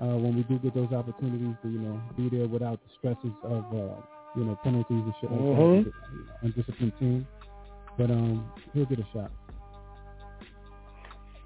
uh, 0.03 0.17
when 0.19 0.37
we 0.37 0.43
do 0.45 0.59
get 0.59 0.75
those 0.75 0.93
opportunities 0.93 1.57
to, 1.63 1.69
you 1.71 1.79
know, 1.79 2.01
be 2.17 2.29
there 2.29 2.47
without 2.47 2.81
the 2.85 2.91
stresses 2.99 3.33
of, 3.43 3.65
uh, 3.75 4.01
you 4.37 4.45
know, 4.45 4.57
penalties 4.63 5.03
and 5.05 5.15
shit 5.21 5.31
like 5.31 5.41
Mhm. 5.41 5.85
that. 5.85 5.93
Undisciplined 6.43 6.93
team. 6.99 7.27
But 7.97 8.11
um, 8.11 8.51
he'll 8.73 8.87
get 8.87 9.01
a 9.01 9.07
shot. 9.13 9.31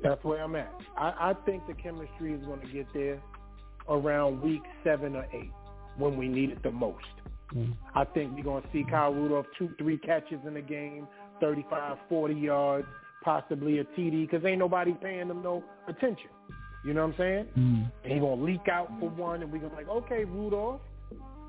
That's 0.02 0.22
where 0.24 0.42
I'm 0.42 0.56
at. 0.56 0.72
I, 0.96 1.30
I 1.30 1.34
think 1.46 1.66
the 1.66 1.74
chemistry 1.74 2.32
is 2.34 2.44
going 2.44 2.60
to 2.60 2.66
get 2.66 2.86
there 2.92 3.20
around 3.88 4.42
week 4.42 4.62
seven 4.82 5.14
or 5.16 5.26
eight 5.32 5.50
when 5.96 6.16
we 6.16 6.28
need 6.28 6.50
it 6.50 6.62
the 6.62 6.70
most. 6.70 7.04
Mm. 7.54 7.74
I 7.94 8.04
think 8.04 8.34
we're 8.34 8.42
going 8.42 8.62
to 8.62 8.68
see 8.72 8.84
Kyle 8.90 9.12
Rudolph 9.12 9.46
two, 9.58 9.70
three 9.78 9.98
catches 9.98 10.38
in 10.46 10.54
the 10.54 10.60
game, 10.60 11.06
35, 11.40 11.98
40 12.08 12.34
yards, 12.34 12.86
possibly 13.22 13.78
a 13.78 13.84
TD, 13.84 14.28
because 14.28 14.44
ain't 14.44 14.58
nobody 14.58 14.92
paying 14.92 15.28
them 15.28 15.42
no 15.42 15.62
attention. 15.86 16.30
You 16.84 16.94
know 16.94 17.06
what 17.06 17.14
I'm 17.14 17.18
saying? 17.18 17.46
Mm. 17.56 17.92
And 18.02 18.12
he's 18.12 18.20
going 18.20 18.38
to 18.38 18.44
leak 18.44 18.68
out 18.70 18.90
for 18.98 19.08
one, 19.10 19.42
and 19.42 19.52
we're 19.52 19.58
going 19.58 19.70
to 19.70 19.76
be 19.76 19.84
like, 19.84 19.96
okay, 20.04 20.24
Rudolph. 20.24 20.80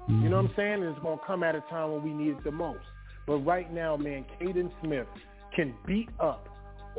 You 0.08 0.30
know 0.30 0.38
what 0.42 0.50
I'm 0.50 0.56
saying? 0.56 0.74
And 0.74 0.84
it's 0.86 1.00
going 1.00 1.18
to 1.18 1.26
come 1.26 1.44
at 1.44 1.56
a 1.56 1.62
time 1.70 1.92
when 1.94 2.04
we 2.04 2.12
need 2.12 2.32
it 2.38 2.44
the 2.44 2.52
most. 2.52 2.84
But 3.26 3.38
right 3.38 3.72
now, 3.74 3.96
man, 3.96 4.26
Kaden 4.40 4.70
Smith 4.84 5.08
can 5.56 5.74
beat 5.88 6.10
up 6.20 6.50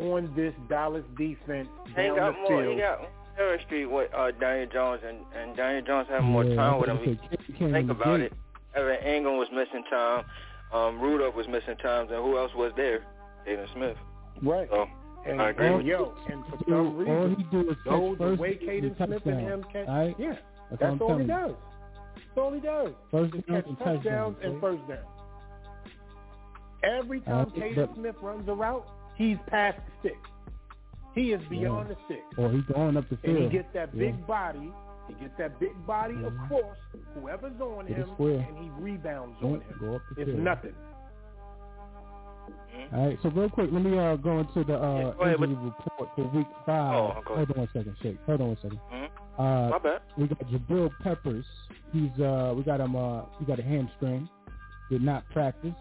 on 0.00 0.32
this 0.34 0.54
Dallas 0.68 1.04
defense 1.18 1.68
he 1.88 1.94
down 1.94 2.16
got 2.16 2.32
the 2.34 2.38
more. 2.50 2.62
field. 2.62 2.74
He 2.74 2.80
got 2.80 3.00
chemistry 3.36 3.86
with 3.86 4.10
uh, 4.14 4.30
Daniel 4.40 4.68
Jones, 4.72 5.02
and 5.06 5.18
and 5.36 5.56
Daniel 5.56 5.82
Jones 5.84 6.08
had 6.08 6.20
more 6.22 6.44
Yeah, 6.44 6.56
time 6.56 6.80
with 6.80 6.88
him. 6.88 6.98
was 6.98 7.06
He- 7.08 7.14
say, 7.14 7.20
Kate 7.46 7.58
came 7.58 7.72
Think 7.72 7.84
in 7.84 7.90
about 7.90 8.16
gate. 8.20 8.32
it. 8.32 8.32
Evan 8.74 8.96
Engram 9.04 9.38
was 9.38 9.48
missing 9.52 9.84
time. 9.90 10.24
Um, 10.72 11.00
Rudolph 11.00 11.34
was 11.36 11.46
missing 11.46 11.76
times, 11.82 12.10
and 12.10 12.20
who 12.24 12.38
else 12.38 12.52
was 12.56 12.72
there? 12.76 13.04
Jaden 13.46 13.72
Smith. 13.74 13.96
Right. 14.42 14.66
So 14.70 14.86
And, 15.26 15.40
I 15.42 15.50
agree 15.50 15.66
and 15.68 15.76
with 15.76 15.86
yo, 15.86 16.14
and 16.30 16.42
for 16.46 16.74
All- 16.74 16.94
some 16.96 17.08
all 17.08 17.28
he 17.28 17.42
do 17.52 17.70
is 17.70 17.76
catch 17.84 17.92
those, 17.92 18.18
the 18.18 18.36
way 18.40 18.56
Kaden 18.56 18.96
Smith 18.96 19.22
and 19.26 19.40
him 19.40 19.64
catch, 19.72 19.86
All 19.88 19.94
right? 20.06 20.16
yeah, 20.18 20.34
That's, 20.70 20.80
that's 20.82 21.00
all 21.00 21.18
he 21.18 21.26
does. 21.26 21.52
That's 22.14 22.38
all 22.38 22.52
he 22.52 22.60
does. 22.60 22.90
First 23.10 23.32
Just 23.34 23.46
catch 23.46 23.66
and 23.66 23.78
touchdowns 23.78 24.04
touchdowns. 24.04 24.36
and 24.42 24.60
first 24.60 24.88
downs. 24.88 25.06
Every 26.82 27.20
time 27.20 27.46
Uh, 27.56 27.74
but- 27.76 27.94
Smith 27.94 28.16
runs 28.20 28.48
a 28.48 28.54
route, 28.54 28.86
he's 29.16 29.38
past 29.46 29.78
the 29.86 29.92
stick. 30.10 30.18
He 31.14 31.32
is 31.32 31.42
beyond 31.48 31.88
Yeah. 31.88 31.94
the 31.94 32.00
stick. 32.04 32.24
Or 32.38 32.50
he's 32.50 32.64
going 32.64 32.96
up 32.96 33.08
the 33.08 33.16
field. 33.18 33.36
And 33.36 33.44
he 33.44 33.50
gets 33.50 33.72
that 33.72 33.94
Yeah. 33.94 34.10
big 34.10 34.26
body. 34.26 34.72
He 35.08 35.14
gets 35.14 35.36
that 35.36 35.58
big 35.60 35.86
body 35.86 36.14
across 36.24 36.76
whoever's 37.14 37.60
on 37.60 37.86
Get 37.86 37.98
him, 37.98 38.08
and 38.18 38.58
he 38.58 38.70
rebounds 38.80 39.36
Yeah, 39.40 39.48
on 39.48 39.60
him. 39.60 39.76
go 39.78 39.94
up 39.96 40.02
the 40.14 40.22
It's 40.22 40.30
field. 40.30 40.42
nothing. 40.42 40.74
All 42.92 43.06
right, 43.08 43.18
so 43.22 43.28
real 43.30 43.48
quick, 43.48 43.70
let 43.72 43.82
me 43.82 43.98
uh, 43.98 44.16
go 44.16 44.40
into 44.40 44.62
the 44.64 44.74
uh, 44.74 45.12
go 45.14 45.22
ahead, 45.22 45.36
injury 45.42 45.56
report 45.64 46.10
for 46.14 46.28
week 46.36 46.46
five. 46.66 46.94
Oh, 46.94 47.20
go 47.26 47.34
Hold 47.36 47.50
on 47.50 47.58
one 47.58 47.68
second, 47.72 47.96
Shake. 48.02 48.18
Hold 48.26 48.40
on 48.40 48.46
one 48.48 48.56
second. 48.62 48.80
Mhm. 48.92 49.08
Uh, 49.36 49.70
My 49.70 49.78
bad. 49.78 50.00
We 50.16 50.28
got 50.28 50.38
Jabril 50.48 50.90
Peppers. 51.02 51.44
He's 51.92 52.10
uh, 52.20 52.54
we 52.56 52.62
got 52.62 52.80
him. 52.80 52.94
Uh, 52.94 53.22
he 53.38 53.44
got 53.46 53.58
a 53.58 53.62
hamstring. 53.62 54.28
Did 54.90 55.02
not 55.02 55.28
practice. 55.30 55.74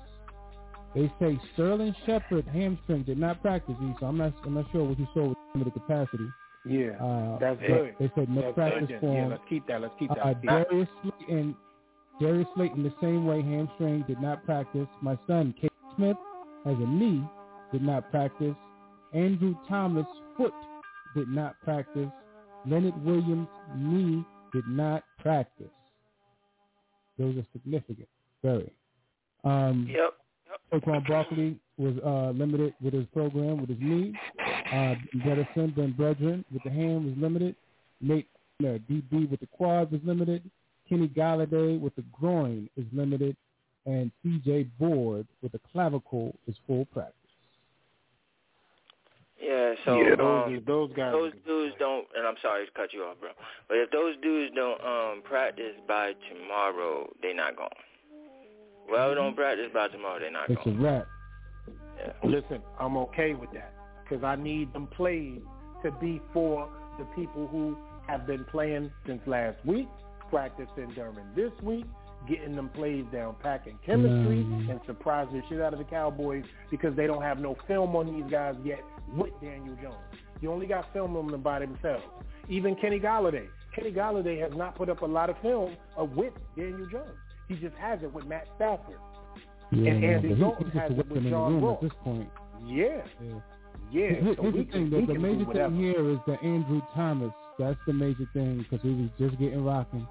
They 0.95 1.11
say 1.19 1.39
Sterling 1.53 1.95
Shepard 2.05 2.45
hamstring 2.47 3.03
did 3.03 3.17
not 3.17 3.41
practice. 3.41 3.75
He, 3.79 3.93
so 3.99 4.05
I'm 4.07 4.17
not. 4.17 4.33
I'm 4.45 4.53
not 4.55 4.65
sure 4.71 4.83
what 4.83 4.97
he 4.97 5.05
saw 5.13 5.27
with 5.29 5.37
limited 5.53 5.73
capacity. 5.73 6.27
Yeah, 6.65 6.91
Uh, 7.03 7.37
that's 7.39 7.59
good. 7.59 7.93
They 7.99 8.09
said 8.15 8.29
no 8.29 8.41
That's 8.41 8.55
practice 8.55 8.87
good. 8.87 8.99
for 9.01 9.13
Yeah, 9.13 9.23
him. 9.25 9.29
let's 9.31 9.43
keep 9.49 9.67
that. 9.67 9.81
Let's 9.81 9.93
keep 9.99 10.09
that. 10.09 10.19
Uh, 10.19 10.27
Let's 10.29 10.39
keep 10.41 10.49
that. 10.49 10.69
Darius 10.69 10.89
Slayton, 11.01 11.55
Darius 12.21 12.47
Slayton 12.55 12.83
the 12.83 12.93
same 13.01 13.25
way, 13.25 13.41
hamstring, 13.41 14.03
did 14.07 14.21
not 14.21 14.45
practice. 14.45 14.87
My 15.01 15.17
son, 15.27 15.53
Kate 15.59 15.71
Smith, 15.97 16.15
has 16.65 16.75
a 16.77 16.87
knee, 16.87 17.23
did 17.71 17.81
not 17.81 18.09
practice. 18.11 18.55
Andrew 19.13 19.55
Thomas' 19.69 20.05
foot 20.37 20.53
did 21.15 21.27
not 21.27 21.55
practice. 21.63 22.09
Leonard 22.65 23.03
Williams' 23.05 23.47
knee 23.75 24.23
did 24.53 24.67
not 24.67 25.03
practice. 25.19 25.67
Those 27.17 27.37
are 27.37 27.45
significant, 27.53 28.07
very. 28.43 28.71
Um, 29.43 29.87
Yep. 29.89 30.13
Saquon 30.71 31.07
Barkley 31.07 31.59
was 31.77 31.95
uh, 32.05 32.31
limited 32.37 32.73
with 32.81 32.93
his 32.93 33.05
program 33.13 33.59
with 33.59 33.69
his 33.69 33.79
knee. 33.79 34.13
Uh, 34.71 34.95
Ben 35.13 35.93
Bredeson 35.97 36.43
with 36.51 36.63
the 36.63 36.69
hand 36.69 37.05
was 37.05 37.15
limited. 37.17 37.55
Nate 38.01 38.27
uh, 38.61 38.77
DB 38.89 39.29
with 39.29 39.39
the 39.39 39.47
quad 39.47 39.91
was 39.91 40.01
limited. 40.03 40.49
Kenny 40.87 41.07
Golladay 41.07 41.79
with 41.79 41.95
the 41.95 42.03
groin 42.11 42.69
is 42.77 42.85
limited. 42.91 43.35
And 43.85 44.11
CJ 44.23 44.69
Board 44.79 45.27
with 45.41 45.51
the 45.51 45.59
clavicle 45.71 46.35
is 46.47 46.55
full 46.65 46.85
practice. 46.85 47.15
Yeah, 49.41 49.73
so 49.83 50.01
Yeah, 50.01 50.15
those- 50.15 50.47
um, 50.47 50.63
those 50.65 50.93
guys 50.93 51.11
those 51.11 51.33
dudes 51.45 51.75
don't. 51.77 52.07
And 52.15 52.25
I'm 52.25 52.37
sorry 52.41 52.65
to 52.65 52.71
cut 52.71 52.93
you 52.93 53.03
off, 53.03 53.19
bro. 53.19 53.31
But 53.67 53.77
if 53.77 53.91
those 53.91 54.15
dudes 54.21 54.55
don't 54.55 54.81
um 54.85 55.21
practice 55.23 55.75
by 55.87 56.13
tomorrow, 56.29 57.11
they're 57.21 57.35
not 57.35 57.57
going. 57.57 57.69
Well, 58.89 59.15
don't 59.15 59.35
practice 59.35 59.69
by 59.73 59.89
tomorrow, 59.89 60.19
they're 60.19 60.31
not 60.31 60.47
gone. 60.47 60.57
It's 60.57 60.65
a 60.65 60.69
going. 60.69 60.81
wrap. 60.81 61.07
Listen, 62.23 62.61
I'm 62.79 62.97
okay 62.97 63.33
with 63.33 63.51
that 63.51 63.73
because 64.03 64.23
I 64.23 64.35
need 64.35 64.71
them 64.73 64.87
played 64.87 65.41
to 65.83 65.91
be 65.91 66.21
for 66.33 66.69
the 66.97 67.05
people 67.15 67.47
who 67.47 67.77
have 68.07 68.25
been 68.27 68.43
playing 68.45 68.91
since 69.05 69.21
last 69.25 69.57
week, 69.65 69.87
practicing 70.29 70.91
during 70.95 71.15
this 71.35 71.51
week, 71.61 71.85
getting 72.27 72.55
them 72.55 72.69
plays 72.69 73.05
down, 73.11 73.35
packing 73.41 73.77
chemistry, 73.85 74.43
Mhm. 74.43 74.69
and 74.69 74.79
surprising 74.85 75.39
the 75.41 75.43
shit 75.47 75.59
out 75.61 75.73
of 75.73 75.79
the 75.79 75.85
Cowboys 75.85 76.43
because 76.71 76.95
they 76.95 77.07
don't 77.07 77.21
have 77.21 77.39
no 77.39 77.55
film 77.67 77.95
on 77.95 78.05
these 78.13 78.29
guys 78.31 78.55
yet 78.63 78.81
with 79.15 79.31
Daniel 79.41 79.75
Jones. 79.81 79.95
You 80.41 80.51
only 80.51 80.65
got 80.65 80.91
film 80.93 81.15
on 81.17 81.27
them 81.27 81.41
by 81.41 81.59
themselves. 81.59 82.03
Even 82.49 82.75
Kenny 82.75 82.99
Golladay. 82.99 83.47
Kenny 83.73 83.91
Golladay 83.91 84.39
has 84.39 84.53
not 84.55 84.75
put 84.75 84.89
up 84.89 85.01
a 85.01 85.05
lot 85.05 85.29
of 85.29 85.37
film 85.39 85.75
uh, 85.99 86.03
with 86.05 86.33
Daniel 86.55 86.85
Jones. 86.87 87.17
He 87.47 87.55
just 87.55 87.75
has 87.77 88.01
it 88.03 88.13
with 88.13 88.25
Matt 88.25 88.47
Stafford. 88.55 88.97
Yeah, 89.71 89.91
And 89.93 90.03
Andy 90.03 90.35
Dalton 90.35 90.69
has 90.71 90.91
it 90.91 91.09
with 91.09 91.29
John 91.29 91.61
Ross. 91.61 91.77
at 91.77 91.81
this 91.89 91.97
point. 92.03 92.29
Yeah. 92.65 93.01
Yeah. 93.21 93.39
Yeah. 93.91 94.33
So 94.35 94.51
the 94.51 94.63
thing. 94.71 94.89
The, 94.89 95.05
the 95.13 95.19
major 95.19 95.45
thing 95.51 95.75
here 95.77 96.09
is 96.09 96.19
the 96.27 96.37
Andrew 96.43 96.81
Thomas. 96.93 97.31
That's 97.59 97.79
the 97.87 97.93
major 97.93 98.27
thing 98.33 98.57
because 98.59 98.81
he 98.81 98.89
was 98.93 99.09
just 99.19 99.39
getting 99.39 99.63
rocking. 99.63 100.07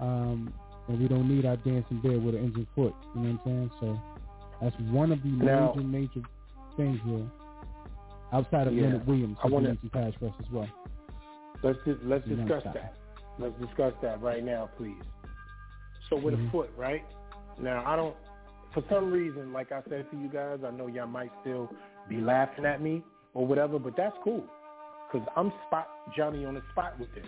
Um, 0.00 0.52
and 0.88 1.00
we 1.00 1.08
don't 1.08 1.28
need 1.28 1.46
our 1.46 1.56
dancing 1.56 2.00
bear 2.02 2.18
with 2.18 2.34
an 2.34 2.44
injured 2.44 2.66
foot. 2.74 2.94
You 3.14 3.20
know 3.22 3.38
what 3.44 3.52
I'm 3.52 3.70
saying? 3.70 3.70
So 3.80 4.00
that's 4.60 4.76
one 4.90 5.12
of 5.12 5.22
the 5.22 5.28
Now- 5.28 5.72
major, 5.74 5.86
major 5.86 6.22
things 6.76 7.00
here. 7.04 7.26
Outside 8.32 8.66
of 8.66 8.74
Yeah. 8.74 8.86
Leonard 8.86 9.06
Williams, 9.06 9.38
I 9.44 9.48
needs 9.48 9.80
some 9.80 9.90
pass 9.90 10.12
rush 10.20 10.34
as 10.40 10.50
well. 10.50 10.68
Let's 11.62 11.78
just, 11.84 12.02
let's 12.02 12.26
You 12.26 12.36
discuss 12.36 12.64
that. 12.64 12.94
Let's 13.38 13.58
discuss 13.60 13.94
that 14.02 14.20
right 14.20 14.42
now, 14.44 14.68
please. 14.76 15.02
So 16.10 16.16
with 16.16 16.34
Mhm. 16.34 16.48
a 16.48 16.50
foot, 16.50 16.70
right? 16.76 17.04
Now 17.58 17.82
I 17.86 17.96
don't. 17.96 18.16
For 18.72 18.82
some 18.88 19.12
reason, 19.12 19.52
like 19.52 19.70
I 19.70 19.82
said 19.88 20.10
to 20.10 20.16
you 20.16 20.28
guys, 20.28 20.64
I 20.64 20.70
know 20.70 20.88
y'all 20.88 21.06
might 21.06 21.30
still 21.42 21.70
be 22.08 22.20
laughing 22.20 22.66
at 22.66 22.80
me 22.82 23.04
or 23.32 23.46
whatever, 23.46 23.78
but 23.78 23.94
that's 23.96 24.16
cool 24.24 24.44
because 25.10 25.26
I'm 25.36 25.52
spot 25.66 25.88
Johnny 26.16 26.44
on 26.44 26.54
the 26.54 26.62
spot 26.72 26.98
with 26.98 27.12
this. 27.14 27.26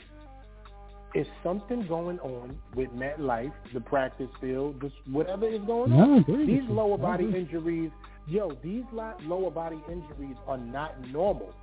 Is 1.17 1.27
something 1.43 1.87
going 1.89 2.19
on 2.21 2.59
with 2.75 2.91
MetLife, 2.91 3.53
the 3.73 3.81
practice 3.81 4.29
field, 4.39 4.83
just 4.83 4.95
whatever 5.11 5.49
is 5.49 5.63
going 5.67 5.91
on? 5.93 6.25
with 6.29 6.47
These 6.47 6.69
lower 6.69 6.99
body 6.99 7.25
injuries, 7.25 7.91
yo, 8.27 8.53
these 8.63 8.85
lo- 8.93 9.15
lower 9.23 9.51
body 9.51 9.79
injuries 9.91 10.37
are 10.47 10.59
not 10.59 10.93
normal. 11.11 11.55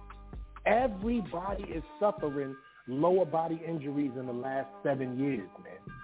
Everybody 0.66 1.66
is 1.66 1.84
suffering 2.00 2.56
lower 2.88 3.26
body 3.26 3.62
injuries 3.68 4.12
in 4.20 4.26
the 4.26 4.34
last 4.34 4.70
seven 4.82 5.20
years, 5.20 5.48
man. 5.64 5.96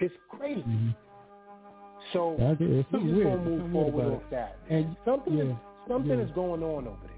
It's 0.00 0.14
crazy. 0.28 0.62
Mhm. 0.62 0.94
So 2.12 2.36
I 2.40 2.50
agree. 2.52 2.80
It's 2.80 2.92
we 2.92 2.98
just 2.98 3.12
weird. 3.14 3.38
gonna 3.38 3.50
move 3.50 3.72
forward 3.72 4.14
off 4.14 4.22
that. 4.30 4.56
Man. 4.68 4.78
And 4.84 4.96
something 5.04 5.36
yeah, 5.36 5.44
is 5.44 5.56
something 5.86 6.18
yeah. 6.18 6.24
is 6.24 6.30
going 6.32 6.62
on 6.62 6.88
over 6.88 7.06
there. 7.06 7.15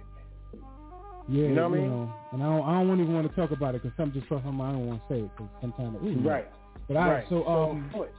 Yeah, 1.31 1.43
You 1.49 1.55
know 1.55 1.69
what 1.69 1.79
I 1.79 1.83
mean? 1.83 2.13
and 2.33 2.43
I 2.43 2.47
don't, 2.47 2.63
I 2.69 2.83
don't 2.83 3.01
even 3.01 3.15
want 3.15 3.29
to 3.29 3.37
talk 3.37 3.51
about 3.51 3.75
it 3.75 3.83
because 3.83 3.95
something 3.99 4.19
just 4.19 4.29
crossed 4.29 4.47
my 4.47 4.51
mind. 4.51 4.71
I 4.77 4.79
don't 4.79 4.87
want 4.89 5.09
to 5.09 5.15
say 5.15 5.21
it 5.21 5.31
because 5.37 5.49
sometimes, 5.61 5.97
ooh, 6.03 6.27
Right. 6.29 6.49
But 6.89 6.97
all 6.97 7.03
right, 7.05 7.13
right. 7.17 7.27
so 7.29 7.47
um, 7.47 7.91
foot. 7.93 8.11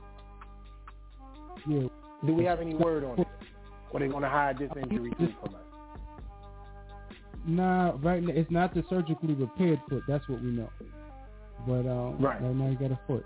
yeah, 1.68 1.88
Do 2.26 2.34
we 2.36 2.44
have 2.44 2.60
any 2.61 2.76
word 2.76 3.03
on 3.03 3.19
it? 3.19 3.27
Or 3.91 3.99
they 3.99 4.07
gonna 4.07 4.30
hide 4.30 4.60
this 4.60 4.69
injury 4.80 5.11
from 5.18 5.56
us? 5.56 5.61
Nah, 7.48 7.94
right 8.03 8.22
now 8.22 8.31
it's 8.36 8.52
not 8.52 8.76
the 8.76 8.84
surgically 8.90 9.34
repaired 9.34 9.81
foot. 9.90 10.03
That's 10.07 10.27
what 10.30 10.44
we 10.44 10.52
know. 10.52 10.69
But 11.65 11.88
um, 11.90 12.18
Right. 12.19 12.40
now 12.44 12.69
you 12.69 12.77
got 12.77 12.91
a 12.91 12.99
foot. 13.07 13.26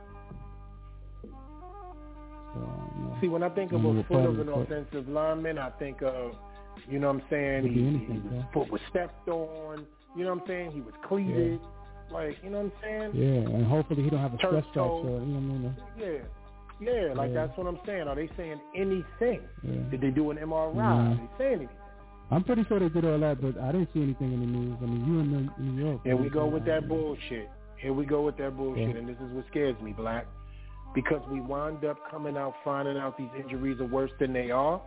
So, 1.21 2.59
no. 2.59 3.17
See, 3.19 3.27
when 3.27 3.43
I 3.43 3.49
think 3.49 3.73
of 3.73 3.83
a 3.83 4.03
foot 4.03 4.25
of 4.25 4.39
an 4.39 4.47
offensive 4.49 5.09
lineman, 5.09 5.57
I 5.57 5.71
think 5.71 6.01
of, 6.03 6.35
you 6.89 6.99
know 6.99 7.07
what 7.07 7.21
I'm 7.23 7.29
saying, 7.29 7.63
he, 7.73 7.85
anything, 7.87 8.21
his 8.23 8.43
bro. 8.53 8.63
foot 8.63 8.71
was 8.71 8.81
stepped 8.89 9.27
on, 9.29 9.85
you 10.15 10.23
know 10.23 10.33
what 10.33 10.41
I'm 10.43 10.47
saying, 10.47 10.71
he 10.71 10.81
was 10.81 10.93
cleated, 11.07 11.59
like, 12.11 12.37
you 12.43 12.49
know 12.49 12.61
what 12.63 12.65
I'm 12.65 12.71
saying? 12.83 13.11
Yeah, 13.15 13.55
and 13.55 13.65
hopefully 13.65 14.03
he 14.03 14.09
don't 14.09 14.19
have 14.19 14.33
a 14.33 14.37
stress 14.37 14.53
fracture. 14.73 14.79
You 14.79 14.85
know 14.85 15.09
what 15.09 15.17
I 15.17 15.39
mean? 15.39 15.75
Yeah. 15.97 16.07
Yeah, 16.81 17.13
like 17.13 17.29
Yeah. 17.31 17.45
that's 17.47 17.57
what 17.57 17.67
I'm 17.67 17.79
saying. 17.85 18.07
Are 18.07 18.15
they 18.15 18.29
saying 18.35 18.59
anything? 18.75 19.41
Yeah. 19.63 19.89
Did 19.89 20.01
they 20.01 20.09
do 20.09 20.31
an 20.31 20.37
MRI? 20.37 20.75
Nah. 20.75 21.11
Are 21.11 21.15
they 21.15 21.29
saying 21.37 21.53
anything? 21.53 21.77
I'm 22.31 22.43
pretty 22.43 22.63
sure 22.67 22.79
they 22.79 22.89
did 22.89 23.05
all 23.05 23.19
that, 23.19 23.41
but 23.41 23.57
I 23.61 23.71
didn't 23.71 23.89
see 23.93 24.01
anything 24.01 24.33
in 24.33 24.39
the 24.39 24.45
news. 24.45 24.77
I 24.81 24.85
mean, 24.85 25.05
you 25.07 25.19
in 25.19 25.75
New, 25.75 25.85
York. 25.85 26.01
Here 26.03 26.15
we 26.17 26.29
go 26.29 26.47
with 26.47 26.65
that 26.65 26.87
bullshit. 26.87 27.49
Here 27.77 27.93
we 27.93 28.05
go 28.05 28.21
with 28.23 28.37
that 28.37 28.57
bullshit, 28.57 28.89
Yeah. 28.89 28.95
and 28.95 29.07
this 29.07 29.17
is 29.17 29.31
what 29.33 29.45
scares 29.47 29.79
me, 29.81 29.93
Black. 29.93 30.25
Because 30.95 31.21
we 31.29 31.41
wind 31.41 31.83
up 31.85 31.97
coming 32.09 32.37
out 32.37 32.53
finding 32.63 32.97
out 32.97 33.17
these 33.17 33.29
injuries 33.39 33.79
are 33.79 33.85
worse 33.85 34.11
than 34.19 34.33
they 34.33 34.51
are, 34.51 34.81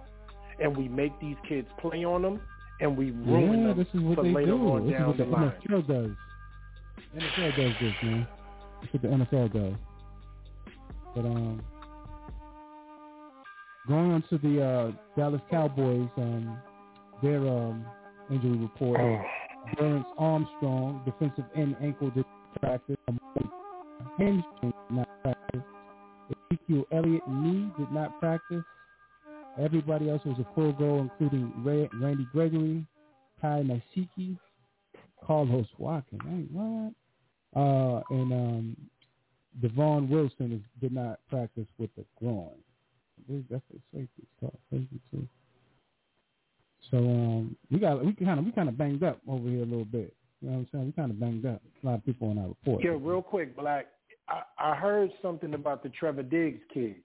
and 0.60 0.76
we 0.76 0.88
make 0.88 1.18
these 1.20 1.36
kids 1.48 1.68
play 1.80 2.04
on 2.04 2.22
them, 2.22 2.40
and 2.80 2.96
we 2.96 3.10
ruin 3.10 3.60
Yeah, 3.62 3.68
them 3.68 3.78
this 3.78 3.88
is 3.94 4.00
what 4.00 4.16
for 4.16 4.22
they 4.24 4.32
later 4.32 4.52
do. 4.52 4.68
on 4.68 4.86
This 4.86 4.94
is 4.94 4.98
down 4.98 5.08
what 5.08 5.16
the 5.18 5.24
the 5.24 5.30
line. 5.30 5.52
NFL 5.68 5.86
does. 5.86 6.10
NFL 7.16 7.56
does 7.56 7.72
this, 7.80 7.94
man. 8.02 8.28
That's 8.80 8.92
what 8.92 9.02
the 9.02 9.08
NFL 9.08 9.52
does. 9.52 9.74
But 11.14 11.24
um, 11.24 11.62
going 13.88 14.12
on 14.12 14.22
to 14.30 14.38
the 14.38 14.62
uh, 14.62 14.92
Dallas 15.16 15.40
Cowboys, 15.50 16.08
um, 16.18 16.58
their 17.22 17.38
um, 17.38 17.84
injury 18.30 18.56
report. 18.58 19.00
Oh. 19.00 19.22
Dorance 19.78 20.04
Armstrong, 20.18 21.02
defensive 21.04 21.44
end 21.56 21.74
ankle 21.82 22.10
did 22.10 22.24
practice. 22.60 22.96
Hamstring 24.18 24.44
did 24.62 24.72
not 24.90 25.08
practice. 25.22 25.62
Ezekiel 26.50 26.84
Elliott 26.92 27.28
knee 27.28 27.70
did 27.78 27.90
not 27.92 28.18
practice. 28.20 28.62
Everybody 29.58 30.10
else 30.10 30.22
was 30.24 30.38
a 30.38 30.46
full 30.54 30.72
go, 30.72 30.98
including 30.98 31.52
Ray, 31.64 31.88
Randy 31.94 32.26
Gregory, 32.32 32.84
Kai 33.40 33.64
Nasiki, 33.64 34.38
Carlos 35.24 35.66
Watkins. 35.78 36.20
Hey, 36.24 36.44
what? 36.52 36.92
Uh, 37.54 38.02
and 38.10 38.32
um, 38.32 38.76
Devon 39.62 40.08
Wilson 40.08 40.52
is, 40.52 40.80
did 40.80 40.92
not 40.92 41.20
practice 41.30 41.66
with 41.78 41.90
the 41.96 42.04
groin. 42.18 42.50
That's 43.28 43.62
the 43.72 43.80
safety 43.92 44.26
stuff. 44.38 44.52
Safety 44.70 45.00
too. 45.10 45.26
So 46.90 46.98
um, 46.98 47.56
we 47.70 47.78
got 47.78 48.04
we 48.04 48.12
kind 48.12 48.38
of 48.38 48.44
we 48.44 48.52
kind 48.52 48.68
of 48.68 48.76
banged 48.78 49.02
up 49.02 49.20
over 49.26 49.48
here 49.48 49.62
a 49.62 49.66
little 49.66 49.84
bit. 49.86 50.14
You 50.40 50.50
know 50.50 50.58
what 50.58 50.60
I'm 50.60 50.68
saying? 50.72 50.86
We 50.86 50.92
kind 50.92 51.10
of 51.10 51.18
banged 51.18 51.46
up. 51.46 51.62
A 51.82 51.86
lot 51.86 51.94
of 51.94 52.04
people 52.04 52.28
on 52.28 52.38
our 52.38 52.48
report. 52.48 52.84
Yeah, 52.84 52.90
real 53.00 53.22
quick, 53.22 53.56
Black. 53.56 53.86
I, 54.28 54.42
I 54.58 54.74
heard 54.74 55.10
something 55.22 55.54
about 55.54 55.82
the 55.82 55.88
Trevon 55.88 56.28
Diggs 56.30 56.60
kid. 56.72 56.96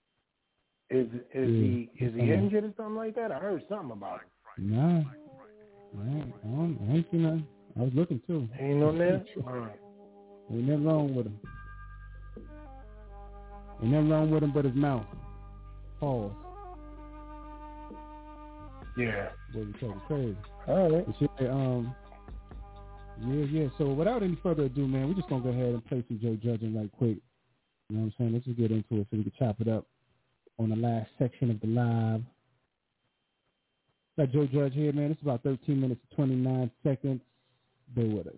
Is 0.91 1.07
is 1.33 1.47
he 1.47 1.89
is 2.01 2.13
he 2.13 2.19
injured 2.19 2.65
or 2.65 2.73
something 2.75 2.95
like 2.95 3.15
that? 3.15 3.31
I 3.31 3.39
heard 3.39 3.63
something 3.69 3.91
about 3.91 4.19
it. 4.19 4.61
Nah, 4.61 4.99
I 4.99 6.07
ain't, 6.09 6.33
I, 6.43 6.47
don't, 6.47 6.79
I 6.81 6.93
ain't 6.95 7.11
seen 7.11 7.23
nothing. 7.23 7.47
I 7.79 7.83
was 7.83 7.91
looking 7.95 8.21
too. 8.27 8.49
Ain't 8.59 8.83
on 8.83 8.97
there. 8.97 9.23
Right. 9.37 9.71
Ain't 10.51 10.67
nothing 10.67 10.83
wrong 10.83 11.15
with 11.15 11.27
him. 11.27 11.39
Ain't 13.81 13.91
nothing 13.91 14.09
wrong 14.09 14.31
with 14.31 14.43
him 14.43 14.51
but 14.51 14.65
his 14.65 14.75
mouth. 14.75 15.05
Pause. 16.01 16.33
Yeah. 18.97 19.29
Boy, 19.53 19.59
you 19.59 19.73
talking 19.79 20.01
crazy. 20.07 20.37
All 20.67 20.91
right. 20.91 21.07
But 21.07 21.49
um, 21.49 21.95
yeah, 23.25 23.45
yeah. 23.45 23.67
So 23.77 23.93
without 23.93 24.23
any 24.23 24.37
further 24.43 24.63
ado, 24.63 24.85
man, 24.85 25.07
we're 25.07 25.13
just 25.13 25.29
gonna 25.29 25.41
go 25.41 25.49
ahead 25.51 25.67
and 25.67 25.85
play 25.85 26.03
some 26.09 26.19
Joe 26.21 26.35
Judging 26.43 26.75
right 26.75 26.91
quick. 26.97 27.15
You 27.89 27.95
know 27.95 28.01
what 28.01 28.05
I'm 28.07 28.13
saying? 28.17 28.33
Let's 28.33 28.45
just 28.45 28.57
get 28.57 28.71
into 28.71 28.99
it 28.99 29.07
so 29.09 29.17
we 29.17 29.23
can 29.23 29.31
chop 29.39 29.61
it 29.61 29.69
up 29.69 29.85
on 30.59 30.69
the 30.69 30.75
last 30.75 31.09
section 31.17 31.49
of 31.51 31.59
the 31.61 31.67
live. 31.67 32.21
Got 34.17 34.31
Joe 34.31 34.47
Judge 34.47 34.73
here, 34.73 34.91
man. 34.93 35.11
It's 35.11 35.21
about 35.21 35.43
13 35.43 35.79
minutes 35.79 36.01
and 36.09 36.15
29 36.15 36.71
seconds. 36.83 37.21
Bear 37.95 38.05
with 38.05 38.27
us. 38.27 38.33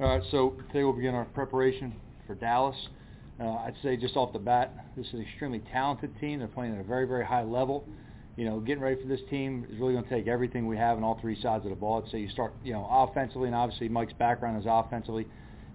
All 0.00 0.08
right, 0.08 0.22
so 0.30 0.56
today 0.68 0.84
we'll 0.84 0.92
begin 0.92 1.14
our 1.14 1.24
preparation 1.26 1.94
for 2.26 2.34
Dallas. 2.34 2.76
Uh, 3.40 3.48
I'd 3.48 3.74
say 3.82 3.96
just 3.96 4.16
off 4.16 4.32
the 4.32 4.38
bat, 4.38 4.72
this 4.96 5.06
is 5.06 5.14
an 5.14 5.22
extremely 5.22 5.62
talented 5.72 6.18
team. 6.20 6.38
They're 6.38 6.48
playing 6.48 6.74
at 6.74 6.80
a 6.80 6.84
very, 6.84 7.06
very 7.06 7.24
high 7.24 7.42
level. 7.42 7.86
you 8.36 8.44
know, 8.44 8.60
getting 8.60 8.82
ready 8.82 9.00
for 9.00 9.08
this 9.08 9.20
team 9.30 9.66
is 9.70 9.78
really 9.78 9.92
going 9.92 10.04
to 10.04 10.10
take 10.10 10.26
everything 10.26 10.66
we 10.66 10.76
have 10.76 10.96
on 10.96 11.04
all 11.04 11.18
three 11.20 11.40
sides 11.40 11.64
of 11.64 11.70
the 11.70 11.76
ball. 11.76 12.06
So 12.10 12.16
you 12.16 12.28
start, 12.28 12.52
you 12.64 12.72
know, 12.72 12.86
offensively, 12.90 13.46
and 13.46 13.54
obviously 13.54 13.88
Mike's 13.88 14.12
background 14.14 14.58
is 14.60 14.66
offensively. 14.68 15.26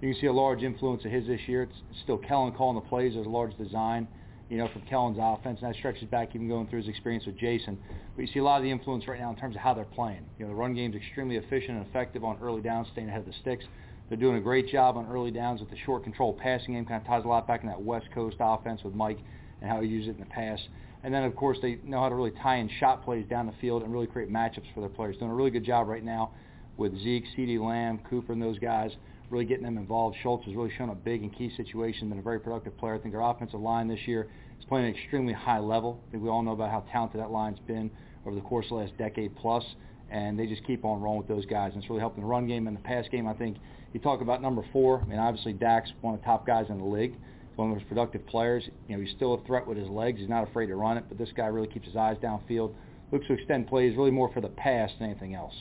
You 0.02 0.14
can 0.14 0.22
see 0.22 0.28
a 0.28 0.34
large 0.34 0.64
influence 0.64 1.04
of 1.06 1.12
his 1.12 1.28
this 1.28 1.42
year. 1.48 1.64
It's 1.64 2.02
still 2.04 2.18
Kellen 2.18 2.54
calling 2.54 2.76
the 2.76 2.88
plays. 2.90 3.14
There's 3.16 3.26
a 3.26 3.30
large 3.30 3.58
design, 3.58 4.08
you 4.50 4.58
know, 4.58 4.68
from 4.70 4.82
Kellen's 4.84 5.18
offense, 5.20 5.60
and 5.62 5.72
that 5.72 5.78
stretches 5.78 6.06
back 6.06 6.30
even 6.36 6.48
going 6.48 6.68
through 6.68 6.80
his 6.80 6.88
experience 6.88 7.26
with 7.26 7.38
Jason. 7.38 7.78
But 8.16 8.24
you 8.24 8.28
see 8.34 8.40
a 8.40 8.44
lot 8.44 8.58
of 8.58 8.64
the 8.64 8.72
influence 8.72 9.08
right 9.08 9.20
now 9.20 9.30
in 9.30 9.36
terms 9.36 9.56
of 9.56 9.62
how 9.62 9.74
they're 9.74 9.86
playing. 9.86 10.26
You 10.38 10.46
know, 10.46 10.52
the 10.52 10.56
run 10.56 10.74
game's 10.74 10.96
extremely 10.96 11.36
efficient 11.36 11.78
and 11.78 11.86
effective 11.88 12.24
on 12.24 12.38
early 12.42 12.62
downs, 12.62 12.88
staying 12.92 13.10
ahead 13.10 13.22
of 13.22 13.28
the 13.28 13.34
sticks. 13.42 13.66
They're 14.10 14.18
doing 14.18 14.38
a 14.38 14.42
great 14.42 14.68
job 14.68 14.98
on 14.98 15.08
early 15.12 15.30
downs 15.30 15.60
with 15.60 15.70
the 15.70 15.78
short 15.86 16.04
control 16.04 16.34
passing 16.34 16.74
game. 16.74 16.86
Kind 16.86 17.02
of 17.02 17.08
ties 17.08 17.26
a 17.26 17.28
lot 17.28 17.48
back 17.48 17.62
in 17.62 17.68
that 17.68 17.80
West 17.80 18.08
Coast 18.12 18.38
offense 18.40 18.84
with 18.84 18.96
Mike 18.96 19.20
and 19.62 19.70
how 19.70 19.82
he 19.82 19.88
used 19.88 20.08
it 20.08 20.16
in 20.16 20.20
the 20.20 20.26
past. 20.26 20.64
And 21.04 21.14
then, 21.14 21.24
of 21.24 21.36
course, 21.36 21.60
they 21.62 21.80
know 21.84 22.00
how 22.00 22.10
to 22.10 22.16
really 22.16 22.32
tie 22.32 22.58
in 22.58 22.70
shot 22.80 23.06
plays 23.06 23.26
down 23.30 23.46
the 23.46 23.54
field 23.62 23.84
and 23.84 23.94
really 23.94 24.08
create 24.08 24.32
matchups 24.32 24.74
for 24.74 24.80
their 24.80 24.90
players. 24.90 25.16
Doing 25.18 25.32
a 25.32 25.36
really 25.36 25.52
good 25.52 25.64
job 25.64 25.88
right 25.88 26.04
now 26.04 26.32
with 26.76 26.98
Zeke, 27.04 27.26
CeeDee 27.38 27.60
Lamb, 27.60 28.00
Cooper, 28.10 28.34
and 28.34 28.42
those 28.42 28.58
guys, 28.58 28.92
really 29.30 29.46
getting 29.46 29.64
them 29.64 29.78
involved. 29.78 30.18
Schultz 30.22 30.46
has 30.46 30.56
really 30.56 30.72
shown 30.78 30.90
up 30.90 31.04
big 31.04 31.24
in 31.24 31.30
key 31.30 31.52
situations, 31.56 32.10
been 32.10 32.20
a 32.20 32.22
very 32.22 32.40
productive 32.40 32.78
player. 32.78 32.96
I 32.96 33.00
think 33.00 33.14
their 33.14 33.22
offensive 33.22 33.60
line 33.60 33.88
this 33.88 34.00
year 34.08 34.30
is 34.60 34.66
playing 34.66 34.86
at 34.86 34.96
an 34.96 35.02
extremely 35.02 35.34
high 35.34 35.60
level. 35.60 36.02
I 36.08 36.12
think 36.12 36.24
we 36.24 36.30
all 36.30 36.42
know 36.42 36.52
about 36.52 36.72
how 36.72 36.84
talented 36.92 37.20
that 37.22 37.32
line's 37.32 37.60
been 37.68 37.92
over 38.26 38.36
the 38.36 38.42
course 38.42 38.66
of 38.66 38.70
the 38.70 38.76
last 38.76 38.98
decade 38.98 39.36
plus, 39.36 39.64
and 40.10 40.38
they 40.38 40.46
just 40.46 40.66
keep 40.66 40.84
on 40.86 41.02
rolling 41.02 41.20
with 41.20 41.28
those 41.28 41.46
guys. 41.46 41.72
And 41.74 41.82
it's 41.82 41.90
really 41.90 42.02
helping 42.02 42.22
the 42.24 42.28
run 42.28 42.48
game 42.48 42.68
and 42.68 42.76
the 42.76 42.82
pass 42.82 43.06
game. 43.12 43.28
I 43.28 43.34
think 43.34 43.58
you 43.94 44.00
talk 44.00 44.22
about 44.22 44.42
number 44.42 44.66
four. 44.72 45.02
I 45.02 45.06
mean, 45.06 45.20
obviously 45.20 45.54
Dak's 45.54 45.92
one 46.02 46.14
of 46.14 46.20
the 46.20 46.26
top 46.26 46.46
guys 46.46 46.66
in 46.70 46.78
the 46.78 46.86
league 46.86 47.14
He's 47.14 47.58
one 47.58 47.72
of 47.72 47.78
his 47.78 47.88
productive 47.88 48.26
players. 48.28 48.64
You 48.88 48.98
know, 48.98 49.04
he's 49.04 49.16
still 49.16 49.34
a 49.36 49.42
threat 49.46 49.66
with 49.68 49.78
his 49.78 49.90
legs. 49.90 50.20
He's 50.20 50.30
not 50.30 50.48
afraid 50.48 50.68
to 50.68 50.76
run 50.76 50.98
it, 50.98 51.06
but 51.10 51.18
this 51.18 51.30
guy 51.36 51.48
really 51.48 51.68
keeps 51.68 51.86
his 51.86 51.96
eyes 51.96 52.18
downfield. 52.22 52.74
Looks 53.12 53.28
to 53.28 53.34
extend 53.34 53.68
plays 53.68 53.98
really 53.98 54.12
more 54.12 54.32
for 54.34 54.42
the 54.42 54.50
pass 54.50 54.92
than 55.00 55.10
anything 55.10 55.34
else. 55.34 55.54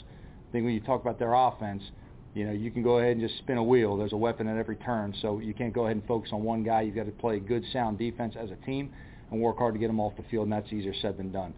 I 0.48 0.52
think 0.52 0.64
when 0.64 0.74
you 0.74 0.80
talk 0.80 1.00
about 1.00 1.18
their 1.18 1.34
offense, 1.34 1.82
you 2.34 2.46
know, 2.46 2.52
you 2.52 2.70
can 2.70 2.82
go 2.82 2.98
ahead 2.98 3.12
and 3.12 3.20
just 3.20 3.38
spin 3.38 3.56
a 3.56 3.62
wheel. 3.62 3.96
There's 3.96 4.12
a 4.12 4.16
weapon 4.16 4.48
at 4.48 4.56
every 4.56 4.76
turn, 4.76 5.14
so 5.20 5.38
you 5.38 5.54
can't 5.54 5.72
go 5.72 5.84
ahead 5.84 5.96
and 5.96 6.06
focus 6.06 6.30
on 6.32 6.42
one 6.42 6.62
guy. 6.62 6.82
You've 6.82 6.94
got 6.94 7.06
to 7.06 7.12
play 7.12 7.40
good, 7.40 7.64
sound 7.72 7.98
defense 7.98 8.34
as 8.38 8.50
a 8.50 8.56
team 8.66 8.92
and 9.30 9.40
work 9.40 9.58
hard 9.58 9.74
to 9.74 9.80
get 9.80 9.88
them 9.88 10.00
off 10.00 10.16
the 10.16 10.22
field, 10.30 10.44
and 10.44 10.52
that's 10.52 10.72
easier 10.72 10.94
said 11.00 11.16
than 11.18 11.32
done. 11.32 11.54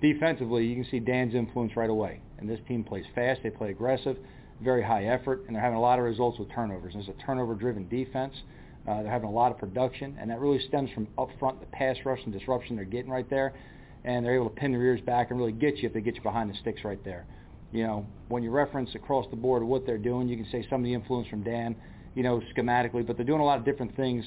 Defensively, 0.00 0.66
you 0.66 0.74
can 0.74 0.90
see 0.90 0.98
Dan's 0.98 1.34
influence 1.34 1.76
right 1.76 1.90
away. 1.90 2.20
And 2.38 2.48
this 2.48 2.58
team 2.66 2.82
plays 2.82 3.04
fast. 3.14 3.40
They 3.44 3.50
play 3.50 3.70
aggressive, 3.70 4.16
very 4.60 4.82
high 4.82 5.04
effort, 5.04 5.44
and 5.46 5.54
they're 5.54 5.62
having 5.62 5.78
a 5.78 5.80
lot 5.80 5.98
of 5.98 6.04
results 6.04 6.38
with 6.38 6.50
turnovers. 6.50 6.94
It's 6.96 7.08
a 7.08 7.24
turnover-driven 7.24 7.88
defense. 7.88 8.34
Uh, 8.88 9.02
they're 9.02 9.12
having 9.12 9.28
a 9.28 9.32
lot 9.32 9.52
of 9.52 9.58
production, 9.58 10.16
and 10.20 10.28
that 10.30 10.40
really 10.40 10.58
stems 10.66 10.90
from 10.92 11.06
up 11.16 11.28
front, 11.38 11.60
the 11.60 11.66
pass 11.66 11.96
rush 12.04 12.18
and 12.24 12.32
disruption 12.32 12.74
they're 12.74 12.84
getting 12.84 13.12
right 13.12 13.30
there. 13.30 13.54
And 14.04 14.26
they're 14.26 14.34
able 14.34 14.48
to 14.48 14.56
pin 14.56 14.72
their 14.72 14.82
ears 14.82 15.00
back 15.00 15.30
and 15.30 15.38
really 15.38 15.52
get 15.52 15.76
you 15.76 15.86
if 15.86 15.94
they 15.94 16.00
get 16.00 16.16
you 16.16 16.22
behind 16.22 16.50
the 16.50 16.56
sticks 16.58 16.82
right 16.82 17.02
there. 17.04 17.24
You 17.72 17.86
know, 17.86 18.06
when 18.28 18.42
you 18.42 18.50
reference 18.50 18.90
across 18.94 19.26
the 19.30 19.36
board 19.36 19.62
what 19.62 19.86
they're 19.86 19.98
doing, 19.98 20.28
you 20.28 20.36
can 20.36 20.46
say 20.50 20.66
some 20.68 20.80
of 20.80 20.84
the 20.84 20.92
influence 20.92 21.28
from 21.28 21.42
Dan, 21.42 21.74
you 22.14 22.22
know, 22.22 22.42
schematically, 22.56 23.06
but 23.06 23.16
they're 23.16 23.26
doing 23.26 23.40
a 23.40 23.44
lot 23.44 23.58
of 23.58 23.64
different 23.64 23.96
things 23.96 24.24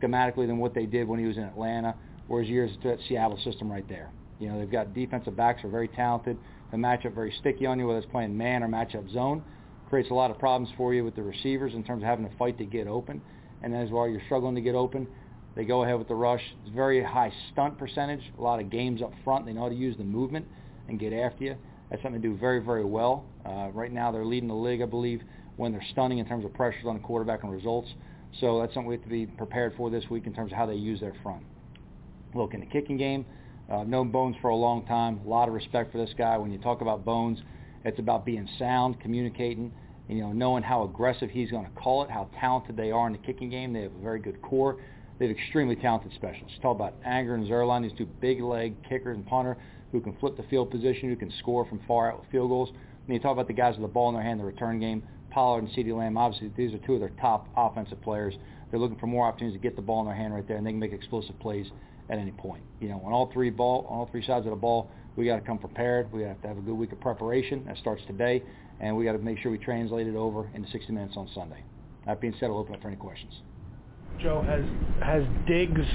schematically 0.00 0.46
than 0.46 0.58
what 0.58 0.74
they 0.74 0.86
did 0.86 1.06
when 1.06 1.18
he 1.18 1.26
was 1.26 1.36
in 1.36 1.44
Atlanta 1.44 1.94
or 2.28 2.40
his 2.40 2.50
years 2.50 2.70
that 2.84 2.98
Seattle 3.08 3.38
system 3.44 3.70
right 3.70 3.88
there. 3.88 4.10
You 4.40 4.48
know, 4.48 4.58
they've 4.58 4.70
got 4.70 4.94
defensive 4.94 5.36
backs 5.36 5.62
who 5.62 5.68
are 5.68 5.70
very 5.70 5.88
talented. 5.88 6.36
They 6.70 6.76
match 6.76 7.06
up 7.06 7.14
very 7.14 7.32
sticky 7.38 7.66
on 7.66 7.78
you, 7.78 7.86
whether 7.86 7.98
it's 7.98 8.10
playing 8.10 8.36
man 8.36 8.62
or 8.62 8.68
matchup 8.68 9.10
zone. 9.12 9.42
Creates 9.88 10.10
a 10.10 10.14
lot 10.14 10.30
of 10.30 10.38
problems 10.38 10.72
for 10.76 10.92
you 10.92 11.04
with 11.04 11.14
the 11.16 11.22
receivers 11.22 11.74
in 11.74 11.82
terms 11.82 12.02
of 12.02 12.08
having 12.08 12.28
to 12.28 12.36
fight 12.36 12.58
to 12.58 12.64
get 12.64 12.86
open 12.86 13.22
and 13.62 13.74
as 13.74 13.90
while 13.90 14.08
you're 14.08 14.22
struggling 14.26 14.54
to 14.54 14.60
get 14.60 14.74
open, 14.74 15.06
they 15.56 15.64
go 15.64 15.82
ahead 15.82 15.98
with 15.98 16.08
the 16.08 16.14
rush. 16.14 16.42
It's 16.64 16.74
very 16.74 17.02
high 17.02 17.32
stunt 17.52 17.78
percentage, 17.78 18.22
a 18.38 18.42
lot 18.42 18.60
of 18.60 18.70
games 18.70 19.02
up 19.02 19.12
front. 19.24 19.46
They 19.46 19.52
know 19.52 19.62
how 19.62 19.68
to 19.68 19.74
use 19.74 19.96
the 19.96 20.04
movement 20.04 20.46
and 20.88 20.98
get 20.98 21.12
after 21.12 21.44
you. 21.44 21.56
That's 21.90 22.02
something 22.02 22.20
they 22.20 22.28
do 22.28 22.36
very, 22.36 22.60
very 22.60 22.84
well. 22.84 23.24
Uh, 23.46 23.68
right 23.72 23.92
now 23.92 24.12
they're 24.12 24.24
leading 24.24 24.48
the 24.48 24.54
league, 24.54 24.82
I 24.82 24.86
believe, 24.86 25.22
when 25.56 25.72
they're 25.72 25.84
stunning 25.92 26.18
in 26.18 26.26
terms 26.26 26.44
of 26.44 26.52
pressures 26.54 26.84
on 26.86 26.94
the 26.94 27.00
quarterback 27.00 27.42
and 27.42 27.52
results. 27.52 27.88
So 28.40 28.60
that's 28.60 28.74
something 28.74 28.88
we 28.88 28.96
have 28.96 29.04
to 29.04 29.08
be 29.08 29.26
prepared 29.26 29.74
for 29.76 29.90
this 29.90 30.04
week 30.10 30.26
in 30.26 30.34
terms 30.34 30.52
of 30.52 30.58
how 30.58 30.66
they 30.66 30.74
use 30.74 31.00
their 31.00 31.14
front. 31.22 31.42
Look, 32.34 32.54
in 32.54 32.60
the 32.60 32.66
kicking 32.66 32.98
game, 32.98 33.24
uh, 33.70 33.84
known 33.84 34.10
Bones 34.10 34.36
for 34.40 34.48
a 34.48 34.56
long 34.56 34.84
time. 34.86 35.20
A 35.24 35.28
lot 35.28 35.48
of 35.48 35.54
respect 35.54 35.92
for 35.92 35.98
this 35.98 36.14
guy. 36.16 36.36
When 36.36 36.52
you 36.52 36.58
talk 36.58 36.80
about 36.80 37.04
Bones, 37.04 37.38
it's 37.84 37.98
about 37.98 38.24
being 38.24 38.48
sound, 38.58 39.00
communicating, 39.00 39.72
you 40.08 40.20
know, 40.20 40.32
knowing 40.32 40.62
how 40.62 40.84
aggressive 40.84 41.30
he's 41.30 41.50
going 41.50 41.64
to 41.64 41.70
call 41.72 42.02
it, 42.02 42.10
how 42.10 42.28
talented 42.38 42.76
they 42.76 42.90
are 42.90 43.06
in 43.06 43.12
the 43.12 43.18
kicking 43.18 43.50
game. 43.50 43.72
They 43.72 43.82
have 43.82 43.94
a 43.94 44.02
very 44.02 44.20
good 44.20 44.40
core. 44.42 44.76
They 45.18 45.26
have 45.26 45.36
extremely 45.36 45.74
talented 45.74 46.12
specialists. 46.14 46.58
Talk 46.62 46.76
about 46.76 46.94
Anger 47.04 47.34
and 47.34 47.46
Zuerlein, 47.46 47.82
these 47.82 47.96
two 47.96 48.06
big 48.20 48.40
leg 48.40 48.74
kickers 48.88 49.16
and 49.16 49.26
punter 49.26 49.56
who 49.92 50.00
can 50.00 50.14
flip 50.16 50.36
the 50.36 50.42
field 50.44 50.70
position, 50.70 51.08
who 51.08 51.16
can 51.16 51.32
score 51.38 51.64
from 51.66 51.80
far 51.86 52.12
out 52.12 52.20
with 52.20 52.30
field 52.30 52.50
goals. 52.50 52.70
And 52.70 53.14
you 53.14 53.20
talk 53.20 53.32
about 53.32 53.46
the 53.46 53.54
guys 53.54 53.74
with 53.76 53.82
the 53.82 53.92
ball 53.92 54.08
in 54.10 54.14
their 54.14 54.24
hand, 54.24 54.40
the 54.40 54.44
return 54.44 54.80
game, 54.80 55.02
Pollard 55.30 55.64
and 55.64 55.68
CeeDee 55.70 55.96
Lamb. 55.96 56.16
Obviously, 56.16 56.52
these 56.56 56.74
are 56.74 56.78
two 56.78 56.94
of 56.94 57.00
their 57.00 57.12
top 57.20 57.48
offensive 57.56 58.00
players. 58.02 58.34
They're 58.70 58.80
looking 58.80 58.98
for 58.98 59.06
more 59.06 59.26
opportunities 59.26 59.58
to 59.58 59.62
get 59.62 59.76
the 59.76 59.82
ball 59.82 60.00
in 60.00 60.06
their 60.06 60.14
hand 60.14 60.34
right 60.34 60.46
there, 60.46 60.56
and 60.56 60.66
they 60.66 60.70
can 60.70 60.80
make 60.80 60.92
explosive 60.92 61.38
plays 61.38 61.66
at 62.10 62.18
any 62.18 62.32
point. 62.32 62.62
You 62.80 62.88
know, 62.88 63.02
on 63.04 63.12
all 63.12 63.30
three 63.32 63.50
ball, 63.50 63.86
on 63.88 63.98
all 63.98 64.08
three 64.10 64.24
sides 64.24 64.46
of 64.46 64.50
the 64.50 64.56
ball, 64.56 64.90
we 65.16 65.26
got 65.26 65.36
to 65.36 65.42
come 65.42 65.58
prepared. 65.58 66.12
We 66.12 66.22
have 66.22 66.40
to 66.42 66.48
have 66.48 66.58
a 66.58 66.60
good 66.60 66.74
week 66.74 66.92
of 66.92 67.00
preparation. 67.00 67.64
That 67.66 67.76
starts 67.78 68.02
today, 68.06 68.42
and 68.80 68.96
we 68.96 69.04
got 69.04 69.12
to 69.12 69.18
make 69.18 69.38
sure 69.38 69.50
we 69.50 69.58
translate 69.58 70.06
it 70.06 70.14
over 70.14 70.50
into 70.54 70.70
60 70.70 70.92
minutes 70.92 71.14
on 71.16 71.28
Sunday. 71.34 71.64
That 72.06 72.20
being 72.20 72.34
said, 72.38 72.46
I'll 72.46 72.58
open 72.58 72.74
up 72.74 72.82
for 72.82 72.88
any 72.88 72.96
questions. 72.96 73.32
Joe, 74.20 74.42
has 74.42 74.64
has 75.02 75.24
Diggs 75.46 75.86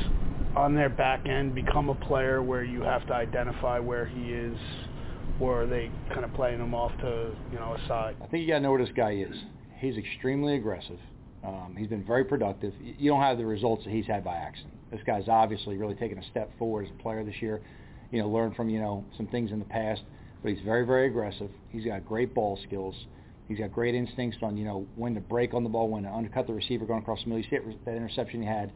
on 0.55 0.75
their 0.75 0.89
back 0.89 1.27
end 1.27 1.55
become 1.55 1.89
a 1.89 1.95
player 1.95 2.41
where 2.41 2.63
you 2.63 2.81
have 2.81 3.05
to 3.07 3.13
identify 3.13 3.79
where 3.79 4.05
he 4.05 4.31
is, 4.31 4.57
or 5.39 5.63
are 5.63 5.67
they 5.67 5.91
kind 6.09 6.23
of 6.23 6.33
playing 6.33 6.59
him 6.59 6.73
off 6.73 6.91
to 6.99 7.31
you 7.51 7.59
know 7.59 7.73
a 7.73 7.87
side? 7.87 8.15
I 8.21 8.27
think 8.27 8.41
you 8.41 8.47
got 8.47 8.55
to 8.55 8.61
know 8.61 8.71
where 8.71 8.83
this 8.83 8.95
guy 8.95 9.13
is. 9.13 9.35
He's 9.79 9.97
extremely 9.97 10.55
aggressive. 10.55 10.99
Um, 11.45 11.75
he's 11.77 11.89
been 11.89 12.05
very 12.05 12.23
productive. 12.23 12.73
You 12.81 13.09
don't 13.09 13.19
have 13.19 13.37
the 13.37 13.45
results 13.45 13.83
that 13.83 13.91
he's 13.91 14.05
had 14.05 14.23
by 14.23 14.35
accident. 14.35 14.73
This 14.91 15.01
guy's 15.05 15.27
obviously 15.27 15.75
really 15.75 15.95
taken 15.95 16.17
a 16.17 16.29
step 16.29 16.49
forward 16.57 16.85
as 16.85 16.91
a 16.97 17.01
player 17.01 17.25
this 17.25 17.41
year. 17.41 17.61
You 18.11 18.19
know, 18.19 18.29
learned 18.29 18.55
from 18.55 18.69
you 18.69 18.79
know 18.79 19.03
some 19.17 19.27
things 19.27 19.51
in 19.51 19.59
the 19.59 19.65
past 19.65 20.01
but 20.43 20.51
he's 20.51 20.61
very, 20.63 20.85
very 20.85 21.07
aggressive. 21.07 21.49
He's 21.69 21.85
got 21.85 22.05
great 22.05 22.35
ball 22.35 22.59
skills. 22.67 22.93
He's 23.47 23.59
got 23.59 23.71
great 23.71 23.95
instincts 23.95 24.37
on, 24.41 24.57
you 24.57 24.65
know, 24.65 24.87
when 24.95 25.13
to 25.15 25.21
break 25.21 25.53
on 25.53 25.63
the 25.63 25.69
ball, 25.69 25.89
when 25.89 26.03
to 26.03 26.09
undercut 26.09 26.47
the 26.47 26.53
receiver 26.53 26.85
going 26.85 27.01
across 27.01 27.19
the 27.23 27.29
middle. 27.29 27.43
You 27.43 27.49
see 27.49 27.77
that 27.85 27.95
interception 27.95 28.41
he 28.41 28.47
had, 28.47 28.71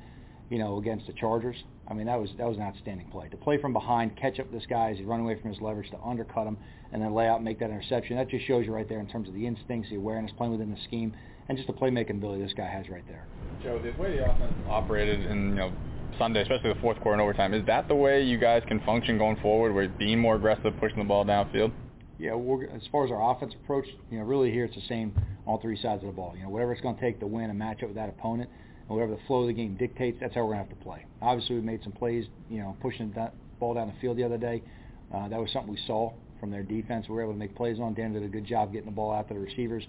you 0.50 0.58
know, 0.58 0.78
against 0.78 1.08
the 1.08 1.14
Chargers. 1.14 1.56
I 1.88 1.94
mean, 1.94 2.08
that 2.08 2.20
was 2.20 2.30
that 2.38 2.48
was 2.48 2.58
an 2.58 2.64
outstanding 2.64 3.08
play. 3.10 3.30
To 3.30 3.38
play 3.38 3.62
from 3.62 3.72
behind, 3.72 4.18
catch 4.18 4.40
up 4.40 4.52
this 4.52 4.66
guy 4.70 4.92
as 4.92 4.98
he's 4.98 5.06
running 5.06 5.26
away 5.26 5.40
from 5.40 5.52
his 5.52 5.62
leverage, 5.62 5.90
to 5.92 6.00
undercut 6.06 6.48
him, 6.48 6.58
and 6.92 7.02
then 7.02 7.14
lay 7.14 7.28
out 7.28 7.38
and 7.38 7.46
make 7.46 7.60
that 7.60 7.70
interception. 7.70 8.18
That 8.18 8.30
just 8.30 8.46
shows 8.46 8.66
you 8.66 8.74
right 8.74 8.88
there 8.88 9.00
in 9.00 9.08
terms 9.08 9.30
of 9.30 9.34
the 9.34 9.48
instincts, 9.48 9.90
the 9.90 9.96
awareness, 9.96 10.32
playing 10.38 10.52
within 10.52 10.72
the 10.72 10.82
scheme, 10.84 11.16
and 11.48 11.58
just 11.58 11.68
the 11.68 11.74
playmaking 11.74 12.12
ability 12.12 12.44
this 12.44 12.54
guy 12.54 12.68
has 12.68 12.90
right 12.90 13.08
there. 13.08 13.26
Joe, 13.64 13.80
the 13.80 13.92
way 14.02 14.18
the 14.18 14.30
offense 14.30 14.54
operated 14.70 15.26
in, 15.26 15.50
you 15.50 15.56
know, 15.56 15.72
Sunday, 16.18 16.42
especially 16.42 16.74
the 16.74 16.80
fourth 16.82 17.00
quarter 17.00 17.14
and 17.14 17.22
overtime. 17.22 17.54
Is 17.54 17.66
that 17.68 17.88
the 17.88 17.96
way 17.96 18.24
you 18.24 18.38
guys 18.38 18.64
can 18.68 18.80
function 18.82 19.18
going 19.18 19.38
forward, 19.38 19.74
where 19.74 19.88
being 19.88 20.20
more 20.20 20.36
aggressive, 20.36 20.74
pushing 20.80 21.00
the 21.00 21.06
ball 21.06 21.24
downfield? 21.26 21.72
Yeah, 22.20 22.34
we're, 22.34 22.66
as 22.66 22.82
far 22.92 23.06
as 23.06 23.12
our 23.12 23.32
offense 23.32 23.54
approach, 23.64 23.86
you 24.10 24.18
know, 24.18 24.26
really 24.26 24.52
here 24.52 24.66
it's 24.66 24.76
the 24.76 24.88
same 24.88 25.14
on 25.46 25.62
three 25.62 25.80
sides 25.80 26.02
of 26.02 26.08
the 26.08 26.14
ball. 26.14 26.34
You 26.36 26.44
know, 26.44 26.50
whatever 26.50 26.72
it's 26.72 26.82
going 26.82 26.96
to 26.96 27.02
take 27.02 27.20
to 27.20 27.28
win 27.28 27.50
a 27.50 27.54
matchup 27.54 27.84
with 27.88 27.96
that 27.96 28.10
opponent, 28.10 28.50
and 28.88 28.98
whatever 28.98 29.14
the 29.14 29.22
flow 29.28 29.42
of 29.42 29.48
the 29.48 29.54
game 29.54 29.76
dictates, 29.76 30.18
that's 30.20 30.34
how 30.34 30.42
we're 30.42 30.54
going 30.54 30.66
to 30.66 30.70
have 30.70 30.78
to 30.78 30.84
play. 30.84 31.06
Obviously, 31.22 31.56
we 31.56 31.62
made 31.62 31.82
some 31.84 31.92
plays, 31.92 32.26
you 32.50 32.60
know, 32.60 32.76
pushing 32.82 33.12
that 33.16 33.34
ball 33.60 33.74
down 33.74 33.88
the 33.88 34.02
field 34.02 34.18
the 34.18 34.24
other 34.24 34.38
day. 34.38 34.64
Uh, 35.14 35.28
that 35.28 35.40
was 35.40 35.52
something 35.52 35.72
we 35.72 35.80
saw 35.86 36.12
from 36.40 36.52
their 36.52 36.64
defense. 36.64 37.06
We 37.08 37.16
were 37.16 37.24
able 37.24 37.34
to 37.34 37.40
make 37.40 37.56
plays 37.56 37.80
on. 37.80 37.94
Dan 37.94 38.14
did 38.14 38.24
a 38.24 38.28
good 38.28 38.46
job 38.46 38.72
getting 38.72 38.90
the 38.90 38.96
ball 38.96 39.14
out 39.14 39.28
to 39.28 39.34
the 39.34 39.40
receivers. 39.40 39.84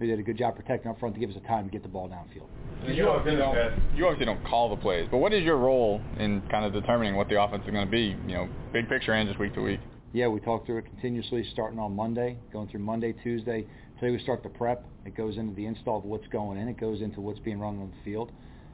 They 0.00 0.06
did 0.06 0.18
a 0.18 0.22
good 0.22 0.36
job 0.36 0.56
protecting 0.56 0.90
up 0.90 0.98
front 0.98 1.14
to 1.14 1.20
give 1.20 1.30
us 1.30 1.36
the 1.40 1.46
time 1.46 1.66
to 1.66 1.70
get 1.70 1.82
the 1.82 1.88
ball 1.88 2.08
downfield. 2.08 2.48
You 2.92 3.08
obviously, 3.08 3.38
don't, 3.38 3.56
you 3.96 4.06
obviously 4.06 4.26
don't 4.26 4.44
call 4.44 4.68
the 4.68 4.76
plays, 4.76 5.06
but 5.10 5.18
what 5.18 5.32
is 5.32 5.44
your 5.44 5.56
role 5.56 6.00
in 6.18 6.42
kind 6.50 6.64
of 6.64 6.72
determining 6.72 7.14
what 7.14 7.28
the 7.28 7.40
offense 7.40 7.62
is 7.64 7.70
going 7.70 7.86
to 7.86 7.90
be, 7.90 8.16
you 8.26 8.34
know, 8.34 8.48
big 8.72 8.88
picture 8.88 9.12
and 9.12 9.28
just 9.28 9.38
week 9.38 9.54
to 9.54 9.60
week? 9.60 9.80
Yeah, 10.14 10.28
we 10.28 10.38
talk 10.38 10.64
through 10.64 10.78
it 10.78 10.84
continuously, 10.86 11.44
starting 11.52 11.80
on 11.80 11.96
Monday, 11.96 12.38
going 12.52 12.68
through 12.68 12.82
Monday, 12.82 13.12
Tuesday. 13.24 13.66
Today 13.98 14.12
we 14.12 14.20
start 14.20 14.44
the 14.44 14.48
prep. 14.48 14.86
It 15.04 15.16
goes 15.16 15.38
into 15.38 15.56
the 15.56 15.66
install 15.66 15.98
of 15.98 16.04
what's 16.04 16.28
going 16.28 16.56
in. 16.56 16.68
It 16.68 16.78
goes 16.78 17.00
into 17.00 17.20
what's 17.20 17.40
being 17.40 17.58
run 17.58 17.80
on 17.80 17.90
the 17.90 18.04
field, 18.04 18.30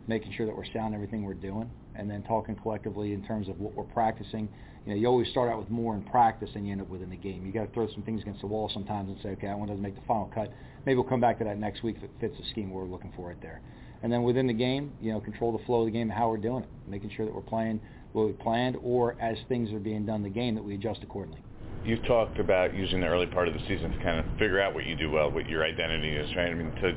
making 0.06 0.34
sure 0.34 0.44
that 0.44 0.54
we're 0.54 0.70
sound 0.70 0.94
everything 0.94 1.22
we're 1.22 1.32
doing, 1.32 1.70
and 1.94 2.10
then 2.10 2.22
talking 2.24 2.56
collectively 2.56 3.14
in 3.14 3.24
terms 3.24 3.48
of 3.48 3.58
what 3.58 3.72
we're 3.72 3.84
practicing. 3.84 4.50
You 4.84 4.92
know, 4.92 5.00
you 5.00 5.06
always 5.06 5.28
start 5.30 5.50
out 5.50 5.58
with 5.58 5.70
more 5.70 5.94
in 5.94 6.02
practice 6.02 6.50
than 6.52 6.66
you 6.66 6.72
end 6.72 6.82
up 6.82 6.90
with 6.90 7.00
in 7.00 7.08
the 7.08 7.16
game. 7.16 7.46
You 7.46 7.52
got 7.52 7.68
to 7.68 7.72
throw 7.72 7.90
some 7.90 8.02
things 8.02 8.20
against 8.20 8.42
the 8.42 8.46
wall 8.46 8.70
sometimes 8.74 9.08
and 9.08 9.16
say, 9.22 9.30
okay, 9.30 9.46
that 9.46 9.58
one 9.58 9.68
doesn't 9.68 9.82
make 9.82 9.94
the 9.94 10.06
final 10.06 10.30
cut. 10.34 10.52
Maybe 10.84 10.96
we'll 10.96 11.08
come 11.08 11.22
back 11.22 11.38
to 11.38 11.44
that 11.44 11.56
next 11.56 11.82
week 11.82 11.96
if 11.96 12.02
it 12.02 12.10
fits 12.20 12.36
the 12.36 12.44
scheme 12.50 12.70
we're 12.70 12.84
looking 12.84 13.14
for 13.16 13.28
right 13.28 13.40
there. 13.40 13.62
And 14.02 14.12
then 14.12 14.24
within 14.24 14.46
the 14.46 14.52
game, 14.52 14.92
you 15.00 15.12
know, 15.12 15.20
control 15.20 15.56
the 15.56 15.64
flow 15.64 15.80
of 15.80 15.86
the 15.86 15.90
game, 15.90 16.10
and 16.10 16.18
how 16.18 16.28
we're 16.28 16.36
doing 16.36 16.64
it, 16.64 16.68
making 16.86 17.12
sure 17.16 17.24
that 17.24 17.34
we're 17.34 17.40
playing 17.40 17.80
what 18.12 18.26
we 18.26 18.32
planned, 18.32 18.76
or 18.82 19.16
as 19.20 19.36
things 19.48 19.72
are 19.72 19.78
being 19.78 20.06
done 20.06 20.16
in 20.16 20.22
the 20.22 20.30
game, 20.30 20.54
that 20.54 20.62
we 20.62 20.74
adjust 20.74 21.00
accordingly. 21.02 21.42
You 21.84 21.96
talked 22.02 22.38
about 22.38 22.74
using 22.74 23.00
the 23.00 23.06
early 23.06 23.26
part 23.26 23.48
of 23.48 23.54
the 23.54 23.60
season 23.60 23.90
to 23.90 23.98
kind 24.02 24.18
of 24.18 24.26
figure 24.38 24.60
out 24.60 24.74
what 24.74 24.84
you 24.84 24.96
do 24.96 25.10
well, 25.10 25.30
what 25.30 25.48
your 25.48 25.64
identity 25.64 26.10
is, 26.10 26.28
right? 26.36 26.50
I 26.50 26.54
mean, 26.54 26.72
to 26.82 26.92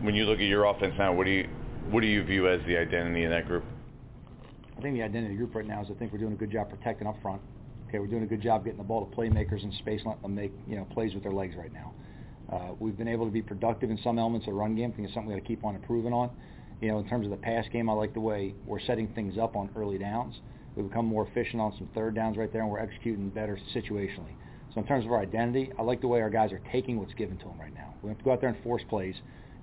when 0.00 0.14
you 0.14 0.24
look 0.24 0.38
at 0.38 0.46
your 0.46 0.64
offense 0.64 0.94
now, 0.98 1.12
what 1.12 1.24
do 1.24 1.30
you 1.30 1.48
what 1.90 2.00
do 2.00 2.06
you 2.06 2.24
view 2.24 2.48
as 2.48 2.60
the 2.66 2.76
identity 2.76 3.24
in 3.24 3.30
that 3.30 3.46
group? 3.46 3.64
I 4.76 4.80
think 4.80 4.94
the 4.94 5.02
identity 5.02 5.34
of 5.34 5.38
the 5.38 5.44
group 5.44 5.54
right 5.54 5.66
now 5.66 5.82
is 5.82 5.88
I 5.90 5.94
think 5.94 6.12
we're 6.12 6.18
doing 6.18 6.32
a 6.32 6.36
good 6.36 6.50
job 6.50 6.70
protecting 6.70 7.06
up 7.06 7.16
front. 7.20 7.42
Okay, 7.88 7.98
we're 7.98 8.06
doing 8.06 8.22
a 8.22 8.26
good 8.26 8.42
job 8.42 8.64
getting 8.64 8.78
the 8.78 8.84
ball 8.84 9.06
to 9.06 9.16
playmakers 9.16 9.62
in 9.62 9.72
space, 9.78 10.00
letting 10.04 10.22
them 10.22 10.34
make 10.34 10.52
you 10.66 10.76
know 10.76 10.84
plays 10.92 11.14
with 11.14 11.22
their 11.22 11.32
legs 11.32 11.54
right 11.56 11.72
now. 11.72 11.92
Uh, 12.52 12.74
we've 12.78 12.96
been 12.96 13.08
able 13.08 13.26
to 13.26 13.32
be 13.32 13.42
productive 13.42 13.90
in 13.90 13.98
some 14.02 14.18
elements 14.18 14.46
of 14.46 14.52
the 14.52 14.58
run 14.58 14.74
game. 14.74 14.90
I 14.92 14.96
think 14.96 15.06
it's 15.06 15.14
something 15.14 15.32
we 15.32 15.38
got 15.38 15.44
to 15.44 15.48
keep 15.48 15.64
on 15.64 15.74
improving 15.74 16.12
on. 16.12 16.30
You 16.80 16.88
know, 16.88 16.98
in 16.98 17.08
terms 17.08 17.24
of 17.26 17.30
the 17.30 17.36
pass 17.36 17.64
game, 17.72 17.88
I 17.88 17.92
like 17.92 18.14
the 18.14 18.20
way 18.20 18.54
we're 18.66 18.80
setting 18.80 19.08
things 19.14 19.38
up 19.38 19.56
on 19.56 19.70
early 19.76 19.98
downs. 19.98 20.34
We've 20.76 20.88
become 20.88 21.06
more 21.06 21.26
efficient 21.26 21.62
on 21.62 21.72
some 21.78 21.88
third 21.94 22.14
downs 22.14 22.36
right 22.36 22.52
there, 22.52 22.62
and 22.62 22.70
we're 22.70 22.80
executing 22.80 23.30
better 23.30 23.58
situationally. 23.74 24.34
So 24.74 24.80
in 24.80 24.86
terms 24.86 25.04
of 25.04 25.12
our 25.12 25.20
identity, 25.20 25.70
I 25.78 25.82
like 25.82 26.00
the 26.00 26.08
way 26.08 26.20
our 26.20 26.30
guys 26.30 26.52
are 26.52 26.60
taking 26.72 26.98
what's 26.98 27.14
given 27.14 27.38
to 27.38 27.44
them 27.44 27.60
right 27.60 27.72
now. 27.72 27.94
We 28.02 28.08
have 28.08 28.18
to 28.18 28.24
go 28.24 28.32
out 28.32 28.40
there 28.40 28.50
and 28.50 28.62
force 28.64 28.82
plays, 28.88 29.14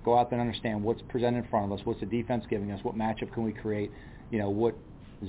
go 0.04 0.16
out 0.16 0.30
there 0.30 0.40
and 0.40 0.48
understand 0.48 0.82
what's 0.82 1.02
presented 1.08 1.44
in 1.44 1.50
front 1.50 1.70
of 1.70 1.78
us, 1.78 1.84
what's 1.84 2.00
the 2.00 2.06
defense 2.06 2.44
giving 2.48 2.70
us, 2.72 2.82
what 2.82 2.96
matchup 2.96 3.32
can 3.32 3.44
we 3.44 3.52
create, 3.52 3.90
you 4.30 4.38
know, 4.38 4.48
what 4.48 4.74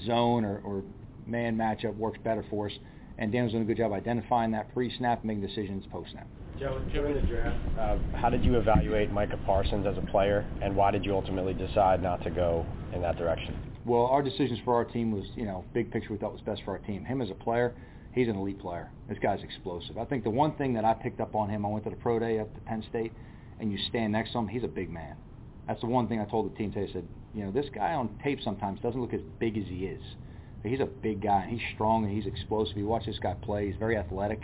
zone 0.06 0.46
or, 0.46 0.62
or 0.64 0.84
man 1.28 1.58
matchup 1.58 1.96
works 1.98 2.18
better 2.24 2.46
for 2.50 2.68
us. 2.68 2.74
And 3.18 3.32
Dan's 3.32 3.52
doing 3.52 3.64
a 3.64 3.66
good 3.66 3.78
job 3.78 3.92
identifying 3.92 4.52
that 4.52 4.74
pre-snap 4.74 5.20
and 5.20 5.28
making 5.28 5.46
decisions 5.46 5.86
post-snap. 5.92 6.28
Joe, 6.60 6.80
during 6.94 7.16
the 7.16 7.22
draft, 7.22 7.58
uh, 7.80 7.98
how 8.16 8.30
did 8.30 8.46
you 8.46 8.58
evaluate 8.58 9.12
Micah 9.12 9.40
Parsons 9.46 9.88
as 9.88 9.98
a 9.98 10.12
player, 10.12 10.46
and 10.62 10.76
why 10.76 10.92
did 10.92 11.04
you 11.04 11.16
ultimately 11.16 11.54
decide 11.54 12.02
not 12.02 12.24
to 12.24 12.30
go 12.30 12.66
in 12.94 13.02
that 13.02 13.18
direction? 13.18 13.58
Well, 13.86 14.06
our 14.06 14.22
decisions 14.22 14.60
for 14.64 14.76
our 14.76 14.86
team 14.86 15.12
was, 15.12 15.26
you 15.36 15.46
know, 15.46 15.66
big 15.74 15.92
picture 15.92 16.14
we 16.14 16.20
thought 16.20 16.32
was 16.32 16.42
best 16.42 16.62
for 16.64 16.72
our 16.72 16.78
team. 16.78 17.04
Him 17.04 17.22
as 17.22 17.32
a 17.32 17.34
player, 17.34 17.74
he's 18.14 18.28
an 18.28 18.36
elite 18.36 18.60
player. 18.60 18.90
This 19.10 19.18
guy's 19.20 19.44
explosive. 19.44 19.98
I 19.98 20.06
think 20.06 20.24
the 20.24 20.30
one 20.30 20.54
thing 20.56 20.74
that 20.76 20.86
I 20.86 20.94
picked 20.94 21.20
up 21.20 21.36
on 21.36 21.50
him, 21.50 21.66
I 21.66 21.70
went 21.70 21.84
to 21.86 21.90
the 21.90 21.96
pro 21.98 22.20
day 22.20 22.40
up 22.40 22.54
to 22.54 22.62
Penn 22.62 22.84
State, 22.90 23.12
and 23.60 23.72
you 23.72 23.78
stand 23.90 24.14
next 24.14 24.32
to 24.34 24.38
him, 24.38 24.48
he's 24.48 24.64
a 24.64 24.68
big 24.68 24.90
man. 24.92 25.16
That's 25.68 25.82
the 25.82 25.88
one 25.88 26.08
thing 26.08 26.22
I 26.22 26.26
told 26.26 26.52
the 26.52 26.58
team 26.58 26.72
today. 26.72 26.90
I 26.90 26.94
said, 26.94 27.08
you 27.34 27.44
know, 27.44 27.52
this 27.52 27.66
guy 27.74 27.94
on 27.94 28.10
tape 28.24 28.40
sometimes 28.44 28.80
doesn't 28.82 29.02
look 29.02 29.14
as 29.14 29.22
big 29.40 29.58
as 29.58 29.66
he 29.68 29.86
is. 29.86 30.02
But 30.62 30.72
he's 30.72 30.80
a 30.80 30.86
big 30.86 31.22
guy, 31.22 31.42
and 31.42 31.52
he's 31.52 31.68
strong, 31.74 32.06
and 32.06 32.14
he's 32.14 32.28
explosive. 32.28 32.78
You 32.78 32.86
watch 32.86 33.06
this 33.06 33.20
guy 33.20 33.34
play. 33.42 33.68
He's 33.68 33.76
very 33.78 33.98
athletic. 33.98 34.44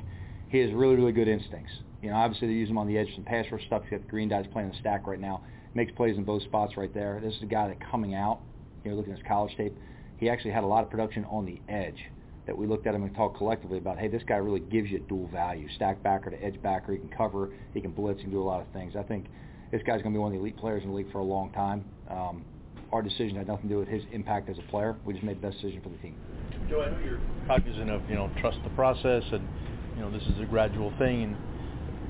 He 0.49 0.57
has 0.57 0.73
really, 0.73 0.95
really 0.95 1.11
good 1.11 1.27
instincts. 1.27 1.71
You 2.01 2.09
know, 2.09 2.15
obviously 2.15 2.47
they 2.47 2.53
use 2.53 2.69
him 2.69 2.77
on 2.77 2.87
the 2.87 2.97
edge 2.97 3.07
some 3.15 3.23
pass 3.23 3.45
rush 3.51 3.65
stuff. 3.65 3.83
He's 3.83 3.91
got 3.91 4.01
the 4.01 4.07
green 4.07 4.29
guys 4.29 4.45
playing 4.51 4.69
the 4.69 4.77
stack 4.79 5.07
right 5.07 5.19
now. 5.19 5.43
Makes 5.73 5.91
plays 5.93 6.17
in 6.17 6.23
both 6.23 6.43
spots 6.43 6.77
right 6.77 6.93
there. 6.93 7.19
This 7.23 7.35
is 7.35 7.43
a 7.43 7.47
guy 7.47 7.67
that 7.67 7.77
coming 7.91 8.15
out, 8.15 8.39
you 8.83 8.91
know, 8.91 8.97
looking 8.97 9.13
at 9.13 9.19
his 9.19 9.27
college 9.27 9.55
tape, 9.57 9.75
he 10.17 10.29
actually 10.29 10.51
had 10.51 10.63
a 10.63 10.67
lot 10.67 10.83
of 10.83 10.89
production 10.89 11.25
on 11.25 11.45
the 11.45 11.59
edge 11.71 11.99
that 12.45 12.57
we 12.57 12.65
looked 12.65 12.87
at 12.87 12.95
him 12.95 13.03
and 13.03 13.15
talked 13.15 13.37
collectively 13.37 13.77
about, 13.77 13.99
hey, 13.99 14.07
this 14.07 14.23
guy 14.27 14.37
really 14.37 14.59
gives 14.59 14.89
you 14.89 14.99
dual 15.07 15.27
value, 15.27 15.67
stack 15.75 16.01
backer 16.01 16.31
to 16.31 16.43
edge 16.43 16.59
backer. 16.63 16.93
He 16.93 16.97
can 16.97 17.09
cover, 17.09 17.51
he 17.73 17.81
can 17.81 17.91
blitz, 17.91 18.19
he 18.19 18.23
can 18.23 18.31
do 18.31 18.41
a 18.41 18.43
lot 18.43 18.61
of 18.61 18.67
things. 18.73 18.95
I 18.97 19.03
think 19.03 19.27
this 19.71 19.81
guy's 19.83 20.01
going 20.01 20.13
to 20.13 20.17
be 20.17 20.19
one 20.19 20.31
of 20.31 20.33
the 20.33 20.39
elite 20.39 20.57
players 20.57 20.83
in 20.83 20.89
the 20.89 20.95
league 20.95 21.11
for 21.11 21.19
a 21.19 21.23
long 21.23 21.51
time. 21.51 21.85
Um, 22.09 22.43
our 22.91 23.03
decision 23.03 23.35
had 23.35 23.47
nothing 23.47 23.69
to 23.69 23.75
do 23.75 23.79
with 23.79 23.87
his 23.87 24.03
impact 24.11 24.49
as 24.49 24.57
a 24.57 24.71
player. 24.71 24.95
We 25.05 25.13
just 25.13 25.23
made 25.23 25.37
the 25.37 25.47
best 25.47 25.61
decision 25.61 25.81
for 25.81 25.89
the 25.89 25.97
team. 25.97 26.15
Joe, 26.67 26.81
I 26.81 26.89
know 26.89 26.99
you're 27.05 27.19
cognizant 27.47 27.89
of 27.89 28.01
you 28.09 28.15
know 28.15 28.31
trust 28.41 28.57
the 28.63 28.69
process, 28.71 29.23
and 29.31 29.47
you 29.95 30.01
know 30.01 30.11
this 30.11 30.23
is 30.23 30.39
a 30.41 30.45
gradual 30.45 30.91
thing, 30.97 31.23
and 31.23 31.37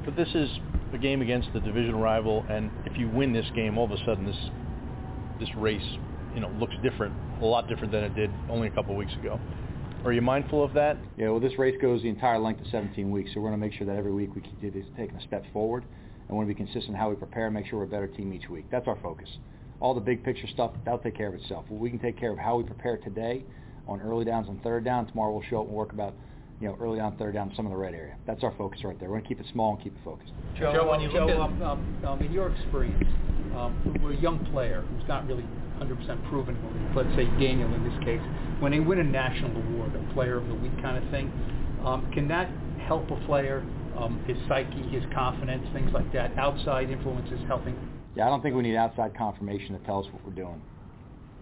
but 0.06 0.16
this 0.16 0.30
is 0.34 0.50
a 0.94 0.98
game 0.98 1.22
against 1.22 1.50
the 1.54 1.60
division 1.60 1.96
rival, 1.96 2.46
and 2.50 2.72
if 2.86 2.98
you 2.98 3.10
win 3.10 3.34
this 3.34 3.46
game, 3.56 3.78
all 3.78 3.86
of 3.86 3.92
a 3.92 3.98
sudden 4.06 4.26
this 4.26 4.38
this 5.40 5.50
race 5.56 5.98
you 6.34 6.42
know 6.42 6.50
looks 6.60 6.76
different, 6.84 7.14
a 7.42 7.46
lot 7.46 7.68
different 7.68 7.92
than 7.92 8.04
it 8.04 8.16
did 8.16 8.30
only 8.50 8.68
a 8.68 8.72
couple 8.72 8.96
weeks 8.96 9.14
ago. 9.20 9.40
Are 10.06 10.14
you 10.14 10.22
mindful 10.22 10.64
of 10.64 10.74
that? 10.74 10.98
Yeah, 11.18 11.30
well, 11.30 11.42
this 11.42 11.60
race 11.60 11.76
goes 11.82 12.02
the 12.02 12.08
entire 12.08 12.40
length 12.40 12.62
of 12.62 12.68
17 12.68 13.12
weeks, 13.12 13.32
so 13.34 13.42
we're 13.42 13.50
going 13.50 13.60
to 13.60 13.66
make 13.66 13.78
sure 13.78 13.86
that 13.86 13.98
every 13.98 14.14
week 14.14 14.34
we 14.34 14.42
keep 14.42 14.62
taking 14.62 15.16
a 15.18 15.28
step 15.28 15.44
forward, 15.52 15.84
and 16.28 16.38
want 16.38 16.48
to 16.48 16.54
be 16.54 16.58
consistent 16.58 16.90
in 16.90 16.96
how 16.96 17.10
we 17.10 17.16
prepare, 17.16 17.48
and 17.48 17.54
make 17.54 17.66
sure 17.66 17.80
we're 17.80 17.86
a 17.86 17.88
better 17.88 18.08
team 18.08 18.32
each 18.32 18.50
week. 18.50 18.66
That's 18.72 18.88
our 18.88 18.98
focus. 19.04 19.28
All 19.82 19.94
the 19.94 20.00
big 20.00 20.24
picture 20.24 20.48
stuff, 20.48 20.72
that'll 20.86 21.00
take 21.00 21.18
care 21.18 21.28
of 21.28 21.34
itself. 21.34 21.66
We 21.70 21.90
can 21.90 22.00
take 22.00 22.18
care 22.18 22.32
of 22.32 22.38
how 22.38 22.56
we 22.56 22.64
prepare 22.64 22.96
today 22.98 23.44
on 23.90 24.00
early 24.02 24.24
downs 24.24 24.48
and 24.48 24.62
third 24.64 24.86
down. 24.86 25.06
Tomorrow 25.08 25.34
we'll 25.34 25.50
show 25.50 25.62
up 25.62 25.68
and 25.68 25.76
work 25.76 25.92
about 25.92 26.14
you 26.60 26.68
know, 26.68 26.77
early 26.80 26.99
on 26.99 27.15
third 27.18 27.34
down, 27.34 27.53
some 27.56 27.65
of 27.65 27.72
the 27.72 27.77
red 27.77 27.94
area. 27.94 28.15
That's 28.27 28.44
our 28.44 28.53
focus 28.57 28.81
right 28.84 28.99
there. 28.99 29.10
We're 29.10 29.19
going 29.19 29.23
to 29.23 29.30
keep 29.30 29.40
it 29.40 29.45
small 29.52 29.76
and 29.76 29.84
keep 29.84 29.94
it 29.94 29.99
focused. 30.03 30.31
Joe, 30.57 30.73
Joe, 30.73 30.90
when 30.90 30.99
you 30.99 31.10
Joe, 31.10 31.26
look 31.26 31.30
at- 31.30 31.40
um, 31.40 31.61
um, 31.61 32.06
um, 32.06 32.22
in 32.22 32.31
your 32.34 32.52
experience, 32.52 33.03
um, 33.56 33.99
we're 34.03 34.14
a 34.14 34.18
young 34.18 34.40
player 34.52 34.84
who's 34.90 35.07
not 35.07 35.26
really 35.27 35.45
100% 35.80 36.23
proven, 36.30 36.57
let's 36.95 37.10
say 37.15 37.26
Daniel 37.40 37.73
in 37.73 37.84
this 37.84 37.98
case, 38.03 38.22
when 38.60 38.72
they 38.73 38.81
win 38.81 38.99
a 38.99 39.03
national 39.03 39.56
award, 39.56 39.95
a 39.95 40.14
player 40.14 40.38
of 40.38 40.48
the 40.48 40.56
week 40.56 40.76
kind 40.81 41.02
of 41.02 41.10
thing, 41.11 41.31
um, 41.86 42.10
can 42.11 42.27
that 42.27 42.49
help 42.86 43.10
a 43.10 43.15
player, 43.26 43.64
um, 43.95 44.22
his 44.27 44.38
psyche, 44.49 44.84
his 44.90 45.03
confidence, 45.14 45.65
things 45.72 45.91
like 45.94 46.11
that, 46.11 46.38
outside 46.38 46.90
influences 46.90 47.40
helping? 47.48 47.77
Yeah, 48.15 48.26
I 48.27 48.30
don't 48.30 48.41
think 48.44 48.56
we 48.56 48.64
need 48.64 48.76
outside 48.76 49.15
confirmation 49.15 49.80
to 49.80 49.86
tell 49.86 49.99
us 49.99 50.11
what 50.11 50.26
we're 50.26 50.34
doing. 50.34 50.61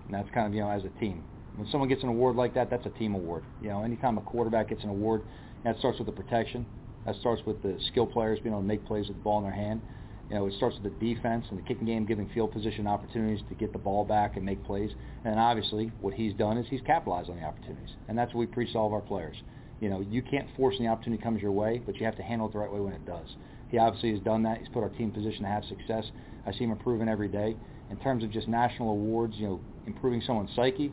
And 0.05 0.13
that's 0.13 0.29
kind 0.29 0.45
of, 0.45 0.53
you 0.53 0.61
know, 0.61 0.69
as 0.69 0.83
a 0.83 0.99
team. 0.99 1.23
When 1.57 1.67
someone 1.71 1.89
gets 1.89 2.03
an 2.03 2.09
award 2.09 2.35
like 2.35 2.53
that, 2.53 2.69
that's 2.69 2.85
a 2.85 2.91
team 2.91 3.15
award. 3.15 3.43
You 3.61 3.69
know, 3.69 3.83
anytime 3.83 4.17
a 4.17 4.21
quarterback 4.21 4.69
gets 4.69 4.83
an 4.83 4.89
award, 4.89 5.23
that 5.63 5.77
starts 5.79 5.97
with 5.97 6.05
the 6.05 6.11
protection. 6.11 6.65
That 7.05 7.15
starts 7.15 7.41
with 7.45 7.61
the 7.63 7.77
skill 7.87 8.05
players 8.05 8.39
being 8.39 8.53
able 8.53 8.61
to 8.61 8.67
make 8.67 8.85
plays 8.85 9.07
with 9.07 9.17
the 9.17 9.23
ball 9.23 9.39
in 9.39 9.43
their 9.43 9.53
hand. 9.53 9.81
You 10.29 10.35
know, 10.35 10.45
it 10.45 10.53
starts 10.57 10.77
with 10.79 10.83
the 10.83 11.13
defense 11.13 11.45
and 11.49 11.57
the 11.57 11.63
kicking 11.63 11.85
game 11.85 12.05
giving 12.05 12.29
field 12.33 12.51
position 12.51 12.85
opportunities 12.85 13.43
to 13.49 13.55
get 13.55 13.71
the 13.73 13.79
ball 13.79 14.05
back 14.05 14.35
and 14.35 14.45
make 14.45 14.63
plays. 14.65 14.91
And 15.25 15.39
obviously, 15.39 15.91
what 15.99 16.13
he's 16.13 16.33
done 16.33 16.57
is 16.57 16.67
he's 16.69 16.81
capitalized 16.81 17.29
on 17.29 17.37
the 17.37 17.43
opportunities. 17.43 17.89
And 18.07 18.17
that's 18.17 18.33
what 18.33 18.41
we 18.41 18.45
preach 18.45 18.73
to 18.73 18.77
all 18.77 18.87
of 18.87 18.93
our 18.93 19.01
players. 19.01 19.37
You 19.79 19.89
know, 19.89 20.01
you 20.01 20.21
can't 20.21 20.47
force 20.57 20.75
the 20.77 20.87
opportunity 20.87 21.23
comes 21.23 21.41
your 21.41 21.53
way, 21.53 21.81
but 21.85 21.95
you 21.95 22.05
have 22.05 22.17
to 22.17 22.23
handle 22.23 22.47
it 22.47 22.53
the 22.53 22.59
right 22.59 22.71
way 22.71 22.81
when 22.81 22.93
it 22.93 23.05
does. 23.05 23.27
He 23.69 23.77
obviously 23.77 24.11
has 24.11 24.19
done 24.21 24.43
that. 24.43 24.59
He's 24.59 24.69
put 24.69 24.83
our 24.83 24.89
team 24.89 25.09
in 25.09 25.11
position 25.11 25.43
to 25.43 25.49
have 25.49 25.63
success. 25.65 26.05
I 26.45 26.51
see 26.51 26.65
him 26.65 26.71
improving 26.71 27.07
every 27.07 27.29
day. 27.29 27.55
In 27.89 27.97
terms 27.97 28.23
of 28.23 28.31
just 28.31 28.47
national 28.47 28.91
awards, 28.91 29.35
you 29.37 29.47
know, 29.47 29.61
improving 29.85 30.21
someone's 30.25 30.49
psyche, 30.55 30.91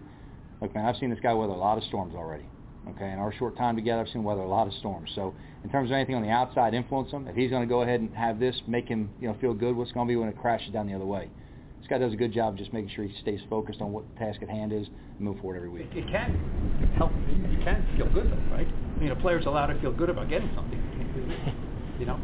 look, 0.64 0.74
man, 0.74 0.86
I've 0.86 0.96
seen 0.96 1.10
this 1.10 1.20
guy 1.20 1.34
weather 1.34 1.52
a 1.52 1.56
lot 1.56 1.78
of 1.78 1.84
storms 1.84 2.14
already. 2.14 2.44
Okay, 2.88 3.10
in 3.10 3.18
our 3.18 3.32
short 3.34 3.56
time 3.56 3.76
together, 3.76 4.02
I've 4.02 4.08
seen 4.08 4.24
weather 4.24 4.42
a 4.42 4.48
lot 4.48 4.66
of 4.66 4.72
storms. 4.74 5.10
So, 5.14 5.34
in 5.62 5.70
terms 5.70 5.90
of 5.90 5.94
anything 5.94 6.14
on 6.16 6.22
the 6.22 6.28
outside 6.28 6.74
influence 6.74 7.10
him, 7.10 7.26
if 7.28 7.34
he's 7.34 7.50
going 7.50 7.62
to 7.62 7.68
go 7.68 7.80
ahead 7.80 8.00
and 8.00 8.14
have 8.14 8.38
this 8.38 8.60
make 8.66 8.88
him, 8.88 9.10
you 9.20 9.28
know, 9.28 9.36
feel 9.40 9.54
good, 9.54 9.74
what's 9.74 9.92
going 9.92 10.06
to 10.06 10.12
be 10.12 10.16
when 10.16 10.28
it 10.28 10.38
crashes 10.38 10.70
down 10.72 10.86
the 10.86 10.94
other 10.94 11.06
way? 11.06 11.30
This 11.80 11.88
guy 11.88 11.98
does 11.98 12.12
a 12.12 12.16
good 12.16 12.32
job 12.32 12.54
of 12.54 12.58
just 12.58 12.72
making 12.72 12.90
sure 12.94 13.04
he 13.04 13.14
stays 13.20 13.40
focused 13.48 13.80
on 13.80 13.92
what 13.92 14.04
the 14.12 14.18
task 14.18 14.42
at 14.42 14.48
hand 14.48 14.72
is 14.72 14.86
and 14.86 15.20
move 15.20 15.38
forward 15.40 15.56
every 15.56 15.68
week. 15.68 15.88
It 15.92 16.06
can 16.08 16.32
help. 16.96 17.12
You 17.28 17.58
can 17.64 17.86
feel 17.96 18.08
good 18.12 18.30
though, 18.30 18.54
right? 18.54 18.66
I 18.66 19.00
mean, 19.00 19.10
a 19.10 19.16
player's 19.16 19.46
allowed 19.46 19.66
to 19.66 19.80
feel 19.80 19.92
good 19.92 20.10
about 20.10 20.28
getting 20.28 20.50
something. 20.54 20.80
You 21.94 22.06
know. 22.06 22.18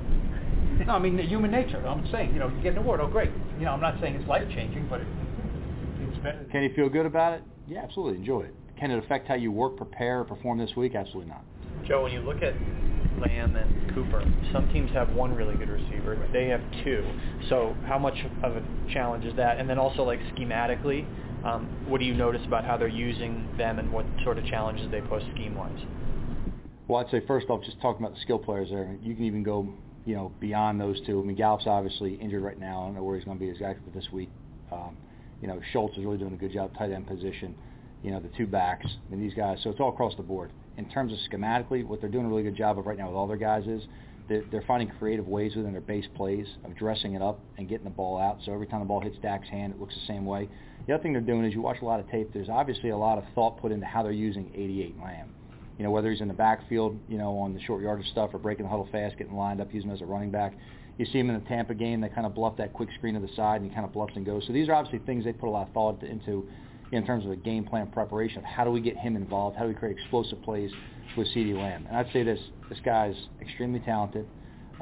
No, 0.85 0.95
I 0.95 0.99
mean 0.99 1.17
the 1.17 1.23
human 1.23 1.53
nature. 1.53 1.79
I'm 1.87 2.05
saying, 2.11 2.33
you 2.33 2.41
know, 2.41 2.49
you 2.49 2.61
get 2.61 2.73
an 2.73 2.79
award. 2.79 2.99
Oh, 3.01 3.07
great. 3.07 3.31
You 3.57 3.67
know, 3.67 3.71
I'm 3.71 3.81
not 3.81 4.01
saying 4.01 4.17
it's 4.17 4.29
life 4.29 4.43
changing, 4.49 4.89
but 4.91 5.01
it, 5.01 5.07
it's 6.09 6.19
better. 6.19 6.45
Can 6.51 6.69
he 6.69 6.75
feel 6.75 6.89
good 6.89 7.07
about 7.07 7.35
it? 7.35 7.45
Yeah, 7.71 7.83
absolutely. 7.85 8.19
Enjoy 8.19 8.43
it. 8.43 8.55
Can 8.79 8.91
it 8.91 8.99
affect 8.99 9.29
how 9.29 9.35
you 9.35 9.53
work, 9.53 9.77
prepare, 9.77 10.25
perform 10.25 10.59
this 10.59 10.75
week? 10.77 10.97
Absolutely 10.97 11.31
not. 11.31 11.45
Joe, 11.87 12.03
when 12.03 12.13
you 12.13 12.21
look 12.21 12.43
at 12.43 12.55
Lamb 13.21 13.55
and 13.55 13.95
Cooper, 13.95 14.25
some 14.53 14.69
teams 14.73 14.91
have 14.93 15.11
one 15.11 15.35
really 15.35 15.55
good 15.55 15.69
receiver. 15.69 16.19
They 16.33 16.49
have 16.49 16.61
two. 16.83 17.05
So 17.49 17.77
how 17.87 17.99
much 17.99 18.15
of 18.43 18.57
a 18.57 18.63
challenge 18.93 19.25
is 19.25 19.37
that? 19.37 19.59
And 19.59 19.71
then 19.71 19.79
also 19.79 20.03
like 20.03 20.19
schematically, 20.35 21.07
um, 21.45 21.69
what 21.89 21.99
do 21.99 22.05
you 22.07 22.15
notice 22.15 22.43
about 22.45 22.65
how 22.65 22.77
they're 22.77 22.89
using 22.89 23.49
them 23.57 23.79
and 23.79 23.93
what 23.93 24.05
sort 24.25 24.39
of 24.39 24.45
challenges 24.47 24.91
they 24.91 25.01
pose 25.03 25.23
scheme-wise? 25.35 25.79
Well, 26.89 27.05
I'd 27.05 27.11
say 27.11 27.25
first 27.25 27.49
off, 27.51 27.63
just 27.65 27.81
talking 27.81 28.05
about 28.05 28.17
the 28.17 28.21
skill 28.23 28.39
players 28.39 28.71
there, 28.71 28.97
you 29.01 29.15
can 29.15 29.25
even 29.25 29.45
go, 29.45 29.69
you 30.07 30.17
know, 30.17 30.33
beyond 30.41 30.81
those 30.81 31.01
two. 31.07 31.21
I 31.21 31.25
mean, 31.25 31.37
Gallup's 31.37 31.67
obviously 31.67 32.15
injured 32.15 32.43
right 32.43 32.59
now. 32.59 32.83
I 32.83 32.87
don't 32.87 32.97
know 32.97 33.05
where 33.05 33.17
he's 33.17 33.25
going 33.25 33.39
to 33.39 33.45
be 33.45 33.49
exactly 33.49 33.93
this 33.95 34.11
week. 34.13 34.29
Um, 34.73 34.97
you 35.41 35.49
know, 35.49 35.61
Schultz 35.73 35.97
is 35.97 36.05
really 36.05 36.19
doing 36.19 36.33
a 36.33 36.37
good 36.37 36.53
job 36.53 36.77
tight 36.77 36.91
end 36.91 37.07
position. 37.07 37.55
You 38.03 38.11
know, 38.11 38.21
the 38.21 38.31
two 38.37 38.47
backs 38.47 38.87
and 39.11 39.23
these 39.23 39.35
guys. 39.35 39.59
So 39.63 39.71
it's 39.71 39.81
all 39.81 39.91
across 39.91 40.15
the 40.17 40.23
board. 40.23 40.53
In 40.77 40.89
terms 40.89 41.13
of 41.13 41.19
schematically, 41.31 41.85
what 41.85 42.01
they're 42.01 42.11
doing 42.11 42.27
a 42.27 42.29
really 42.29 42.43
good 42.43 42.57
job 42.57 42.79
of 42.79 42.87
right 42.87 42.97
now 42.97 43.09
with 43.09 43.17
all 43.17 43.27
their 43.27 43.37
guys 43.37 43.67
is 43.67 43.83
they're, 44.31 44.45
they're 44.51 44.65
finding 44.67 44.89
creative 44.99 45.27
ways 45.27 45.57
within 45.57 45.73
their 45.73 45.81
base 45.81 46.07
plays 46.15 46.47
of 46.65 46.77
dressing 46.77 47.15
it 47.15 47.21
up 47.21 47.41
and 47.59 47.69
getting 47.69 47.85
the 47.85 47.91
ball 47.91 48.19
out. 48.19 48.39
So 48.47 48.55
every 48.55 48.67
time 48.67 48.81
the 48.81 48.87
ball 48.87 49.01
hits 49.01 49.17
Dak's 49.21 49.49
hand, 49.49 49.75
it 49.75 49.81
looks 49.81 49.95
the 49.95 50.07
same 50.07 50.25
way. 50.25 50.49
The 50.87 50.95
other 50.95 51.03
thing 51.03 51.13
they're 51.13 51.21
doing 51.21 51.45
is 51.45 51.53
you 51.53 51.61
watch 51.61 51.79
a 51.83 51.85
lot 51.85 52.01
of 52.01 52.09
tape. 52.09 52.33
There's 52.33 52.49
obviously 52.49 52.91
a 52.91 52.97
lot 52.97 53.19
of 53.19 53.25
thought 53.35 53.61
put 53.61 53.73
into 53.73 53.87
how 53.87 54.03
they're 54.03 54.13
using 54.13 54.51
88 54.55 54.99
Lamb. 55.03 55.35
You 55.77 55.85
know, 55.85 55.91
whether 55.91 56.11
he's 56.11 56.21
in 56.21 56.29
the 56.29 56.35
backfield, 56.35 56.99
you 57.09 57.19
know, 57.19 57.39
on 57.39 57.55
the 57.55 57.61
short 57.61 57.83
yardage 57.83 58.07
stuff 58.13 58.31
or 58.33 58.39
breaking 58.39 58.65
the 58.65 58.71
huddle 58.71 58.89
fast, 58.93 59.19
getting 59.19 59.35
lined 59.35 59.61
up, 59.61 59.75
using 59.75 59.91
him 59.91 59.97
as 59.97 60.03
a 60.03 60.07
running 60.07 60.31
back. 60.31 60.55
You 61.01 61.07
see 61.07 61.19
him 61.19 61.31
in 61.31 61.43
the 61.43 61.49
Tampa 61.49 61.73
game, 61.73 62.03
they 62.03 62.11
kind 62.11 62.27
of 62.27 62.35
bluff 62.35 62.59
that 62.59 62.75
quick 62.75 62.91
screen 62.99 63.15
to 63.15 63.21
the 63.21 63.35
side 63.35 63.63
and 63.63 63.71
he 63.71 63.75
kind 63.75 63.87
of 63.87 63.93
bluffs 63.95 64.13
and 64.17 64.27
goes. 64.27 64.45
So 64.47 64.53
these 64.53 64.69
are 64.69 64.75
obviously 64.75 64.99
things 65.07 65.25
they 65.25 65.33
put 65.33 65.49
a 65.49 65.51
lot 65.51 65.67
of 65.67 65.73
thought 65.73 66.03
into 66.03 66.47
in 66.93 67.07
terms 67.07 67.25
of 67.25 67.31
a 67.31 67.37
game 67.37 67.65
plan 67.65 67.87
preparation 67.87 68.37
of 68.37 68.45
how 68.45 68.65
do 68.65 68.71
we 68.71 68.83
get 68.83 68.99
him 68.99 69.17
involved, 69.17 69.57
how 69.57 69.63
do 69.63 69.69
we 69.69 69.75
create 69.75 69.97
explosive 69.97 70.43
plays 70.43 70.71
with 71.17 71.27
CeeDee 71.29 71.57
Lamb. 71.57 71.87
And 71.89 71.97
I'd 71.97 72.13
say 72.13 72.23
this, 72.23 72.39
this 72.69 72.79
guy's 72.85 73.15
extremely 73.41 73.81
talented. 73.81 74.27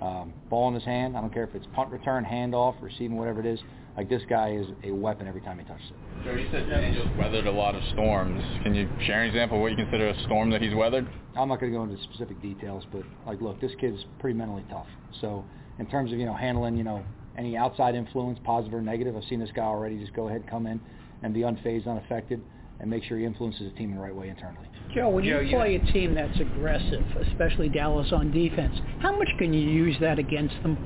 Um, 0.03 0.33
ball 0.51 0.67
in 0.67 0.75
his 0.75 0.83
hand, 0.83 1.17
I 1.17 1.21
don't 1.21 1.33
care 1.33 1.45
if 1.45 1.55
it's 1.55 1.67
punt 1.73 1.93
return, 1.93 2.25
handoff, 2.25 2.75
receiving, 2.83 3.17
whatever 3.17 3.39
it 3.39 3.47
is. 3.47 3.61
Like 3.97 4.09
this 4.09 4.23
guy 4.29 4.57
is 4.57 4.67
a 4.83 4.91
weapon 4.91 5.29
every 5.29 5.41
time 5.43 5.61
he 5.61 5.65
touches 5.67 5.87
it. 5.87 6.25
Joe, 6.25 6.33
you 6.33 6.49
said 6.51 6.69
Daniel's 6.69 7.17
weathered 7.17 7.47
a 7.47 7.53
lot 7.53 7.77
of 7.77 7.83
storms. 7.93 8.43
Can 8.65 8.75
you 8.75 8.89
share 9.07 9.23
an 9.23 9.29
example 9.29 9.59
of 9.59 9.63
what 9.63 9.71
you 9.71 9.77
consider 9.77 10.09
a 10.09 10.23
storm 10.25 10.51
that 10.51 10.63
he's 10.63 10.75
weathered? 10.75 11.07
I'm 11.37 11.49
not 11.49 11.61
going 11.61 11.71
to 11.71 11.79
go 11.79 11.85
into 11.85 12.03
specific 12.03 12.43
details, 12.43 12.83
but 12.91 13.03
like, 13.25 13.41
look, 13.41 13.61
this 13.61 13.73
kid's 13.81 14.05
pretty 14.19 14.37
mentally 14.37 14.65
tough. 14.69 14.89
So 15.21 15.45
in 15.79 15.87
terms 15.87 16.13
of 16.13 16.19
you 16.19 16.27
know 16.27 16.35
handling 16.35 16.77
you 16.77 16.85
know 16.85 17.05
any 17.37 17.57
outside 17.57 17.95
influence, 17.95 18.39
positive 18.45 18.75
or 18.79 18.83
negative, 18.83 19.17
I've 19.17 19.25
seen 19.25 19.41
this 19.41 19.51
guy 19.55 19.63
already 19.63 19.99
just 19.99 20.13
go 20.13 20.29
ahead 20.29 20.45
come 20.49 20.67
in 20.67 20.81
and 21.23 21.33
be 21.33 21.41
unfazed, 21.41 21.87
unaffected. 21.87 22.43
and 22.81 22.89
make 22.89 23.03
sure 23.05 23.19
he 23.19 23.25
influences 23.25 23.73
the 23.73 23.77
team 23.77 23.91
in 23.91 23.97
the 23.97 24.03
right 24.03 24.15
way 24.15 24.29
internally. 24.29 24.67
Joe, 24.95 25.09
when 25.09 25.25
Joe, 25.25 25.41
you 25.41 25.49
you- 25.49 25.57
play 25.57 25.75
a 25.75 25.93
team 25.93 26.15
that's 26.15 26.39
aggressive, 26.39 27.05
especially 27.29 27.69
Dallas 27.69 28.13
on 28.13 28.31
defense, 28.31 28.75
how 29.01 29.19
much 29.19 29.29
can 29.37 29.53
you 29.53 29.61
use 29.61 29.97
that 30.01 30.19
against 30.21 30.55
them? 30.63 30.79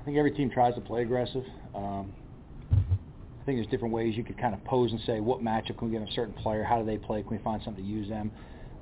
I 0.00 0.04
think 0.04 0.18
every 0.18 0.30
team 0.32 0.50
tries 0.50 0.74
to 0.74 0.82
play 0.82 1.02
aggressive. 1.02 1.44
Um, 1.74 2.12
I 2.70 3.44
think 3.46 3.58
there's 3.58 3.66
different 3.68 3.94
ways 3.94 4.14
you 4.14 4.24
could 4.24 4.36
kind 4.38 4.54
of 4.54 4.62
pose 4.64 4.92
and 4.92 5.00
say, 5.06 5.20
what 5.20 5.40
matchup 5.40 5.78
can 5.78 5.90
we 5.90 5.98
get 5.98 6.06
a 6.06 6.12
certain 6.12 6.34
player? 6.34 6.62
How 6.62 6.78
do 6.78 6.84
they 6.84 6.98
play? 6.98 7.22
Can 7.22 7.30
we 7.30 7.42
find 7.42 7.62
something 7.62 7.82
to 7.82 7.90
use 7.90 8.08
them? 8.08 8.30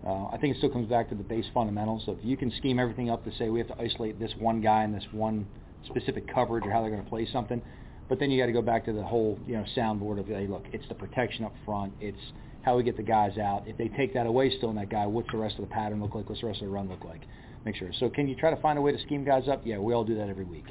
Uh, 0.06 0.28
I 0.32 0.38
think 0.38 0.54
it 0.54 0.58
still 0.58 0.70
comes 0.70 0.88
back 0.88 1.08
to 1.08 1.16
the 1.16 1.24
base 1.24 1.46
fundamentals. 1.52 2.02
So 2.06 2.12
if 2.12 2.18
you 2.22 2.36
can 2.36 2.52
scheme 2.58 2.78
everything 2.78 3.10
up 3.10 3.24
to 3.24 3.32
say 3.36 3.48
we 3.48 3.58
have 3.58 3.68
to 3.68 3.80
isolate 3.80 4.20
this 4.20 4.30
one 4.38 4.60
guy 4.60 4.84
in 4.84 4.92
this 4.92 5.04
one 5.10 5.46
specific 5.86 6.32
coverage 6.32 6.64
or 6.64 6.70
how 6.70 6.80
they're 6.80 6.90
going 6.90 7.02
to 7.02 7.08
play 7.08 7.26
something, 7.32 7.60
but 8.08 8.20
then 8.20 8.30
you 8.30 8.40
got 8.40 8.46
to 8.46 8.52
go 8.52 8.62
back 8.62 8.84
to 8.84 8.92
the 8.92 9.02
whole 9.02 9.38
you 9.46 9.56
know 9.56 9.64
soundboard 9.76 10.20
of 10.20 10.26
hey, 10.28 10.46
look, 10.46 10.64
it's 10.72 10.86
the 10.88 10.94
protection 10.94 11.44
up 11.44 11.52
front, 11.64 11.92
it's 12.00 12.18
how 12.62 12.76
we 12.76 12.84
get 12.84 12.96
the 12.96 13.02
guys 13.02 13.36
out. 13.38 13.64
If 13.66 13.76
they 13.76 13.88
take 13.88 14.14
that 14.14 14.26
away 14.26 14.56
still 14.56 14.70
in 14.70 14.76
that 14.76 14.90
guy, 14.90 15.06
what's 15.06 15.30
the 15.32 15.38
rest 15.38 15.56
of 15.56 15.62
the 15.62 15.74
pattern 15.74 16.00
look 16.00 16.14
like? 16.14 16.28
What's 16.28 16.40
the 16.40 16.46
rest 16.46 16.60
of 16.62 16.68
the 16.68 16.72
run 16.72 16.88
look 16.88 17.04
like? 17.04 17.22
Make 17.64 17.74
sure. 17.74 17.90
So 17.98 18.08
can 18.08 18.28
you 18.28 18.36
try 18.36 18.50
to 18.50 18.60
find 18.60 18.78
a 18.78 18.82
way 18.82 18.92
to 18.92 18.98
scheme 19.02 19.24
guys 19.24 19.48
up? 19.48 19.62
Yeah, 19.64 19.78
we 19.78 19.92
all 19.92 20.04
do 20.04 20.16
that 20.16 20.28
every 20.28 20.44
week. 20.44 20.66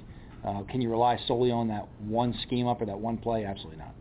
Uh, 0.45 0.63
can 0.63 0.81
you 0.81 0.89
rely 0.89 1.19
solely 1.27 1.51
on 1.51 1.67
that 1.69 1.87
one 1.99 2.33
scheme 2.43 2.67
up 2.67 2.81
or 2.81 2.85
that 2.85 2.99
one 2.99 3.17
play? 3.17 3.45
Absolutely 3.45 3.79
not. 3.79 3.93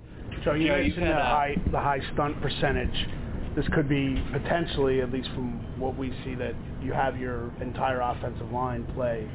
So 0.44 0.52
you 0.52 0.66
you've 0.66 0.76
mentioned 0.76 1.06
had, 1.06 1.16
the 1.16 1.20
uh, 1.20 1.24
high 1.24 1.56
the 1.72 1.80
high 1.80 2.00
stunt 2.12 2.40
percentage. 2.40 3.23
This 3.56 3.66
could 3.72 3.88
be 3.88 4.20
potentially, 4.32 5.00
at 5.00 5.12
least 5.12 5.28
from 5.28 5.60
what 5.78 5.96
we 5.96 6.10
see, 6.24 6.34
that 6.34 6.54
you 6.82 6.92
have 6.92 7.18
your 7.18 7.52
entire 7.60 8.00
offensive 8.00 8.50
line 8.50 8.84
play 8.94 9.28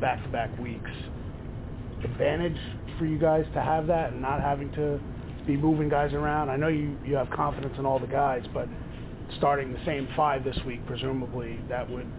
back-to-back 0.00 0.58
weeks. 0.58 0.90
Advantage 2.02 2.56
for 2.98 3.04
you 3.04 3.18
guys 3.18 3.44
to 3.52 3.60
have 3.60 3.86
that 3.88 4.12
and 4.12 4.22
not 4.22 4.40
having 4.40 4.72
to 4.72 4.98
be 5.46 5.56
moving 5.56 5.90
guys 5.90 6.14
around. 6.14 6.48
I 6.48 6.56
know 6.56 6.68
you 6.68 6.96
you 7.04 7.14
have 7.16 7.28
confidence 7.30 7.74
in 7.78 7.84
all 7.84 7.98
the 7.98 8.06
guys, 8.06 8.42
but 8.54 8.66
starting 9.36 9.72
the 9.72 9.84
same 9.84 10.08
five 10.16 10.42
this 10.42 10.58
week, 10.66 10.84
presumably 10.86 11.58
that 11.68 11.88
would 11.90 12.10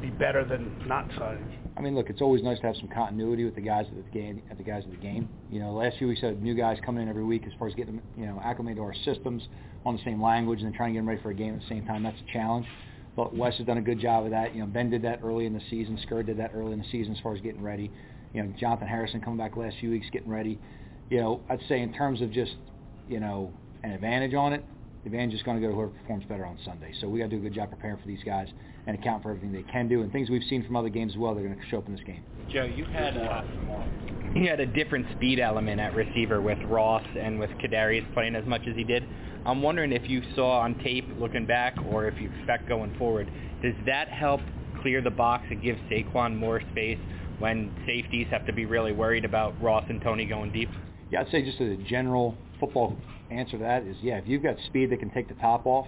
be 0.00 0.10
better 0.10 0.44
than 0.44 0.86
not 0.86 1.06
starting. 1.16 1.44
I 1.76 1.80
mean, 1.80 1.94
look, 1.94 2.10
it's 2.10 2.20
always 2.20 2.42
nice 2.42 2.58
to 2.60 2.66
have 2.66 2.76
some 2.76 2.88
continuity 2.88 3.44
with 3.44 3.54
the 3.54 3.60
guys 3.60 3.86
at 3.88 4.04
the 4.04 4.10
game. 4.10 4.42
At 4.50 4.58
the 4.58 4.64
guys 4.64 4.84
of 4.84 4.90
the 4.90 4.96
game, 4.96 5.28
you 5.50 5.60
know, 5.60 5.72
last 5.72 5.98
few 5.98 6.08
weeks 6.08 6.20
had 6.20 6.40
new 6.42 6.54
guys 6.54 6.78
coming 6.84 7.02
in 7.02 7.08
every 7.08 7.24
week 7.24 7.44
as 7.46 7.52
far 7.58 7.68
as 7.68 7.74
getting 7.74 7.96
them, 7.96 8.04
you 8.16 8.26
know, 8.26 8.40
acclimated 8.44 8.78
to 8.78 8.82
our 8.82 8.94
systems 9.04 9.42
on 9.84 9.96
the 9.96 10.02
same 10.04 10.22
language 10.22 10.62
and 10.62 10.74
trying 10.74 10.90
to 10.90 10.94
get 10.94 11.00
them 11.00 11.08
ready 11.08 11.22
for 11.22 11.30
a 11.30 11.34
game 11.34 11.54
at 11.54 11.60
the 11.60 11.68
same 11.68 11.86
time. 11.86 12.02
That's 12.02 12.18
a 12.28 12.32
challenge. 12.32 12.66
But 13.16 13.34
Wes 13.34 13.56
has 13.56 13.66
done 13.66 13.78
a 13.78 13.82
good 13.82 14.00
job 14.00 14.24
of 14.24 14.30
that. 14.30 14.54
You 14.54 14.60
know, 14.60 14.66
Ben 14.66 14.90
did 14.90 15.02
that 15.02 15.20
early 15.22 15.46
in 15.46 15.52
the 15.52 15.60
season. 15.70 15.98
Skur 16.08 16.24
did 16.24 16.38
that 16.38 16.52
early 16.54 16.72
in 16.72 16.78
the 16.78 16.88
season 16.90 17.14
as 17.14 17.20
far 17.20 17.34
as 17.34 17.40
getting 17.40 17.62
ready. 17.62 17.90
You 18.32 18.42
know, 18.42 18.54
Jonathan 18.58 18.86
Harrison 18.86 19.20
coming 19.20 19.38
back 19.38 19.56
last 19.56 19.76
few 19.80 19.90
weeks 19.90 20.06
getting 20.12 20.30
ready. 20.30 20.58
You 21.08 21.20
know, 21.20 21.40
I'd 21.48 21.60
say 21.68 21.80
in 21.80 21.92
terms 21.92 22.20
of 22.20 22.30
just, 22.30 22.52
you 23.08 23.18
know, 23.18 23.52
an 23.82 23.90
advantage 23.90 24.34
on 24.34 24.52
it, 24.52 24.64
the 25.02 25.08
advantage 25.08 25.34
is 25.34 25.42
going 25.42 25.60
to 25.60 25.60
go 25.60 25.68
to 25.70 25.74
whoever 25.74 25.90
performs 25.90 26.24
better 26.26 26.44
on 26.44 26.58
Sunday. 26.64 26.92
So 27.00 27.08
we 27.08 27.18
got 27.18 27.24
to 27.26 27.30
do 27.30 27.38
a 27.38 27.40
good 27.40 27.54
job 27.54 27.70
preparing 27.70 27.96
for 27.96 28.06
these 28.06 28.22
guys 28.24 28.48
and 28.86 28.98
account 28.98 29.22
for 29.22 29.30
everything 29.30 29.52
they 29.52 29.70
can 29.70 29.88
do 29.88 30.02
and 30.02 30.12
things 30.12 30.30
we've 30.30 30.42
seen 30.48 30.64
from 30.64 30.76
other 30.76 30.88
games 30.88 31.12
as 31.12 31.18
well. 31.18 31.34
They're 31.34 31.44
going 31.44 31.56
to 31.56 31.66
show 31.68 31.78
up 31.78 31.86
in 31.86 31.94
this 31.94 32.04
game. 32.04 32.22
Joe, 32.50 32.64
you 32.64 32.84
had 32.84 33.16
uh, 33.16 33.20
a 33.20 34.38
you 34.38 34.48
had 34.48 34.60
a 34.60 34.66
different 34.66 35.06
speed 35.16 35.40
element 35.40 35.80
at 35.80 35.94
receiver 35.94 36.40
with 36.40 36.58
Ross 36.66 37.04
and 37.18 37.38
with 37.38 37.50
Kadarius 37.62 38.12
playing 38.14 38.36
as 38.36 38.46
much 38.46 38.62
as 38.68 38.76
he 38.76 38.84
did. 38.84 39.04
I'm 39.44 39.62
wondering 39.62 39.92
if 39.92 40.08
you 40.08 40.22
saw 40.36 40.60
on 40.60 40.78
tape 40.84 41.04
looking 41.18 41.46
back, 41.46 41.74
or 41.90 42.06
if 42.06 42.20
you 42.20 42.30
expect 42.38 42.68
going 42.68 42.94
forward, 42.96 43.30
does 43.62 43.74
that 43.86 44.08
help 44.08 44.40
clear 44.82 45.02
the 45.02 45.10
box 45.10 45.44
and 45.50 45.62
give 45.62 45.76
Saquon 45.90 46.36
more 46.36 46.60
space 46.72 46.98
when 47.38 47.74
safeties 47.86 48.26
have 48.30 48.46
to 48.46 48.52
be 48.52 48.66
really 48.66 48.92
worried 48.92 49.24
about 49.24 49.60
Ross 49.60 49.84
and 49.88 50.00
Toney 50.00 50.26
going 50.26 50.52
deep? 50.52 50.68
Yeah, 51.10 51.22
I'd 51.22 51.30
say 51.30 51.42
just 51.42 51.60
as 51.60 51.70
a 51.70 51.82
general 51.88 52.36
football 52.60 52.96
answer 53.30 53.52
to 53.52 53.64
that 53.64 53.82
is, 53.84 53.96
yeah, 54.02 54.18
if 54.18 54.28
you've 54.28 54.42
got 54.42 54.56
speed 54.66 54.90
that 54.90 55.00
can 55.00 55.10
take 55.10 55.28
the 55.28 55.34
top 55.34 55.66
off, 55.66 55.86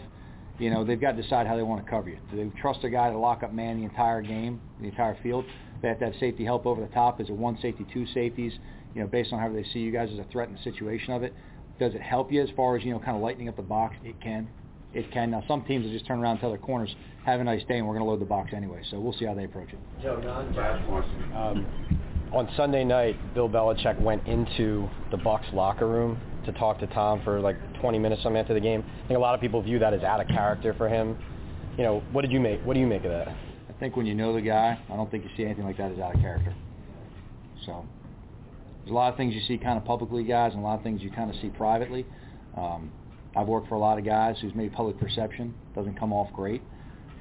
you 0.58 0.70
know, 0.70 0.84
they've 0.84 1.00
got 1.00 1.12
to 1.12 1.22
decide 1.22 1.46
how 1.46 1.56
they 1.56 1.62
want 1.62 1.84
to 1.84 1.90
cover 1.90 2.10
you. 2.10 2.18
Do 2.30 2.36
they 2.36 2.60
trust 2.60 2.84
a 2.84 2.90
guy 2.90 3.10
to 3.10 3.18
lock 3.18 3.42
up 3.42 3.52
man 3.52 3.78
the 3.78 3.84
entire 3.84 4.22
game, 4.22 4.60
the 4.80 4.88
entire 4.88 5.16
field? 5.22 5.44
They 5.80 5.88
have 5.88 5.98
to 5.98 6.06
have 6.06 6.14
safety 6.20 6.44
help 6.44 6.66
over 6.66 6.80
the 6.80 6.92
top. 6.94 7.20
Is 7.20 7.28
it 7.28 7.34
one 7.34 7.58
safety, 7.60 7.86
two 7.92 8.06
safeties? 8.14 8.52
You 8.94 9.02
know, 9.02 9.06
based 9.08 9.32
on 9.32 9.40
how 9.40 9.48
they 9.50 9.64
see 9.72 9.80
you 9.80 9.90
guys 9.90 10.10
as 10.12 10.18
a 10.18 10.26
threat 10.30 10.48
in 10.48 10.54
the 10.54 10.62
situation 10.62 11.14
of 11.14 11.22
it. 11.22 11.34
Does 11.78 11.94
it 11.94 12.02
help 12.02 12.30
you 12.30 12.42
as 12.42 12.50
far 12.54 12.76
as, 12.76 12.84
you 12.84 12.92
know, 12.92 12.98
kind 12.98 13.16
of 13.16 13.22
lightening 13.22 13.48
up 13.48 13.56
the 13.56 13.62
box? 13.62 13.96
It 14.04 14.20
can. 14.20 14.48
It 14.94 15.10
can. 15.10 15.30
Now, 15.30 15.42
some 15.48 15.64
teams 15.64 15.84
will 15.84 15.92
just 15.92 16.06
turn 16.06 16.20
around 16.20 16.32
and 16.32 16.40
tell 16.40 16.50
their 16.50 16.58
corners, 16.58 16.94
have 17.24 17.40
a 17.40 17.44
nice 17.44 17.64
day, 17.64 17.78
and 17.78 17.88
we're 17.88 17.94
going 17.94 18.04
to 18.04 18.10
load 18.10 18.20
the 18.20 18.26
box 18.26 18.50
anyway. 18.54 18.82
So 18.90 19.00
we'll 19.00 19.14
see 19.14 19.24
how 19.24 19.34
they 19.34 19.44
approach 19.44 19.70
it. 19.72 19.78
Joe, 20.02 20.20
um, 21.34 21.66
on 22.32 22.48
Sunday 22.56 22.84
night, 22.84 23.16
Bill 23.34 23.48
Belichick 23.48 24.00
went 24.00 24.26
into 24.28 24.88
the 25.10 25.16
Bucs 25.16 25.50
locker 25.52 25.88
room 25.88 26.20
to 26.44 26.52
talk 26.52 26.78
to 26.80 26.86
Tom 26.88 27.22
for 27.24 27.40
like 27.40 27.56
20 27.80 27.98
minutes 27.98 28.22
something 28.22 28.40
after 28.40 28.54
the 28.54 28.60
game. 28.60 28.84
I 29.04 29.08
think 29.08 29.18
a 29.18 29.20
lot 29.20 29.34
of 29.34 29.40
people 29.40 29.62
view 29.62 29.78
that 29.78 29.94
as 29.94 30.02
out 30.02 30.20
of 30.20 30.28
character 30.28 30.74
for 30.74 30.88
him. 30.88 31.18
You 31.76 31.84
know, 31.84 32.02
what 32.12 32.22
did 32.22 32.32
you 32.32 32.40
make? 32.40 32.60
What 32.62 32.74
do 32.74 32.80
you 32.80 32.86
make 32.86 33.04
of 33.04 33.10
that? 33.10 33.28
I 33.28 33.72
think 33.80 33.96
when 33.96 34.06
you 34.06 34.14
know 34.14 34.32
the 34.32 34.40
guy, 34.40 34.78
I 34.90 34.96
don't 34.96 35.10
think 35.10 35.24
you 35.24 35.30
see 35.36 35.44
anything 35.44 35.64
like 35.64 35.76
that 35.78 35.92
as 35.92 35.98
out 35.98 36.14
of 36.14 36.20
character. 36.20 36.54
So 37.66 37.86
there's 38.80 38.90
a 38.90 38.94
lot 38.94 39.10
of 39.10 39.16
things 39.16 39.34
you 39.34 39.40
see 39.46 39.58
kind 39.58 39.78
of 39.78 39.84
publicly, 39.84 40.24
guys, 40.24 40.52
and 40.52 40.62
a 40.62 40.66
lot 40.66 40.76
of 40.76 40.82
things 40.82 41.02
you 41.02 41.10
kind 41.10 41.30
of 41.30 41.36
see 41.40 41.48
privately. 41.48 42.06
Um, 42.56 42.92
I've 43.36 43.46
worked 43.46 43.68
for 43.68 43.76
a 43.76 43.78
lot 43.78 43.98
of 43.98 44.04
guys 44.04 44.36
whose 44.40 44.52
maybe 44.54 44.74
public 44.74 44.98
perception 44.98 45.54
doesn't 45.74 45.98
come 45.98 46.12
off 46.12 46.32
great, 46.34 46.62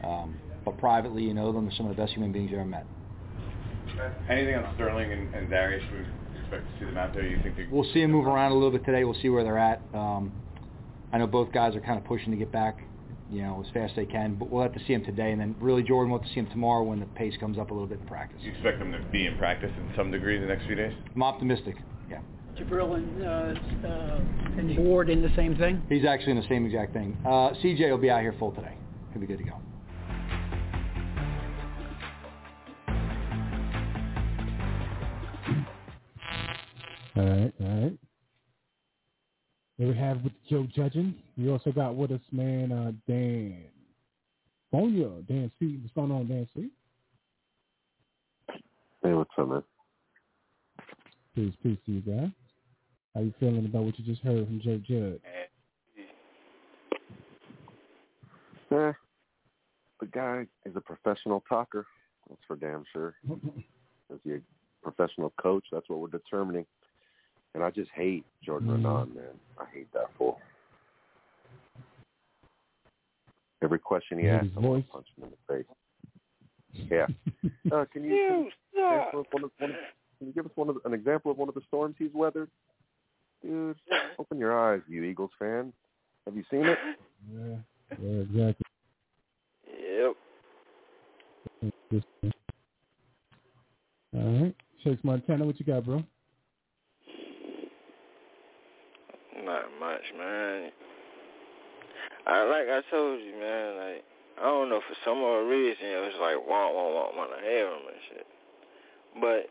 um, 0.03 0.35
but 0.65 0.77
privately, 0.77 1.23
you 1.23 1.33
know 1.33 1.53
them. 1.53 1.65
They're 1.65 1.77
some 1.77 1.87
of 1.87 1.95
the 1.95 2.01
best 2.01 2.13
human 2.13 2.31
beings 2.31 2.51
you 2.51 2.57
ever 2.57 2.65
met. 2.65 2.85
Anything 4.29 4.55
on 4.55 4.73
Sterling 4.75 5.11
and, 5.11 5.33
and 5.33 5.49
Darius? 5.49 5.83
We 5.91 6.05
expect 6.51 6.73
to 6.73 6.79
see 6.79 6.85
them 6.85 6.97
out 6.97 7.13
there. 7.13 7.25
You 7.25 7.41
think 7.41 7.55
We'll 7.71 7.91
see 7.93 8.01
them 8.01 8.11
move 8.11 8.27
around 8.27 8.51
a 8.51 8.55
little 8.55 8.71
bit 8.71 8.85
today. 8.85 9.03
We'll 9.03 9.19
see 9.21 9.29
where 9.29 9.43
they're 9.43 9.57
at. 9.57 9.81
Um, 9.93 10.31
I 11.13 11.17
know 11.17 11.27
both 11.27 11.51
guys 11.51 11.75
are 11.75 11.81
kind 11.81 11.97
of 11.97 12.05
pushing 12.05 12.31
to 12.31 12.37
get 12.37 12.51
back, 12.51 12.79
you 13.29 13.41
know, 13.41 13.63
as 13.65 13.71
fast 13.73 13.91
as 13.91 13.95
they 13.97 14.05
can. 14.05 14.35
But 14.35 14.49
we'll 14.49 14.63
have 14.63 14.73
to 14.73 14.79
see 14.85 14.93
them 14.93 15.03
today, 15.03 15.31
and 15.31 15.41
then 15.41 15.55
really 15.59 15.83
Jordan, 15.83 16.11
we'll 16.11 16.19
have 16.19 16.27
to 16.27 16.33
see 16.33 16.41
them 16.41 16.49
tomorrow 16.51 16.83
when 16.83 16.99
the 16.99 17.05
pace 17.07 17.33
comes 17.39 17.57
up 17.57 17.71
a 17.71 17.73
little 17.73 17.87
bit 17.87 17.99
in 17.99 18.07
practice. 18.07 18.39
you 18.41 18.51
expect 18.51 18.79
them 18.79 18.91
to 18.91 18.99
be 19.11 19.27
in 19.27 19.37
practice 19.37 19.71
in 19.77 19.91
some 19.95 20.11
degree 20.11 20.39
the 20.39 20.45
next 20.45 20.65
few 20.65 20.75
days? 20.75 20.93
I'm 21.15 21.23
optimistic. 21.23 21.75
Yeah. 22.09 22.19
Jabril 22.57 22.95
and, 22.95 23.23
uh, 23.23 23.87
uh, 23.87 24.59
and 24.59 24.77
Ward 24.77 25.09
in 25.09 25.21
the 25.21 25.33
same 25.35 25.55
thing? 25.55 25.81
He's 25.89 26.05
actually 26.05 26.33
in 26.33 26.37
the 26.41 26.47
same 26.49 26.65
exact 26.65 26.93
thing. 26.93 27.17
Uh, 27.25 27.51
CJ 27.63 27.89
will 27.89 27.97
be 27.97 28.09
out 28.09 28.21
here 28.21 28.35
full 28.37 28.51
today. 28.51 28.75
He'll 29.11 29.21
be 29.21 29.27
good 29.27 29.39
to 29.39 29.43
go. 29.45 29.53
All 37.15 37.25
right, 37.25 37.53
all 37.59 37.81
right. 37.81 37.97
There 39.77 39.87
we 39.87 39.97
have 39.97 40.23
with 40.23 40.33
Joe 40.49 40.67
judging. 40.73 41.15
We 41.37 41.49
also 41.49 41.71
got 41.71 41.95
with 41.95 42.11
us, 42.11 42.21
man, 42.31 42.71
uh, 42.71 42.91
Dan. 43.07 43.65
Bonia, 44.71 45.09
Dan 45.27 45.51
C. 45.59 45.79
What's 45.81 45.93
going 45.93 46.11
on, 46.11 46.27
Dan 46.27 46.47
C? 46.55 46.69
Hey, 49.03 49.13
what's 49.13 49.31
up, 49.37 49.49
man? 49.49 49.63
Peace, 51.35 51.53
peace 51.61 51.77
to 51.85 51.91
you, 51.91 52.01
guy. 52.01 52.31
How 53.13 53.21
you 53.21 53.33
feeling 53.39 53.65
about 53.65 53.83
what 53.83 53.99
you 53.99 54.05
just 54.05 54.21
heard 54.21 54.45
from 54.45 54.61
Joe 54.61 54.79
Judge? 54.87 55.19
Eh, 55.25 55.41
the 59.99 60.07
guy 60.11 60.45
is 60.65 60.75
a 60.75 60.81
professional 60.81 61.43
talker. 61.47 61.85
That's 62.29 62.41
for 62.47 62.55
damn 62.55 62.83
sure. 62.93 63.15
Is 64.09 64.19
he 64.23 64.33
a 64.33 64.39
professional 64.81 65.33
coach? 65.41 65.65
That's 65.71 65.87
what 65.89 65.99
we're 65.99 66.07
determining. 66.07 66.65
And 67.53 67.63
I 67.63 67.69
just 67.69 67.91
hate 67.91 68.25
Jordan 68.43 68.69
Mhm. 68.69 68.83
Raanan, 68.83 69.15
man. 69.15 69.39
I 69.57 69.65
hate 69.65 69.91
that 69.93 70.11
fool. 70.17 70.39
Every 73.61 73.79
question 73.79 74.19
he 74.19 74.27
asks, 74.27 74.47
I 74.55 74.59
want 74.59 74.65
voice? 74.65 74.85
to 74.85 74.91
punch 74.91 75.07
him 75.15 75.23
in 75.25 75.31
the 75.31 75.53
face. 75.53 76.89
Yeah. 76.89 77.07
Uh, 77.71 77.85
can 77.85 78.03
you, 78.03 78.15
you 78.15 78.51
example 78.73 79.21
of 79.21 79.27
one 79.31 79.43
of, 79.45 79.51
one 79.59 79.69
of, 79.69 79.75
can 80.17 80.27
you 80.27 80.33
give 80.33 80.45
us 80.45 80.51
one 80.55 80.67
of, 80.67 80.77
an 80.83 80.93
example 80.93 81.31
of 81.31 81.37
one 81.37 81.47
of 81.47 81.55
the 81.55 81.61
storms 81.69 81.95
he's 81.97 82.13
weathered? 82.13 82.49
Dude, 83.41 83.77
open 84.19 84.37
your 84.37 84.57
eyes, 84.57 84.81
you 84.89 85.03
Eagles 85.03 85.31
fan. 85.39 85.71
Have 86.25 86.35
you 86.35 86.43
seen 86.51 86.67
it? 86.67 86.77
Yeah, 87.33 87.55
yeah, 88.01 88.21
exactly. 88.21 88.65
Yep. 89.81 90.15
All 94.13 94.41
right. 94.41 94.55
Shakes 94.83 95.03
Montana, 95.03 95.45
what 95.45 95.59
you 95.59 95.65
got, 95.65 95.85
bro? 95.85 96.03
Not 99.45 99.65
much, 99.79 100.05
man. 100.17 100.71
I 102.27 102.43
like 102.43 102.67
I 102.69 102.81
told 102.91 103.19
you, 103.21 103.33
man. 103.39 103.77
Like 103.77 104.03
I 104.39 104.43
don't 104.43 104.69
know 104.69 104.81
for 104.87 104.95
some 105.03 105.23
odd 105.23 105.49
reason 105.49 105.85
it 105.85 106.01
was 106.01 106.13
like 106.21 106.37
want 106.47 106.75
want 106.75 106.93
want 106.93 107.17
want 107.17 107.31
to 107.31 107.41
have 107.41 107.67
him 107.67 107.87
and 107.87 108.01
shit. 108.09 108.27
But 109.19 109.49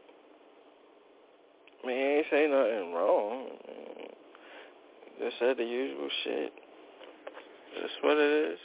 I 1.82 1.86
mean, 1.86 1.96
he 1.96 2.02
ain't 2.02 2.26
say 2.30 2.46
nothing 2.46 2.92
wrong. 2.92 3.46
Just 5.18 5.38
said 5.38 5.56
the 5.56 5.64
usual 5.64 6.08
shit. 6.24 6.52
That's 7.74 7.92
what 8.02 8.16
it 8.16 8.52
is. 8.52 8.58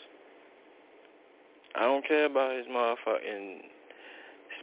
I 1.76 1.82
don't 1.82 2.08
care 2.08 2.26
about 2.26 2.56
his 2.56 2.66
motherfucking 2.68 3.60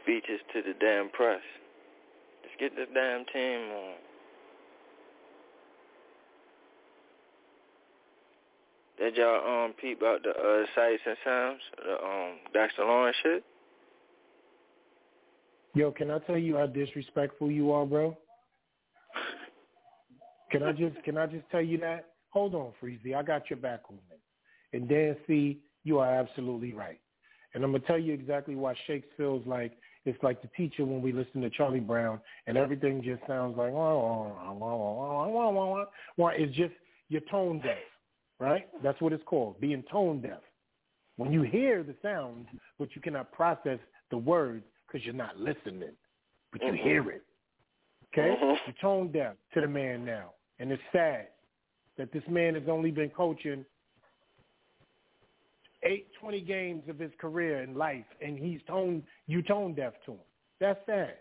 speeches 0.01 0.39
to 0.53 0.61
the 0.61 0.73
damn 0.79 1.09
press. 1.09 1.41
Just 2.43 2.59
get 2.59 2.75
this 2.75 2.87
damn 2.93 3.25
team 3.25 3.69
on. 3.71 4.02
Did 9.03 9.17
y'all 9.17 9.65
um 9.65 9.73
peep 9.81 10.01
out 10.01 10.23
the 10.23 10.29
uh, 10.29 10.65
sights 10.75 11.01
and 11.05 11.17
sounds, 11.25 11.59
the 11.85 11.91
um 12.01 12.37
Dexter 12.53 12.85
Lawrence 12.85 13.17
shit? 13.21 13.43
Yo, 15.75 15.91
can 15.91 16.09
I 16.09 16.19
tell 16.19 16.37
you 16.37 16.55
how 16.55 16.67
disrespectful 16.67 17.51
you 17.51 17.73
are, 17.73 17.85
bro? 17.85 18.17
Can 20.51 20.63
I 20.63 20.71
just 20.71 21.03
can 21.03 21.17
I 21.17 21.25
just 21.25 21.43
tell 21.51 21.61
you 21.61 21.77
that? 21.79 22.11
Hold 22.29 22.55
on, 22.55 22.71
Freezy. 22.81 23.13
I 23.13 23.23
got 23.23 23.49
your 23.49 23.57
back 23.57 23.81
on 23.89 23.97
it. 24.09 24.21
And 24.71 24.87
Dan 24.87 25.17
C, 25.27 25.59
you 25.83 25.99
are 25.99 26.09
absolutely 26.09 26.71
right. 26.71 27.01
And 27.55 27.63
I'm 27.65 27.73
gonna 27.73 27.83
tell 27.85 27.99
you 27.99 28.13
exactly 28.13 28.55
why 28.55 28.73
Shakes 28.87 29.09
feels 29.17 29.45
like 29.45 29.73
it's 30.05 30.21
like 30.23 30.41
the 30.41 30.49
teacher 30.55 30.85
when 30.85 31.01
we 31.01 31.11
listen 31.11 31.41
to 31.41 31.49
Charlie 31.49 31.81
Brown 31.81 32.21
and 32.47 32.55
everything 32.55 33.03
just 33.03 33.21
sounds 33.27 33.57
like 33.57 33.73
wah, 33.73 33.95
wah, 33.95 34.53
wah, 34.53 34.53
wah, 34.53 34.75
wah, 35.27 35.27
wah, 35.27 35.49
wah, 35.51 35.85
wah. 36.15 36.31
It's 36.37 36.55
just 36.55 36.73
you're 37.09 37.19
tone 37.29 37.59
deaf, 37.59 37.75
right? 38.43 38.67
That's 38.83 38.99
what 39.01 39.13
it's 39.13 39.23
called, 39.25 39.59
being 39.59 39.83
tone 39.89 40.21
deaf. 40.21 40.41
When 41.15 41.31
you 41.31 41.43
hear 41.43 41.83
the 41.83 41.95
sounds, 42.01 42.47
but 42.77 42.89
you 42.95 43.01
cannot 43.01 43.31
process 43.31 43.79
the 44.11 44.17
words 44.17 44.65
because 44.85 45.05
you're 45.05 45.15
not 45.15 45.37
listening, 45.37 45.93
but 46.51 46.61
you 46.61 46.73
mm-hmm. 46.73 46.83
hear 46.83 47.09
it. 47.11 47.23
Okay? 48.13 48.35
Mm-hmm. 48.35 48.55
You're 48.65 48.75
tone 48.81 49.11
deaf 49.11 49.35
to 49.53 49.61
the 49.61 49.67
man 49.67 50.03
now. 50.05 50.31
And 50.59 50.71
it's 50.71 50.81
sad 50.91 51.27
that 51.97 52.11
this 52.11 52.23
man 52.29 52.55
has 52.55 52.63
only 52.67 52.91
been 52.91 53.09
coaching 53.09 53.63
eight, 55.83 56.07
20 56.19 56.41
games 56.41 56.83
of 56.89 56.99
his 56.99 57.11
career 57.19 57.63
in 57.63 57.75
life, 57.75 58.05
and 58.21 58.37
he's 58.37 58.59
tone 58.67 59.03
you 59.27 59.41
tone 59.41 59.73
deaf 59.73 59.93
to 60.05 60.13
him. 60.13 60.19
That's 60.59 60.79
sad. 60.85 61.15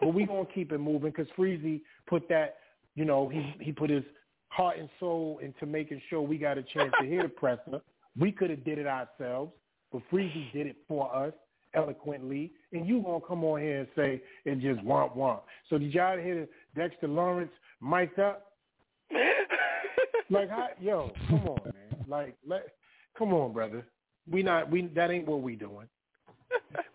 but 0.00 0.14
we 0.14 0.26
gonna 0.26 0.44
keep 0.54 0.72
it 0.72 0.78
moving 0.78 1.10
because 1.10 1.28
Freezy 1.36 1.80
put 2.06 2.28
that, 2.28 2.56
you 2.94 3.04
know, 3.04 3.28
he 3.28 3.54
he 3.60 3.72
put 3.72 3.90
his 3.90 4.04
heart 4.48 4.78
and 4.78 4.88
soul 4.98 5.40
into 5.42 5.66
making 5.66 6.00
sure 6.08 6.20
we 6.20 6.38
got 6.38 6.58
a 6.58 6.62
chance 6.62 6.92
to 7.00 7.06
hear 7.06 7.22
the 7.22 7.28
presser. 7.28 7.80
We 8.18 8.32
could 8.32 8.50
have 8.50 8.64
did 8.64 8.78
it 8.78 8.86
ourselves, 8.86 9.52
but 9.92 10.02
Freezy 10.10 10.52
did 10.52 10.66
it 10.66 10.76
for 10.86 11.14
us 11.14 11.32
eloquently, 11.74 12.52
and 12.72 12.86
you 12.86 13.02
gonna 13.02 13.20
come 13.26 13.44
on 13.44 13.60
here 13.60 13.80
and 13.80 13.88
say 13.94 14.22
it 14.44 14.60
just 14.60 14.82
want 14.82 15.14
want. 15.14 15.42
So 15.68 15.78
did 15.78 15.92
y'all 15.92 16.18
hear 16.18 16.48
Dexter 16.74 17.08
Lawrence 17.08 17.52
mic'd 17.80 18.18
up? 18.18 18.52
like, 20.30 20.50
how, 20.50 20.68
yo, 20.80 21.12
come 21.28 21.46
on, 21.46 21.60
man. 21.64 22.04
Like, 22.08 22.36
let 22.46 22.68
Come 23.18 23.34
on, 23.34 23.52
brother. 23.52 23.84
We 24.30 24.42
not 24.42 24.70
we 24.70 24.82
that 24.94 25.10
ain't 25.10 25.26
what 25.26 25.42
we 25.42 25.56
doing. 25.56 25.88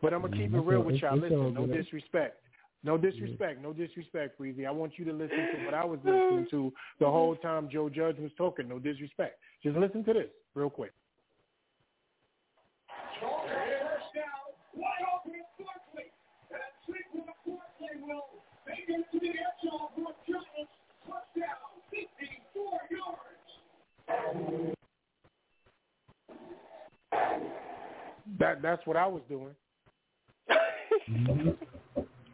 But 0.02 0.14
I'm 0.14 0.22
gonna 0.22 0.38
keep 0.38 0.54
it 0.54 0.60
real 0.60 0.82
with 0.82 0.96
y'all. 0.96 1.18
Listen, 1.18 1.54
no 1.54 1.68
disrespect. 1.68 2.43
No 2.86 2.98
disrespect, 2.98 3.62
no 3.62 3.72
disrespect, 3.72 4.38
Freezy. 4.38 4.68
I 4.68 4.72
want 4.72 4.94
you 4.98 5.06
to 5.06 5.14
listen 5.14 5.38
to 5.38 5.66
what 5.66 5.74
I 5.74 5.86
was 5.86 6.00
listening 6.04 6.48
to 6.52 6.74
the 7.00 7.06
whole 7.06 7.36
time 7.38 7.70
Joe 7.72 7.90
Judge 7.90 8.18
was 8.20 8.32
talking. 8.38 8.68
No 8.68 8.78
disrespect. 8.78 9.40
Just 9.64 9.78
listen 9.78 10.04
to 10.04 10.14
this 10.14 10.28
real 10.54 10.70
quick. 10.70 10.92
That 28.40 28.62
that's 28.62 28.86
what 28.86 28.98
I 28.98 29.08
was 29.08 29.22
doing. 29.30 29.56
Mm-hmm. 31.10 31.50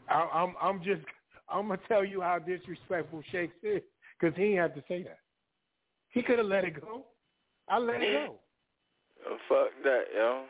I, 0.09 0.27
I'm 0.33 0.55
I'm 0.61 0.83
just 0.83 1.01
I'm 1.49 1.67
gonna 1.67 1.79
tell 1.87 2.03
you 2.03 2.21
how 2.21 2.39
disrespectful 2.39 3.21
Shakes 3.31 3.53
is 3.63 3.81
because 4.19 4.35
he 4.37 4.53
had 4.53 4.75
to 4.75 4.83
say 4.87 5.03
that. 5.03 5.19
He 6.09 6.21
could 6.21 6.39
have 6.39 6.47
let 6.47 6.65
it 6.65 6.79
go. 6.81 7.05
I 7.67 7.77
let 7.77 8.01
it 8.01 8.27
go. 8.27 8.35
Oh, 9.27 9.37
fuck 9.47 9.83
that, 9.83 10.03
yo. 10.15 10.43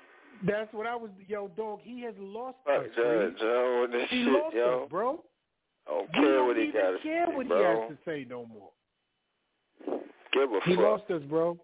That's 0.45 0.71
what 0.73 0.87
I 0.87 0.95
was. 0.95 1.09
Yo, 1.27 1.49
dog. 1.49 1.79
He 1.83 2.01
has 2.03 2.13
lost 2.17 2.57
fuck 2.65 2.83
us. 2.83 2.89
Judge, 2.95 3.33
yo, 3.41 3.81
with 3.81 3.91
this 3.91 4.07
he 4.09 4.23
shit, 4.23 4.33
lost 4.33 4.55
yo. 4.55 4.83
us, 4.83 4.89
bro. 4.89 5.23
I 5.87 5.91
don't 5.91 6.13
care 6.13 6.23
don't 6.23 6.47
what 6.47 6.57
he 6.57 6.67
got 6.67 6.91
to 6.91 6.97
care 7.01 7.25
what 7.27 7.45
he 7.47 7.51
has 7.51 7.89
to 7.89 7.97
say 8.05 8.25
no 8.29 8.45
more. 8.45 8.69
Give 10.31 10.51
a 10.51 10.59
He 10.65 10.75
fuck. 10.75 10.83
lost 10.83 11.11
us, 11.11 11.23
bro. 11.23 11.57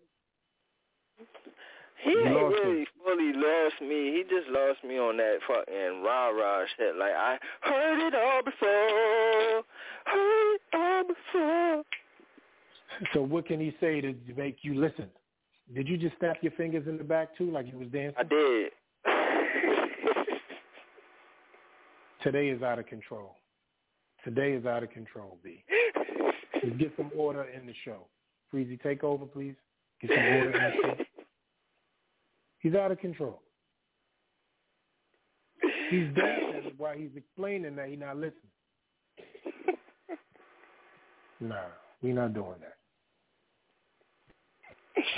He 2.05 2.11
ain't 2.11 2.35
lost 2.35 2.55
really 2.63 2.85
fully 3.03 3.33
lost 3.33 3.81
me. 3.81 4.13
He 4.13 4.23
just 4.29 4.47
lost 4.49 4.83
me 4.83 4.99
on 4.99 5.17
that 5.17 5.39
fucking 5.47 6.03
rah 6.03 6.29
rah 6.29 6.65
shit. 6.77 6.95
Like 6.95 7.13
I 7.13 7.39
heard 7.61 7.99
it 8.07 8.13
all 8.13 8.43
before. 8.43 9.63
Heard 10.05 10.53
it 10.53 10.61
all 10.73 11.03
before. 11.03 11.83
So 13.13 13.23
what 13.23 13.47
can 13.47 13.59
he 13.59 13.75
say 13.81 14.01
to 14.01 14.13
make 14.37 14.57
you 14.61 14.75
listen? 14.79 15.09
Did 15.73 15.87
you 15.87 15.97
just 15.97 16.15
snap 16.19 16.37
your 16.41 16.51
fingers 16.51 16.87
in 16.87 16.99
the 16.99 17.03
back 17.03 17.35
too, 17.35 17.49
like 17.51 17.65
you 17.71 17.79
was 17.79 17.87
dancing? 17.87 18.13
I 18.19 18.23
did. 18.23 18.71
Today 22.21 22.49
is 22.49 22.61
out 22.61 22.77
of 22.77 22.85
control. 22.85 23.37
Today 24.23 24.53
is 24.53 24.63
out 24.65 24.83
of 24.83 24.91
control, 24.91 25.39
B. 25.43 25.63
Just 26.63 26.77
get 26.77 26.93
some 26.97 27.11
order 27.15 27.43
in 27.43 27.65
the 27.67 27.73
show. 27.83 28.07
Freezy, 28.51 28.81
take 28.81 29.03
over, 29.03 29.25
please. 29.25 29.55
Get 30.01 30.11
some 30.11 30.19
order 30.19 30.51
in 30.51 30.53
the 30.53 30.71
show. 30.81 31.04
He's 32.65 32.73
out 32.73 32.91
of 32.91 32.97
control. 32.97 33.43
He's 35.91 36.07
dancing 36.15 36.71
while 36.79 36.97
he's 36.97 37.11
explaining 37.15 37.75
that 37.75 37.89
he's 37.89 37.99
not 37.99 38.15
listening. 38.15 38.33
Nah, 41.39 41.55
we're 42.01 42.15
not 42.15 42.33
doing 42.33 42.55
that. 42.61 42.77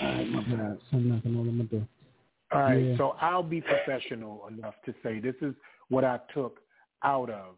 All 0.01 0.11
right, 0.13 0.27
my 0.29 0.41
bad. 0.41 0.77
Something 0.91 1.09
knocking 1.09 1.37
on 1.37 1.57
my 1.57 1.63
door. 1.65 1.87
All 2.51 2.61
right, 2.61 2.83
Yeah. 2.83 2.97
so 2.97 3.15
I'll 3.21 3.43
be 3.43 3.61
professional 3.61 4.47
enough 4.47 4.73
to 4.87 4.95
say 5.03 5.19
this 5.19 5.35
is 5.41 5.53
what 5.87 6.03
I 6.03 6.19
took 6.33 6.59
out 7.05 7.29
of 7.29 7.55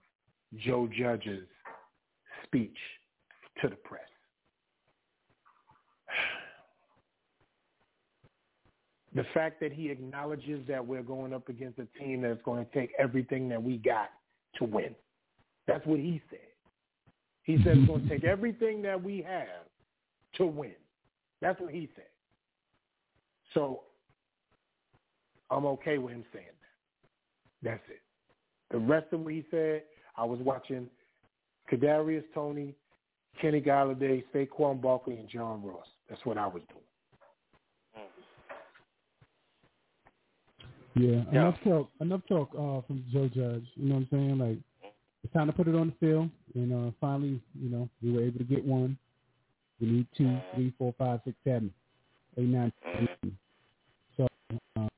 Joe 0.57 0.87
Judge's 0.95 1.47
speech 2.43 2.77
to 3.61 3.69
the 3.69 3.75
press. 3.77 4.01
The 9.19 9.25
fact 9.33 9.59
that 9.59 9.73
he 9.73 9.89
acknowledges 9.89 10.65
that 10.69 10.87
we're 10.87 11.03
going 11.03 11.33
up 11.33 11.49
against 11.49 11.77
a 11.77 11.85
team 11.99 12.21
that's 12.21 12.41
going 12.43 12.65
to 12.65 12.71
take 12.71 12.93
everything 12.97 13.49
that 13.49 13.61
we 13.61 13.75
got 13.75 14.11
to 14.55 14.63
win. 14.63 14.95
That's 15.67 15.85
what 15.85 15.99
he 15.99 16.21
said. 16.29 16.39
He 17.43 17.57
said 17.57 17.79
it's 17.79 17.87
going 17.87 18.03
to 18.03 18.07
take 18.07 18.23
everything 18.23 18.81
that 18.83 19.03
we 19.03 19.21
have 19.23 19.65
to 20.35 20.45
win. 20.45 20.71
That's 21.41 21.59
what 21.59 21.73
he 21.73 21.89
said. 21.97 22.05
So 23.53 23.81
I'm 25.51 25.65
okay 25.65 25.97
with 25.97 26.13
him 26.13 26.23
saying 26.31 26.45
that. 27.61 27.71
That's 27.71 27.89
it. 27.89 27.99
The 28.71 28.79
rest 28.79 29.07
of 29.11 29.19
what 29.19 29.33
he 29.33 29.43
said, 29.51 29.83
I 30.15 30.23
was 30.23 30.39
watching 30.39 30.87
Kadarius 31.69 32.23
Toney, 32.33 32.73
Kenny 33.41 33.59
Golladay, 33.59 34.23
Saquon 34.33 34.81
Barkley, 34.81 35.17
and 35.17 35.27
John 35.27 35.61
Ross. 35.61 35.87
That's 36.07 36.25
what 36.25 36.37
I 36.37 36.47
was 36.47 36.63
doing. 36.69 36.85
Yeah, 40.99 41.23
enough 41.31 41.55
talk. 41.63 41.89
Enough 42.01 42.21
talk 42.27 42.49
uh, 42.53 42.85
from 42.85 43.05
Joe 43.11 43.29
Judge. 43.33 43.65
You 43.75 43.89
know 43.89 43.95
what 43.95 44.01
I'm 44.01 44.07
saying? 44.11 44.37
Like, 44.37 44.57
it's 45.23 45.33
time 45.33 45.47
to 45.47 45.53
put 45.53 45.67
it 45.67 45.75
on 45.75 45.87
the 45.87 46.05
field. 46.05 46.29
And 46.55 46.73
uh, 46.73 46.91
finally, 46.99 47.41
you 47.53 47.69
know, 47.69 47.89
we 48.03 48.11
were 48.11 48.23
able 48.23 48.39
to 48.39 48.43
get 48.43 48.65
one. 48.65 48.97
We 49.79 49.87
need 49.87 50.07
two, 50.17 50.37
three, 50.53 50.73
four, 50.77 50.93
five, 50.97 51.21
six, 51.23 51.37
seven, 51.43 51.73
eight, 52.37 52.47
nine, 52.47 52.73
ten. 52.83 53.07
So 54.17 54.27
um, 54.75 54.89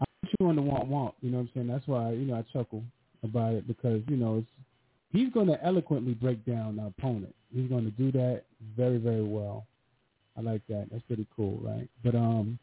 I 0.00 0.04
put 0.22 0.30
you 0.38 0.46
on 0.46 0.56
the 0.56 0.62
want 0.62 0.86
want. 0.86 1.14
You 1.22 1.30
know 1.30 1.38
what 1.38 1.44
I'm 1.44 1.50
saying? 1.54 1.66
That's 1.66 1.86
why 1.88 2.12
you 2.12 2.26
know 2.26 2.34
I 2.34 2.44
chuckle 2.52 2.84
about 3.24 3.54
it 3.54 3.66
because 3.66 4.02
you 4.06 4.16
know 4.16 4.38
it's 4.38 4.50
he's 5.10 5.32
going 5.32 5.48
to 5.48 5.64
eloquently 5.64 6.14
break 6.14 6.44
down 6.44 6.76
the 6.76 6.86
opponent. 6.86 7.34
He's 7.52 7.68
going 7.68 7.84
to 7.84 7.90
do 7.90 8.12
that 8.12 8.42
very 8.76 8.98
very 8.98 9.24
well. 9.24 9.66
I 10.36 10.40
like 10.40 10.62
that. 10.68 10.86
That's 10.90 11.02
pretty 11.04 11.26
cool, 11.34 11.58
right? 11.62 11.88
But 12.04 12.14
um, 12.14 12.58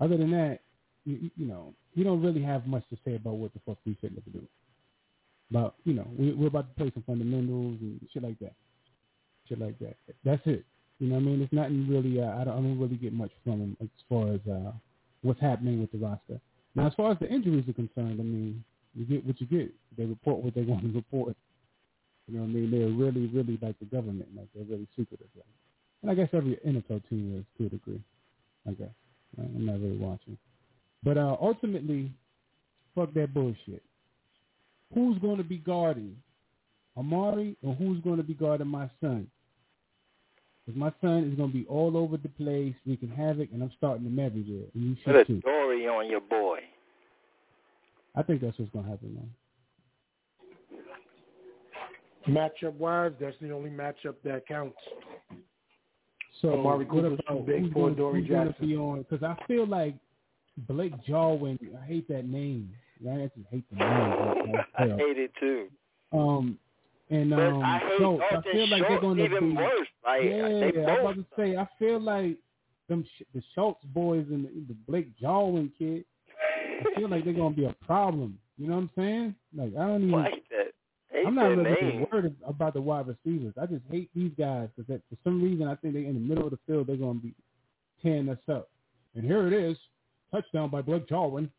other 0.00 0.16
than 0.16 0.30
that, 0.30 0.60
you, 1.08 1.30
you 1.36 1.46
know, 1.46 1.74
we 1.96 2.04
don't 2.04 2.22
really 2.22 2.42
have 2.42 2.66
much 2.66 2.84
to 2.90 2.98
say 3.04 3.16
about 3.16 3.34
what 3.34 3.52
the 3.54 3.60
fuck 3.66 3.78
we 3.86 3.96
said 4.00 4.14
to 4.14 4.30
do. 4.30 4.46
But 5.50 5.74
you 5.84 5.94
know, 5.94 6.06
we, 6.16 6.32
we're 6.32 6.48
about 6.48 6.68
to 6.68 6.74
play 6.82 6.92
some 6.92 7.04
fundamentals 7.04 7.78
and 7.80 8.00
shit 8.12 8.22
like 8.22 8.38
that, 8.40 8.52
shit 9.48 9.58
like 9.58 9.78
that. 9.78 9.96
That's 10.24 10.42
it. 10.44 10.64
You 10.98 11.08
know 11.08 11.14
what 11.14 11.22
I 11.22 11.24
mean? 11.24 11.42
It's 11.42 11.52
nothing 11.52 11.88
really. 11.88 12.20
Uh, 12.20 12.36
I 12.36 12.44
don't. 12.44 12.54
I 12.54 12.56
don't 12.56 12.78
really 12.78 12.96
get 12.96 13.12
much 13.12 13.30
from 13.44 13.60
him 13.60 13.76
as 13.80 13.88
far 14.08 14.32
as 14.34 14.40
uh, 14.50 14.72
what's 15.22 15.40
happening 15.40 15.80
with 15.80 15.92
the 15.92 15.98
roster. 15.98 16.40
Now, 16.74 16.86
as 16.86 16.94
far 16.94 17.12
as 17.12 17.18
the 17.20 17.28
injuries 17.28 17.68
are 17.68 17.72
concerned, 17.72 18.20
I 18.20 18.24
mean, 18.24 18.62
you 18.94 19.06
get 19.06 19.24
what 19.24 19.40
you 19.40 19.46
get. 19.46 19.72
They 19.96 20.04
report 20.04 20.42
what 20.42 20.54
they 20.54 20.62
want 20.68 20.82
to 20.82 20.92
report. 20.92 21.36
You 22.26 22.36
know 22.36 22.42
what 22.42 22.50
I 22.50 22.52
mean? 22.52 22.70
They're 22.70 22.88
really, 22.88 23.26
really 23.28 23.58
like 23.62 23.78
the 23.78 23.86
government. 23.86 24.28
Like 24.36 24.48
they're 24.54 24.64
really 24.64 24.88
secretive. 24.96 25.28
Like. 25.34 25.46
And 26.02 26.10
I 26.10 26.14
guess 26.14 26.28
every 26.34 26.58
NFL 26.66 27.08
team 27.08 27.38
is 27.38 27.44
to 27.56 27.66
a 27.66 27.68
degree. 27.70 28.02
I 28.66 28.72
guess. 28.72 28.92
I'm 29.38 29.64
not 29.64 29.80
really 29.80 29.96
watching. 29.96 30.36
But 31.02 31.16
uh, 31.18 31.36
ultimately, 31.40 32.10
fuck 32.94 33.14
that 33.14 33.32
bullshit. 33.32 33.82
Who's 34.94 35.18
going 35.18 35.36
to 35.36 35.44
be 35.44 35.58
guarding 35.58 36.16
Amari 36.96 37.56
or 37.62 37.74
who's 37.74 38.00
going 38.00 38.16
to 38.16 38.22
be 38.22 38.34
guarding 38.34 38.66
my 38.68 38.90
son? 39.00 39.26
Because 40.66 40.78
my 40.78 40.92
son 41.00 41.24
is 41.30 41.34
going 41.36 41.50
to 41.52 41.56
be 41.58 41.66
all 41.66 41.96
over 41.96 42.16
the 42.16 42.28
place, 42.28 42.74
wreaking 42.86 43.10
havoc, 43.10 43.48
and 43.52 43.62
I'm 43.62 43.72
starting 43.76 44.06
him 44.06 44.18
everywhere. 44.18 44.66
And 44.74 44.84
you 44.90 44.96
Put 45.04 45.14
a 45.14 45.18
should 45.20 45.26
too. 45.28 45.40
story 45.40 45.86
on 45.86 46.10
your 46.10 46.20
boy. 46.20 46.60
I 48.14 48.22
think 48.22 48.40
that's 48.40 48.58
what's 48.58 48.70
going 48.72 48.84
to 48.84 48.90
happen, 48.90 49.14
man. 49.14 49.30
Matchup 52.28 52.74
wise, 52.74 53.12
that's 53.20 53.36
the 53.40 53.50
only 53.52 53.70
matchup 53.70 54.16
that 54.24 54.46
counts. 54.46 54.76
So 56.42 56.52
Amari 56.58 56.84
what 56.84 57.02
Cooper's 57.02 57.18
about 57.26 57.46
big 57.46 57.62
who's 57.62 57.72
for 57.72 57.84
gonna, 57.88 57.94
Dory 57.96 58.20
who's 58.20 58.30
gonna 58.30 58.50
Jackson. 58.50 58.68
be 58.68 58.76
on? 58.76 58.98
Because 59.08 59.22
I 59.22 59.46
feel 59.46 59.66
like 59.66 59.94
Blake 60.66 60.92
Jarwin. 61.06 61.58
I 61.80 61.86
hate 61.86 62.08
that 62.08 62.26
name. 62.26 62.72
I 63.08 63.30
just 63.36 63.46
hate 63.50 63.64
the 63.70 63.76
name. 63.76 63.86
I 63.86 64.62
I 64.82 64.86
hate 64.88 65.18
it 65.18 65.30
too. 65.38 65.68
Um, 66.12 66.58
and 67.10 67.30
But 67.30 67.38
um, 67.40 67.62
I 67.62 67.78
hate 67.78 67.98
Schultz, 67.98 68.24
I 68.30 68.42
feel 68.52 68.68
like 68.68 68.82
they're 68.88 69.00
going 69.00 69.18
to 69.18 69.24
even 69.24 69.50
be 69.50 69.56
worse. 69.56 69.88
Like, 70.04 70.22
yeah. 70.24 70.38
they 70.38 70.84
I'm 70.86 71.00
about 71.00 71.14
to 71.16 71.24
say. 71.36 71.56
I 71.56 71.68
feel 71.78 72.00
like 72.00 72.36
them 72.88 73.04
Sh- 73.04 73.22
the 73.34 73.42
Schultz 73.54 73.84
boys 73.94 74.26
and 74.30 74.44
the, 74.44 74.48
the 74.68 74.76
Blake 74.86 75.16
Jarwin 75.18 75.72
kid. 75.78 76.04
I 76.80 76.98
feel 76.98 77.08
like 77.08 77.24
they're 77.24 77.34
going 77.34 77.54
to 77.54 77.60
be 77.60 77.66
a 77.66 77.74
problem. 77.84 78.38
You 78.56 78.68
know 78.68 78.74
what 78.74 78.82
I'm 78.82 78.90
saying? 78.96 79.34
Like 79.56 79.72
I 79.76 79.86
don't 79.86 80.02
even. 80.02 80.10
like 80.10 80.44
that. 80.50 80.72
Hate 81.10 81.26
I'm 81.26 81.34
not 81.34 81.46
really 81.46 82.06
worried 82.12 82.34
about 82.46 82.74
the 82.74 82.82
wide 82.82 83.06
receivers. 83.06 83.54
I 83.60 83.66
just 83.66 83.82
hate 83.90 84.10
these 84.14 84.32
guys 84.38 84.68
because 84.76 85.00
for 85.08 85.16
some 85.24 85.42
reason 85.42 85.66
I 85.66 85.74
think 85.76 85.94
they 85.94 86.04
in 86.04 86.14
the 86.14 86.20
middle 86.20 86.44
of 86.44 86.50
the 86.50 86.58
field 86.66 86.88
they're 86.88 86.96
going 86.96 87.20
to 87.20 87.26
be 87.26 87.34
tearing 88.02 88.28
us 88.28 88.38
up. 88.50 88.68
And 89.14 89.24
here 89.24 89.46
it 89.46 89.52
is, 89.52 89.76
touchdown 90.30 90.70
by 90.70 90.82
Blake 90.82 91.08
Jarwin. 91.08 91.50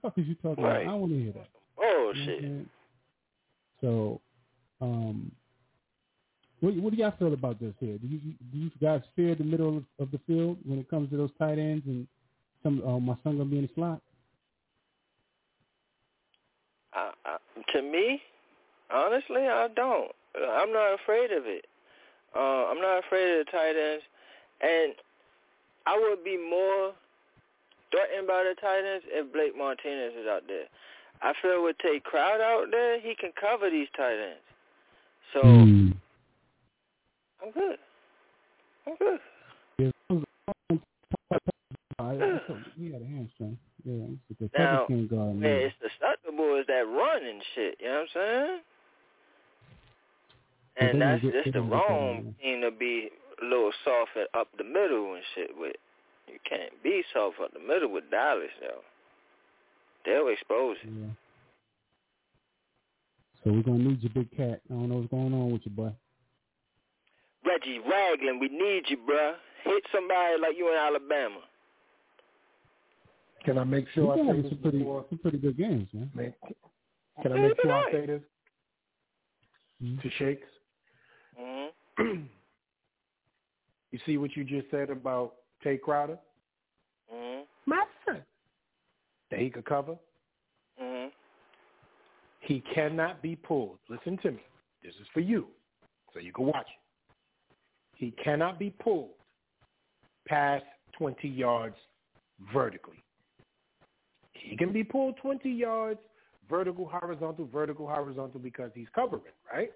What 0.00 0.14
the 0.14 0.20
fuck 0.20 0.24
is 0.24 0.28
you 0.28 0.34
talking 0.36 0.64
Right. 0.64 0.82
about? 0.82 0.92
I 0.92 0.96
want 0.96 1.12
to 1.12 1.18
hear 1.18 1.32
that. 1.32 1.48
Oh 1.78 2.12
You 2.14 2.26
know 2.26 2.32
what 2.32 2.40
shit. 2.42 2.66
So, 3.80 4.20
um, 4.80 5.32
what, 6.60 6.74
what 6.76 6.92
do 6.92 6.98
y'all 6.98 7.14
feel 7.18 7.32
about 7.32 7.58
this 7.60 7.74
here? 7.80 7.98
Do 7.98 8.06
you 8.06 8.20
do 8.52 8.58
you 8.58 8.70
guys 8.80 9.02
fear 9.16 9.34
the 9.34 9.44
middle 9.44 9.78
of, 9.78 9.84
of 9.98 10.10
the 10.12 10.20
field 10.26 10.58
when 10.64 10.78
it 10.78 10.88
comes 10.88 11.10
to 11.10 11.16
those 11.16 11.30
tight 11.38 11.58
ends 11.58 11.84
and 11.86 12.06
some 12.62 12.82
uh, 12.86 13.00
my 13.00 13.14
son 13.24 13.38
gonna 13.38 13.44
be 13.46 13.58
in 13.58 13.62
the 13.62 13.70
slot? 13.74 14.00
I, 16.94 17.10
I, 17.24 17.36
to 17.72 17.82
me, 17.82 18.20
honestly, 18.92 19.42
I 19.48 19.68
don't. 19.74 20.12
I'm 20.36 20.72
not 20.72 20.94
afraid 20.94 21.32
of 21.32 21.44
it. 21.46 21.64
Uh, 22.34 22.66
I'm 22.70 22.80
not 22.80 23.04
afraid 23.04 23.40
of 23.40 23.46
the 23.46 23.50
tight 23.52 23.76
ends, 23.76 24.04
and 24.62 24.94
I 25.86 25.98
would 25.98 26.22
be 26.24 26.38
more 26.38 26.92
threatened 27.92 28.26
by 28.26 28.42
the 28.42 28.58
tight 28.60 28.82
ends 28.82 29.04
if 29.08 29.32
Blake 29.32 29.56
Martinez 29.56 30.14
is 30.18 30.26
out 30.26 30.42
there. 30.48 30.66
I 31.22 31.32
feel 31.40 31.62
with 31.62 31.76
Tate 31.78 32.02
Crowd 32.02 32.40
out 32.40 32.66
there, 32.72 32.98
he 33.00 33.14
can 33.14 33.30
cover 33.40 33.70
these 33.70 33.86
tight 33.96 34.18
ends. 34.18 34.42
So 35.32 35.40
Hmm. 35.42 35.90
I'm 37.44 37.50
good. 37.52 37.78
I'm 38.86 38.96
good. 38.96 39.20
Yeah, 39.78 39.90
I, 41.98 42.04
I 42.04 42.40
he 42.78 42.92
had 42.92 43.02
a 43.02 43.04
hamstring. 43.06 43.58
Yeah, 43.84 44.06
it's 44.30 44.38
the 44.40 44.50
Now, 44.58 44.86
guard. 44.86 45.36
man, 45.36 45.50
it's 45.50 45.74
the 45.80 45.88
susceptible 45.98 46.56
is 46.58 46.66
that 46.68 46.86
run 46.86 47.24
and 47.24 47.42
shit. 47.54 47.76
You 47.80 47.86
know 47.88 47.92
what 47.92 48.00
I'm 48.00 48.08
saying? 48.14 48.60
And 50.76 51.02
that's 51.02 51.22
just 51.22 51.32
the 51.44 51.50
gonna 51.52 51.64
get 51.66 51.70
that, 51.70 51.76
wrong 51.90 52.34
team 52.42 52.60
to 52.62 52.70
be 52.70 53.10
a 53.42 53.44
little 53.44 53.72
soft 53.84 54.10
and 54.16 54.26
up 54.34 54.48
the 54.56 54.64
middle 54.64 55.14
and 55.14 55.22
shit 55.34 55.50
with. 55.56 55.76
You 56.32 56.38
can't 56.48 56.82
be 56.82 57.02
soft 57.12 57.36
up 57.42 57.52
the 57.52 57.60
middle 57.60 57.92
with 57.92 58.10
Dallas 58.10 58.48
though. 58.60 58.80
They'll 60.04 60.28
expose 60.32 60.76
it. 60.82 60.90
Yeah. 60.90 61.12
So 63.44 63.52
we're 63.52 63.62
gonna 63.62 63.78
need 63.78 64.02
your 64.02 64.12
big 64.14 64.34
cat. 64.36 64.60
I 64.70 64.72
don't 64.74 64.88
know 64.88 64.96
what's 64.96 65.10
going 65.10 65.34
on 65.34 65.52
with 65.52 65.62
you, 65.64 65.72
boy. 65.72 65.92
Reggie 67.44 67.80
Ragland, 67.80 68.40
we 68.40 68.48
need 68.48 68.84
you, 68.88 68.96
bruh. 68.98 69.34
Hit 69.64 69.82
somebody 69.92 70.40
like 70.40 70.56
you 70.56 70.68
in 70.68 70.74
Alabama. 70.78 71.40
Can 73.44 73.58
I 73.58 73.64
make 73.64 73.86
We're 73.86 73.92
sure 73.92 74.12
I 74.12 74.16
gonna 74.16 74.32
say 74.34 74.42
this 74.42 74.50
some 74.52 74.58
pretty 74.62 74.78
before? 74.78 75.04
some 75.10 75.18
pretty 75.18 75.38
good 75.38 75.56
games, 75.56 75.88
man. 75.92 76.10
Man, 76.14 76.34
Can 77.22 77.32
I 77.32 77.36
make 77.36 77.44
it'd 77.52 77.58
sure 77.62 77.72
I 77.72 77.92
say 77.92 78.06
this 78.06 78.22
Mm-hmm. 79.82 80.00
to 80.00 80.10
Shakes? 80.16 80.48
Mhm. 81.40 81.68
you 83.90 83.98
see 84.06 84.16
what 84.16 84.36
you 84.36 84.44
just 84.44 84.70
said 84.70 84.90
about 84.90 85.34
Tae 85.62 85.78
Crowder? 85.78 86.18
Mhm. 87.12 87.46
My 87.66 87.86
son. 88.04 88.24
That 89.30 89.40
he 89.40 89.50
could 89.50 89.64
cover. 89.64 89.98
Mhm. 90.78 91.12
He 92.40 92.60
cannot 92.60 93.22
be 93.22 93.36
pulled. 93.36 93.78
Listen 93.88 94.18
to 94.18 94.32
me. 94.32 94.42
This 94.82 94.94
is 94.96 95.06
for 95.08 95.20
you, 95.20 95.54
so 96.12 96.18
you 96.18 96.32
can 96.32 96.46
watch 96.46 96.68
it. 96.68 96.80
He 97.94 98.10
cannot 98.12 98.58
be 98.58 98.70
pulled 98.70 99.14
past 100.26 100.64
20 100.92 101.28
yards 101.28 101.76
vertically. 102.52 103.02
He 104.32 104.56
can 104.56 104.72
be 104.72 104.82
pulled 104.82 105.16
20 105.18 105.50
yards 105.50 106.00
vertical, 106.48 106.86
horizontal, 106.86 107.46
vertical, 107.46 107.86
horizontal 107.86 108.40
because 108.40 108.72
he's 108.74 108.88
covering, 108.94 109.22
right? 109.52 109.72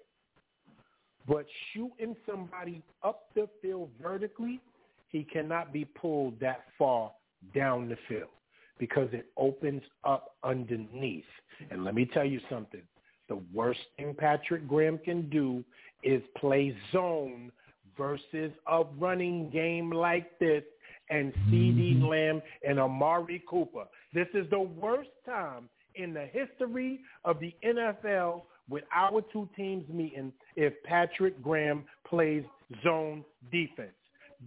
But 1.27 1.45
shooting 1.71 2.15
somebody 2.25 2.83
up 3.03 3.33
the 3.33 3.47
field 3.61 3.89
vertically, 4.01 4.59
he 5.09 5.23
cannot 5.23 5.73
be 5.73 5.85
pulled 5.85 6.39
that 6.39 6.65
far 6.77 7.11
down 7.55 7.89
the 7.89 7.97
field 8.07 8.29
because 8.79 9.09
it 9.11 9.27
opens 9.37 9.81
up 10.03 10.35
underneath. 10.43 11.23
And 11.71 11.83
let 11.83 11.95
me 11.95 12.05
tell 12.05 12.25
you 12.25 12.39
something. 12.49 12.81
The 13.29 13.39
worst 13.53 13.79
thing 13.97 14.15
Patrick 14.17 14.67
Graham 14.67 14.99
can 14.99 15.29
do 15.29 15.63
is 16.03 16.21
play 16.37 16.75
zone 16.91 17.51
versus 17.97 18.51
a 18.67 18.83
running 18.99 19.49
game 19.49 19.91
like 19.91 20.37
this 20.39 20.63
and 21.09 21.33
CeeDee 21.49 21.97
mm-hmm. 21.97 22.05
Lamb 22.05 22.41
and 22.67 22.79
Amari 22.79 23.43
Cooper. 23.49 23.85
This 24.13 24.27
is 24.33 24.49
the 24.49 24.59
worst 24.59 25.09
time 25.25 25.69
in 25.95 26.13
the 26.13 26.27
history 26.31 26.99
of 27.25 27.39
the 27.39 27.55
NFL 27.65 28.43
with 28.69 28.83
our 28.93 29.21
two 29.33 29.49
teams 29.55 29.87
meeting 29.89 30.31
if 30.55 30.73
Patrick 30.83 31.41
Graham 31.41 31.85
plays 32.07 32.43
zone 32.83 33.23
defense. 33.51 33.96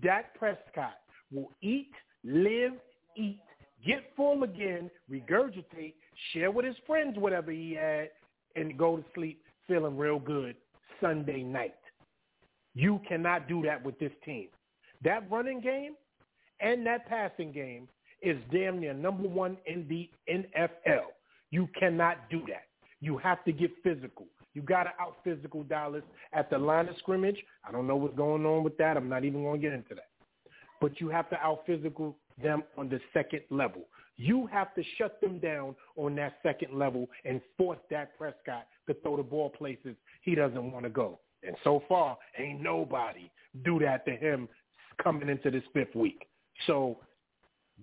Dak 0.02 0.34
Prescott 0.38 0.98
will 1.32 1.50
eat, 1.62 1.92
live, 2.24 2.72
eat, 3.16 3.40
get 3.84 4.12
full 4.16 4.42
again, 4.42 4.90
regurgitate, 5.10 5.94
share 6.32 6.50
with 6.50 6.64
his 6.64 6.76
friends 6.86 7.18
whatever 7.18 7.50
he 7.50 7.74
had, 7.74 8.10
and 8.56 8.78
go 8.78 8.96
to 8.96 9.04
sleep 9.14 9.42
feeling 9.66 9.96
real 9.96 10.18
good 10.18 10.56
Sunday 11.00 11.42
night. 11.42 11.74
You 12.74 13.00
cannot 13.08 13.48
do 13.48 13.62
that 13.62 13.84
with 13.84 13.98
this 13.98 14.12
team. 14.24 14.48
That 15.02 15.30
running 15.30 15.60
game 15.60 15.94
and 16.60 16.86
that 16.86 17.08
passing 17.08 17.52
game 17.52 17.88
is 18.22 18.36
damn 18.52 18.80
near 18.80 18.94
number 18.94 19.28
one 19.28 19.56
in 19.66 19.86
the 19.88 20.10
NFL. 20.28 21.06
You 21.50 21.68
cannot 21.78 22.28
do 22.30 22.40
that. 22.48 22.64
You 23.00 23.16
have 23.18 23.44
to 23.44 23.52
get 23.52 23.70
physical. 23.82 24.26
You 24.54 24.62
got 24.62 24.84
to 24.84 24.90
out 25.00 25.16
physical 25.22 25.62
Dallas 25.62 26.02
at 26.32 26.50
the 26.50 26.58
line 26.58 26.88
of 26.88 26.96
scrimmage. 26.98 27.36
I 27.66 27.70
don't 27.70 27.86
know 27.86 27.96
what's 27.96 28.16
going 28.16 28.44
on 28.44 28.64
with 28.64 28.76
that. 28.78 28.96
I'm 28.96 29.08
not 29.08 29.24
even 29.24 29.42
going 29.42 29.60
to 29.60 29.66
get 29.66 29.74
into 29.74 29.94
that. 29.94 30.08
But 30.80 31.00
you 31.00 31.08
have 31.08 31.28
to 31.30 31.36
out 31.36 31.62
physical 31.66 32.16
them 32.42 32.62
on 32.76 32.88
the 32.88 33.00
second 33.12 33.42
level. 33.50 33.82
You 34.16 34.46
have 34.48 34.74
to 34.74 34.82
shut 34.98 35.20
them 35.20 35.38
down 35.38 35.74
on 35.96 36.14
that 36.16 36.38
second 36.42 36.78
level 36.78 37.08
and 37.24 37.40
force 37.56 37.78
Dak 37.88 38.18
Prescott 38.18 38.66
to 38.86 38.94
throw 39.02 39.16
the 39.16 39.22
ball 39.22 39.50
places 39.50 39.94
he 40.22 40.34
doesn't 40.34 40.72
want 40.72 40.84
to 40.84 40.90
go. 40.90 41.20
And 41.42 41.56
so 41.64 41.82
far, 41.88 42.18
ain't 42.38 42.60
nobody 42.60 43.30
do 43.64 43.78
that 43.78 44.04
to 44.06 44.12
him 44.12 44.48
coming 45.02 45.28
into 45.28 45.50
this 45.50 45.62
fifth 45.72 45.94
week. 45.94 46.26
So 46.66 46.98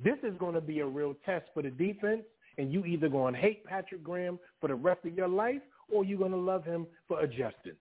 this 0.03 0.17
is 0.23 0.37
going 0.37 0.53
to 0.53 0.61
be 0.61 0.81
a 0.81 0.85
real 0.85 1.15
test 1.25 1.45
for 1.53 1.63
the 1.63 1.71
defense, 1.71 2.21
and 2.57 2.71
you 2.71 2.85
either 2.85 3.09
going 3.09 3.33
to 3.33 3.39
hate 3.39 3.65
Patrick 3.65 4.03
Graham 4.03 4.37
for 4.61 4.67
the 4.67 4.75
rest 4.75 5.05
of 5.05 5.15
your 5.15 5.27
life, 5.27 5.61
or 5.91 6.03
you're 6.03 6.17
going 6.17 6.31
to 6.31 6.37
love 6.37 6.63
him 6.63 6.85
for 7.07 7.19
adjusting. 7.21 7.75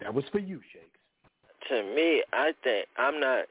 That 0.00 0.12
was 0.12 0.24
for 0.32 0.38
you, 0.38 0.60
Shakes. 0.72 0.98
To 1.68 1.82
me, 1.94 2.22
I 2.32 2.52
think 2.62 2.86
I'm 2.98 3.20
not. 3.20 3.46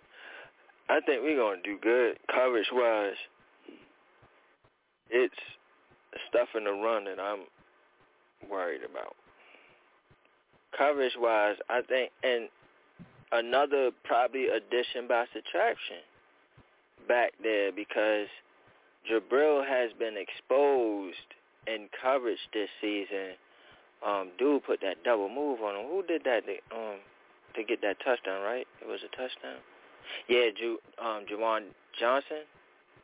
I 0.89 0.99
think 0.99 1.23
we're 1.23 1.37
gonna 1.37 1.61
do 1.63 1.77
good 1.81 2.19
coverage 2.31 2.67
wise. 2.71 3.15
It's 5.09 5.33
stuff 6.29 6.49
in 6.55 6.65
the 6.65 6.71
run 6.71 7.05
that 7.05 7.19
I'm 7.19 7.45
worried 8.49 8.81
about. 8.83 9.15
Coverage 10.77 11.13
wise, 11.17 11.55
I 11.69 11.81
think, 11.81 12.11
and 12.23 12.49
another 13.31 13.89
probably 14.03 14.47
addition 14.47 15.07
by 15.07 15.25
subtraction 15.33 16.03
back 17.07 17.33
there 17.41 17.71
because 17.71 18.27
Jabril 19.09 19.67
has 19.67 19.91
been 19.97 20.15
exposed 20.17 21.15
in 21.67 21.87
coverage 22.01 22.39
this 22.53 22.69
season. 22.79 23.35
Um, 24.05 24.29
dude 24.37 24.63
put 24.65 24.81
that 24.81 25.03
double 25.03 25.29
move 25.29 25.61
on 25.61 25.75
him. 25.75 25.87
Who 25.89 26.03
did 26.03 26.23
that? 26.25 26.43
To, 26.45 26.75
um, 26.75 26.97
to 27.55 27.63
get 27.63 27.81
that 27.81 27.97
touchdown, 28.03 28.41
right? 28.41 28.67
It 28.81 28.87
was 28.87 28.99
a 29.03 29.15
touchdown. 29.15 29.61
Yeah, 30.27 30.47
Ju, 30.57 30.77
um, 30.99 31.25
Juwan 31.31 31.65
Johnson. 31.99 32.43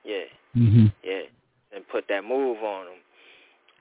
Yeah, 0.03 0.23
Mm-hmm. 0.57 0.87
yeah, 1.03 1.21
and 1.75 1.87
put 1.89 2.05
that 2.09 2.23
move 2.23 2.57
on 2.63 2.87
him. 2.87 2.99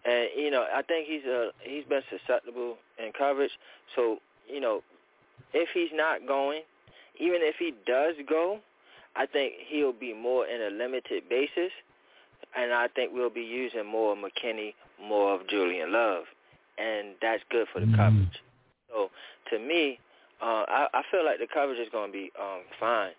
And 0.05 0.29
you 0.37 0.51
know, 0.51 0.67
I 0.75 0.83
think 0.83 1.09
he's 1.09 1.25
a 1.25 1.51
he's 1.63 1.85
been 1.85 2.03
susceptible 2.11 2.77
in 3.05 3.13
coverage. 3.17 3.51
So 3.97 4.19
you 4.49 4.61
know, 4.61 4.83
if 5.55 5.69
he's 5.75 5.91
not 5.93 6.27
going, 6.27 6.63
even 7.19 7.39
if 7.41 7.57
he 7.59 7.73
does 7.87 8.15
go, 8.29 8.59
I 9.17 9.27
think 9.27 9.55
he'll 9.67 9.93
be 9.93 10.13
more 10.15 10.47
in 10.47 10.61
a 10.61 10.71
limited 10.77 11.29
basis, 11.29 11.73
and 12.57 12.73
I 12.73 12.89
think 12.89 13.13
we'll 13.13 13.31
be 13.31 13.43
using 13.43 13.87
more 13.87 14.13
of 14.13 14.19
McKinney, 14.19 14.75
more 15.03 15.35
of 15.35 15.49
Julian 15.49 15.93
Love, 15.93 16.25
and 16.79 17.17
that's 17.23 17.43
good 17.51 17.67
for 17.73 17.81
the 17.81 17.87
Mm-hmm. 17.87 17.97
coverage. 17.97 18.39
So 18.91 19.11
to 19.53 19.59
me, 19.59 19.99
uh, 20.43 20.65
I, 20.69 20.89
I 20.95 21.03
feel 21.11 21.25
like 21.25 21.39
the 21.39 21.49
coverage 21.53 21.79
is 21.81 21.89
going 21.93 22.11
to 22.11 22.13
be 22.13 22.31
um, 22.41 22.63
fine. 22.81 23.13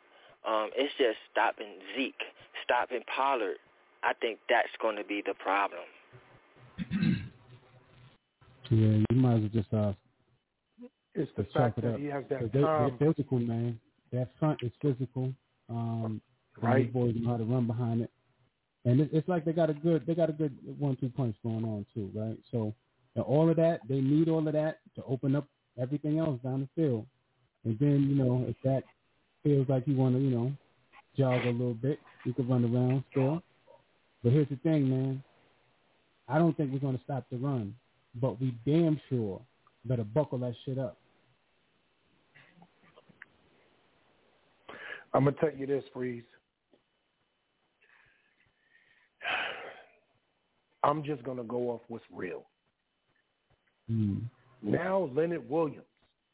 Um, 0.48 0.69
it's 0.76 0.94
just 0.98 1.18
stopping 1.31 1.68
Zeke, 1.98 2.15
stopping 2.65 3.02
Pollard. 3.15 3.57
I 4.03 4.14
think 4.22 4.40
that's 4.49 4.69
going 4.81 4.95
to 4.98 5.03
be 5.03 5.22
the 5.26 5.36
problem. 5.36 5.81
Yeah, 8.72 8.98
you 9.10 9.18
might 9.18 9.36
as 9.36 9.41
well 9.41 9.49
just 9.53 9.73
uh, 9.73 9.94
It's 11.15 11.31
the 11.38 11.44
just 11.44 11.53
chalk 11.56 11.64
fact 11.76 11.80
it 11.80 11.84
that 11.86 11.94
up. 11.95 11.99
he 11.99 12.06
has 12.07 12.23
'Cause 12.30 12.40
that 12.41 12.53
they, 12.53 12.60
they're 12.61 13.14
physical, 13.14 13.40
man. 13.40 13.80
That 14.14 14.30
front 14.40 14.61
is 14.64 14.72
physical. 14.81 15.34
Um, 15.69 16.22
Right. 16.61 16.86
These 16.86 16.94
boys 16.94 17.15
know 17.18 17.31
how 17.31 17.38
to 17.38 17.45
run 17.45 17.68
behind 17.68 18.02
it, 18.02 18.11
and 18.86 18.99
it, 19.02 19.10
it's 19.14 19.27
like 19.30 19.45
they 19.45 19.53
got 19.53 19.69
a 19.69 19.73
good 19.73 20.06
they 20.06 20.15
got 20.15 20.30
a 20.30 20.34
good 20.34 20.57
one-two 20.80 21.10
punch 21.10 21.36
going 21.44 21.65
on 21.65 21.86
too, 21.94 22.11
right? 22.14 22.38
So 22.52 22.73
and 23.15 23.23
all 23.23 23.49
of 23.49 23.56
that, 23.57 23.81
they 23.88 24.02
need 24.02 24.30
all 24.30 24.48
of 24.48 24.53
that 24.53 24.80
to 24.95 25.03
open 25.03 25.36
up 25.36 25.48
everything 25.80 26.19
else 26.19 26.40
down 26.44 26.61
the 26.76 26.81
field. 26.81 27.06
And 27.65 27.77
then 27.80 28.07
you 28.10 28.15
know 28.15 28.45
if 28.48 28.56
that 28.64 28.84
feels 29.44 29.68
like 29.69 29.88
you 29.88 29.95
want 29.95 30.15
to 30.15 30.22
you 30.22 30.30
know 30.30 30.52
jog 31.18 31.45
a 31.45 31.52
little 31.52 31.73
bit, 31.73 31.99
you 32.26 32.34
can 32.34 32.48
run 32.48 32.64
around 32.64 33.03
still. 33.11 33.41
But 34.23 34.34
here's 34.34 34.49
the 34.49 34.57
thing, 34.57 34.90
man. 34.90 35.23
I 36.27 36.38
don't 36.38 36.56
think 36.56 36.72
we're 36.72 36.80
going 36.80 36.98
to 36.98 37.03
stop 37.03 37.26
the 37.31 37.38
run, 37.38 37.73
but 38.15 38.40
we 38.40 38.53
damn 38.65 38.99
sure 39.10 39.41
better 39.86 40.03
buckle 40.03 40.38
that 40.40 40.53
shit 40.65 40.77
up. 40.77 40.98
I'm 45.14 45.23
gonna 45.23 45.36
tell 45.40 45.52
you 45.57 45.65
this, 45.65 45.84
Freeze. 45.91 46.23
I'm 50.84 51.03
just 51.03 51.23
gonna 51.23 51.44
go 51.44 51.72
off 51.72 51.81
what's 51.88 52.06
real. 52.14 52.45
Mm. 53.91 54.22
Now 54.61 55.10
Leonard 55.14 55.49
Williams 55.49 55.86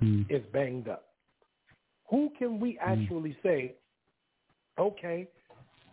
Mm. 0.04 0.30
is 0.30 0.46
banged 0.52 0.90
up. 0.90 1.14
Who 2.10 2.30
can 2.38 2.60
we 2.60 2.78
actually 2.80 3.36
say, 3.42 3.76
okay, 4.78 5.26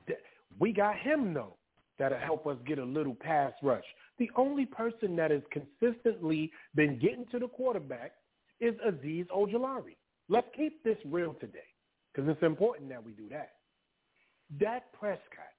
th- 0.09 0.19
we 0.59 0.73
got 0.73 0.99
him 0.99 1.33
though, 1.33 1.57
that'll 1.99 2.19
help 2.19 2.47
us 2.49 2.57
get 2.67 2.79
a 2.79 2.85
little 2.85 3.15
pass 3.15 3.53
rush. 3.63 3.85
The 4.19 4.29
only 4.37 4.67
person 4.67 5.15
that 5.17 5.31
has 5.31 5.43
consistently 5.53 6.51
been 6.75 6.99
getting 6.99 7.27
to 7.27 7.39
the 7.39 7.47
quarterback 7.49 8.13
is 8.61 8.75
Azeez 8.87 9.29
Ojulari. 9.29 9.97
Let's 10.29 10.49
keep 10.57 10.83
this 10.83 10.99
real 11.07 11.35
today 11.35 11.61
because 12.13 12.29
it's 12.29 12.43
important 12.43 12.89
that 12.91 13.05
we 13.05 13.13
do 13.13 13.29
that. 13.31 13.53
Dak 14.59 14.93
Prescott, 14.93 15.55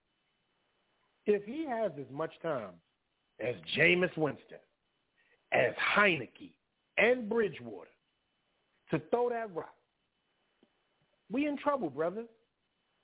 if 1.26 1.44
he 1.46 1.66
has 1.66 1.92
as 1.98 2.12
much 2.12 2.32
time 2.42 2.74
as 3.40 3.56
Jameis 3.76 4.16
Winston, 4.18 4.60
as 5.54 5.74
Heinicke, 5.96 6.52
and 6.98 7.30
Bridgewater 7.30 7.90
to 8.92 9.02
throw 9.10 9.30
that 9.30 9.54
rock, 9.56 9.74
we 11.32 11.48
in 11.48 11.58
trouble, 11.58 11.90
brothers. 11.90 12.28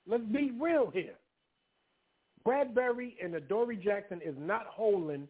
Let's 0.06 0.24
be 0.24 0.52
real 0.60 0.90
here. 0.92 1.14
Bradberry 2.46 3.14
and 3.22 3.34
Adoree 3.34 3.76
Jackson 3.76 4.20
is 4.24 4.34
not 4.38 4.66
holding 4.66 5.28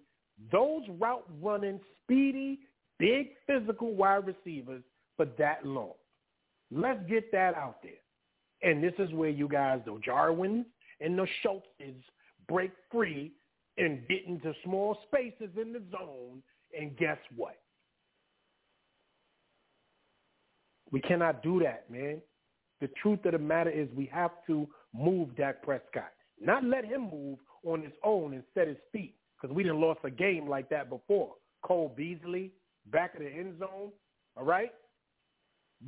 those 0.52 0.82
route 0.98 1.28
running, 1.42 1.80
speedy, 2.02 2.60
big 2.98 3.30
physical 3.46 3.94
wide 3.94 4.26
receivers 4.26 4.82
for 5.16 5.26
that 5.38 5.66
long. 5.66 5.94
Let's 6.70 7.00
get 7.08 7.32
that 7.32 7.54
out 7.54 7.82
there. 7.82 7.92
And 8.62 8.82
this 8.82 8.92
is 8.98 9.12
where 9.12 9.30
you 9.30 9.48
guys, 9.48 9.80
the 9.84 9.98
Jarwins 10.04 10.66
and 11.00 11.18
the 11.18 11.26
Schultzes, 11.42 11.94
break 12.48 12.70
free 12.92 13.32
and 13.78 14.06
get 14.08 14.26
into 14.26 14.52
small 14.64 14.98
spaces 15.06 15.50
in 15.60 15.72
the 15.72 15.82
zone. 15.90 16.42
And 16.78 16.96
guess 16.96 17.18
what? 17.36 17.56
We 20.90 21.00
cannot 21.00 21.42
do 21.42 21.60
that, 21.60 21.90
man. 21.90 22.20
The 22.80 22.88
truth 23.02 23.24
of 23.24 23.32
the 23.32 23.38
matter 23.38 23.70
is 23.70 23.88
we 23.94 24.06
have 24.06 24.30
to 24.46 24.66
move 24.94 25.36
Dak 25.36 25.62
Prescott. 25.62 26.12
Not 26.40 26.64
let 26.64 26.84
him 26.84 27.10
move 27.10 27.38
on 27.64 27.82
his 27.82 27.92
own 28.02 28.32
and 28.32 28.42
set 28.54 28.68
his 28.68 28.78
feet 28.92 29.14
because 29.40 29.54
we 29.54 29.62
didn't 29.62 29.80
lost 29.80 30.00
a 30.04 30.10
game 30.10 30.48
like 30.48 30.68
that 30.70 30.88
before. 30.88 31.34
Cole 31.62 31.92
Beasley, 31.94 32.52
back 32.90 33.14
of 33.14 33.20
the 33.20 33.28
end 33.28 33.58
zone, 33.58 33.90
all 34.36 34.44
right? 34.44 34.72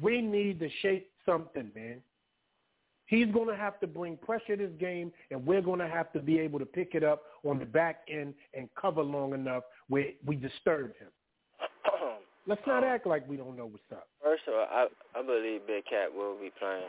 We 0.00 0.20
need 0.20 0.60
to 0.60 0.68
shape 0.82 1.10
something, 1.24 1.70
man. 1.74 2.02
He's 3.12 3.26
going 3.26 3.48
to 3.48 3.56
have 3.56 3.78
to 3.80 3.86
bring 3.86 4.16
pressure 4.16 4.56
to 4.56 4.68
this 4.68 4.72
game, 4.80 5.12
and 5.30 5.44
we're 5.44 5.60
going 5.60 5.80
to 5.80 5.86
have 5.86 6.10
to 6.14 6.18
be 6.18 6.38
able 6.38 6.58
to 6.58 6.64
pick 6.64 6.94
it 6.94 7.04
up 7.04 7.24
on 7.44 7.58
the 7.58 7.66
back 7.66 7.98
end 8.08 8.32
and 8.54 8.70
cover 8.74 9.02
long 9.02 9.34
enough 9.34 9.64
where 9.90 10.06
we 10.24 10.34
disturb 10.34 10.96
him. 10.96 11.08
Let's 12.46 12.62
not 12.66 12.84
act 12.84 13.06
like 13.06 13.28
we 13.28 13.36
don't 13.36 13.54
know 13.54 13.66
what's 13.66 13.84
up. 13.92 14.08
First 14.22 14.44
of 14.48 14.54
all, 14.54 14.66
I 14.70 14.86
I 15.14 15.20
believe 15.20 15.60
Big 15.66 15.84
Cat 15.84 16.08
will 16.08 16.40
be 16.40 16.50
playing 16.58 16.88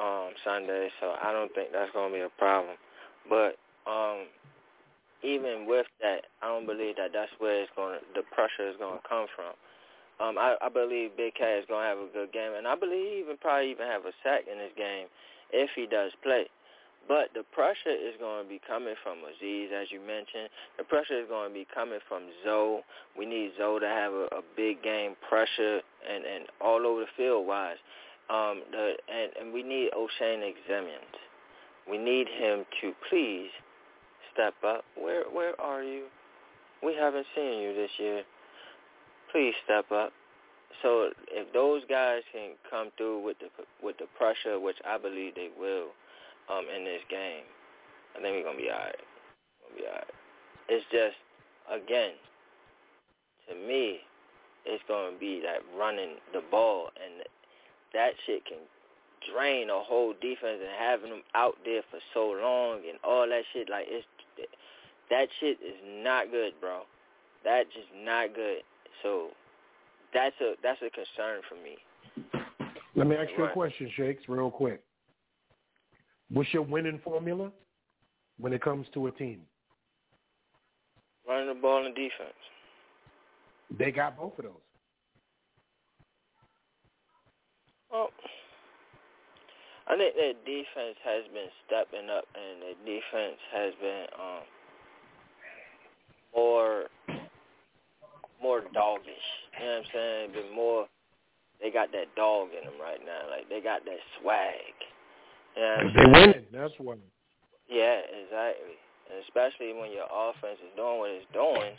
um 0.00 0.30
Sunday, 0.42 0.88
so 1.02 1.12
I 1.22 1.32
don't 1.32 1.52
think 1.54 1.68
that's 1.70 1.92
gonna 1.92 2.14
be 2.14 2.20
a 2.20 2.32
problem. 2.38 2.76
But 3.28 3.60
um 3.84 4.24
even 5.22 5.66
with 5.68 5.86
that, 6.00 6.24
I 6.40 6.48
don't 6.48 6.64
believe 6.64 6.96
that 6.96 7.10
that's 7.12 7.32
where 7.38 7.60
it's 7.60 7.70
going 7.76 8.00
to 8.00 8.04
the 8.14 8.22
pressure 8.32 8.70
is 8.70 8.76
going 8.78 8.96
to 8.96 9.08
come 9.08 9.26
from. 9.36 9.52
Um 10.20 10.38
I 10.38 10.56
I 10.60 10.68
believe 10.68 11.16
Big 11.16 11.34
Cat 11.34 11.58
is 11.58 11.64
going 11.68 11.82
to 11.82 11.88
have 11.88 11.98
a 11.98 12.12
good 12.12 12.32
game 12.32 12.52
and 12.56 12.66
I 12.66 12.74
believe 12.74 13.06
he 13.12 13.20
even 13.20 13.36
probably 13.36 13.70
even 13.70 13.86
have 13.86 14.04
a 14.04 14.12
sack 14.22 14.44
in 14.50 14.58
this 14.58 14.72
game 14.76 15.06
if 15.52 15.70
he 15.76 15.86
does 15.86 16.12
play. 16.22 16.46
But 17.08 17.30
the 17.34 17.44
pressure 17.52 17.94
is 17.94 18.18
going 18.18 18.44
to 18.44 18.48
be 18.48 18.60
coming 18.66 18.94
from 19.02 19.18
Azeez, 19.18 19.70
as 19.70 19.92
you 19.92 20.00
mentioned. 20.00 20.50
The 20.76 20.84
pressure 20.84 21.20
is 21.20 21.28
going 21.28 21.50
to 21.50 21.54
be 21.54 21.66
coming 21.72 22.00
from 22.08 22.24
Zoe. 22.44 22.80
We 23.16 23.26
need 23.26 23.52
Zoe 23.56 23.78
to 23.78 23.86
have 23.86 24.12
a, 24.12 24.26
a 24.34 24.42
big 24.56 24.82
game 24.82 25.14
pressure 25.28 25.80
and, 26.02 26.24
and 26.24 26.46
all 26.60 26.84
over 26.84 27.02
the 27.02 27.12
field 27.16 27.46
wise. 27.46 27.76
Um, 28.28 28.62
the, 28.72 28.94
and, 29.06 29.30
and 29.40 29.54
we 29.54 29.62
need 29.62 29.90
Oshane 29.96 30.42
Ximines. 30.68 31.18
We 31.88 31.96
need 31.96 32.26
him 32.26 32.64
to 32.82 32.92
please 33.08 33.50
step 34.34 34.54
up. 34.66 34.84
Where 35.00 35.24
where 35.32 35.58
are 35.60 35.84
you? 35.84 36.06
We 36.82 36.94
haven't 36.94 37.26
seen 37.36 37.60
you 37.60 37.72
this 37.72 37.90
year. 37.98 38.22
Please 39.36 39.52
step 39.68 39.92
up. 39.92 40.16
So 40.80 41.10
if 41.28 41.52
those 41.52 41.82
guys 41.90 42.22
can 42.32 42.56
come 42.70 42.88
through 42.96 43.20
with 43.20 43.36
the 43.38 43.52
with 43.84 43.98
the 43.98 44.08
pressure, 44.16 44.58
which 44.58 44.78
I 44.80 44.96
believe 44.96 45.34
they 45.34 45.50
will, 45.60 45.92
um, 46.48 46.64
in 46.74 46.84
this 46.84 47.04
game, 47.10 47.44
I 48.16 48.22
think 48.22 48.32
we're 48.32 48.48
gonna 48.48 48.56
be 48.56 48.72
alright. 48.72 48.96
Gonna 49.60 49.76
be 49.76 49.84
alright. 49.84 50.14
It's 50.70 50.86
just 50.88 51.20
again, 51.68 52.16
to 53.50 53.54
me, 53.68 54.00
it's 54.64 54.82
gonna 54.88 55.18
be 55.20 55.44
that 55.44 55.60
running 55.76 56.16
the 56.32 56.40
ball, 56.50 56.88
and 56.96 57.20
that 57.92 58.12
shit 58.24 58.46
can 58.46 58.64
drain 59.30 59.68
a 59.68 59.80
whole 59.84 60.14
defense 60.14 60.64
and 60.64 60.72
having 60.80 61.10
them 61.10 61.28
out 61.34 61.58
there 61.62 61.82
for 61.90 62.00
so 62.14 62.32
long 62.40 62.88
and 62.88 62.96
all 63.04 63.28
that 63.28 63.44
shit. 63.52 63.68
Like 63.68 63.84
it's 63.84 64.08
that 65.10 65.28
shit 65.40 65.58
is 65.60 65.76
not 65.84 66.30
good, 66.30 66.54
bro. 66.58 66.88
That's 67.44 67.68
just 67.76 67.92
not 68.02 68.34
good. 68.34 68.64
So 69.02 69.28
that's 70.14 70.34
a 70.40 70.54
that's 70.62 70.80
a 70.82 70.90
concern 70.90 71.42
for 71.48 71.56
me. 71.56 71.76
Let 72.94 73.06
me 73.06 73.16
ask 73.16 73.28
you 73.36 73.44
a 73.44 73.50
question, 73.50 73.90
Shakes, 73.94 74.22
real 74.28 74.50
quick. 74.50 74.82
What's 76.30 76.52
your 76.52 76.62
winning 76.62 77.00
formula 77.04 77.52
when 78.38 78.52
it 78.52 78.62
comes 78.62 78.86
to 78.94 79.06
a 79.06 79.10
team? 79.12 79.42
Running 81.28 81.48
the 81.48 81.60
ball 81.60 81.84
and 81.84 81.94
defense. 81.94 82.34
They 83.78 83.90
got 83.90 84.16
both 84.16 84.38
of 84.38 84.44
those. 84.44 84.52
Well, 87.90 88.08
I 89.88 89.96
think 89.96 90.14
their 90.16 90.32
defense 90.32 90.96
has 91.04 91.24
been 91.32 91.48
stepping 91.66 92.10
up, 92.10 92.24
and 92.34 92.62
their 92.62 92.78
defense 92.84 93.38
has 93.52 93.72
been 93.80 94.06
um, 94.18 94.42
more 96.34 96.84
more 98.42 98.60
doggish. 98.74 99.26
You 99.58 99.66
know 99.66 99.72
what 99.72 99.78
I'm 99.78 99.84
saying? 99.92 100.32
Been 100.32 100.54
more. 100.54 100.86
They 101.60 101.70
got 101.70 101.92
that 101.92 102.14
dog 102.16 102.48
in 102.56 102.64
them 102.64 102.80
right 102.80 103.00
now. 103.00 103.30
Like 103.30 103.48
they 103.48 103.60
got 103.60 103.84
that 103.84 104.00
swag. 104.20 104.76
You 105.56 105.62
know 105.62 105.68
what 105.68 105.80
I'm 105.80 105.86
They 105.86 106.02
saying? 106.02 106.12
winning. 106.12 106.46
That's 106.52 106.74
why. 106.78 106.94
Yeah, 107.68 108.00
exactly. 108.12 108.76
And 109.10 109.22
especially 109.24 109.72
when 109.72 109.90
your 109.90 110.06
offense 110.10 110.58
is 110.62 110.72
doing 110.76 110.98
what 110.98 111.10
it's 111.10 111.26
doing. 111.32 111.74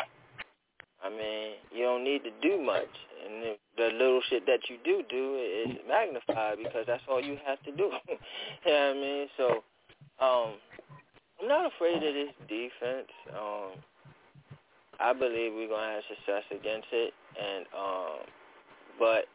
I 1.03 1.09
mean, 1.09 1.61
you 1.71 1.83
don't 1.83 2.03
need 2.03 2.23
to 2.23 2.31
do 2.41 2.59
much, 2.59 2.89
and 3.23 3.43
the, 3.43 3.53
the 3.77 3.89
little 3.93 4.19
shit 4.29 4.47
that 4.47 4.61
you 4.67 4.77
do 4.83 5.03
do 5.07 5.37
is 5.37 5.77
magnified 5.87 6.57
because 6.57 6.85
that's 6.87 7.03
all 7.07 7.21
you 7.21 7.37
have 7.45 7.61
to 7.63 7.71
do. 7.71 7.91
you 8.09 8.17
know 8.17 8.17
what 8.65 8.73
I 8.73 8.93
mean? 8.93 9.27
So, 9.37 9.45
um, 10.19 10.53
I'm 11.39 11.47
not 11.47 11.71
afraid 11.71 11.97
of 11.97 12.13
this 12.13 12.33
defense. 12.49 13.11
Um, 13.29 13.77
I 14.99 15.13
believe 15.13 15.53
we're 15.53 15.69
gonna 15.69 16.01
have 16.01 16.03
success 16.09 16.43
against 16.49 16.87
it, 16.91 17.13
and 17.37 17.65
um, 17.75 18.17
but 18.97 19.29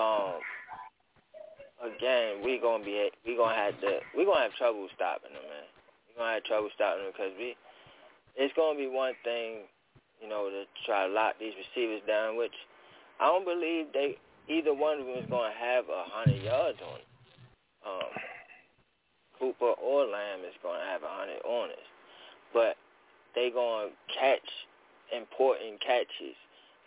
um, 0.00 0.40
again, 1.84 2.40
we 2.44 2.58
gonna 2.58 2.84
be 2.84 3.10
we 3.26 3.36
gonna 3.36 3.54
have 3.54 3.78
to 3.80 4.00
we 4.16 4.24
gonna 4.24 4.42
have 4.42 4.56
trouble 4.56 4.88
stopping 4.96 5.36
them, 5.36 5.44
man. 5.44 5.68
We 6.08 6.16
gonna 6.16 6.34
have 6.40 6.44
trouble 6.44 6.70
stopping 6.74 7.04
them 7.04 7.12
because 7.12 7.32
we 7.36 7.56
it's 8.36 8.54
gonna 8.56 8.78
be 8.78 8.88
one 8.88 9.12
thing, 9.22 9.68
you 10.22 10.28
know, 10.28 10.48
to 10.48 10.64
try 10.86 11.06
to 11.06 11.12
lock 11.12 11.36
these 11.38 11.54
receivers 11.58 12.00
down, 12.06 12.36
which 12.36 12.54
I 13.20 13.26
don't 13.28 13.44
believe 13.44 13.92
they 13.92 14.16
either 14.48 14.72
one 14.72 15.00
of 15.00 15.06
them 15.06 15.16
is 15.20 15.28
gonna 15.28 15.52
have 15.52 15.84
a 15.92 16.08
hundred 16.08 16.42
yards 16.42 16.78
on. 16.80 17.00
Um, 17.84 18.10
Cooper 19.38 19.76
or 19.78 20.06
Lamb 20.06 20.40
is 20.40 20.56
gonna 20.62 20.82
have 20.88 21.02
a 21.02 21.12
hundred 21.12 21.44
on 21.44 21.70
us, 21.70 21.88
but 22.52 22.76
they 23.34 23.50
gonna 23.50 23.90
catch 24.12 24.48
important 25.12 25.80
catches 25.80 26.36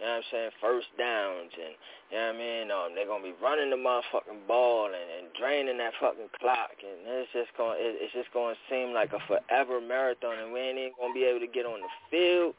you 0.02 0.08
know 0.08 0.18
what 0.18 0.26
I'm 0.26 0.32
saying, 0.34 0.52
first 0.58 0.88
downs 0.98 1.54
and 1.54 1.78
you 2.10 2.18
know 2.18 2.26
what 2.26 2.34
I 2.34 2.40
mean, 2.42 2.66
um, 2.74 2.88
they're 2.98 3.06
gonna 3.06 3.22
be 3.22 3.38
running 3.38 3.70
the 3.70 3.78
motherfucking 3.78 4.50
ball 4.50 4.90
and, 4.90 4.96
and 4.98 5.30
draining 5.38 5.78
that 5.78 5.94
fucking 6.02 6.34
clock 6.42 6.74
and 6.82 7.06
it's 7.06 7.30
just 7.38 7.54
going 7.54 7.78
it, 7.78 8.02
it's 8.02 8.14
just 8.14 8.34
gonna 8.34 8.58
seem 8.66 8.98
like 8.98 9.14
a 9.14 9.22
forever 9.30 9.78
marathon 9.78 10.42
and 10.42 10.52
we 10.52 10.60
ain't 10.60 10.80
even 10.82 10.98
gonna 10.98 11.14
be 11.14 11.30
able 11.30 11.40
to 11.40 11.46
get 11.46 11.70
on 11.70 11.86
the 11.86 11.94
field. 12.10 12.58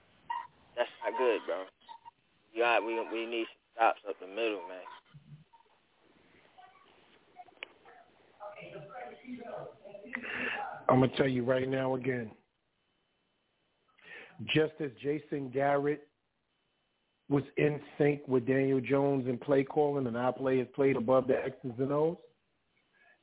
That's 0.79 0.89
not 1.03 1.19
good, 1.19 1.43
bro. 1.43 1.67
You 2.55 2.63
got 2.63 2.87
we 2.87 2.95
we 3.11 3.27
need 3.27 3.51
stops 3.75 3.99
up 4.09 4.15
the 4.23 4.31
middle, 4.31 4.63
man. 4.71 4.87
I'm 10.89 11.01
gonna 11.01 11.11
tell 11.17 11.27
you 11.27 11.43
right 11.43 11.69
now 11.69 11.97
again. 11.97 12.31
Just 14.47 14.73
as 14.81 14.91
Jason 15.03 15.51
Garrett 15.51 16.07
was 17.29 17.45
in 17.57 17.81
sync 17.99 18.21
with 18.27 18.47
Daniel 18.47 18.81
Jones 18.81 19.27
in 19.29 19.39
play 19.39 19.65
calling 19.65 20.07
and 20.07 20.17
our 20.17 20.33
players 20.33 20.69
played 20.75 20.97
above 20.97 21.27
the 21.27 21.37
X's 21.37 21.73
and 21.79 21.93
O's, 21.93 22.17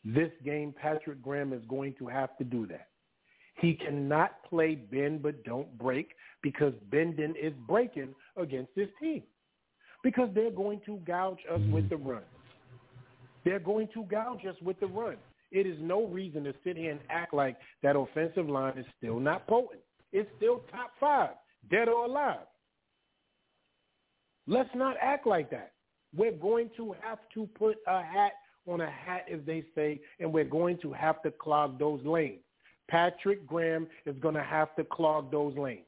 this 0.05 0.31
game 0.45 0.73
Patrick 0.79 1.21
Graham 1.21 1.53
is 1.53 1.61
going 1.67 1.93
to 1.99 2.07
have 2.07 2.37
to 2.37 2.43
do 2.43 2.65
that. 2.67 2.87
He 3.59 3.73
cannot 3.73 4.43
play 4.49 4.75
bend 4.75 5.21
but 5.21 5.43
don't 5.43 5.77
break 5.77 6.11
because 6.41 6.73
bending 6.89 7.35
is 7.41 7.53
breaking 7.67 8.15
against 8.37 8.73
this 8.75 8.87
team. 9.01 9.23
Because 10.01 10.29
they're 10.33 10.51
going 10.51 10.79
to 10.85 10.97
gouge 11.05 11.39
us 11.51 11.59
with 11.71 11.89
the 11.89 11.97
run. 11.97 12.23
They're 13.43 13.59
going 13.59 13.89
to 13.93 14.03
gouge 14.03 14.45
us 14.45 14.55
with 14.61 14.79
the 14.79 14.87
run. 14.87 15.17
It 15.51 15.65
is 15.65 15.77
no 15.81 16.05
reason 16.05 16.43
to 16.45 16.53
sit 16.63 16.77
here 16.77 16.91
and 16.91 17.01
act 17.09 17.33
like 17.33 17.57
that 17.83 17.97
offensive 17.97 18.47
line 18.47 18.77
is 18.77 18.85
still 18.97 19.19
not 19.19 19.45
potent. 19.47 19.81
It's 20.11 20.30
still 20.38 20.61
top 20.72 20.91
five, 20.99 21.31
dead 21.69 21.88
or 21.88 22.06
alive. 22.06 22.48
Let's 24.48 24.69
not 24.76 24.95
act 25.02 25.27
like 25.27 25.52
that. 25.52 25.73
We're 26.15 26.31
going 26.31 26.72
to 26.77 26.95
have 27.02 27.19
to 27.36 27.48
put 27.57 27.77
a 27.88 28.02
hat 28.02 28.31
on 28.68 28.81
a 28.81 28.90
hat, 28.90 29.26
as 29.31 29.40
they 29.45 29.64
say, 29.76 29.99
and 30.19 30.34
we're 30.34 30.44
going 30.44 30.80
to 30.80 30.91
have 30.91 31.22
to 31.22 31.31
clog 31.31 31.77
those 31.77 32.03
lanes. 32.03 32.41
Patrick 32.90 33.45
Graham 33.45 33.88
is 34.06 34.15
going 34.19 34.36
to 34.36 34.44
have 34.44 34.76
to 34.76 34.84
clog 34.84 35.31
those 35.31 35.56
lanes. 35.56 35.86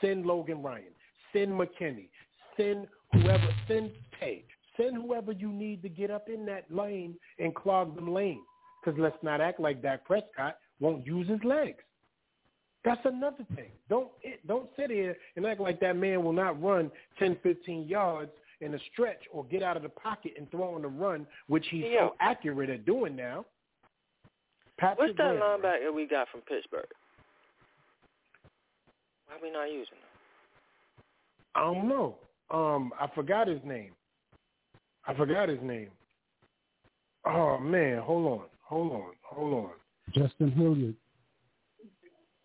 Send 0.00 0.26
Logan 0.26 0.62
Ryan. 0.62 0.92
Send 1.32 1.52
McKinney. 1.52 2.08
Send 2.56 2.86
whoever. 3.12 3.48
Send 3.68 3.90
Page. 4.18 4.44
Send 4.76 4.96
whoever 4.96 5.32
you 5.32 5.50
need 5.50 5.82
to 5.82 5.88
get 5.88 6.10
up 6.10 6.28
in 6.28 6.44
that 6.46 6.64
lane 6.70 7.14
and 7.38 7.54
clog 7.54 7.94
them 7.94 8.12
lanes. 8.12 8.40
Because 8.84 8.98
let's 8.98 9.16
not 9.22 9.40
act 9.40 9.60
like 9.60 9.82
Dak 9.82 10.04
Prescott 10.04 10.56
won't 10.80 11.06
use 11.06 11.28
his 11.28 11.42
legs. 11.44 11.82
That's 12.84 13.00
another 13.04 13.44
thing. 13.54 13.70
Don't 13.88 14.08
don't 14.46 14.68
sit 14.76 14.90
here 14.90 15.16
and 15.36 15.46
act 15.46 15.60
like 15.60 15.80
that 15.80 15.96
man 15.96 16.24
will 16.24 16.32
not 16.32 16.60
run 16.62 16.90
10, 17.18 17.36
15 17.42 17.86
yards 17.86 18.30
in 18.60 18.74
a 18.74 18.78
stretch 18.92 19.22
or 19.32 19.44
get 19.44 19.62
out 19.62 19.76
of 19.76 19.82
the 19.82 19.88
pocket 19.88 20.32
and 20.38 20.50
throw 20.50 20.74
on 20.74 20.82
the 20.82 20.88
run, 20.88 21.26
which 21.48 21.66
he's 21.70 21.84
Yo. 21.84 22.08
so 22.08 22.14
accurate 22.20 22.70
at 22.70 22.86
doing 22.86 23.16
now. 23.16 23.44
Patrick 24.78 24.98
What's 24.98 25.16
that 25.18 25.38
Graham, 25.38 25.60
linebacker 25.60 25.94
we 25.94 26.06
got 26.06 26.28
from 26.30 26.40
Pittsburgh? 26.42 26.86
Why 29.26 29.36
are 29.36 29.42
we 29.42 29.50
not 29.50 29.66
using 29.66 29.82
him? 29.82 30.10
I 31.54 31.60
don't 31.60 31.88
know. 31.88 32.16
Um, 32.50 32.92
I 32.98 33.06
forgot 33.14 33.46
his 33.46 33.60
name. 33.64 33.92
I 35.06 35.14
forgot 35.14 35.48
his 35.48 35.60
name. 35.62 35.90
Oh 37.26 37.58
man, 37.58 37.98
hold 37.98 38.40
on, 38.40 38.46
hold 38.62 38.92
on, 38.92 39.10
hold 39.22 39.54
on. 39.64 39.70
Justin 40.14 40.50
Hilliard. 40.52 40.94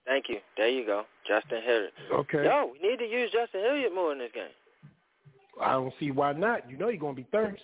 Thank 0.05 0.29
you. 0.29 0.37
There 0.55 0.69
you 0.69 0.85
go. 0.85 1.05
Justin 1.27 1.61
Hilliard. 1.63 1.91
Okay. 2.13 2.43
Yo, 2.43 2.71
we 2.71 2.87
need 2.87 2.97
to 2.99 3.05
use 3.05 3.31
Justin 3.31 3.61
Hilliard 3.61 3.93
more 3.93 4.11
in 4.11 4.19
this 4.19 4.31
game. 4.33 4.43
I 5.59 5.71
don't 5.71 5.93
see 5.99 6.11
why 6.11 6.33
not. 6.33 6.69
You 6.69 6.77
know 6.77 6.89
you're 6.89 6.99
gonna 6.99 7.13
be 7.13 7.27
thirst. 7.31 7.63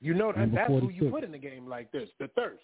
You 0.00 0.14
know 0.14 0.30
that 0.32 0.38
Number 0.38 0.56
that's 0.56 0.68
who 0.68 0.90
you 0.90 1.10
put 1.10 1.24
in 1.24 1.34
a 1.34 1.38
game 1.38 1.66
like 1.66 1.90
this, 1.90 2.08
the 2.20 2.28
thirst. 2.28 2.62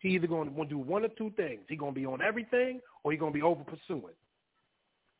He 0.00 0.10
either 0.10 0.26
gonna, 0.26 0.50
gonna 0.50 0.68
do 0.68 0.76
one 0.78 1.04
or 1.04 1.08
two 1.08 1.30
things. 1.36 1.62
He 1.68 1.76
gonna 1.76 1.92
be 1.92 2.04
on 2.04 2.20
everything 2.20 2.80
or 3.04 3.12
he 3.12 3.16
gonna 3.16 3.30
be 3.30 3.42
over 3.42 3.62
pursuing. 3.64 4.12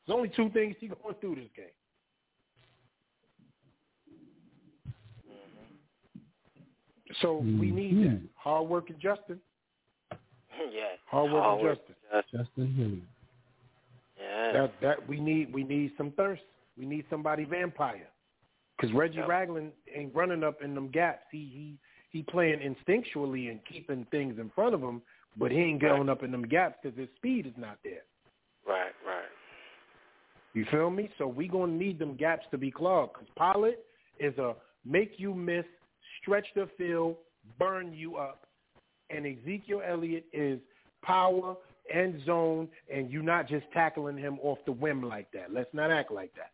There's 0.07 0.17
only 0.17 0.31
two 0.37 0.51
things 0.51 0.75
he 0.79 0.89
going 0.89 1.15
through 1.21 1.37
this 1.37 1.49
game. 1.57 1.67
So 7.21 7.37
we 7.39 7.71
need 7.71 8.05
that. 8.05 8.11
Mhm. 8.11 8.29
Hard 8.35 8.69
working 8.69 8.99
Justin. 8.99 9.41
Yeah. 10.73 10.83
Hard 11.07 11.33
working 11.33 11.43
Hard 11.43 11.63
work. 11.63 11.79
Justin. 11.87 12.39
Justin 12.39 12.75
Hilliard. 12.75 13.03
Yeah. 14.21 14.53
That 14.53 14.73
that 14.83 15.09
we 15.09 15.21
need 15.21 15.53
we 15.53 15.65
need 15.65 15.93
some 15.97 16.13
thirst. 16.13 16.43
We 16.79 16.87
need 16.87 17.05
somebody 17.11 17.45
vampire. 17.45 18.09
Because 18.77 18.95
Reggie 18.95 19.19
Yep. 19.19 19.29
Ragland 19.29 19.73
ain't 19.95 20.15
running 20.15 20.43
up 20.43 20.63
in 20.63 20.75
them 20.75 20.89
gaps. 20.91 21.25
He 21.31 21.39
he 21.39 21.79
he 22.11 22.23
playing 22.23 22.61
instinctually 22.61 23.51
and 23.51 23.61
keeping 23.65 24.07
things 24.11 24.39
in 24.39 24.51
front 24.55 24.75
of 24.75 24.81
him, 24.81 25.03
but 25.37 25.51
he 25.51 25.59
ain't 25.59 25.81
going 25.81 26.09
up 26.09 26.23
in 26.23 26.31
them 26.31 26.47
gaps 26.47 26.77
because 26.83 26.99
his 26.99 27.09
speed 27.17 27.47
is 27.47 27.53
not 27.57 27.79
there. 27.83 28.03
Right, 28.67 28.93
right. 29.07 29.25
You 30.55 30.65
feel 30.71 30.91
me? 30.91 31.11
So 31.19 31.27
we 31.27 31.49
gonna 31.49 31.73
need 31.73 31.99
them 31.99 32.17
gaps 32.17 32.47
to 32.53 32.59
be 32.59 32.71
clogged. 32.71 33.15
Because 33.15 33.29
Pollard 33.37 33.77
is 34.21 34.37
a 34.39 34.55
make 34.85 35.15
you 35.17 35.35
miss, 35.35 35.65
stretch 36.23 36.47
the 36.55 36.69
field, 36.79 37.17
burn 37.59 37.93
you 37.93 38.17
up, 38.17 38.47
and 39.11 39.27
Ezekiel 39.27 39.83
Elliott 39.87 40.25
is 40.33 40.59
power 41.03 41.57
and 41.93 42.25
zone, 42.25 42.69
and 42.93 43.11
you're 43.11 43.23
not 43.23 43.49
just 43.49 43.67
tackling 43.73 44.17
him 44.17 44.39
off 44.43 44.59
the 44.65 44.73
whim 44.73 45.03
like 45.03 45.31
that. 45.33 45.53
Let's 45.53 45.73
not 45.73 45.91
act 45.91 46.11
like 46.11 46.33
that. 46.35 46.51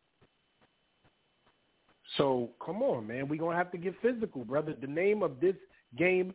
So 2.16 2.50
come 2.64 2.82
on, 2.82 3.06
man. 3.06 3.28
We're 3.28 3.38
gonna 3.38 3.56
have 3.56 3.70
to 3.72 3.78
get 3.78 3.94
physical, 4.02 4.44
brother. 4.44 4.74
The 4.78 4.88
name 4.88 5.22
of 5.22 5.40
this 5.40 5.54
game 5.96 6.34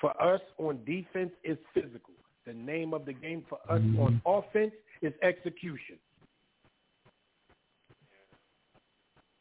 for 0.00 0.10
us 0.22 0.40
on 0.58 0.78
defense 0.84 1.32
is 1.42 1.58
physical. 1.74 2.14
The 2.46 2.52
name 2.52 2.94
of 2.94 3.04
the 3.04 3.12
game 3.12 3.44
for 3.48 3.58
us 3.68 3.80
on 3.98 4.20
offense 4.24 4.72
is 5.02 5.12
execution. 5.22 5.98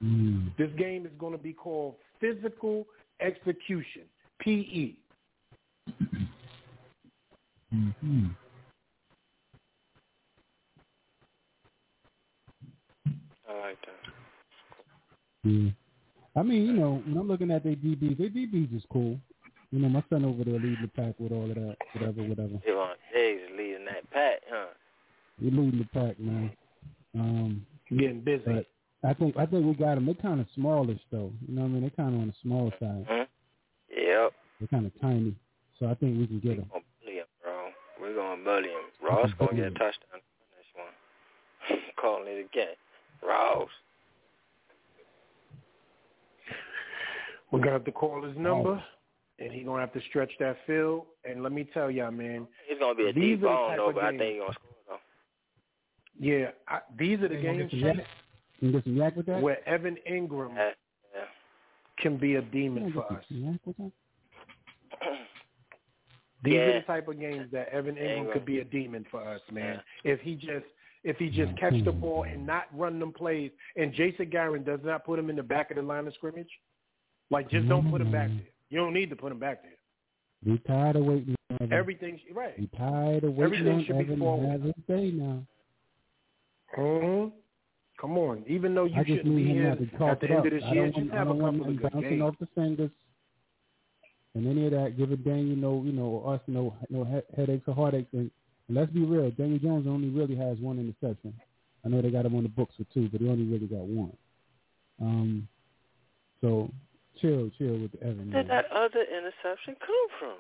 Mm. 0.04 0.56
This 0.58 0.72
game 0.78 1.06
is 1.06 1.12
going 1.20 1.34
to 1.34 1.42
be 1.42 1.54
called 1.54 1.96
physical 2.20 2.88
execution. 3.22 4.04
PE. 4.40 4.94
Mm-hmm. 7.74 8.26
I 13.48 13.54
like 13.60 13.78
that. 13.82 14.14
Yeah. 15.44 15.70
I 16.36 16.44
mean, 16.44 16.66
you 16.66 16.74
know, 16.74 17.02
when 17.06 17.18
I'm 17.18 17.28
looking 17.28 17.52
at 17.52 17.64
their 17.64 17.76
DBs, 17.76 18.18
their 18.18 18.30
DBs 18.30 18.76
is 18.76 18.84
cool. 18.92 19.20
You 19.72 19.80
know, 19.80 19.90
my 19.90 20.04
son 20.10 20.26
over 20.26 20.44
there 20.44 20.54
leading 20.56 20.78
the 20.82 20.88
pack 20.88 21.16
with 21.20 21.32
all 21.32 21.50
of 21.50 21.56
that, 21.56 21.76
whatever, 21.94 22.22
whatever. 22.24 22.54
Trevon 22.68 22.94
Diggs 23.14 23.42
leading 23.58 23.86
that 23.86 24.10
pack, 24.12 24.42
huh? 24.50 24.68
We're 25.42 25.52
leading 25.52 25.80
the 25.80 26.00
pack, 26.00 26.20
man. 26.20 26.52
Um, 27.14 27.66
Getting 27.90 28.22
busy. 28.22 28.44
but 28.46 28.66
I 29.08 29.14
think 29.14 29.38
I 29.38 29.46
think 29.46 29.66
we 29.66 29.74
got 29.74 29.96
them. 29.96 30.06
They're 30.06 30.16
kind 30.16 30.40
of 30.40 30.48
smallish, 30.56 31.00
though. 31.12 31.32
You 31.48 31.56
know 31.56 31.62
what 31.64 31.68
I 31.68 31.72
mean? 31.72 31.82
They're 31.82 31.90
kind 31.92 32.16
of 32.16 32.22
on 32.22 32.28
the 32.28 32.34
small 32.42 32.72
side. 32.80 33.06
Hmm? 33.08 33.24
Yep. 33.96 34.32
They're 34.60 34.68
kind 34.70 34.86
of 34.86 35.02
tiny. 35.02 35.36
So 35.80 35.88
I 35.88 35.96
think 35.96 36.18
we 36.18 36.28
can 36.28 36.40
get 36.40 36.58
them. 36.58 36.70
Gonna 36.72 36.84
him. 37.12 37.26
We're 38.02 38.16
gonna 38.16 38.44
bully 38.44 38.70
him. 38.70 38.86
Ross 39.04 39.30
gonna 39.40 39.54
get 39.56 39.66
a 39.68 39.70
touchdown 39.72 40.14
on 40.14 40.22
this 40.58 40.70
one. 40.76 41.80
Calling 42.02 42.28
it 42.28 42.46
again. 42.52 42.76
Ross. 43.26 43.70
We're 47.52 47.60
gonna 47.60 47.72
have 47.72 47.86
to 47.86 47.92
call 47.92 48.22
his 48.24 48.36
number, 48.38 48.82
and 49.40 49.52
he's 49.52 49.66
gonna 49.66 49.80
have 49.80 49.94
to 49.94 50.02
stretch 50.10 50.32
that 50.40 50.58
field. 50.68 51.06
And 51.30 51.42
let 51.44 51.52
me 51.52 51.68
tell 51.74 51.90
y'all, 51.90 52.12
man, 52.12 52.48
It's 52.70 52.80
gonna 52.80 52.96
be 52.96 53.04
a 53.10 53.14
These 53.14 53.38
deep 53.38 53.42
ball 53.44 53.70
type 53.70 53.78
though, 53.78 53.90
of 53.90 53.96
but 53.96 54.04
I 54.04 54.10
think 54.18 54.22
he's 54.24 54.40
gonna 54.42 54.54
score 54.54 54.72
though. 54.90 56.26
yeah, 56.26 56.48
I, 56.68 56.80
these 56.98 57.20
are 57.22 57.28
the 57.30 57.36
games 57.38 57.72
get 57.72 57.72
some 57.72 57.80
yak? 57.80 58.06
You 58.60 58.72
get 58.72 58.84
some 58.84 58.96
yak 58.98 59.16
with 59.16 59.26
that? 59.28 59.42
where 59.42 59.68
Evan 59.68 59.98
Engram 60.10 60.54
Yeah. 60.56 60.72
yeah. 61.16 61.22
can 61.98 62.18
be 62.18 62.36
a 62.36 62.42
demon 62.42 62.92
for 62.94 63.06
us. 63.12 63.24
Some 66.44 66.52
yak 66.52 66.60
with 66.60 66.68
that? 66.68 66.68
These 66.68 66.76
are 66.76 66.80
the 66.80 66.86
type 66.86 67.08
of 67.08 67.20
games 67.20 67.48
that 67.52 67.70
Evan 67.70 67.96
Engram 67.96 68.18
Engram. 68.26 68.34
could 68.34 68.46
be 68.46 68.60
a 68.60 68.64
demon 68.64 69.06
for 69.10 69.22
us, 69.28 69.42
man. 69.52 69.82
If 70.04 70.20
he 70.22 70.36
just 70.36 70.66
if 71.04 71.18
he 71.18 71.30
just 71.30 71.56
catch 71.58 71.74
the 71.86 71.92
ball 71.92 72.24
and 72.24 72.48
not 72.48 72.66
run 72.74 73.00
them 73.00 73.14
plays, 73.14 73.52
and 73.76 73.94
Jason 73.94 74.28
Garrett 74.30 74.66
does 74.66 74.80
not 74.84 75.06
put 75.06 75.20
him 75.20 75.30
in 75.30 75.36
the 75.36 75.44
back 75.44 75.70
of 75.70 75.78
the 75.78 75.84
line 75.84 76.08
of 76.08 76.14
scrimmage, 76.16 76.50
like 77.30 77.50
just 77.50 77.68
don't 77.70 77.90
put 77.92 78.02
him 78.02 78.12
back 78.12 78.30
there. 78.30 78.48
You 78.72 78.80
don't 78.80 78.94
need 78.94 79.10
to 79.12 79.16
put 79.16 79.32
him 79.32 79.38
back 79.40 79.62
there. 79.62 79.72
We 80.52 80.58
tired 80.60 80.96
of 80.96 81.06
waiting. 81.06 81.36
Evan. 81.62 81.72
Everything's 81.74 82.20
right. 82.34 82.60
We 82.60 82.68
tired 82.78 83.24
of 83.24 83.34
waiting 83.34 83.44
Everything 83.60 83.86
should 83.86 83.98
be 84.00 84.04
Evan 84.04 84.16
to 84.16 84.22
forward. 84.22 84.50
have 84.52 84.62
his 84.64 84.74
day 84.88 85.12
now. 85.12 85.44
hmm 86.76 87.28
Come 88.02 88.18
on, 88.18 88.44
even 88.48 88.76
though 88.76 88.84
you 88.86 88.96
I 89.00 89.06
shouldn't 89.06 89.36
be 89.38 89.46
here 89.46 89.70
at 89.70 89.78
the 89.80 89.86
end 89.86 90.02
up. 90.02 90.46
of 90.46 90.52
this 90.52 90.64
year, 90.74 90.92
don't 90.92 90.96
just 91.06 91.14
have 91.16 91.30
a 91.30 91.34
couple 91.34 91.70
of 91.70 91.82
good 91.82 92.02
games. 92.02 92.22
off 92.22 92.36
the 92.40 92.48
fingers 92.54 92.92
and 94.36 94.48
any 94.48 94.66
of 94.66 94.72
that. 94.72 94.98
Giving 94.98 95.18
Daniel 95.18 95.56
no, 95.58 95.84
you 95.84 95.92
know, 95.94 96.24
us 96.28 96.42
no, 96.48 96.76
no 96.90 97.04
he- 97.06 97.36
headaches 97.36 97.64
or 97.68 97.74
heartaches. 97.74 98.08
And, 98.14 98.30
and 98.68 98.78
let's 98.78 98.92
be 98.92 99.04
real, 99.04 99.32
Daniel 99.32 99.60
Jones 99.60 99.88
only 99.88 100.10
really 100.10 100.36
has 100.36 100.58
one 100.60 100.78
interception. 100.80 101.34
I 101.84 101.90
know 101.90 102.02
they 102.02 102.10
got 102.12 102.26
him 102.26 102.36
on 102.36 102.44
the 102.44 102.50
books 102.50 102.74
for 102.78 102.86
two, 102.94 103.10
but 103.10 103.22
he 103.22 103.28
only 103.30 103.46
really 103.46 103.68
got 103.68 103.86
one. 103.86 104.16
Um, 105.02 105.48
so 106.42 106.72
chill, 107.22 107.50
chill 107.58 107.78
with 107.80 107.92
the 107.94 108.04
Evan. 108.04 108.32
Where 108.32 108.44
did 108.44 108.52
that 108.52 108.66
other 108.72 109.04
interception 109.04 109.76
come 109.80 110.08
from? 110.20 110.38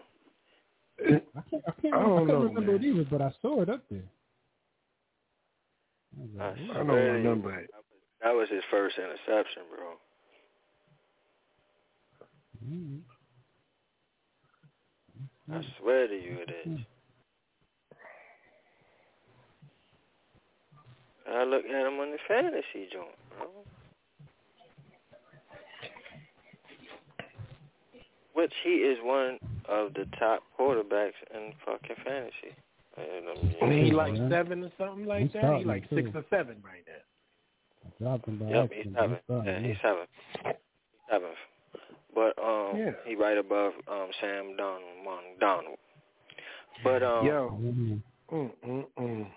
I 1.35 1.41
can't, 1.49 1.63
I 1.67 1.71
can't, 1.81 1.93
I 1.93 1.97
I 1.97 2.03
don't 2.03 2.15
can't 2.17 2.27
know, 2.27 2.39
remember 2.43 2.61
man. 2.61 2.75
it 2.75 2.83
either, 2.85 3.05
but 3.09 3.21
I 3.21 3.33
saw 3.41 3.61
it 3.61 3.69
up 3.69 3.83
there. 3.91 4.01
I 6.17 6.21
was 6.21 6.29
I 6.39 6.47
like, 6.47 6.57
I 6.71 6.77
don't 6.77 6.87
remember 6.87 7.59
it. 7.59 7.69
That 8.23 8.31
was 8.31 8.47
his 8.49 8.63
first 8.71 8.95
interception, 8.97 9.63
bro. 9.69 9.87
mm, 12.65 12.99
I 15.51 15.61
swear 15.79 16.07
to 16.07 16.13
you 16.13 16.37
it 16.47 16.67
is. 16.67 16.79
I 21.27 21.43
look 21.43 21.65
at 21.65 21.87
him 21.87 21.99
on 21.99 22.11
the 22.11 22.17
fantasy 22.27 22.87
joint, 22.91 23.07
bro. 23.37 23.47
Which 28.33 28.53
he 28.63 28.69
is 28.71 28.97
one 29.01 29.39
of 29.67 29.93
the 29.93 30.05
top 30.19 30.43
quarterbacks 30.59 31.13
in 31.33 31.53
fucking 31.65 31.95
fantasy. 32.03 32.55
And, 32.97 33.27
um, 33.29 33.53
And 33.61 33.71
he 33.71 33.87
Yeah, 33.89 33.95
like 33.95 34.15
seven 34.29 34.63
or 34.63 34.71
something 34.77 35.05
like 35.05 35.23
He's 35.23 35.33
that. 35.33 35.57
He 35.59 35.63
like 35.65 35.83
six 35.89 36.11
too. 36.11 36.17
or 36.19 36.25
seven 36.29 36.61
right 36.63 36.83
now. 36.87 36.93
I 37.85 38.03
dropped 38.03 38.27
him 38.27 38.37
by 38.39 38.45
Yep, 38.49 38.71
he's 38.71 38.93
seven. 38.93 39.19
starting, 39.25 39.53
Yeah, 39.63 39.67
he's 39.67 39.81
seven. 39.81 40.07
He's 40.45 40.53
seventh. 41.09 41.37
But 42.15 42.39
um, 42.39 42.77
Yeah. 42.77 42.91
he 43.05 43.15
right 43.15 43.37
above 43.37 43.73
um 43.87 44.09
Sam 44.19 44.55
Darnold, 44.57 45.39
Darnold. 45.39 45.77
But 46.83 47.03
um, 47.03 47.25
Yo, 47.25 47.59
mm, 48.31 48.51
mm, 48.65 48.85
mm. 48.97 49.31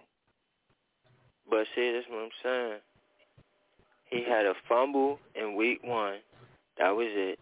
But 1.50 1.66
see, 1.74 1.92
that's 1.92 2.06
what 2.08 2.22
I'm 2.22 2.30
saying. 2.42 2.80
He 4.10 4.24
had 4.24 4.46
a 4.46 4.54
fumble 4.68 5.18
in 5.34 5.56
week 5.56 5.82
one. 5.82 6.18
That 6.78 6.90
was 6.90 7.08
it. 7.10 7.38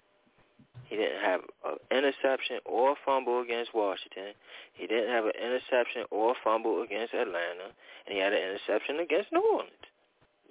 He 0.89 0.97
didn't 0.97 1.21
have 1.21 1.41
an 1.65 1.77
interception 1.91 2.61
or 2.65 2.93
a 2.93 2.95
fumble 3.05 3.41
against 3.41 3.75
Washington. 3.75 4.35
He 4.75 4.87
didn't 4.87 5.11
have 5.11 5.25
an 5.25 5.33
interception 5.37 6.05
or 6.11 6.33
a 6.33 6.35
fumble 6.45 6.83
against 6.83 7.13
Atlanta. 7.13 7.75
And 8.07 8.15
he 8.15 8.19
had 8.19 8.33
an 8.33 8.39
interception 8.39 9.01
against 9.01 9.33
New 9.33 9.43
Orleans. 9.43 9.73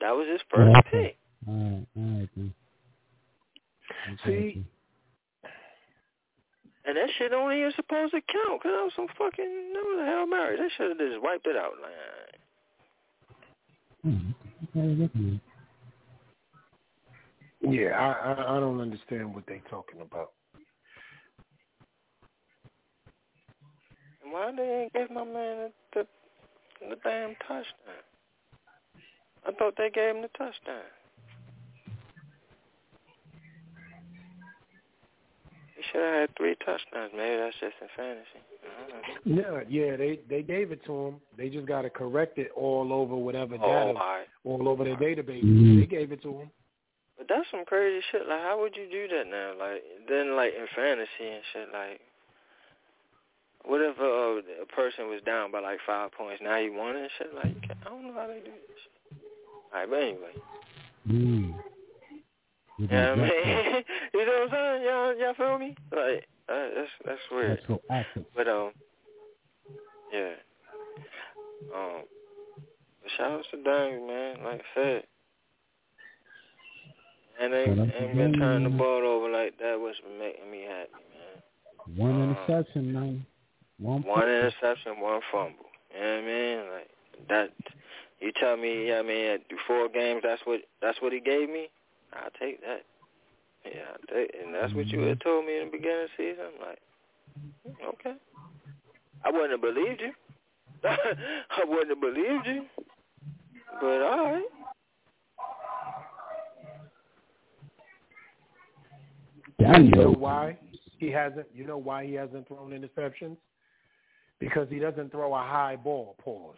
That 0.01 0.11
was 0.11 0.27
his 0.27 0.41
first 0.49 0.75
pick. 0.91 1.17
All 1.47 1.53
right, 1.53 1.87
all 1.95 2.19
right, 2.19 2.29
then. 2.35 2.53
I 3.89 4.27
See, 4.27 4.53
you. 4.55 4.65
And 6.87 6.95
that 6.97 7.09
shit 7.17 7.33
only 7.33 7.61
is 7.61 7.75
supposed 7.75 8.13
to 8.13 8.21
count 8.21 8.61
because 8.61 8.71
that 8.75 8.83
was 8.83 8.93
some 8.95 9.07
fucking, 9.17 9.73
that 9.73 9.83
was 9.83 9.99
a 10.01 10.05
Hail 10.05 10.27
Mary. 10.27 10.55
They 10.57 10.69
should 10.77 10.89
have 10.89 10.99
just 10.99 11.21
wiped 11.21 11.47
it 11.47 11.55
out. 11.57 11.73
Like, 11.81 11.91
Hmm, 14.03 14.31
okay, 14.69 14.87
look 14.93 15.11
at 15.15 15.21
you. 15.21 15.39
yeah, 17.61 17.97
I, 17.97 18.33
I 18.33 18.57
I 18.57 18.59
don't 18.59 18.79
understand 18.79 19.33
what 19.33 19.45
they 19.47 19.61
talking 19.69 20.01
about. 20.01 20.31
and 24.23 24.31
why 24.31 24.51
they 24.55 24.83
ain't 24.83 24.93
give 24.93 25.09
my 25.09 25.23
man 25.23 25.71
the, 25.93 26.05
the, 26.81 26.89
the 26.89 26.95
damn 27.03 27.35
touchdown? 27.47 28.03
I 29.47 29.51
thought 29.53 29.75
they 29.77 29.89
gave 29.89 30.15
him 30.15 30.21
the 30.21 30.29
touchdown. 30.37 30.83
Should 35.91 36.01
have 36.01 36.13
had 36.21 36.35
three 36.37 36.55
touchdowns. 36.65 37.11
Maybe 37.15 37.37
that's 37.37 37.55
just 37.59 37.75
in 37.81 37.87
fantasy. 37.95 38.41
I. 38.43 39.15
Yeah, 39.25 39.61
yeah, 39.69 39.95
they 39.95 40.19
they 40.29 40.41
gave 40.43 40.71
it 40.71 40.83
to 40.85 41.07
him. 41.07 41.15
They 41.37 41.49
just 41.49 41.65
got 41.67 41.83
to 41.83 41.89
correct 41.89 42.37
it 42.37 42.51
all 42.55 42.91
over 42.93 43.15
whatever 43.15 43.55
Oh, 43.55 43.57
data, 43.59 43.69
all 43.87 43.93
right. 43.93 44.27
all 44.43 44.69
over 44.69 44.83
their 44.83 44.95
database. 44.97 45.43
Mhm. 45.43 45.79
They 45.81 45.85
gave 45.87 46.11
it 46.11 46.21
to 46.23 46.39
him. 46.39 46.51
But 47.17 47.27
that's 47.29 47.49
some 47.51 47.63
crazy 47.65 48.03
shit. 48.11 48.27
Like, 48.27 48.41
how 48.41 48.59
would 48.59 48.75
you 48.75 48.87
do 48.91 49.07
that 49.15 49.27
now? 49.27 49.53
Like, 49.57 49.83
then 50.09 50.35
like 50.35 50.53
in 50.53 50.67
fantasy 50.75 51.27
and 51.27 51.43
shit. 51.53 51.67
Like, 51.71 52.01
what 53.63 53.81
if 53.81 53.97
uh, 53.99 54.61
a 54.61 54.65
person 54.75 55.07
was 55.09 55.21
down 55.25 55.51
by 55.51 55.59
like 55.59 55.79
five 55.87 56.11
points? 56.11 56.41
Now 56.43 56.57
he 56.59 56.69
won 56.69 56.95
and 56.95 57.09
shit. 57.17 57.33
Like, 57.33 57.55
I 57.85 57.89
don't 57.89 58.03
know 58.07 58.13
how 58.13 58.27
they 58.27 58.39
do 58.39 58.51
this 58.51 58.79
shit. 58.83 59.17
All 59.73 59.79
right, 59.79 59.89
but 59.89 60.01
anyway. 60.01 60.33
Mm. 61.07 61.53
With 62.79 62.91
Yeah, 62.91 63.11
I 63.11 63.15
the 63.15 63.21
mean, 63.21 63.31
you 64.13 64.25
know 64.25 64.31
what 64.31 64.41
I'm 64.41 64.49
saying? 64.51 64.83
Y'all, 64.83 65.15
y'all 65.17 65.33
feel 65.35 65.59
me? 65.59 65.75
Like, 65.91 66.27
uh, 66.49 66.67
that's 66.75 66.91
that's 67.05 67.21
weird. 67.31 67.49
Let's 67.51 67.65
go 67.67 67.81
active. 67.89 68.25
But 68.35 68.47
um, 68.47 68.71
yeah. 70.13 70.31
Um, 71.75 72.03
shout 73.17 73.31
out 73.31 73.45
to 73.51 73.63
Dang, 73.63 74.07
man. 74.07 74.37
Like 74.43 74.61
I 74.61 74.79
said, 74.79 75.03
and 77.41 77.53
they 77.53 77.65
Shout 77.65 77.77
ain't 78.01 78.15
been 78.17 78.33
turning 78.33 78.63
the 78.71 78.77
ball 78.77 79.01
over 79.05 79.29
like 79.29 79.57
that. 79.59 79.79
What's 79.79 79.99
been 80.01 80.19
making 80.19 80.51
me 80.51 80.61
happy, 80.67 80.91
man. 81.11 81.97
One 81.97 82.21
Uh, 82.21 82.31
interception, 82.31 82.93
man. 82.93 83.25
One. 83.79 84.03
One 84.03 84.21
fumble. 84.21 84.37
interception, 84.37 84.99
one 85.01 85.21
fumble. 85.31 85.65
You 85.93 86.01
know 86.01 86.15
what 86.15 86.23
I 86.23 86.25
mean? 86.25 86.57
Like 86.71 87.27
that. 87.29 87.49
You 88.21 88.31
tell 88.39 88.55
me, 88.55 88.93
I 88.93 89.01
mean, 89.01 89.25
at 89.25 89.41
four 89.67 89.89
games, 89.89 90.21
that's 90.23 90.41
what 90.45 90.61
that's 90.81 90.99
what 91.01 91.11
he 91.13 91.19
gave 91.19 91.49
me. 91.49 91.67
I'll 92.13 92.29
take 92.39 92.61
that. 92.61 92.83
Yeah, 93.65 93.81
I'll 93.91 94.15
take, 94.15 94.31
and 94.41 94.53
that's 94.53 94.73
what 94.73 94.87
you 94.87 95.01
had 95.01 95.21
told 95.21 95.45
me 95.45 95.57
in 95.57 95.65
the 95.65 95.71
beginning 95.71 96.03
of 96.03 96.09
the 96.17 96.23
season. 96.23 96.45
I'm 96.53 96.67
like, 96.67 96.79
okay. 97.93 98.15
I 99.23 99.31
wouldn't 99.31 99.51
have 99.51 99.61
believed 99.61 100.01
you. 100.01 100.11
I 100.83 101.63
wouldn't 101.65 101.89
have 101.89 102.01
believed 102.01 102.45
you. 102.45 102.65
But 103.81 104.01
all 104.01 104.31
right. 104.31 104.43
You 109.59 109.91
know 109.91 110.11
why 110.11 110.57
he 110.97 111.09
hasn't? 111.09 111.47
You 111.53 111.65
know 111.65 111.77
why 111.77 112.05
he 112.05 112.13
hasn't 112.13 112.47
thrown 112.47 112.71
interceptions? 112.71 113.37
Because 114.39 114.67
he 114.69 114.79
doesn't 114.79 115.11
throw 115.11 115.33
a 115.33 115.39
high 115.39 115.75
ball. 115.75 116.15
Pause. 116.23 116.57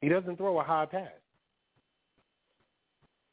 He 0.00 0.08
doesn't 0.08 0.36
throw 0.36 0.58
a 0.58 0.64
high 0.64 0.86
pass. 0.86 1.10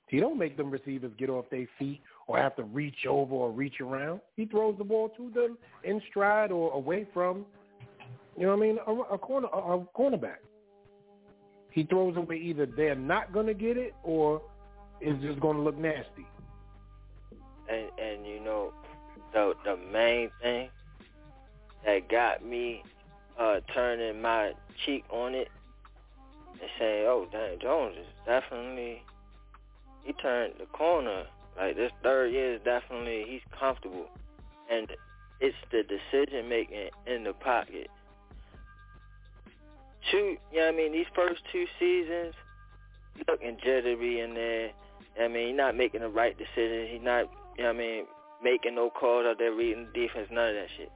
He 0.10 0.20
don't 0.20 0.40
make 0.40 0.58
them 0.58 0.72
receivers 0.72 1.12
get 1.20 1.30
off 1.30 1.46
their 1.52 1.68
feet 1.78 2.02
or 2.26 2.38
have 2.38 2.56
to 2.56 2.64
reach 2.64 3.06
over 3.08 3.34
or 3.34 3.52
reach 3.52 3.80
around. 3.80 4.22
He 4.36 4.46
throws 4.46 4.76
the 4.78 4.84
ball 4.84 5.10
to 5.10 5.30
them 5.30 5.58
in 5.84 6.02
stride 6.10 6.52
or 6.52 6.74
away 6.74 7.08
from, 7.14 7.46
you 8.36 8.48
know 8.48 8.56
what 8.56 8.64
I 8.64 8.68
mean, 8.68 8.80
a, 8.88 8.92
a 9.14 9.18
corner 9.20 9.48
a, 9.54 9.58
a 9.58 9.80
cornerback. 9.96 10.38
He 11.70 11.84
throws 11.84 12.16
where 12.16 12.36
either 12.36 12.66
they're 12.66 12.96
not 12.96 13.32
going 13.32 13.46
to 13.46 13.54
get 13.54 13.78
it 13.78 13.94
or 14.04 14.42
it's 15.00 15.22
just 15.24 15.40
going 15.40 15.58
to 15.58 15.64
look 15.64 15.78
nasty. 15.78 16.26
And 17.70 17.90
and 18.00 18.26
you 18.26 18.40
know, 18.40 18.74
the 19.32 19.54
the 19.64 19.78
main 19.78 20.32
thing 20.42 20.70
that 21.86 22.10
got 22.10 22.44
me 22.44 22.82
uh 23.40 23.60
turning 23.76 24.20
my 24.20 24.54
cheek 24.86 25.04
on 25.12 25.36
it 25.36 25.50
and 26.54 26.70
saying, 26.80 27.06
"Oh, 27.08 27.28
Dan 27.32 27.60
Jones 27.62 27.96
is 28.00 28.08
definitely 28.26 29.04
he 30.04 30.14
turned 30.14 30.54
the 30.60 30.66
corner. 30.66 31.26
Like 31.58 31.76
this 31.76 31.92
third 32.04 32.32
year 32.32 32.56
is 32.56 32.62
definitely 32.64 33.26
he's 33.28 33.42
comfortable, 33.60 34.08
and 34.72 34.88
it's 35.40 35.56
the 35.72 35.84
decision 35.84 36.48
making 36.50 36.90
in 37.08 37.24
the 37.24 37.34
pocket. 37.34 37.90
Two, 40.12 40.38
you 40.52 40.60
know 40.60 40.70
I 40.70 40.72
mean? 40.72 40.92
These 40.92 41.06
first 41.14 41.42
two 41.52 41.66
seasons, 41.78 42.34
looking 43.28 43.58
jittery 43.64 44.22
in 44.22 44.34
there. 44.34 44.72
I 45.22 45.28
mean, 45.28 45.50
he's 45.50 45.58
not 45.58 45.76
making 45.76 46.02
the 46.02 46.10
right 46.10 46.38
decision. 46.38 46.88
He's 46.90 47.04
not, 47.04 47.30
you 47.58 47.64
know 47.64 47.72
I 47.72 47.74
mean, 47.74 48.06
making 48.42 48.76
no 48.76 48.90
calls 48.90 49.26
out 49.26 49.38
there, 49.38 49.54
reading 49.54 49.88
the 49.94 50.00
defense, 50.00 50.30
none 50.32 50.50
of 50.50 50.56
that 50.56 50.68
shit. 50.78 50.92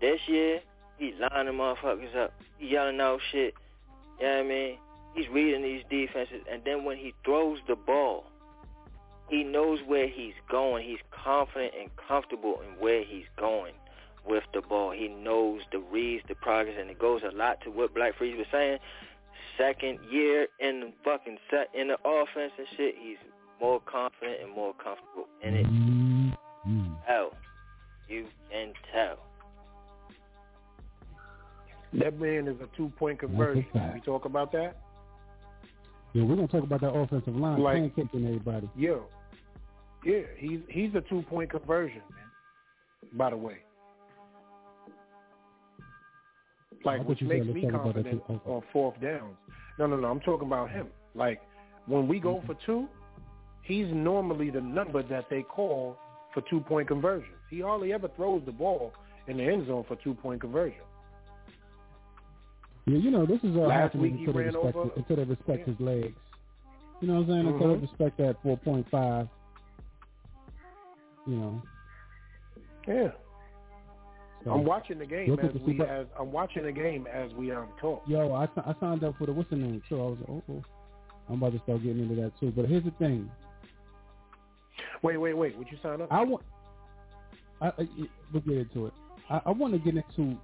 This 0.00 0.20
year, 0.26 0.60
he's 0.98 1.14
lining 1.20 1.54
motherfuckers 1.54 2.16
up. 2.16 2.32
He 2.58 2.68
yelling 2.68 3.00
out 3.00 3.20
shit. 3.30 3.54
You 4.20 4.26
know 4.26 4.40
I 4.40 4.42
mean? 4.42 4.78
He's 5.16 5.28
reading 5.30 5.62
these 5.62 5.82
defenses, 5.88 6.42
and 6.50 6.62
then 6.64 6.84
when 6.84 6.98
he 6.98 7.14
throws 7.24 7.58
the 7.66 7.74
ball, 7.74 8.24
he 9.28 9.42
knows 9.42 9.80
where 9.86 10.06
he's 10.06 10.34
going. 10.50 10.86
He's 10.86 11.00
confident 11.10 11.72
and 11.80 11.90
comfortable 11.96 12.60
in 12.60 12.78
where 12.78 13.02
he's 13.02 13.24
going 13.38 13.72
with 14.26 14.44
the 14.52 14.60
ball. 14.60 14.90
He 14.92 15.08
knows 15.08 15.62
the 15.72 15.78
reads, 15.78 16.22
the 16.28 16.34
progress, 16.34 16.76
and 16.78 16.90
it 16.90 16.98
goes 16.98 17.22
a 17.22 17.34
lot 17.34 17.62
to 17.62 17.70
what 17.70 17.94
Black 17.94 18.16
Freeze 18.18 18.36
was 18.36 18.46
saying. 18.52 18.78
Second 19.56 20.00
year 20.10 20.48
in 20.60 20.80
the 20.80 20.92
fucking 21.02 21.38
set 21.50 21.68
in 21.74 21.88
the 21.88 21.96
offense 22.04 22.52
and 22.58 22.66
shit, 22.76 22.94
he's 23.00 23.16
more 23.58 23.80
confident 23.80 24.42
and 24.42 24.52
more 24.54 24.74
comfortable 24.74 25.26
in 25.42 25.54
it. 25.54 25.66
Mm-hmm. 25.66 26.92
Hell, 27.06 27.30
You 28.08 28.26
can 28.50 28.74
tell. 28.92 29.16
That 31.94 32.20
man 32.20 32.48
is 32.48 32.56
a 32.60 32.68
two-point 32.76 33.20
conversion. 33.20 33.64
fact. 33.72 33.94
We 33.94 34.00
talk 34.00 34.26
about 34.26 34.52
that. 34.52 34.76
Yeah, 36.12 36.24
we're 36.24 36.36
gonna 36.36 36.48
talk 36.48 36.64
about 36.64 36.80
that 36.80 36.92
offensive 36.92 37.36
line 37.36 37.60
Like- 37.60 37.94
pancaking 37.94 38.26
everybody. 38.26 38.68
Yo, 38.76 39.06
yeah, 40.04 40.22
he's 40.36 40.60
he's 40.68 40.94
a 40.94 41.00
two-point 41.02 41.50
conversion, 41.50 42.02
man. 42.10 43.10
By 43.12 43.30
the 43.30 43.36
way, 43.36 43.58
like 46.84 47.02
which 47.04 47.20
makes 47.22 47.46
me 47.46 47.62
let's 47.62 47.72
talk 47.72 47.82
about 47.82 47.94
that 47.96 48.04
confident 48.04 48.42
on 48.46 48.62
fourth 48.72 49.00
downs. 49.00 49.36
No, 49.78 49.86
no, 49.86 49.96
no. 49.96 50.08
I'm 50.08 50.20
talking 50.20 50.46
about 50.46 50.70
him. 50.70 50.88
Like 51.14 51.40
when 51.86 52.08
we 52.08 52.20
go 52.20 52.36
mm-hmm. 52.36 52.46
for 52.46 52.56
two, 52.64 52.88
he's 53.62 53.86
normally 53.92 54.50
the 54.50 54.60
number 54.60 55.02
that 55.02 55.26
they 55.28 55.42
call 55.42 55.96
for 56.32 56.42
two-point 56.48 56.88
conversions. 56.88 57.32
He 57.50 57.60
hardly 57.60 57.92
ever 57.92 58.08
throws 58.16 58.42
the 58.46 58.52
ball 58.52 58.92
in 59.28 59.38
the 59.38 59.44
end 59.44 59.66
zone 59.66 59.84
for 59.88 59.96
two-point 59.96 60.40
conversion. 60.40 60.80
Yeah, 62.86 62.98
you 62.98 63.10
know, 63.10 63.26
this 63.26 63.42
is 63.42 63.56
all 63.56 63.66
Last 63.66 63.92
happening 63.94 64.18
until 64.18 64.32
they 64.34 64.44
respect 64.44 64.76
over- 64.76 64.90
until 64.96 65.16
they 65.16 65.24
respect 65.24 65.68
his 65.68 65.80
legs. 65.80 66.14
You 67.00 67.08
know 67.08 67.14
what 67.14 67.20
I'm 67.22 67.26
saying? 67.28 67.46
Until 67.48 67.68
they 67.68 67.74
Mhm. 67.74 67.82
respect 67.82 68.16
that 68.18 68.40
four 68.42 68.56
point 68.58 68.88
five. 68.90 69.28
You 71.26 71.36
know. 71.36 71.62
Yeah. 72.86 73.10
So, 74.44 74.52
I'm 74.52 74.64
watching 74.64 74.98
the 74.98 75.06
game 75.06 75.36
as 75.40 75.52
we 75.54 75.72
Super- 75.72 75.86
as 75.86 76.06
I'm 76.16 76.30
watching 76.30 76.62
the 76.62 76.70
game 76.72 77.08
as 77.08 77.34
we 77.34 77.50
um 77.50 77.68
talk. 77.80 78.06
Yo, 78.06 78.32
I, 78.32 78.48
I 78.64 78.74
signed 78.78 79.02
up 79.02 79.16
for 79.16 79.26
the 79.26 79.32
what's 79.32 79.50
the 79.50 79.56
name 79.56 79.82
too. 79.88 80.00
I 80.00 80.04
was 80.04 80.18
like, 80.20 80.28
oh, 80.30 80.42
oh, 80.48 80.62
I'm 81.28 81.42
about 81.42 81.52
to 81.54 81.58
start 81.60 81.82
getting 81.82 82.02
into 82.02 82.14
that 82.22 82.38
too. 82.38 82.52
But 82.52 82.66
here's 82.66 82.84
the 82.84 82.92
thing. 82.92 83.28
Wait, 85.02 85.16
wait, 85.16 85.34
wait. 85.36 85.58
Would 85.58 85.70
you 85.72 85.78
sign 85.82 86.00
up? 86.00 86.12
I 86.12 86.22
want. 86.22 86.44
I, 87.60 87.68
I, 87.68 87.88
we'll 88.32 88.42
get 88.42 88.58
into 88.58 88.86
it. 88.86 88.92
I, 89.28 89.40
I 89.46 89.50
want 89.50 89.72
to 89.72 89.78
get 89.80 89.96
into 89.96 90.38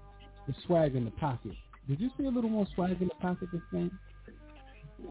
the 0.49 0.55
swag 0.67 0.97
in 0.97 1.05
the 1.05 1.11
pocket. 1.13 1.53
Did 1.89 2.01
you 2.01 2.11
see 2.17 2.25
a 2.27 2.31
little 2.31 2.51
more 2.51 2.67
swag 2.75 3.01
in 3.01 3.09
the 3.09 3.15
pocket 3.17 3.49
this 3.53 3.61
game? 3.73 3.99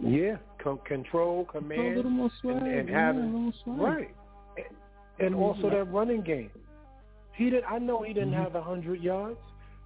Yeah, 0.01 0.37
con- 0.63 0.79
control, 0.85 1.45
command, 1.45 1.93
a 1.93 1.95
little 1.97 2.11
more 2.11 2.31
swag. 2.41 2.57
and, 2.57 2.67
and 2.67 2.89
yeah, 2.89 3.05
having 3.07 3.21
a 3.23 3.25
little 3.25 3.53
swag. 3.63 3.79
right, 3.79 4.15
and 5.19 5.35
Mhm. 5.35 5.39
also 5.39 5.69
that 5.69 5.83
running 5.91 6.21
game. 6.21 6.49
He 7.33 7.49
did. 7.49 7.63
I 7.65 7.77
know 7.79 8.01
he 8.01 8.13
didn't 8.13 8.31
Mhm. 8.31 8.43
have 8.43 8.55
a 8.55 8.61
hundred 8.61 9.01
yards, 9.01 9.39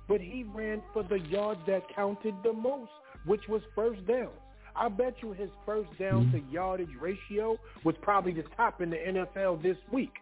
but 0.07 0.21
he 0.21 0.43
ran 0.43 0.81
for 0.93 1.03
the 1.03 1.19
yards 1.19 1.59
that 1.65 1.87
counted 1.89 2.35
the 2.43 2.53
most, 2.53 2.91
which 3.25 3.47
was 3.47 3.63
first 3.75 4.05
downs. 4.05 4.29
I 4.75 4.89
bet 4.89 5.21
you 5.23 5.31
his 5.31 5.49
first 5.65 5.89
down 5.97 6.31
to 6.31 6.39
yardage 6.51 6.93
ratio 6.99 7.57
was 7.83 7.95
probably 7.97 8.33
the 8.33 8.43
top 8.43 8.81
in 8.81 8.89
the 8.89 8.97
NFL 9.07 9.55
this 9.55 9.77
week. 9.91 10.21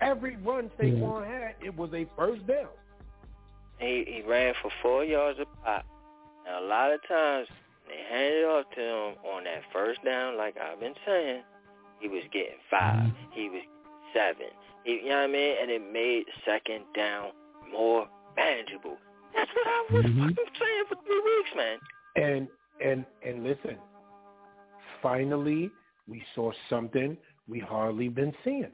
Every 0.00 0.36
run 0.36 0.70
Saquon 0.78 1.26
had, 1.26 1.54
it 1.62 1.76
was 1.76 1.92
a 1.94 2.06
first 2.16 2.46
down. 2.46 2.68
He 3.78 4.04
he 4.06 4.22
ran 4.28 4.54
for 4.62 4.70
four 4.82 5.04
yards 5.04 5.38
a 5.40 5.44
pop. 5.64 5.84
Now 6.44 6.60
a 6.60 6.66
lot 6.66 6.92
of 6.92 7.00
times 7.08 7.48
they 7.88 7.96
handed 8.10 8.42
it 8.42 8.44
off 8.46 8.66
to 8.74 8.80
him 8.80 9.14
on 9.34 9.44
that 9.44 9.62
first 9.72 10.02
down, 10.04 10.36
like 10.36 10.56
I've 10.56 10.80
been 10.80 10.94
saying. 11.06 11.42
He 12.00 12.08
was 12.08 12.22
getting 12.32 12.58
five. 12.70 13.10
He 13.32 13.48
was 13.48 13.62
seven. 14.12 14.48
He, 14.84 15.00
you 15.02 15.08
know 15.08 15.16
what 15.16 15.30
I 15.30 15.32
mean? 15.32 15.56
And 15.62 15.70
it 15.70 15.82
made 15.92 16.24
second 16.44 16.84
down 16.94 17.30
more 17.72 18.06
manageable. 18.36 18.96
That's 19.34 19.50
what 19.54 19.66
I 19.66 19.86
was 19.92 20.04
Mhm. 20.04 20.28
fucking 20.28 20.54
saying 20.58 20.84
for 20.88 20.96
three 21.04 21.20
weeks, 21.20 21.54
man. 21.56 21.78
And 22.16 22.48
and 22.80 23.06
and 23.22 23.44
listen, 23.44 23.78
finally 25.02 25.70
we 26.08 26.22
saw 26.34 26.52
something 26.68 27.16
we 27.48 27.58
hardly 27.58 28.08
been 28.08 28.34
seeing. 28.44 28.72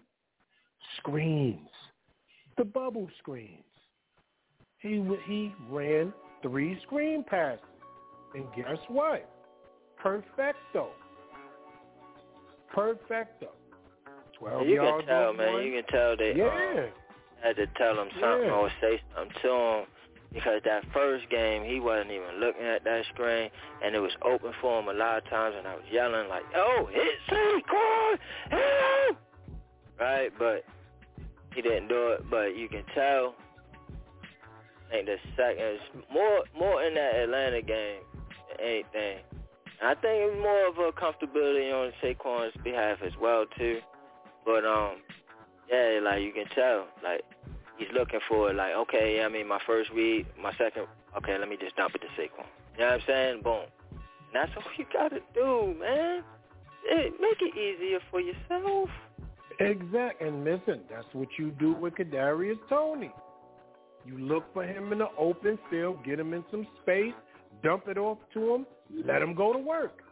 Screens, 0.97 1.71
the 2.57 2.65
bubble 2.65 3.09
screens. 3.19 3.65
He 4.83 5.03
he 5.27 5.55
ran 5.71 6.13
three 6.43 6.79
screen 6.83 7.25
passes, 7.25 7.65
and 8.35 8.45
guess 8.57 8.79
what? 8.89 9.29
Perfecto. 9.97 10.91
Perfecto. 12.75 13.49
Twelve 14.39 14.67
you 14.67 14.77
yards 14.77 15.07
can 15.07 15.15
tell, 15.15 15.33
man. 15.35 15.53
one. 15.55 15.63
You 15.65 15.73
can 15.83 15.85
tell 15.93 16.17
they 16.17 16.35
Yeah. 16.35 16.47
um, 16.85 16.89
had 17.43 17.57
to 17.57 17.67
tell 17.79 18.01
him 18.01 18.09
something 18.21 18.49
Yeah. 18.49 18.55
or 18.57 18.71
say 18.81 19.01
something 19.15 19.37
to 19.43 19.49
him 19.55 19.87
because 20.33 20.63
that 20.65 20.85
first 20.93 21.29
game 21.29 21.63
he 21.65 21.79
wasn't 21.79 22.11
even 22.11 22.41
looking 22.41 22.65
at 22.65 22.83
that 22.85 23.05
screen 23.07 23.51
and 23.83 23.95
it 23.95 23.99
was 24.01 24.17
open 24.23 24.53
for 24.61 24.81
him 24.81 24.89
a 24.89 24.93
lot 24.95 25.19
of 25.19 25.25
times 25.29 25.55
and 25.57 25.69
I 25.69 25.75
was 25.77 25.85
yelling 25.91 26.29
like, 26.29 26.45
"Oh, 26.57 26.87
hit 26.87 27.19
Saquon, 27.29 28.19
hit 28.51 29.09
him!" 29.11 29.17
Right, 30.01 30.33
but 30.39 30.65
he 31.55 31.61
didn't 31.63 31.89
do 31.89 32.09
it. 32.13 32.29
But 32.31 32.57
you 32.57 32.69
can 32.69 32.85
tell. 32.95 33.37
Think 34.93 35.07
the 35.07 35.17
second 35.37 35.79
more 36.13 36.45
more 36.59 36.83
in 36.83 36.93
that 36.95 37.15
Atlanta 37.15 37.63
game 37.63 38.03
than 38.49 38.61
anything. 38.61 39.25
And 39.81 39.89
I 39.89 39.95
think 39.95 40.21
it 40.21 40.37
was 40.37 40.39
more 40.43 40.69
of 40.69 40.77
a 40.77 40.93
comfortability 40.93 41.73
on 41.73 41.93
Saquon's 42.03 42.55
behalf 42.63 42.99
as 43.03 43.13
well 43.19 43.47
too. 43.59 43.81
But 44.45 44.67
um, 44.67 44.97
yeah, 45.71 45.99
like 46.03 46.21
you 46.21 46.33
can 46.33 46.45
tell, 46.55 46.89
like 47.03 47.23
he's 47.79 47.89
looking 47.95 48.21
for 48.29 48.51
it. 48.51 48.57
Like 48.57 48.75
okay, 48.75 49.23
I 49.25 49.29
mean 49.29 49.49
my 49.49 49.61
first 49.67 49.91
read, 49.93 50.27
my 50.39 50.53
second, 50.59 50.87
okay, 51.17 51.39
let 51.39 51.49
me 51.49 51.57
just 51.59 51.75
dump 51.77 51.95
it 51.95 52.03
to 52.03 52.09
Saquon. 52.09 52.45
You 52.77 52.85
know 52.85 52.91
what 52.91 52.93
I'm 52.93 53.01
saying? 53.07 53.43
Boom. 53.43 53.65
And 53.91 54.35
that's 54.35 54.53
all 54.57 54.63
you 54.77 54.85
gotta 54.93 55.21
do, 55.33 55.75
man. 55.81 56.23
It, 56.85 57.15
make 57.19 57.41
it 57.41 57.57
easier 57.57 58.01
for 58.11 58.21
yourself. 58.21 58.91
Exact. 59.59 60.21
And 60.21 60.45
listen, 60.45 60.81
that's 60.91 61.07
what 61.13 61.29
you 61.39 61.51
do 61.53 61.73
with 61.73 61.95
Kadarius 61.95 62.59
Toney. 62.69 63.11
You 64.05 64.19
look 64.19 64.45
for 64.53 64.65
him 64.65 64.93
in 64.93 64.99
the 64.99 65.09
open 65.19 65.59
field, 65.71 66.05
get 66.05 66.19
him 66.19 66.35
in 66.35 66.45
some 66.51 66.67
space, 66.83 67.15
dump 67.63 67.89
it 67.89 67.99
off 67.99 68.19
to 68.35 68.55
him, 68.55 68.67
let 69.07 69.23
him 69.23 69.35
go 69.35 69.53
to 69.53 69.59
work. 69.59 70.03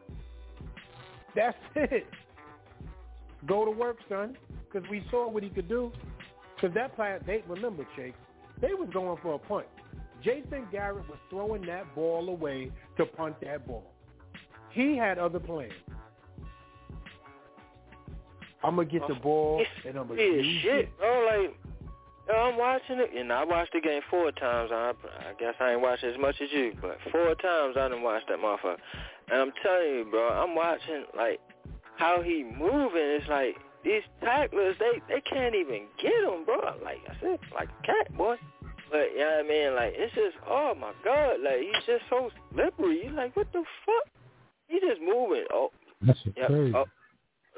That's 1.34 1.56
it. 1.74 2.06
Go 3.46 3.64
to 3.64 3.70
work, 3.70 3.96
son, 4.08 4.36
because 4.70 4.88
we 4.90 5.02
saw 5.10 5.28
what 5.28 5.42
he 5.42 5.48
could 5.48 5.68
do. 5.68 5.92
Because 6.54 6.74
that 6.74 6.94
play, 6.94 7.16
they 7.26 7.42
remember, 7.48 7.86
Chase, 7.96 8.12
they 8.60 8.74
was 8.74 8.88
going 8.92 9.18
for 9.22 9.34
a 9.34 9.38
punt. 9.38 9.66
Jason 10.22 10.66
Garrett 10.70 11.08
was 11.08 11.18
throwing 11.30 11.64
that 11.66 11.94
ball 11.94 12.28
away 12.28 12.70
to 12.98 13.06
punt 13.06 13.36
that 13.42 13.66
ball. 13.66 13.90
He 14.70 14.96
had 14.96 15.18
other 15.18 15.40
plans. 15.40 15.72
I'm 18.62 18.76
gonna 18.76 18.86
get 18.86 19.06
the 19.08 19.14
oh, 19.14 19.22
ball 19.22 19.64
and 19.86 19.96
I'm 19.96 20.06
gonna 20.08 20.20
Yeah, 20.20 20.60
shit, 20.60 20.74
it. 20.80 20.98
bro. 20.98 21.26
Like, 21.26 21.56
I'm 22.32 22.58
watching 22.58 22.98
it, 22.98 23.10
and 23.16 23.32
I 23.32 23.44
watched 23.44 23.72
the 23.72 23.80
game 23.80 24.02
four 24.10 24.30
times. 24.32 24.70
I, 24.72 24.92
I 25.20 25.32
guess 25.38 25.54
I 25.60 25.72
ain't 25.72 25.80
watched 25.80 26.04
as 26.04 26.18
much 26.18 26.36
as 26.42 26.48
you, 26.52 26.72
but 26.80 26.98
four 27.10 27.34
times 27.36 27.76
I 27.76 27.88
done 27.88 28.02
watched 28.02 28.28
that 28.28 28.38
motherfucker. 28.38 28.76
And 29.30 29.40
I'm 29.40 29.52
telling 29.62 29.94
you, 29.94 30.06
bro, 30.10 30.28
I'm 30.28 30.54
watching 30.54 31.04
like 31.16 31.40
how 31.96 32.22
he 32.22 32.42
moving. 32.44 32.90
It's 32.94 33.28
like 33.28 33.56
these 33.84 34.02
tacklers, 34.22 34.76
they 34.78 35.00
they 35.08 35.20
can't 35.22 35.54
even 35.54 35.86
get 36.02 36.12
him, 36.24 36.44
bro. 36.44 36.60
Like 36.84 36.98
I 37.08 37.14
said, 37.20 37.38
like 37.54 37.68
a 37.82 37.86
cat, 37.86 38.16
boy. 38.16 38.36
But 38.90 39.12
you 39.14 39.20
know 39.20 39.42
what 39.42 39.44
I 39.44 39.48
mean? 39.48 39.74
Like 39.74 39.92
it's 39.96 40.14
just, 40.14 40.36
oh 40.48 40.74
my 40.78 40.92
god, 41.04 41.36
like 41.44 41.60
he's 41.60 41.84
just 41.86 42.02
so 42.10 42.30
slippery. 42.52 43.04
You 43.04 43.10
like, 43.12 43.36
what 43.36 43.46
the 43.52 43.62
fuck? 43.86 44.12
He 44.66 44.80
just 44.80 45.00
moving. 45.00 45.44
Oh, 45.52 45.70
That's 46.02 46.18
yeah, 46.36 46.46
crazy. 46.46 46.74
oh, 46.74 46.86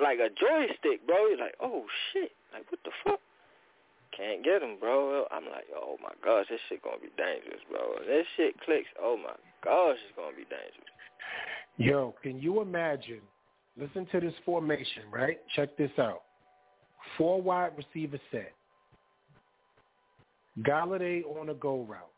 like 0.00 0.18
a 0.18 0.28
joystick, 0.28 1.06
bro. 1.06 1.26
You're 1.28 1.38
like, 1.38 1.54
oh 1.60 1.84
shit, 2.12 2.32
like 2.52 2.70
what 2.70 2.80
the 2.84 2.90
fuck? 3.04 3.20
Can't 4.16 4.44
get 4.44 4.60
them, 4.60 4.76
bro. 4.78 5.24
I'm 5.30 5.44
like, 5.44 5.64
oh 5.74 5.96
my 6.02 6.12
gosh, 6.24 6.46
this 6.50 6.60
shit 6.68 6.82
gonna 6.82 6.98
be 6.98 7.08
dangerous, 7.16 7.60
bro. 7.70 7.94
This 8.06 8.26
shit 8.36 8.54
clicks. 8.60 8.88
Oh 9.00 9.16
my 9.16 9.34
gosh, 9.64 9.96
it's 10.06 10.16
gonna 10.16 10.36
be 10.36 10.44
dangerous. 10.44 10.92
Yo, 11.78 12.14
can 12.22 12.38
you 12.38 12.60
imagine? 12.60 13.20
Listen 13.78 14.06
to 14.12 14.20
this 14.20 14.34
formation, 14.44 15.04
right? 15.10 15.38
Check 15.56 15.76
this 15.78 15.90
out. 15.98 16.22
Four 17.16 17.40
wide 17.40 17.72
receiver 17.76 18.20
set. 18.30 18.52
Golladay 20.60 21.22
on 21.40 21.48
a 21.48 21.54
go 21.54 21.86
route. 21.88 22.10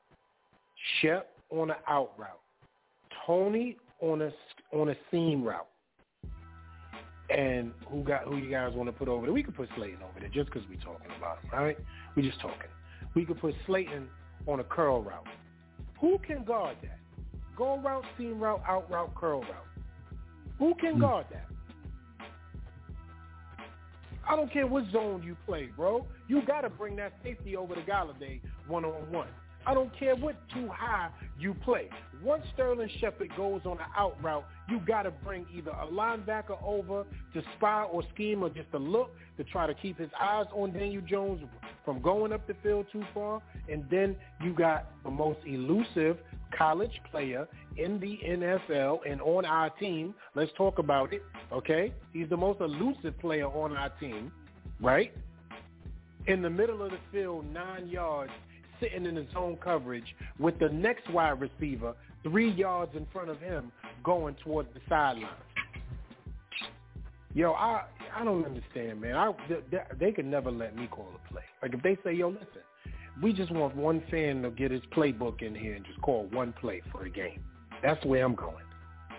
Shep 1.00 1.31
on 1.50 1.70
an 1.70 1.76
out 1.89 2.12
route. 2.18 2.40
Toney 3.24 3.76
on 4.00 4.23
a 4.23 4.32
on 4.73 4.89
a 4.89 4.97
seam 5.10 5.44
route. 5.44 5.68
And 7.35 7.73
who 7.91 8.05
got 8.05 8.25
who 8.25 8.37
you 8.37 8.49
guys 8.49 8.73
want 8.75 8.89
to 8.89 8.93
put 8.93 9.09
over 9.09 9.27
there? 9.27 9.33
We 9.33 9.43
could 9.43 9.57
put 9.57 9.69
Slayton 9.77 9.99
over 10.09 10.21
there 10.21 10.29
just 10.29 10.47
because 10.47 10.63
we're 10.69 10.77
talking 10.77 11.11
about 11.19 11.43
him, 11.43 11.51
right? 11.53 11.77
We 12.15 12.23
just 12.23 12.41
talking. 12.41 12.71
We 13.15 13.25
could 13.25 13.41
put 13.41 13.55
Slayton 13.67 14.09
on 14.47 14.61
a 14.61 14.65
curl 14.65 15.03
route. 15.03 15.27
Who 16.01 16.19
can 16.25 16.45
guard 16.45 16.77
that? 16.83 16.99
Go 17.57 17.79
route, 17.79 18.05
seam 18.17 18.39
route, 18.39 18.63
out 18.69 18.89
route, 18.89 19.15
curl 19.17 19.41
route. 19.41 19.67
Who 20.59 20.75
can 20.77 20.95
hmm. 20.95 21.01
guard 21.01 21.27
that? 21.33 21.47
I 24.29 24.37
don't 24.37 24.53
care 24.53 24.67
what 24.67 24.85
zone 24.93 25.23
you 25.23 25.37
play, 25.45 25.69
bro. 25.77 26.07
You 26.29 26.41
got 26.47 26.63
to 26.63 26.71
bring 26.71 26.97
that 26.97 27.15
safety 27.23 27.57
over 27.57 27.75
to 27.75 27.83
Golladay 27.83 28.41
one 28.69 28.85
on 28.85 29.11
one. 29.13 29.29
I 29.67 29.75
don't 29.75 29.97
care 29.99 30.15
what 30.17 30.36
too 30.52 30.68
high 30.68 31.10
you 31.39 31.55
play. 31.55 31.89
Once 32.23 32.44
Sterling 32.55 32.89
Shepard 33.01 33.31
goes 33.36 33.62
on 33.65 33.78
an 33.78 33.86
out 33.97 34.17
route, 34.23 34.44
you 34.68 34.81
got 34.81 35.02
to 35.02 35.10
bring 35.10 35.47
either 35.55 35.70
a 35.70 35.86
linebacker 35.86 36.62
over 36.62 37.05
to 37.34 37.43
spy 37.57 37.83
or 37.83 38.02
scheme 38.15 38.43
or 38.43 38.49
just 38.49 38.68
a 38.73 38.78
look 38.78 39.10
to 39.36 39.44
try 39.44 39.67
to 39.67 39.75
keep 39.75 39.99
his 39.99 40.10
eyes 40.20 40.47
on 40.52 40.73
Daniel 40.73 41.02
Jones 41.02 41.43
from 41.84 42.01
going 42.01 42.33
up 42.33 42.47
the 42.47 42.55
field 42.62 42.86
too 42.93 43.05
far. 43.12 43.43
And 43.70 43.84
then 43.91 44.17
you 44.43 44.55
got 44.55 44.91
the 45.02 45.10
most 45.10 45.41
elusive 45.47 46.18
college 46.57 47.01
player 47.10 47.47
in 47.76 47.99
the 48.01 48.18
NFL 48.26 49.01
and 49.09 49.20
on 49.20 49.44
our 49.44 49.70
team. 49.70 50.15
Let's 50.34 50.52
talk 50.57 50.78
about 50.78 51.12
it, 51.12 51.23
okay? 51.52 51.93
He's 52.12 52.28
the 52.28 52.36
most 52.36 52.60
elusive 52.60 53.18
player 53.18 53.47
on 53.47 53.76
our 53.76 53.91
team, 54.01 54.33
right? 54.81 55.12
In 56.26 56.41
the 56.41 56.51
middle 56.51 56.83
of 56.83 56.91
the 56.91 56.99
field, 57.12 57.52
nine 57.52 57.89
yards, 57.89 58.33
sitting 58.85 59.07
in 59.07 59.15
the 59.15 59.27
zone 59.33 59.57
coverage 59.63 60.15
with 60.39 60.59
the 60.59 60.69
next 60.69 61.11
wide 61.11 61.41
receiver 61.41 61.95
three 62.23 62.51
yards 62.51 62.93
in 62.97 63.07
front 63.13 63.31
of 63.31 63.41
him 63.41 63.73
going 64.03 64.35
towards 64.45 64.69
the 64.75 64.81
sideline. 64.89 65.29
Yo, 67.35 67.53
I 67.53 67.85
I 68.17 68.25
don't 68.25 68.45
understand, 68.45 69.01
man. 69.01 69.17
I 69.17 69.33
they, 69.49 69.79
they 69.99 70.13
could 70.13 70.27
never 70.27 70.51
let 70.51 70.77
me 70.77 70.87
call 70.87 71.09
a 71.15 71.33
play. 71.33 71.43
Like 71.63 71.75
if 71.75 71.83
they 71.83 71.97
say, 72.05 72.15
yo, 72.15 72.29
listen, 72.29 72.47
we 73.23 73.33
just 73.33 73.51
want 73.51 73.75
one 73.77 74.03
fan 74.11 74.43
to 74.43 74.51
get 74.51 74.71
his 74.71 74.83
playbook 74.97 75.43
in 75.43 75.55
here 75.55 75.75
and 75.75 75.85
just 75.85 76.01
call 76.01 76.29
one 76.33 76.55
play 76.61 76.83
for 76.93 77.05
a 77.05 77.11
game. 77.11 77.43
That's 77.83 78.03
way 78.05 78.21
I'm 78.21 78.35
going. 78.35 78.65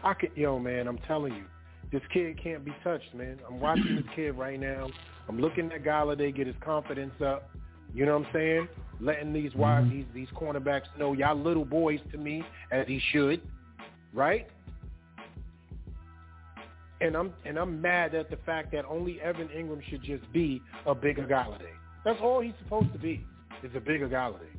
I 0.03 0.14
could, 0.14 0.32
yo, 0.35 0.60
man, 0.60 0.88
I'm 0.88 1.00
telling 1.08 1.34
you, 1.34 1.44
this 1.92 2.02
kid 2.14 2.42
can't 2.42 2.64
be 2.64 2.74
touched, 2.84 3.14
man. 3.14 3.40
I'm 3.48 3.60
watching 3.60 3.95
this 3.95 4.06
kid 4.16 4.32
right 4.38 4.60
now. 4.60 4.90
I'm 5.27 5.40
looking 5.40 5.72
at 5.72 5.84
Golladay 5.84 6.35
get 6.35 6.48
his 6.48 6.56
confidence 6.64 7.14
up. 7.24 7.50
You 7.94 8.06
know 8.06 8.18
what 8.18 8.27
I'm 8.27 8.34
saying? 8.34 8.68
Letting 9.01 9.33
these 9.33 9.51
mm-hmm. 9.51 9.59
wide 9.59 9.91
these 9.91 10.06
these 10.14 10.27
cornerbacks 10.35 10.83
know 10.98 11.14
y'all 11.14 11.35
little 11.35 11.65
boys 11.65 11.99
to 12.11 12.17
me 12.17 12.43
as 12.72 12.88
he 12.88 13.01
should, 13.11 13.41
right? 14.14 14.48
And 17.01 17.15
I'm 17.15 17.33
and 17.45 17.57
I'm 17.57 17.82
mad 17.82 18.15
at 18.15 18.30
the 18.30 18.38
fact 18.45 18.72
that 18.72 18.85
only 18.85 19.19
Evan 19.22 19.49
Engram 19.49 19.82
should 19.90 20.03
just 20.03 20.32
be 20.32 20.61
a 20.85 20.95
bigger 20.95 21.24
Golladay. 21.24 21.74
That's 22.06 22.19
all 22.22 22.40
he's 22.40 22.53
supposed 22.64 22.93
to 22.93 22.99
be. 22.99 23.25
Is 23.64 23.72
a 23.75 23.80
bigger 23.80 24.07
Golladay. 24.07 24.56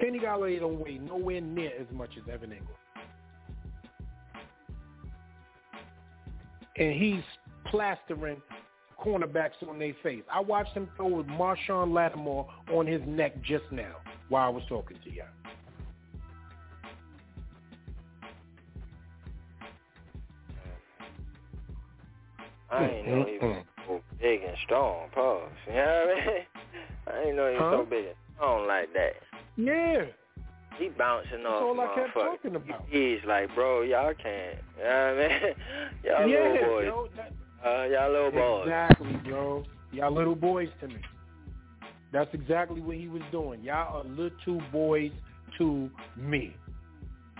Kenny 0.00 0.18
Golladay 0.18 0.60
don't 0.60 0.80
weigh 0.80 0.98
nowhere 0.98 1.40
near 1.40 1.72
as 1.78 1.86
much 1.92 2.10
as 2.16 2.32
Evan 2.32 2.50
Engram. 2.50 2.76
And 6.78 6.92
he's 6.92 7.22
plastering 7.66 8.40
cornerbacks 9.02 9.62
on 9.68 9.78
their 9.78 9.94
face. 10.02 10.22
I 10.32 10.40
watched 10.40 10.72
him 10.72 10.88
throw 10.96 11.08
with 11.08 11.26
Marshon 11.26 11.92
Lattimore 11.92 12.46
on 12.72 12.86
his 12.86 13.00
neck 13.06 13.40
just 13.42 13.64
now 13.70 13.96
while 14.28 14.46
I 14.46 14.50
was 14.50 14.62
talking 14.68 14.98
to 15.04 15.10
you. 15.12 15.22
I 22.70 22.84
ain't 22.84 23.08
know 23.08 23.24
he 23.24 23.38
was 23.38 23.64
so 23.86 24.00
big 24.20 24.42
and 24.42 24.56
strong, 24.64 25.08
pause. 25.14 25.48
You 25.68 25.74
know 25.74 26.04
what 26.06 26.22
I 26.22 26.26
mean? 26.26 26.44
I 27.06 27.22
ain't 27.28 27.36
know 27.36 27.48
he 27.48 27.54
was 27.54 27.62
Huh? 27.62 27.76
so 27.82 27.86
big 27.88 28.04
and 28.06 28.14
strong 28.34 28.66
like 28.66 28.92
that. 28.94 29.12
Yeah. 29.56 30.04
He 30.78 30.88
bouncing 30.88 31.46
off 31.46 31.62
all 31.62 31.80
I 31.80 31.94
kept 31.94 32.12
talking 32.12 32.56
about. 32.56 32.84
He's 32.90 33.20
like, 33.26 33.54
bro, 33.54 33.82
y'all 33.82 34.12
can't. 34.14 34.58
You 34.76 34.84
know 34.84 35.14
what 35.16 35.24
I 35.24 35.28
mean? 35.28 35.54
y'all 36.04 36.28
yeah, 36.28 36.52
little 36.52 36.68
boys. 36.68 36.86
yo, 36.86 37.08
that- 37.16 37.32
Uh, 37.66 37.84
y'all 37.84 38.12
little 38.12 38.30
boys. 38.30 38.62
Exactly, 38.64 39.12
bro. 39.28 39.64
Y'all 39.92 40.14
little 40.14 40.36
boys 40.36 40.68
to 40.80 40.88
me. 40.88 41.00
That's 42.12 42.32
exactly 42.32 42.80
what 42.80 42.96
he 42.96 43.08
was 43.08 43.22
doing. 43.32 43.62
Y'all 43.62 43.98
are 43.98 44.04
little 44.04 44.62
boys 44.70 45.10
to 45.58 45.90
me. 46.16 46.54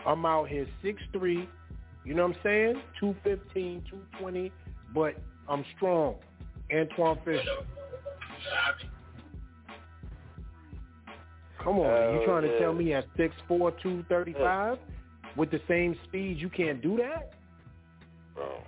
I'm 0.04 0.26
out 0.26 0.48
here 0.48 0.66
six 0.82 1.00
three, 1.12 1.48
you 2.04 2.14
know 2.14 2.26
what 2.26 2.36
I'm 2.36 2.42
saying? 2.42 2.82
215, 3.00 3.84
220, 3.90 4.52
but 4.94 5.14
I'm 5.48 5.64
strong. 5.76 6.16
Antoine 6.72 7.18
Fisher. 7.24 7.42
Come 11.62 11.78
on, 11.78 12.14
you 12.14 12.20
Oh, 12.20 12.24
trying 12.24 12.42
to 12.42 12.52
yeah. 12.52 12.58
tell 12.60 12.72
me 12.72 12.92
at 12.94 13.04
6'4", 13.16 13.72
235 13.82 14.78
with 15.36 15.50
the 15.50 15.60
same 15.68 15.96
speed 16.04 16.38
you 16.38 16.48
can't 16.48 16.80
do 16.80 16.96
that? 16.96 17.32
Bro, 18.34 18.58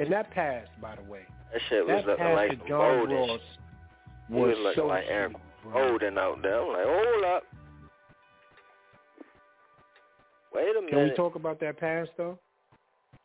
And 0.00 0.12
that 0.12 0.30
pass, 0.30 0.66
by 0.80 0.96
the 0.96 1.02
way. 1.10 1.20
that 1.52 1.60
shit 1.68 1.86
was 1.86 2.02
That 2.04 2.12
looking 2.12 2.32
like 2.32 2.66
John 2.66 3.08
Ross 3.10 3.28
was 3.28 3.40
was 4.30 4.56
looking 4.58 4.72
so 4.82 4.86
like 4.86 5.04
Aaron 5.08 5.32
sweet, 5.32 5.72
bro. 5.72 5.98
Boldin 5.98 6.18
out 6.18 6.42
there. 6.42 6.60
I'm 6.60 6.68
like, 6.68 6.86
hold 6.86 7.24
up. 7.24 7.42
Wait 10.54 10.76
a 10.76 10.80
minute. 10.80 10.90
Can 10.90 11.04
we 11.04 11.14
talk 11.14 11.34
about 11.36 11.60
that 11.60 11.78
pass 11.78 12.06
though? 12.16 12.38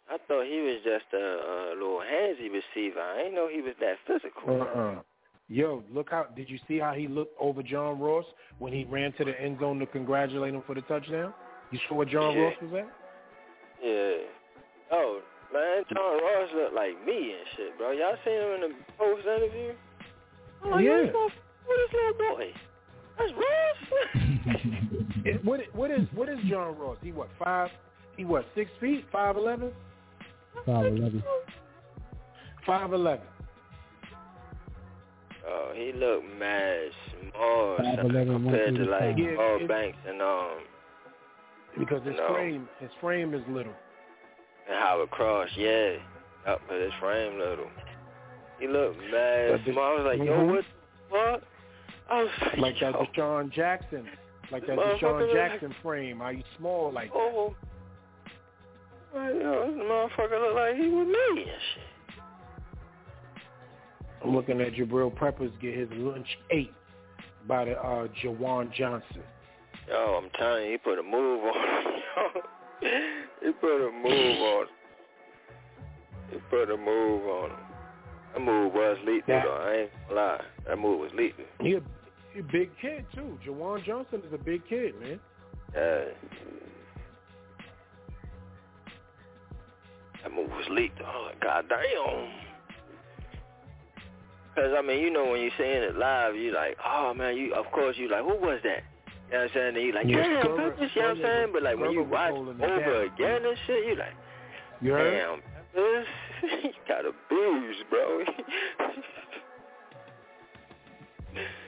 I 0.10 0.18
thought 0.28 0.45
he 0.45 0.62
was 0.62 0.78
just 0.84 1.06
a, 1.14 1.18
a 1.18 1.74
little 1.74 2.00
handsy 2.02 2.50
receiver. 2.52 3.00
I 3.02 3.18
didn't 3.24 3.36
know 3.36 3.48
he 3.52 3.62
was 3.62 3.74
that 3.80 3.95
physical. 4.06 4.62
Uh-uh. 4.62 5.02
Yo, 5.48 5.84
look 5.94 6.10
how 6.12 6.26
did 6.36 6.50
you 6.50 6.60
see 6.68 6.78
how 6.80 6.94
he 6.94 7.08
looked 7.08 7.36
over 7.40 7.64
John 7.64 8.00
Ross 8.00 8.26
when 8.60 8.74
he 8.74 8.84
ran 8.86 9.14
to 9.14 9.26
the 9.26 9.40
end 9.40 9.60
zone 9.60 9.80
to 9.80 9.86
congratulate 9.88 10.54
him 10.54 10.64
for 10.68 10.76
the 10.76 10.82
touchdown? 10.82 11.34
You 11.72 11.80
saw 11.88 11.95
where 11.95 12.06
John 12.06 12.36
Yeah. 12.36 12.42
Ross 12.44 12.54
was 12.62 12.74
at? 12.74 12.90
Yeah. 13.84 14.16
Man, 15.56 15.84
John 15.93 16.19
Ross 16.22 16.50
looked 16.53 16.75
like 16.75 17.06
me 17.06 17.32
and 17.32 17.48
shit, 17.56 17.77
bro. 17.77 17.92
Y'all 17.92 18.17
seen 18.25 18.34
him 18.34 18.51
in 18.56 18.61
the 18.61 18.75
post 18.98 19.25
interview? 19.25 19.72
I'm 20.64 20.72
like, 20.72 20.84
Yeah. 20.84 21.08
Who's 21.08 21.32
this 21.92 21.93
little 21.93 22.35
boy? 22.35 22.51
That's 23.17 23.32
Ross. 23.34 23.80
What 25.43 25.61
what 25.74 25.90
is 25.92 26.08
what 26.14 26.30
is 26.30 26.38
John 26.50 26.77
Ross? 26.77 26.98
He 27.01 27.11
what 27.11 27.30
five? 27.43 27.69
He 28.17 28.25
what 28.25 28.45
six 28.53 28.69
feet? 28.80 29.06
Five 29.11 29.38
eleven? 29.38 29.72
Five 30.66 30.85
eleven. 30.85 31.24
Five 32.66 32.93
eleven. 32.93 33.25
oh, 35.48 35.72
he 35.75 35.93
looked 35.93 36.25
mad 36.38 36.90
small 37.32 37.77
son, 37.77 37.85
5'11", 37.98 38.25
compared 38.27 38.75
to 38.75 38.84
like 38.84 39.01
185. 39.01 39.17
Yeah, 39.17 39.35
Paul 39.35 39.67
Banks 39.67 39.98
and 40.08 40.22
um 40.22 40.58
Because 41.80 42.06
his 42.06 42.16
No. 42.17 42.34
frame 42.34 42.69
his 42.80 42.92
frame 43.01 43.34
is 43.34 43.42
little. 43.50 43.74
And 44.68 44.77
Howard 44.80 45.11
Cross. 45.11 45.50
Yeah, 45.58 45.95
up 46.48 46.61
but 46.68 46.80
his 46.82 46.92
frame 47.00 47.40
little. 47.40 47.68
He 48.60 48.68
looked 48.68 49.00
mad 49.11 49.61
small. 49.66 49.84
I 49.84 50.02
was 50.02 50.18
like, 50.18 50.27
yo, 50.27 50.45
what 50.45 50.56
the 50.56 50.64
fuck? 51.10 51.44
I 52.10 52.22
was 52.22 52.30
like, 52.42 52.58
Like 52.58 52.80
that 52.80 52.94
DeSean 52.94 53.52
Jackson. 53.52 54.08
Like 54.52 54.66
that 54.68 54.77
DeSean 54.77 55.34
Jackson 55.34 55.76
frame. 55.84 56.19
How 56.19 56.30
you 56.30 56.44
small 56.58 56.92
like 56.92 57.11
that. 57.11 57.19
oh. 57.19 57.56
Like, 59.14 59.34
yo, 59.34 59.72
this 59.72 59.82
motherfucker 59.82 60.42
look 60.42 60.56
like 60.56 60.76
he 60.76 60.88
was 60.90 61.08
me 61.08 61.42
and 61.44 61.61
shit. 61.74 61.84
I'm 64.24 64.35
looking 64.35 64.60
at 64.61 64.74
Jabril 64.74 65.16
Peppers 65.16 65.52
get 65.61 65.77
his 65.77 65.90
lunch 65.94 66.27
ate 66.50 66.74
by 67.48 67.66
the 67.66 67.74
uh 67.74 68.08
Juwan 68.24 68.74
Johnson. 68.74 69.22
Yo, 69.88 70.19
I'm 70.22 70.30
telling 70.32 70.66
you, 70.66 70.72
he 70.72 70.77
put 70.77 70.98
a 70.98 71.03
move 71.03 71.44
on 71.44 71.53
him. 71.53 72.42
He 72.82 73.52
put 73.62 73.88
a 73.88 73.92
move 73.92 74.42
on 74.42 74.64
him. 74.64 74.70
He 76.32 76.38
put 76.50 76.70
a 76.72 76.78
move 76.78 77.24
on 77.28 77.50
him. 77.52 77.58
That 78.34 78.42
move 78.42 78.74
was 78.74 78.98
lethal, 79.06 79.22
That- 79.28 79.44
though. 79.45 79.54
I 79.54 79.74
ain't 79.82 79.92
gonna 80.10 80.22
lie. 80.22 80.42
That 80.68 80.78
move 80.80 81.00
was 81.00 81.12
lethal. 81.14 81.45
He 81.62 81.74
a, 81.76 81.82
he 82.34 82.40
a 82.40 82.44
big 82.44 82.70
kid 82.82 83.06
too. 83.14 83.38
Juwan 83.45 83.84
Johnson 83.86 84.22
is 84.28 84.34
a 84.34 84.38
big 84.38 84.68
kid, 84.68 85.00
man. 85.00 85.20
Yeah. 85.74 86.04
That 90.24 90.34
move 90.34 90.50
was 90.50 90.66
lethal. 90.70 91.06
I 91.06 91.16
was 91.18 91.26
like, 91.32 91.42
God 91.42 91.66
damn. 91.70 92.30
Because, 94.54 94.72
I 94.78 94.82
mean, 94.82 95.00
you 95.00 95.12
know, 95.12 95.26
when 95.32 95.42
you're 95.42 95.52
seeing 95.58 95.84
it 95.84 95.98
live, 95.98 96.36
you 96.36 96.54
like, 96.54 96.78
oh, 96.86 97.14
man, 97.14 97.36
you. 97.36 97.54
of 97.54 97.66
course, 97.72 97.95
you 97.98 98.10
like, 98.10 98.22
who 98.24 98.36
was 98.40 98.60
that? 98.64 98.84
You 99.28 99.34
know 99.34 99.40
what 99.40 99.44
I'm 99.44 99.50
saying? 99.54 99.76
And 99.76 99.86
you 99.86 99.92
like, 99.94 100.08
Yeah, 100.08 100.16
damn, 100.16 100.28
you 100.36 100.42
know 100.44 100.56
what 100.56 101.06
I'm 101.06 101.22
saying? 101.22 101.50
But, 101.54 101.64
like, 101.64 101.78
when 101.80 101.92
you 101.92 102.04
watch 102.04 102.32
over 102.32 103.04
again 103.04 103.45
and 103.45 103.58
shit, 103.66 103.88
you 103.88 103.95
like, 103.95 104.14
You 104.82 104.92
damn, 104.92 105.42
Peppers, 105.74 106.08
you 106.64 106.72
got 106.88 107.06
a 107.06 107.12
bruise, 107.30 107.78
bro. 107.90 108.24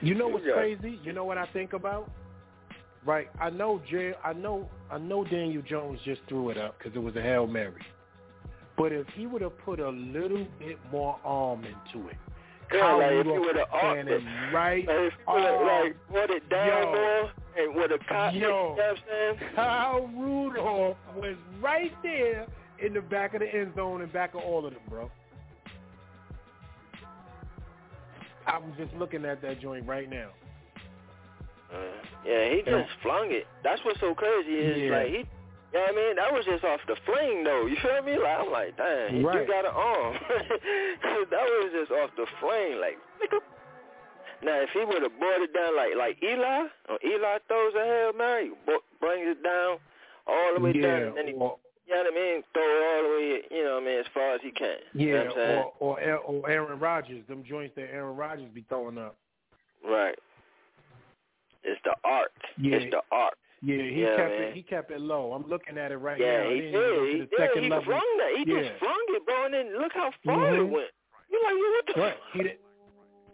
You 0.00 0.14
know 0.14 0.28
what's 0.28 0.44
crazy? 0.44 0.98
You 1.02 1.12
know 1.12 1.24
what 1.24 1.38
I 1.38 1.46
think 1.52 1.72
about? 1.72 2.10
Right. 3.04 3.28
I 3.40 3.50
know 3.50 3.80
Jay. 3.90 4.12
I 4.24 4.32
know. 4.32 4.68
I 4.90 4.98
know 4.98 5.24
Daniel 5.24 5.62
Jones 5.62 6.00
just 6.04 6.20
threw 6.28 6.50
it 6.50 6.58
up 6.58 6.78
because 6.78 6.96
it 6.96 7.00
was 7.00 7.16
a 7.16 7.22
hail 7.22 7.46
mary. 7.46 7.82
But 8.76 8.92
if 8.92 9.06
he 9.14 9.26
would 9.26 9.42
have 9.42 9.58
put 9.58 9.80
a 9.80 9.90
little 9.90 10.46
bit 10.58 10.78
more 10.92 11.18
arm 11.24 11.64
into 11.64 12.08
it, 12.08 12.16
Yeah, 12.72 12.80
Kyle 12.80 12.98
like, 12.98 13.10
if 13.12 13.26
you 13.26 13.32
Rudolph 13.32 13.46
would 13.46 13.56
have 13.56 13.68
was 13.72 13.80
standing 13.80 14.26
right. 14.52 14.86
Like, 14.86 14.96
if 14.98 15.12
you 15.18 15.32
arm. 15.34 15.66
like, 15.66 15.96
put 16.10 16.30
it 16.30 16.48
down 16.50 16.94
Yo. 16.94 17.30
and 17.56 17.74
with 17.74 17.90
a 17.92 17.98
cop, 18.08 18.34
you 18.34 18.40
know 18.40 18.48
Yo. 18.48 18.74
what 18.74 18.84
I'm 18.84 18.96
saying? 19.38 19.50
Kyle 19.54 20.10
Rudolph 20.16 20.96
was 21.16 21.36
right 21.60 21.92
there 22.02 22.46
in 22.84 22.94
the 22.94 23.00
back 23.00 23.34
of 23.34 23.40
the 23.40 23.54
end 23.54 23.72
zone 23.74 24.02
and 24.02 24.12
back 24.12 24.34
of 24.34 24.40
all 24.42 24.66
of 24.66 24.72
them, 24.72 24.82
bro. 24.88 25.10
I 28.46 28.58
was 28.58 28.70
just 28.78 28.94
looking 28.94 29.24
at 29.24 29.42
that 29.42 29.60
joint 29.60 29.86
right 29.86 30.08
now. 30.08 30.30
Uh, 31.72 31.76
yeah, 32.26 32.48
he 32.50 32.62
just 32.64 32.88
flung 33.02 33.28
it. 33.30 33.46
That's 33.62 33.80
what's 33.84 34.00
so 34.00 34.14
crazy 34.14 34.52
is 34.52 34.82
Yeah. 34.90 34.96
like 34.98 35.08
he. 35.08 35.24
You 35.72 35.78
know 35.78 35.84
what 35.84 35.92
I 35.92 35.96
mean? 35.96 36.16
That 36.16 36.32
was 36.32 36.44
just 36.46 36.64
off 36.64 36.80
the 36.88 36.96
fling 37.04 37.44
though. 37.44 37.66
You 37.66 37.76
feel 37.82 38.00
me? 38.02 38.16
Like 38.16 38.38
I'm 38.40 38.50
like, 38.50 38.76
damn, 38.76 39.14
he 39.16 39.20
Right. 39.22 39.46
do 39.46 39.52
got 39.52 39.64
an 39.68 39.74
arm. 39.76 40.14
that 41.30 41.44
was 41.60 41.70
just 41.76 41.90
off 41.92 42.10
the 42.16 42.26
fling. 42.40 42.80
Like, 42.80 42.96
now 44.42 44.60
if 44.62 44.70
he 44.72 44.80
would 44.84 45.02
have 45.02 45.18
brought 45.18 45.42
it 45.42 45.52
down 45.52 45.76
like 45.76 45.92
like 45.96 46.16
Eli, 46.22 46.68
or 46.88 46.98
Eli 47.04 47.38
throws 47.48 47.74
a 47.74 47.84
hail 47.84 48.12
mary, 48.16 48.50
brings 49.00 49.28
it 49.28 49.42
down 49.42 49.78
all 50.26 50.54
the 50.54 50.60
way 50.60 50.72
Yeah, 50.74 50.82
down, 50.86 51.02
and 51.08 51.16
then 51.18 51.26
he, 51.28 51.32
or- 51.34 51.58
you 51.86 51.94
know 51.94 52.02
what 52.02 52.12
I 52.12 52.16
mean? 52.16 52.42
Throw 52.52 52.62
it 52.62 52.84
all 52.84 53.02
the 53.02 53.08
way, 53.16 53.42
you 53.50 53.64
know 53.64 53.74
what 53.74 53.82
I 53.82 53.86
mean, 53.86 53.98
as 53.98 54.06
far 54.12 54.34
as 54.34 54.40
he 54.42 54.50
can. 54.50 54.76
you 54.92 55.12
know 55.12 55.22
Yeah, 55.22 55.28
what 55.28 55.38
I'm 55.38 55.64
or, 55.80 56.00
or 56.00 56.16
or 56.44 56.50
Aaron 56.50 56.78
Rodgers, 56.78 57.26
them 57.28 57.42
joints 57.48 57.74
that 57.76 57.88
Aaron 57.92 58.14
Rodgers 58.16 58.48
be 58.54 58.64
throwing 58.68 58.98
up. 58.98 59.16
Right. 59.84 60.18
It's 61.64 61.80
the 61.84 61.94
art. 62.04 62.30
Yeah. 62.56 62.76
It's 62.76 62.90
the 62.90 63.00
art. 63.10 63.34
Yeah, 63.60 63.82
he 63.82 64.02
Yeah, 64.02 64.16
kept 64.16 64.30
man. 64.30 64.42
it. 64.42 64.54
He 64.54 64.62
kept 64.62 64.90
it 64.90 65.00
low. 65.00 65.32
I'm 65.32 65.46
looking 65.48 65.78
at 65.78 65.90
it 65.90 65.96
right 65.96 66.18
yeah, 66.20 66.44
now. 66.44 66.50
he 66.50 66.56
It 66.58 66.72
did. 66.72 67.12
He 67.12 67.18
did. 67.18 67.30
second 67.36 67.62
He 67.64 67.70
level. 67.70 67.84
flung 67.84 68.16
that. 68.18 68.32
He 68.36 68.44
yeah. 68.52 68.60
just 68.68 68.78
flung 68.78 69.04
it, 69.08 69.24
bro, 69.26 69.44
and 69.46 69.54
then 69.54 69.78
look 69.78 69.92
how 69.92 70.10
far 70.24 70.54
it 70.54 70.58
Mhm. 70.60 70.70
went. 70.70 70.90
You 71.30 71.42
like, 71.42 71.54
what 71.54 71.86
the 71.94 72.00
Right. 72.00 72.16
He 72.32 72.38
didn't. 72.42 72.60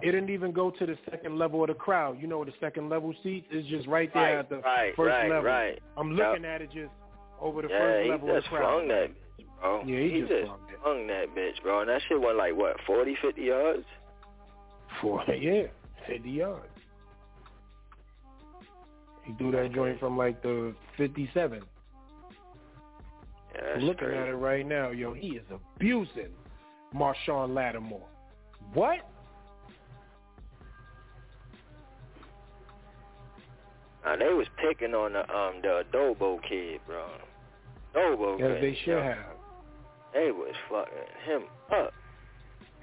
It 0.03 0.11
didn't 0.11 0.31
even 0.31 0.51
go 0.53 0.70
to 0.70 0.86
the 0.86 0.99
second 1.09 1.39
level 1.39 1.62
of 1.62 1.69
the 1.69 1.75
crowd. 1.75 2.20
You 2.20 2.27
know, 2.27 2.44
the 2.44 2.53
second 2.61 2.89
level 2.89 3.15
seats 3.23 3.47
is 3.51 3.65
just 3.67 3.86
right 3.86 4.12
there 4.12 4.23
Right, 4.23 4.39
at 4.39 4.49
the 4.49 4.59
right, 4.59 4.94
first 4.97 5.09
right, 5.12 5.31
level. 5.31 5.44
right. 5.51 5.78
I'm 5.97 6.11
Yep. 6.17 6.19
looking 6.28 6.44
at 6.44 6.61
it 6.62 6.70
just 6.73 6.93
over 7.41 7.62
the 7.62 7.69
yeah, 7.69 7.78
first 7.78 8.05
he 8.05 8.11
level 8.11 8.28
of 8.36 8.43
the 8.43 8.49
crowd. 8.49 8.61
flung 8.61 8.89
that 8.89 9.11
bitch, 9.39 9.47
bro. 9.61 9.83
Yeah, 9.86 9.99
he 10.01 10.20
just, 10.20 10.31
just 10.33 10.47
flung 10.47 10.61
flung 10.83 11.07
that 11.07 11.35
bitch, 11.35 11.62
bro. 11.62 11.81
And 11.81 11.89
that 11.89 12.03
shit 12.03 12.20
went 12.20 12.36
like 12.36 12.55
what, 12.57 12.78
40, 12.83 13.15
50 13.23 13.43
yards? 13.43 13.86
For 15.01 15.23
yeah, 15.33 15.69
fifty 16.07 16.31
yards. 16.31 16.74
He 19.25 19.33
threw 19.35 19.51
that 19.53 19.73
joint 19.73 19.99
from 19.99 20.17
like 20.17 20.43
the 20.43 20.75
fifty-seven. 20.97 21.62
Yeah, 23.55 23.85
looking 23.85 24.09
at 24.09 24.28
it 24.28 24.35
right 24.35 24.67
now. 24.67 24.91
Yo, 24.91 25.15
he 25.15 25.28
is 25.28 25.44
abusing 25.51 26.31
Marshon 26.94 27.55
Lattimore. 27.55 28.07
What? 28.75 28.99
Now, 34.05 34.17
they 34.17 34.35
was 34.35 34.47
picking 34.61 34.94
on 34.94 35.15
the 35.15 35.20
um 35.20 35.61
the 35.62 35.85
Adebo 35.93 36.43
kid, 36.47 36.81
bro. 36.86 37.07
Adebo 37.97 38.35
As 38.35 38.61
kid. 38.61 38.62
they 38.62 38.78
should 38.85 38.91
yo. 38.91 39.03
have. 39.03 39.36
They 40.12 40.31
was 40.31 40.55
fucking 40.69 40.93
him 41.27 41.43
up. 41.73 41.93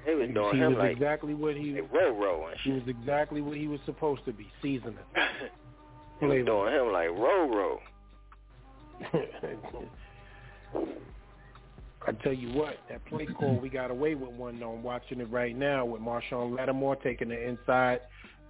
They 0.05 0.15
was 0.15 0.29
doing 0.33 0.55
he 0.55 0.61
him 0.61 0.73
was 0.73 0.79
like 0.79 0.91
exactly 0.91 1.33
what 1.35 1.55
he 1.55 1.79
row 1.79 2.49
he 2.63 2.71
was 2.71 2.81
exactly 2.87 3.41
what 3.41 3.55
he 3.55 3.67
was 3.67 3.79
supposed 3.85 4.25
to 4.25 4.33
be, 4.33 4.47
seasoning. 4.61 4.97
Was 6.21 6.45
doing 6.45 6.73
him 6.73 6.91
like 6.93 7.09
row 7.09 7.49
row. 7.49 7.79
I 12.07 12.11
tell 12.23 12.33
you 12.33 12.49
what, 12.49 12.75
that 12.89 13.05
play 13.05 13.25
call 13.25 13.57
we 13.59 13.69
got 13.69 13.89
away 13.91 14.15
with 14.15 14.31
one 14.31 14.59
though. 14.59 14.73
I'm 14.73 14.83
watching 14.83 15.19
it 15.19 15.29
right 15.31 15.55
now 15.57 15.85
with 15.85 16.01
Marshon 16.01 16.55
Lattimore 16.55 16.95
taking 16.97 17.29
the 17.29 17.47
inside 17.47 18.01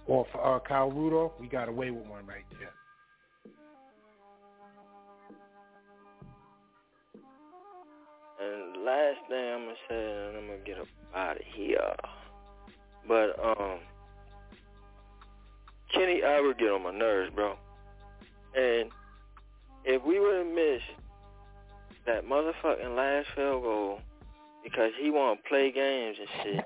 off 0.06 0.26
uh, 0.34 0.58
Kyle 0.66 0.90
Rudolph. 0.90 1.32
We 1.40 1.48
got 1.48 1.68
away 1.68 1.90
with 1.90 2.06
one 2.06 2.26
right 2.26 2.44
there. 2.58 2.72
And 8.40 8.84
last 8.84 9.18
thing 9.28 9.52
I'm 9.54 9.64
gonna 9.64 9.76
say, 9.88 10.28
and 10.28 10.36
I'm 10.36 10.46
gonna 10.46 10.58
get 10.64 10.78
up 10.78 10.88
out 11.14 11.36
of 11.36 11.42
here. 11.54 11.94
But 13.06 13.38
um, 13.42 13.80
Kenny 15.92 16.22
Albert 16.22 16.58
get 16.58 16.70
on 16.70 16.82
my 16.82 16.90
nerves, 16.90 17.32
bro. 17.34 17.54
And 18.54 18.90
if 19.84 20.04
we 20.04 20.20
would 20.20 20.46
have 20.46 20.54
missed 20.54 20.84
that 22.06 22.24
motherfucking 22.24 22.96
last 22.96 23.28
field 23.34 23.62
goal 23.62 24.00
because 24.64 24.92
he 25.00 25.10
want 25.10 25.42
to 25.42 25.48
play 25.48 25.72
games 25.72 26.16
and 26.18 26.28
shit, 26.42 26.64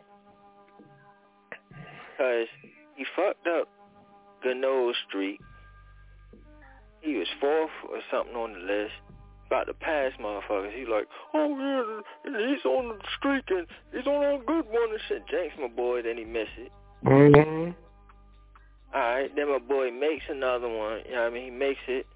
because 2.16 2.46
he 2.94 3.04
fucked 3.14 3.46
up 3.46 3.68
Gano's 4.42 4.94
streak. 5.08 5.40
He 7.00 7.16
was 7.16 7.28
fourth 7.40 7.70
or 7.88 8.00
something 8.10 8.34
on 8.34 8.52
the 8.54 8.58
list. 8.60 8.94
About 9.46 9.64
to 9.64 9.74
pass 9.74 10.10
motherfuckers. 10.20 10.76
He 10.76 10.86
like, 10.86 11.06
oh 11.32 12.02
yeah, 12.24 12.48
he's 12.48 12.64
on 12.64 12.88
the 12.88 12.98
streak 13.16 13.44
and 13.48 13.66
he's 13.92 14.06
on 14.06 14.24
a 14.24 14.44
good 14.44 14.66
one 14.66 14.90
and 14.90 15.00
shit. 15.08 15.26
Jinx 15.28 15.54
my 15.60 15.68
boy, 15.68 16.02
then 16.02 16.18
he 16.18 16.24
miss 16.24 16.48
it. 16.58 16.72
Mm-hmm. 17.04 17.70
Alright, 18.94 19.34
then 19.36 19.48
my 19.50 19.58
boy 19.58 19.90
makes 19.90 20.24
another 20.28 20.68
one. 20.68 21.00
You 21.06 21.12
know 21.14 21.22
what 21.22 21.32
I 21.32 21.34
mean? 21.34 21.44
He 21.44 21.50
makes 21.50 21.80
it 21.88 22.06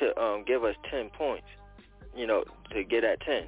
to 0.00 0.20
um 0.20 0.44
give 0.46 0.64
us 0.64 0.74
ten 0.90 1.10
points. 1.10 1.46
You 2.14 2.26
know, 2.26 2.44
to 2.72 2.84
get 2.84 3.04
at 3.04 3.20
ten. 3.20 3.44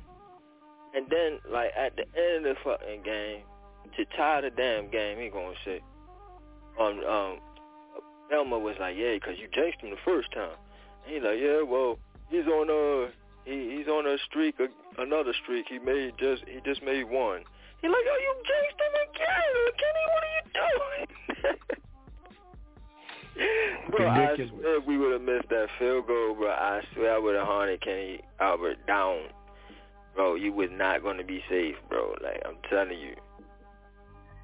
And 0.94 1.06
then 1.10 1.38
like 1.50 1.72
at 1.76 1.96
the 1.96 2.04
end 2.18 2.46
of 2.46 2.56
the 2.56 2.60
fucking 2.64 3.02
game, 3.02 3.42
to 3.96 4.04
tie 4.16 4.40
the 4.40 4.50
damn 4.50 4.90
game, 4.90 5.18
he 5.18 5.28
gonna 5.28 5.54
say, 5.64 5.80
um 6.80 7.00
um 7.04 7.38
Vilma 8.30 8.58
was 8.58 8.76
like, 8.78 8.96
yeah, 8.96 9.18
'cause 9.18 9.34
you 9.38 9.48
jinxed 9.52 9.80
him 9.80 9.90
the 9.90 9.96
first 10.04 10.30
time. 10.32 10.56
And 11.04 11.14
he 11.14 11.20
like, 11.20 11.38
yeah, 11.40 11.62
well, 11.62 11.98
he's 12.30 12.46
on 12.46 12.68
a 12.70 13.10
he 13.44 13.76
he's 13.76 13.88
on 13.88 14.06
a 14.06 14.16
streak, 14.28 14.56
a, 14.60 14.68
another 15.00 15.32
streak. 15.42 15.66
He 15.68 15.78
made 15.78 16.14
just 16.18 16.44
he 16.46 16.60
just 16.64 16.82
made 16.82 17.04
one. 17.04 17.42
He 17.80 17.88
like, 17.88 18.04
oh, 18.06 18.18
you 18.20 18.34
jinxed 18.44 18.80
him 18.80 18.94
again, 19.08 19.52
Kenny. 19.78 20.04
What 20.12 20.22
are 20.24 20.34
you 20.36 20.44
doing? 21.54 21.56
bro, 23.90 24.08
I 24.08 24.36
swear 24.36 24.80
we 24.80 24.98
would 24.98 25.12
have 25.12 25.22
missed 25.22 25.48
that 25.50 25.68
field 25.78 26.06
goal, 26.06 26.34
bro. 26.34 26.50
I 26.50 26.82
swear 26.94 27.14
I 27.14 27.18
would 27.18 27.34
have 27.36 27.46
hunted 27.46 27.80
Kenny 27.80 28.20
Albert 28.40 28.86
down, 28.86 29.28
bro. 30.14 30.34
You 30.34 30.52
was 30.52 30.70
not 30.72 31.02
going 31.02 31.18
to 31.18 31.24
be 31.24 31.42
safe, 31.48 31.76
bro. 31.88 32.14
Like 32.22 32.42
I'm 32.46 32.56
telling 32.68 32.98
you. 32.98 33.14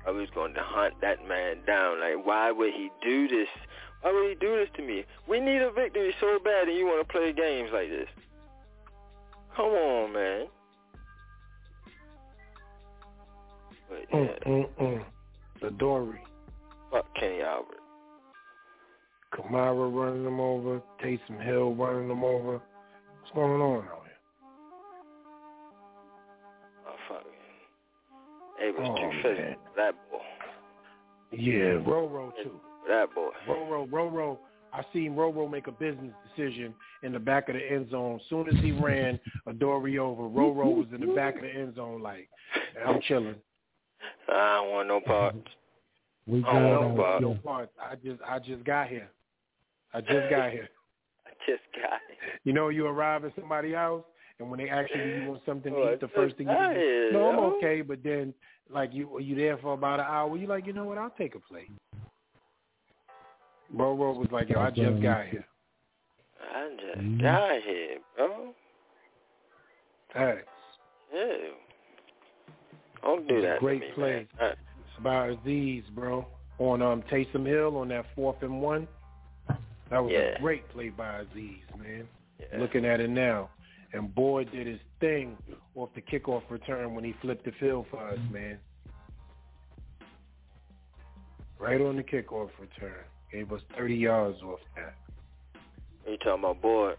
I 0.07 0.11
was 0.11 0.29
going 0.35 0.53
to 0.53 0.61
hunt 0.63 0.95
that 1.01 1.27
man 1.27 1.59
down. 1.67 2.01
Like, 2.01 2.27
why 2.27 2.53
would 2.53 2.75
he 2.75 2.91
do 3.03 3.27
this? 3.27 3.49
Why 4.03 4.13
would 4.13 4.29
he 4.29 4.35
do 4.35 4.55
this 4.55 4.69
to 4.77 4.83
me? 4.83 5.05
We 5.27 5.41
need 5.41 5.63
a 5.63 5.71
victory 5.71 6.15
so 6.21 6.39
bad, 6.45 6.69
and 6.69 6.77
you 6.77 6.85
want 6.85 7.07
to 7.09 7.11
play 7.11 7.33
games 7.33 7.71
like 7.73 7.89
this? 7.89 8.09
Come 9.57 9.67
on, 9.67 10.13
man. 10.13 10.47
But 13.89 14.11
mm, 14.11 14.29
yeah, 14.29 14.51
Mm-mm-mm. 14.51 15.05
The 15.63 15.71
Dory. 15.71 16.21
fuck 16.91 17.07
Kenny 17.15 17.41
Albert. 17.41 17.79
Kamara 19.35 19.93
running 19.93 20.25
them 20.25 20.41
over. 20.41 20.81
Taysom 21.03 21.43
Hill 21.45 21.75
running 21.75 22.09
them 22.09 22.25
over. 22.25 22.53
What's 23.21 23.35
going 23.35 23.61
on 23.61 23.79
out 23.85 24.03
here? 24.05 24.13
Oh 26.87 26.95
fuck. 27.09 27.25
It 28.61 28.79
was 28.79 28.89
Oh, 28.91 28.97
too 28.97 29.23
physical. 29.23 29.55
That 29.77 29.95
boy. 30.11 30.19
Yeah, 31.33 31.83
Roro 31.85 32.33
too. 32.43 32.61
For 32.85 32.89
That 32.89 33.15
boy. 33.15 33.31
Roro, 33.49 33.89
Roro. 33.89 34.39
I 34.73 34.83
seen 34.93 35.15
Roro 35.15 35.49
make 35.51 35.69
a 35.69 35.73
business 35.73 36.13
decision 36.37 36.75
in 37.03 37.13
the 37.13 37.19
back 37.19 37.49
of 37.49 37.55
the 37.55 37.73
end 37.73 37.91
zone. 37.91 38.17
As 38.17 38.29
soon 38.29 38.49
as 38.49 38.55
he 38.63 38.73
ran 38.73 39.21
a 39.47 39.53
dory 39.53 39.99
over, 39.99 40.23
Roro 40.25 40.77
was 40.77 40.87
in 40.93 41.01
the 41.07 41.15
back 41.15 41.37
of 41.37 41.43
the 41.43 41.51
end 41.55 41.77
zone 41.77 42.03
like, 42.03 42.29
I'm 42.85 43.01
chilling. 43.03 43.37
I 44.29 44.57
don't 44.57 44.71
want 44.71 44.89
no 44.89 45.01
parts. 45.01 45.39
We 46.27 46.39
I 46.39 46.43
got 46.43 46.53
don't 46.53 46.65
uh, 46.65 46.81
know 46.81 46.95
about 46.95 47.21
No 47.21 47.35
parts. 47.35 47.73
I 47.79 47.97
just 47.97 48.19
I 48.27 48.39
just 48.39 48.65
got 48.65 48.89
here. 48.89 49.11
I 49.95 50.01
just 50.01 50.29
got 50.29 50.51
here. 50.51 50.69
I 51.27 51.31
just 51.49 51.63
got 51.75 52.01
it. 52.11 52.41
You 52.45 52.53
know, 52.53 52.69
you 52.69 52.87
arrive 52.87 53.25
at 53.25 53.33
somebody's 53.39 53.75
house, 53.75 54.05
and 54.39 54.51
when 54.51 54.59
they 54.59 54.69
ask 54.69 54.89
you, 54.95 55.01
do 55.03 55.09
you 55.09 55.29
want 55.29 55.43
something 55.47 55.73
Oh, 55.75 55.87
to 55.87 55.93
eat, 55.95 56.01
the 56.01 56.09
first 56.09 56.37
thing 56.37 56.49
you 56.49 56.55
got 56.55 56.75
do, 56.75 57.11
no, 57.13 57.29
I'm 57.29 57.39
okay. 57.55 57.83
But 57.83 58.03
then, 58.03 58.35
like 58.71 58.93
you, 58.93 59.19
you 59.21 59.35
there 59.37 59.57
for 59.59 59.75
about 59.75 60.01
an 60.01 60.07
hour. 60.09 60.37
You 60.37 60.47
like, 60.47 60.67
you 60.67 60.73
know 60.73 60.85
what? 60.85 60.99
I'll 60.99 61.15
take 61.17 61.35
a 61.35 61.41
plate. 61.41 61.71
Bro, 63.71 63.97
bro 63.97 64.13
was 64.13 64.29
like, 64.31 64.49
yo, 64.51 64.61
I 64.61 64.71
just 64.71 65.03
got 65.03 65.27
here. 65.27 65.47
I 66.55 66.69
just 66.71 66.99
Mm-hmm. 66.99 67.23
got 67.23 67.63
here, 67.63 67.99
bro. 68.17 68.55
Hey, 70.13 70.41
Yeah. 71.15 71.25
Don't 73.03 73.29
do 73.29 73.43
that. 73.43 73.59
great 73.61 73.81
to 73.81 73.87
me, 73.87 73.93
play 73.95 74.13
Man. 74.13 74.29
Uh, 74.41 74.55
by 75.03 75.31
Azeez, 75.31 75.85
bro, 75.95 76.27
on 76.59 76.83
um 76.83 77.03
Taysom 77.11 77.47
Hill 77.47 77.77
on 77.77 77.89
that 77.89 78.07
fourth 78.15 78.43
and 78.43 78.61
one. 78.61 78.87
That 79.91 80.03
was 80.03 80.13
Yeah. 80.13 80.37
a 80.37 80.41
great 80.41 80.69
play 80.71 80.89
by 80.91 81.25
Azeez, 81.25 81.63
man. 81.79 82.09
yeah. 82.41 82.59
Looking 82.59 82.85
at 82.85 83.01
it 83.01 83.11
now, 83.11 83.51
and 83.93 84.13
Boyd 84.15 84.51
did 84.51 84.67
his 84.67 84.81
thing 85.01 85.37
off 85.75 85.91
the 85.95 86.01
kickoff 86.03 86.43
return 86.51 86.95
when 86.95 87.05
he 87.05 87.13
flipped 87.21 87.45
the 87.45 87.53
field 87.53 87.87
for 87.91 87.99
us, 87.99 88.19
man. 88.31 88.59
Right 91.59 91.81
on 91.81 91.97
the 91.97 92.03
kickoff 92.03 92.51
return, 92.59 93.05
gave 93.33 93.53
us 93.53 93.63
30 93.77 93.95
yards 93.95 94.43
off 94.43 94.59
that. 94.77 94.95
You 96.07 96.17
talking 96.19 96.45
about 96.45 96.61
Boyd? 96.61 96.97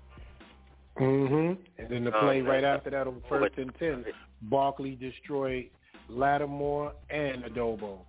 Mm-hmm. 0.98 1.62
And 1.78 1.90
then 1.90 2.04
the 2.06 2.16
Oh, 2.16 2.22
play 2.22 2.42
right 2.42 2.64
after 2.64 2.90
that 2.90 3.06
on 3.08 3.22
first 3.28 3.58
and 3.58 3.74
ten, 3.76 4.06
Barkley 4.44 4.96
destroyed 4.96 5.70
Lattimore 6.10 6.94
and 7.10 7.44
Adebo. 7.44 8.00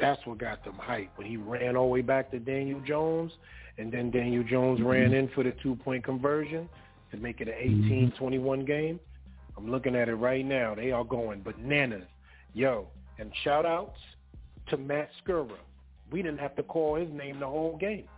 That's 0.00 0.24
what 0.26 0.38
got 0.38 0.64
them 0.64 0.78
hyped. 0.80 1.08
When 1.16 1.26
he 1.26 1.36
ran 1.36 1.76
all 1.76 1.86
the 1.86 1.92
way 1.92 2.02
back 2.02 2.30
to 2.30 2.38
Daniel 2.38 2.80
Jones, 2.80 3.32
and 3.78 3.92
then 3.92 4.10
Daniel 4.10 4.44
Jones 4.44 4.80
ran 4.82 5.06
mm-hmm. 5.06 5.14
in 5.14 5.28
for 5.34 5.44
the 5.44 5.52
two-point 5.62 6.04
conversion 6.04 6.68
to 7.10 7.16
make 7.16 7.40
it 7.40 7.48
an 7.48 7.54
mm-hmm. 7.54 8.24
18-21 8.24 8.66
game. 8.66 9.00
I'm 9.56 9.70
looking 9.70 9.94
at 9.94 10.08
it 10.08 10.14
right 10.14 10.44
now. 10.44 10.74
They 10.74 10.90
are 10.90 11.04
going 11.04 11.42
bananas. 11.42 12.06
Yo, 12.54 12.88
and 13.18 13.30
shout-outs 13.44 13.98
to 14.68 14.76
Matt 14.76 15.10
Skura. 15.22 15.56
We 16.10 16.22
didn't 16.22 16.40
have 16.40 16.56
to 16.56 16.62
call 16.62 16.96
his 16.96 17.08
name 17.10 17.40
the 17.40 17.46
whole 17.46 17.76
game. 17.76 18.08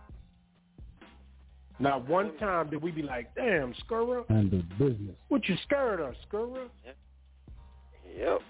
Not 1.79 2.07
one 2.07 2.37
time 2.37 2.69
did 2.69 2.81
we 2.81 2.91
be 2.91 3.01
like, 3.01 3.33
damn, 3.35 3.73
Skura, 3.73 4.27
Handle 4.29 4.63
business. 4.77 5.15
what 5.27 5.47
you 5.47 5.55
scared 5.63 5.99
us, 5.99 6.15
Skura? 6.31 6.67
Yep. 8.17 8.41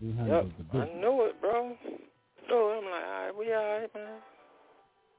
We 0.00 0.08
Yep. 0.08 0.46
I 0.72 0.84
business. 0.84 1.02
know 1.02 1.24
it, 1.24 1.40
bro. 1.40 1.76
No, 2.48 2.70
I'm 2.70 2.84
like, 2.84 3.04
all 3.04 3.24
right, 3.26 3.36
we 3.36 3.52
all 3.52 3.80
right, 3.80 3.94
man. 3.94 4.20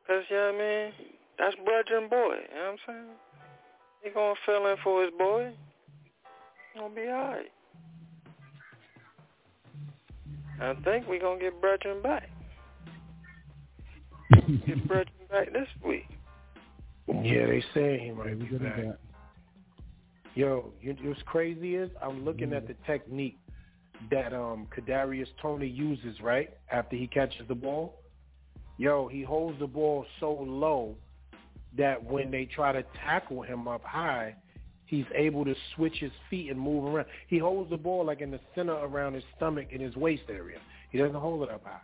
Cause 0.08 0.24
you 0.30 0.36
know 0.38 0.52
what 0.54 0.56
I 0.56 0.58
mean? 0.58 0.94
That's 1.38 1.56
brother 1.58 1.98
and 1.98 2.10
boy. 2.10 2.18
You 2.18 2.56
know 2.56 2.64
what 2.64 2.72
I'm 2.72 2.78
saying? 2.88 3.06
He 4.04 4.10
gonna 4.12 4.34
fill 4.46 4.66
in 4.68 4.78
for 4.84 5.04
his 5.04 5.12
boy. 5.18 5.52
He 6.74 6.80
gonna 6.80 6.96
be 6.96 7.02
all 7.08 7.28
right. 7.28 7.52
I 10.62 10.74
think 10.84 11.08
we 11.08 11.20
gonna 11.20 11.40
get 11.40 11.62
Bredeson 11.62 12.02
back. 12.02 12.30
get 14.66 14.88
Bredeson 14.88 15.30
back 15.30 15.54
this 15.54 15.68
week. 15.86 16.08
Yeah, 17.08 17.46
they 17.48 17.64
say 17.74 18.00
he 18.04 18.12
might 18.12 18.40
be 18.40 18.58
back. 18.58 18.98
Yo, 20.36 20.72
you, 20.82 20.96
what's 21.04 21.22
crazy 21.26 21.76
is 21.76 21.90
I'm 22.02 22.24
looking 22.24 22.54
at 22.54 22.68
the 22.68 22.76
technique 22.86 23.38
that 24.12 24.34
um 24.34 24.68
Kadarius 24.76 25.28
Toney 25.42 25.68
uses 25.68 26.20
right 26.22 26.50
after 26.72 26.96
he 26.96 27.08
catches 27.08 27.48
the 27.48 27.56
ball. 27.56 28.02
Yo, 28.78 29.08
he 29.08 29.24
holds 29.24 29.60
the 29.60 29.68
ball 29.68 30.06
so 30.20 30.32
low 30.34 30.96
that 31.78 32.04
when 32.04 32.32
they 32.32 32.46
try 32.46 32.72
to 32.72 32.84
tackle 33.06 33.42
him 33.42 33.68
up 33.68 33.84
high, 33.84 34.36
he's 34.86 35.06
able 35.14 35.44
to 35.46 35.54
switch 35.76 35.96
his 36.00 36.12
feet 36.30 36.50
and 36.50 36.60
move 36.60 36.86
around. 36.86 37.08
He 37.28 37.38
holds 37.38 37.70
the 37.70 37.78
ball 37.78 38.06
like 38.06 38.22
in 38.22 38.32
the 38.32 38.40
center 38.56 38.74
around 38.74 39.14
his 39.14 39.24
stomach 39.36 39.68
and 39.72 39.82
his 39.82 39.96
waist 39.96 40.24
area. 40.30 40.60
He 40.92 40.98
doesn't 40.98 41.16
hold 41.16 41.44
it 41.44 41.52
up 41.52 41.64
high. 41.64 41.82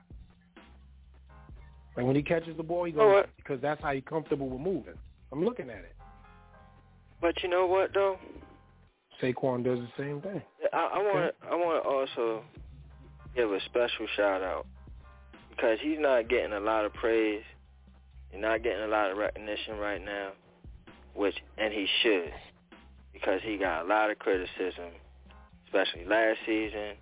Like 1.95 2.06
when 2.06 2.16
he 2.16 2.24
catches 2.24 2.58
the 2.58 2.64
ball, 2.64 2.85
he 2.85 2.92
goes 2.92 3.14
what? 3.14 3.30
because 3.38 3.61
that's 3.61 3.82
how 3.82 3.94
he's 3.94 4.03
comfortable 4.08 4.50
with 4.50 4.61
moving. 4.61 4.95
I'm 5.32 5.44
looking 5.44 5.69
at 5.69 5.80
it. 5.80 5.95
But 7.22 7.42
you 7.44 7.50
know 7.50 7.66
what 7.66 7.94
though? 7.94 8.18
Saquon 9.22 9.64
does 9.64 9.80
the 9.80 9.90
same 9.98 10.22
thing. 10.22 10.42
I, 10.74 10.90
I 10.94 10.98
want 11.00 11.35
I 11.50 11.56
want 11.56 11.84
to 11.84 11.90
also 11.90 12.44
give 13.35 13.52
a 13.52 13.60
special 13.66 14.08
shout 14.16 14.42
out 14.42 14.66
because 15.50 15.80
he's 15.82 16.00
not 16.00 16.30
getting 16.30 16.53
a 16.53 16.60
lot 16.60 16.85
of 16.85 16.94
praise. 16.94 17.44
He's 18.30 18.42
not 18.42 18.64
getting 18.64 18.84
a 18.84 18.88
lot 18.88 19.11
of 19.11 19.18
recognition 19.18 19.77
right 19.77 20.03
now, 20.03 20.32
which 21.14 21.35
and 21.58 21.74
he 21.74 21.88
should 22.02 22.32
because 23.14 23.42
he 23.44 23.58
got 23.58 23.85
a 23.85 23.88
lot 23.88 24.11
of 24.11 24.19
criticism, 24.19 24.92
especially 25.66 26.06
last 26.06 26.40
season 26.45 26.95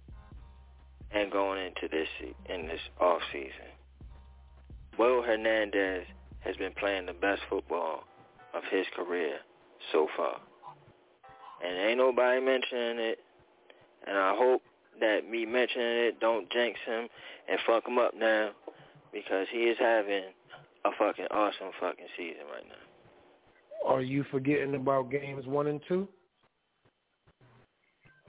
and 1.12 1.32
going 1.32 1.66
into 1.66 1.88
this 1.90 2.08
in 2.50 2.68
this 2.68 2.82
off 3.00 3.22
season. 3.32 3.72
Will 4.98 5.24
Hernandez 5.24 6.06
has 6.42 6.56
been 6.58 6.74
playing 6.74 7.08
the 7.08 7.14
best 7.14 7.42
football 7.50 8.04
of 8.54 8.64
his 8.72 8.86
career 8.96 9.38
so 9.92 10.08
far 10.16 10.40
and 11.64 11.78
ain't 11.78 11.98
nobody 11.98 12.42
mentioning 12.42 13.00
it. 13.00 13.20
And 14.06 14.18
I 14.18 14.36
hope 14.36 14.62
that 15.00 15.30
me 15.30 15.46
mentioning 15.46 15.88
it 15.88 16.20
don't 16.20 16.50
jinx 16.52 16.80
him 16.86 17.08
and 17.50 17.60
fuck 17.66 17.88
him 17.88 17.98
up 17.98 18.14
now 18.18 18.52
because 19.14 19.48
he 19.52 19.60
is 19.60 19.78
having 19.80 20.24
a 20.86 20.90
fucking 20.98 21.28
awesome 21.32 21.72
fucking 21.80 22.06
season 22.18 22.44
right 22.52 22.66
now. 22.68 23.90
Are 23.90 24.02
you 24.02 24.26
forgetting 24.32 24.76
about 24.76 25.12
games 25.12 25.46
one 25.46 25.68
and 25.68 25.82
two? 25.88 26.08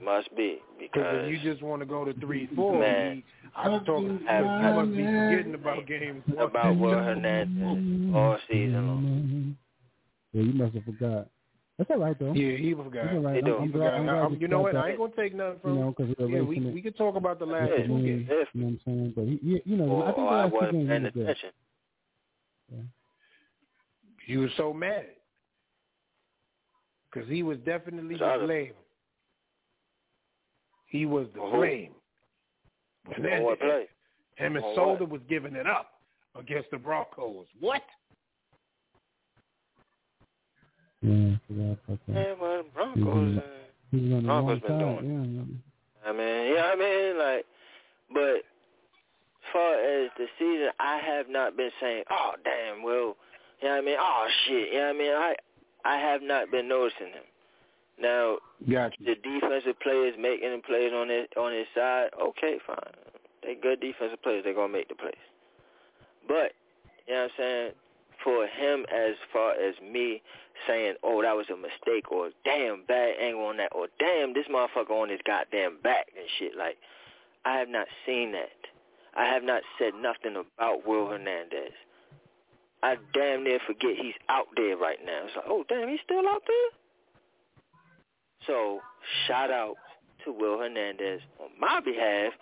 Must 0.03 0.29
be 0.35 0.59
Because 0.77 0.91
because 0.93 1.15
if 1.23 1.43
you 1.43 1.51
just 1.51 1.63
want 1.63 1.81
to 1.81 1.85
go 1.85 2.03
to 2.03 2.13
three, 2.19 2.49
four, 2.55 2.79
Man. 2.79 3.15
he- 3.15 3.23
I'm 3.55 3.85
talking. 3.85 4.19
You 4.19 4.43
must 4.73 4.91
be 4.91 5.05
forgetting 5.05 5.53
about 5.53 5.87
games 5.87 6.23
one. 6.27 6.45
about 6.45 6.77
Will 6.77 6.99
Hernandez 6.99 8.13
all 8.13 8.37
season 8.49 8.87
long. 8.87 9.57
Yeah, 10.33 10.41
you 10.41 10.53
must 10.53 10.75
have 10.75 10.83
forgot. 10.83 11.27
That's 11.77 11.89
all 11.91 11.97
right 11.97 12.17
though. 12.17 12.31
Yeah, 12.33 12.55
he 12.57 12.73
forgot. 12.73 13.05
It's 13.05 13.13
all 13.15 13.19
right. 13.21 13.35
He 13.35 13.41
do. 13.41 13.55
I'm, 13.57 13.63
I'm 13.63 13.71
glad. 13.71 13.93
I'm 13.93 14.03
glad 14.05 14.15
I'm- 14.15 14.37
you 14.39 14.47
know 14.47 14.61
what? 14.61 14.73
got 14.73 14.85
I 14.85 14.89
ain't 14.91 14.99
that, 14.99 15.11
gonna 15.11 15.27
take 15.27 15.35
nothing 15.35 15.53
You 15.55 15.59
from. 15.61 15.75
know, 15.79 15.93
because 15.97 16.15
yeah, 16.19 16.41
we 16.41 16.59
we 16.59 16.81
could 16.81 16.95
talk 16.97 17.15
about 17.17 17.37
the 17.39 17.45
last 17.45 17.71
Yeah, 17.77 17.85
two 17.87 18.01
games. 18.01 18.27
If 18.29 18.47
You 18.53 18.61
know 18.61 18.67
what 18.67 18.71
I'm 18.71 18.79
saying? 18.85 19.13
But 19.15 19.25
he, 19.25 19.39
you, 19.41 19.61
you 19.65 19.75
know, 19.77 19.85
or, 19.85 20.03
I 20.03 20.07
think 20.13 20.17
or 20.19 20.23
the 20.23 20.29
I 20.31 20.43
last 20.43 20.49
two 20.51 20.55
wasn't 20.55 20.71
games 20.71 20.83
he 20.83 20.87
paying 20.89 21.03
was 21.03 21.11
good. 21.13 21.21
attention. 21.23 21.49
You 24.27 24.39
were 24.39 24.49
so 24.57 24.73
mad 24.73 25.05
because 27.11 27.29
he 27.29 27.43
was 27.43 27.57
definitely 27.59 28.15
the 28.17 28.37
blame. 28.45 28.71
He 30.87 31.05
was 31.05 31.27
the 31.35 31.41
On 31.41 31.51
who? 31.51 31.57
blame. 31.57 31.91
And 33.07 33.15
On 33.17 33.21
then 33.31 33.43
what 33.43 33.59
him 33.59 34.55
and 34.55 34.65
On 34.65 34.75
Solder 34.75 35.05
was 35.05 35.21
giving 35.29 35.55
it 35.55 35.67
up 35.67 35.91
against 36.39 36.71
the 36.71 36.77
Broncos. 36.77 37.45
What? 37.59 37.83
Yeah, 41.49 41.75
forgot 41.85 41.99
about. 42.07 42.15
Yeah, 42.15 42.33
well, 42.41 42.63
the 42.63 42.69
Broncos. 42.73 43.43
He 43.91 43.97
was 43.97 44.11
on 44.13 44.23
the 44.23 44.27
Broncos 44.27 44.61
been 44.61 44.71
side. 44.71 44.79
doing 44.79 45.59
Yeah, 46.03 46.09
I 46.09 46.13
mean, 46.13 46.53
yeah, 46.53 46.71
I 46.71 46.75
mean, 46.75 47.17
like, 47.17 47.45
but 48.13 48.35
as 48.37 49.53
far 49.53 49.73
as 49.73 50.09
the 50.17 50.27
season, 50.37 50.69
I 50.79 50.97
have 50.97 51.29
not 51.29 51.57
been 51.57 51.71
saying, 51.81 52.03
oh, 52.11 52.33
damn, 52.43 52.83
well, 52.83 53.17
you 53.61 53.67
know 53.67 53.75
what 53.75 53.77
I 53.77 53.81
mean? 53.81 53.97
Oh, 53.99 54.27
shit, 54.45 54.73
you 54.73 54.79
know 54.79 54.87
what 54.87 54.95
I 54.95 54.99
mean? 54.99 55.11
I, 55.11 55.35
I 55.85 55.97
have 55.97 56.21
not 56.21 56.51
been 56.51 56.67
noticing 56.67 57.07
him. 57.07 57.23
Now, 57.99 58.37
Gotcha. 58.69 58.97
the 58.99 59.15
defensive 59.15 59.79
players 59.79 60.15
making 60.19 60.51
the 60.51 60.61
plays 60.65 60.91
on 60.93 61.09
his, 61.09 61.27
on 61.37 61.53
his 61.53 61.67
side, 61.73 62.09
okay, 62.21 62.57
fine. 62.67 62.77
They 63.43 63.55
good 63.55 63.79
defensive 63.79 64.21
players. 64.21 64.43
They're 64.43 64.53
going 64.53 64.71
to 64.71 64.77
make 64.77 64.89
the 64.89 64.95
plays. 64.95 65.13
But, 66.27 66.53
you 67.07 67.13
know 67.13 67.21
what 67.21 67.23
I'm 67.23 67.29
saying? 67.37 67.71
For 68.25 68.47
him, 68.47 68.85
as 68.91 69.13
far 69.31 69.51
as 69.51 69.75
me 69.81 70.21
saying, 70.67 70.95
oh, 71.03 71.21
that 71.21 71.35
was 71.35 71.45
a 71.53 71.55
mistake, 71.55 72.11
or 72.11 72.31
damn, 72.43 72.83
bad 72.87 73.13
angle 73.21 73.45
on 73.45 73.57
that, 73.57 73.71
or 73.73 73.87
damn, 73.99 74.33
this 74.33 74.47
motherfucker 74.51 74.89
on 74.89 75.09
his 75.09 75.19
goddamn 75.27 75.77
back 75.83 76.07
and 76.17 76.25
shit, 76.39 76.57
like, 76.57 76.77
I 77.45 77.57
have 77.57 77.69
not 77.69 77.87
seen 78.05 78.31
that. 78.31 78.49
I 79.15 79.25
have 79.25 79.43
not 79.43 79.61
said 79.77 79.93
nothing 79.93 80.35
about 80.35 80.87
Will 80.87 81.07
Hernandez. 81.07 81.71
I 82.81 82.95
damn 83.13 83.43
near 83.43 83.59
forget 83.67 83.91
he's 83.95 84.15
out 84.27 84.47
there 84.55 84.75
right 84.75 84.97
now. 85.05 85.25
It's 85.25 85.35
like, 85.35 85.45
oh, 85.47 85.63
damn, 85.69 85.87
he's 85.87 85.99
still 86.03 86.27
out 86.27 86.41
there? 86.47 86.71
So, 88.47 88.79
shout 89.27 89.51
out 89.51 89.75
to 90.25 90.31
Will 90.31 90.57
Hernandez 90.57 91.21
on 91.39 91.49
my 91.59 91.79
behalf, 91.79 92.33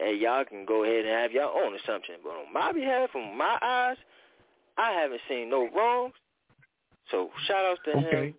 and 0.00 0.20
y'all 0.20 0.44
can 0.44 0.64
go 0.64 0.84
ahead 0.84 1.04
and 1.04 1.08
have 1.08 1.32
your 1.32 1.50
own 1.50 1.74
assumption. 1.74 2.16
But 2.22 2.30
on 2.30 2.52
my 2.52 2.72
behalf, 2.72 3.10
from 3.10 3.36
my 3.36 3.58
eyes, 3.60 3.96
I 4.76 4.92
haven't 4.92 5.20
seen 5.28 5.50
no 5.50 5.68
wrongs. 5.74 6.14
So, 7.10 7.30
shout 7.46 7.64
outs 7.64 7.80
to 7.84 7.90
Okay. 7.92 8.26
him 8.28 8.34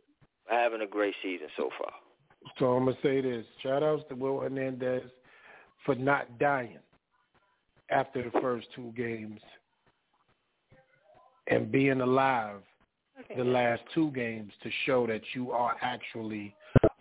for 0.47 0.53
having 0.53 0.81
a 0.81 0.87
great 0.87 1.15
season 1.21 1.47
so 1.57 1.69
far. 1.77 1.93
So 2.57 2.73
I'm 2.73 2.85
gonna 2.85 2.97
say 3.01 3.21
this: 3.21 3.45
shout 3.61 3.83
outs 3.83 4.03
to 4.09 4.15
Will 4.15 4.39
Hernandez 4.39 5.03
for 5.85 5.95
not 5.95 6.37
dying 6.39 6.79
after 7.89 8.23
the 8.23 8.31
first 8.41 8.67
two 8.75 8.91
games 8.95 9.39
and 11.47 11.71
being 11.71 12.01
alive 12.01 12.61
the 13.35 13.43
last 13.43 13.81
two 13.93 14.11
games 14.11 14.51
to 14.63 14.69
show 14.85 15.05
that 15.07 15.21
you 15.33 15.51
are 15.51 15.75
actually 15.81 16.55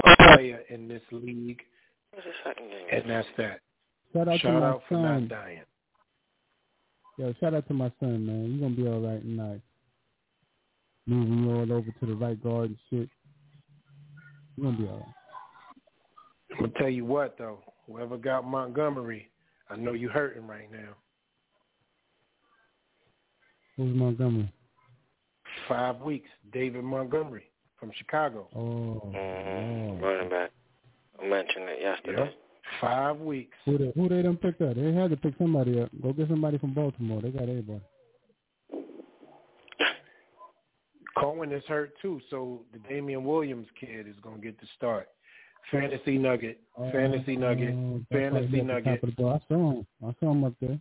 a 0.05 0.17
player 0.35 0.61
in 0.69 0.87
this 0.89 1.03
league, 1.11 1.63
What's 2.13 2.27
the 2.27 2.33
second 2.45 2.69
game? 2.69 2.87
and 2.93 3.11
that's 3.11 3.29
that. 3.39 3.61
Shout 4.13 4.29
out 4.29 4.33
to 4.33 4.39
shout 4.39 4.61
my 4.61 4.69
out 4.69 4.83
for 4.89 4.95
not 4.99 5.29
dying. 5.29 5.63
Yo, 7.19 7.35
shout 7.41 7.55
out 7.55 7.67
to 7.69 7.75
my 7.75 7.93
son, 8.01 8.27
man. 8.27 8.53
You're 8.53 8.69
gonna 8.69 8.75
be 8.75 8.87
all 8.89 9.01
right 9.01 9.21
tonight. 9.21 9.61
Moving 11.07 11.45
you 11.45 11.51
all 11.51 11.73
over 11.73 11.91
to 11.91 12.07
the 12.07 12.15
right 12.15 12.43
guard 12.43 12.71
and 12.71 12.79
shit. 12.89 13.09
You're 14.57 14.71
gonna 14.71 14.83
be 14.83 14.89
all 14.89 14.97
right. 14.99 15.15
I'm 16.53 16.59
gonna 16.61 16.73
tell 16.79 16.89
you 16.89 17.05
what 17.05 17.37
though, 17.39 17.59
whoever 17.87 18.17
got 18.17 18.45
Montgomery, 18.47 19.31
I 19.69 19.77
know 19.77 19.93
you 19.93 20.09
hurting 20.09 20.47
right 20.47 20.71
now. 20.71 20.95
Who's 23.77 23.95
Montgomery? 23.95 24.53
Five 25.69 26.01
weeks, 26.01 26.29
David 26.53 26.85
Montgomery 26.85 27.45
from 27.79 27.91
Chicago. 27.99 28.49
Oh, 28.55 29.13
Mm-hmm. 29.15 30.03
Running 30.03 30.31
back. 30.31 30.51
I 31.23 31.27
mentioned 31.27 31.69
it 31.69 31.81
yesterday. 31.81 32.35
Yep. 32.65 32.81
Five 32.81 33.19
weeks. 33.19 33.57
who 33.65 33.79
they 33.79 33.93
who 33.95 34.09
they 34.09 34.23
done 34.23 34.37
picked 34.37 34.63
up? 34.63 34.75
They 34.77 34.93
had 34.93 35.11
to 35.11 35.17
pick 35.17 35.35
somebody 35.39 35.81
up. 35.81 35.91
Go 36.03 36.13
get 36.13 36.29
somebody 36.29 36.59
from 36.59 36.75
Baltimore. 36.75 37.21
They 37.21 37.31
got 37.31 37.43
everybody. 37.43 37.83
Cohen 41.19 41.53
is 41.53 41.63
hurt 41.69 41.93
too, 42.01 42.21
so 42.31 42.63
the 42.73 42.79
Damien 42.89 43.25
Williams 43.25 43.67
kid 43.79 44.09
is 44.09 44.17
gonna 44.23 44.39
get 44.39 44.59
the 44.61 44.67
start. 44.77 45.09
Fantasy 45.71 46.19
Nugget. 46.19 46.61
Oh, 46.77 46.91
Fantasy 46.91 47.37
oh, 47.37 47.41
Nugget. 47.41 47.75
Oh, 47.75 48.01
that's 48.11 48.21
Fantasy 48.21 48.35
right, 48.35 48.51
he 48.51 48.61
at 48.61 48.67
the 48.67 48.73
Nugget. 48.73 49.01
Top 49.01 49.03
of 49.03 49.17
the 49.17 49.23
ball. 49.23 49.33
I 49.33 49.49
saw 49.49 49.71
him. 49.71 49.87
I 50.05 50.15
saw 50.21 50.33
him 50.33 50.45
up 50.45 50.55
there. 50.61 50.79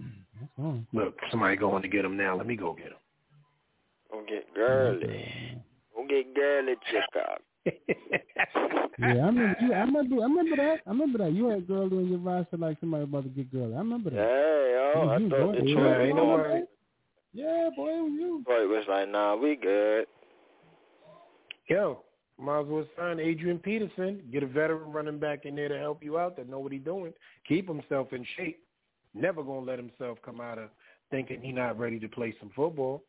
I 0.00 0.48
saw 0.56 0.62
him. 0.62 0.86
Look, 0.92 1.16
somebody 1.30 1.56
going 1.56 1.82
to 1.82 1.88
get 1.88 2.04
him 2.04 2.16
now. 2.16 2.36
Let 2.36 2.46
me 2.46 2.56
go 2.56 2.74
get 2.74 2.88
him. 2.88 2.92
Go 4.10 4.24
get 4.28 4.54
girly. 4.54 5.62
Go 5.94 6.06
get 6.06 6.34
girly 6.34 6.74
chick 6.90 7.02
up. 7.16 7.42
Yeah, 7.66 7.72
I 8.98 9.26
remember. 9.26 9.56
You, 9.60 9.72
I 9.72 9.78
remember. 9.80 10.16
I 10.16 10.22
remember 10.24 10.56
that. 10.56 10.80
I 10.86 10.90
remember 10.90 11.18
that. 11.18 11.32
You 11.32 11.48
had 11.48 11.66
girl 11.66 11.88
doing 11.88 12.08
your 12.08 12.18
roster 12.18 12.56
like 12.56 12.78
somebody 12.80 13.04
about 13.04 13.24
to 13.24 13.28
get 13.30 13.50
girl. 13.52 13.74
I 13.74 13.78
remember 13.78 14.10
that. 14.10 14.16
Hey, 14.16 14.76
oh, 14.78 15.02
yo, 15.04 15.08
I 15.08 15.18
You 15.18 15.28
thought 15.30 15.40
boy, 15.40 15.60
the 15.60 15.66
yeah, 15.66 15.74
truth 15.74 16.00
ain't 16.08 16.16
no 16.16 16.30
on. 16.30 16.40
way. 16.40 16.62
Yeah, 17.32 17.70
boy, 17.76 17.88
it 17.88 18.02
was 18.02 18.12
you. 18.12 18.42
Boy 18.44 18.66
was 18.66 18.84
like, 18.88 19.08
nah, 19.08 19.36
we 19.36 19.56
good. 19.56 20.06
Yo, 21.68 22.02
might 22.38 22.60
as 22.60 22.66
well 22.66 22.84
sign 22.98 23.20
Adrian 23.20 23.58
Peterson. 23.58 24.22
Get 24.32 24.42
a 24.42 24.46
veteran 24.46 24.92
running 24.92 25.18
back 25.18 25.44
in 25.44 25.54
there 25.54 25.68
to 25.68 25.78
help 25.78 26.02
you 26.02 26.18
out 26.18 26.36
that 26.36 26.48
know 26.48 26.58
what 26.58 26.72
he's 26.72 26.82
doing. 26.82 27.12
Keep 27.48 27.68
himself 27.68 28.12
in 28.12 28.26
shape. 28.36 28.58
Never 29.14 29.42
gonna 29.42 29.60
let 29.66 29.78
himself 29.78 30.18
come 30.24 30.40
out 30.40 30.58
of 30.58 30.70
thinking 31.10 31.40
he 31.40 31.52
not 31.52 31.78
ready 31.78 31.98
to 32.00 32.08
play 32.08 32.34
some 32.40 32.50
football. 32.54 33.02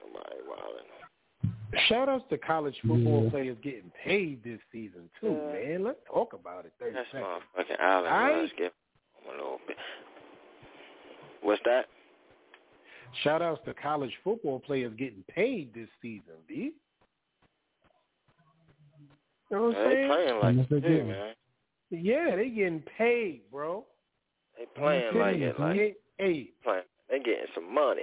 Nobody 0.00 0.36
wilding. 0.48 1.55
Shout 1.88 2.08
outs 2.08 2.24
to 2.30 2.38
college 2.38 2.76
football 2.86 3.24
Yeah. 3.24 3.30
players 3.30 3.58
getting 3.62 3.90
paid 4.04 4.42
this 4.42 4.60
season 4.72 5.10
too, 5.20 5.32
man. 5.52 5.82
Let's 5.84 5.98
talk 6.06 6.32
about 6.32 6.64
it. 6.64 6.72
That's 6.78 7.10
seconds. 7.10 7.42
motherfucking 7.56 7.80
Allen. 7.80 8.10
Aight. 8.12 8.40
Let's 8.42 8.52
a 9.26 9.30
little 9.30 9.60
bit. 9.66 9.76
What's 11.42 11.62
that? 11.64 11.86
Shout 13.22 13.42
outs 13.42 13.62
to 13.64 13.74
college 13.74 14.14
football 14.22 14.60
players 14.60 14.94
getting 14.94 15.22
paid 15.24 15.72
this 15.74 15.88
season, 16.02 16.34
B. 16.46 16.72
You 19.50 19.56
know 19.56 19.62
what 19.68 19.76
I'm 19.76 19.84
They 19.88 19.94
saying? 19.94 20.08
playing 20.10 20.40
like 20.40 20.56
Yes, 20.56 20.66
they 20.70 20.76
it, 20.76 20.80
do. 20.80 21.04
man. 21.04 21.34
Yeah, 21.90 22.36
they 22.36 22.48
getting 22.50 22.82
paid, 22.98 23.42
bro. 23.50 23.86
They 24.58 24.66
playing 24.66 25.16
like 25.18 25.36
it, 25.36 25.58
like 25.60 25.76
Hey, 25.76 25.94
hey, 26.18 26.50
playing. 26.64 26.82
They 27.08 27.18
getting 27.20 27.46
some 27.54 27.72
money. 27.72 28.02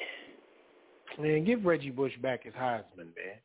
man, 1.20 1.44
give 1.44 1.66
Reggie 1.66 1.90
Bush 1.92 2.16
back 2.18 2.44
his 2.44 2.54
Heisman, 2.54 3.14
man. 3.16 3.40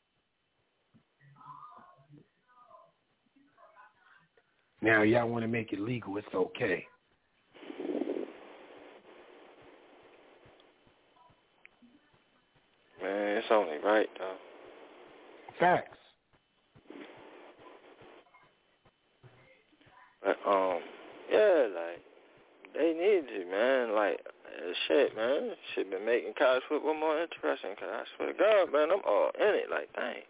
Now 4.81 5.03
y'all 5.03 5.29
want 5.29 5.43
to 5.43 5.49
make 5.49 5.73
it 5.73 5.81
legal? 5.81 6.17
It's 6.17 6.27
okay. 6.35 6.87
Man, 13.03 13.37
it's 13.39 13.47
only 13.51 13.79
right 13.85 14.09
though. 14.19 14.37
Facts. 15.59 15.99
But 20.23 20.37
um, 20.47 20.81
yeah, 21.31 21.67
like 21.75 22.03
they 22.75 22.93
need 22.93 23.27
to, 23.29 23.51
man. 23.51 23.95
Like 23.95 24.21
uh, 24.25 24.73
shit, 24.87 25.17
man. 25.17 25.51
Shit 25.75 25.91
been 25.91 26.07
making 26.07 26.35
college 26.39 26.63
football 26.69 26.95
more 26.95 27.21
interesting. 27.21 27.75
Cause 27.79 27.89
I 27.91 28.03
swear 28.17 28.33
to 28.33 28.39
God, 28.39 28.73
man, 28.73 28.91
I'm 28.93 29.03
all 29.07 29.31
in 29.41 29.55
it. 29.55 29.71
Like, 29.71 29.93
dang, 29.95 30.23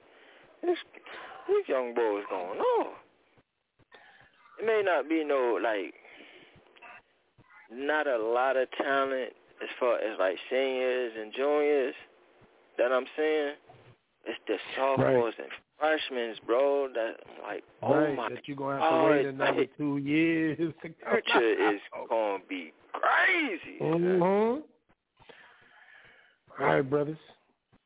this, 0.63 0.79
these 1.49 1.69
young 1.69 1.95
boys 1.95 2.25
going 2.31 2.59
on. 2.59 2.93
It 4.59 4.67
may 4.67 4.83
not 4.85 5.09
be 5.09 5.25
no 5.25 5.59
like, 5.63 5.95
not 7.73 8.07
a 8.07 8.19
lot 8.19 8.57
of 8.57 8.69
talent 8.73 9.33
as 9.63 9.69
far 9.79 9.97
as 9.99 10.19
like 10.19 10.37
seniors 10.51 11.13
and 11.21 11.33
juniors 11.33 11.95
that 12.79 12.93
I'm 12.93 13.05
seeing. 13.17 13.55
It's 14.27 14.39
the 14.47 14.57
sophomores 14.77 15.35
and 15.39 15.49
freshmen, 15.79 16.35
bro. 16.47 16.89
That 16.95 17.17
like, 17.43 17.65
oh 17.83 17.95
right, 17.95 18.17
my 18.17 18.29
that 18.31 18.47
you're 18.47 18.57
gonna 18.57 18.81
have 18.81 18.91
to 18.91 19.11
wait 19.11 19.27
another 19.27 19.59
like, 19.61 19.77
two 19.77 19.99
years. 19.99 20.59
to 20.59 20.73
future 20.83 21.73
is 21.75 21.81
gonna 22.09 22.39
be 22.49 22.73
crazy. 22.93 23.79
Mhm. 23.81 24.63
All 26.61 26.67
right, 26.67 26.83
brothers. 26.83 27.19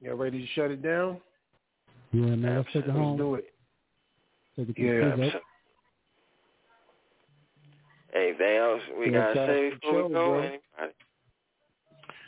Y'all 0.01 0.17
ready 0.17 0.41
to 0.41 0.47
shut 0.55 0.71
it 0.71 0.83
down? 0.83 1.21
Yeah, 2.13 2.35
man. 2.35 2.57
Let's 2.57 2.67
take 2.69 2.77
it 2.85 2.89
Let's 2.89 2.99
home. 2.99 3.17
do 3.19 3.35
it. 3.35 3.53
Take 4.57 4.71
it 4.71 4.77
to 4.77 4.83
Yeah. 4.83 5.41
The 8.13 8.19
crib. 8.19 8.41
Anything 8.41 8.57
else 8.57 8.83
we 8.99 9.11
gotta 9.11 9.35
shout 9.35 9.49
say 9.49 9.67
out 9.67 9.81
before 9.81 10.09
we 10.09 10.15
go? 10.15 10.31
bro. 10.31 10.41
Anybody? 10.41 10.95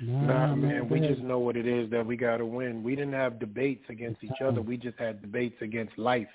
Nah, 0.00 0.54
man, 0.54 0.88
we 0.88 1.00
just 1.00 1.20
know 1.20 1.38
what 1.38 1.56
it 1.56 1.66
is 1.66 1.88
that 1.90 2.04
we 2.04 2.16
got 2.16 2.38
to 2.38 2.46
win. 2.46 2.82
We 2.82 2.96
didn't 2.96 3.14
have 3.14 3.38
debates 3.38 3.84
against 3.88 4.22
each 4.24 4.40
other. 4.44 4.60
We 4.60 4.76
just 4.76 4.98
had 4.98 5.22
debates 5.22 5.56
against 5.62 5.96
life 5.98 6.28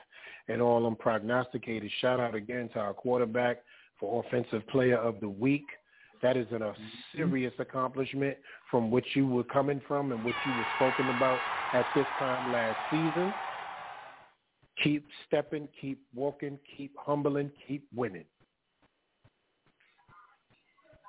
and 0.47 0.61
all 0.61 0.81
them 0.81 0.95
prognosticators. 0.95 1.91
Shout 1.99 2.19
out 2.19 2.35
again 2.35 2.69
to 2.73 2.79
our 2.79 2.93
quarterback 2.93 3.59
for 3.99 4.23
Offensive 4.23 4.65
Player 4.69 4.97
of 4.97 5.19
the 5.19 5.29
Week. 5.29 5.65
That 6.21 6.35
is 6.35 6.47
an, 6.51 6.61
a 6.61 6.73
serious 7.15 7.53
accomplishment 7.59 8.37
from 8.71 8.91
which 8.91 9.05
you 9.13 9.27
were 9.27 9.43
coming 9.43 9.81
from 9.87 10.11
and 10.11 10.23
what 10.23 10.35
you 10.45 10.51
were 10.51 10.65
spoken 10.75 11.15
about 11.15 11.39
at 11.73 11.85
this 11.95 12.07
time 12.17 12.51
last 12.51 12.77
season. 12.89 13.33
Keep 14.83 15.05
stepping, 15.27 15.67
keep 15.79 16.01
walking, 16.15 16.57
keep 16.77 16.95
humbling, 16.97 17.51
keep 17.67 17.85
winning. 17.93 18.25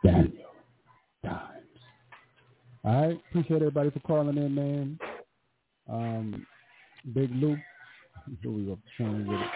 Daniel 0.05 0.51
Dimes. 1.23 1.41
All 2.85 3.09
right. 3.09 3.21
Appreciate 3.31 3.57
everybody 3.57 3.91
for 3.91 4.01
calling 4.01 4.37
in, 4.37 4.55
man. 4.55 4.99
Um, 5.89 6.47
Big 7.15 7.31
Lou. 7.35 7.57
Here 8.43 8.51
we 8.51 8.65
go. 8.65 8.79
Trying 8.97 9.27
it. 9.29 9.47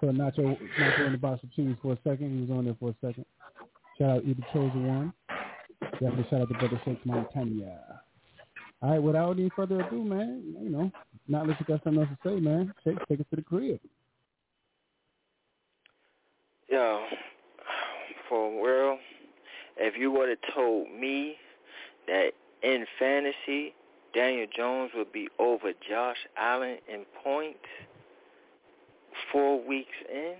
Put 0.00 0.10
Nacho, 0.10 0.58
Nacho 0.80 1.06
in 1.06 1.12
the 1.12 1.18
box 1.18 1.42
of 1.42 1.52
cheese 1.54 1.76
for 1.82 1.92
a 1.92 1.98
second. 2.04 2.34
He 2.34 2.40
was 2.46 2.56
on 2.56 2.64
there 2.64 2.76
for 2.78 2.90
a 2.90 2.94
second. 3.06 3.24
Shout 3.98 4.10
out 4.10 4.24
Either 4.24 4.46
Chosen 4.52 4.86
One. 4.86 5.12
Definitely 5.92 6.26
shout 6.30 6.42
out 6.42 6.48
to 6.48 6.54
Brother 6.54 6.80
Shake 6.84 7.04
Montana. 7.04 8.00
All 8.80 8.90
right, 8.90 9.02
without 9.02 9.32
any 9.32 9.50
further 9.56 9.80
ado, 9.80 10.04
man, 10.04 10.54
you 10.62 10.70
know, 10.70 10.92
not 11.26 11.42
unless 11.42 11.58
you 11.58 11.66
got 11.66 11.82
something 11.82 12.00
else 12.00 12.10
to 12.22 12.28
say, 12.28 12.38
man. 12.38 12.72
Shake, 12.84 12.96
take 13.08 13.20
us 13.20 13.26
to 13.30 13.36
the 13.36 13.42
crib. 13.42 13.80
Yo, 16.68 17.00
for 18.28 18.64
real, 18.64 18.98
if 19.78 19.96
you 19.96 20.10
would 20.12 20.28
have 20.28 20.54
told 20.54 20.90
me 20.90 21.36
that 22.06 22.30
in 22.62 22.84
fantasy 22.98 23.74
Daniel 24.14 24.46
Jones 24.54 24.90
would 24.94 25.12
be 25.12 25.28
over 25.38 25.72
Josh 25.88 26.16
Allen 26.36 26.78
in 26.92 27.04
points 27.22 27.58
four 29.30 29.62
weeks 29.66 29.94
in, 30.12 30.34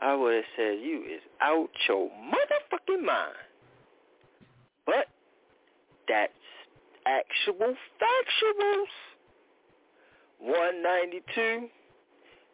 I 0.00 0.14
would 0.14 0.34
have 0.34 0.44
said 0.56 0.78
you 0.82 1.04
is 1.04 1.22
out 1.40 1.70
your 1.88 2.08
motherfucking 2.08 3.04
mind. 3.04 3.34
But 4.86 5.06
that's 6.08 6.32
actual 7.06 7.74
factuals. 8.00 8.86
192, 10.40 11.68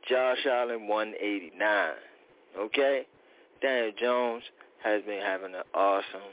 Josh 0.08 0.46
Allen 0.46 0.86
189. 0.86 1.92
Okay? 2.58 3.06
Daniel 3.60 3.92
Jones 3.98 4.42
has 4.82 5.02
been 5.02 5.20
having 5.20 5.54
an 5.54 5.62
awesome 5.74 6.32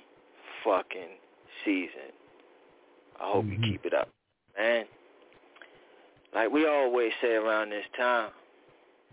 fucking 0.63 1.17
season. 1.65 2.11
I 3.19 3.31
hope 3.31 3.45
you 3.45 3.53
mm-hmm. 3.53 3.71
keep 3.71 3.85
it 3.85 3.93
up, 3.93 4.09
man. 4.57 4.85
Like 6.33 6.51
we 6.51 6.67
always 6.67 7.11
say 7.21 7.33
around 7.33 7.71
this 7.71 7.85
time, 7.97 8.29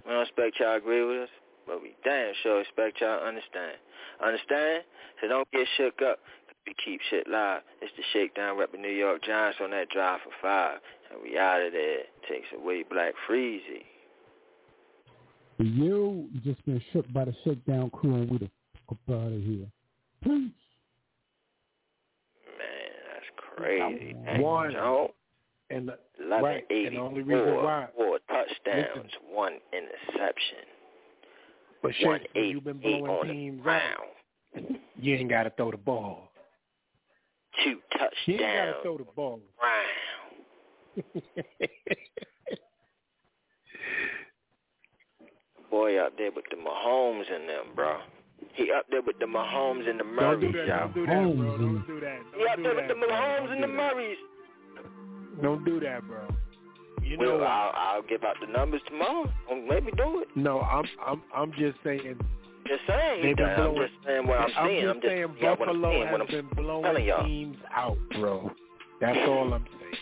we 0.05 0.13
don't 0.13 0.23
expect 0.23 0.61
y'all 0.61 0.77
agree 0.77 1.05
with 1.05 1.23
us, 1.23 1.29
but 1.67 1.81
we 1.81 1.95
damn 2.05 2.35
sure 2.43 2.61
expect 2.61 3.01
y'all 3.01 3.21
to 3.21 3.27
understand. 3.27 3.79
Understand? 4.25 4.85
So 5.21 5.29
don't 5.29 5.51
get 5.53 5.67
shook 5.77 6.03
up. 6.03 6.19
We 6.67 6.75
keep 6.85 7.01
shit 7.11 7.29
live. 7.29 7.63
It's 7.83 7.93
the 7.97 8.03
Shakedown 8.13 8.57
repping 8.57 8.81
New 8.81 8.89
York 8.89 9.23
Giants 9.23 9.59
on 9.63 9.71
that 9.71 9.89
drive 9.91 10.21
for 10.25 10.33
five. 10.41 10.79
And 11.11 11.21
we 11.23 11.39
out 11.39 11.61
of 11.61 11.73
there. 11.73 12.05
Takes 12.29 12.47
away 12.57 12.85
Black 12.89 13.15
Freezy. 13.29 13.85
You, 15.59 16.29
just 16.43 16.65
been 16.67 16.83
shook 16.93 17.11
by 17.13 17.27
the 17.27 17.35
shakedown 17.45 17.91
crew, 17.91 18.15
and 18.15 18.31
we 18.31 18.39
the 18.39 18.51
up 18.91 18.99
out 19.11 19.33
of 19.33 19.43
here. 19.43 19.67
Peace. 20.23 20.53
Man, 22.59 22.93
that's 23.13 23.31
crazy. 23.57 24.15
One. 24.43 24.73
Jones, 24.73 24.81
oh, 24.81 25.15
And 25.71 25.89
the, 25.89 25.99
11, 26.25 26.45
right, 26.45 26.65
and 26.71 26.97
the 26.97 27.01
only 27.01 27.23
reason 27.23 27.55
why, 27.57 27.89
four 27.97 28.19
touchdowns, 28.29 28.87
Listen. 28.97 29.11
one 29.31 29.53
interception, 29.73 30.65
but 31.83 31.93
shit, 31.97 32.07
when 32.09 32.21
you've 32.35 32.65
been 32.65 32.81
188 32.81 33.05
blowing 33.05 33.21
on 33.21 33.27
teams 33.35 33.67
out, 33.67 34.09
you 35.01 35.15
ain't 35.17 35.31
got 35.31 35.43
to 35.45 35.51
throw 35.51 35.71
the 35.71 35.77
ball. 35.77 36.29
two 37.65 37.79
touchdowns. 37.93 38.13
You 38.27 38.35
ain't 38.35 38.43
got 38.43 38.65
to 38.77 38.83
throw 38.83 38.99
the 38.99 39.05
ball. 39.05 39.41
round. 39.63 41.23
Boy 45.71 46.01
out 46.01 46.13
there 46.17 46.31
with 46.31 46.45
the 46.51 46.57
Mahomes 46.57 47.27
in 47.35 47.47
them, 47.47 47.67
bro. 47.75 47.99
He 48.55 48.71
up 48.71 48.87
there 48.91 49.03
with 49.03 49.19
the 49.19 49.27
Mahomes 49.27 49.89
and 49.89 49.99
the 49.99 50.05
Don't 50.05 50.41
do 50.41 50.53
Murrays, 50.53 50.55
that. 50.55 50.67
y'all. 50.67 50.89
Don't 50.89 50.95
do 50.95 51.07
that, 51.07 51.37
bro. 51.37 51.59
Don't 51.59 51.87
do 51.87 52.01
that. 52.01 52.19
He 52.37 52.47
up 52.47 52.59
there 52.63 52.75
with 52.75 52.89
the. 52.89 52.95
Mahomes 52.95 53.53
and 53.53 53.63
the 53.63 53.67
do. 53.67 53.73
Murrays. 53.73 54.17
Don't 55.43 55.65
do 55.65 55.81
that, 55.81 56.07
bro. 56.07 56.29
You 57.03 57.19
know 57.19 57.25
well, 57.27 57.39
what? 57.41 57.47
I'll, 57.49 57.73
I'll 57.75 58.03
give 58.03 58.25
out 58.25 58.37
the 58.41 58.51
numbers 58.51 58.81
tomorrow. 58.87 59.31
Or 59.51 59.57
me 59.57 59.93
do 59.97 60.23
it. 60.23 60.29
No, 60.37 60.61
I'm 60.61 60.85
I'm 61.05 61.23
I'm 61.35 61.53
just 61.53 61.77
saying. 61.85 62.19
Just 62.67 62.81
saying. 62.89 63.23
They've 63.23 63.37
been 63.37 63.47
I'm 63.47 63.75
just 63.75 63.93
saying 64.07 64.27
what 64.27 64.39
I'm 64.41 64.51
I'm 64.57 64.69
seeing. 64.69 64.81
just 64.81 64.95
I'm 64.95 65.01
just 65.03 65.07
saying 65.07 65.35
yeah, 65.41 65.51
what 65.51 65.69
I'm 65.69 65.75
Buffalo 65.83 65.91
seeing. 65.91 66.03
has 66.07 66.13
What 66.13 66.21
I'm 66.23 66.27
been 66.29 66.65
blowing 66.65 67.27
teams 67.27 67.57
out, 67.75 67.99
bro. 68.19 68.51
That's 69.01 69.19
all 69.29 69.53
I'm 69.53 69.65
saying. 69.81 69.95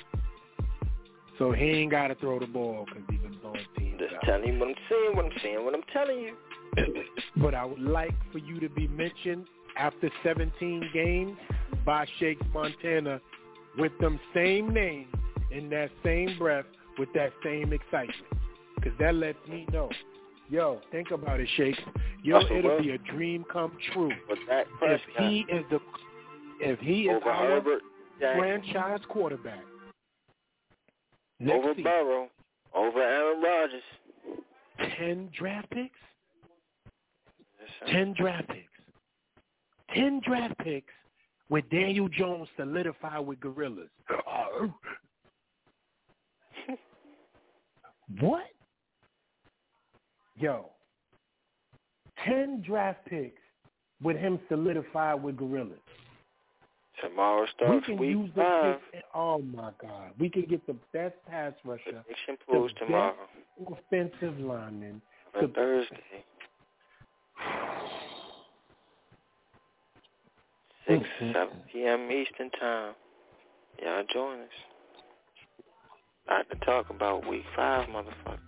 So 1.39 1.51
he 1.52 1.65
ain't 1.65 1.91
got 1.91 2.09
to 2.09 2.15
throw 2.17 2.39
the 2.39 2.47
ball 2.47 2.86
because 2.86 3.02
he's 3.11 3.19
been 3.20 3.36
blowing 3.41 3.67
teams 3.77 3.99
Just 3.99 4.15
out. 4.15 4.23
telling 4.25 4.52
you 4.52 4.59
what 4.61 4.69
I'm 4.69 4.75
seeing. 4.89 5.17
What 5.17 5.25
I'm 5.25 5.33
seeing. 5.43 5.65
What 5.65 5.75
I'm 5.75 5.83
telling 5.93 6.19
you. 6.20 6.36
But 7.36 7.55
I 7.55 7.65
would 7.65 7.81
like 7.81 8.15
for 8.31 8.39
you 8.39 8.60
to 8.60 8.68
be 8.68 8.89
mentioned 8.89 9.47
after 9.76 10.10
17 10.23 10.91
games 10.92 11.36
by 11.84 12.07
Shake 12.18 12.39
Montana 12.52 13.20
with 13.78 13.92
them 14.01 14.18
same 14.34 14.73
names 14.73 15.12
in 15.51 15.68
that 15.70 15.91
same 16.05 16.39
breath 16.39 16.65
with 16.99 17.09
that 17.15 17.33
same 17.44 17.73
excitement. 17.73 18.26
Because 18.76 18.92
that 18.99 19.15
lets 19.15 19.39
me 19.49 19.67
know, 19.73 19.91
yo, 20.51 20.81
think 20.91 21.10
about 21.10 21.41
it, 21.41 21.49
Shakes. 21.57 21.78
Yo, 22.23 22.36
Russell 22.36 22.57
it'll 22.57 22.70
Wilson. 22.70 22.86
be 22.86 22.92
a 22.92 22.99
dream 23.12 23.44
come 23.52 23.76
true 23.92 24.12
that 24.49 24.67
if 24.83 25.01
he 25.18 25.44
is 25.52 25.65
the 25.70 25.78
if 26.60 26.78
he 26.81 27.02
is 27.02 27.20
our 27.25 27.34
Herbert, 27.34 27.83
franchise 28.18 29.01
quarterback. 29.09 29.62
Next 31.41 31.57
over 31.57 31.70
season, 31.70 31.84
Burrow, 31.84 32.28
over 32.75 33.02
Aaron 33.02 33.42
Rodgers. 33.42 33.83
ten 34.97 35.28
draft 35.36 35.70
picks. 35.70 35.99
Ten 37.89 38.15
draft 38.17 38.49
picks. 38.49 38.67
Ten 39.94 40.20
draft 40.25 40.57
picks 40.59 40.93
with 41.49 41.69
Daniel 41.70 42.09
Jones 42.09 42.49
solidified 42.57 43.27
with 43.27 43.41
gorillas. 43.41 43.89
what? 48.20 48.44
Yo. 50.36 50.67
Ten 52.25 52.62
draft 52.67 53.05
picks 53.07 53.41
with 54.02 54.17
him 54.17 54.39
solidified 54.49 55.23
with 55.23 55.36
gorillas. 55.36 55.78
Tomorrow 57.02 57.47
starts 57.57 57.75
We 57.75 57.81
can 57.94 57.97
week 57.99 58.11
use 58.11 58.31
the 58.36 58.43
five. 58.43 58.77
picks. 58.93 59.05
Oh 59.15 59.39
my 59.43 59.70
God. 59.81 60.12
We 60.19 60.28
can 60.31 60.43
get 60.43 60.65
the 60.67 60.77
best 60.93 61.15
pass 61.28 61.52
rusher, 61.65 61.83
Prediction 62.05 62.36
the 62.49 62.69
tomorrow. 62.86 63.15
offensive 63.67 64.39
lineman. 64.39 65.02
The- 65.41 65.49
Thursday. 65.49 65.97
Six, 70.88 71.04
seven 71.18 71.56
p.m. 71.72 72.10
Eastern 72.10 72.50
time. 72.60 72.94
Y'all 73.82 74.04
join 74.12 74.40
us. 74.40 74.48
I 76.28 76.36
have 76.38 76.48
to 76.50 76.64
talk 76.64 76.90
about 76.90 77.28
week 77.28 77.44
five, 77.56 77.88
motherfucker. 77.88 78.38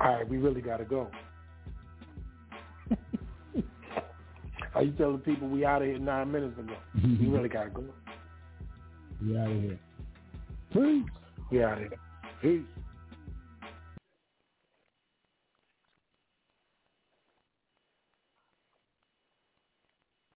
All 0.00 0.14
right, 0.14 0.28
we 0.28 0.38
really 0.38 0.60
got 0.60 0.78
to 0.78 0.84
go. 0.84 1.08
Are 4.74 4.82
you 4.82 4.90
telling 4.92 5.18
people 5.18 5.48
we 5.48 5.64
out 5.64 5.82
of 5.82 5.88
here 5.88 5.98
nine 5.98 6.32
minutes 6.32 6.58
ago? 6.58 6.74
we 7.02 7.28
really 7.28 7.48
got 7.48 7.64
to 7.64 7.70
go. 7.70 7.84
We 9.24 9.38
out 9.38 9.48
of 9.48 9.62
here. 9.62 9.78
Peace. 10.72 11.04
We. 11.50 11.88
Peace. 12.40 12.81